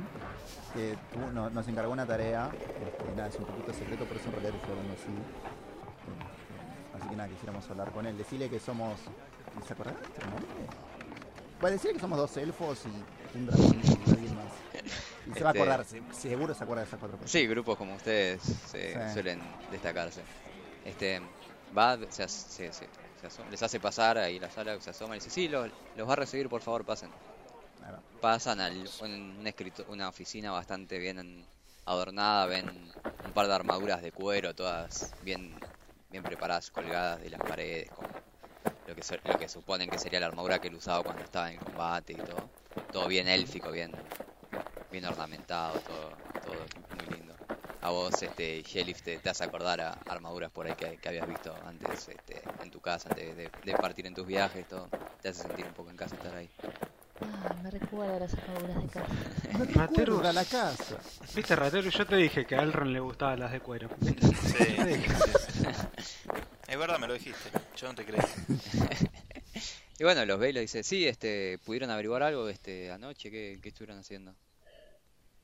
que 0.74 0.96
no- 1.34 1.50
nos 1.50 1.66
encargó 1.66 1.90
una 1.92 2.06
tarea. 2.06 2.48
este, 2.54 3.10
nada, 3.16 3.28
es 3.28 3.34
un 3.36 3.46
poquito 3.46 3.72
secreto, 3.72 4.04
pero 4.06 4.20
eso 4.20 4.28
en 4.28 4.32
realidad 4.34 4.54
estoy 4.54 4.70
hablando 4.70 4.92
así. 4.94 5.10
Eh, 5.10 6.96
Así 7.00 7.08
que 7.08 7.16
nada, 7.16 7.28
quisiéramos 7.30 7.68
hablar 7.70 7.90
con 7.92 8.06
él. 8.06 8.16
Decirle 8.16 8.48
que 8.48 8.60
somos. 8.60 9.00
¿Se 9.66 9.72
acuerdan 9.72 9.96
de 9.96 10.24
nombre? 10.26 10.46
Bueno, 11.60 11.72
decirle 11.74 11.94
que 11.94 12.00
somos 12.00 12.18
dos 12.18 12.36
elfos 12.36 12.84
y 12.86 13.36
un 13.38 13.46
dragón 13.46 13.80
y 15.30 15.34
se 15.34 15.44
va 15.44 15.50
a 15.50 15.52
Este- 15.52 15.62
acordar, 15.62 15.84
se- 15.84 16.02
seguro 16.12 16.54
se 16.54 16.64
acuerda 16.64 16.82
de 16.82 16.86
esas 16.88 16.98
cuatro 16.98 17.18
personas. 17.18 17.32
Sí, 17.42 17.46
grupos 17.46 17.76
como 17.76 17.94
ustedes 17.94 18.42
se 18.42 18.92
Sí. 18.92 19.12
suelen 19.14 19.40
destacarse. 19.70 20.22
Este, 20.84 21.20
va, 21.76 21.98
se, 22.10 22.28
se- 22.28 22.72
se- 22.72 22.88
se 23.16 23.44
les 23.50 23.62
hace 23.62 23.80
pasar 23.80 24.18
ahí 24.18 24.38
la 24.38 24.50
sala, 24.50 24.80
se 24.80 24.90
asoma 24.90 25.14
y 25.14 25.18
dice, 25.18 25.30
sí, 25.30 25.48
los, 25.48 25.70
los 25.94 26.08
va 26.08 26.14
a 26.14 26.16
recibir, 26.16 26.48
por 26.48 26.62
favor, 26.62 26.84
pasen. 26.84 27.10
Pasan 28.20 28.60
a 28.60 28.68
un 29.02 29.48
una 29.88 30.08
oficina 30.08 30.50
bastante 30.52 30.98
bien 30.98 31.46
adornada, 31.86 32.46
ven 32.46 32.92
un 33.22 33.32
par 33.32 33.46
de 33.46 33.54
armaduras 33.54 34.02
de 34.02 34.12
cuero, 34.12 34.54
todas 34.54 35.14
bien, 35.20 35.62
bien 36.10 36.24
preparadas, 36.24 36.70
colgadas 36.70 37.20
de 37.20 37.30
las 37.30 37.42
paredes, 37.42 37.90
con 37.92 38.06
lo 38.86 38.94
que, 38.94 39.02
se- 39.02 39.20
lo 39.24 39.36
que 39.36 39.48
suponen 39.48 39.90
que 39.90 39.98
sería 39.98 40.20
la 40.20 40.26
armadura 40.26 40.58
que 40.58 40.68
él 40.68 40.74
usaba 40.74 41.02
cuando 41.02 41.24
estaba 41.24 41.52
en 41.52 41.58
combate 41.60 42.12
y 42.12 42.22
todo. 42.22 42.50
Todo 42.90 43.06
bien 43.08 43.28
élfico, 43.28 43.70
bien, 43.70 44.02
bien 44.90 45.04
ornamentado, 45.04 45.78
todo, 45.80 46.10
todo 46.42 46.54
muy 46.96 47.16
lindo. 47.16 47.34
A 47.82 47.90
vos, 47.90 48.20
este, 48.22 48.62
Shelif, 48.62 49.02
te, 49.02 49.18
te 49.18 49.30
hace 49.30 49.44
acordar 49.44 49.80
a 49.80 49.92
armaduras 50.06 50.50
por 50.50 50.66
ahí 50.66 50.74
que, 50.74 50.98
que 50.98 51.08
habías 51.08 51.26
visto 51.26 51.54
antes 51.64 52.08
este, 52.08 52.42
en 52.62 52.70
tu 52.70 52.80
casa, 52.80 53.08
antes 53.08 53.36
de, 53.36 53.50
de 53.64 53.72
partir 53.74 54.06
en 54.06 54.14
tus 54.14 54.26
viajes, 54.26 54.66
todo. 54.68 54.88
Te 55.22 55.28
hace 55.30 55.42
sentir 55.42 55.64
un 55.66 55.72
poco 55.72 55.90
en 55.90 55.96
casa 55.96 56.14
estar 56.16 56.34
ahí. 56.34 56.48
Ah, 57.22 57.54
me 57.62 57.70
recuerda 57.70 58.16
a 58.16 58.20
las 58.20 58.34
armaduras 58.34 58.82
de 58.82 58.88
casa. 58.88 59.08
Me 59.58 59.64
Rateros. 59.74 60.16
recuerda 60.16 60.32
la 60.32 60.44
casa. 60.44 60.98
Viste, 61.34 61.56
Ratero, 61.56 61.90
yo 61.90 62.06
te 62.06 62.16
dije 62.16 62.46
que 62.46 62.54
a 62.56 62.62
Elrond 62.62 62.92
le 62.92 63.00
gustaban 63.00 63.40
las 63.40 63.52
de 63.52 63.60
cuero. 63.60 63.88
Sí, 64.02 64.16
sí, 64.20 64.34
sí. 64.34 65.64
Es 66.68 66.78
verdad, 66.78 66.98
me 66.98 67.06
lo 67.08 67.14
dijiste. 67.14 67.50
Yo 67.76 67.88
no 67.88 67.94
te 67.94 68.04
creí. 68.04 68.20
Y 69.98 70.04
bueno, 70.04 70.24
los 70.24 70.38
ve 70.38 70.48
y 70.48 70.52
le 70.54 70.60
dice, 70.62 70.82
sí, 70.82 71.06
este, 71.06 71.58
¿pudieron 71.66 71.90
averiguar 71.90 72.22
algo 72.22 72.48
este, 72.48 72.90
anoche? 72.90 73.30
¿Qué, 73.30 73.58
qué 73.62 73.68
estuvieron 73.68 73.98
haciendo? 73.98 74.34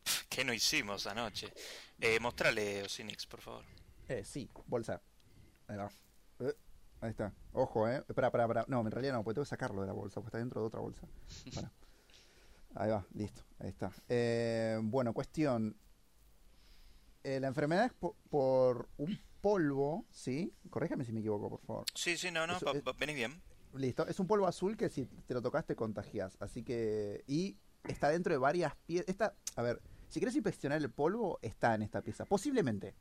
¿Qué 0.28 0.44
no 0.44 0.52
hicimos 0.52 1.06
anoche? 1.06 1.52
Eh, 2.00 2.18
mostrale, 2.20 2.82
Osinix, 2.82 3.26
por 3.26 3.40
favor. 3.40 3.64
Eh, 4.08 4.22
sí, 4.24 4.48
bolsa. 4.66 5.00
Ahí 5.68 5.76
va. 5.76 5.90
Eh, 6.40 6.54
ahí 7.00 7.10
está. 7.10 7.32
Ojo, 7.52 7.88
eh. 7.88 8.04
Espera, 8.08 8.28
espera, 8.28 8.44
espera. 8.44 8.64
No, 8.68 8.80
en 8.80 8.90
realidad 8.90 9.14
no, 9.14 9.24
porque 9.24 9.34
tengo 9.36 9.44
que 9.44 9.48
sacarlo 9.50 9.80
de 9.80 9.86
la 9.88 9.92
bolsa, 9.92 10.16
porque 10.20 10.28
está 10.28 10.38
dentro 10.38 10.60
de 10.60 10.66
otra 10.68 10.80
bolsa. 10.80 11.06
Ahí 12.78 12.90
va, 12.90 13.06
listo. 13.14 13.42
Ahí 13.58 13.68
está. 13.70 13.90
Eh, 14.08 14.78
bueno, 14.82 15.14
cuestión. 15.14 15.76
Eh, 17.24 17.40
la 17.40 17.48
enfermedad 17.48 17.86
es 17.86 17.92
po- 17.94 18.16
por 18.28 18.88
un 18.98 19.18
polvo, 19.40 20.04
¿sí? 20.10 20.52
Corréjame 20.70 21.04
si 21.04 21.12
me 21.12 21.20
equivoco, 21.20 21.48
por 21.48 21.60
favor. 21.62 21.84
Sí, 21.94 22.16
sí, 22.18 22.30
no, 22.30 22.46
no, 22.46 22.56
Eso 22.58 22.74
es- 22.74 22.82
venís 22.98 23.16
bien. 23.16 23.40
Listo. 23.74 24.06
Es 24.06 24.20
un 24.20 24.26
polvo 24.26 24.46
azul 24.46 24.76
que 24.76 24.90
si 24.90 25.06
te 25.06 25.32
lo 25.34 25.40
tocas 25.42 25.64
te 25.64 25.74
contagias. 25.74 26.36
Así 26.38 26.62
que. 26.62 27.24
Y 27.26 27.56
está 27.84 28.10
dentro 28.10 28.32
de 28.34 28.38
varias 28.38 28.74
piezas. 28.86 29.08
Esta. 29.08 29.34
A 29.56 29.62
ver, 29.62 29.80
si 30.08 30.20
quieres 30.20 30.34
inspeccionar 30.36 30.78
el 30.78 30.90
polvo, 30.90 31.38
está 31.42 31.74
en 31.74 31.82
esta 31.82 32.02
pieza. 32.02 32.24
Posiblemente. 32.24 32.94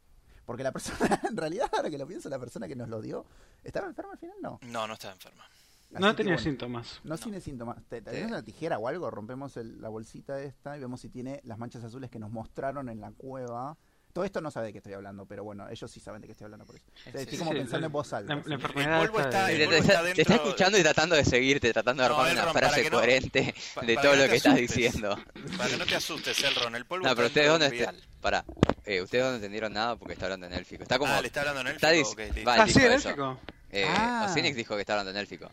Porque 0.45 0.63
la 0.63 0.71
persona, 0.71 0.97
en 1.29 1.35
realidad, 1.37 1.69
ahora 1.75 1.89
que 1.89 1.97
lo 1.97 2.05
pienso, 2.05 2.29
la 2.29 2.37
persona 2.39 2.67
que 2.67 2.75
nos 2.75 2.87
lo 2.89 3.01
dio, 3.01 3.25
¿estaba 3.63 3.87
enferma 3.87 4.11
al 4.13 4.19
final? 4.19 4.35
No. 4.41 4.59
No, 4.63 4.87
no 4.87 4.93
está 4.93 5.11
enferma. 5.11 5.43
Así 5.43 6.01
No 6.03 6.15
tenía 6.15 6.33
bueno, 6.33 6.43
síntomas. 6.43 6.99
No 7.03 7.17
tiene 7.17 7.39
síntomas. 7.41 7.77
¿Te- 7.87 7.99
Sí. 7.99 8.03
¿Tenemos 8.05 8.31
una 8.31 8.43
tijera 8.43 8.77
o 8.77 8.87
algo? 8.87 9.09
Rompemos 9.09 9.55
el- 9.57 9.81
la 9.81 9.89
bolsita 9.89 10.39
esta 10.41 10.77
y 10.77 10.79
vemos 10.81 11.01
si 11.01 11.09
tiene 11.09 11.41
las 11.45 11.57
manchas 11.57 11.83
azules 11.83 12.09
que 12.09 12.19
nos 12.19 12.31
mostraron 12.31 12.89
en 12.89 12.99
la 13.01 13.11
cueva. 13.11 13.77
Todo 14.15 14.23
esto 14.23 14.39
no 14.39 14.49
sabe 14.49 14.67
de 14.67 14.71
qué 14.71 14.77
estoy 14.77 14.93
hablando, 14.93 15.25
pero 15.25 15.43
bueno, 15.43 15.67
ellos 15.69 15.91
sí 15.91 15.99
saben 15.99 16.21
de 16.21 16.27
qué 16.27 16.31
estoy 16.31 16.45
hablando 16.45 16.65
por 16.65 16.77
eso. 16.77 16.85
Estoy 17.05 17.25
Sí, 17.25 17.37
como 17.37 17.51
sí, 17.51 17.57
pensando 17.57 17.81
la- 17.81 17.85
en 17.87 17.91
voz 17.91 18.13
alta. 18.13 18.33
la- 18.33 18.41
¿sí? 18.41 18.47
la 18.49 18.55
enfermedad 18.55 18.99
polvo 19.01 19.19
está 19.19 19.29
está- 19.29 19.45
de- 19.47 19.51
el 19.51 19.57
te, 19.59 19.65
polvo 19.65 19.77
está 19.77 20.13
te 20.13 20.21
está 20.21 20.35
escuchando 20.35 20.77
y 20.77 20.83
tratando 20.83 21.15
de 21.17 21.25
seguirte, 21.25 21.73
tratando 21.73 22.01
de 22.03 22.07
No, 22.07 22.15
armar 22.15 22.31
una 22.31 22.39
Elrond, 22.39 22.53
para 22.53 22.69
frase 22.69 22.89
no- 22.89 22.97
coherente 22.97 23.53
pa- 23.75 23.81
de 23.81 23.93
para 23.95 24.01
todo 24.03 24.11
que 24.13 24.17
lo 24.19 24.23
no 24.23 24.29
que 24.29 24.35
estás 24.37 24.55
diciendo. 24.55 25.19
Para 25.57 25.69
que 25.69 25.75
no 25.77 25.85
te 25.85 25.95
asustes, 25.97 26.43
Elron. 26.45 26.75
El 26.77 26.85
polvo 26.85 27.03
No, 27.03 27.09
está 27.09 27.15
pero 27.17 27.27
ustedes 27.27 27.47
dentro 27.59 27.67
dónde 27.67 27.77
están. 27.77 28.21
Pará, 28.21 28.45
eh, 28.85 29.01
ustedes 29.01 29.25
no 29.25 29.35
entendieron 29.35 29.73
nada 29.73 29.97
porque 29.97 30.13
está 30.13 30.27
hablando 30.27 30.45
en 30.45 30.53
élfico. 30.53 30.83
Está 30.83 30.97
como. 30.97 31.11
Ah, 31.13 31.19
le 31.19 31.27
está 31.27 31.41
hablando 31.41 31.59
en 31.59 31.67
está 31.75 31.91
élfico. 31.93 32.21
dic- 32.21 32.29
ok, 32.29 32.35
listo. 32.35 32.49
va, 32.49 32.55
él 32.55 32.61
Ah, 32.61 32.67
sí, 32.67 32.73
dijo 32.73 32.85
en 32.85 32.91
eso. 32.93 33.09
élfico. 33.09 33.39
Eh, 33.71 33.85
Ah. 33.85 34.27
Osinix 34.31 34.55
dijo 34.55 34.75
que 34.75 34.79
está 34.81 34.93
hablando 34.93 35.11
en 35.11 35.17
élfico. 35.17 35.51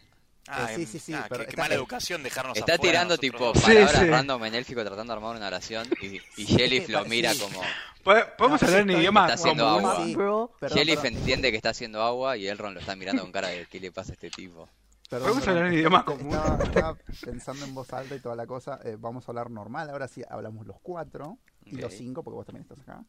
Ah, 0.49 0.69
sí, 0.75 0.87
sí, 0.87 0.99
sí, 0.99 1.15
ah, 1.15 1.27
pero 1.29 1.41
qué, 1.43 1.47
qué 1.47 1.51
está- 1.53 1.63
mala 1.63 1.75
eh, 1.75 1.79
educación 1.79 2.23
dejarnos 2.23 2.57
Está 2.59 2.75
afuera 2.75 2.91
tirando 2.91 3.15
nosotros 3.17 3.33
tipo. 3.33 3.55
Sí, 3.55 3.61
palabras 3.75 3.93
sí. 4.01 4.07
random 4.11 4.45
en 4.45 4.55
élfico 4.57 4.85
tratando 4.85 5.13
de 5.13 5.17
armar 5.17 5.37
una 5.37 5.47
oración 5.47 5.89
y, 6.01 6.21
y 6.37 6.45
Shelif 6.47 6.89
lo 6.91 7.05
mira 7.05 7.33
sí. 7.33 7.41
como. 7.41 7.61
¿Pod- 8.05 8.37
¿Podemos 8.37 8.61
No, 8.63 8.69
hablar 8.69 8.85
sí, 8.85 8.91
en 8.93 8.99
idioma 8.99 9.21
Está 9.23 9.35
haciendo 9.35 9.69
agua. 9.69 9.95
Bro. 10.15 10.53
perdón, 10.59 10.79
perdón. 10.87 11.07
entiende 11.07 11.51
que 11.53 11.57
está 11.57 11.71
haciendo 11.71 12.03
agua 12.03 12.37
y 12.37 12.49
Elrond 12.49 12.75
lo 12.75 12.81
está 12.81 12.97
mirando 12.97 13.23
con 13.23 13.31
cara 13.31 13.49
de 13.49 13.67
¿qué 13.67 13.79
le 13.79 13.93
pasa 13.93 14.11
a 14.13 14.15
este 14.15 14.31
tipo? 14.31 14.69
Perdón, 15.09 15.29
Podemos 15.29 15.49
hablar 15.49 15.67
en 15.67 15.75
idioma 15.75 16.05
común. 16.05 16.35
Estaba, 16.35 16.63
estaba 16.65 16.99
pensando 17.25 17.65
en 17.65 17.75
voz 17.75 17.93
alta 17.93 18.17
y 18.17 18.19
toda 18.21 18.35
la 18.35 18.47
cosa. 18.47 18.81
Eh, 18.83 18.97
vamos 18.99 19.29
a 19.29 19.31
hablar 19.31 19.51
normal. 19.51 19.91
Ahora 19.91 20.09
sí 20.09 20.23
hablamos 20.29 20.67
los 20.67 20.79
cuatro 20.83 21.39
y 21.65 21.77
los 21.77 21.93
cinco, 21.95 22.25
porque 22.25 22.35
vos 22.37 22.47
también 22.47 22.63
estás 22.63 22.81
acá. 22.81 23.05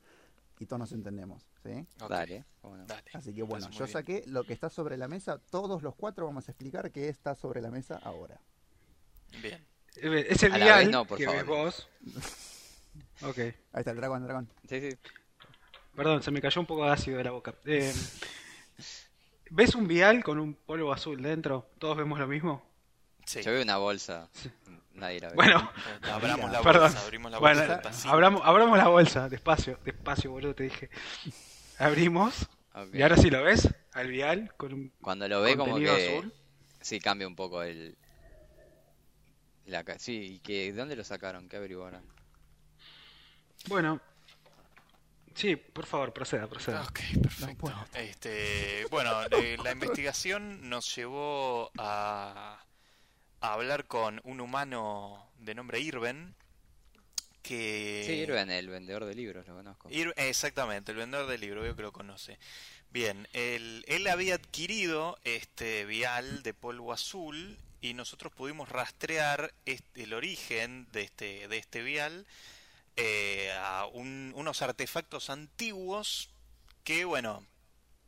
Y 0.59 0.65
todos 0.65 0.79
nos 0.79 0.91
entendemos, 0.91 1.45
¿sí? 1.63 1.85
Dale. 2.07 2.45
Dale. 2.87 3.03
Así 3.13 3.33
que 3.33 3.43
bueno, 3.43 3.69
yo 3.71 3.79
bien. 3.85 3.87
saqué 3.91 4.23
lo 4.27 4.43
que 4.43 4.53
está 4.53 4.69
sobre 4.69 4.97
la 4.97 5.07
mesa. 5.07 5.39
Todos 5.49 5.81
los 5.81 5.95
cuatro 5.95 6.25
vamos 6.25 6.47
a 6.47 6.51
explicar 6.51 6.91
qué 6.91 7.09
está 7.09 7.35
sobre 7.35 7.61
la 7.61 7.71
mesa 7.71 7.99
ahora. 8.03 8.39
Bien. 9.41 9.65
Ese 9.95 10.45
A 10.47 10.49
la 10.49 10.55
vez 10.57 10.63
vial 10.65 10.91
no, 10.91 11.05
por 11.05 11.17
que 11.17 11.25
favor. 11.25 11.39
ves 11.39 11.47
vos. 11.47 11.89
Ok. 13.23 13.37
Ahí 13.37 13.53
está 13.75 13.91
el 13.91 13.97
dragón, 13.97 14.21
el 14.21 14.27
dragón. 14.27 14.49
Sí, 14.69 14.79
sí. 14.81 14.97
Perdón, 15.95 16.21
se 16.21 16.29
me 16.29 16.41
cayó 16.41 16.61
un 16.61 16.67
poco 16.67 16.85
de 16.85 16.91
ácido 16.91 17.17
de 17.17 17.23
la 17.23 17.31
boca. 17.31 17.55
Eh, 17.65 17.91
¿Ves 19.49 19.75
un 19.75 19.87
vial 19.87 20.23
con 20.23 20.39
un 20.39 20.53
polvo 20.55 20.91
azul 20.93 21.21
dentro? 21.21 21.69
¿Todos 21.79 21.97
vemos 21.97 22.19
lo 22.19 22.27
mismo? 22.27 22.63
Sí. 23.25 23.41
Yo 23.41 23.51
veo 23.51 23.63
una 23.63 23.77
bolsa. 23.77 24.29
Nadie 24.93 25.19
la 25.19 25.29
ve. 25.29 25.35
Bueno, 25.35 25.71
Abramos 26.11 26.51
la 26.51 26.61
perdón. 26.61 26.91
bolsa, 26.91 27.05
abrimos 27.05 27.31
la 27.31 27.39
Bueno, 27.39 27.61
bolsa. 27.81 28.09
abramos, 28.09 28.41
abramos 28.45 28.77
la 28.77 28.87
bolsa, 28.87 29.29
despacio, 29.29 29.79
despacio, 29.83 30.31
boludo, 30.31 30.53
te 30.55 30.63
dije. 30.65 30.89
Abrimos, 31.79 32.47
y 32.93 33.01
ahora 33.01 33.17
sí 33.17 33.29
lo 33.31 33.43
ves, 33.43 33.67
al 33.93 34.07
vial 34.09 34.53
con 34.57 34.73
un 34.73 34.93
Cuando 35.01 35.27
lo 35.27 35.41
ve 35.41 35.57
como 35.57 35.77
que 35.79 36.15
azul. 36.17 36.33
sí 36.81 36.99
cambia 36.99 37.27
un 37.27 37.35
poco 37.35 37.63
el 37.63 37.97
la 39.65 39.83
ca- 39.83 39.97
sí, 39.97 40.35
y 40.35 40.39
que 40.39 40.71
¿de 40.71 40.77
dónde 40.77 40.95
lo 40.95 41.03
sacaron? 41.03 41.47
¿Qué 41.49 41.55
averiguaron? 41.57 42.03
Bueno, 43.67 43.99
sí, 45.33 45.55
por 45.55 45.85
favor, 45.85 46.13
proceda, 46.13 46.47
proceda. 46.47 46.81
Ok, 46.83 46.99
perfecto. 47.21 47.73
Este, 47.95 48.85
bueno, 48.91 49.11
eh, 49.31 49.57
la 49.63 49.71
investigación 49.71 50.69
nos 50.69 50.93
llevó 50.95 51.71
a, 51.77 52.59
a 53.43 53.53
hablar 53.53 53.85
con 53.87 54.21
un 54.23 54.39
humano 54.39 55.29
de 55.39 55.53
nombre 55.53 55.81
Irven, 55.81 56.33
que... 57.41 58.03
Sí, 58.07 58.13
Irvin, 58.13 58.49
el 58.49 58.69
vendedor 58.69 59.03
de 59.03 59.13
libros, 59.15 59.45
lo 59.45 59.53
conozco. 59.55 59.89
Ir- 59.89 60.13
exactamente, 60.15 60.93
el 60.93 60.97
vendedor 60.97 61.27
del 61.27 61.41
libro, 61.41 61.61
veo 61.61 61.75
que 61.75 61.81
lo 61.81 61.91
conoce. 61.91 62.39
Bien, 62.89 63.27
él, 63.33 63.83
él 63.89 64.07
había 64.07 64.35
adquirido 64.35 65.19
este 65.25 65.83
vial 65.83 66.41
de 66.43 66.53
polvo 66.53 66.93
azul 66.93 67.59
y 67.81 67.93
nosotros 67.95 68.31
pudimos 68.31 68.69
rastrear 68.69 69.53
este- 69.65 70.03
el 70.03 70.13
origen 70.13 70.87
de 70.93 71.01
este, 71.01 71.47
de 71.49 71.57
este 71.57 71.83
vial 71.83 72.25
eh, 72.95 73.51
a 73.59 73.87
un- 73.87 74.31
unos 74.35 74.61
artefactos 74.61 75.29
antiguos 75.29 76.29
que, 76.85 77.03
bueno, 77.03 77.45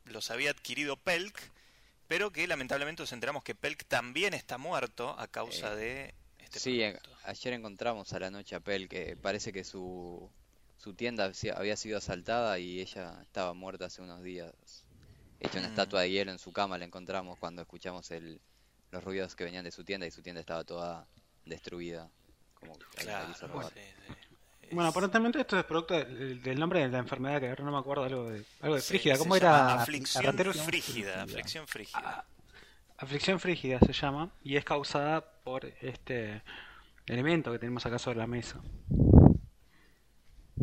los 0.06 0.30
había 0.30 0.50
adquirido 0.52 0.96
Pelk, 0.96 1.38
pero 2.08 2.30
que 2.30 2.46
lamentablemente 2.46 3.02
nos 3.02 3.12
enteramos 3.12 3.42
que 3.42 3.54
Pelk 3.54 3.84
también 3.86 4.34
está 4.34 4.58
muerto 4.58 5.18
a 5.18 5.26
causa 5.28 5.72
Eh, 5.74 5.76
de 5.76 6.14
este 6.38 6.58
Sí, 6.60 6.78
producto. 6.80 7.10
ayer 7.24 7.52
encontramos 7.54 8.12
a 8.12 8.18
la 8.20 8.30
noche 8.30 8.54
a 8.56 8.60
Pel 8.60 8.88
que 8.88 9.16
parece 9.16 9.52
que 9.52 9.64
su, 9.64 10.30
su 10.76 10.94
tienda 10.94 11.32
había 11.54 11.76
sido 11.76 11.98
asaltada 11.98 12.58
y 12.58 12.80
ella 12.80 13.20
estaba 13.22 13.54
muerta 13.54 13.86
hace 13.86 14.02
unos 14.02 14.22
días. 14.22 14.52
Hecha 15.40 15.58
una 15.58 15.68
Mm. 15.68 15.72
estatua 15.72 16.00
de 16.02 16.10
hielo 16.10 16.30
en 16.30 16.38
su 16.38 16.52
cama 16.52 16.78
la 16.78 16.84
encontramos 16.84 17.38
cuando 17.38 17.62
escuchamos 17.62 18.10
el, 18.10 18.40
los 18.90 19.04
ruidos 19.04 19.34
que 19.36 19.44
venían 19.44 19.64
de 19.64 19.70
su 19.72 19.84
tienda 19.84 20.06
y 20.06 20.10
su 20.10 20.22
tienda 20.22 20.40
estaba 20.40 20.64
toda 20.64 21.06
destruida. 21.44 22.10
Como 22.54 22.78
que 22.78 22.86
Claro, 22.96 23.34
sí, 23.34 23.40
sí. 23.70 24.14
Bueno, 24.72 24.88
aparentemente 24.90 25.40
esto 25.40 25.58
es 25.58 25.64
producto 25.64 25.94
del, 25.94 26.42
del 26.42 26.58
nombre 26.58 26.80
de 26.80 26.88
la 26.88 26.98
enfermedad 26.98 27.40
que 27.40 27.48
ahora 27.48 27.64
no 27.64 27.72
me 27.72 27.78
acuerdo, 27.78 28.04
algo 28.04 28.30
de, 28.30 28.44
algo 28.60 28.74
de 28.76 28.82
frígida. 28.82 29.16
¿Cómo 29.18 29.36
era? 29.36 29.74
Aflicción 29.82 30.24
frígida, 30.36 30.64
frígida. 30.64 31.22
aflicción 31.22 31.66
frígida. 31.68 32.24
Aflicción 32.98 33.40
frígida 33.40 33.78
se 33.80 33.92
llama 33.92 34.32
y 34.42 34.56
es 34.56 34.64
causada 34.64 35.20
por 35.44 35.66
este 35.82 36.42
elemento 37.06 37.52
que 37.52 37.58
tenemos 37.58 37.84
acá 37.86 37.98
sobre 37.98 38.18
la 38.18 38.26
mesa. 38.26 38.60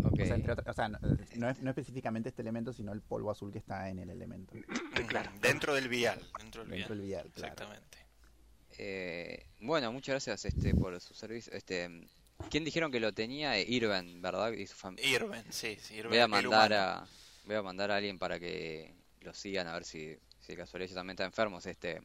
Ok. 0.03 0.19
O 0.21 0.25
sea, 0.25 0.35
entre 0.35 0.53
otras- 0.53 0.67
o 0.67 0.73
sea, 0.73 0.89
no, 0.89 0.97
no 1.35 1.49
es, 1.49 1.59
no 1.61 1.69
específicamente 1.69 2.29
este 2.29 2.41
elemento, 2.41 2.73
sino 2.73 2.91
el 2.93 3.01
polvo 3.01 3.29
azul 3.31 3.51
que 3.51 3.59
está 3.59 3.89
en 3.89 3.99
el 3.99 4.09
elemento. 4.09 4.53
Ujú, 4.57 5.39
Dentro 5.41 5.75
del 5.75 5.87
vial. 5.87 6.19
Dentro 6.39 6.63
del 6.63 6.71
Dentro 6.71 6.95
vial. 6.95 6.99
del 6.99 7.01
vial, 7.01 7.31
claro. 7.33 7.53
Exactamente. 7.53 7.97
Eh, 8.79 9.45
bueno, 9.61 9.91
muchas 9.91 10.13
gracias 10.13 10.45
este 10.45 10.73
por 10.73 10.99
su 10.99 11.13
servicio. 11.13 11.53
Este, 11.53 12.07
¿quién 12.49 12.63
dijeron 12.63 12.91
que 12.91 12.99
lo 12.99 13.13
tenía? 13.13 13.59
Irvin, 13.59 14.21
¿verdad? 14.21 14.51
Y 14.51 14.67
su 14.67 14.75
Irven, 14.97 15.45
sí, 15.51 15.77
sí, 15.81 15.95
Irven, 15.95 16.11
Voy 16.11 16.19
a 16.19 16.27
mandar 16.27 16.73
a 16.73 17.07
voy 17.45 17.55
a 17.55 17.61
mandar 17.61 17.91
a 17.91 17.97
alguien 17.97 18.17
para 18.17 18.39
que 18.39 18.93
lo 19.21 19.33
sigan 19.33 19.67
a 19.67 19.73
ver 19.73 19.83
si 19.83 20.17
si 20.43 20.53
de 20.53 20.57
casualidad 20.57 20.93
también 20.93 21.15
están 21.15 21.27
enfermos. 21.27 21.65
Este, 21.65 22.01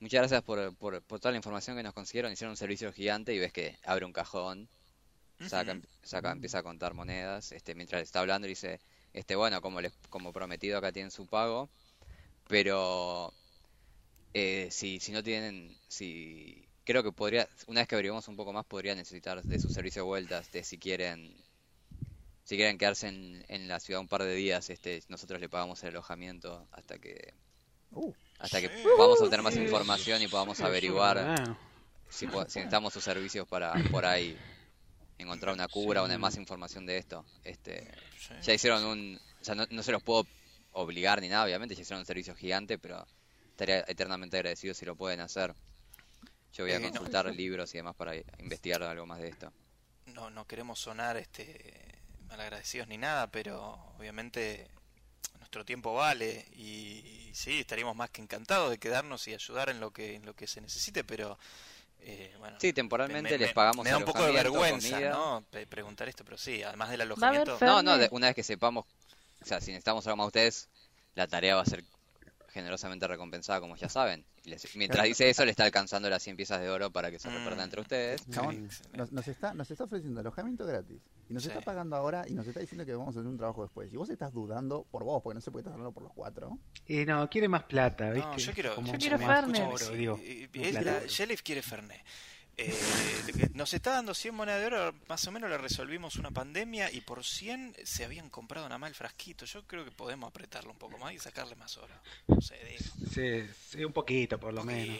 muchas 0.00 0.20
gracias 0.20 0.42
por, 0.42 0.74
por, 0.76 1.02
por 1.02 1.20
toda 1.20 1.32
la 1.32 1.36
información 1.36 1.76
que 1.76 1.82
nos 1.82 1.92
consiguieron. 1.92 2.32
Hicieron 2.32 2.52
un 2.52 2.56
servicio 2.56 2.92
gigante 2.92 3.34
y 3.34 3.38
ves 3.38 3.52
que 3.52 3.76
abre 3.84 4.06
un 4.06 4.12
cajón, 4.12 4.68
saca, 5.46 5.78
saca, 6.02 6.32
empieza 6.32 6.58
a 6.58 6.62
contar 6.62 6.94
monedas. 6.94 7.52
Este, 7.52 7.74
mientras 7.74 8.02
está 8.02 8.20
hablando 8.20 8.48
dice, 8.48 8.80
este, 9.12 9.36
bueno, 9.36 9.60
como 9.60 9.80
les, 9.80 9.92
como 10.08 10.32
prometido 10.32 10.78
acá 10.78 10.92
tienen 10.92 11.10
su 11.10 11.26
pago, 11.26 11.68
pero 12.48 13.32
eh, 14.32 14.68
si 14.70 15.00
si 15.00 15.12
no 15.12 15.22
tienen, 15.22 15.76
si 15.88 16.66
creo 16.90 17.04
que 17.04 17.12
podría, 17.12 17.48
una 17.68 17.82
vez 17.82 17.88
que 17.88 17.94
averiguemos 17.94 18.26
un 18.26 18.34
poco 18.36 18.52
más, 18.52 18.64
podría 18.66 18.96
necesitar 18.96 19.40
de 19.44 19.58
su 19.60 19.70
servicio 19.70 20.02
de 20.02 20.06
vueltas, 20.06 20.50
de 20.50 20.64
si 20.64 20.76
quieren 20.76 21.36
si 22.42 22.56
quieren 22.56 22.78
quedarse 22.78 23.06
en, 23.06 23.44
en 23.48 23.68
la 23.68 23.78
ciudad 23.78 24.00
un 24.00 24.08
par 24.08 24.24
de 24.24 24.34
días, 24.34 24.70
este, 24.70 25.00
nosotros 25.08 25.40
le 25.40 25.48
pagamos 25.48 25.80
el 25.84 25.90
alojamiento 25.90 26.66
hasta 26.72 26.98
que 26.98 27.32
Uh, 27.92 28.12
hasta 28.38 28.60
que 28.60 28.68
Sí. 28.68 28.74
podamos 28.96 29.20
obtener 29.20 29.42
más 29.42 29.56
información 29.56 30.22
y 30.22 30.26
podamos 30.28 30.60
averiguar 30.60 31.56
si, 32.08 32.26
necesitamos 32.26 32.92
sus 32.92 33.04
servicios 33.04 33.46
para 33.46 33.72
por 33.90 34.04
ahí 34.04 34.36
encontrar 35.18 35.54
una 35.54 35.68
cura 35.68 36.02
o 36.02 36.06
una 36.06 36.18
más 36.18 36.36
información 36.38 36.86
de 36.86 36.98
esto. 36.98 37.24
Este, 37.44 37.86
Sí. 38.16 38.34
ya 38.42 38.54
hicieron 38.54 38.84
un, 38.84 39.20
o 39.40 39.44
sea, 39.44 39.54
no, 39.54 39.66
no 39.70 39.82
se 39.82 39.92
los 39.92 40.02
puedo 40.02 40.26
obligar 40.72 41.20
ni 41.20 41.28
nada, 41.28 41.44
obviamente, 41.44 41.74
ya 41.74 41.82
hicieron 41.82 42.00
un 42.00 42.06
servicio 42.06 42.34
gigante, 42.34 42.78
pero 42.78 43.06
estaría 43.50 43.84
eternamente 43.86 44.36
agradecido 44.38 44.74
si 44.74 44.86
lo 44.86 44.96
pueden 44.96 45.20
hacer. 45.20 45.54
Yo 46.54 46.64
voy 46.64 46.72
a 46.72 46.76
Eh, 46.76 46.80
no. 46.80 46.90
consultar 46.90 47.26
libros 47.26 47.72
y 47.74 47.78
demás 47.78 47.94
para 47.96 48.14
investigar 48.38 48.82
algo 48.82 49.06
más 49.06 49.20
de 49.20 49.28
esto. 49.28 49.52
No, 50.06 50.30
no 50.30 50.46
queremos 50.46 50.78
sonar 50.80 51.16
este 51.16 51.98
malagradecidos 52.28 52.86
ni 52.88 52.96
nada, 52.98 53.26
pero 53.28 53.76
obviamente 53.98 54.68
nuestro 55.38 55.64
tiempo 55.64 55.94
vale 55.94 56.46
y, 56.56 57.30
sí, 57.34 57.60
estaríamos 57.60 57.96
más 57.96 58.10
que 58.10 58.22
encantados 58.22 58.70
de 58.70 58.78
quedarnos 58.78 59.26
y 59.28 59.34
ayudar 59.34 59.68
en 59.68 59.80
lo 59.80 59.90
que 59.92 60.14
en 60.14 60.24
lo 60.26 60.34
que 60.34 60.46
se 60.46 60.60
necesite, 60.60 61.02
pero 61.04 61.38
eh, 62.00 62.34
bueno, 62.38 62.56
Sí, 62.60 62.72
temporalmente 62.72 63.32
me- 63.32 63.38
les 63.38 63.52
pagamos 63.52 63.84
Me 63.84 63.90
da 63.90 63.98
un 63.98 64.04
poco 64.04 64.24
de 64.24 64.32
vergüenza, 64.32 64.90
comida. 64.90 65.10
¿no? 65.10 65.44
Preguntar 65.68 66.08
esto, 66.08 66.24
pero 66.24 66.38
sí, 66.38 66.62
además 66.62 66.90
del 66.90 67.00
alojamiento. 67.02 67.58
No, 67.60 67.82
no, 67.82 67.98
de- 67.98 68.08
una 68.12 68.28
vez 68.28 68.36
que 68.36 68.42
sepamos, 68.42 68.86
o 69.42 69.44
sea, 69.44 69.60
si 69.60 69.70
necesitamos 69.72 70.06
algo 70.06 70.16
más 70.18 70.24
de 70.26 70.28
ustedes, 70.28 70.68
la 71.14 71.26
tarea 71.26 71.56
va 71.56 71.62
a 71.62 71.66
ser 71.66 71.84
generosamente 72.50 73.06
recompensada, 73.06 73.60
como 73.60 73.76
ya 73.76 73.88
saben. 73.88 74.24
Y 74.44 74.50
les- 74.50 74.76
mientras 74.76 75.04
dice 75.04 75.28
eso, 75.30 75.44
le 75.44 75.50
está 75.50 75.64
alcanzando 75.64 76.08
las 76.10 76.22
100 76.22 76.36
piezas 76.36 76.60
de 76.60 76.68
oro 76.70 76.90
para 76.90 77.10
que 77.10 77.18
se 77.18 77.28
Mm. 77.28 77.34
repartan 77.34 77.60
entre 77.64 77.80
ustedes. 77.80 78.28
chabón, 78.30 78.64
excelente. 78.66 78.98
nos, 78.98 79.12
nos 79.12 79.28
está, 79.28 79.54
nos 79.54 79.70
está 79.70 79.84
ofreciendo 79.84 80.20
alojamiento 80.20 80.66
gratis. 80.66 81.00
Y 81.28 81.32
nos 81.32 81.42
Sí. 81.44 81.48
está 81.48 81.60
pagando 81.60 81.94
ahora 81.96 82.24
y 82.28 82.34
nos 82.34 82.46
está 82.46 82.58
diciendo 82.60 82.84
que 82.84 82.92
vamos 82.92 83.16
a 83.16 83.20
hacer 83.20 83.28
un 83.30 83.36
trabajo 83.38 83.62
después. 83.62 83.92
Y 83.92 83.96
vos 83.96 84.10
estás 84.10 84.32
dudando 84.32 84.84
por 84.90 85.04
vos, 85.04 85.22
porque 85.22 85.34
no 85.34 85.40
se 85.40 85.50
puede 85.50 85.60
estar 85.62 85.72
hablando 85.72 85.92
por 85.92 86.02
los 86.02 86.12
cuatro. 86.12 86.58
y 86.86 87.04
no, 87.06 87.28
quiere 87.30 87.46
más 87.48 87.62
plata, 87.64 88.10
¿viste? 88.10 88.28
No, 88.28 88.36
yo 88.36 88.52
quiero, 88.52 88.82
yo 88.84 88.92
quiero 88.98 89.18
Fernet. 89.18 89.92
digo. 89.96 90.18
quiere 91.44 91.62
Fernet. 91.62 92.00
Eh, 92.56 93.50
nos 93.54 93.72
está 93.72 93.92
dando 93.92 94.14
100 94.14 94.34
monedas 94.34 94.60
de 94.60 94.66
oro, 94.66 94.94
más 95.08 95.26
o 95.26 95.32
menos 95.32 95.48
le 95.48 95.58
resolvimos 95.58 96.16
una 96.16 96.30
pandemia 96.30 96.90
y 96.92 97.00
por 97.00 97.24
100 97.24 97.76
se 97.84 98.04
habían 98.04 98.28
comprado 98.28 98.68
nada 98.68 98.78
más 98.78 98.88
el 98.90 98.94
frasquito. 98.94 99.44
Yo 99.46 99.66
creo 99.66 99.84
que 99.84 99.90
podemos 99.90 100.28
apretarlo 100.28 100.70
un 100.72 100.78
poco 100.78 100.98
más 100.98 101.12
y 101.12 101.18
sacarle 101.18 101.56
más 101.56 101.76
oro. 101.78 101.94
No 102.28 102.40
sé, 102.40 102.56
digo, 102.64 102.90
Sí, 103.12 103.50
sí, 103.68 103.84
un 103.84 103.92
poquito 103.92 104.38
por 104.38 104.52
lo 104.52 104.64
menos. 104.64 104.98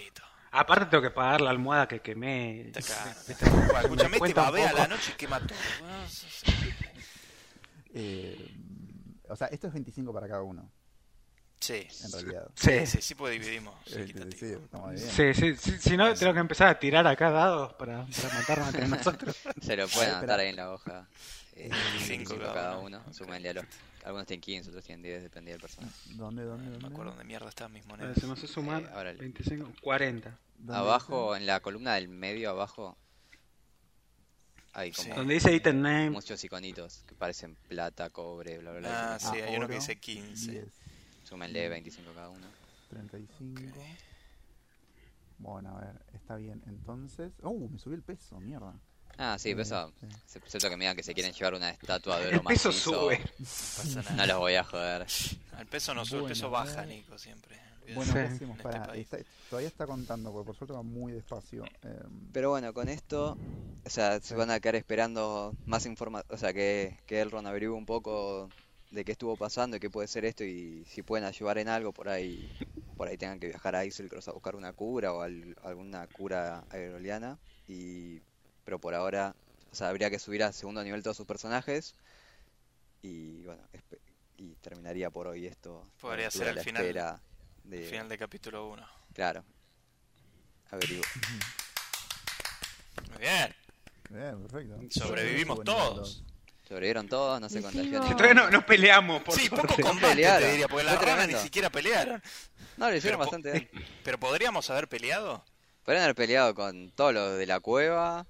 Aparte 0.52 0.86
tengo 0.86 1.02
que 1.02 1.10
pagar 1.10 1.40
la 1.40 1.50
almohada 1.50 1.86
que 1.86 2.00
quemé. 2.00 2.72
Escúchame, 2.74 3.10
este 3.28 4.18
cuenta 4.18 4.40
un 4.40 4.46
babea 4.46 4.70
a 4.70 4.72
la 4.72 4.88
noche 4.88 5.12
y 5.12 5.16
quema 5.16 5.38
todo. 5.40 5.56
Sí, 6.08 6.26
sí. 6.30 6.52
Eh, 7.94 8.50
o 9.28 9.36
sea, 9.36 9.46
esto 9.48 9.68
es 9.68 9.72
25 9.72 10.12
para 10.12 10.28
cada 10.28 10.42
uno, 10.42 10.70
Sí, 11.60 11.86
en 12.04 12.12
realidad. 12.12 12.48
Sí, 12.54 12.86
sí, 12.86 13.02
sí, 13.02 13.14
pues 13.14 13.32
dividimos. 13.38 13.74
Eh, 13.88 14.06
sí, 14.06 14.12
bien. 14.14 14.98
sí, 14.98 15.34
sí, 15.34 15.56
sí, 15.56 15.78
si 15.78 15.96
no 15.96 16.12
tengo 16.14 16.32
que 16.32 16.38
empezar 16.40 16.68
a 16.68 16.78
tirar 16.78 17.06
acá 17.06 17.30
dados 17.30 17.74
para, 17.74 18.06
para 18.06 18.34
matarnos 18.34 18.68
entre 18.68 18.88
nosotros. 18.96 19.36
Se 19.60 19.76
lo 19.76 19.86
pueden 19.88 20.14
anotar 20.14 20.40
ahí 20.40 20.48
en 20.48 20.56
la 20.56 20.72
hoja. 20.72 21.06
Eh, 21.54 21.68
25 21.98 22.08
25 22.08 22.38
cada 22.40 22.54
cada 22.54 22.78
uno. 22.78 23.02
uno. 23.04 23.12
Súmenle 23.14 23.50
a 23.50 23.54
los. 23.54 23.64
Algunos 24.04 24.26
tienen 24.26 24.40
15, 24.40 24.70
otros 24.70 24.84
tienen 24.84 25.02
10, 25.02 25.22
depende 25.24 25.50
del 25.52 25.60
personaje. 25.60 25.92
¿Dónde, 26.14 26.44
dónde, 26.44 26.64
No 26.64 26.70
dónde? 26.72 26.88
me 26.88 26.92
acuerdo 26.94 27.10
dónde 27.10 27.24
mierda 27.24 27.48
estaban 27.50 27.72
mis 27.72 27.84
monedas. 27.84 28.16
se 28.18 28.26
nos 28.26 28.38
sumar 28.40 28.82
Eh, 28.84 28.88
ahora 28.94 29.10
el- 29.10 29.18
25, 29.18 29.70
40. 29.82 30.38
¿Dónde 30.56 30.74
Abajo, 30.74 31.36
en 31.36 31.44
la 31.44 31.60
columna 31.60 31.94
del 31.96 32.08
medio, 32.08 32.48
abajo, 32.48 32.96
hay 34.72 34.92
como 34.92 35.04
Sí. 35.08 35.10
Donde 35.14 35.34
dice 35.34 35.52
item 35.52 35.82
name, 35.82 36.10
muchos 36.10 36.42
iconitos 36.44 37.02
que 37.06 37.14
parecen 37.14 37.56
plata, 37.68 38.08
cobre, 38.10 38.56
bla, 38.58 38.70
bla, 38.70 38.80
bla. 38.80 39.14
Ah, 39.14 39.18
sí, 39.18 39.38
hay 39.40 39.56
uno 39.56 39.68
que 39.68 39.74
dice 39.74 39.96
15. 39.98 40.50
10, 40.52 40.64
Súmenle 41.30 41.68
25 41.70 42.12
cada 42.12 42.28
uno. 42.28 42.46
35. 42.90 43.62
Bueno, 45.38 45.76
a 45.78 45.80
ver, 45.80 46.02
está 46.12 46.36
bien. 46.36 46.62
Entonces. 46.66 47.32
¡Uh! 47.42 47.68
Me 47.70 47.78
subió 47.78 47.96
el 47.96 48.02
peso, 48.02 48.38
mierda. 48.40 48.74
Ah, 49.16 49.38
sí, 49.38 49.50
pero 49.50 49.62
eso, 49.62 49.92
Sí. 50.26 50.38
excepto 50.38 50.68
que 50.68 50.76
me 50.76 50.84
digan 50.84 50.96
que 50.96 51.02
se 51.02 51.14
quieren 51.14 51.32
llevar 51.32 51.54
una 51.54 51.70
estatua 51.70 52.18
de 52.18 52.28
El 52.30 52.34
oro 52.36 52.44
peso 52.44 52.68
macizo, 52.68 52.90
sube. 52.92 53.18
No 53.18 53.24
pasa 53.38 54.02
nada. 54.02 54.16
No 54.16 54.26
los 54.26 54.38
voy 54.38 54.54
a 54.54 54.64
joder. 54.64 55.06
El 55.58 55.66
peso 55.66 55.94
no 55.94 56.04
sube, 56.04 56.20
el 56.22 56.26
peso 56.28 56.50
baja, 56.50 56.80
ver. 56.82 56.88
Nico, 56.88 57.16
siempre. 57.18 57.58
Bueno. 57.94 58.12
¿qué 58.12 58.20
hacemos? 58.20 58.58
Pará, 58.60 58.84
este 58.94 59.20
está- 59.20 59.32
todavía 59.50 59.68
está 59.68 59.86
contando, 59.86 60.30
porque 60.32 60.46
por 60.46 60.56
suerte 60.56 60.74
va 60.74 60.82
muy 60.82 61.12
despacio. 61.12 61.64
Eh, 61.82 62.02
Pero 62.32 62.50
bueno, 62.50 62.72
con 62.72 62.88
esto, 62.88 63.36
o 63.84 63.90
sea, 63.90 64.20
se 64.20 64.36
van 64.36 64.50
a 64.52 64.60
quedar 64.60 64.76
esperando 64.76 65.54
más 65.66 65.86
información, 65.86 66.32
o 66.32 66.38
sea, 66.38 66.52
que, 66.52 66.98
que 67.06 67.20
Elrond 67.20 67.48
averigüe 67.48 67.74
un 67.76 67.86
poco 67.86 68.48
de 68.90 69.04
qué 69.04 69.12
estuvo 69.12 69.36
pasando 69.36 69.76
y 69.76 69.80
qué 69.80 69.88
puede 69.90 70.08
ser 70.08 70.24
esto 70.24 70.42
y 70.44 70.84
si 70.86 71.02
pueden 71.02 71.24
ayudar 71.24 71.58
en 71.58 71.68
algo, 71.68 71.92
por 71.92 72.08
ahí 72.08 72.50
por 72.96 73.08
ahí 73.08 73.16
tengan 73.16 73.38
que 73.40 73.46
viajar 73.48 73.74
a 73.76 73.84
Isilcross 73.84 74.28
a 74.28 74.32
buscar 74.32 74.56
una 74.56 74.72
cura 74.72 75.12
o 75.14 75.22
al- 75.22 75.56
alguna 75.62 76.06
cura 76.08 76.64
aeroliana 76.70 77.38
y 77.66 78.20
pero 78.64 78.78
por 78.78 78.94
ahora, 78.94 79.34
o 79.72 79.74
sea, 79.74 79.88
habría 79.88 80.10
que 80.10 80.18
subir 80.18 80.42
a 80.42 80.52
segundo 80.52 80.82
nivel 80.84 81.02
todos 81.02 81.16
sus 81.16 81.26
personajes 81.26 81.94
y 83.02 83.42
bueno, 83.44 83.62
y 84.36 84.54
terminaría 84.56 85.10
por 85.10 85.26
hoy 85.28 85.46
esto. 85.46 85.82
Podría 86.00 86.30
ser 86.30 86.48
el 86.48 86.60
final- 86.60 87.20
de 87.64 87.82
Final 87.88 88.08
de 88.08 88.18
capítulo 88.18 88.68
1. 88.68 88.86
claro. 89.14 89.44
Averiguo. 90.70 91.02
Muy 93.10 93.18
bien. 93.18 93.54
bien, 94.10 94.40
perfecto. 94.48 94.78
Sobrevivimos 94.90 95.64
todos. 95.64 96.22
Sobrevivieron 96.70 97.08
todos, 97.08 97.40
no 97.40 97.48
se 97.48 97.60
contagiaron. 97.60 98.08
Todavía 98.16 98.32
no, 98.34 98.48
no 98.48 98.64
peleamos, 98.64 99.22
por 99.24 99.34
Sí, 99.34 99.50
poco 99.50 99.66
combate 99.82 100.14
pelearon. 100.14 100.40
te 100.42 100.50
diría, 100.52 100.68
porque 100.68 100.84
Fue 100.84 100.92
las 100.92 101.02
ranas 101.02 101.16
ni 101.16 101.22
tremendo. 101.24 101.42
siquiera 101.42 101.68
pelearon. 101.70 102.22
No, 102.76 102.88
lo 102.88 102.94
hicieron 102.96 103.18
Pero 103.18 103.28
po- 103.30 103.36
bastante 103.36 103.50
bien. 103.52 103.86
Pero 104.04 104.18
podríamos 104.20 104.70
haber 104.70 104.86
peleado. 104.86 105.44
Podrían 105.84 106.04
haber 106.04 106.14
peleado 106.14 106.54
con 106.54 106.92
todos 106.92 107.12
los 107.12 107.36
de 107.38 107.46
la 107.46 107.58
cueva. 107.58 108.24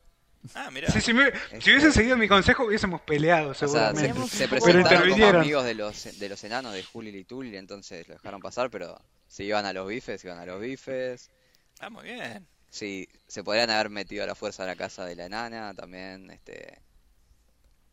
Ah, 0.54 0.70
mira. 0.72 0.88
Sí, 0.90 1.02
si, 1.02 1.12
me- 1.12 1.30
si 1.60 1.70
hubiesen 1.70 1.92
seguido 1.92 2.16
mi 2.16 2.28
consejo, 2.28 2.64
hubiésemos 2.64 3.02
peleado, 3.02 3.50
O 3.50 3.54
sea, 3.54 3.68
seguramente. 3.68 4.08
se, 4.08 4.36
se 4.38 4.44
un 4.44 4.50
poco- 4.50 4.64
presentaron 4.64 4.82
como 4.86 4.86
intervinieron. 5.10 5.40
amigos 5.42 5.64
de 5.66 5.74
los, 5.74 6.18
de 6.18 6.28
los 6.30 6.42
enanos 6.42 6.72
de 6.72 6.82
Juli 6.82 7.10
y 7.14 7.24
Tully, 7.24 7.54
entonces 7.58 8.08
lo 8.08 8.14
dejaron 8.14 8.40
pasar, 8.40 8.70
pero 8.70 8.98
si 9.28 9.44
iban 9.44 9.66
a 9.66 9.74
los 9.74 9.86
bifes, 9.86 10.24
iban 10.24 10.38
a 10.38 10.46
los 10.46 10.58
bifes. 10.62 11.30
Ah, 11.78 11.90
muy 11.90 12.04
bien. 12.04 12.46
Sí, 12.70 13.06
se 13.28 13.44
podrían 13.44 13.68
haber 13.68 13.90
metido 13.90 14.24
a 14.24 14.26
la 14.26 14.34
fuerza 14.34 14.62
a 14.62 14.66
la 14.66 14.76
casa 14.76 15.04
de 15.04 15.14
la 15.14 15.26
enana 15.26 15.74
también. 15.74 16.30
Este, 16.30 16.78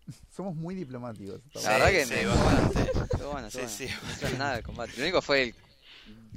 Somos 0.36 0.56
muy 0.56 0.76
diplomáticos. 0.76 1.42
La 1.56 1.70
verdad 1.72 1.90
que 1.90 2.06
sí, 2.06 2.14
me- 2.14 2.26
bastante. 2.26 2.92
pero 3.12 3.32
bueno, 3.32 3.50
Sí, 3.52 3.58
bueno, 3.58 3.70
sí. 3.72 3.88
no 4.04 4.12
hicieron 4.12 4.38
nada 4.38 4.56
de 4.58 4.64
combate. 4.64 4.94
Lo 4.98 5.04
único 5.04 5.22
fue 5.22 5.44
el 5.44 5.56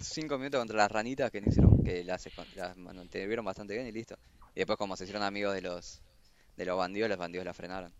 5 0.00 0.39
minutos 0.39 0.58
contra 0.60 0.76
las 0.78 0.90
ranitas 0.90 1.31
que 1.31 1.40
no 1.40 1.49
hicieron, 1.49 1.82
que 1.84 2.02
las, 2.05 2.26
las 2.57 2.76
mantuvieron 2.76 3.44
bastante 3.44 3.74
bien 3.74 3.86
y 3.86 3.92
listo. 3.92 4.16
Y 4.55 4.60
después 4.60 4.76
como 4.78 4.97
se 4.97 5.05
hicieron 5.05 5.23
amigos 5.23 5.55
de 5.55 5.62
los 5.62 6.00
de 6.57 6.65
los 6.66 6.76
bandidos, 6.76 7.08
los 7.08 7.18
bandidos 7.18 7.44
la 7.47 7.55
frenaron. 7.55 7.92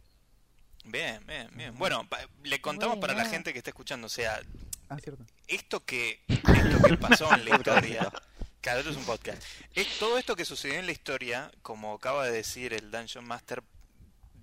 Bien, 0.84 1.24
bien, 1.26 1.49
bien. 1.55 1.76
Bueno, 1.78 2.07
pa- 2.08 2.18
le 2.42 2.60
contamos 2.60 2.99
para 2.99 3.15
la 3.15 3.24
gente 3.26 3.52
que 3.52 3.58
está 3.58 3.70
escuchando, 3.70 4.07
o 4.07 4.10
sea, 4.10 4.40
Ah, 4.89 4.99
cierto. 4.99 5.24
esto 5.47 5.84
que, 5.84 6.20
esto 6.28 6.82
que 6.89 6.97
pasó 6.97 7.32
en 7.34 7.44
la 7.44 7.50
historia, 7.57 8.10
claro, 8.60 8.81
esto 8.81 8.90
es 8.90 8.97
un 8.97 9.05
podcast, 9.05 9.42
es 9.74 9.99
todo 9.99 10.18
esto 10.18 10.34
que 10.36 10.44
sucedió 10.44 10.74
en 10.78 10.86
la 10.86 10.92
historia, 10.92 11.50
como 11.62 11.94
acaba 11.94 12.24
de 12.26 12.32
decir 12.32 12.73
el 12.74 12.90
Dungeon 12.90 13.24
Master, 13.26 13.62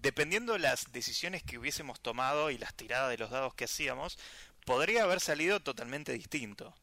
dependiendo 0.01 0.53
de 0.53 0.59
las 0.59 0.91
decisiones 0.91 1.43
que 1.43 1.57
hubiésemos 1.57 1.99
tomado 1.99 2.51
y 2.51 2.57
las 2.57 2.73
tiradas 2.73 3.09
de 3.09 3.17
los 3.17 3.29
dados 3.29 3.53
que 3.53 3.65
hacíamos, 3.65 4.17
podría 4.65 5.03
haber 5.03 5.19
salido 5.19 5.59
totalmente 5.59 6.11
distinto. 6.13 6.73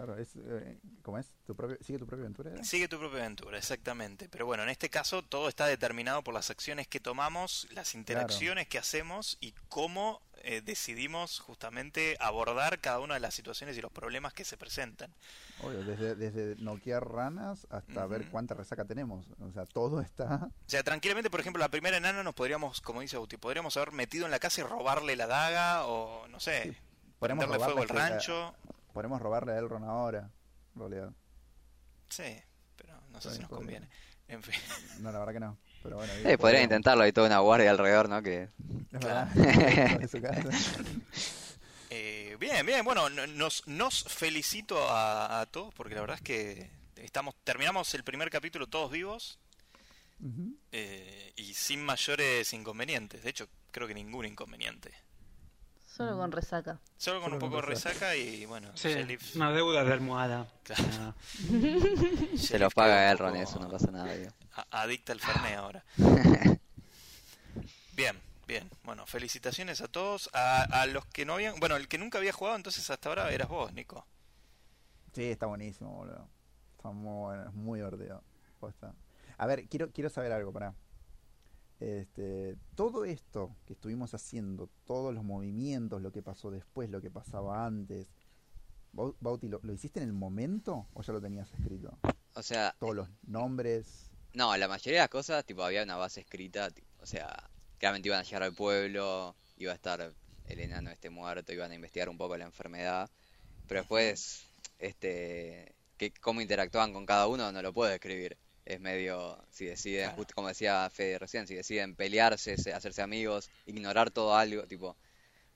Claro, 0.00 0.16
es, 0.16 0.30
eh, 0.36 0.78
¿cómo 1.02 1.18
es? 1.18 1.30
¿Tu 1.46 1.54
propio, 1.54 1.76
¿Sigue 1.82 1.98
tu 1.98 2.06
propia 2.06 2.22
aventura? 2.22 2.64
Sigue 2.64 2.88
tu 2.88 2.98
propia 2.98 3.18
aventura, 3.18 3.58
exactamente. 3.58 4.30
Pero 4.30 4.46
bueno, 4.46 4.62
en 4.62 4.70
este 4.70 4.88
caso 4.88 5.22
todo 5.22 5.46
está 5.46 5.66
determinado 5.66 6.24
por 6.24 6.32
las 6.32 6.48
acciones 6.48 6.88
que 6.88 7.00
tomamos, 7.00 7.68
las 7.72 7.94
interacciones 7.94 8.66
que 8.66 8.78
hacemos 8.78 9.36
y 9.42 9.52
cómo 9.68 10.22
eh, 10.36 10.62
decidimos 10.64 11.38
justamente 11.40 12.16
abordar 12.18 12.78
cada 12.78 13.00
una 13.00 13.12
de 13.12 13.20
las 13.20 13.34
situaciones 13.34 13.76
y 13.76 13.82
los 13.82 13.92
problemas 13.92 14.32
que 14.32 14.46
se 14.46 14.56
presentan. 14.56 15.12
Obvio, 15.62 15.84
desde, 15.84 16.14
desde 16.14 16.56
noquear 16.62 17.06
ranas 17.06 17.66
hasta 17.68 18.06
ver 18.06 18.30
cuánta 18.30 18.54
resaca 18.54 18.86
tenemos. 18.86 19.26
O 19.38 19.52
sea, 19.52 19.66
todo 19.66 20.00
está... 20.00 20.48
O 20.66 20.70
sea, 20.70 20.82
tranquilamente, 20.82 21.28
por 21.28 21.40
ejemplo, 21.40 21.60
la 21.60 21.68
primera 21.68 21.98
enana 21.98 22.22
nos 22.22 22.32
podríamos, 22.32 22.80
como 22.80 23.02
dice 23.02 23.16
Auti, 23.16 23.36
podríamos 23.36 23.76
haber 23.76 23.92
metido 23.92 24.24
en 24.24 24.30
la 24.30 24.38
casa 24.38 24.62
y 24.62 24.64
robarle 24.64 25.14
la 25.14 25.26
daga 25.26 25.84
o, 25.84 26.26
no 26.28 26.40
sé, 26.40 26.62
Sí, 26.62 26.76
podemos 27.18 27.44
fuego 27.44 27.82
al 27.82 27.88
rancho. 27.90 28.54
Podemos 28.92 29.20
robarle 29.22 29.52
a 29.52 29.58
Elrond 29.58 29.84
ahora, 29.84 30.30
en 30.74 30.80
realidad. 30.80 31.12
Sí, 32.08 32.36
pero 32.76 32.94
no 33.10 33.20
sé 33.20 33.30
si 33.32 33.38
nos 33.40 33.48
podría. 33.48 33.78
conviene. 33.78 33.88
En 34.28 34.42
fin. 34.42 34.54
No, 35.00 35.10
la 35.12 35.18
verdad 35.20 35.32
que 35.34 35.40
no. 35.40 35.58
Pero 35.82 35.96
bueno, 35.96 36.12
Eh, 36.12 36.16
digo, 36.16 36.24
podrían 36.24 36.38
podríamos. 36.38 36.64
intentarlo, 36.64 37.04
hay 37.04 37.12
toda 37.12 37.26
una 37.26 37.38
guardia 37.38 37.70
alrededor, 37.70 38.08
¿no? 38.08 38.22
Que 38.22 38.42
Es 38.44 38.50
verdad. 39.00 39.26
De 39.28 40.08
su 40.08 40.20
casa. 40.20 40.42
Eh, 41.92 42.36
bien, 42.38 42.64
bien, 42.64 42.84
bueno, 42.84 43.10
no- 43.10 43.26
nos, 43.26 43.66
nos 43.66 44.04
felicito 44.04 44.88
a, 44.88 45.40
a 45.40 45.46
todos 45.46 45.74
porque 45.74 45.96
la 45.96 46.02
verdad 46.02 46.18
es 46.18 46.22
que 46.22 46.70
estamos 46.94 47.34
terminamos 47.42 47.92
el 47.94 48.04
primer 48.04 48.30
capítulo 48.30 48.68
todos 48.68 48.92
vivos 48.92 49.40
eh, 50.70 51.32
y 51.34 51.52
sin 51.54 51.82
mayores 51.84 52.52
inconvenientes. 52.52 53.24
De 53.24 53.30
hecho, 53.30 53.48
creo 53.72 53.88
que 53.88 53.94
ningún 53.94 54.24
inconveniente. 54.26 54.92
Solo 56.00 56.16
con 56.16 56.32
resaca. 56.32 56.80
Solo 56.96 57.20
con 57.20 57.24
Solo 57.26 57.36
un 57.36 57.40
poco 57.40 57.56
de 57.56 57.62
resaca. 57.62 58.16
y 58.16 58.46
bueno, 58.46 58.70
Sí, 58.74 58.88
una 59.34 59.52
deuda 59.52 59.84
de 59.84 59.92
almohada. 59.92 60.46
Claro. 60.62 61.14
Se 62.38 62.58
los 62.58 62.72
paga 62.72 63.10
poco 63.10 63.36
eso 63.36 63.58
no 63.58 63.68
pasa 63.68 63.90
nada. 63.90 64.14
digo. 64.14 64.30
adicta 64.70 65.12
al 65.12 65.20
Fernet 65.20 65.56
ahora. 65.58 65.84
Bien, 67.92 68.18
bien. 68.46 68.70
Bueno, 68.84 69.06
felicitaciones 69.06 69.82
a 69.82 69.88
todos. 69.88 70.30
A, 70.32 70.62
a 70.62 70.86
los 70.86 71.04
que 71.06 71.26
no 71.26 71.34
habían. 71.34 71.60
Bueno, 71.60 71.76
el 71.76 71.86
que 71.86 71.98
nunca 71.98 72.16
había 72.16 72.32
jugado, 72.32 72.56
entonces 72.56 72.88
hasta 72.88 73.10
ahora 73.10 73.30
eras 73.30 73.48
vos, 73.48 73.72
Nico. 73.74 74.06
Sí, 75.12 75.24
está 75.24 75.44
buenísimo, 75.46 75.90
boludo. 75.94 76.26
Está 76.78 76.90
muy 76.92 77.24
bueno, 77.26 77.48
es 77.48 77.54
muy 77.54 77.78
divertido. 77.80 78.22
Posta. 78.58 78.94
A 79.36 79.46
ver, 79.46 79.68
quiero, 79.68 79.90
quiero 79.90 80.08
saber 80.08 80.32
algo, 80.32 80.50
para. 80.52 80.72
Este, 81.80 82.56
todo 82.74 83.04
esto 83.06 83.56
que 83.66 83.72
estuvimos 83.72 84.12
haciendo, 84.14 84.68
todos 84.86 85.14
los 85.14 85.24
movimientos, 85.24 86.02
lo 86.02 86.12
que 86.12 86.22
pasó 86.22 86.50
después, 86.50 86.90
lo 86.90 87.00
que 87.00 87.10
pasaba 87.10 87.64
antes, 87.66 88.12
Bau- 88.92 89.16
Bauti, 89.20 89.48
¿lo, 89.48 89.60
lo 89.62 89.72
hiciste 89.72 90.00
en 90.00 90.06
el 90.06 90.12
momento 90.12 90.86
o 90.92 91.02
ya 91.02 91.12
lo 91.12 91.20
tenías 91.20 91.50
escrito? 91.54 91.98
O 92.34 92.42
sea, 92.42 92.74
Todos 92.78 92.94
los 92.94 93.08
nombres. 93.26 94.10
No, 94.34 94.54
la 94.56 94.68
mayoría 94.68 95.00
de 95.00 95.04
las 95.04 95.10
cosas, 95.10 95.44
tipo, 95.44 95.62
había 95.62 95.82
una 95.82 95.96
base 95.96 96.20
escrita, 96.20 96.70
tipo, 96.70 96.86
o 97.00 97.06
sea, 97.06 97.50
claramente 97.78 98.08
iban 98.08 98.20
a 98.20 98.24
llegar 98.24 98.42
al 98.42 98.52
pueblo, 98.54 99.34
iba 99.56 99.72
a 99.72 99.74
estar 99.74 100.12
el 100.46 100.60
enano 100.60 100.90
este 100.90 101.08
muerto, 101.10 101.52
iban 101.52 101.70
a 101.72 101.74
investigar 101.74 102.08
un 102.08 102.18
poco 102.18 102.36
la 102.36 102.44
enfermedad, 102.44 103.08
pero 103.66 103.80
después, 103.80 104.44
este, 104.78 105.74
que 105.96 106.12
cómo 106.20 106.40
interactuaban 106.40 106.92
con 106.92 107.06
cada 107.06 107.26
uno 107.26 107.50
no 107.52 107.62
lo 107.62 107.72
puedo 107.72 107.90
escribir. 107.90 108.36
Es 108.70 108.78
medio, 108.80 109.36
si 109.50 109.64
deciden, 109.64 110.04
Claro. 110.04 110.16
justo 110.16 110.34
como 110.34 110.46
decía 110.46 110.88
Fede 110.90 111.18
recién, 111.18 111.46
si 111.48 111.56
deciden 111.56 111.96
pelearse, 111.96 112.56
se- 112.56 112.72
hacerse 112.72 113.02
amigos, 113.02 113.50
ignorar 113.66 114.12
todo 114.12 114.36
algo, 114.36 114.62
tipo, 114.68 114.96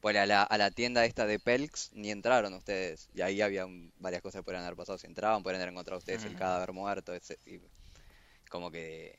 pues 0.01 0.17
a 0.17 0.27
la, 0.27 0.43
a 0.43 0.59
la 0.59 0.73
tienda 0.73 1.05
esta 1.05 1.25
de 1.25 1.39
Pelks 1.39 1.91
ni 1.93 2.11
entraron 2.11 2.53
ustedes, 2.55 3.09
y 3.15 3.21
ahí 3.23 3.41
había 3.41 3.67
un- 3.67 3.93
varias 3.99 4.21
cosas 4.21 4.41
que 4.41 4.45
podrían 4.45 4.65
haber 4.65 4.77
pasado, 4.77 4.99
si 4.99 5.07
entraban, 5.07 5.45
podrían 5.45 5.63
haber 5.63 5.73
encontrado 5.73 5.99
ustedes 5.99 6.25
el 6.25 6.31
Ujú. 6.33 6.39
cadáver 6.41 6.73
muerto, 6.73 7.15
ese- 7.15 7.39
y 7.47 7.61
como 8.51 8.71
que 8.73 9.17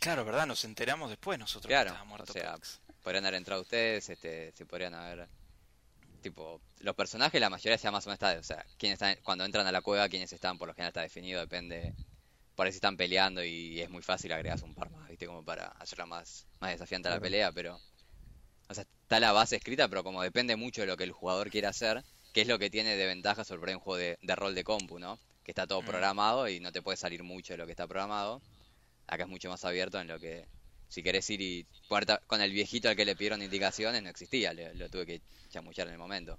Claro, 0.00 0.24
¿verdad? 0.24 0.46
Nos 0.46 0.64
enteramos 0.64 1.10
después 1.10 1.38
nosotros 1.38 1.68
Claro, 1.68 1.90
que 1.90 1.94
estaba 1.96 2.04
muerto 2.08 2.30
o 2.30 2.32
sea, 2.32 2.56
podrían 3.02 3.26
haber 3.26 3.34
entrado 3.36 3.60
ustedes, 3.60 4.08
este, 4.08 4.50
se 4.52 4.64
podrían 4.64 4.94
haber, 4.94 5.28
tipo, 6.22 6.62
los 6.78 6.94
personajes 6.96 7.38
la 7.38 7.50
mayoría 7.50 7.76
ya 7.76 7.90
más 7.90 8.06
o 8.06 8.08
menos 8.08 8.14
está, 8.16 8.38
o 8.38 8.42
sea, 8.42 8.64
quiénes 8.78 8.94
están, 8.94 9.18
cuando 9.22 9.44
entran 9.44 9.66
a 9.66 9.72
la 9.72 9.82
cueva, 9.82 10.08
quiénes 10.08 10.32
están, 10.32 10.56
por 10.56 10.68
lo 10.68 10.74
general 10.74 10.88
está 10.88 11.02
definido, 11.02 11.38
depende, 11.40 11.94
por 12.60 12.66
ahí 12.66 12.72
si 12.72 12.76
están 12.76 12.98
peleando 12.98 13.42
y 13.42 13.80
es 13.80 13.88
muy 13.88 14.02
fácil 14.02 14.30
agregas 14.32 14.60
un 14.62 14.74
par 14.74 14.90
más, 14.90 15.08
viste, 15.08 15.26
como 15.26 15.42
para 15.42 15.68
hacerla 15.78 16.04
más, 16.04 16.46
más 16.60 16.72
desafiante 16.72 17.08
a 17.08 17.12
la 17.12 17.18
pelea, 17.18 17.50
pero, 17.52 17.80
o 18.68 18.74
sea, 18.74 18.84
está 19.02 19.18
la 19.18 19.32
base 19.32 19.56
escrita, 19.56 19.88
pero 19.88 20.04
como 20.04 20.20
depende 20.22 20.56
mucho 20.56 20.82
de 20.82 20.86
lo 20.86 20.98
que 20.98 21.04
el 21.04 21.12
jugador 21.12 21.48
quiera 21.48 21.70
hacer, 21.70 22.04
que 22.34 22.42
es 22.42 22.46
lo 22.48 22.58
que 22.58 22.68
tiene 22.68 22.96
de 22.96 23.06
ventaja 23.06 23.44
sobre 23.44 23.74
un 23.74 23.80
juego 23.80 23.96
de, 23.96 24.18
de 24.20 24.36
rol 24.36 24.54
de 24.54 24.62
compu, 24.62 24.98
¿no? 24.98 25.18
Que 25.42 25.52
está 25.52 25.66
todo 25.66 25.80
Mm. 25.80 25.86
programado 25.86 26.48
y 26.50 26.60
no 26.60 26.70
te 26.70 26.82
puede 26.82 26.98
salir 26.98 27.22
mucho 27.22 27.54
de 27.54 27.56
lo 27.56 27.64
que 27.64 27.72
está 27.72 27.86
programado. 27.86 28.42
Acá 29.06 29.22
es 29.22 29.30
mucho 29.30 29.48
más 29.48 29.64
abierto 29.64 29.98
en 29.98 30.08
lo 30.08 30.18
que 30.18 30.44
si 30.90 31.02
querés 31.02 31.30
ir 31.30 31.40
y 31.40 31.66
ponerte 31.88 32.12
a- 32.12 32.20
con 32.26 32.42
el 32.42 32.52
viejito 32.52 32.90
al 32.90 32.96
que 32.96 33.06
le 33.06 33.16
pidieron 33.16 33.40
indicaciones, 33.40 34.02
no 34.02 34.10
existía, 34.10 34.52
le- 34.52 34.74
lo 34.74 34.90
tuve 34.90 35.06
que 35.06 35.22
chamullar 35.48 35.86
en 35.86 35.94
el 35.94 35.98
momento. 35.98 36.38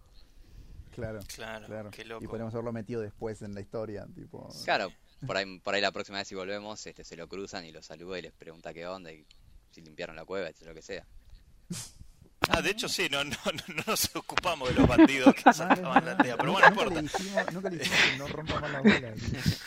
Claro, 0.93 1.19
Claro, 1.35 1.65
claro. 1.65 1.89
qué 1.89 2.05
loco. 2.05 2.23
Y 2.23 2.27
podemos 2.27 2.53
haberlo 2.53 2.73
metido 2.73 3.01
después 3.01 3.41
en 3.41 3.55
la 3.55 3.61
historia, 3.61 4.05
tipo... 4.13 4.47
Claro, 4.65 4.91
por 5.25 5.37
ahí, 5.37 5.59
por 5.59 5.73
ahí 5.75 5.81
la 5.81 5.91
próxima 5.91 6.17
vez 6.19 6.27
si 6.27 6.35
volvemos, 6.35 6.85
este, 6.87 7.03
se 7.03 7.15
lo 7.15 7.27
cruzan 7.27 7.65
y 7.65 7.71
lo 7.71 7.81
saluda 7.81 8.19
y 8.19 8.23
les 8.23 8.31
pregunta 8.33 8.73
qué 8.73 8.85
onda 8.87 9.11
y 9.11 9.25
si 9.71 9.81
limpiaron 9.81 10.15
la 10.15 10.25
cueva, 10.25 10.49
etc, 10.49 10.63
lo 10.65 10.73
que 10.73 10.81
sea. 10.81 11.05
Ah, 12.49 12.59
de 12.61 12.71
hecho 12.71 12.89
sí, 12.89 13.07
no, 13.09 13.23
no, 13.23 13.35
no 13.67 13.83
nos 13.85 14.15
ocupamos 14.15 14.69
de 14.69 14.75
los 14.75 14.87
bandidos 14.87 15.33
que 15.35 15.53
sacaban 15.53 16.03
la 16.03 16.11
aldea, 16.13 16.35
pero 16.37 16.51
bueno, 16.53 16.69
no 16.69 16.75
nunca 16.75 16.83
importa. 16.89 16.95
le 16.95 17.01
dijimos, 17.07 17.53
nunca 17.53 17.69
le 17.69 17.77
dijimos 17.77 18.01
que 18.11 18.17
no 18.17 18.27
rompa 18.27 18.59
más 18.59 18.71
la 18.71 18.79
bola. 18.81 19.13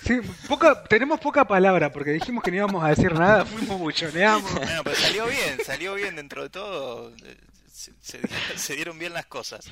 Sí, 0.02 0.20
poca, 0.49 0.84
tenemos 0.84 1.20
poca 1.20 1.47
palabra 1.47 1.92
porque 1.92 2.10
dijimos 2.10 2.42
que 2.42 2.50
no 2.50 2.57
íbamos 2.58 2.83
a 2.84 2.89
decir 2.89 3.12
nada, 3.15 3.44
fuimos 3.47 3.78
buchoneamos. 3.78 4.52
Bueno, 4.55 4.83
pero 4.83 4.97
salió 4.97 5.26
bien, 5.26 5.58
salió 5.65 5.94
bien 5.94 6.16
dentro 6.16 6.42
de 6.42 6.50
todo. 6.50 7.12
Se, 7.73 7.92
se- 8.00 8.20
se 8.58 8.74
dieron 8.74 8.99
bien 8.99 9.12
las 9.12 9.26
cosas. 9.26 9.65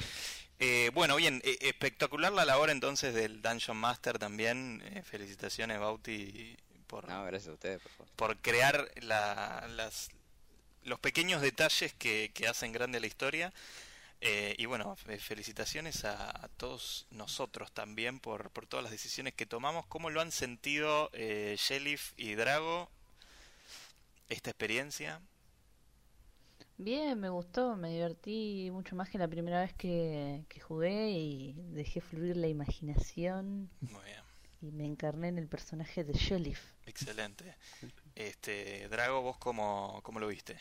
Eh, 0.64 0.92
bueno, 0.94 1.16
bien, 1.16 1.42
eh, 1.44 1.58
espectacular 1.62 2.32
la 2.32 2.44
labor 2.44 2.70
entonces 2.70 3.12
del 3.14 3.42
Dungeon 3.42 3.76
Master 3.76 4.20
también. 4.20 4.80
Eh, 4.94 5.02
felicitaciones, 5.02 5.80
Bauti, 5.80 6.56
por, 6.86 7.08
No, 7.08 7.24
gracias 7.24 7.48
a 7.50 7.54
ustedes, 7.54 7.80
por 7.82 7.90
favor. 7.90 8.12
por 8.14 8.36
crear 8.38 8.88
la- 9.02 9.66
las, 9.74 10.10
los 10.84 11.00
pequeños 11.00 11.42
detalles 11.42 11.92
que, 11.94 12.30
que 12.32 12.46
hacen 12.46 12.70
grande 12.70 13.00
la 13.00 13.08
historia. 13.08 13.52
Eh, 14.20 14.54
y 14.56 14.66
bueno, 14.66 14.94
fe- 14.94 15.18
felicitaciones 15.18 16.04
a, 16.04 16.44
a 16.44 16.48
todos 16.50 17.06
nosotros 17.10 17.72
también 17.72 18.20
por, 18.20 18.50
por 18.50 18.66
todas 18.68 18.84
las 18.84 18.92
decisiones 18.92 19.34
que 19.34 19.46
tomamos. 19.46 19.84
¿Cómo 19.86 20.10
lo 20.10 20.20
han 20.20 20.30
sentido 20.30 21.10
eh, 21.12 21.56
Shelif 21.58 22.12
y 22.16 22.34
Drago 22.36 22.88
esta 24.28 24.50
experiencia? 24.50 25.20
Bien, 26.76 27.18
me 27.20 27.28
gustó, 27.30 27.76
me 27.76 27.90
divertí 27.90 28.68
mucho 28.72 28.94
más 28.96 29.08
que 29.08 29.16
la 29.18 29.28
primera 29.28 29.60
vez 29.60 29.72
que, 29.74 30.44
que 30.48 30.60
jugué 30.60 31.10
y 31.12 31.54
dejé 31.70 32.00
fluir 32.00 32.36
la 32.36 32.48
imaginación 32.48 33.70
Muy 33.80 34.02
bien, 34.04 34.22
y 34.60 34.72
me 34.72 34.86
encarné 34.86 35.28
en 35.28 35.38
el 35.38 35.48
personaje 35.48 36.04
de 36.04 36.12
Shelif. 36.14 36.60
excelente. 36.86 37.56
Este, 38.14 38.88
Drago, 38.88 39.22
¿vos 39.22 39.38
cómo, 39.38 40.00
cómo 40.02 40.20
lo 40.20 40.28
viste? 40.28 40.58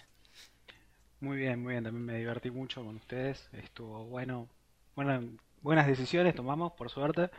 Muy 1.20 1.38
bien, 1.38 1.62
muy 1.62 1.74
bien, 1.74 1.84
también 1.84 2.06
me 2.06 2.18
divertí 2.18 2.50
mucho 2.52 2.84
con 2.84 2.96
ustedes, 2.96 3.48
estuvo 3.54 4.06
bueno, 4.06 4.48
bueno, 4.96 5.22
buenas 5.62 5.88
decisiones 5.88 6.34
tomamos, 6.36 6.74
por 6.74 6.90
suerte. 6.90 7.30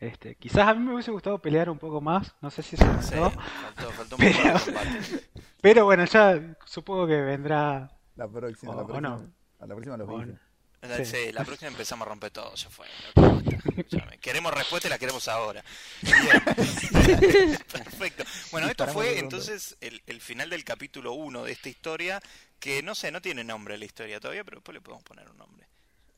Este, 0.00 0.36
quizás 0.36 0.68
a 0.68 0.74
mí 0.74 0.80
me 0.84 0.94
hubiese 0.94 1.10
gustado 1.12 1.40
pelear 1.40 1.70
un 1.70 1.78
poco 1.78 2.00
más, 2.00 2.34
no 2.42 2.50
sé 2.50 2.62
si 2.62 2.76
se 2.76 2.84
Sí, 3.00 3.14
notó, 3.14 3.30
faltó, 3.60 3.94
faltó 3.94 4.16
un 4.16 4.22
poco 4.22 4.44
de 4.44 4.52
Pero- 4.52 4.58
combate. 4.58 5.04
pero 5.60 5.84
bueno, 5.86 6.04
ya 6.06 6.56
supongo 6.66 7.06
que 7.06 7.20
vendrá 7.20 7.90
La 8.20 8.28
próxima, 8.28 8.72
O- 8.72 8.76
la 8.76 8.84
próxima. 8.86 9.08
no. 9.08 9.32
A 9.60 9.66
la 9.66 9.74
próxima 9.74 9.96
los 9.96 10.08
o 10.08 10.18
dije. 10.20 10.38
La, 10.82 10.96
Sí. 10.96 11.04
sí, 11.06 11.32
la 11.32 11.44
próxima 11.44 11.70
empezamos 11.70 12.06
a 12.06 12.08
romper 12.10 12.30
todo, 12.30 12.54
ya 12.54 12.68
fue. 12.70 12.86
Queremos 14.20 14.52
respuesta 14.54 14.88
y 14.88 14.90
la 14.90 14.98
queremos 14.98 15.26
ahora. 15.28 15.62
Bien. 16.02 16.42
Perfecto. 17.72 18.24
Bueno, 18.50 18.68
esto 18.68 18.86
fue 18.88 19.18
entonces 19.18 19.76
el, 19.80 20.02
el 20.06 20.20
final 20.20 20.48
del 20.50 20.64
capítulo 20.64 21.12
1 21.12 21.44
de 21.44 21.52
esta 21.52 21.68
historia, 21.70 22.20
que 22.58 22.82
no 22.82 22.94
sé, 22.94 23.10
no 23.10 23.20
tiene 23.22 23.42
nombre 23.44 23.76
la 23.78 23.84
historia 23.86 24.20
todavía, 24.20 24.44
pero 24.44 24.56
después 24.58 24.74
le 24.74 24.80
podemos 24.80 25.04
poner 25.04 25.28
un 25.30 25.36
nombre. 25.38 25.66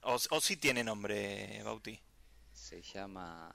O, 0.03 0.17
o 0.31 0.41
sí 0.41 0.57
tiene 0.57 0.83
nombre, 0.85 1.61
Bauti. 1.65 2.01
Se 2.53 2.83
llama... 2.83 3.53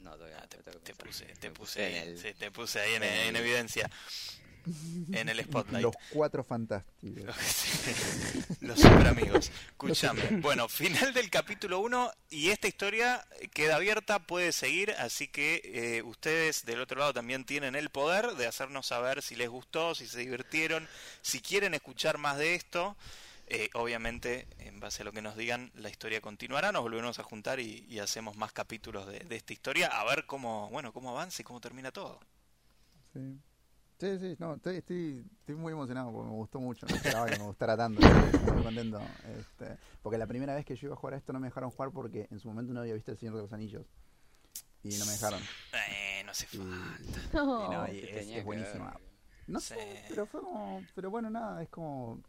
No, 0.00 0.12
todavía 0.16 0.38
Ah, 0.40 0.46
no, 0.66 0.80
te, 0.80 0.94
puse, 0.94 1.24
te 1.40 1.50
puse 1.50 1.84
ahí, 1.84 1.94
el- 1.96 2.18
sí, 2.18 2.32
te 2.34 2.50
puse 2.50 2.80
ahí 2.80 2.94
en, 2.94 3.36
evidencia. 3.36 3.90
En 5.12 5.28
el 5.28 5.42
spotlight. 5.42 5.82
Los 5.82 5.94
cuatro 6.10 6.44
fantásticos. 6.44 7.34
Los 8.60 8.80
super 8.80 9.06
amigos. 9.06 9.50
Escúchame. 9.70 10.22
Bueno, 10.40 10.68
final 10.68 11.12
del 11.14 11.30
capítulo 11.30 11.80
1 11.80 12.10
y 12.30 12.50
esta 12.50 12.68
historia 12.68 13.26
queda 13.54 13.76
abierta, 13.76 14.18
puede 14.18 14.52
seguir, 14.52 14.92
así 14.92 15.28
que 15.28 15.62
eh, 15.64 16.02
ustedes 16.02 16.64
del 16.64 16.80
otro 16.80 16.98
lado 16.98 17.14
también 17.14 17.44
tienen 17.44 17.74
el 17.74 17.90
poder 17.90 18.32
de 18.32 18.46
hacernos 18.46 18.86
saber 18.86 19.22
si 19.22 19.36
les 19.36 19.48
gustó, 19.48 19.94
si 19.94 20.06
se 20.06 20.20
divirtieron, 20.20 20.86
si 21.22 21.40
quieren 21.40 21.74
escuchar 21.74 22.18
más 22.18 22.38
de 22.38 22.54
esto. 22.54 22.96
Eh, 23.50 23.70
obviamente, 23.72 24.46
en 24.58 24.78
base 24.78 25.00
a 25.02 25.04
lo 25.06 25.12
que 25.12 25.22
nos 25.22 25.34
digan, 25.34 25.72
la 25.74 25.88
historia 25.88 26.20
continuará, 26.20 26.70
nos 26.70 26.82
volveremos 26.82 27.18
a 27.18 27.22
juntar 27.22 27.60
y, 27.60 27.86
y 27.88 27.98
hacemos 27.98 28.36
más 28.36 28.52
capítulos 28.52 29.06
de, 29.06 29.20
de 29.20 29.36
esta 29.36 29.54
historia, 29.54 29.86
a 29.86 30.04
ver 30.04 30.26
cómo, 30.26 30.68
bueno, 30.68 30.92
cómo 30.92 31.10
avanza 31.10 31.40
y 31.40 31.44
cómo 31.46 31.58
termina 31.58 31.90
todo. 31.90 32.20
Sí. 33.14 33.38
Sí, 33.98 34.16
sí, 34.20 34.36
no, 34.38 34.54
estoy, 34.54 34.76
estoy, 34.76 35.24
estoy 35.40 35.56
muy 35.56 35.72
emocionado 35.72 36.12
porque 36.12 36.28
me 36.30 36.36
gustó 36.36 36.60
mucho. 36.60 36.86
No 36.88 36.94
esperaba 36.94 37.26
que 37.26 37.36
me 37.38 37.44
gustara 37.44 37.76
tanto. 37.76 38.00
Estoy 38.32 38.52
muy 38.54 38.62
contento. 38.62 39.00
Este, 39.36 39.76
porque 40.02 40.18
la 40.18 40.26
primera 40.28 40.54
vez 40.54 40.64
que 40.64 40.76
yo 40.76 40.86
iba 40.86 40.94
a 40.94 40.96
jugar 40.96 41.14
a 41.14 41.16
esto 41.16 41.32
no 41.32 41.40
me 41.40 41.48
dejaron 41.48 41.70
jugar 41.70 41.90
porque 41.90 42.28
en 42.30 42.38
su 42.38 42.46
momento 42.48 42.72
no 42.72 42.80
había 42.80 42.94
visto 42.94 43.10
El 43.10 43.18
Señor 43.18 43.34
de 43.34 43.42
los 43.42 43.52
Anillos. 43.52 43.86
Y 44.84 44.96
no 44.98 45.04
me 45.04 45.12
dejaron. 45.12 45.40
Eh, 45.90 46.22
no 46.24 46.30
hace 46.30 46.46
falta. 46.46 46.64
y 47.02 47.36
No, 47.36 47.72
no, 47.72 47.88
y 47.92 48.00
¿qué 48.00 48.20
es, 48.20 48.26
es 48.28 48.32
que 48.34 48.42
buenísima. 48.42 48.90
ver? 48.92 49.00
No 49.48 49.58
Sí. 49.60 49.74
sé, 49.74 50.04
pero 50.08 50.26
fue 50.26 50.42
como. 50.42 50.80
Pero 50.94 51.10
bueno, 51.10 51.28
nada, 51.28 51.60
es 51.60 51.68
como. 51.68 52.20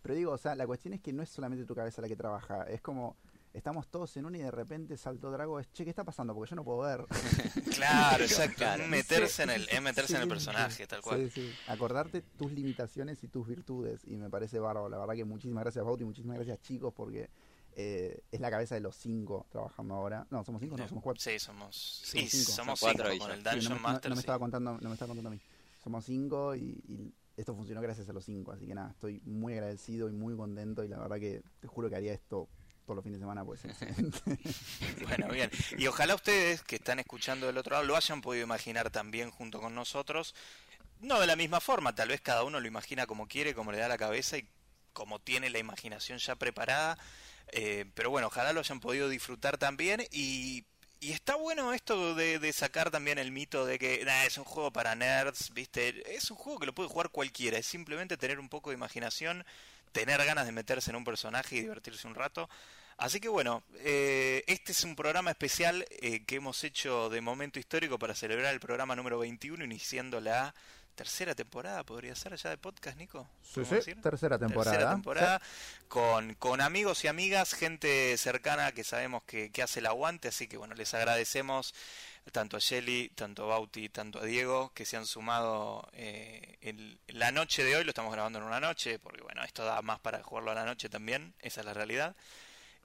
Pero 0.00 0.14
digo, 0.14 0.32
o 0.32 0.38
sea, 0.38 0.54
la 0.54 0.66
cuestión 0.66 0.94
es 0.94 1.00
que 1.02 1.12
no 1.12 1.22
es 1.22 1.28
solamente 1.28 1.66
tu 1.66 1.74
cabeza 1.74 2.00
la 2.00 2.08
que 2.08 2.16
trabaja. 2.16 2.62
Es 2.62 2.80
como. 2.80 3.16
Estamos 3.58 3.88
todos 3.88 4.16
en 4.16 4.24
una 4.24 4.38
y 4.38 4.42
de 4.42 4.50
repente 4.52 4.96
saltó 4.96 5.32
Drago. 5.32 5.58
Es, 5.58 5.70
che, 5.72 5.82
¿qué 5.82 5.90
está 5.90 6.04
pasando? 6.04 6.32
Porque 6.32 6.50
yo 6.50 6.56
no 6.56 6.64
puedo 6.64 6.78
ver. 6.78 7.04
Claro, 7.74 8.22
exacto. 8.24 8.64
Meterse 8.88 9.42
en 9.42 9.50
el, 9.50 9.68
es 9.68 9.82
meterse 9.82 10.14
en 10.14 10.18
el 10.22 10.24
Sí, 10.24 10.28
personaje, 10.30 10.86
tal 10.86 11.00
cual. 11.02 11.28
Sí, 11.30 11.42
sí. 11.48 11.54
Acordarte 11.66 12.22
tus 12.22 12.52
limitaciones 12.52 13.22
y 13.24 13.28
tus 13.28 13.46
virtudes. 13.48 14.02
Y 14.06 14.16
me 14.16 14.30
parece 14.30 14.58
bárbaro. 14.60 14.88
La 14.88 14.98
verdad 14.98 15.14
que 15.14 15.24
muchísimas 15.24 15.64
gracias, 15.64 15.84
Bauti. 15.84 16.04
Muchísimas 16.04 16.36
gracias, 16.36 16.60
chicos, 16.62 16.94
porque 16.94 17.28
eh, 17.74 18.22
es 18.30 18.40
la 18.40 18.48
cabeza 18.50 18.76
de 18.76 18.80
los 18.80 18.94
cinco 18.96 19.46
trabajando 19.50 19.94
ahora. 19.94 20.24
No, 20.30 20.44
somos 20.44 20.60
cinco, 20.62 20.76
no, 20.76 20.86
somos 20.88 21.02
cuatro. 21.02 21.20
Sí, 21.20 21.38
somos, 21.40 22.00
sí, 22.04 22.28
cinco. 22.28 22.52
somos 22.52 22.80
cuatro 22.80 23.10
cinco 23.10 23.14
y 23.16 23.18
con 23.18 23.30
el 23.32 23.38
Sí, 23.38 23.44
no, 23.44 23.50
Dungeon 23.50 23.72
me- 23.74 23.78
no- 23.80 23.88
Master. 23.88 24.10
no 24.10 24.14
me 24.14 24.20
sí. 24.20 24.24
estaba 24.24 24.38
contando, 24.38 24.78
no 24.80 24.88
me 24.88 24.94
estaba 24.94 25.08
contando 25.08 25.28
a 25.30 25.32
mí. 25.32 25.40
Somos 25.82 26.04
cinco 26.04 26.54
y, 26.54 26.60
y 26.88 27.12
esto 27.36 27.54
funcionó 27.56 27.80
gracias 27.80 28.08
a 28.08 28.12
los 28.12 28.24
cinco. 28.24 28.52
Así 28.52 28.66
que 28.66 28.74
nada, 28.74 28.90
estoy 28.90 29.20
muy 29.24 29.52
agradecido 29.54 30.08
y 30.08 30.12
muy 30.12 30.36
contento. 30.36 30.84
Y 30.84 30.88
la 30.88 30.98
verdad 30.98 31.18
que 31.18 31.42
te 31.60 31.66
juro 31.68 31.88
que 31.90 31.96
haría 31.96 32.12
esto 32.12 32.48
todos 32.88 32.96
los 32.96 33.04
fines 33.04 33.20
de 33.20 33.22
semana, 33.24 33.44
pues. 33.44 33.60
Bueno, 35.06 35.28
bien. 35.28 35.50
Y 35.76 35.86
ojalá 35.86 36.14
ustedes 36.14 36.62
que 36.62 36.76
están 36.76 36.98
escuchando 36.98 37.46
del 37.46 37.58
otro 37.58 37.72
lado 37.72 37.84
lo 37.84 37.96
hayan 37.96 38.22
podido 38.22 38.44
imaginar 38.44 38.88
también 38.88 39.30
junto 39.30 39.60
con 39.60 39.74
nosotros. 39.74 40.34
No 41.00 41.20
de 41.20 41.26
la 41.26 41.36
misma 41.36 41.60
forma, 41.60 41.94
tal 41.94 42.08
vez 42.08 42.22
cada 42.22 42.44
uno 42.44 42.60
lo 42.60 42.66
imagina 42.66 43.06
como 43.06 43.28
quiere, 43.28 43.54
como 43.54 43.72
le 43.72 43.78
da 43.78 43.88
la 43.88 43.98
cabeza 43.98 44.38
y 44.38 44.48
como 44.94 45.18
tiene 45.18 45.50
la 45.50 45.58
imaginación 45.58 46.18
ya 46.18 46.36
preparada. 46.36 46.98
Eh, 47.52 47.84
pero 47.94 48.08
bueno, 48.08 48.28
ojalá 48.28 48.54
lo 48.54 48.60
hayan 48.60 48.80
podido 48.80 49.10
disfrutar 49.10 49.58
también. 49.58 50.02
Y, 50.10 50.64
y 51.00 51.12
está 51.12 51.36
bueno 51.36 51.72
esto 51.72 52.14
de, 52.14 52.52
sacar 52.52 52.90
también 52.90 53.18
el 53.18 53.32
mito 53.32 53.64
de 53.66 53.78
que 53.78 54.04
"Nah, 54.04 54.24
es 54.24 54.38
un 54.38 54.44
juego 54.44 54.72
para 54.72 54.94
nerds, 54.94 55.52
¿viste? 55.54 56.14
Es 56.14 56.30
un 56.30 56.36
juego 56.36 56.58
que 56.58 56.66
lo 56.66 56.74
puede 56.74 56.88
jugar 56.88 57.10
cualquiera. 57.10 57.58
Es 57.58 57.66
simplemente 57.66 58.16
tener 58.16 58.40
un 58.40 58.48
poco 58.48 58.70
de 58.70 58.76
imaginación, 58.76 59.44
tener 59.92 60.24
ganas 60.24 60.46
de 60.46 60.52
meterse 60.52 60.90
en 60.90 60.96
un 60.96 61.04
personaje 61.04 61.56
y 61.56 61.60
divertirse 61.60 62.06
un 62.06 62.14
rato. 62.14 62.48
Así 62.96 63.20
que 63.20 63.28
bueno, 63.28 63.62
eh, 63.76 64.42
este 64.48 64.72
es 64.72 64.82
un 64.82 64.96
programa 64.96 65.30
especial 65.30 65.86
eh, 65.90 66.24
que 66.24 66.36
hemos 66.36 66.64
hecho 66.64 67.08
de 67.10 67.20
momento 67.20 67.60
histórico 67.60 67.98
para 67.98 68.14
celebrar 68.14 68.52
el 68.52 68.60
programa 68.60 68.96
número 68.96 69.20
21, 69.20 69.64
iniciando 69.64 70.20
la 70.20 70.52
tercera 70.98 71.32
temporada, 71.32 71.84
podría 71.84 72.12
ser 72.16 72.34
ya 72.34 72.50
de 72.50 72.58
podcast, 72.58 72.98
Nico. 72.98 73.24
Sí, 73.40 73.60
¿Podemos 73.60 73.68
sí, 73.68 73.74
decir? 73.76 74.02
tercera 74.02 74.36
temporada. 74.36 74.72
Tercera 74.72 74.90
temporada, 74.90 75.42
con, 75.86 76.34
con 76.34 76.60
amigos 76.60 77.04
y 77.04 77.06
amigas, 77.06 77.54
gente 77.54 78.18
cercana 78.18 78.72
que 78.72 78.82
sabemos 78.82 79.22
que, 79.22 79.52
que 79.52 79.62
hace 79.62 79.78
el 79.78 79.86
aguante, 79.86 80.26
así 80.26 80.48
que 80.48 80.56
bueno, 80.56 80.74
les 80.74 80.92
agradecemos 80.94 81.72
tanto 82.32 82.56
a 82.56 82.60
Shelly, 82.60 83.10
tanto 83.14 83.44
a 83.44 83.46
Bauti, 83.46 83.88
tanto 83.90 84.18
a 84.18 84.24
Diego, 84.24 84.72
que 84.74 84.84
se 84.84 84.96
han 84.96 85.06
sumado 85.06 85.88
eh, 85.92 86.58
en 86.62 86.98
la 87.06 87.30
noche 87.30 87.62
de 87.62 87.76
hoy, 87.76 87.84
lo 87.84 87.90
estamos 87.90 88.12
grabando 88.12 88.40
en 88.40 88.44
una 88.44 88.58
noche, 88.58 88.98
porque 88.98 89.22
bueno, 89.22 89.44
esto 89.44 89.64
da 89.64 89.80
más 89.82 90.00
para 90.00 90.20
jugarlo 90.24 90.50
a 90.50 90.54
la 90.54 90.64
noche 90.64 90.88
también, 90.88 91.32
esa 91.38 91.60
es 91.60 91.66
la 91.66 91.74
realidad. 91.74 92.16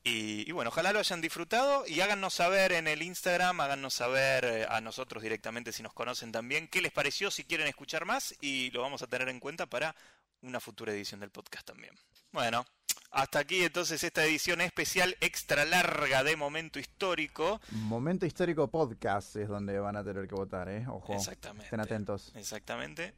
Y, 0.03 0.49
y 0.49 0.51
bueno, 0.51 0.69
ojalá 0.69 0.91
lo 0.91 0.99
hayan 0.99 1.22
disfrutado 1.22 1.85
y 1.88 2.01
háganos 2.01 2.33
saber 2.33 2.73
en 2.73 2.88
el 2.88 3.01
Instagram, 3.01 3.61
háganos 3.61 3.93
saber 3.93 4.43
eh, 4.43 4.65
a 4.69 4.82
nosotros 4.82 5.23
directamente 5.23 5.72
si 5.72 5.82
nos 5.82 5.93
conocen 5.93 6.32
también 6.32 6.67
qué 6.67 6.82
les 6.82 6.91
pareció, 6.91 7.32
si 7.32 7.45
quieren 7.45 7.67
escuchar 7.67 8.06
más 8.06 8.35
y 8.41 8.69
lo 8.72 8.82
vamos 8.82 9.01
a 9.01 9.07
tener 9.07 9.30
en 9.30 9.40
cuenta 9.40 9.65
para 9.65 9.95
una 10.41 10.59
futura 10.59 10.91
edición 10.91 11.22
del 11.22 11.30
podcast 11.30 11.65
también. 11.65 11.95
Bueno, 12.33 12.65
hasta 13.11 13.40
aquí 13.40 13.64
entonces 13.64 14.03
esta 14.03 14.25
edición 14.25 14.59
especial 14.59 15.15
extra 15.22 15.65
larga 15.65 16.23
de 16.23 16.35
momento 16.35 16.80
histórico. 16.80 17.61
Momento 17.72 18.25
histórico 18.25 18.67
podcast 18.67 19.35
es 19.38 19.48
donde 19.48 19.80
van 19.80 19.95
a 19.95 20.03
tener 20.03 20.27
que 20.27 20.35
votar, 20.35 20.67
¿eh? 20.67 20.85
Ojo. 20.88 21.14
Exactamente. 21.14 21.65
Estén 21.65 21.80
atentos. 21.80 22.33
Exactamente. 22.35 23.14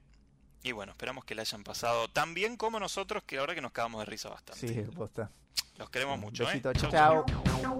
Y 0.66 0.72
bueno, 0.72 0.94
esperamos 0.94 1.26
que 1.26 1.36
la 1.36 1.44
hayan 1.44 1.64
pasado 1.64 2.08
tan 2.08 2.34
bien 2.34 2.58
como 2.58 2.80
nosotros, 2.80 3.22
que 3.22 3.38
ahora 3.38 3.54
que 3.54 3.62
nos 3.62 3.72
cagamos 3.72 4.00
de 4.00 4.06
risa 4.06 4.30
bastante. 4.30 4.68
Sí, 4.68 4.82
posta. 4.96 5.30
Los 5.78 5.92
queremos 5.92 6.18
mucho, 6.18 6.42
¿eh? 6.42 6.48
Besito, 6.48 6.72
¿eh? 6.72 6.74
chao. 6.74 6.90
chao. 6.90 7.24
chao. 7.62 7.78